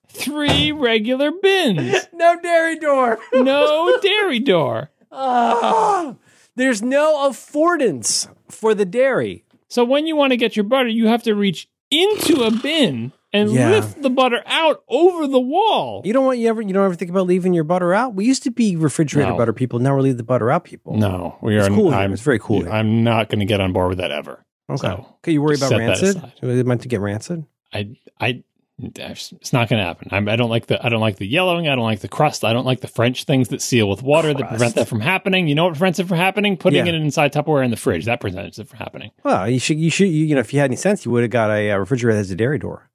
three 0.09 0.71
regular 0.71 1.31
bins. 1.31 2.07
no 2.13 2.39
dairy 2.41 2.77
door. 2.77 3.19
No 3.33 3.97
dairy 4.01 4.39
door. 4.39 4.89
Ah, 5.15 6.15
there's 6.55 6.81
no 6.81 7.29
affordance 7.29 8.27
for 8.49 8.73
the 8.73 8.83
dairy. 8.83 9.45
So 9.69 9.83
when 9.83 10.07
you 10.07 10.15
want 10.15 10.31
to 10.31 10.37
get 10.37 10.55
your 10.55 10.63
butter, 10.63 10.89
you 10.89 11.05
have 11.07 11.21
to 11.23 11.35
reach 11.35 11.67
into 11.91 12.41
a 12.41 12.49
bin 12.49 13.13
and 13.33 13.51
Yeah. 13.51 13.69
lift 13.71 14.01
the 14.01 14.09
butter 14.09 14.41
out 14.45 14.83
over 14.87 15.27
the 15.27 15.39
wall. 15.39 16.01
You 16.05 16.13
don't 16.13 16.25
want 16.25 16.37
you 16.37 16.47
ever 16.49 16.61
you 16.61 16.71
don't 16.73 16.85
ever 16.85 16.95
think 16.95 17.11
about 17.11 17.27
leaving 17.27 17.53
your 17.53 17.63
butter 17.63 17.93
out. 17.93 18.13
We 18.13 18.25
used 18.25 18.43
to 18.43 18.51
be 18.51 18.75
refrigerator 18.75 19.31
No. 19.31 19.37
butter 19.37 19.53
people. 19.53 19.79
Now 19.79 19.95
we 19.95 20.03
leave 20.03 20.17
the 20.17 20.23
butter 20.23 20.51
out 20.51 20.63
people. 20.63 20.95
No, 20.97 21.37
we 21.41 21.57
It's 21.57 21.67
are. 21.67 21.71
cool. 21.71 21.93
I'm, 21.93 22.13
It's 22.13 22.21
very 22.21 22.39
cool 22.39 22.61
here. 22.61 22.69
I'm 22.71 23.03
not 23.03 23.29
going 23.29 23.39
to 23.39 23.45
get 23.45 23.59
on 23.59 23.73
board 23.73 23.89
with 23.89 23.97
that 23.97 24.11
ever. 24.11 24.45
Okay. 24.69 24.77
So, 24.87 25.05
okay. 25.17 25.31
You 25.33 25.41
worry 25.41 25.55
about 25.55 25.71
rancid? 25.71 26.21
Was 26.41 26.57
it 26.59 26.65
meant 26.65 26.81
to 26.81 26.87
get 26.87 27.01
rancid? 27.01 27.43
I, 27.73 27.95
I, 28.21 28.43
it's 28.79 29.53
not 29.53 29.69
going 29.69 29.79
to 29.79 29.85
happen. 29.85 30.07
I'm, 30.11 30.27
I 30.29 30.35
don't 30.35 30.49
like 30.49 30.67
the, 30.67 30.83
I 30.83 30.89
don't 30.89 31.01
like 31.01 31.17
the 31.17 31.27
yellowing. 31.27 31.67
I 31.67 31.75
don't 31.75 31.83
like 31.83 31.99
the 31.99 32.07
crust. 32.07 32.43
I 32.43 32.53
don't 32.53 32.65
like 32.65 32.79
the 32.81 32.87
French 32.87 33.25
things 33.25 33.49
that 33.49 33.61
seal 33.61 33.87
with 33.89 34.01
water 34.01 34.33
that 34.33 34.49
prevent 34.49 34.75
that 34.75 34.87
from 34.87 34.99
happening. 35.01 35.47
You 35.47 35.55
know 35.55 35.65
what 35.65 35.73
prevents 35.73 35.99
it 35.99 36.07
from 36.07 36.17
happening? 36.17 36.57
Putting 36.57 36.85
Yeah. 36.85 36.93
it 36.93 36.95
inside 36.95 37.33
Tupperware 37.33 37.63
in 37.65 37.71
the 37.71 37.77
fridge 37.77 38.05
that 38.05 38.19
prevents 38.19 38.57
it 38.59 38.67
from 38.67 38.79
happening. 38.79 39.11
Well, 39.23 39.49
you 39.49 39.59
should 39.59 39.77
you 39.79 39.89
should 39.91 40.07
you, 40.09 40.25
you 40.25 40.33
know 40.35 40.41
if 40.41 40.53
you 40.53 40.59
had 40.59 40.69
any 40.71 40.75
sense, 40.75 41.05
you 41.05 41.11
would 41.11 41.21
have 41.23 41.29
got 41.31 41.51
a, 41.51 41.71
uh 41.71 41.77
refrigerator 41.77 42.13
that 42.15 42.19
has 42.19 42.31
a 42.31 42.35
dairy 42.35 42.57
door. 42.57 42.89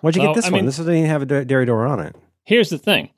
Why'd 0.00 0.16
you 0.16 0.22
Well, 0.22 0.32
get 0.32 0.36
this 0.36 0.44
I 0.46 0.48
one? 0.48 0.58
mean- 0.60 0.66
this 0.66 0.76
doesn't 0.76 0.94
even 0.94 1.08
have 1.10 1.22
a 1.22 1.44
dairy 1.44 1.66
door 1.66 1.86
on 1.86 2.00
it. 2.00 2.14
Here's 2.44 2.70
the 2.70 2.78
thing. 2.78 3.10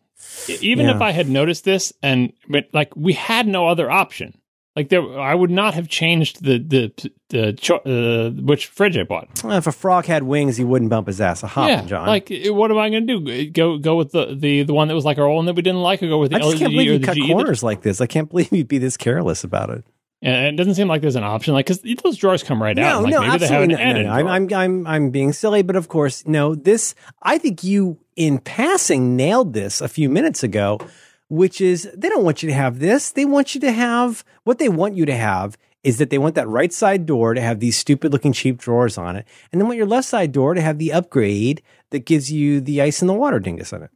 Even 0.60 0.86
Yeah. 0.86 0.96
if 0.96 1.02
I 1.02 1.10
had 1.12 1.28
noticed 1.28 1.64
this 1.64 1.92
and 2.02 2.32
but 2.48 2.66
like 2.72 2.94
we 2.96 3.12
had 3.12 3.46
no 3.46 3.68
other 3.68 3.90
option. 3.90 4.34
Like 4.74 4.88
there 4.90 5.18
I 5.20 5.34
would 5.34 5.50
not 5.50 5.74
have 5.74 5.88
changed 5.88 6.44
the 6.44 6.58
the 6.58 7.10
the 7.30 7.52
cho- 7.52 7.78
uh, 7.84 8.30
which 8.40 8.66
fridge 8.66 8.96
I 8.96 9.02
bought. 9.02 9.28
Well, 9.42 9.56
if 9.58 9.66
a 9.66 9.72
frog 9.72 10.06
had 10.06 10.22
wings, 10.22 10.56
he 10.56 10.64
wouldn't 10.64 10.90
bump 10.90 11.08
his 11.08 11.20
ass 11.20 11.42
a 11.42 11.48
hopping, 11.48 11.74
yeah, 11.78 11.84
John. 11.84 12.06
like 12.06 12.30
uh, 12.30 12.54
what 12.54 12.70
am 12.70 12.78
I 12.78 12.88
going 12.90 13.06
to 13.06 13.18
do? 13.20 13.50
Go 13.50 13.78
go 13.78 13.96
with 13.96 14.12
the, 14.12 14.36
the 14.38 14.62
the 14.62 14.72
one 14.74 14.86
that 14.88 14.94
was 14.94 15.04
like 15.04 15.18
our 15.18 15.24
old 15.26 15.36
one 15.36 15.46
that 15.46 15.54
we 15.56 15.62
didn't 15.62 15.82
like, 15.82 16.00
or 16.02 16.06
go 16.08 16.18
with 16.18 16.30
the 16.30 16.36
I 16.36 16.40
just 16.40 16.56
LG 16.56 16.58
can't 16.60 16.72
believe 16.72 16.90
you 16.92 17.00
cut 17.00 17.16
GE? 17.16 17.26
corners 17.26 17.62
like 17.64 17.82
this. 17.82 18.00
I 18.00 18.06
can't 18.06 18.28
believe 18.30 18.52
you'd 18.52 18.68
be 18.68 18.78
this 18.78 18.96
careless 18.96 19.42
about 19.44 19.70
it. 19.70 19.84
And 20.20 20.46
it 20.46 20.56
doesn't 20.56 20.74
seem 20.74 20.88
like 20.88 21.00
there's 21.00 21.16
an 21.16 21.22
option, 21.22 21.54
like 21.54 21.66
because 21.66 21.82
those 22.02 22.16
drawers 22.16 22.42
come 22.42 22.60
right 22.60 22.76
out. 22.76 22.82
No, 22.82 23.00
Like 23.02 23.12
no, 23.12 23.20
maybe 23.20 23.38
they 23.38 23.46
have 23.46 23.70
absolutely 23.70 23.74
an 23.82 23.94
not. 23.94 24.02
No, 24.02 24.02
no, 24.02 24.12
I'm. 24.12 24.28
I'm, 24.28 24.52
I'm, 24.52 24.86
I'm 24.86 25.10
being 25.10 25.32
silly, 25.32 25.62
but 25.62 25.76
of 25.76 25.88
course, 25.88 26.26
no. 26.26 26.56
This, 26.56 26.96
I 27.22 27.38
think 27.38 27.62
you, 27.62 27.98
in 28.16 28.38
passing, 28.38 29.14
nailed 29.14 29.52
this 29.52 29.80
a 29.80 29.88
few 29.88 30.08
minutes 30.08 30.42
ago, 30.42 30.80
which 31.28 31.60
is 31.60 31.88
they 31.94 32.08
don't 32.08 32.24
want 32.24 32.42
you 32.42 32.48
to 32.48 32.54
have 32.54 32.80
this. 32.80 33.12
They 33.12 33.24
want 33.24 33.54
you 33.54 33.60
to 33.60 33.70
have 33.70 34.24
what 34.42 34.58
they 34.58 34.68
want 34.68 34.96
you 34.96 35.06
to 35.06 35.14
have 35.14 35.56
is 35.84 35.98
that 35.98 36.10
they 36.10 36.18
want 36.18 36.34
that 36.34 36.48
right 36.48 36.72
side 36.72 37.06
door 37.06 37.34
to 37.34 37.40
have 37.40 37.60
these 37.60 37.76
stupid 37.76 38.12
looking 38.12 38.32
cheap 38.32 38.58
drawers 38.58 38.98
on 38.98 39.14
it, 39.14 39.24
and 39.52 39.60
then 39.60 39.68
want 39.68 39.78
your 39.78 39.86
left 39.86 40.08
side 40.08 40.32
door 40.32 40.54
to 40.54 40.60
have 40.60 40.78
the 40.78 40.92
upgrade 40.92 41.62
that 41.90 42.00
gives 42.00 42.32
you 42.32 42.60
the 42.60 42.82
ice 42.82 43.00
and 43.00 43.08
the 43.08 43.14
water 43.14 43.38
dingus 43.38 43.72
on 43.72 43.84
it. 43.84 43.90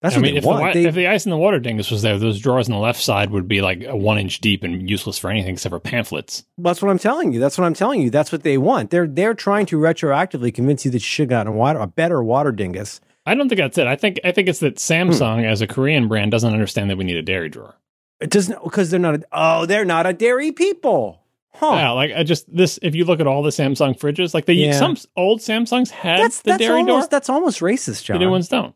That's 0.00 0.14
I 0.14 0.18
what 0.18 0.22
mean, 0.22 0.34
they 0.34 0.38
if 0.38 0.42
the, 0.44 0.48
want. 0.48 0.60
wi- 0.60 0.72
They- 0.74 0.88
if 0.88 0.94
the 0.94 1.06
ice 1.08 1.24
in 1.26 1.30
the 1.30 1.36
water 1.36 1.58
dingus 1.58 1.90
was 1.90 2.02
there, 2.02 2.18
those 2.18 2.38
drawers 2.38 2.68
on 2.68 2.74
the 2.74 2.80
left 2.80 3.02
side 3.02 3.30
would 3.30 3.48
be 3.48 3.60
like 3.60 3.82
a 3.84 3.96
one 3.96 4.16
inch 4.18 4.40
deep 4.40 4.62
and 4.62 4.88
useless 4.88 5.18
for 5.18 5.28
anything 5.30 5.54
except 5.54 5.72
for 5.72 5.80
pamphlets. 5.80 6.44
That's 6.56 6.80
what 6.80 6.90
I'm 6.90 6.98
telling 7.00 7.32
you. 7.32 7.40
That's 7.40 7.58
what 7.58 7.64
I'm 7.64 7.74
telling 7.74 8.00
you. 8.02 8.08
That's 8.10 8.30
what 8.30 8.44
they 8.44 8.58
want. 8.58 8.90
They're 8.90 9.08
they're 9.08 9.34
trying 9.34 9.66
to 9.66 9.76
retroactively 9.78 10.54
convince 10.54 10.84
you 10.84 10.90
that 10.92 10.98
you 10.98 11.00
should 11.00 11.24
have 11.24 11.30
gotten 11.30 11.52
a 11.52 11.56
water 11.56 11.80
a 11.80 11.86
better 11.88 12.22
water 12.22 12.52
dingus. 12.52 13.00
I 13.26 13.34
don't 13.34 13.48
think 13.48 13.58
that's 13.60 13.76
it. 13.76 13.86
I 13.88 13.96
think 13.96 14.20
I 14.24 14.30
think 14.32 14.48
it's 14.48 14.60
that 14.60 14.74
Hmm. 14.80 15.10
Samsung, 15.10 15.44
as 15.44 15.60
a 15.60 15.66
Korean 15.66 16.06
brand, 16.08 16.30
doesn't 16.30 16.52
understand 16.52 16.90
that 16.90 16.96
we 16.96 17.04
need 17.04 17.16
a 17.16 17.22
dairy 17.22 17.48
drawer. 17.48 17.74
It 18.20 18.30
doesn't 18.30 18.62
because 18.62 18.90
they're 18.90 19.00
not. 19.00 19.16
A, 19.16 19.22
oh, 19.32 19.66
they're 19.66 19.84
not 19.84 20.06
a 20.06 20.12
dairy 20.12 20.52
people. 20.52 21.22
Huh. 21.54 21.72
Yeah, 21.74 21.90
like 21.90 22.12
I 22.16 22.22
just 22.22 22.54
this. 22.54 22.78
If 22.82 22.94
you 22.94 23.04
look 23.04 23.18
at 23.18 23.26
all 23.26 23.42
the 23.42 23.50
Samsung 23.50 23.98
fridges, 23.98 24.32
like 24.32 24.46
the 24.46 24.54
Yeah. 24.54 24.72
some 24.78 24.96
old 25.16 25.40
Samsungs 25.40 25.90
had 25.90 26.20
that's 26.20 26.42
the 26.42 26.50
that's 26.52 26.60
dairy 26.60 26.78
almost 26.80 27.10
door, 27.10 27.16
that's 27.18 27.28
almost 27.28 27.58
racist, 27.60 28.04
John. 28.04 28.14
the 28.18 28.24
new 28.24 28.30
ones 28.30 28.48
don't. 28.48 28.74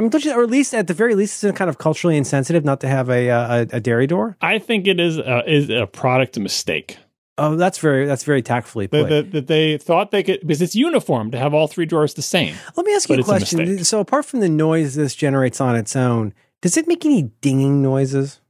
I 0.00 0.02
mean, 0.02 0.08
don't 0.10 0.24
you, 0.24 0.32
or 0.32 0.42
at 0.42 0.48
least 0.50 0.72
at 0.72 0.86
the 0.86 0.94
very 0.94 1.14
least, 1.14 1.44
it's 1.44 1.58
kind 1.58 1.68
of 1.68 1.76
culturally 1.76 2.16
insensitive 2.16 2.64
not 2.64 2.80
to 2.80 2.88
have 2.88 3.10
a 3.10 3.28
uh, 3.28 3.64
a, 3.72 3.76
a 3.76 3.80
dairy 3.80 4.06
door. 4.06 4.38
I 4.40 4.58
think 4.58 4.86
it 4.86 4.98
is 4.98 5.18
a, 5.18 5.42
is 5.46 5.68
a 5.68 5.86
product 5.86 6.38
mistake 6.38 6.96
Oh, 7.40 7.56
that's 7.56 7.78
very 7.78 8.04
that's 8.06 8.24
very 8.24 8.42
tactfully 8.42 8.86
put. 8.86 9.08
that, 9.08 9.32
that 9.32 9.46
they 9.46 9.78
thought 9.78 10.10
they 10.10 10.22
could 10.22 10.40
because 10.40 10.60
it's 10.60 10.74
uniform 10.74 11.30
to 11.30 11.38
have 11.38 11.54
all 11.54 11.68
three 11.68 11.86
drawers 11.86 12.12
the 12.12 12.22
same. 12.22 12.54
Let 12.76 12.84
me 12.84 12.94
ask 12.94 13.08
you 13.08 13.14
a 13.14 13.18
it's 13.18 13.28
a 13.28 13.30
question. 13.30 13.84
so, 13.84 13.98
apart 13.98 14.26
from 14.26 14.40
the 14.40 14.48
noise 14.48 14.94
this 14.94 15.14
generates 15.14 15.58
on 15.58 15.74
its 15.74 15.96
own, 15.96 16.34
does 16.60 16.76
it 16.76 16.86
make 16.86 17.06
any 17.06 17.24
dinging 17.40 17.80
noises? 17.80 18.40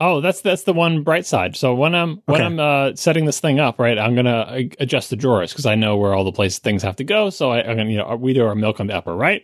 Oh, 0.00 0.22
that's 0.22 0.40
that's 0.40 0.62
the 0.62 0.72
one 0.72 1.02
bright 1.02 1.26
side. 1.26 1.54
So 1.54 1.74
when 1.74 1.94
I'm 1.94 2.22
when 2.24 2.36
Okay. 2.40 2.44
I'm 2.44 2.58
uh, 2.58 2.94
setting 2.94 3.26
this 3.26 3.40
thing 3.40 3.60
up, 3.60 3.78
right, 3.78 3.98
I'm 3.98 4.14
gonna 4.14 4.38
uh, 4.38 4.62
adjust 4.80 5.10
the 5.10 5.16
drawers 5.16 5.52
because 5.52 5.66
I 5.66 5.74
know 5.74 5.98
where 5.98 6.14
all 6.14 6.24
the 6.24 6.32
places 6.32 6.60
things 6.60 6.82
have 6.84 6.96
to 6.96 7.04
go. 7.04 7.28
So 7.28 7.50
I, 7.50 7.60
I'm 7.60 7.76
gonna, 7.76 7.90
you 7.90 7.98
know, 7.98 8.16
we 8.16 8.32
do 8.32 8.46
our 8.46 8.54
milk 8.54 8.80
on 8.80 8.86
the 8.86 8.96
upper 8.96 9.14
right. 9.14 9.42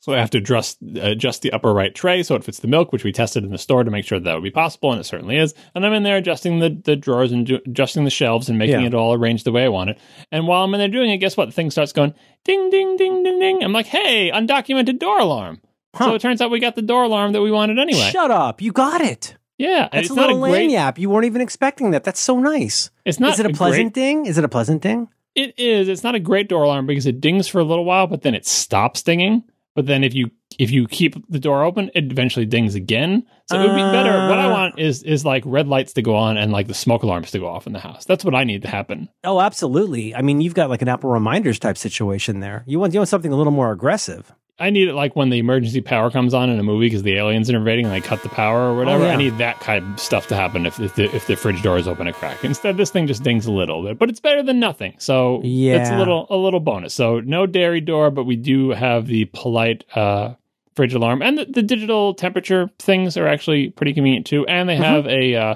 So 0.00 0.12
I 0.14 0.18
have 0.18 0.30
to 0.30 0.38
adjust 0.38 0.78
adjust 0.96 1.42
the 1.42 1.50
upper 1.52 1.72
right 1.74 1.92
tray 1.94 2.22
so 2.22 2.36
it 2.36 2.44
fits 2.44 2.60
the 2.60 2.68
milk, 2.68 2.92
which 2.92 3.02
we 3.02 3.10
tested 3.12 3.42
in 3.44 3.50
the 3.50 3.58
store 3.58 3.82
to 3.82 3.90
make 3.90 4.04
sure 4.04 4.18
that, 4.20 4.24
that 4.24 4.34
would 4.34 4.44
be 4.44 4.50
possible, 4.52 4.92
and 4.92 5.00
it 5.00 5.04
certainly 5.04 5.36
is. 5.36 5.52
And 5.74 5.84
I'm 5.84 5.92
in 5.94 6.04
there 6.04 6.16
adjusting 6.16 6.60
the, 6.60 6.70
the 6.84 6.94
drawers 6.94 7.32
and 7.32 7.46
ju- 7.46 7.60
adjusting 7.66 8.04
the 8.04 8.10
shelves 8.10 8.48
and 8.48 8.56
making 8.58 8.80
Yeah. 8.82 8.86
it 8.86 8.94
all 8.94 9.14
arranged 9.14 9.44
the 9.46 9.52
way 9.52 9.64
I 9.64 9.68
want 9.68 9.90
it. 9.90 9.98
And 10.30 10.46
while 10.46 10.62
I'm 10.62 10.72
in 10.74 10.78
there 10.78 10.88
doing 10.88 11.10
it, 11.10 11.18
guess 11.18 11.36
what? 11.36 11.46
The 11.46 11.52
thing 11.52 11.70
starts 11.72 11.92
going 11.92 12.14
ding 12.44 12.70
ding 12.70 12.96
ding 12.96 13.22
ding 13.24 13.40
ding. 13.40 13.64
I'm 13.64 13.72
like, 13.72 13.86
hey, 13.86 14.30
undocumented 14.30 14.98
door 15.00 15.18
alarm. 15.18 15.60
So 15.98 16.14
it 16.14 16.20
turns 16.20 16.40
out 16.42 16.50
we 16.50 16.60
got 16.60 16.76
the 16.76 16.82
door 16.82 17.04
alarm 17.04 17.32
that 17.32 17.40
we 17.42 17.50
wanted 17.50 17.78
anyway. 17.78 18.10
Shut 18.12 18.30
up! 18.30 18.60
You 18.60 18.70
got 18.70 19.00
it. 19.00 19.36
yeah, 19.58 19.88
That's 19.90 20.08
it's 20.08 20.10
a 20.10 20.14
not 20.14 20.28
a 20.30 20.34
little 20.34 20.50
great. 20.50 20.70
lagniappe. 20.70 20.98
You 20.98 21.08
weren't 21.08 21.24
even 21.24 21.40
expecting 21.40 21.92
that. 21.92 22.04
That's 22.04 22.20
so 22.20 22.38
nice. 22.38 22.90
It's 23.06 23.18
not 23.18 23.32
Is 23.32 23.40
it 23.40 23.46
a 23.46 23.48
great- 23.48 23.56
pleasant 23.56 23.94
ding? 23.94 24.26
Is 24.26 24.36
it 24.36 24.44
a 24.44 24.48
pleasant 24.48 24.82
ding? 24.82 25.08
It 25.34 25.58
is. 25.58 25.88
It's 25.88 26.02
not 26.04 26.14
a 26.14 26.20
great 26.20 26.48
door 26.50 26.64
alarm 26.64 26.86
because 26.86 27.06
it 27.06 27.20
dings 27.22 27.48
for 27.48 27.58
a 27.60 27.64
little 27.64 27.84
while, 27.86 28.06
but 28.06 28.20
then 28.22 28.34
it 28.34 28.46
stops 28.46 29.02
dinging. 29.02 29.44
But 29.76 29.86
then 29.86 30.02
if 30.02 30.12
you 30.14 30.30
if 30.58 30.70
you 30.70 30.88
keep 30.88 31.14
the 31.28 31.38
door 31.38 31.62
open, 31.62 31.90
it 31.94 32.10
eventually 32.10 32.46
dings 32.46 32.74
again. 32.74 33.24
So 33.48 33.60
it 33.60 33.68
would 33.68 33.76
be 33.76 33.82
better. 33.82 34.10
What 34.28 34.38
I 34.38 34.46
Uh. 34.46 34.50
want 34.50 34.78
is 34.78 35.02
is 35.04 35.24
like 35.24 35.42
red 35.46 35.68
lights 35.68 35.92
to 35.92 36.02
go 36.02 36.16
on 36.16 36.36
and 36.38 36.50
like 36.50 36.66
the 36.66 36.74
smoke 36.74 37.02
alarms 37.04 37.30
to 37.32 37.38
go 37.38 37.46
off 37.46 37.66
in 37.68 37.72
the 37.74 37.78
house. 37.78 38.04
That's 38.06 38.24
what 38.24 38.34
I 38.34 38.42
need 38.44 38.62
to 38.62 38.68
happen. 38.68 39.08
Oh, 39.22 39.40
absolutely. 39.40 40.14
I 40.14 40.22
mean, 40.22 40.40
you've 40.40 40.54
got 40.54 40.70
like 40.70 40.82
an 40.82 40.88
Apple 40.88 41.10
Reminders 41.10 41.58
type 41.60 41.76
situation 41.76 42.40
there. 42.40 42.64
You 42.66 42.80
want 42.80 42.92
you 42.94 43.00
want 43.00 43.08
something 43.10 43.32
a 43.32 43.36
little 43.36 43.52
more 43.52 43.70
aggressive. 43.70 44.32
I 44.58 44.70
need 44.70 44.88
it 44.88 44.94
like 44.94 45.14
when 45.14 45.28
the 45.28 45.38
emergency 45.38 45.82
power 45.82 46.10
comes 46.10 46.32
on 46.32 46.48
in 46.48 46.58
a 46.58 46.62
movie 46.62 46.86
because 46.86 47.02
the 47.02 47.14
aliens 47.16 47.50
are 47.50 47.56
invading 47.56 47.84
and 47.86 47.94
they 47.94 48.00
cut 48.00 48.22
the 48.22 48.30
power 48.30 48.70
or 48.72 48.76
whatever. 48.78 49.04
Oh, 49.04 49.06
yeah. 49.06 49.12
I 49.12 49.16
need 49.16 49.36
that 49.38 49.60
kind 49.60 49.84
of 49.92 50.00
stuff 50.00 50.28
to 50.28 50.34
happen 50.34 50.64
if, 50.64 50.80
if 50.80 50.94
the 50.94 51.14
if 51.14 51.26
the 51.26 51.36
fridge 51.36 51.62
door 51.62 51.76
is 51.76 51.86
open 51.86 52.06
a 52.06 52.12
crack. 52.14 52.42
Instead, 52.42 52.78
this 52.78 52.90
thing 52.90 53.06
just 53.06 53.22
dings 53.22 53.44
a 53.46 53.52
little 53.52 53.82
bit, 53.82 53.98
but 53.98 54.08
it's 54.08 54.20
better 54.20 54.42
than 54.42 54.58
nothing. 54.58 54.94
So 54.98 55.36
it's 55.42 55.44
a 55.44 55.48
Yeah. 55.48 55.98
little 55.98 56.26
a 56.30 56.36
little 56.36 56.60
bonus. 56.60 56.94
So 56.94 57.20
no 57.20 57.44
dairy 57.46 57.82
door, 57.82 58.10
but 58.10 58.24
we 58.24 58.36
do 58.36 58.70
have 58.70 59.06
the 59.08 59.26
polite 59.26 59.84
uh, 59.94 60.34
fridge 60.74 60.94
alarm 60.94 61.20
and 61.22 61.36
the, 61.36 61.44
the 61.44 61.62
digital 61.62 62.14
temperature 62.14 62.70
things 62.78 63.16
are 63.18 63.26
actually 63.26 63.68
pretty 63.70 63.92
convenient 63.92 64.24
too. 64.26 64.46
And 64.46 64.70
Mm-hmm. 64.70 64.80
they 64.80 64.86
have 64.86 65.06
a 65.06 65.34
uh, 65.34 65.54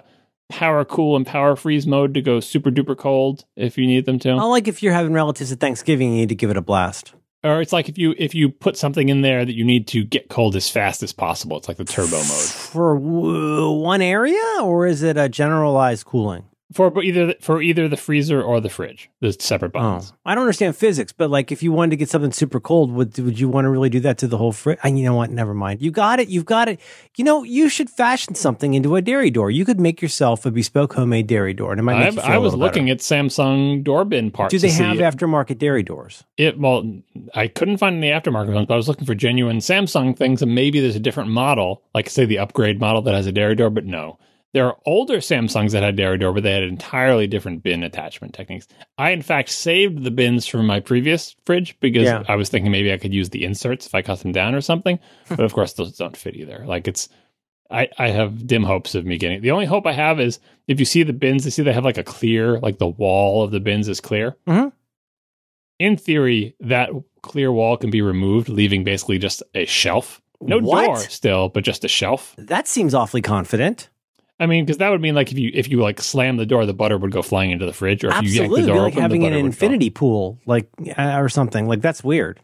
power 0.50 0.84
cool 0.84 1.16
and 1.16 1.26
power 1.26 1.56
freeze 1.56 1.86
mode 1.86 2.12
to 2.14 2.20
go 2.20 2.38
super 2.40 2.70
duper 2.70 2.96
cold 2.98 3.44
if 3.56 3.78
you 3.78 3.86
need 3.86 4.04
them 4.04 4.18
to. 4.18 4.30
I 4.32 4.44
like 4.44 4.68
if 4.68 4.82
you're 4.82 4.92
having 4.92 5.14
relatives 5.14 5.52
at 5.52 5.58
Thanksgiving, 5.60 6.10
you 6.12 6.16
need 6.18 6.28
to 6.28 6.34
give 6.34 6.50
it 6.50 6.56
a 6.58 6.60
blast. 6.62 7.14
Or 7.42 7.60
it's 7.62 7.72
like 7.72 7.88
if 7.88 7.96
you 7.96 8.14
if 8.18 8.34
you 8.34 8.50
put 8.50 8.76
something 8.76 9.08
in 9.08 9.22
there 9.22 9.44
that 9.44 9.54
you 9.54 9.64
need 9.64 9.86
to 9.88 10.04
get 10.04 10.28
cold 10.28 10.56
as 10.56 10.68
fast 10.68 11.02
as 11.02 11.12
possible. 11.12 11.56
It's 11.56 11.68
like 11.68 11.78
the 11.78 11.84
turbo 11.84 12.16
mode 12.16 12.26
For 12.26 12.98
w- 12.98 13.70
one 13.70 14.02
area, 14.02 14.42
or 14.62 14.86
is 14.86 15.02
it 15.02 15.16
a 15.16 15.28
generalized 15.28 16.04
cooling? 16.04 16.44
For 16.72 17.02
either 17.02 17.34
for 17.40 17.60
either 17.60 17.88
the 17.88 17.96
freezer 17.96 18.40
or 18.42 18.60
the 18.60 18.68
fridge. 18.68 19.10
the 19.20 19.32
separate 19.32 19.72
Oh. 19.74 20.00
I 20.24 20.34
don't 20.34 20.42
understand 20.42 20.76
physics, 20.76 21.12
but 21.12 21.30
like 21.30 21.50
if 21.50 21.62
you 21.62 21.72
wanted 21.72 21.90
to 21.90 21.96
get 21.96 22.08
something 22.08 22.32
super 22.32 22.60
cold, 22.60 22.92
would 22.92 23.18
would 23.18 23.38
you 23.40 23.48
want 23.48 23.64
to 23.64 23.70
really 23.70 23.88
do 23.88 24.00
that 24.00 24.18
to 24.18 24.28
the 24.28 24.38
whole 24.38 24.52
fridge? 24.52 24.78
You 24.84 25.02
know 25.04 25.14
what? 25.14 25.30
Never 25.30 25.54
mind. 25.54 25.82
You 25.82 25.90
got 25.90 26.20
it. 26.20 26.28
You've 26.28 26.44
got 26.44 26.68
it. 26.68 26.80
You 27.16 27.24
know, 27.24 27.42
you 27.42 27.68
should 27.68 27.90
fashion 27.90 28.34
something 28.34 28.74
into 28.74 28.94
a 28.96 29.02
dairy 29.02 29.30
door. 29.30 29.50
You 29.50 29.64
could 29.64 29.80
make 29.80 30.00
yourself 30.00 30.46
a 30.46 30.50
bespoke 30.50 30.92
homemade 30.92 31.26
dairy 31.26 31.54
door, 31.54 31.72
and 31.72 31.80
it 31.80 31.82
might 31.82 31.94
make 31.98 32.04
I, 32.04 32.08
you 32.08 32.12
feel 32.20 32.24
I 32.24 32.34
a 32.34 32.40
was 32.40 32.52
little 32.52 32.66
looking 32.66 32.84
better. 32.86 32.92
at 32.94 32.98
Samsung 33.00 33.82
door 33.82 34.04
bin 34.04 34.30
parts. 34.30 34.52
Do 34.52 34.58
they 34.58 34.68
to 34.68 34.74
see 34.74 34.82
have 34.82 34.98
aftermarket 34.98 35.58
dairy 35.58 35.82
doors? 35.82 36.24
it? 36.36 36.58
Well, 36.58 37.00
I 37.34 37.48
couldn't 37.48 37.78
find 37.78 37.96
any 37.96 38.10
aftermarket 38.10 38.54
ones, 38.54 38.66
but 38.66 38.74
I 38.74 38.76
was 38.76 38.88
looking 38.88 39.06
for 39.06 39.14
genuine 39.14 39.58
Samsung 39.58 40.16
things, 40.16 40.42
and 40.42 40.54
maybe 40.54 40.80
there's 40.80 40.96
a 40.96 41.00
different 41.00 41.30
model, 41.30 41.82
like 41.94 42.08
say 42.08 42.24
the 42.24 42.38
upgrade 42.38 42.80
model 42.80 43.02
that 43.02 43.14
has 43.14 43.26
a 43.26 43.32
dairy 43.32 43.54
door. 43.54 43.70
But 43.70 43.86
no, 43.86 44.18
there 44.52 44.66
are 44.66 44.76
older 44.86 45.18
Samsungs 45.18 45.72
that 45.72 45.82
had 45.82 45.96
dairy 45.96 46.18
door, 46.18 46.32
but 46.32 46.42
they 46.42 46.52
had 46.52 46.62
entirely 46.64 47.26
different 47.26 47.62
bin 47.62 47.82
attachment 47.82 48.34
techniques. 48.34 48.66
I, 48.98 49.10
in 49.10 49.22
fact, 49.22 49.48
saved 49.50 50.02
the 50.04 50.10
bins 50.10 50.46
from 50.46 50.66
my 50.66 50.80
previous 50.80 51.36
fridge 51.44 51.78
because 51.80 52.04
Yeah. 52.04 52.24
I 52.28 52.36
was 52.36 52.48
thinking 52.48 52.72
maybe 52.72 52.92
I 52.92 52.98
could 52.98 53.14
use 53.14 53.30
the 53.30 53.44
inserts 53.44 53.86
if 53.86 53.94
I 53.94 54.02
cut 54.02 54.20
them 54.20 54.32
down 54.32 54.54
or 54.54 54.60
something. 54.60 54.98
but 55.28 55.40
of 55.40 55.52
course, 55.52 55.74
those 55.74 55.96
don't 55.96 56.16
fit 56.16 56.36
either. 56.36 56.64
Like 56.66 56.88
it's. 56.88 57.08
I, 57.72 57.88
I 57.98 58.08
have 58.08 58.48
dim 58.48 58.64
hopes 58.64 58.96
of 58.96 59.06
me 59.06 59.16
getting 59.16 59.38
it. 59.38 59.40
The 59.42 59.52
only 59.52 59.66
hope 59.66 59.86
I 59.86 59.92
have 59.92 60.18
is 60.18 60.40
if 60.66 60.80
you 60.80 60.84
see 60.84 61.04
the 61.04 61.12
bins, 61.12 61.44
you 61.44 61.52
see 61.52 61.62
they 61.62 61.72
have 61.72 61.84
like 61.84 61.98
a 61.98 62.02
clear, 62.02 62.58
like 62.58 62.78
the 62.78 62.88
wall 62.88 63.44
of 63.44 63.52
the 63.52 63.60
bins 63.60 63.86
is 63.88 64.00
clear. 64.00 64.36
Mhm. 64.48 64.72
In 65.78 65.96
theory, 65.96 66.56
that 66.60 66.90
clear 67.22 67.52
wall 67.52 67.76
can 67.76 67.90
be 67.90 68.02
removed, 68.02 68.48
leaving 68.48 68.82
basically 68.82 69.18
just 69.18 69.44
a 69.54 69.66
shelf. 69.66 70.20
No 70.40 70.58
What? 70.58 70.84
door 70.86 70.96
still, 70.98 71.48
but 71.48 71.62
just 71.62 71.84
a 71.84 71.88
shelf. 71.88 72.34
That 72.38 72.66
seems 72.66 72.92
awfully 72.92 73.22
confident. 73.22 73.88
I 74.40 74.46
mean, 74.46 74.64
because 74.64 74.78
that 74.78 74.88
would 74.88 75.00
mean 75.02 75.14
like 75.14 75.30
if 75.30 75.38
you 75.38 75.50
if 75.54 75.68
you 75.68 75.80
like 75.80 76.00
slam 76.00 76.36
the 76.38 76.46
door, 76.46 76.64
the 76.66 76.72
butter 76.74 76.96
would 76.98 77.12
go 77.12 77.20
flying 77.22 77.50
into 77.50 77.66
the 77.66 77.72
fridge, 77.74 78.02
or 78.02 78.08
if 78.10 78.22
you 78.22 78.30
yank 78.30 78.54
the 78.54 78.62
door 78.62 78.82
like 78.84 78.92
open, 78.94 79.02
having 79.02 79.20
the 79.20 79.26
an 79.26 79.32
butter 79.34 79.42
would 79.44 79.54
fall. 79.56 79.66
infinity 79.66 79.90
pool, 79.90 80.40
like 80.46 80.68
uh, 80.98 81.18
or 81.18 81.28
something. 81.28 81.68
Like 81.68 81.82
that's 81.82 82.02
weird. 82.02 82.40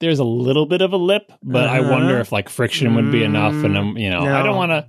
There's 0.00 0.18
a 0.20 0.24
little 0.24 0.66
bit 0.66 0.80
of 0.82 0.92
a 0.92 0.96
lip, 0.96 1.32
but 1.42 1.68
I 1.68 1.80
Uh-huh. 1.80 1.90
wonder 1.90 2.20
if 2.20 2.30
like 2.30 2.48
friction 2.48 2.94
would 2.94 3.10
be 3.10 3.24
enough. 3.24 3.64
And 3.64 3.76
um, 3.76 3.96
you 3.98 4.10
know, 4.10 4.20
I 4.32 4.42
don't 4.42 4.56
want 4.56 4.70
to. 4.70 4.86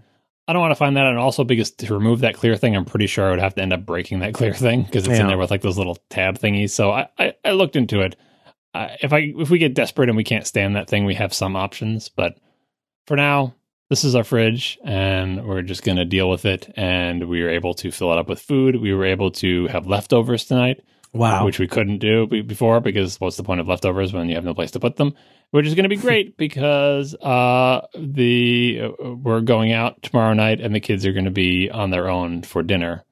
I 0.47 0.53
don't 0.53 0.61
want 0.61 0.71
to 0.71 0.75
find 0.75 0.97
that, 0.97 1.05
and 1.05 1.17
also 1.17 1.43
because 1.43 1.71
to 1.71 1.93
remove 1.93 2.19
that 2.21 2.33
clear 2.35 2.55
thing, 2.57 2.75
I'm 2.75 2.83
pretty 2.83 3.05
sure 3.07 3.27
I 3.27 3.29
would 3.29 3.39
have 3.39 3.53
to 3.55 3.61
end 3.61 3.71
up 3.71 3.85
breaking 3.85 4.19
that 4.19 4.33
clear 4.33 4.53
thing 4.53 4.81
because 4.83 5.05
it's 5.05 5.15
Yeah. 5.15 5.21
in 5.21 5.27
there 5.27 5.37
with 5.37 5.51
like 5.51 5.61
those 5.61 5.77
little 5.77 5.97
tab 6.09 6.39
thingies. 6.39 6.71
So 6.71 6.91
I, 6.91 7.07
I, 7.19 7.33
I 7.45 7.51
looked 7.51 7.75
into 7.75 8.01
it. 8.01 8.15
Uh, 8.73 8.89
if 9.01 9.13
I 9.13 9.31
if 9.37 9.49
we 9.49 9.59
get 9.59 9.75
desperate 9.75 10.09
and 10.09 10.17
we 10.17 10.23
can't 10.23 10.45
stand 10.47 10.75
that 10.75 10.89
thing, 10.89 11.05
we 11.05 11.13
have 11.15 11.33
some 11.35 11.55
options. 11.55 12.09
But 12.09 12.37
for 13.07 13.15
now, 13.15 13.53
this 13.89 14.03
is 14.03 14.15
our 14.15 14.23
fridge, 14.23 14.77
and 14.83 15.45
we're 15.45 15.61
just 15.63 15.83
gonna 15.83 16.05
deal 16.05 16.29
with 16.29 16.45
it. 16.45 16.71
And 16.77 17.27
we 17.27 17.41
were 17.43 17.49
able 17.49 17.73
to 17.75 17.91
fill 17.91 18.11
it 18.13 18.17
up 18.19 18.29
with 18.29 18.39
food. 18.41 18.75
We 18.79 18.93
were 18.93 19.05
able 19.05 19.31
to 19.31 19.67
have 19.67 19.87
leftovers 19.87 20.45
tonight 20.45 20.81
Wow. 21.11 21.43
which 21.45 21.57
we 21.57 21.67
couldn't 21.67 21.97
do 21.97 22.27
be- 22.27 22.41
before 22.43 22.79
because 22.81 23.19
what's 23.19 23.35
the 23.35 23.43
point 23.43 23.59
of 23.59 23.67
leftovers 23.67 24.13
when 24.13 24.29
you 24.29 24.35
have 24.35 24.43
no 24.45 24.53
place 24.53 24.69
to 24.71 24.79
put 24.79 24.95
them? 24.97 25.13
Which 25.49 25.65
is 25.65 25.73
going 25.73 25.85
to 25.85 25.89
be 25.89 25.95
great 25.97 26.37
because 26.45 27.15
uh, 27.15 27.87
the 27.97 28.81
uh, 28.83 29.13
we're 29.15 29.41
going 29.41 29.71
out 29.73 30.03
tomorrow 30.03 30.33
night 30.33 30.61
and 30.61 30.75
the 30.75 30.79
kids 30.79 31.07
are 31.07 31.11
going 31.13 31.25
to 31.25 31.31
be 31.31 31.71
on 31.71 31.89
their 31.89 32.07
own 32.09 32.43
for 32.43 32.61
dinner, 32.61 33.03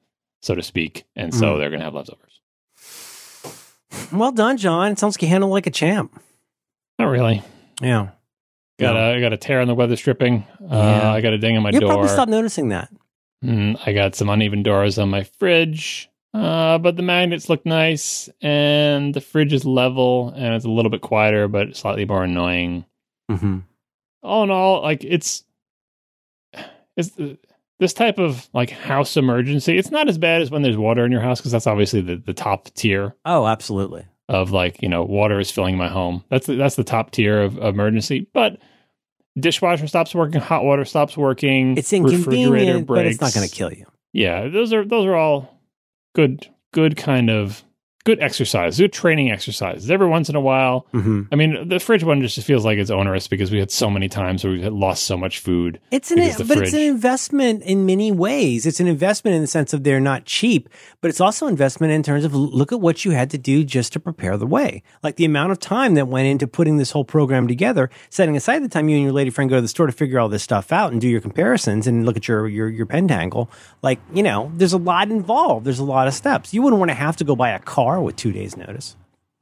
so 0.42 0.54
to 0.54 0.62
speak, 0.62 1.04
and 1.16 1.34
so 1.34 1.54
Mm. 1.54 1.58
they're 1.58 1.70
going 1.70 1.80
to 1.80 1.84
have 1.86 1.94
leftovers. 1.94 2.40
well 4.12 4.30
done, 4.30 4.56
John. 4.56 4.92
It 4.92 4.98
sounds 5.00 5.16
like 5.16 5.22
you 5.22 5.28
handled 5.28 5.50
like 5.52 5.66
a 5.66 5.70
champ. 5.72 6.20
Not 7.00 7.06
really. 7.06 7.42
Yeah. 7.82 8.10
Got 8.78 8.94
No. 8.94 9.00
a 9.00 9.16
I 9.16 9.20
got 9.20 9.32
a 9.32 9.36
tear 9.36 9.60
on 9.60 9.66
the 9.68 9.74
weather 9.74 9.96
stripping. 9.96 10.46
Uh, 10.62 10.66
Yeah. 11.02 11.12
I 11.12 11.20
got 11.20 11.32
a 11.32 11.38
ding 11.38 11.56
on 11.56 11.62
my 11.62 11.70
door. 11.70 11.80
You'll 11.80 11.88
door. 11.90 11.96
probably 11.96 12.12
stop 12.12 12.28
noticing 12.28 12.68
that. 12.68 12.90
Mm, 13.44 13.78
I 13.86 13.92
got 13.92 14.14
some 14.14 14.28
uneven 14.28 14.62
doors 14.62 14.98
on 14.98 15.10
my 15.10 15.24
fridge. 15.24 16.08
Uh, 16.34 16.76
but 16.78 16.96
the 16.96 17.02
magnets 17.02 17.48
look 17.48 17.64
nice, 17.64 18.28
and 18.42 19.14
the 19.14 19.20
fridge 19.20 19.52
is 19.54 19.64
level, 19.64 20.28
and 20.36 20.54
it's 20.54 20.64
a 20.66 20.70
little 20.70 20.90
bit 20.90 21.00
quieter, 21.00 21.48
but 21.48 21.74
slightly 21.74 22.04
more 22.04 22.22
annoying. 22.24 22.84
Mm-hmm. 23.30 23.58
all 24.22 24.42
in 24.44 24.50
all, 24.50 24.82
like 24.82 25.04
it's 25.04 25.44
it's 26.96 27.16
this 27.80 27.92
type 27.92 28.18
of 28.18 28.48
like 28.52 28.70
house 28.70 29.16
emergency. 29.16 29.78
It's 29.78 29.90
not 29.90 30.08
as 30.08 30.18
bad 30.18 30.42
as 30.42 30.50
when 30.50 30.62
there's 30.62 30.76
water 30.76 31.04
in 31.04 31.12
your 31.12 31.20
house 31.20 31.40
because 31.40 31.52
that's 31.52 31.66
obviously 31.66 32.00
the, 32.00 32.16
the 32.16 32.34
top 32.34 32.68
tier 32.74 33.14
Oh, 33.24 33.46
absolutely. 33.46 34.04
of 34.28 34.50
like 34.50 34.82
you 34.82 34.88
know 34.88 35.04
water 35.04 35.38
is 35.40 35.50
filling 35.50 35.76
my 35.76 35.88
home. 35.88 36.24
That's 36.30 36.46
the, 36.46 36.56
that's 36.56 36.76
the 36.76 36.84
top 36.84 37.10
tier 37.10 37.40
of 37.42 37.56
emergency. 37.58 38.26
But 38.34 38.58
dishwasher 39.40 39.86
stops 39.86 40.14
working, 40.14 40.40
hot 40.40 40.64
water 40.64 40.84
stops 40.84 41.16
working. 41.16 41.76
It's 41.76 41.92
refrigerator 41.92 42.34
inconvenient, 42.34 42.86
but 42.86 43.06
it's 43.06 43.20
not 43.20 43.34
going 43.34 43.48
to 43.48 43.54
kill 43.54 43.72
you. 43.72 43.86
Yeah, 44.12 44.48
those 44.48 44.72
are 44.72 44.84
those 44.84 45.06
are 45.06 45.14
all 45.14 45.60
good 46.14 46.46
good 46.72 46.96
kind 46.96 47.30
of 47.30 47.62
good 48.08 48.22
exercise, 48.22 48.78
good 48.78 48.90
training 48.90 49.30
exercises. 49.30 49.90
Every 49.90 50.06
once 50.06 50.30
in 50.30 50.34
a 50.34 50.40
while, 50.40 50.86
hmm 50.92 51.24
I 51.30 51.36
mean, 51.36 51.68
the 51.68 51.78
fridge 51.78 52.02
one 52.02 52.22
just 52.22 52.40
feels 52.42 52.64
like 52.64 52.78
it's 52.78 52.90
onerous 52.90 53.28
because 53.28 53.50
we 53.50 53.58
had 53.58 53.70
so 53.70 53.90
many 53.90 54.08
times 54.08 54.42
where 54.42 54.54
we 54.54 54.62
had 54.62 54.72
lost 54.72 55.02
so 55.04 55.14
much 55.18 55.40
food. 55.40 55.78
It's 55.90 56.10
an, 56.10 56.16
Because 56.16 56.38
the 56.38 56.44
but 56.46 56.58
it's 56.58 56.72
an 56.72 56.80
investment 56.80 57.62
in 57.64 57.84
many 57.84 58.10
ways. 58.10 58.64
It's 58.64 58.80
an 58.80 58.86
investment 58.86 59.34
in 59.34 59.42
the 59.42 59.46
sense 59.46 59.74
of 59.74 59.84
they're 59.84 60.00
not 60.00 60.24
cheap, 60.24 60.70
but 61.02 61.10
it's 61.10 61.20
also 61.20 61.46
an 61.46 61.50
investment 61.52 61.92
in 61.92 62.02
terms 62.02 62.24
of 62.24 62.34
look 62.34 62.72
at 62.72 62.80
what 62.80 63.04
you 63.04 63.10
had 63.10 63.28
to 63.30 63.38
do 63.38 63.62
just 63.62 63.92
to 63.92 64.00
prepare 64.00 64.38
the 64.38 64.46
way. 64.46 64.82
Like 65.02 65.16
the 65.16 65.26
amount 65.26 65.52
of 65.52 65.58
time 65.58 65.92
that 65.94 66.08
went 66.08 66.28
into 66.28 66.46
putting 66.46 66.78
this 66.78 66.92
whole 66.92 67.04
program 67.04 67.46
together, 67.46 67.90
setting 68.08 68.36
aside 68.38 68.62
the 68.62 68.68
time 68.68 68.88
you 68.88 68.96
and 68.96 69.04
your 69.04 69.12
lady 69.12 69.28
friend 69.28 69.50
go 69.50 69.56
to 69.56 69.62
the 69.62 69.68
store 69.68 69.86
to 69.86 69.92
figure 69.92 70.18
all 70.18 70.30
this 70.30 70.42
stuff 70.42 70.72
out 70.72 70.92
and 70.92 71.00
do 71.00 71.08
your 71.08 71.20
comparisons 71.20 71.86
and 71.86 72.06
look 72.06 72.16
at 72.16 72.26
your 72.26 72.48
your 72.48 72.70
your 72.70 72.86
pentangle. 72.86 73.48
Like 73.82 74.00
you 74.14 74.22
know, 74.22 74.50
there's 74.54 74.72
a 74.72 74.78
lot 74.78 75.10
involved. 75.10 75.66
There's 75.66 75.78
a 75.78 75.84
lot 75.84 76.08
of 76.08 76.14
steps. 76.14 76.54
You 76.54 76.62
wouldn't 76.62 76.78
want 76.78 76.90
to 76.90 76.94
have 76.94 77.16
to 77.16 77.24
go 77.24 77.36
buy 77.36 77.50
a 77.50 77.58
car 77.58 77.97
with 78.02 78.16
two 78.16 78.32
days 78.32 78.56
notice. 78.56 78.96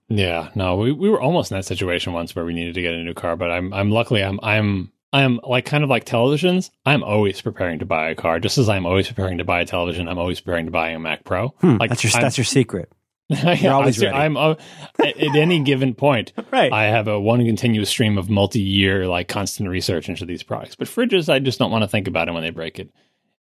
Yeah, 0.09 0.51
no, 0.55 0.77
we, 0.77 0.93
we 0.93 1.11
were 1.11 1.21
almost 1.21 1.51
in 1.51 1.57
that 1.57 1.65
situation 1.65 2.13
once 2.13 2.35
where 2.37 2.45
we 2.45 2.55
needed 2.55 2.75
to 2.75 2.83
get 2.83 2.95
a 2.95 3.03
new 3.03 3.15
car, 3.15 3.37
but 3.37 3.51
I'm 3.51 3.73
I'm 3.73 3.91
luckily 3.91 4.23
I'm 4.23 4.39
I'm 4.43 4.93
I'm 5.13 5.41
like 5.43 5.65
kind 5.65 5.83
of 5.83 5.91
like 5.91 6.05
televisions. 6.05 6.71
I'm 6.85 7.03
always 7.03 7.41
preparing 7.41 7.81
to 7.81 7.87
buy 7.87 8.11
a 8.11 8.15
car, 8.15 8.39
just 8.39 8.59
as 8.59 8.69
I'm 8.69 8.87
always 8.87 9.09
preparing 9.09 9.39
to 9.39 9.45
buy 9.45 9.61
a 9.61 9.67
television. 9.67 10.09
I'm 10.09 10.19
always 10.19 10.41
preparing 10.41 10.67
to 10.67 10.71
buy 10.71 10.91
a 10.91 10.99
Mac 10.99 11.25
Pro. 11.25 11.49
Hmm, 11.61 11.77
like 11.79 11.91
that's 11.91 12.05
your 12.05 12.13
I'm, 12.15 12.23
that's 12.23 12.39
your 12.39 12.45
secret, 12.45 12.93
You're 13.29 13.73
always 13.73 13.99
ready. 13.99 14.15
I'm 14.15 14.37
uh, 14.37 14.55
at, 15.01 15.17
at 15.17 15.35
any 15.35 15.61
given 15.61 15.95
point. 15.95 16.33
right? 16.53 16.73
I 16.73 16.85
have 16.85 17.09
a 17.09 17.19
one 17.19 17.45
continuous 17.45 17.91
stream 17.91 18.19
of 18.19 18.31
multi-year, 18.31 19.09
like 19.09 19.27
constant 19.27 19.69
research 19.69 20.09
into 20.09 20.25
these 20.25 20.45
products. 20.45 20.77
But 20.77 20.87
fridges, 20.87 21.29
I 21.33 21.41
just 21.41 21.59
don't 21.59 21.73
want 21.73 21.83
to 21.83 21.89
think 21.89 22.07
about 22.07 22.29
it 22.29 22.33
when 22.33 22.45
they 22.45 22.51
break 22.51 22.79
it. 22.79 22.91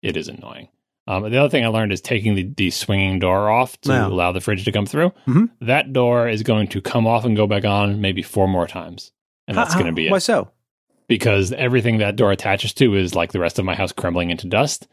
It 0.01 0.17
is 0.17 0.27
annoying. 0.27 0.69
Um, 1.07 1.29
the 1.29 1.37
other 1.37 1.49
thing 1.49 1.63
I 1.63 1.67
learned 1.67 1.91
is 1.91 2.01
taking 2.01 2.33
the, 2.35 2.43
the 2.57 2.71
swinging 2.71 3.19
door 3.19 3.49
off 3.49 3.79
to 3.81 4.07
allow 4.07 4.31
the 4.31 4.41
fridge 4.41 4.65
to 4.65 4.71
come 4.71 4.87
through. 4.87 5.11
Mhm. 5.27 5.49
That 5.61 5.93
door 5.93 6.27
is 6.27 6.41
going 6.41 6.67
to 6.69 6.81
come 6.81 7.05
off 7.05 7.25
and 7.25 7.35
go 7.35 7.45
back 7.45 7.63
on 7.63 8.01
maybe 8.01 8.23
four 8.23 8.47
more 8.47 8.65
times, 8.67 9.11
and 9.47 9.55
that's 9.55 9.75
going 9.75 9.85
to 9.85 9.91
be 9.91 10.09
Why 10.09 10.17
so? 10.17 10.49
Because 11.07 11.51
everything 11.51 11.99
that 11.99 12.15
door 12.15 12.31
attaches 12.31 12.73
to 12.75 12.95
is 12.95 13.13
like 13.13 13.31
the 13.33 13.39
rest 13.39 13.59
of 13.59 13.65
my 13.65 13.75
house 13.75 13.91
crumbling 13.91 14.31
into 14.31 14.47
dust. 14.47 14.87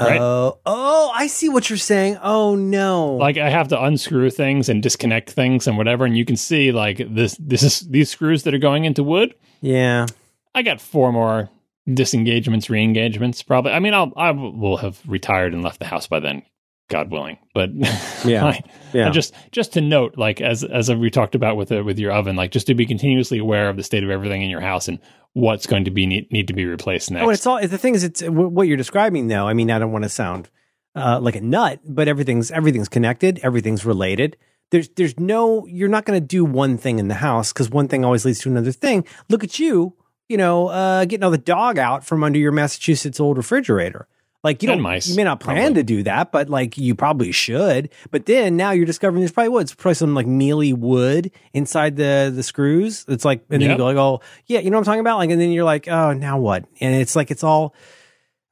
Right. 0.00 0.20
Oh, 0.20 0.58
oh, 0.66 1.12
I 1.14 1.26
see 1.28 1.48
what 1.48 1.70
you're 1.70 1.76
saying. 1.78 2.18
Oh 2.22 2.54
no! 2.56 3.14
Like 3.14 3.36
I 3.38 3.48
have 3.50 3.68
to 3.68 3.82
unscrew 3.82 4.30
things 4.30 4.68
and 4.68 4.82
disconnect 4.82 5.30
things 5.30 5.66
and 5.66 5.76
whatever, 5.78 6.04
and 6.04 6.16
you 6.16 6.24
can 6.24 6.36
see 6.36 6.72
like 6.72 6.98
this. 7.14 7.36
This 7.38 7.62
is 7.62 7.80
these 7.80 8.10
screws 8.10 8.42
that 8.42 8.52
are 8.54 8.58
going 8.58 8.84
into 8.84 9.02
wood. 9.04 9.34
yeah, 9.60 10.06
I 10.54 10.62
got 10.62 10.80
four 10.80 11.12
more 11.12 11.50
disengagements, 11.92 12.70
re-engagements. 12.70 13.42
Probably. 13.42 13.72
I 13.72 13.78
mean, 13.78 13.94
I'll 13.94 14.12
I 14.16 14.30
will 14.30 14.76
have 14.78 15.00
retired 15.06 15.54
and 15.54 15.62
left 15.62 15.78
the 15.78 15.86
house 15.86 16.06
by 16.06 16.20
then, 16.20 16.42
God 16.88 17.10
willing. 17.10 17.38
But 17.54 17.70
Yeah. 18.24 18.46
I, 18.46 18.62
yeah. 18.92 19.08
I 19.08 19.10
just 19.10 19.34
just 19.50 19.72
to 19.74 19.80
note, 19.80 20.16
like 20.16 20.40
as 20.40 20.64
as 20.64 20.90
we 20.90 21.10
talked 21.10 21.34
about 21.34 21.56
with 21.56 21.70
the, 21.70 21.82
with 21.82 21.98
your 21.98 22.12
oven, 22.12 22.36
like 22.36 22.50
just 22.50 22.66
to 22.68 22.74
be 22.74 22.86
continuously 22.86 23.38
aware 23.38 23.68
of 23.68 23.76
the 23.76 23.82
state 23.82 24.04
of 24.04 24.10
everything 24.10 24.42
in 24.42 24.50
your 24.50 24.60
house 24.60 24.88
and 24.88 24.98
what's 25.34 25.66
going 25.66 25.84
to 25.84 25.90
be 25.90 26.06
need, 26.06 26.30
need 26.30 26.48
to 26.48 26.54
be 26.54 26.66
replaced 26.66 27.10
next. 27.10 27.24
Oh, 27.24 27.30
it's 27.30 27.46
all 27.46 27.66
the 27.66 27.78
thing 27.78 27.94
is, 27.94 28.04
it's 28.04 28.22
what 28.22 28.68
you're 28.68 28.76
describing 28.76 29.28
though. 29.28 29.48
I 29.48 29.54
mean, 29.54 29.70
I 29.70 29.78
don't 29.78 29.92
want 29.92 30.04
to 30.04 30.08
sound 30.08 30.50
uh, 30.94 31.18
like 31.20 31.36
a 31.36 31.40
nut, 31.40 31.80
but 31.84 32.08
everything's 32.08 32.50
everything's 32.50 32.88
connected, 32.88 33.40
everything's 33.42 33.84
related. 33.84 34.36
There's 34.70 34.88
there's 34.90 35.18
no 35.18 35.66
you're 35.66 35.88
not 35.88 36.04
going 36.04 36.20
to 36.20 36.26
do 36.26 36.44
one 36.44 36.78
thing 36.78 36.98
in 36.98 37.08
the 37.08 37.14
house 37.14 37.52
because 37.52 37.70
one 37.70 37.88
thing 37.88 38.04
always 38.04 38.24
leads 38.24 38.40
to 38.40 38.50
another 38.50 38.72
thing. 38.72 39.06
Look 39.28 39.44
at 39.44 39.58
you, 39.58 39.96
you 40.32 40.38
know, 40.38 40.68
uh, 40.68 41.04
getting 41.04 41.22
all 41.22 41.30
the 41.30 41.38
dog 41.38 41.78
out 41.78 42.04
from 42.04 42.24
under 42.24 42.38
your 42.38 42.50
Massachusetts 42.52 43.20
old 43.20 43.36
refrigerator. 43.36 44.08
Like 44.42 44.60
you 44.60 44.66
don't, 44.66 44.80
mice, 44.80 45.06
you 45.08 45.14
may 45.14 45.22
not 45.22 45.38
plan 45.38 45.58
probably. 45.58 45.74
to 45.74 45.82
do 45.84 46.02
that, 46.02 46.32
but 46.32 46.48
like 46.48 46.76
you 46.76 46.96
probably 46.96 47.30
should. 47.30 47.90
But 48.10 48.26
then 48.26 48.56
now 48.56 48.72
you're 48.72 48.86
discovering 48.86 49.20
there's 49.20 49.30
probably 49.30 49.50
what 49.50 49.60
it's 49.60 49.74
probably 49.74 49.94
some 49.94 50.14
like 50.16 50.26
mealy 50.26 50.72
wood 50.72 51.30
inside 51.52 51.94
the 51.94 52.32
the 52.34 52.42
screws. 52.42 53.04
It's 53.06 53.24
like, 53.24 53.44
and 53.50 53.62
then 53.62 53.68
Yep. 53.68 53.70
you 53.70 53.76
go 53.78 53.84
like, 53.84 53.96
oh 53.96 54.20
yeah, 54.46 54.58
you 54.58 54.70
know 54.70 54.78
what 54.78 54.80
I'm 54.80 54.84
talking 54.86 55.00
about. 55.00 55.18
Like, 55.18 55.30
and 55.30 55.40
then 55.40 55.52
you're 55.52 55.62
like, 55.62 55.86
oh, 55.86 56.12
now 56.12 56.40
what? 56.40 56.64
And 56.80 56.94
it's 56.96 57.14
like 57.14 57.30
it's 57.30 57.44
all. 57.44 57.72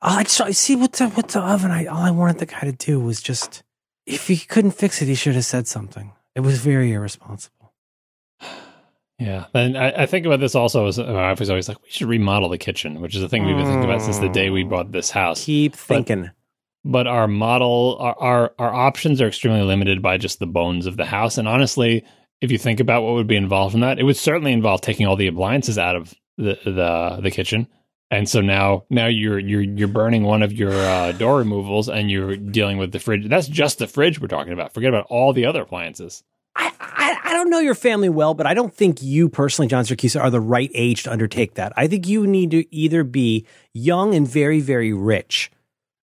Oh, 0.03 0.11
I 0.19 0.23
just 0.23 0.41
see 0.61 0.77
what 0.77 0.93
the 0.93 1.09
what 1.09 1.27
the 1.29 1.41
oven. 1.41 1.73
I 1.73 1.87
all 1.87 2.03
I 2.03 2.13
wanted 2.13 2.39
the 2.39 2.47
guy 2.47 2.61
to 2.61 2.73
do 2.73 3.01
was 3.01 3.21
just 3.21 3.65
if 4.07 4.29
he 4.29 4.37
couldn't 4.37 4.71
fix 4.73 5.03
it, 5.03 5.07
he 5.09 5.17
should 5.17 5.35
have 5.35 5.45
said 5.45 5.67
something. 5.67 6.13
It 6.37 6.41
was 6.41 6.61
very 6.61 6.93
irresponsible. 6.93 7.60
Yeah, 9.21 9.47
and 9.55 9.77
I, 9.79 9.91
I 9.91 10.07
think 10.07 10.27
about 10.27 10.41
this 10.41 10.55
also. 10.55 10.87
As 10.87 10.99
my 10.99 11.13
wife 11.13 11.39
was 11.41 11.51
always 11.51 11.69
like, 11.69 11.81
we 11.83 11.91
should 11.91 12.09
remodel 12.09 12.49
the 12.49 12.59
kitchen, 12.59 13.01
which 13.01 13.15
is 13.15 13.23
a 13.23 13.29
thing 13.29 13.45
we've 13.47 13.57
been 13.57 13.67
thinking 13.67 13.85
about 13.85 14.03
since 14.03 14.19
the 14.19 14.29
day 14.29 14.51
we 14.51 14.65
bought 14.65 14.91
this 14.93 15.11
house. 15.11 15.45
Keep 15.45 15.75
thinking. 15.77 16.31
but 16.85 17.07
our 17.07 17.29
model 17.29 17.97
our, 18.01 18.19
our 18.19 18.55
our 18.59 18.75
options 18.75 19.21
are 19.21 19.29
extremely 19.29 19.63
limited 19.63 20.01
by 20.03 20.17
just 20.17 20.39
the 20.39 20.47
bones 20.47 20.87
of 20.87 20.97
the 20.97 21.05
house 21.05 21.37
and 21.39 21.47
honestly 21.47 22.05
if 22.41 22.51
you 22.51 22.57
think 22.57 22.81
about 22.81 23.03
what 23.03 23.13
would 23.13 23.27
be 23.27 23.37
involved 23.37 23.75
in 23.75 23.83
that 23.83 23.99
it 23.99 24.03
would 24.05 24.17
certainly 24.17 24.53
involve 24.53 24.81
taking 24.81 25.07
all 25.07 25.17
the 25.17 25.27
appliances 25.27 25.77
out 25.77 25.95
of 25.95 26.15
the 26.39 26.59
the, 26.65 27.19
the 27.23 27.31
kitchen 27.31 27.67
and 28.11 28.29
so 28.31 28.41
now 28.41 28.85
now 28.89 29.07
you're 29.07 29.39
you're 29.39 29.61
you're 29.61 29.89
burning 29.89 30.23
one 30.23 30.43
of 30.43 30.55
your 30.55 30.73
uh, 30.73 31.13
door 31.13 31.37
removals 31.37 31.91
and 31.91 32.11
you're 32.11 32.37
dealing 32.37 32.79
with 32.79 32.93
the 32.93 32.99
fridge 32.99 33.29
that's 33.29 33.47
just 33.47 33.79
the 33.79 33.87
fridge 33.87 34.19
we're 34.19 34.27
talking 34.27 34.55
about 34.55 34.73
forget 34.73 34.89
about 34.89 35.05
all 35.11 35.35
the 35.35 35.45
other 35.45 35.61
appliances 35.61 36.23
I, 36.57 36.73
I 36.81 37.19
I 37.25 37.33
don't 37.33 37.51
know 37.51 37.61
your 37.61 37.75
family 37.75 38.09
well, 38.09 38.35
but 38.35 38.47
I 38.47 38.55
don't 38.55 38.75
think 38.75 39.03
you 39.03 39.29
personally, 39.29 39.69
John 39.69 39.85
Siracusa, 39.85 40.21
are 40.21 40.31
the 40.31 40.41
right 40.41 40.71
age 40.75 41.05
to 41.05 41.13
undertake 41.13 41.55
that. 41.55 41.73
I 41.77 41.87
think 41.87 42.07
you 42.07 42.27
need 42.27 42.51
to 42.51 42.75
either 42.75 43.05
be 43.05 43.47
young 43.73 44.15
and 44.15 44.27
very, 44.27 44.61
very 44.61 44.93
rich 44.93 45.51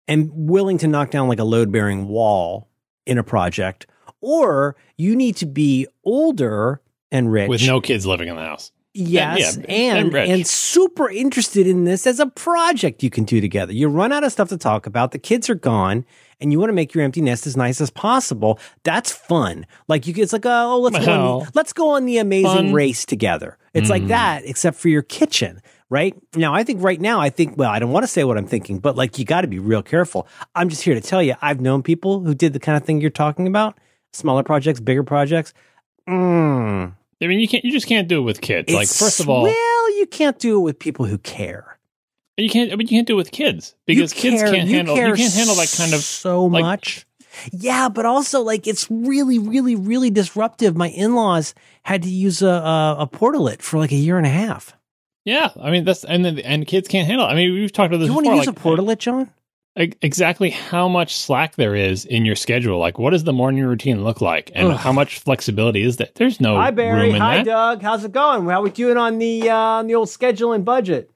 and 0.07 0.31
willing 0.33 0.77
to 0.79 0.87
knock 0.87 1.11
down 1.11 1.27
like 1.27 1.39
a 1.39 1.43
load 1.43 1.71
bearing 1.71 2.07
wall 2.07 2.69
in 3.05 3.17
a 3.17 3.23
project, 3.23 3.87
or 4.21 4.75
you 4.97 5.15
need 5.15 5.35
to 5.37 5.45
be 5.45 5.87
older 6.03 6.81
and 7.11 7.31
rich 7.31 7.49
with 7.49 7.65
no 7.65 7.81
kids 7.81 8.05
living 8.05 8.27
in 8.27 8.35
the 8.35 8.43
house 8.43 8.71
Yes, 8.97 9.57
yeah, 9.57 9.65
and 9.67 10.15
and 10.15 10.15
and 10.15 10.47
super 10.47 11.09
interested 11.09 11.67
in 11.67 11.83
this 11.83 12.07
as 12.07 12.21
a 12.21 12.27
project 12.27 13.03
you 13.03 13.09
can 13.09 13.25
do 13.25 13.41
together. 13.41 13.73
You 13.73 13.89
run 13.89 14.13
out 14.13 14.23
of 14.23 14.31
stuff 14.31 14.47
to 14.49 14.57
talk 14.57 14.85
about. 14.85 15.11
The 15.11 15.19
kids 15.19 15.49
are 15.49 15.55
gone, 15.55 16.05
and 16.41 16.51
you 16.51 16.59
want 16.59 16.69
to 16.69 16.73
make 16.73 16.93
your 16.93 17.03
empty 17.03 17.21
nest 17.21 17.47
as 17.47 17.55
nice 17.57 17.81
as 17.81 17.89
possible. 17.89 18.59
That's 18.83 19.11
fun. 19.11 19.65
Like 19.87 20.07
you, 20.07 20.13
it's 20.17 20.33
like 20.33 20.45
oh, 20.45 20.79
let's 20.79 21.05
go 21.05 21.11
on 21.11 21.39
the, 21.45 21.51
let's 21.55 21.73
go 21.73 21.89
on 21.91 22.05
the 22.05 22.17
amazing 22.17 22.49
fun. 22.49 22.73
race 22.73 23.05
together. 23.05 23.57
It's 23.73 23.89
like 23.89 24.03
Mm. 24.03 24.07
that, 24.09 24.45
except 24.45 24.77
for 24.77 24.89
your 24.89 25.01
kitchen. 25.01 25.61
Right 25.89 26.15
now, 26.35 26.53
I 26.53 26.63
think 26.63 26.81
right 26.81 26.99
now, 26.99 27.19
I 27.21 27.29
think 27.29 27.57
well, 27.57 27.69
I 27.69 27.77
don't 27.79 27.91
want 27.91 28.03
to 28.03 28.07
say 28.07 28.23
what 28.23 28.37
I'm 28.37 28.47
thinking, 28.47 28.79
but 28.79 28.95
like 28.95 29.19
you 29.19 29.25
got 29.25 29.41
to 29.41 29.47
be 29.47 29.59
real 29.59 29.83
careful. 29.83 30.27
I'm 30.55 30.69
just 30.69 30.81
here 30.81 30.95
to 30.95 31.01
tell 31.01 31.21
you, 31.21 31.35
I've 31.41 31.61
known 31.61 31.83
people 31.83 32.21
who 32.21 32.33
did 32.33 32.53
the 32.53 32.59
kind 32.59 32.75
of 32.75 32.83
thing 32.83 33.01
you're 33.01 33.09
talking 33.11 33.45
about, 33.47 33.77
smaller 34.11 34.41
projects, 34.43 34.79
bigger 34.79 35.03
projects. 35.03 35.53
Mm, 36.07 36.93
i 37.21 37.27
mean 37.27 37.39
you 37.39 37.47
can't 37.47 37.63
you 37.65 37.71
just 37.71 37.87
can't 37.87 38.07
do 38.07 38.19
it 38.19 38.21
with 38.21 38.41
kids 38.41 38.71
like 38.71 38.87
first 38.87 39.19
of 39.19 39.27
all 39.29 39.43
well, 39.43 39.97
you 39.97 40.05
can't 40.05 40.37
do 40.37 40.57
it 40.57 40.61
with 40.61 40.77
people 40.79 41.05
who 41.05 41.17
care. 41.17 41.74
You 42.37 42.49
can't 42.49 42.69
but 42.71 42.81
you 42.81 42.87
can't 42.87 43.07
do 43.07 43.13
it 43.13 43.17
with 43.17 43.31
kids 43.31 43.75
because 43.85 44.13
You 44.15 44.21
kids 44.31 44.41
care- 44.41 44.53
can't 44.53 44.67
you 44.69 44.75
handle 44.75 44.95
care 44.95 45.09
you 45.09 45.15
can't 45.15 45.33
handle 45.33 45.55
that 45.55 45.73
kind 45.77 45.93
of 45.93 46.01
so 46.01 46.45
like- 46.45 46.63
much. 46.63 47.05
Yeah, 47.51 47.89
but 47.89 48.05
also 48.05 48.41
like 48.41 48.65
it's 48.65 48.89
really, 48.89 49.39
really, 49.39 49.75
really 49.75 50.09
disruptive. 50.09 50.77
My 50.77 50.87
in-laws 50.89 51.53
had 51.83 52.03
to 52.03 52.09
use 52.09 52.41
a 52.41 52.47
a, 52.47 52.95
a 52.99 53.07
portalet 53.07 53.61
for 53.61 53.77
like 53.77 53.91
a 53.91 53.95
year 53.97 54.17
and 54.17 54.25
a 54.25 54.29
half. 54.29 54.73
Yeah, 55.25 55.49
I 55.61 55.69
mean 55.69 55.83
that's 55.83 56.05
and 56.05 56.23
then 56.23 56.39
and 56.39 56.65
kids 56.65 56.87
can't 56.87 57.05
handle. 57.07 57.25
It. 57.27 57.31
I 57.31 57.35
mean, 57.35 57.51
we've 57.53 57.73
talked 57.73 57.87
about 57.93 57.97
this 57.97 58.07
Do 58.07 58.11
you 58.13 58.15
want 58.15 58.27
to 58.27 58.35
use 58.35 58.47
like, 58.47 58.57
a 58.57 58.59
portalet, 58.59 58.99
John? 58.99 59.31
exactly 59.75 60.49
how 60.51 60.87
much 60.87 61.15
slack 61.17 61.55
there 61.55 61.75
is 61.75 62.05
in 62.05 62.25
your 62.25 62.35
schedule. 62.37 62.79
Like, 62.79 62.97
what 62.97 63.09
does 63.09 63.25
the 63.25 63.33
morning 63.33 63.65
routine 63.65 64.03
look 64.05 64.21
like, 64.21 64.51
and 64.55 64.69
Ugh. 64.69 64.77
how 64.77 64.93
much 64.93 65.19
flexibility 65.19 65.81
is 65.83 65.97
that? 65.97 66.15
There's 66.15 66.39
no 66.39 66.55
room 66.57 66.79
in 66.79 67.15
hi 67.15 67.37
that, 67.37 67.45
Doug. 67.45 67.81
How's 67.81 68.05
it 68.05 68.13
going? 68.13 68.45
How 68.45 68.61
are 68.61 68.63
we 68.63 68.69
doing 68.69 68.95
on 68.97 69.17
the 69.19 69.49
uh, 69.49 69.55
on 69.57 69.87
the 69.87 69.95
old 69.95 70.09
schedule 70.09 70.53
and 70.53 70.63
budget? 70.63 71.11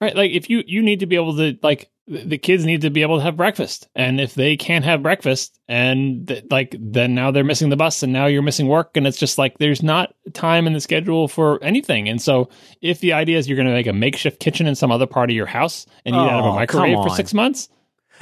Right? 0.00 0.14
Like, 0.14 0.30
if 0.30 0.48
you 0.48 0.62
you 0.66 0.82
need 0.82 1.00
to 1.00 1.06
be 1.06 1.16
able 1.16 1.36
to 1.36 1.58
like 1.62 1.90
the 2.06 2.38
kids 2.38 2.64
need 2.64 2.80
to 2.82 2.90
be 2.90 3.02
able 3.02 3.18
to 3.18 3.22
have 3.22 3.36
breakfast, 3.36 3.88
and 3.94 4.20
if 4.20 4.34
they 4.34 4.56
can't 4.56 4.84
have 4.84 5.02
breakfast, 5.02 5.58
and 5.68 6.26
th- 6.28 6.44
like 6.50 6.74
then 6.78 7.14
now 7.14 7.30
they're 7.30 7.44
missing 7.44 7.68
the 7.68 7.76
bus, 7.76 8.02
and 8.02 8.12
now 8.12 8.26
you're 8.26 8.40
missing 8.42 8.68
work, 8.68 8.96
and 8.96 9.06
it's 9.06 9.18
just 9.18 9.38
like 9.38 9.58
there's 9.58 9.82
not 9.82 10.14
time 10.32 10.66
in 10.66 10.72
the 10.72 10.80
schedule 10.80 11.26
for 11.28 11.62
anything. 11.62 12.08
And 12.08 12.22
so, 12.22 12.48
if 12.80 13.00
the 13.00 13.12
idea 13.12 13.38
is 13.38 13.48
you're 13.48 13.56
going 13.56 13.66
to 13.68 13.74
make 13.74 13.88
a 13.88 13.92
makeshift 13.92 14.40
kitchen 14.40 14.66
in 14.66 14.74
some 14.74 14.90
other 14.92 15.06
part 15.06 15.30
of 15.30 15.36
your 15.36 15.46
house 15.46 15.84
and 16.04 16.14
eat 16.14 16.18
out 16.18 16.40
of 16.40 16.44
Oh, 16.46 16.50
a 16.50 16.54
microwave 16.54 16.96
for 17.02 17.10
six 17.10 17.34
months. 17.34 17.68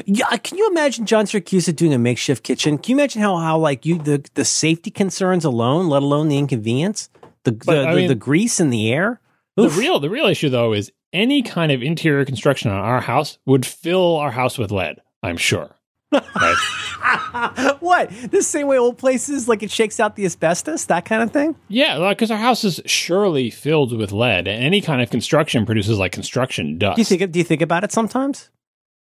Yeah, 0.05 0.27
uh, 0.31 0.37
can 0.39 0.59
you 0.59 0.69
imagine 0.71 1.07
John 1.07 1.25
Siracusa 1.27 1.75
doing 1.75 1.95
a 1.95 1.99
makeshift 1.99 2.43
kitchen? 2.43 2.77
Can 2.79 2.93
you 2.93 2.97
imagine 2.97 3.23
how 3.23 3.37
how 3.37 3.59
like 3.59 3.87
you 3.87 3.99
the 3.99 4.25
the 4.35 4.45
safety 4.45 4.91
concerns 4.91 5.45
alone, 5.45 5.89
let 5.89 6.03
alone 6.03 6.29
the 6.29 6.39
inconvenience, 6.39 7.09
the 7.45 7.53
the, 7.53 7.65
the, 7.65 7.95
mean- 7.95 8.09
the 8.09 8.15
grease 8.15 8.61
in 8.61 8.71
the 8.71 8.93
air? 8.93 9.21
The 9.57 9.71
real 9.71 10.01
the 10.01 10.11
real 10.11 10.27
issue 10.27 10.51
though 10.51 10.75
is 10.75 10.93
any 11.17 11.43
kind 11.43 11.73
of 11.73 11.83
interior 11.83 12.25
construction 12.25 12.71
on 12.71 12.79
our 12.79 13.01
house 13.01 13.39
would 13.47 13.65
fill 13.65 14.17
our 14.17 14.31
house 14.31 14.59
with 14.59 14.71
lead. 14.71 15.01
I'm 15.23 15.39
sure. 15.39 15.71
Right? 16.13 17.77
what? 17.81 18.11
The 18.31 18.43
same 18.43 18.69
way 18.69 18.79
old 18.79 18.99
places 18.99 19.49
like 19.49 19.63
it 19.63 19.71
shakes 19.71 19.99
out 19.99 20.15
the 20.17 20.25
asbestos, 20.25 20.85
that 20.85 21.05
kind 21.05 21.23
of 21.23 21.33
thing. 21.33 21.57
yeah, 21.69 22.09
because 22.11 22.31
our 22.31 22.39
house 22.39 22.63
is 22.65 22.81
surely 22.87 23.51
filled 23.51 23.97
with 23.97 24.13
lead. 24.13 24.47
And 24.47 24.63
any 24.63 24.81
kind 24.81 25.03
of 25.03 25.11
construction 25.11 25.67
produces 25.67 25.99
like 25.99 26.13
construction 26.13 26.79
dust. 26.79 26.97
Do 26.97 27.01
you 27.01 27.05
think? 27.05 27.33
Do 27.33 27.39
you 27.39 27.45
think 27.45 27.63
about 27.63 27.83
it 27.83 27.93
sometimes? 27.93 28.51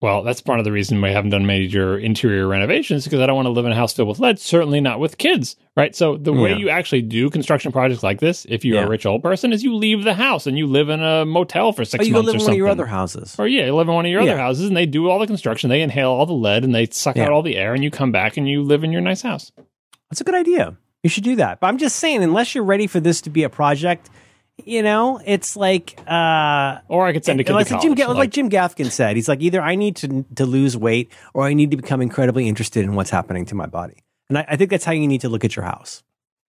Well, 0.03 0.23
that's 0.23 0.43
part 0.43 0.59
of 0.59 0.67
the 0.67 0.73
reason 0.73 1.01
we 1.01 1.13
haven't 1.13 1.31
done 1.31 1.47
major 1.47 1.99
interior 1.99 2.47
renovations 2.47 3.05
because 3.05 3.21
I 3.21 3.27
don't 3.27 3.37
want 3.37 3.47
to 3.47 3.51
live 3.51 3.65
in 3.65 3.73
a 3.73 3.75
house 3.75 3.95
filled 3.95 4.09
with 4.09 4.19
lead, 4.19 4.39
certainly 4.39 4.81
not 4.81 5.01
with 5.01 5.17
kids, 5.17 5.57
right? 5.79 5.97
So 5.97 6.19
the 6.19 6.33
way 6.33 6.51
Yeah. 6.51 6.57
you 6.59 6.69
actually 6.69 7.01
do 7.03 7.31
construction 7.31 7.73
projects 7.73 8.03
like 8.03 8.21
this, 8.21 8.45
if 8.51 8.67
you're 8.67 8.77
Yeah. 8.81 8.85
a 8.85 8.89
rich 8.89 9.07
old 9.07 9.23
person, 9.23 9.51
is 9.53 9.63
you 9.65 9.75
leave 9.75 10.05
the 10.05 10.13
house 10.13 10.47
and 10.47 10.59
you 10.59 10.67
live 10.67 10.91
in 10.91 11.03
a 11.03 11.25
motel 11.25 11.73
for 11.73 11.87
six 11.87 12.07
you 12.07 12.13
months 12.13 12.27
live 12.27 12.35
or 12.35 12.37
in 12.37 12.39
one 12.41 12.45
something. 12.45 12.55
of 12.55 12.59
your 12.59 12.69
other 12.69 12.87
houses. 12.87 13.35
or 13.39 13.47
yeah, 13.49 13.65
you 13.67 13.75
live 13.75 13.89
in 13.89 13.95
one 13.95 14.05
of 14.05 14.11
your 14.11 14.21
Yeah. 14.23 14.33
other 14.33 14.41
houses 14.41 14.67
and 14.69 14.77
they 14.77 14.85
do 14.85 15.09
all 15.09 15.19
the 15.19 15.27
construction, 15.27 15.71
they 15.71 15.81
inhale 15.81 16.11
all 16.11 16.27
the 16.27 16.35
lead 16.35 16.65
and 16.65 16.75
they 16.75 16.87
suck 16.91 17.17
out 17.17 17.31
all 17.33 17.43
the 17.43 17.57
air 17.57 17.73
and 17.73 17.83
you 17.83 17.91
come 17.91 18.13
back 18.13 18.37
and 18.37 18.47
you 18.47 18.63
live 18.63 18.85
in 18.85 18.93
your 18.93 19.01
nice 19.01 19.23
house. 19.23 19.53
That's 20.11 20.21
a 20.21 20.25
good 20.25 20.35
idea. 20.35 20.77
You 21.03 21.09
should 21.09 21.25
do 21.25 21.37
that. 21.37 21.61
But 21.61 21.69
I'm 21.69 21.79
just 21.79 21.97
saying, 21.97 22.23
unless 22.23 22.55
you're 22.55 22.65
ready 22.65 22.87
for 22.87 23.01
this 23.01 23.23
to 23.23 23.31
be 23.31 23.43
a 23.43 23.49
project, 23.49 24.11
you 24.65 24.83
know, 24.83 25.21
it's 25.25 25.57
like 25.57 25.99
uh 26.07 26.79
Or 26.89 27.07
I 27.07 27.13
could 27.13 27.25
send 27.25 27.41
a 27.41 27.45
kid 27.45 27.53
like 27.53 27.67
to 27.69 27.75
Jim, 27.75 27.95
college. 27.95 27.99
Ga- 27.99 28.07
like, 28.09 28.17
like- 28.17 28.31
Jim 28.31 28.51
Gaffigan 28.51 28.91
said, 28.91 29.17
he's 29.17 29.29
like 29.29 29.41
either 29.41 29.61
I 29.61 29.75
need 29.75 29.97
to 29.97 30.25
to 30.37 30.47
lose 30.47 30.77
weight 30.77 31.11
or 31.33 31.45
I 31.45 31.55
need 31.55 31.71
to 31.73 31.77
become 31.77 32.01
incredibly 32.01 32.49
interested 32.49 32.85
in 32.85 32.95
what's 32.95 33.11
happening 33.11 33.47
to 33.47 33.55
my 33.55 33.67
body. 33.67 33.97
And 34.29 34.39
I, 34.39 34.45
I 34.51 34.57
think 34.57 34.71
that's 34.71 34.85
how 34.85 34.93
you 34.93 35.07
need 35.07 35.23
to 35.23 35.29
look 35.29 35.45
at 35.45 35.57
your 35.57 35.65
house. 35.65 36.03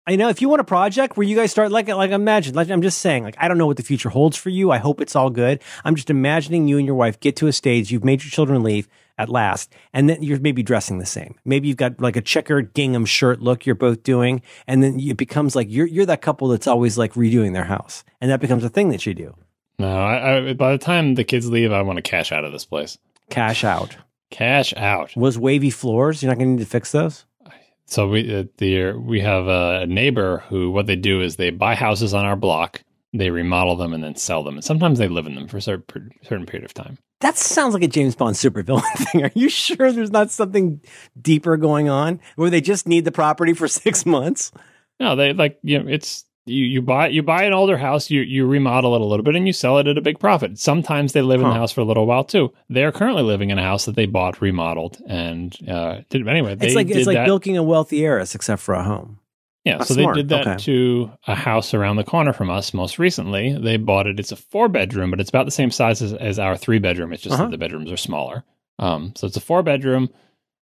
I 0.06 0.16
know 0.16 0.30
if 0.30 0.40
you 0.40 0.48
want 0.48 0.60
a 0.62 0.64
project 0.64 1.18
where 1.18 1.26
you 1.26 1.36
guys 1.36 1.50
start 1.50 1.70
like 1.70 1.88
like 1.88 2.12
imagine 2.12 2.54
like 2.54 2.70
I'm 2.70 2.80
just 2.82 2.98
saying 2.98 3.24
like 3.24 3.36
I 3.38 3.46
don't 3.48 3.58
know 3.58 3.66
what 3.66 3.76
the 3.76 3.82
future 3.82 4.08
holds 4.08 4.36
for 4.36 4.48
you. 4.48 4.70
I 4.70 4.78
hope 4.78 5.00
it's 5.00 5.14
all 5.14 5.28
good. 5.28 5.60
I'm 5.84 5.94
just 5.96 6.08
imagining 6.08 6.66
you 6.66 6.78
and 6.78 6.86
your 6.86 6.94
wife 6.94 7.20
get 7.20 7.36
to 7.36 7.46
a 7.46 7.52
stage 7.52 7.90
you've 7.90 8.04
made 8.04 8.22
your 8.22 8.30
children 8.30 8.62
leave 8.62 8.88
at 9.18 9.28
last, 9.28 9.72
and 9.92 10.08
then 10.08 10.22
you're 10.22 10.40
maybe 10.40 10.62
dressing 10.62 10.98
the 10.98 11.06
same. 11.06 11.34
Maybe 11.44 11.68
you've 11.68 11.76
got 11.76 12.00
like 12.00 12.16
a 12.16 12.22
checkered 12.22 12.74
gingham 12.74 13.04
shirt 13.04 13.40
look 13.40 13.66
you're 13.66 13.74
both 13.74 14.02
doing, 14.02 14.42
and 14.66 14.82
then 14.82 14.98
it 15.00 15.16
becomes 15.16 15.54
like 15.54 15.66
you're 15.70 15.86
you're 15.86 16.06
that 16.06 16.22
couple 16.22 16.48
that's 16.48 16.66
always 16.66 16.96
like 16.96 17.14
redoing 17.14 17.52
their 17.52 17.64
house, 17.64 18.04
and 18.20 18.30
that 18.30 18.40
becomes 18.40 18.64
a 18.64 18.68
thing 18.68 18.90
that 18.90 19.04
you 19.04 19.14
do. 19.14 19.34
no, 19.78 19.88
I, 19.88 20.50
I, 20.50 20.52
by 20.54 20.72
the 20.72 20.78
time 20.78 21.14
the 21.14 21.24
kids 21.24 21.50
leave, 21.50 21.72
I 21.72 21.82
want 21.82 21.96
to 21.96 22.02
cash 22.02 22.32
out 22.32 22.44
of 22.44 22.52
this 22.52 22.64
place. 22.64 22.96
Cash 23.30 23.64
out. 23.64 23.96
Cash 24.30 24.74
out. 24.76 25.16
Was 25.16 25.38
wavy 25.38 25.70
floors? 25.70 26.22
You're 26.22 26.30
not 26.30 26.38
going 26.38 26.48
to 26.48 26.52
need 26.56 26.64
to 26.64 26.70
fix 26.70 26.92
those. 26.92 27.24
So 27.86 28.06
we 28.06 28.34
uh, 28.34 28.44
the 28.58 28.92
we 28.92 29.20
have 29.20 29.46
a 29.46 29.86
neighbor 29.86 30.44
who 30.48 30.70
what 30.70 30.86
they 30.86 30.96
do 30.96 31.22
is 31.22 31.36
they 31.36 31.48
buy 31.50 31.74
houses 31.74 32.12
on 32.12 32.26
our 32.26 32.36
block, 32.36 32.82
they 33.12 33.30
remodel 33.30 33.76
them 33.76 33.92
and 33.94 34.02
then 34.02 34.16
sell 34.16 34.42
them, 34.42 34.54
and 34.54 34.64
sometimes 34.64 34.98
they 34.98 35.08
live 35.08 35.26
in 35.26 35.34
them 35.34 35.48
for 35.48 35.56
a 35.56 35.62
certain, 35.62 36.10
certain 36.22 36.46
period 36.46 36.64
of 36.64 36.74
time. 36.74 36.98
That 37.20 37.36
sounds 37.36 37.74
like 37.74 37.82
a 37.82 37.88
James 37.88 38.14
Bond 38.14 38.36
supervillain 38.36 38.82
thing. 38.96 39.24
Are 39.24 39.32
you 39.34 39.48
sure 39.48 39.90
there's 39.90 40.10
not 40.10 40.30
something 40.30 40.80
deeper 41.20 41.56
going 41.56 41.88
on 41.88 42.20
where 42.36 42.50
they 42.50 42.60
just 42.60 42.86
need 42.86 43.04
the 43.04 43.12
property 43.12 43.54
for 43.54 43.66
six 43.68 44.06
months? 44.06 44.52
No, 45.00 45.16
they 45.16 45.32
like 45.32 45.58
you 45.62 45.82
know 45.82 45.88
it's 45.88 46.24
you 46.44 46.64
you 46.64 46.82
buy 46.82 47.08
you 47.08 47.22
buy 47.22 47.44
an 47.44 47.52
older 47.52 47.76
house, 47.76 48.10
you 48.10 48.20
you 48.22 48.46
remodel 48.46 48.94
it 48.94 49.00
a 49.00 49.04
little 49.04 49.24
bit, 49.24 49.36
and 49.36 49.46
you 49.46 49.52
sell 49.52 49.78
it 49.78 49.86
at 49.86 49.98
a 49.98 50.02
big 50.02 50.18
profit. 50.18 50.58
Sometimes 50.58 51.12
they 51.12 51.22
live 51.22 51.40
in 51.40 51.48
the 51.48 51.54
house 51.54 51.72
for 51.72 51.80
a 51.80 51.84
little 51.84 52.06
while 52.06 52.24
too. 52.24 52.52
They're 52.68 52.92
currently 52.92 53.22
living 53.22 53.50
in 53.50 53.58
a 53.58 53.62
house 53.62 53.84
that 53.84 53.96
they 53.96 54.06
bought 54.06 54.40
remodeled 54.40 54.98
and 55.06 55.56
uh, 55.68 56.00
did 56.10 56.26
anyway. 56.26 56.54
They 56.54 56.66
it's 56.66 56.76
like 56.76 56.90
it's 56.90 57.06
like 57.06 57.16
that. 57.16 57.26
bilking 57.26 57.56
a 57.56 57.62
wealthy 57.62 58.04
heiress, 58.04 58.34
except 58.34 58.62
for 58.62 58.74
a 58.74 58.82
home. 58.82 59.18
Yeah, 59.68 59.78
That's 59.78 59.88
so 59.88 59.94
smart. 59.94 60.14
they 60.16 60.22
did 60.22 60.28
that 60.30 60.46
Okay. 60.46 60.56
to 60.64 61.10
a 61.26 61.34
house 61.34 61.74
around 61.74 61.96
the 61.96 62.04
corner 62.04 62.32
from 62.32 62.48
us 62.50 62.72
most 62.72 62.98
recently. 62.98 63.52
They 63.56 63.76
bought 63.76 64.06
it. 64.06 64.18
It's 64.18 64.32
a 64.32 64.36
four 64.36 64.68
bedroom, 64.68 65.10
but 65.10 65.20
it's 65.20 65.28
about 65.30 65.44
the 65.44 65.50
same 65.50 65.70
size 65.70 66.00
as, 66.02 66.12
as 66.14 66.38
our 66.38 66.56
three 66.56 66.78
bedroom. 66.78 67.12
It's 67.12 67.22
just 67.22 67.34
Uh-huh. 67.34 67.44
that 67.44 67.50
the 67.50 67.58
bedrooms 67.58 67.92
are 67.92 67.96
smaller. 67.96 68.44
Um, 68.78 69.12
so 69.16 69.26
it's 69.26 69.36
a 69.36 69.40
four 69.40 69.62
bedroom, 69.62 70.08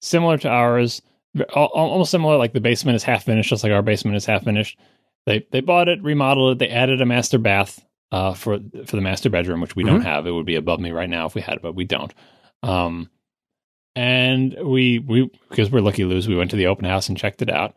similar 0.01 0.37
to 0.39 0.49
ours, 0.49 1.01
al- 1.39 1.47
al- 1.57 1.71
almost 1.73 2.11
similar. 2.11 2.37
Like 2.37 2.53
the 2.55 2.61
basement 2.61 2.97
is 2.97 3.03
half 3.05 3.25
finished, 3.25 3.51
just 3.51 3.63
like 3.63 3.73
our 3.73 3.83
basement 3.83 4.17
is 4.17 4.27
half 4.27 4.45
finished. 4.45 4.79
They 5.27 5.47
they 5.53 5.61
bought 5.61 5.89
it, 5.89 6.03
remodeled 6.03 6.53
it. 6.53 6.59
They 6.59 6.71
added 6.71 7.01
a 7.01 7.07
master 7.07 7.39
bath 7.39 7.85
uh, 8.11 8.33
for 8.35 8.59
for 8.87 8.97
the 8.97 9.03
master 9.03 9.29
bedroom, 9.31 9.61
which 9.61 9.77
we 9.77 9.85
don't 9.85 10.01
have. 10.03 10.27
It 10.27 10.31
would 10.33 10.47
be 10.47 10.55
above 10.57 10.81
me 10.81 10.91
right 10.91 11.09
now 11.11 11.27
if 11.27 11.35
we 11.35 11.41
had 11.43 11.57
it, 11.57 11.63
but 11.63 11.75
we 11.75 11.85
don't. 11.85 12.13
Um, 12.63 13.11
and 13.95 14.57
we 14.65 14.99
we 15.01 15.31
because 15.51 15.71
we're 15.71 15.81
looky 15.83 16.05
loos, 16.05 16.27
we 16.29 16.37
went 16.37 16.51
to 16.51 16.57
the 16.57 16.67
open 16.67 16.85
house 16.87 17.09
and 17.09 17.19
checked 17.19 17.43
it 17.43 17.51
out. 17.51 17.75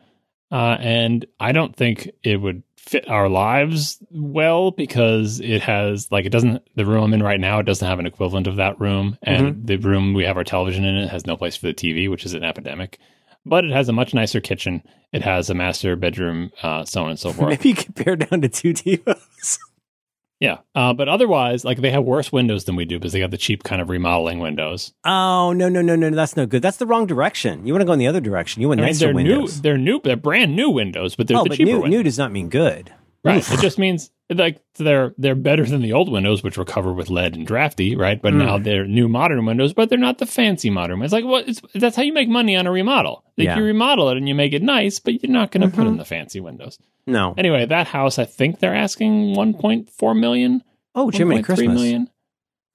Uh, 0.52 0.76
and 0.80 1.24
I 1.40 1.52
don't 1.52 1.74
think 1.74 2.10
it 2.22 2.36
would 2.36 2.62
fit 2.76 3.08
our 3.08 3.28
lives 3.28 3.98
well 4.10 4.70
because 4.70 5.40
it 5.40 5.62
has 5.62 6.10
like 6.10 6.26
it 6.26 6.30
doesn't 6.30 6.62
the 6.74 6.84
room 6.84 7.04
I'm 7.04 7.14
in 7.14 7.22
right 7.22 7.40
now 7.40 7.60
it 7.60 7.62
doesn't 7.62 7.86
have 7.86 7.98
an 7.98 8.06
equivalent 8.06 8.46
of 8.46 8.56
that 8.56 8.78
room. 8.78 9.16
And 9.22 9.66
the 9.66 9.76
room 9.76 10.14
we 10.14 10.24
have 10.24 10.36
our 10.36 10.44
television 10.44 10.84
in 10.84 10.96
it 10.96 11.08
has 11.08 11.24
no 11.24 11.36
place 11.36 11.56
for 11.56 11.68
the 11.68 11.74
TV 11.74 12.10
which 12.10 12.26
is 12.26 12.34
an 12.34 12.44
epidemic. 12.44 12.98
But 13.46 13.64
it 13.64 13.72
has 13.72 13.88
a 13.88 13.92
much 13.92 14.14
nicer 14.14 14.40
kitchen. 14.40 14.82
It 15.12 15.22
has 15.22 15.48
a 15.48 15.54
master 15.54 15.96
bedroom 15.96 16.52
uh, 16.62 16.84
so 16.84 17.04
on 17.04 17.10
and 17.10 17.18
so 17.18 17.32
forth. 17.32 17.48
Maybe 17.48 17.70
you 17.70 17.74
could 17.74 17.96
pare 17.96 18.16
down 18.16 18.42
to 18.42 18.48
two 18.48 18.74
TiVos. 18.74 19.58
yeah 20.42 20.58
uh, 20.74 20.92
but 20.92 21.08
otherwise 21.08 21.64
like 21.64 21.80
they 21.80 21.90
have 21.90 22.04
worse 22.04 22.30
windows 22.32 22.64
than 22.64 22.76
we 22.76 22.84
do 22.84 22.98
because 22.98 23.12
they 23.12 23.20
got 23.20 23.30
the 23.30 23.38
cheap 23.38 23.62
kind 23.62 23.80
of 23.80 23.88
remodeling 23.88 24.38
windows 24.38 24.92
oh 25.04 25.52
no 25.52 25.68
no 25.68 25.80
no 25.80 25.96
no 25.96 26.10
that's 26.10 26.36
no 26.36 26.46
good. 26.46 26.62
That's 26.62 26.76
the 26.76 26.86
wrong 26.86 27.06
direction. 27.06 27.66
You 27.66 27.72
want 27.72 27.82
to 27.82 27.86
go 27.86 27.92
in 27.92 27.98
the 27.98 28.06
other 28.06 28.20
direction. 28.20 28.62
You 28.62 28.68
want 28.68 28.80
I 28.80 28.84
mean, 28.84 28.90
nicer 28.90 29.06
they're 29.06 29.14
windows. 29.14 29.56
new 29.56 29.62
they're 29.62 29.78
new 29.78 30.00
they're 30.02 30.16
brand 30.16 30.54
new 30.54 30.70
windows 30.70 31.16
but 31.16 31.26
they're 31.26 31.38
oh, 31.38 31.44
the 31.44 31.50
but 31.50 31.58
cheaper 31.58 31.70
new, 31.70 31.80
windows 31.80 31.98
new 31.98 32.02
does 32.02 32.18
not 32.18 32.32
mean 32.32 32.48
good. 32.48 32.92
Right. 33.24 33.36
Oof. 33.38 33.52
It 33.54 33.60
just 33.60 33.78
means 33.78 34.10
like 34.30 34.60
they're 34.76 35.14
they're 35.18 35.34
better 35.36 35.64
than 35.64 35.80
the 35.82 35.92
old 35.92 36.10
windows, 36.10 36.42
which 36.42 36.56
were 36.58 36.64
covered 36.64 36.94
with 36.94 37.08
lead 37.10 37.36
and 37.36 37.46
drafty, 37.46 37.94
right? 37.94 38.20
But 38.20 38.32
Mm. 38.34 38.38
now 38.38 38.58
they're 38.58 38.86
new 38.86 39.08
modern 39.08 39.44
windows, 39.46 39.72
but 39.74 39.88
they're 39.90 39.98
not 39.98 40.18
the 40.18 40.26
fancy 40.26 40.70
modern 40.70 40.98
ones. 41.00 41.12
Like 41.12 41.24
what? 41.24 41.48
It's, 41.48 41.60
that's 41.74 41.94
how 41.96 42.02
you 42.02 42.12
make 42.12 42.28
money 42.28 42.56
on 42.56 42.66
a 42.66 42.72
remodel. 42.72 43.24
Like 43.38 43.44
Yeah. 43.46 43.58
you 43.58 43.64
remodel 43.64 44.08
it 44.10 44.16
and 44.16 44.26
you 44.28 44.34
make 44.34 44.52
it 44.52 44.62
nice, 44.62 44.98
but 44.98 45.22
you're 45.22 45.30
not 45.30 45.50
going 45.52 45.60
to 45.68 45.74
put 45.74 45.84
Mhm. 45.84 45.90
in 45.90 45.96
the 45.98 46.04
fancy 46.04 46.40
windows. 46.40 46.78
No. 47.06 47.34
Anyway, 47.38 47.64
that 47.66 47.86
house, 47.88 48.18
I 48.18 48.24
think 48.24 48.58
they're 48.58 48.74
asking 48.74 49.34
1.4 49.36 50.14
million. 50.18 50.62
Oh, 50.94 51.10
Jimmy, 51.10 51.36
1.3 51.36 51.42
Christmas. 51.44 51.74
million. 51.74 52.08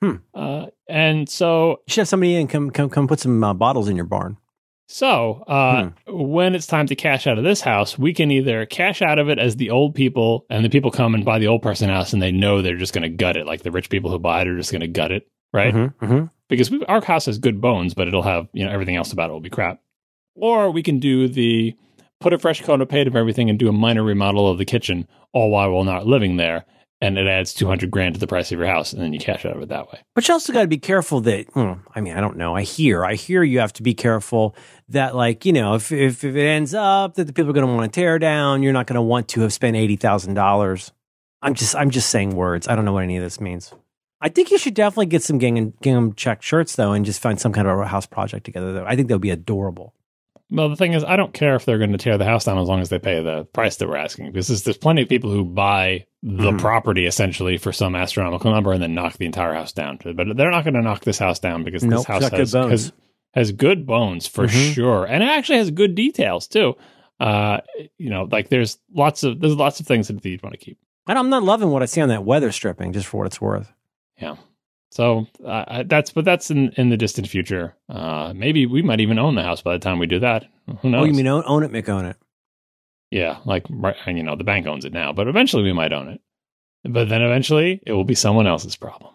Hmm. 0.01 0.15
Uh, 0.33 0.67
and 0.87 1.27
so 1.27 1.79
You 1.87 1.91
should 1.91 2.01
have 2.01 2.07
somebody 2.07 2.35
in 2.35 2.47
come 2.47 2.69
come 2.69 2.89
come 2.89 3.07
put 3.07 3.19
some 3.19 3.43
uh, 3.43 3.53
bottles 3.53 3.89
in 3.89 3.95
your 3.95 4.05
barn. 4.05 4.37
So, 4.89 5.43
uh, 5.47 5.89
Hmm. 6.07 6.29
when 6.31 6.55
it's 6.55 6.65
time 6.65 6.87
to 6.87 6.95
cash 6.95 7.27
out 7.27 7.37
of 7.37 7.43
this 7.43 7.59
house, 7.61 7.99
we 7.99 8.13
can 8.13 8.31
either 8.31 8.65
cash 8.65 9.01
out 9.01 9.19
of 9.19 9.29
it 9.29 9.37
as 9.37 9.57
the 9.57 9.69
old 9.69 9.93
people, 9.95 10.45
and 10.49 10.63
the 10.63 10.69
people 10.69 10.91
come 10.91 11.13
and 11.13 11.25
buy 11.25 11.39
the 11.39 11.47
old 11.47 11.61
person 11.61 11.89
house, 11.89 12.13
and 12.13 12.21
they 12.21 12.31
know 12.31 12.61
they're 12.61 12.77
just 12.77 12.93
going 12.93 13.01
to 13.03 13.09
gut 13.09 13.35
it. 13.35 13.45
Like 13.45 13.63
the 13.63 13.71
rich 13.71 13.89
people 13.89 14.09
who 14.09 14.17
buy 14.17 14.41
it 14.41 14.47
are 14.47 14.55
just 14.57 14.71
going 14.71 14.81
to 14.81 14.87
gut 14.87 15.11
it, 15.11 15.27
right? 15.53 15.73
Mhm, 15.73 15.93
mhm. 16.01 16.31
Because 16.47 16.71
we, 16.71 16.83
our 16.85 17.03
house 17.03 17.25
has 17.25 17.37
good 17.37 17.59
bones, 17.59 17.93
but 17.93 18.07
it'll 18.07 18.21
have 18.21 18.47
you 18.53 18.63
know 18.65 18.71
everything 18.71 18.95
else 18.95 19.11
about 19.11 19.29
it 19.29 19.33
will 19.33 19.41
be 19.41 19.49
crap. 19.49 19.81
Or 20.35 20.71
we 20.71 20.81
can 20.83 20.99
do 20.99 21.27
the 21.27 21.73
put 22.21 22.31
a 22.33 22.39
fresh 22.39 22.61
coat 22.61 22.79
of 22.81 22.87
paint 22.87 23.07
of 23.09 23.15
everything 23.17 23.49
and 23.49 23.59
do 23.59 23.67
a 23.67 23.73
minor 23.73 24.03
remodel 24.03 24.47
of 24.47 24.57
the 24.57 24.65
kitchen, 24.65 25.05
all 25.33 25.49
while 25.51 25.69
we're 25.71 25.83
not 25.83 26.07
living 26.07 26.37
there, 26.37 26.65
and 27.01 27.17
it 27.17 27.27
adds 27.27 27.53
two 27.53 27.67
hundred 27.67 27.91
grand 27.91 28.13
to 28.15 28.19
the 28.21 28.25
price 28.27 28.51
of 28.53 28.57
your 28.57 28.67
house, 28.67 28.93
and 28.93 29.01
then 29.01 29.11
you 29.13 29.19
cash 29.19 29.45
out 29.45 29.55
of 29.57 29.61
it 29.61 29.69
that 29.69 29.91
way. 29.91 29.99
But 30.15 30.27
you 30.27 30.33
also 30.33 30.53
got 30.53 30.61
to 30.61 30.67
be 30.67 30.77
careful 30.77 31.19
that, 31.21 31.47
hmm, 31.53 31.73
I 31.93 31.99
mean, 32.01 32.13
I 32.15 32.21
don't 32.21 32.37
know. 32.37 32.55
I 32.55 32.61
hear, 32.61 33.03
I 33.03 33.15
hear 33.15 33.43
you 33.43 33.59
have 33.59 33.73
to 33.73 33.83
be 33.83 33.93
careful 33.93 34.55
that, 34.89 35.15
like, 35.15 35.45
you 35.45 35.53
know, 35.53 35.75
if, 35.75 35.91
if, 35.91 36.23
if 36.23 36.35
it 36.35 36.47
ends 36.47 36.73
up 36.73 37.15
that 37.15 37.25
the 37.25 37.33
people 37.33 37.49
are 37.49 37.53
going 37.53 37.67
to 37.67 37.73
want 37.73 37.91
to 37.91 37.99
tear 37.99 38.19
down, 38.19 38.63
you're 38.63 38.73
not 38.73 38.87
going 38.87 38.95
to 38.95 39.01
want 39.01 39.27
to 39.29 39.41
have 39.41 39.51
spent 39.53 39.75
$80,000. 39.75 40.91
I'm 41.41 41.53
just, 41.53 41.75
I'm 41.75 41.89
just 41.89 42.09
saying 42.09 42.35
words. 42.35 42.67
I 42.67 42.75
don't 42.75 42.85
know 42.85 42.93
what 42.93 43.03
any 43.03 43.17
of 43.17 43.23
this 43.23 43.39
means. 43.41 43.73
I 44.19 44.29
think 44.29 44.49
you 44.49 44.57
should 44.57 44.73
definitely 44.73 45.05
get 45.07 45.21
some 45.21 45.37
gingham, 45.39 45.73
gingham 45.81 46.13
check 46.13 46.41
shirts, 46.41 46.75
though, 46.75 46.93
and 46.93 47.05
just 47.05 47.21
find 47.21 47.39
some 47.39 47.53
kind 47.53 47.67
of 47.67 47.77
a 47.79 47.85
house 47.85 48.07
project 48.07 48.45
together, 48.45 48.73
though. 48.73 48.85
I 48.85 48.95
think 48.95 49.09
would 49.11 49.21
be 49.21 49.29
adorable. 49.29 49.93
Well, 50.49 50.69
the 50.69 50.75
thing 50.77 50.93
is, 50.93 51.03
I 51.03 51.17
don't 51.17 51.33
care 51.33 51.55
if 51.55 51.65
they're 51.65 51.77
going 51.77 51.91
to 51.91 51.97
tear 51.97 52.17
the 52.17 52.23
house 52.25 52.45
down 52.45 52.57
as 52.57 52.67
long 52.69 52.79
as 52.79 52.87
they 52.89 52.99
pay 52.99 53.21
the 53.21 53.43
price 53.45 53.75
that 53.77 53.87
we're 53.89 53.97
asking. 53.97 54.31
Because 54.31 54.47
there's, 54.47 54.63
there's 54.63 54.77
plenty 54.77 55.01
of 55.03 55.09
people 55.09 55.29
who 55.29 55.43
buy 55.43 56.05
the 56.23 56.51
Mhm. 56.51 56.59
property 56.59 57.05
essentially 57.05 57.57
for 57.57 57.71
some 57.73 57.95
astronomical 57.95 58.51
number 58.51 58.71
and 58.71 58.81
then 58.81 58.95
knock 58.95 59.17
the 59.17 59.25
entire 59.25 59.53
house 59.53 59.73
down. 59.73 59.99
But 60.03 60.37
they're 60.37 60.49
not 60.49 60.63
going 60.63 60.73
to 60.75 60.81
knock 60.81 61.03
this 61.03 61.19
house 61.19 61.39
down 61.39 61.63
because 61.63 61.83
Nope, 61.83 61.97
this 61.99 62.05
house 62.07 62.29
has. 62.29 62.93
Has 63.37 63.51
good 63.51 63.85
bones 63.85 64.25
for 64.27 64.47
Mhm. 64.47 64.73
sure, 64.73 65.05
and 65.05 65.23
it 65.23 65.27
actually 65.29 65.59
has 65.59 65.69
good 65.71 65.93
details 65.95 66.47
too. 66.47 66.75
Uh, 67.19 67.59
you 67.97 68.09
know, 68.09 68.27
like 68.31 68.49
there's 68.49 68.77
lots 68.93 69.23
of 69.23 69.39
there's 69.39 69.55
lots 69.55 69.79
of 69.79 69.85
things 69.87 70.07
that 70.07 70.25
you'd 70.25 70.43
want 70.43 70.53
to 70.53 70.59
keep. 70.65 70.77
And 71.07 71.17
I'm 71.17 71.29
not 71.29 71.43
loving 71.43 71.69
what 71.69 71.81
I 71.81 71.85
see 71.85 72.01
on 72.01 72.09
that 72.09 72.25
weather 72.25 72.51
stripping, 72.51 72.91
just 72.93 73.07
for 73.07 73.17
what 73.17 73.27
it's 73.27 73.39
worth. 73.39 73.71
Yeah. 74.21 74.35
So 74.91 75.27
uh, 75.45 75.83
that's 75.85 76.11
but 76.11 76.25
that's 76.25 76.49
in 76.51 76.71
in 76.77 76.89
the 76.89 76.97
distant 76.97 77.27
future. 77.27 77.75
Uh, 77.89 78.33
maybe 78.35 78.65
we 78.65 78.81
might 78.81 78.99
even 79.01 79.19
own 79.19 79.35
the 79.35 79.43
house 79.43 79.61
by 79.61 79.73
the 79.73 79.79
time 79.79 79.99
we 79.99 80.07
do 80.07 80.19
that. 80.19 80.45
Who 80.81 80.89
knows? 80.89 81.03
Oh, 81.03 81.05
you 81.05 81.13
mean 81.13 81.27
own, 81.27 81.43
own 81.45 81.63
it, 81.63 81.71
Mick, 81.71 81.87
own 81.89 82.05
it? 82.05 82.17
Yeah, 83.11 83.37
like 83.45 83.67
you 83.69 84.23
know 84.23 84.35
the 84.35 84.43
bank 84.43 84.65
owns 84.67 84.83
it 84.85 84.93
now, 84.93 85.13
but 85.13 85.27
eventually 85.27 85.63
we 85.63 85.73
might 85.73 85.93
own 85.93 86.07
it. 86.09 86.21
But 86.83 87.09
then 87.09 87.21
eventually 87.21 87.81
it 87.85 87.93
will 87.93 88.03
be 88.05 88.15
someone 88.15 88.47
else's 88.47 88.75
problem. 88.75 89.13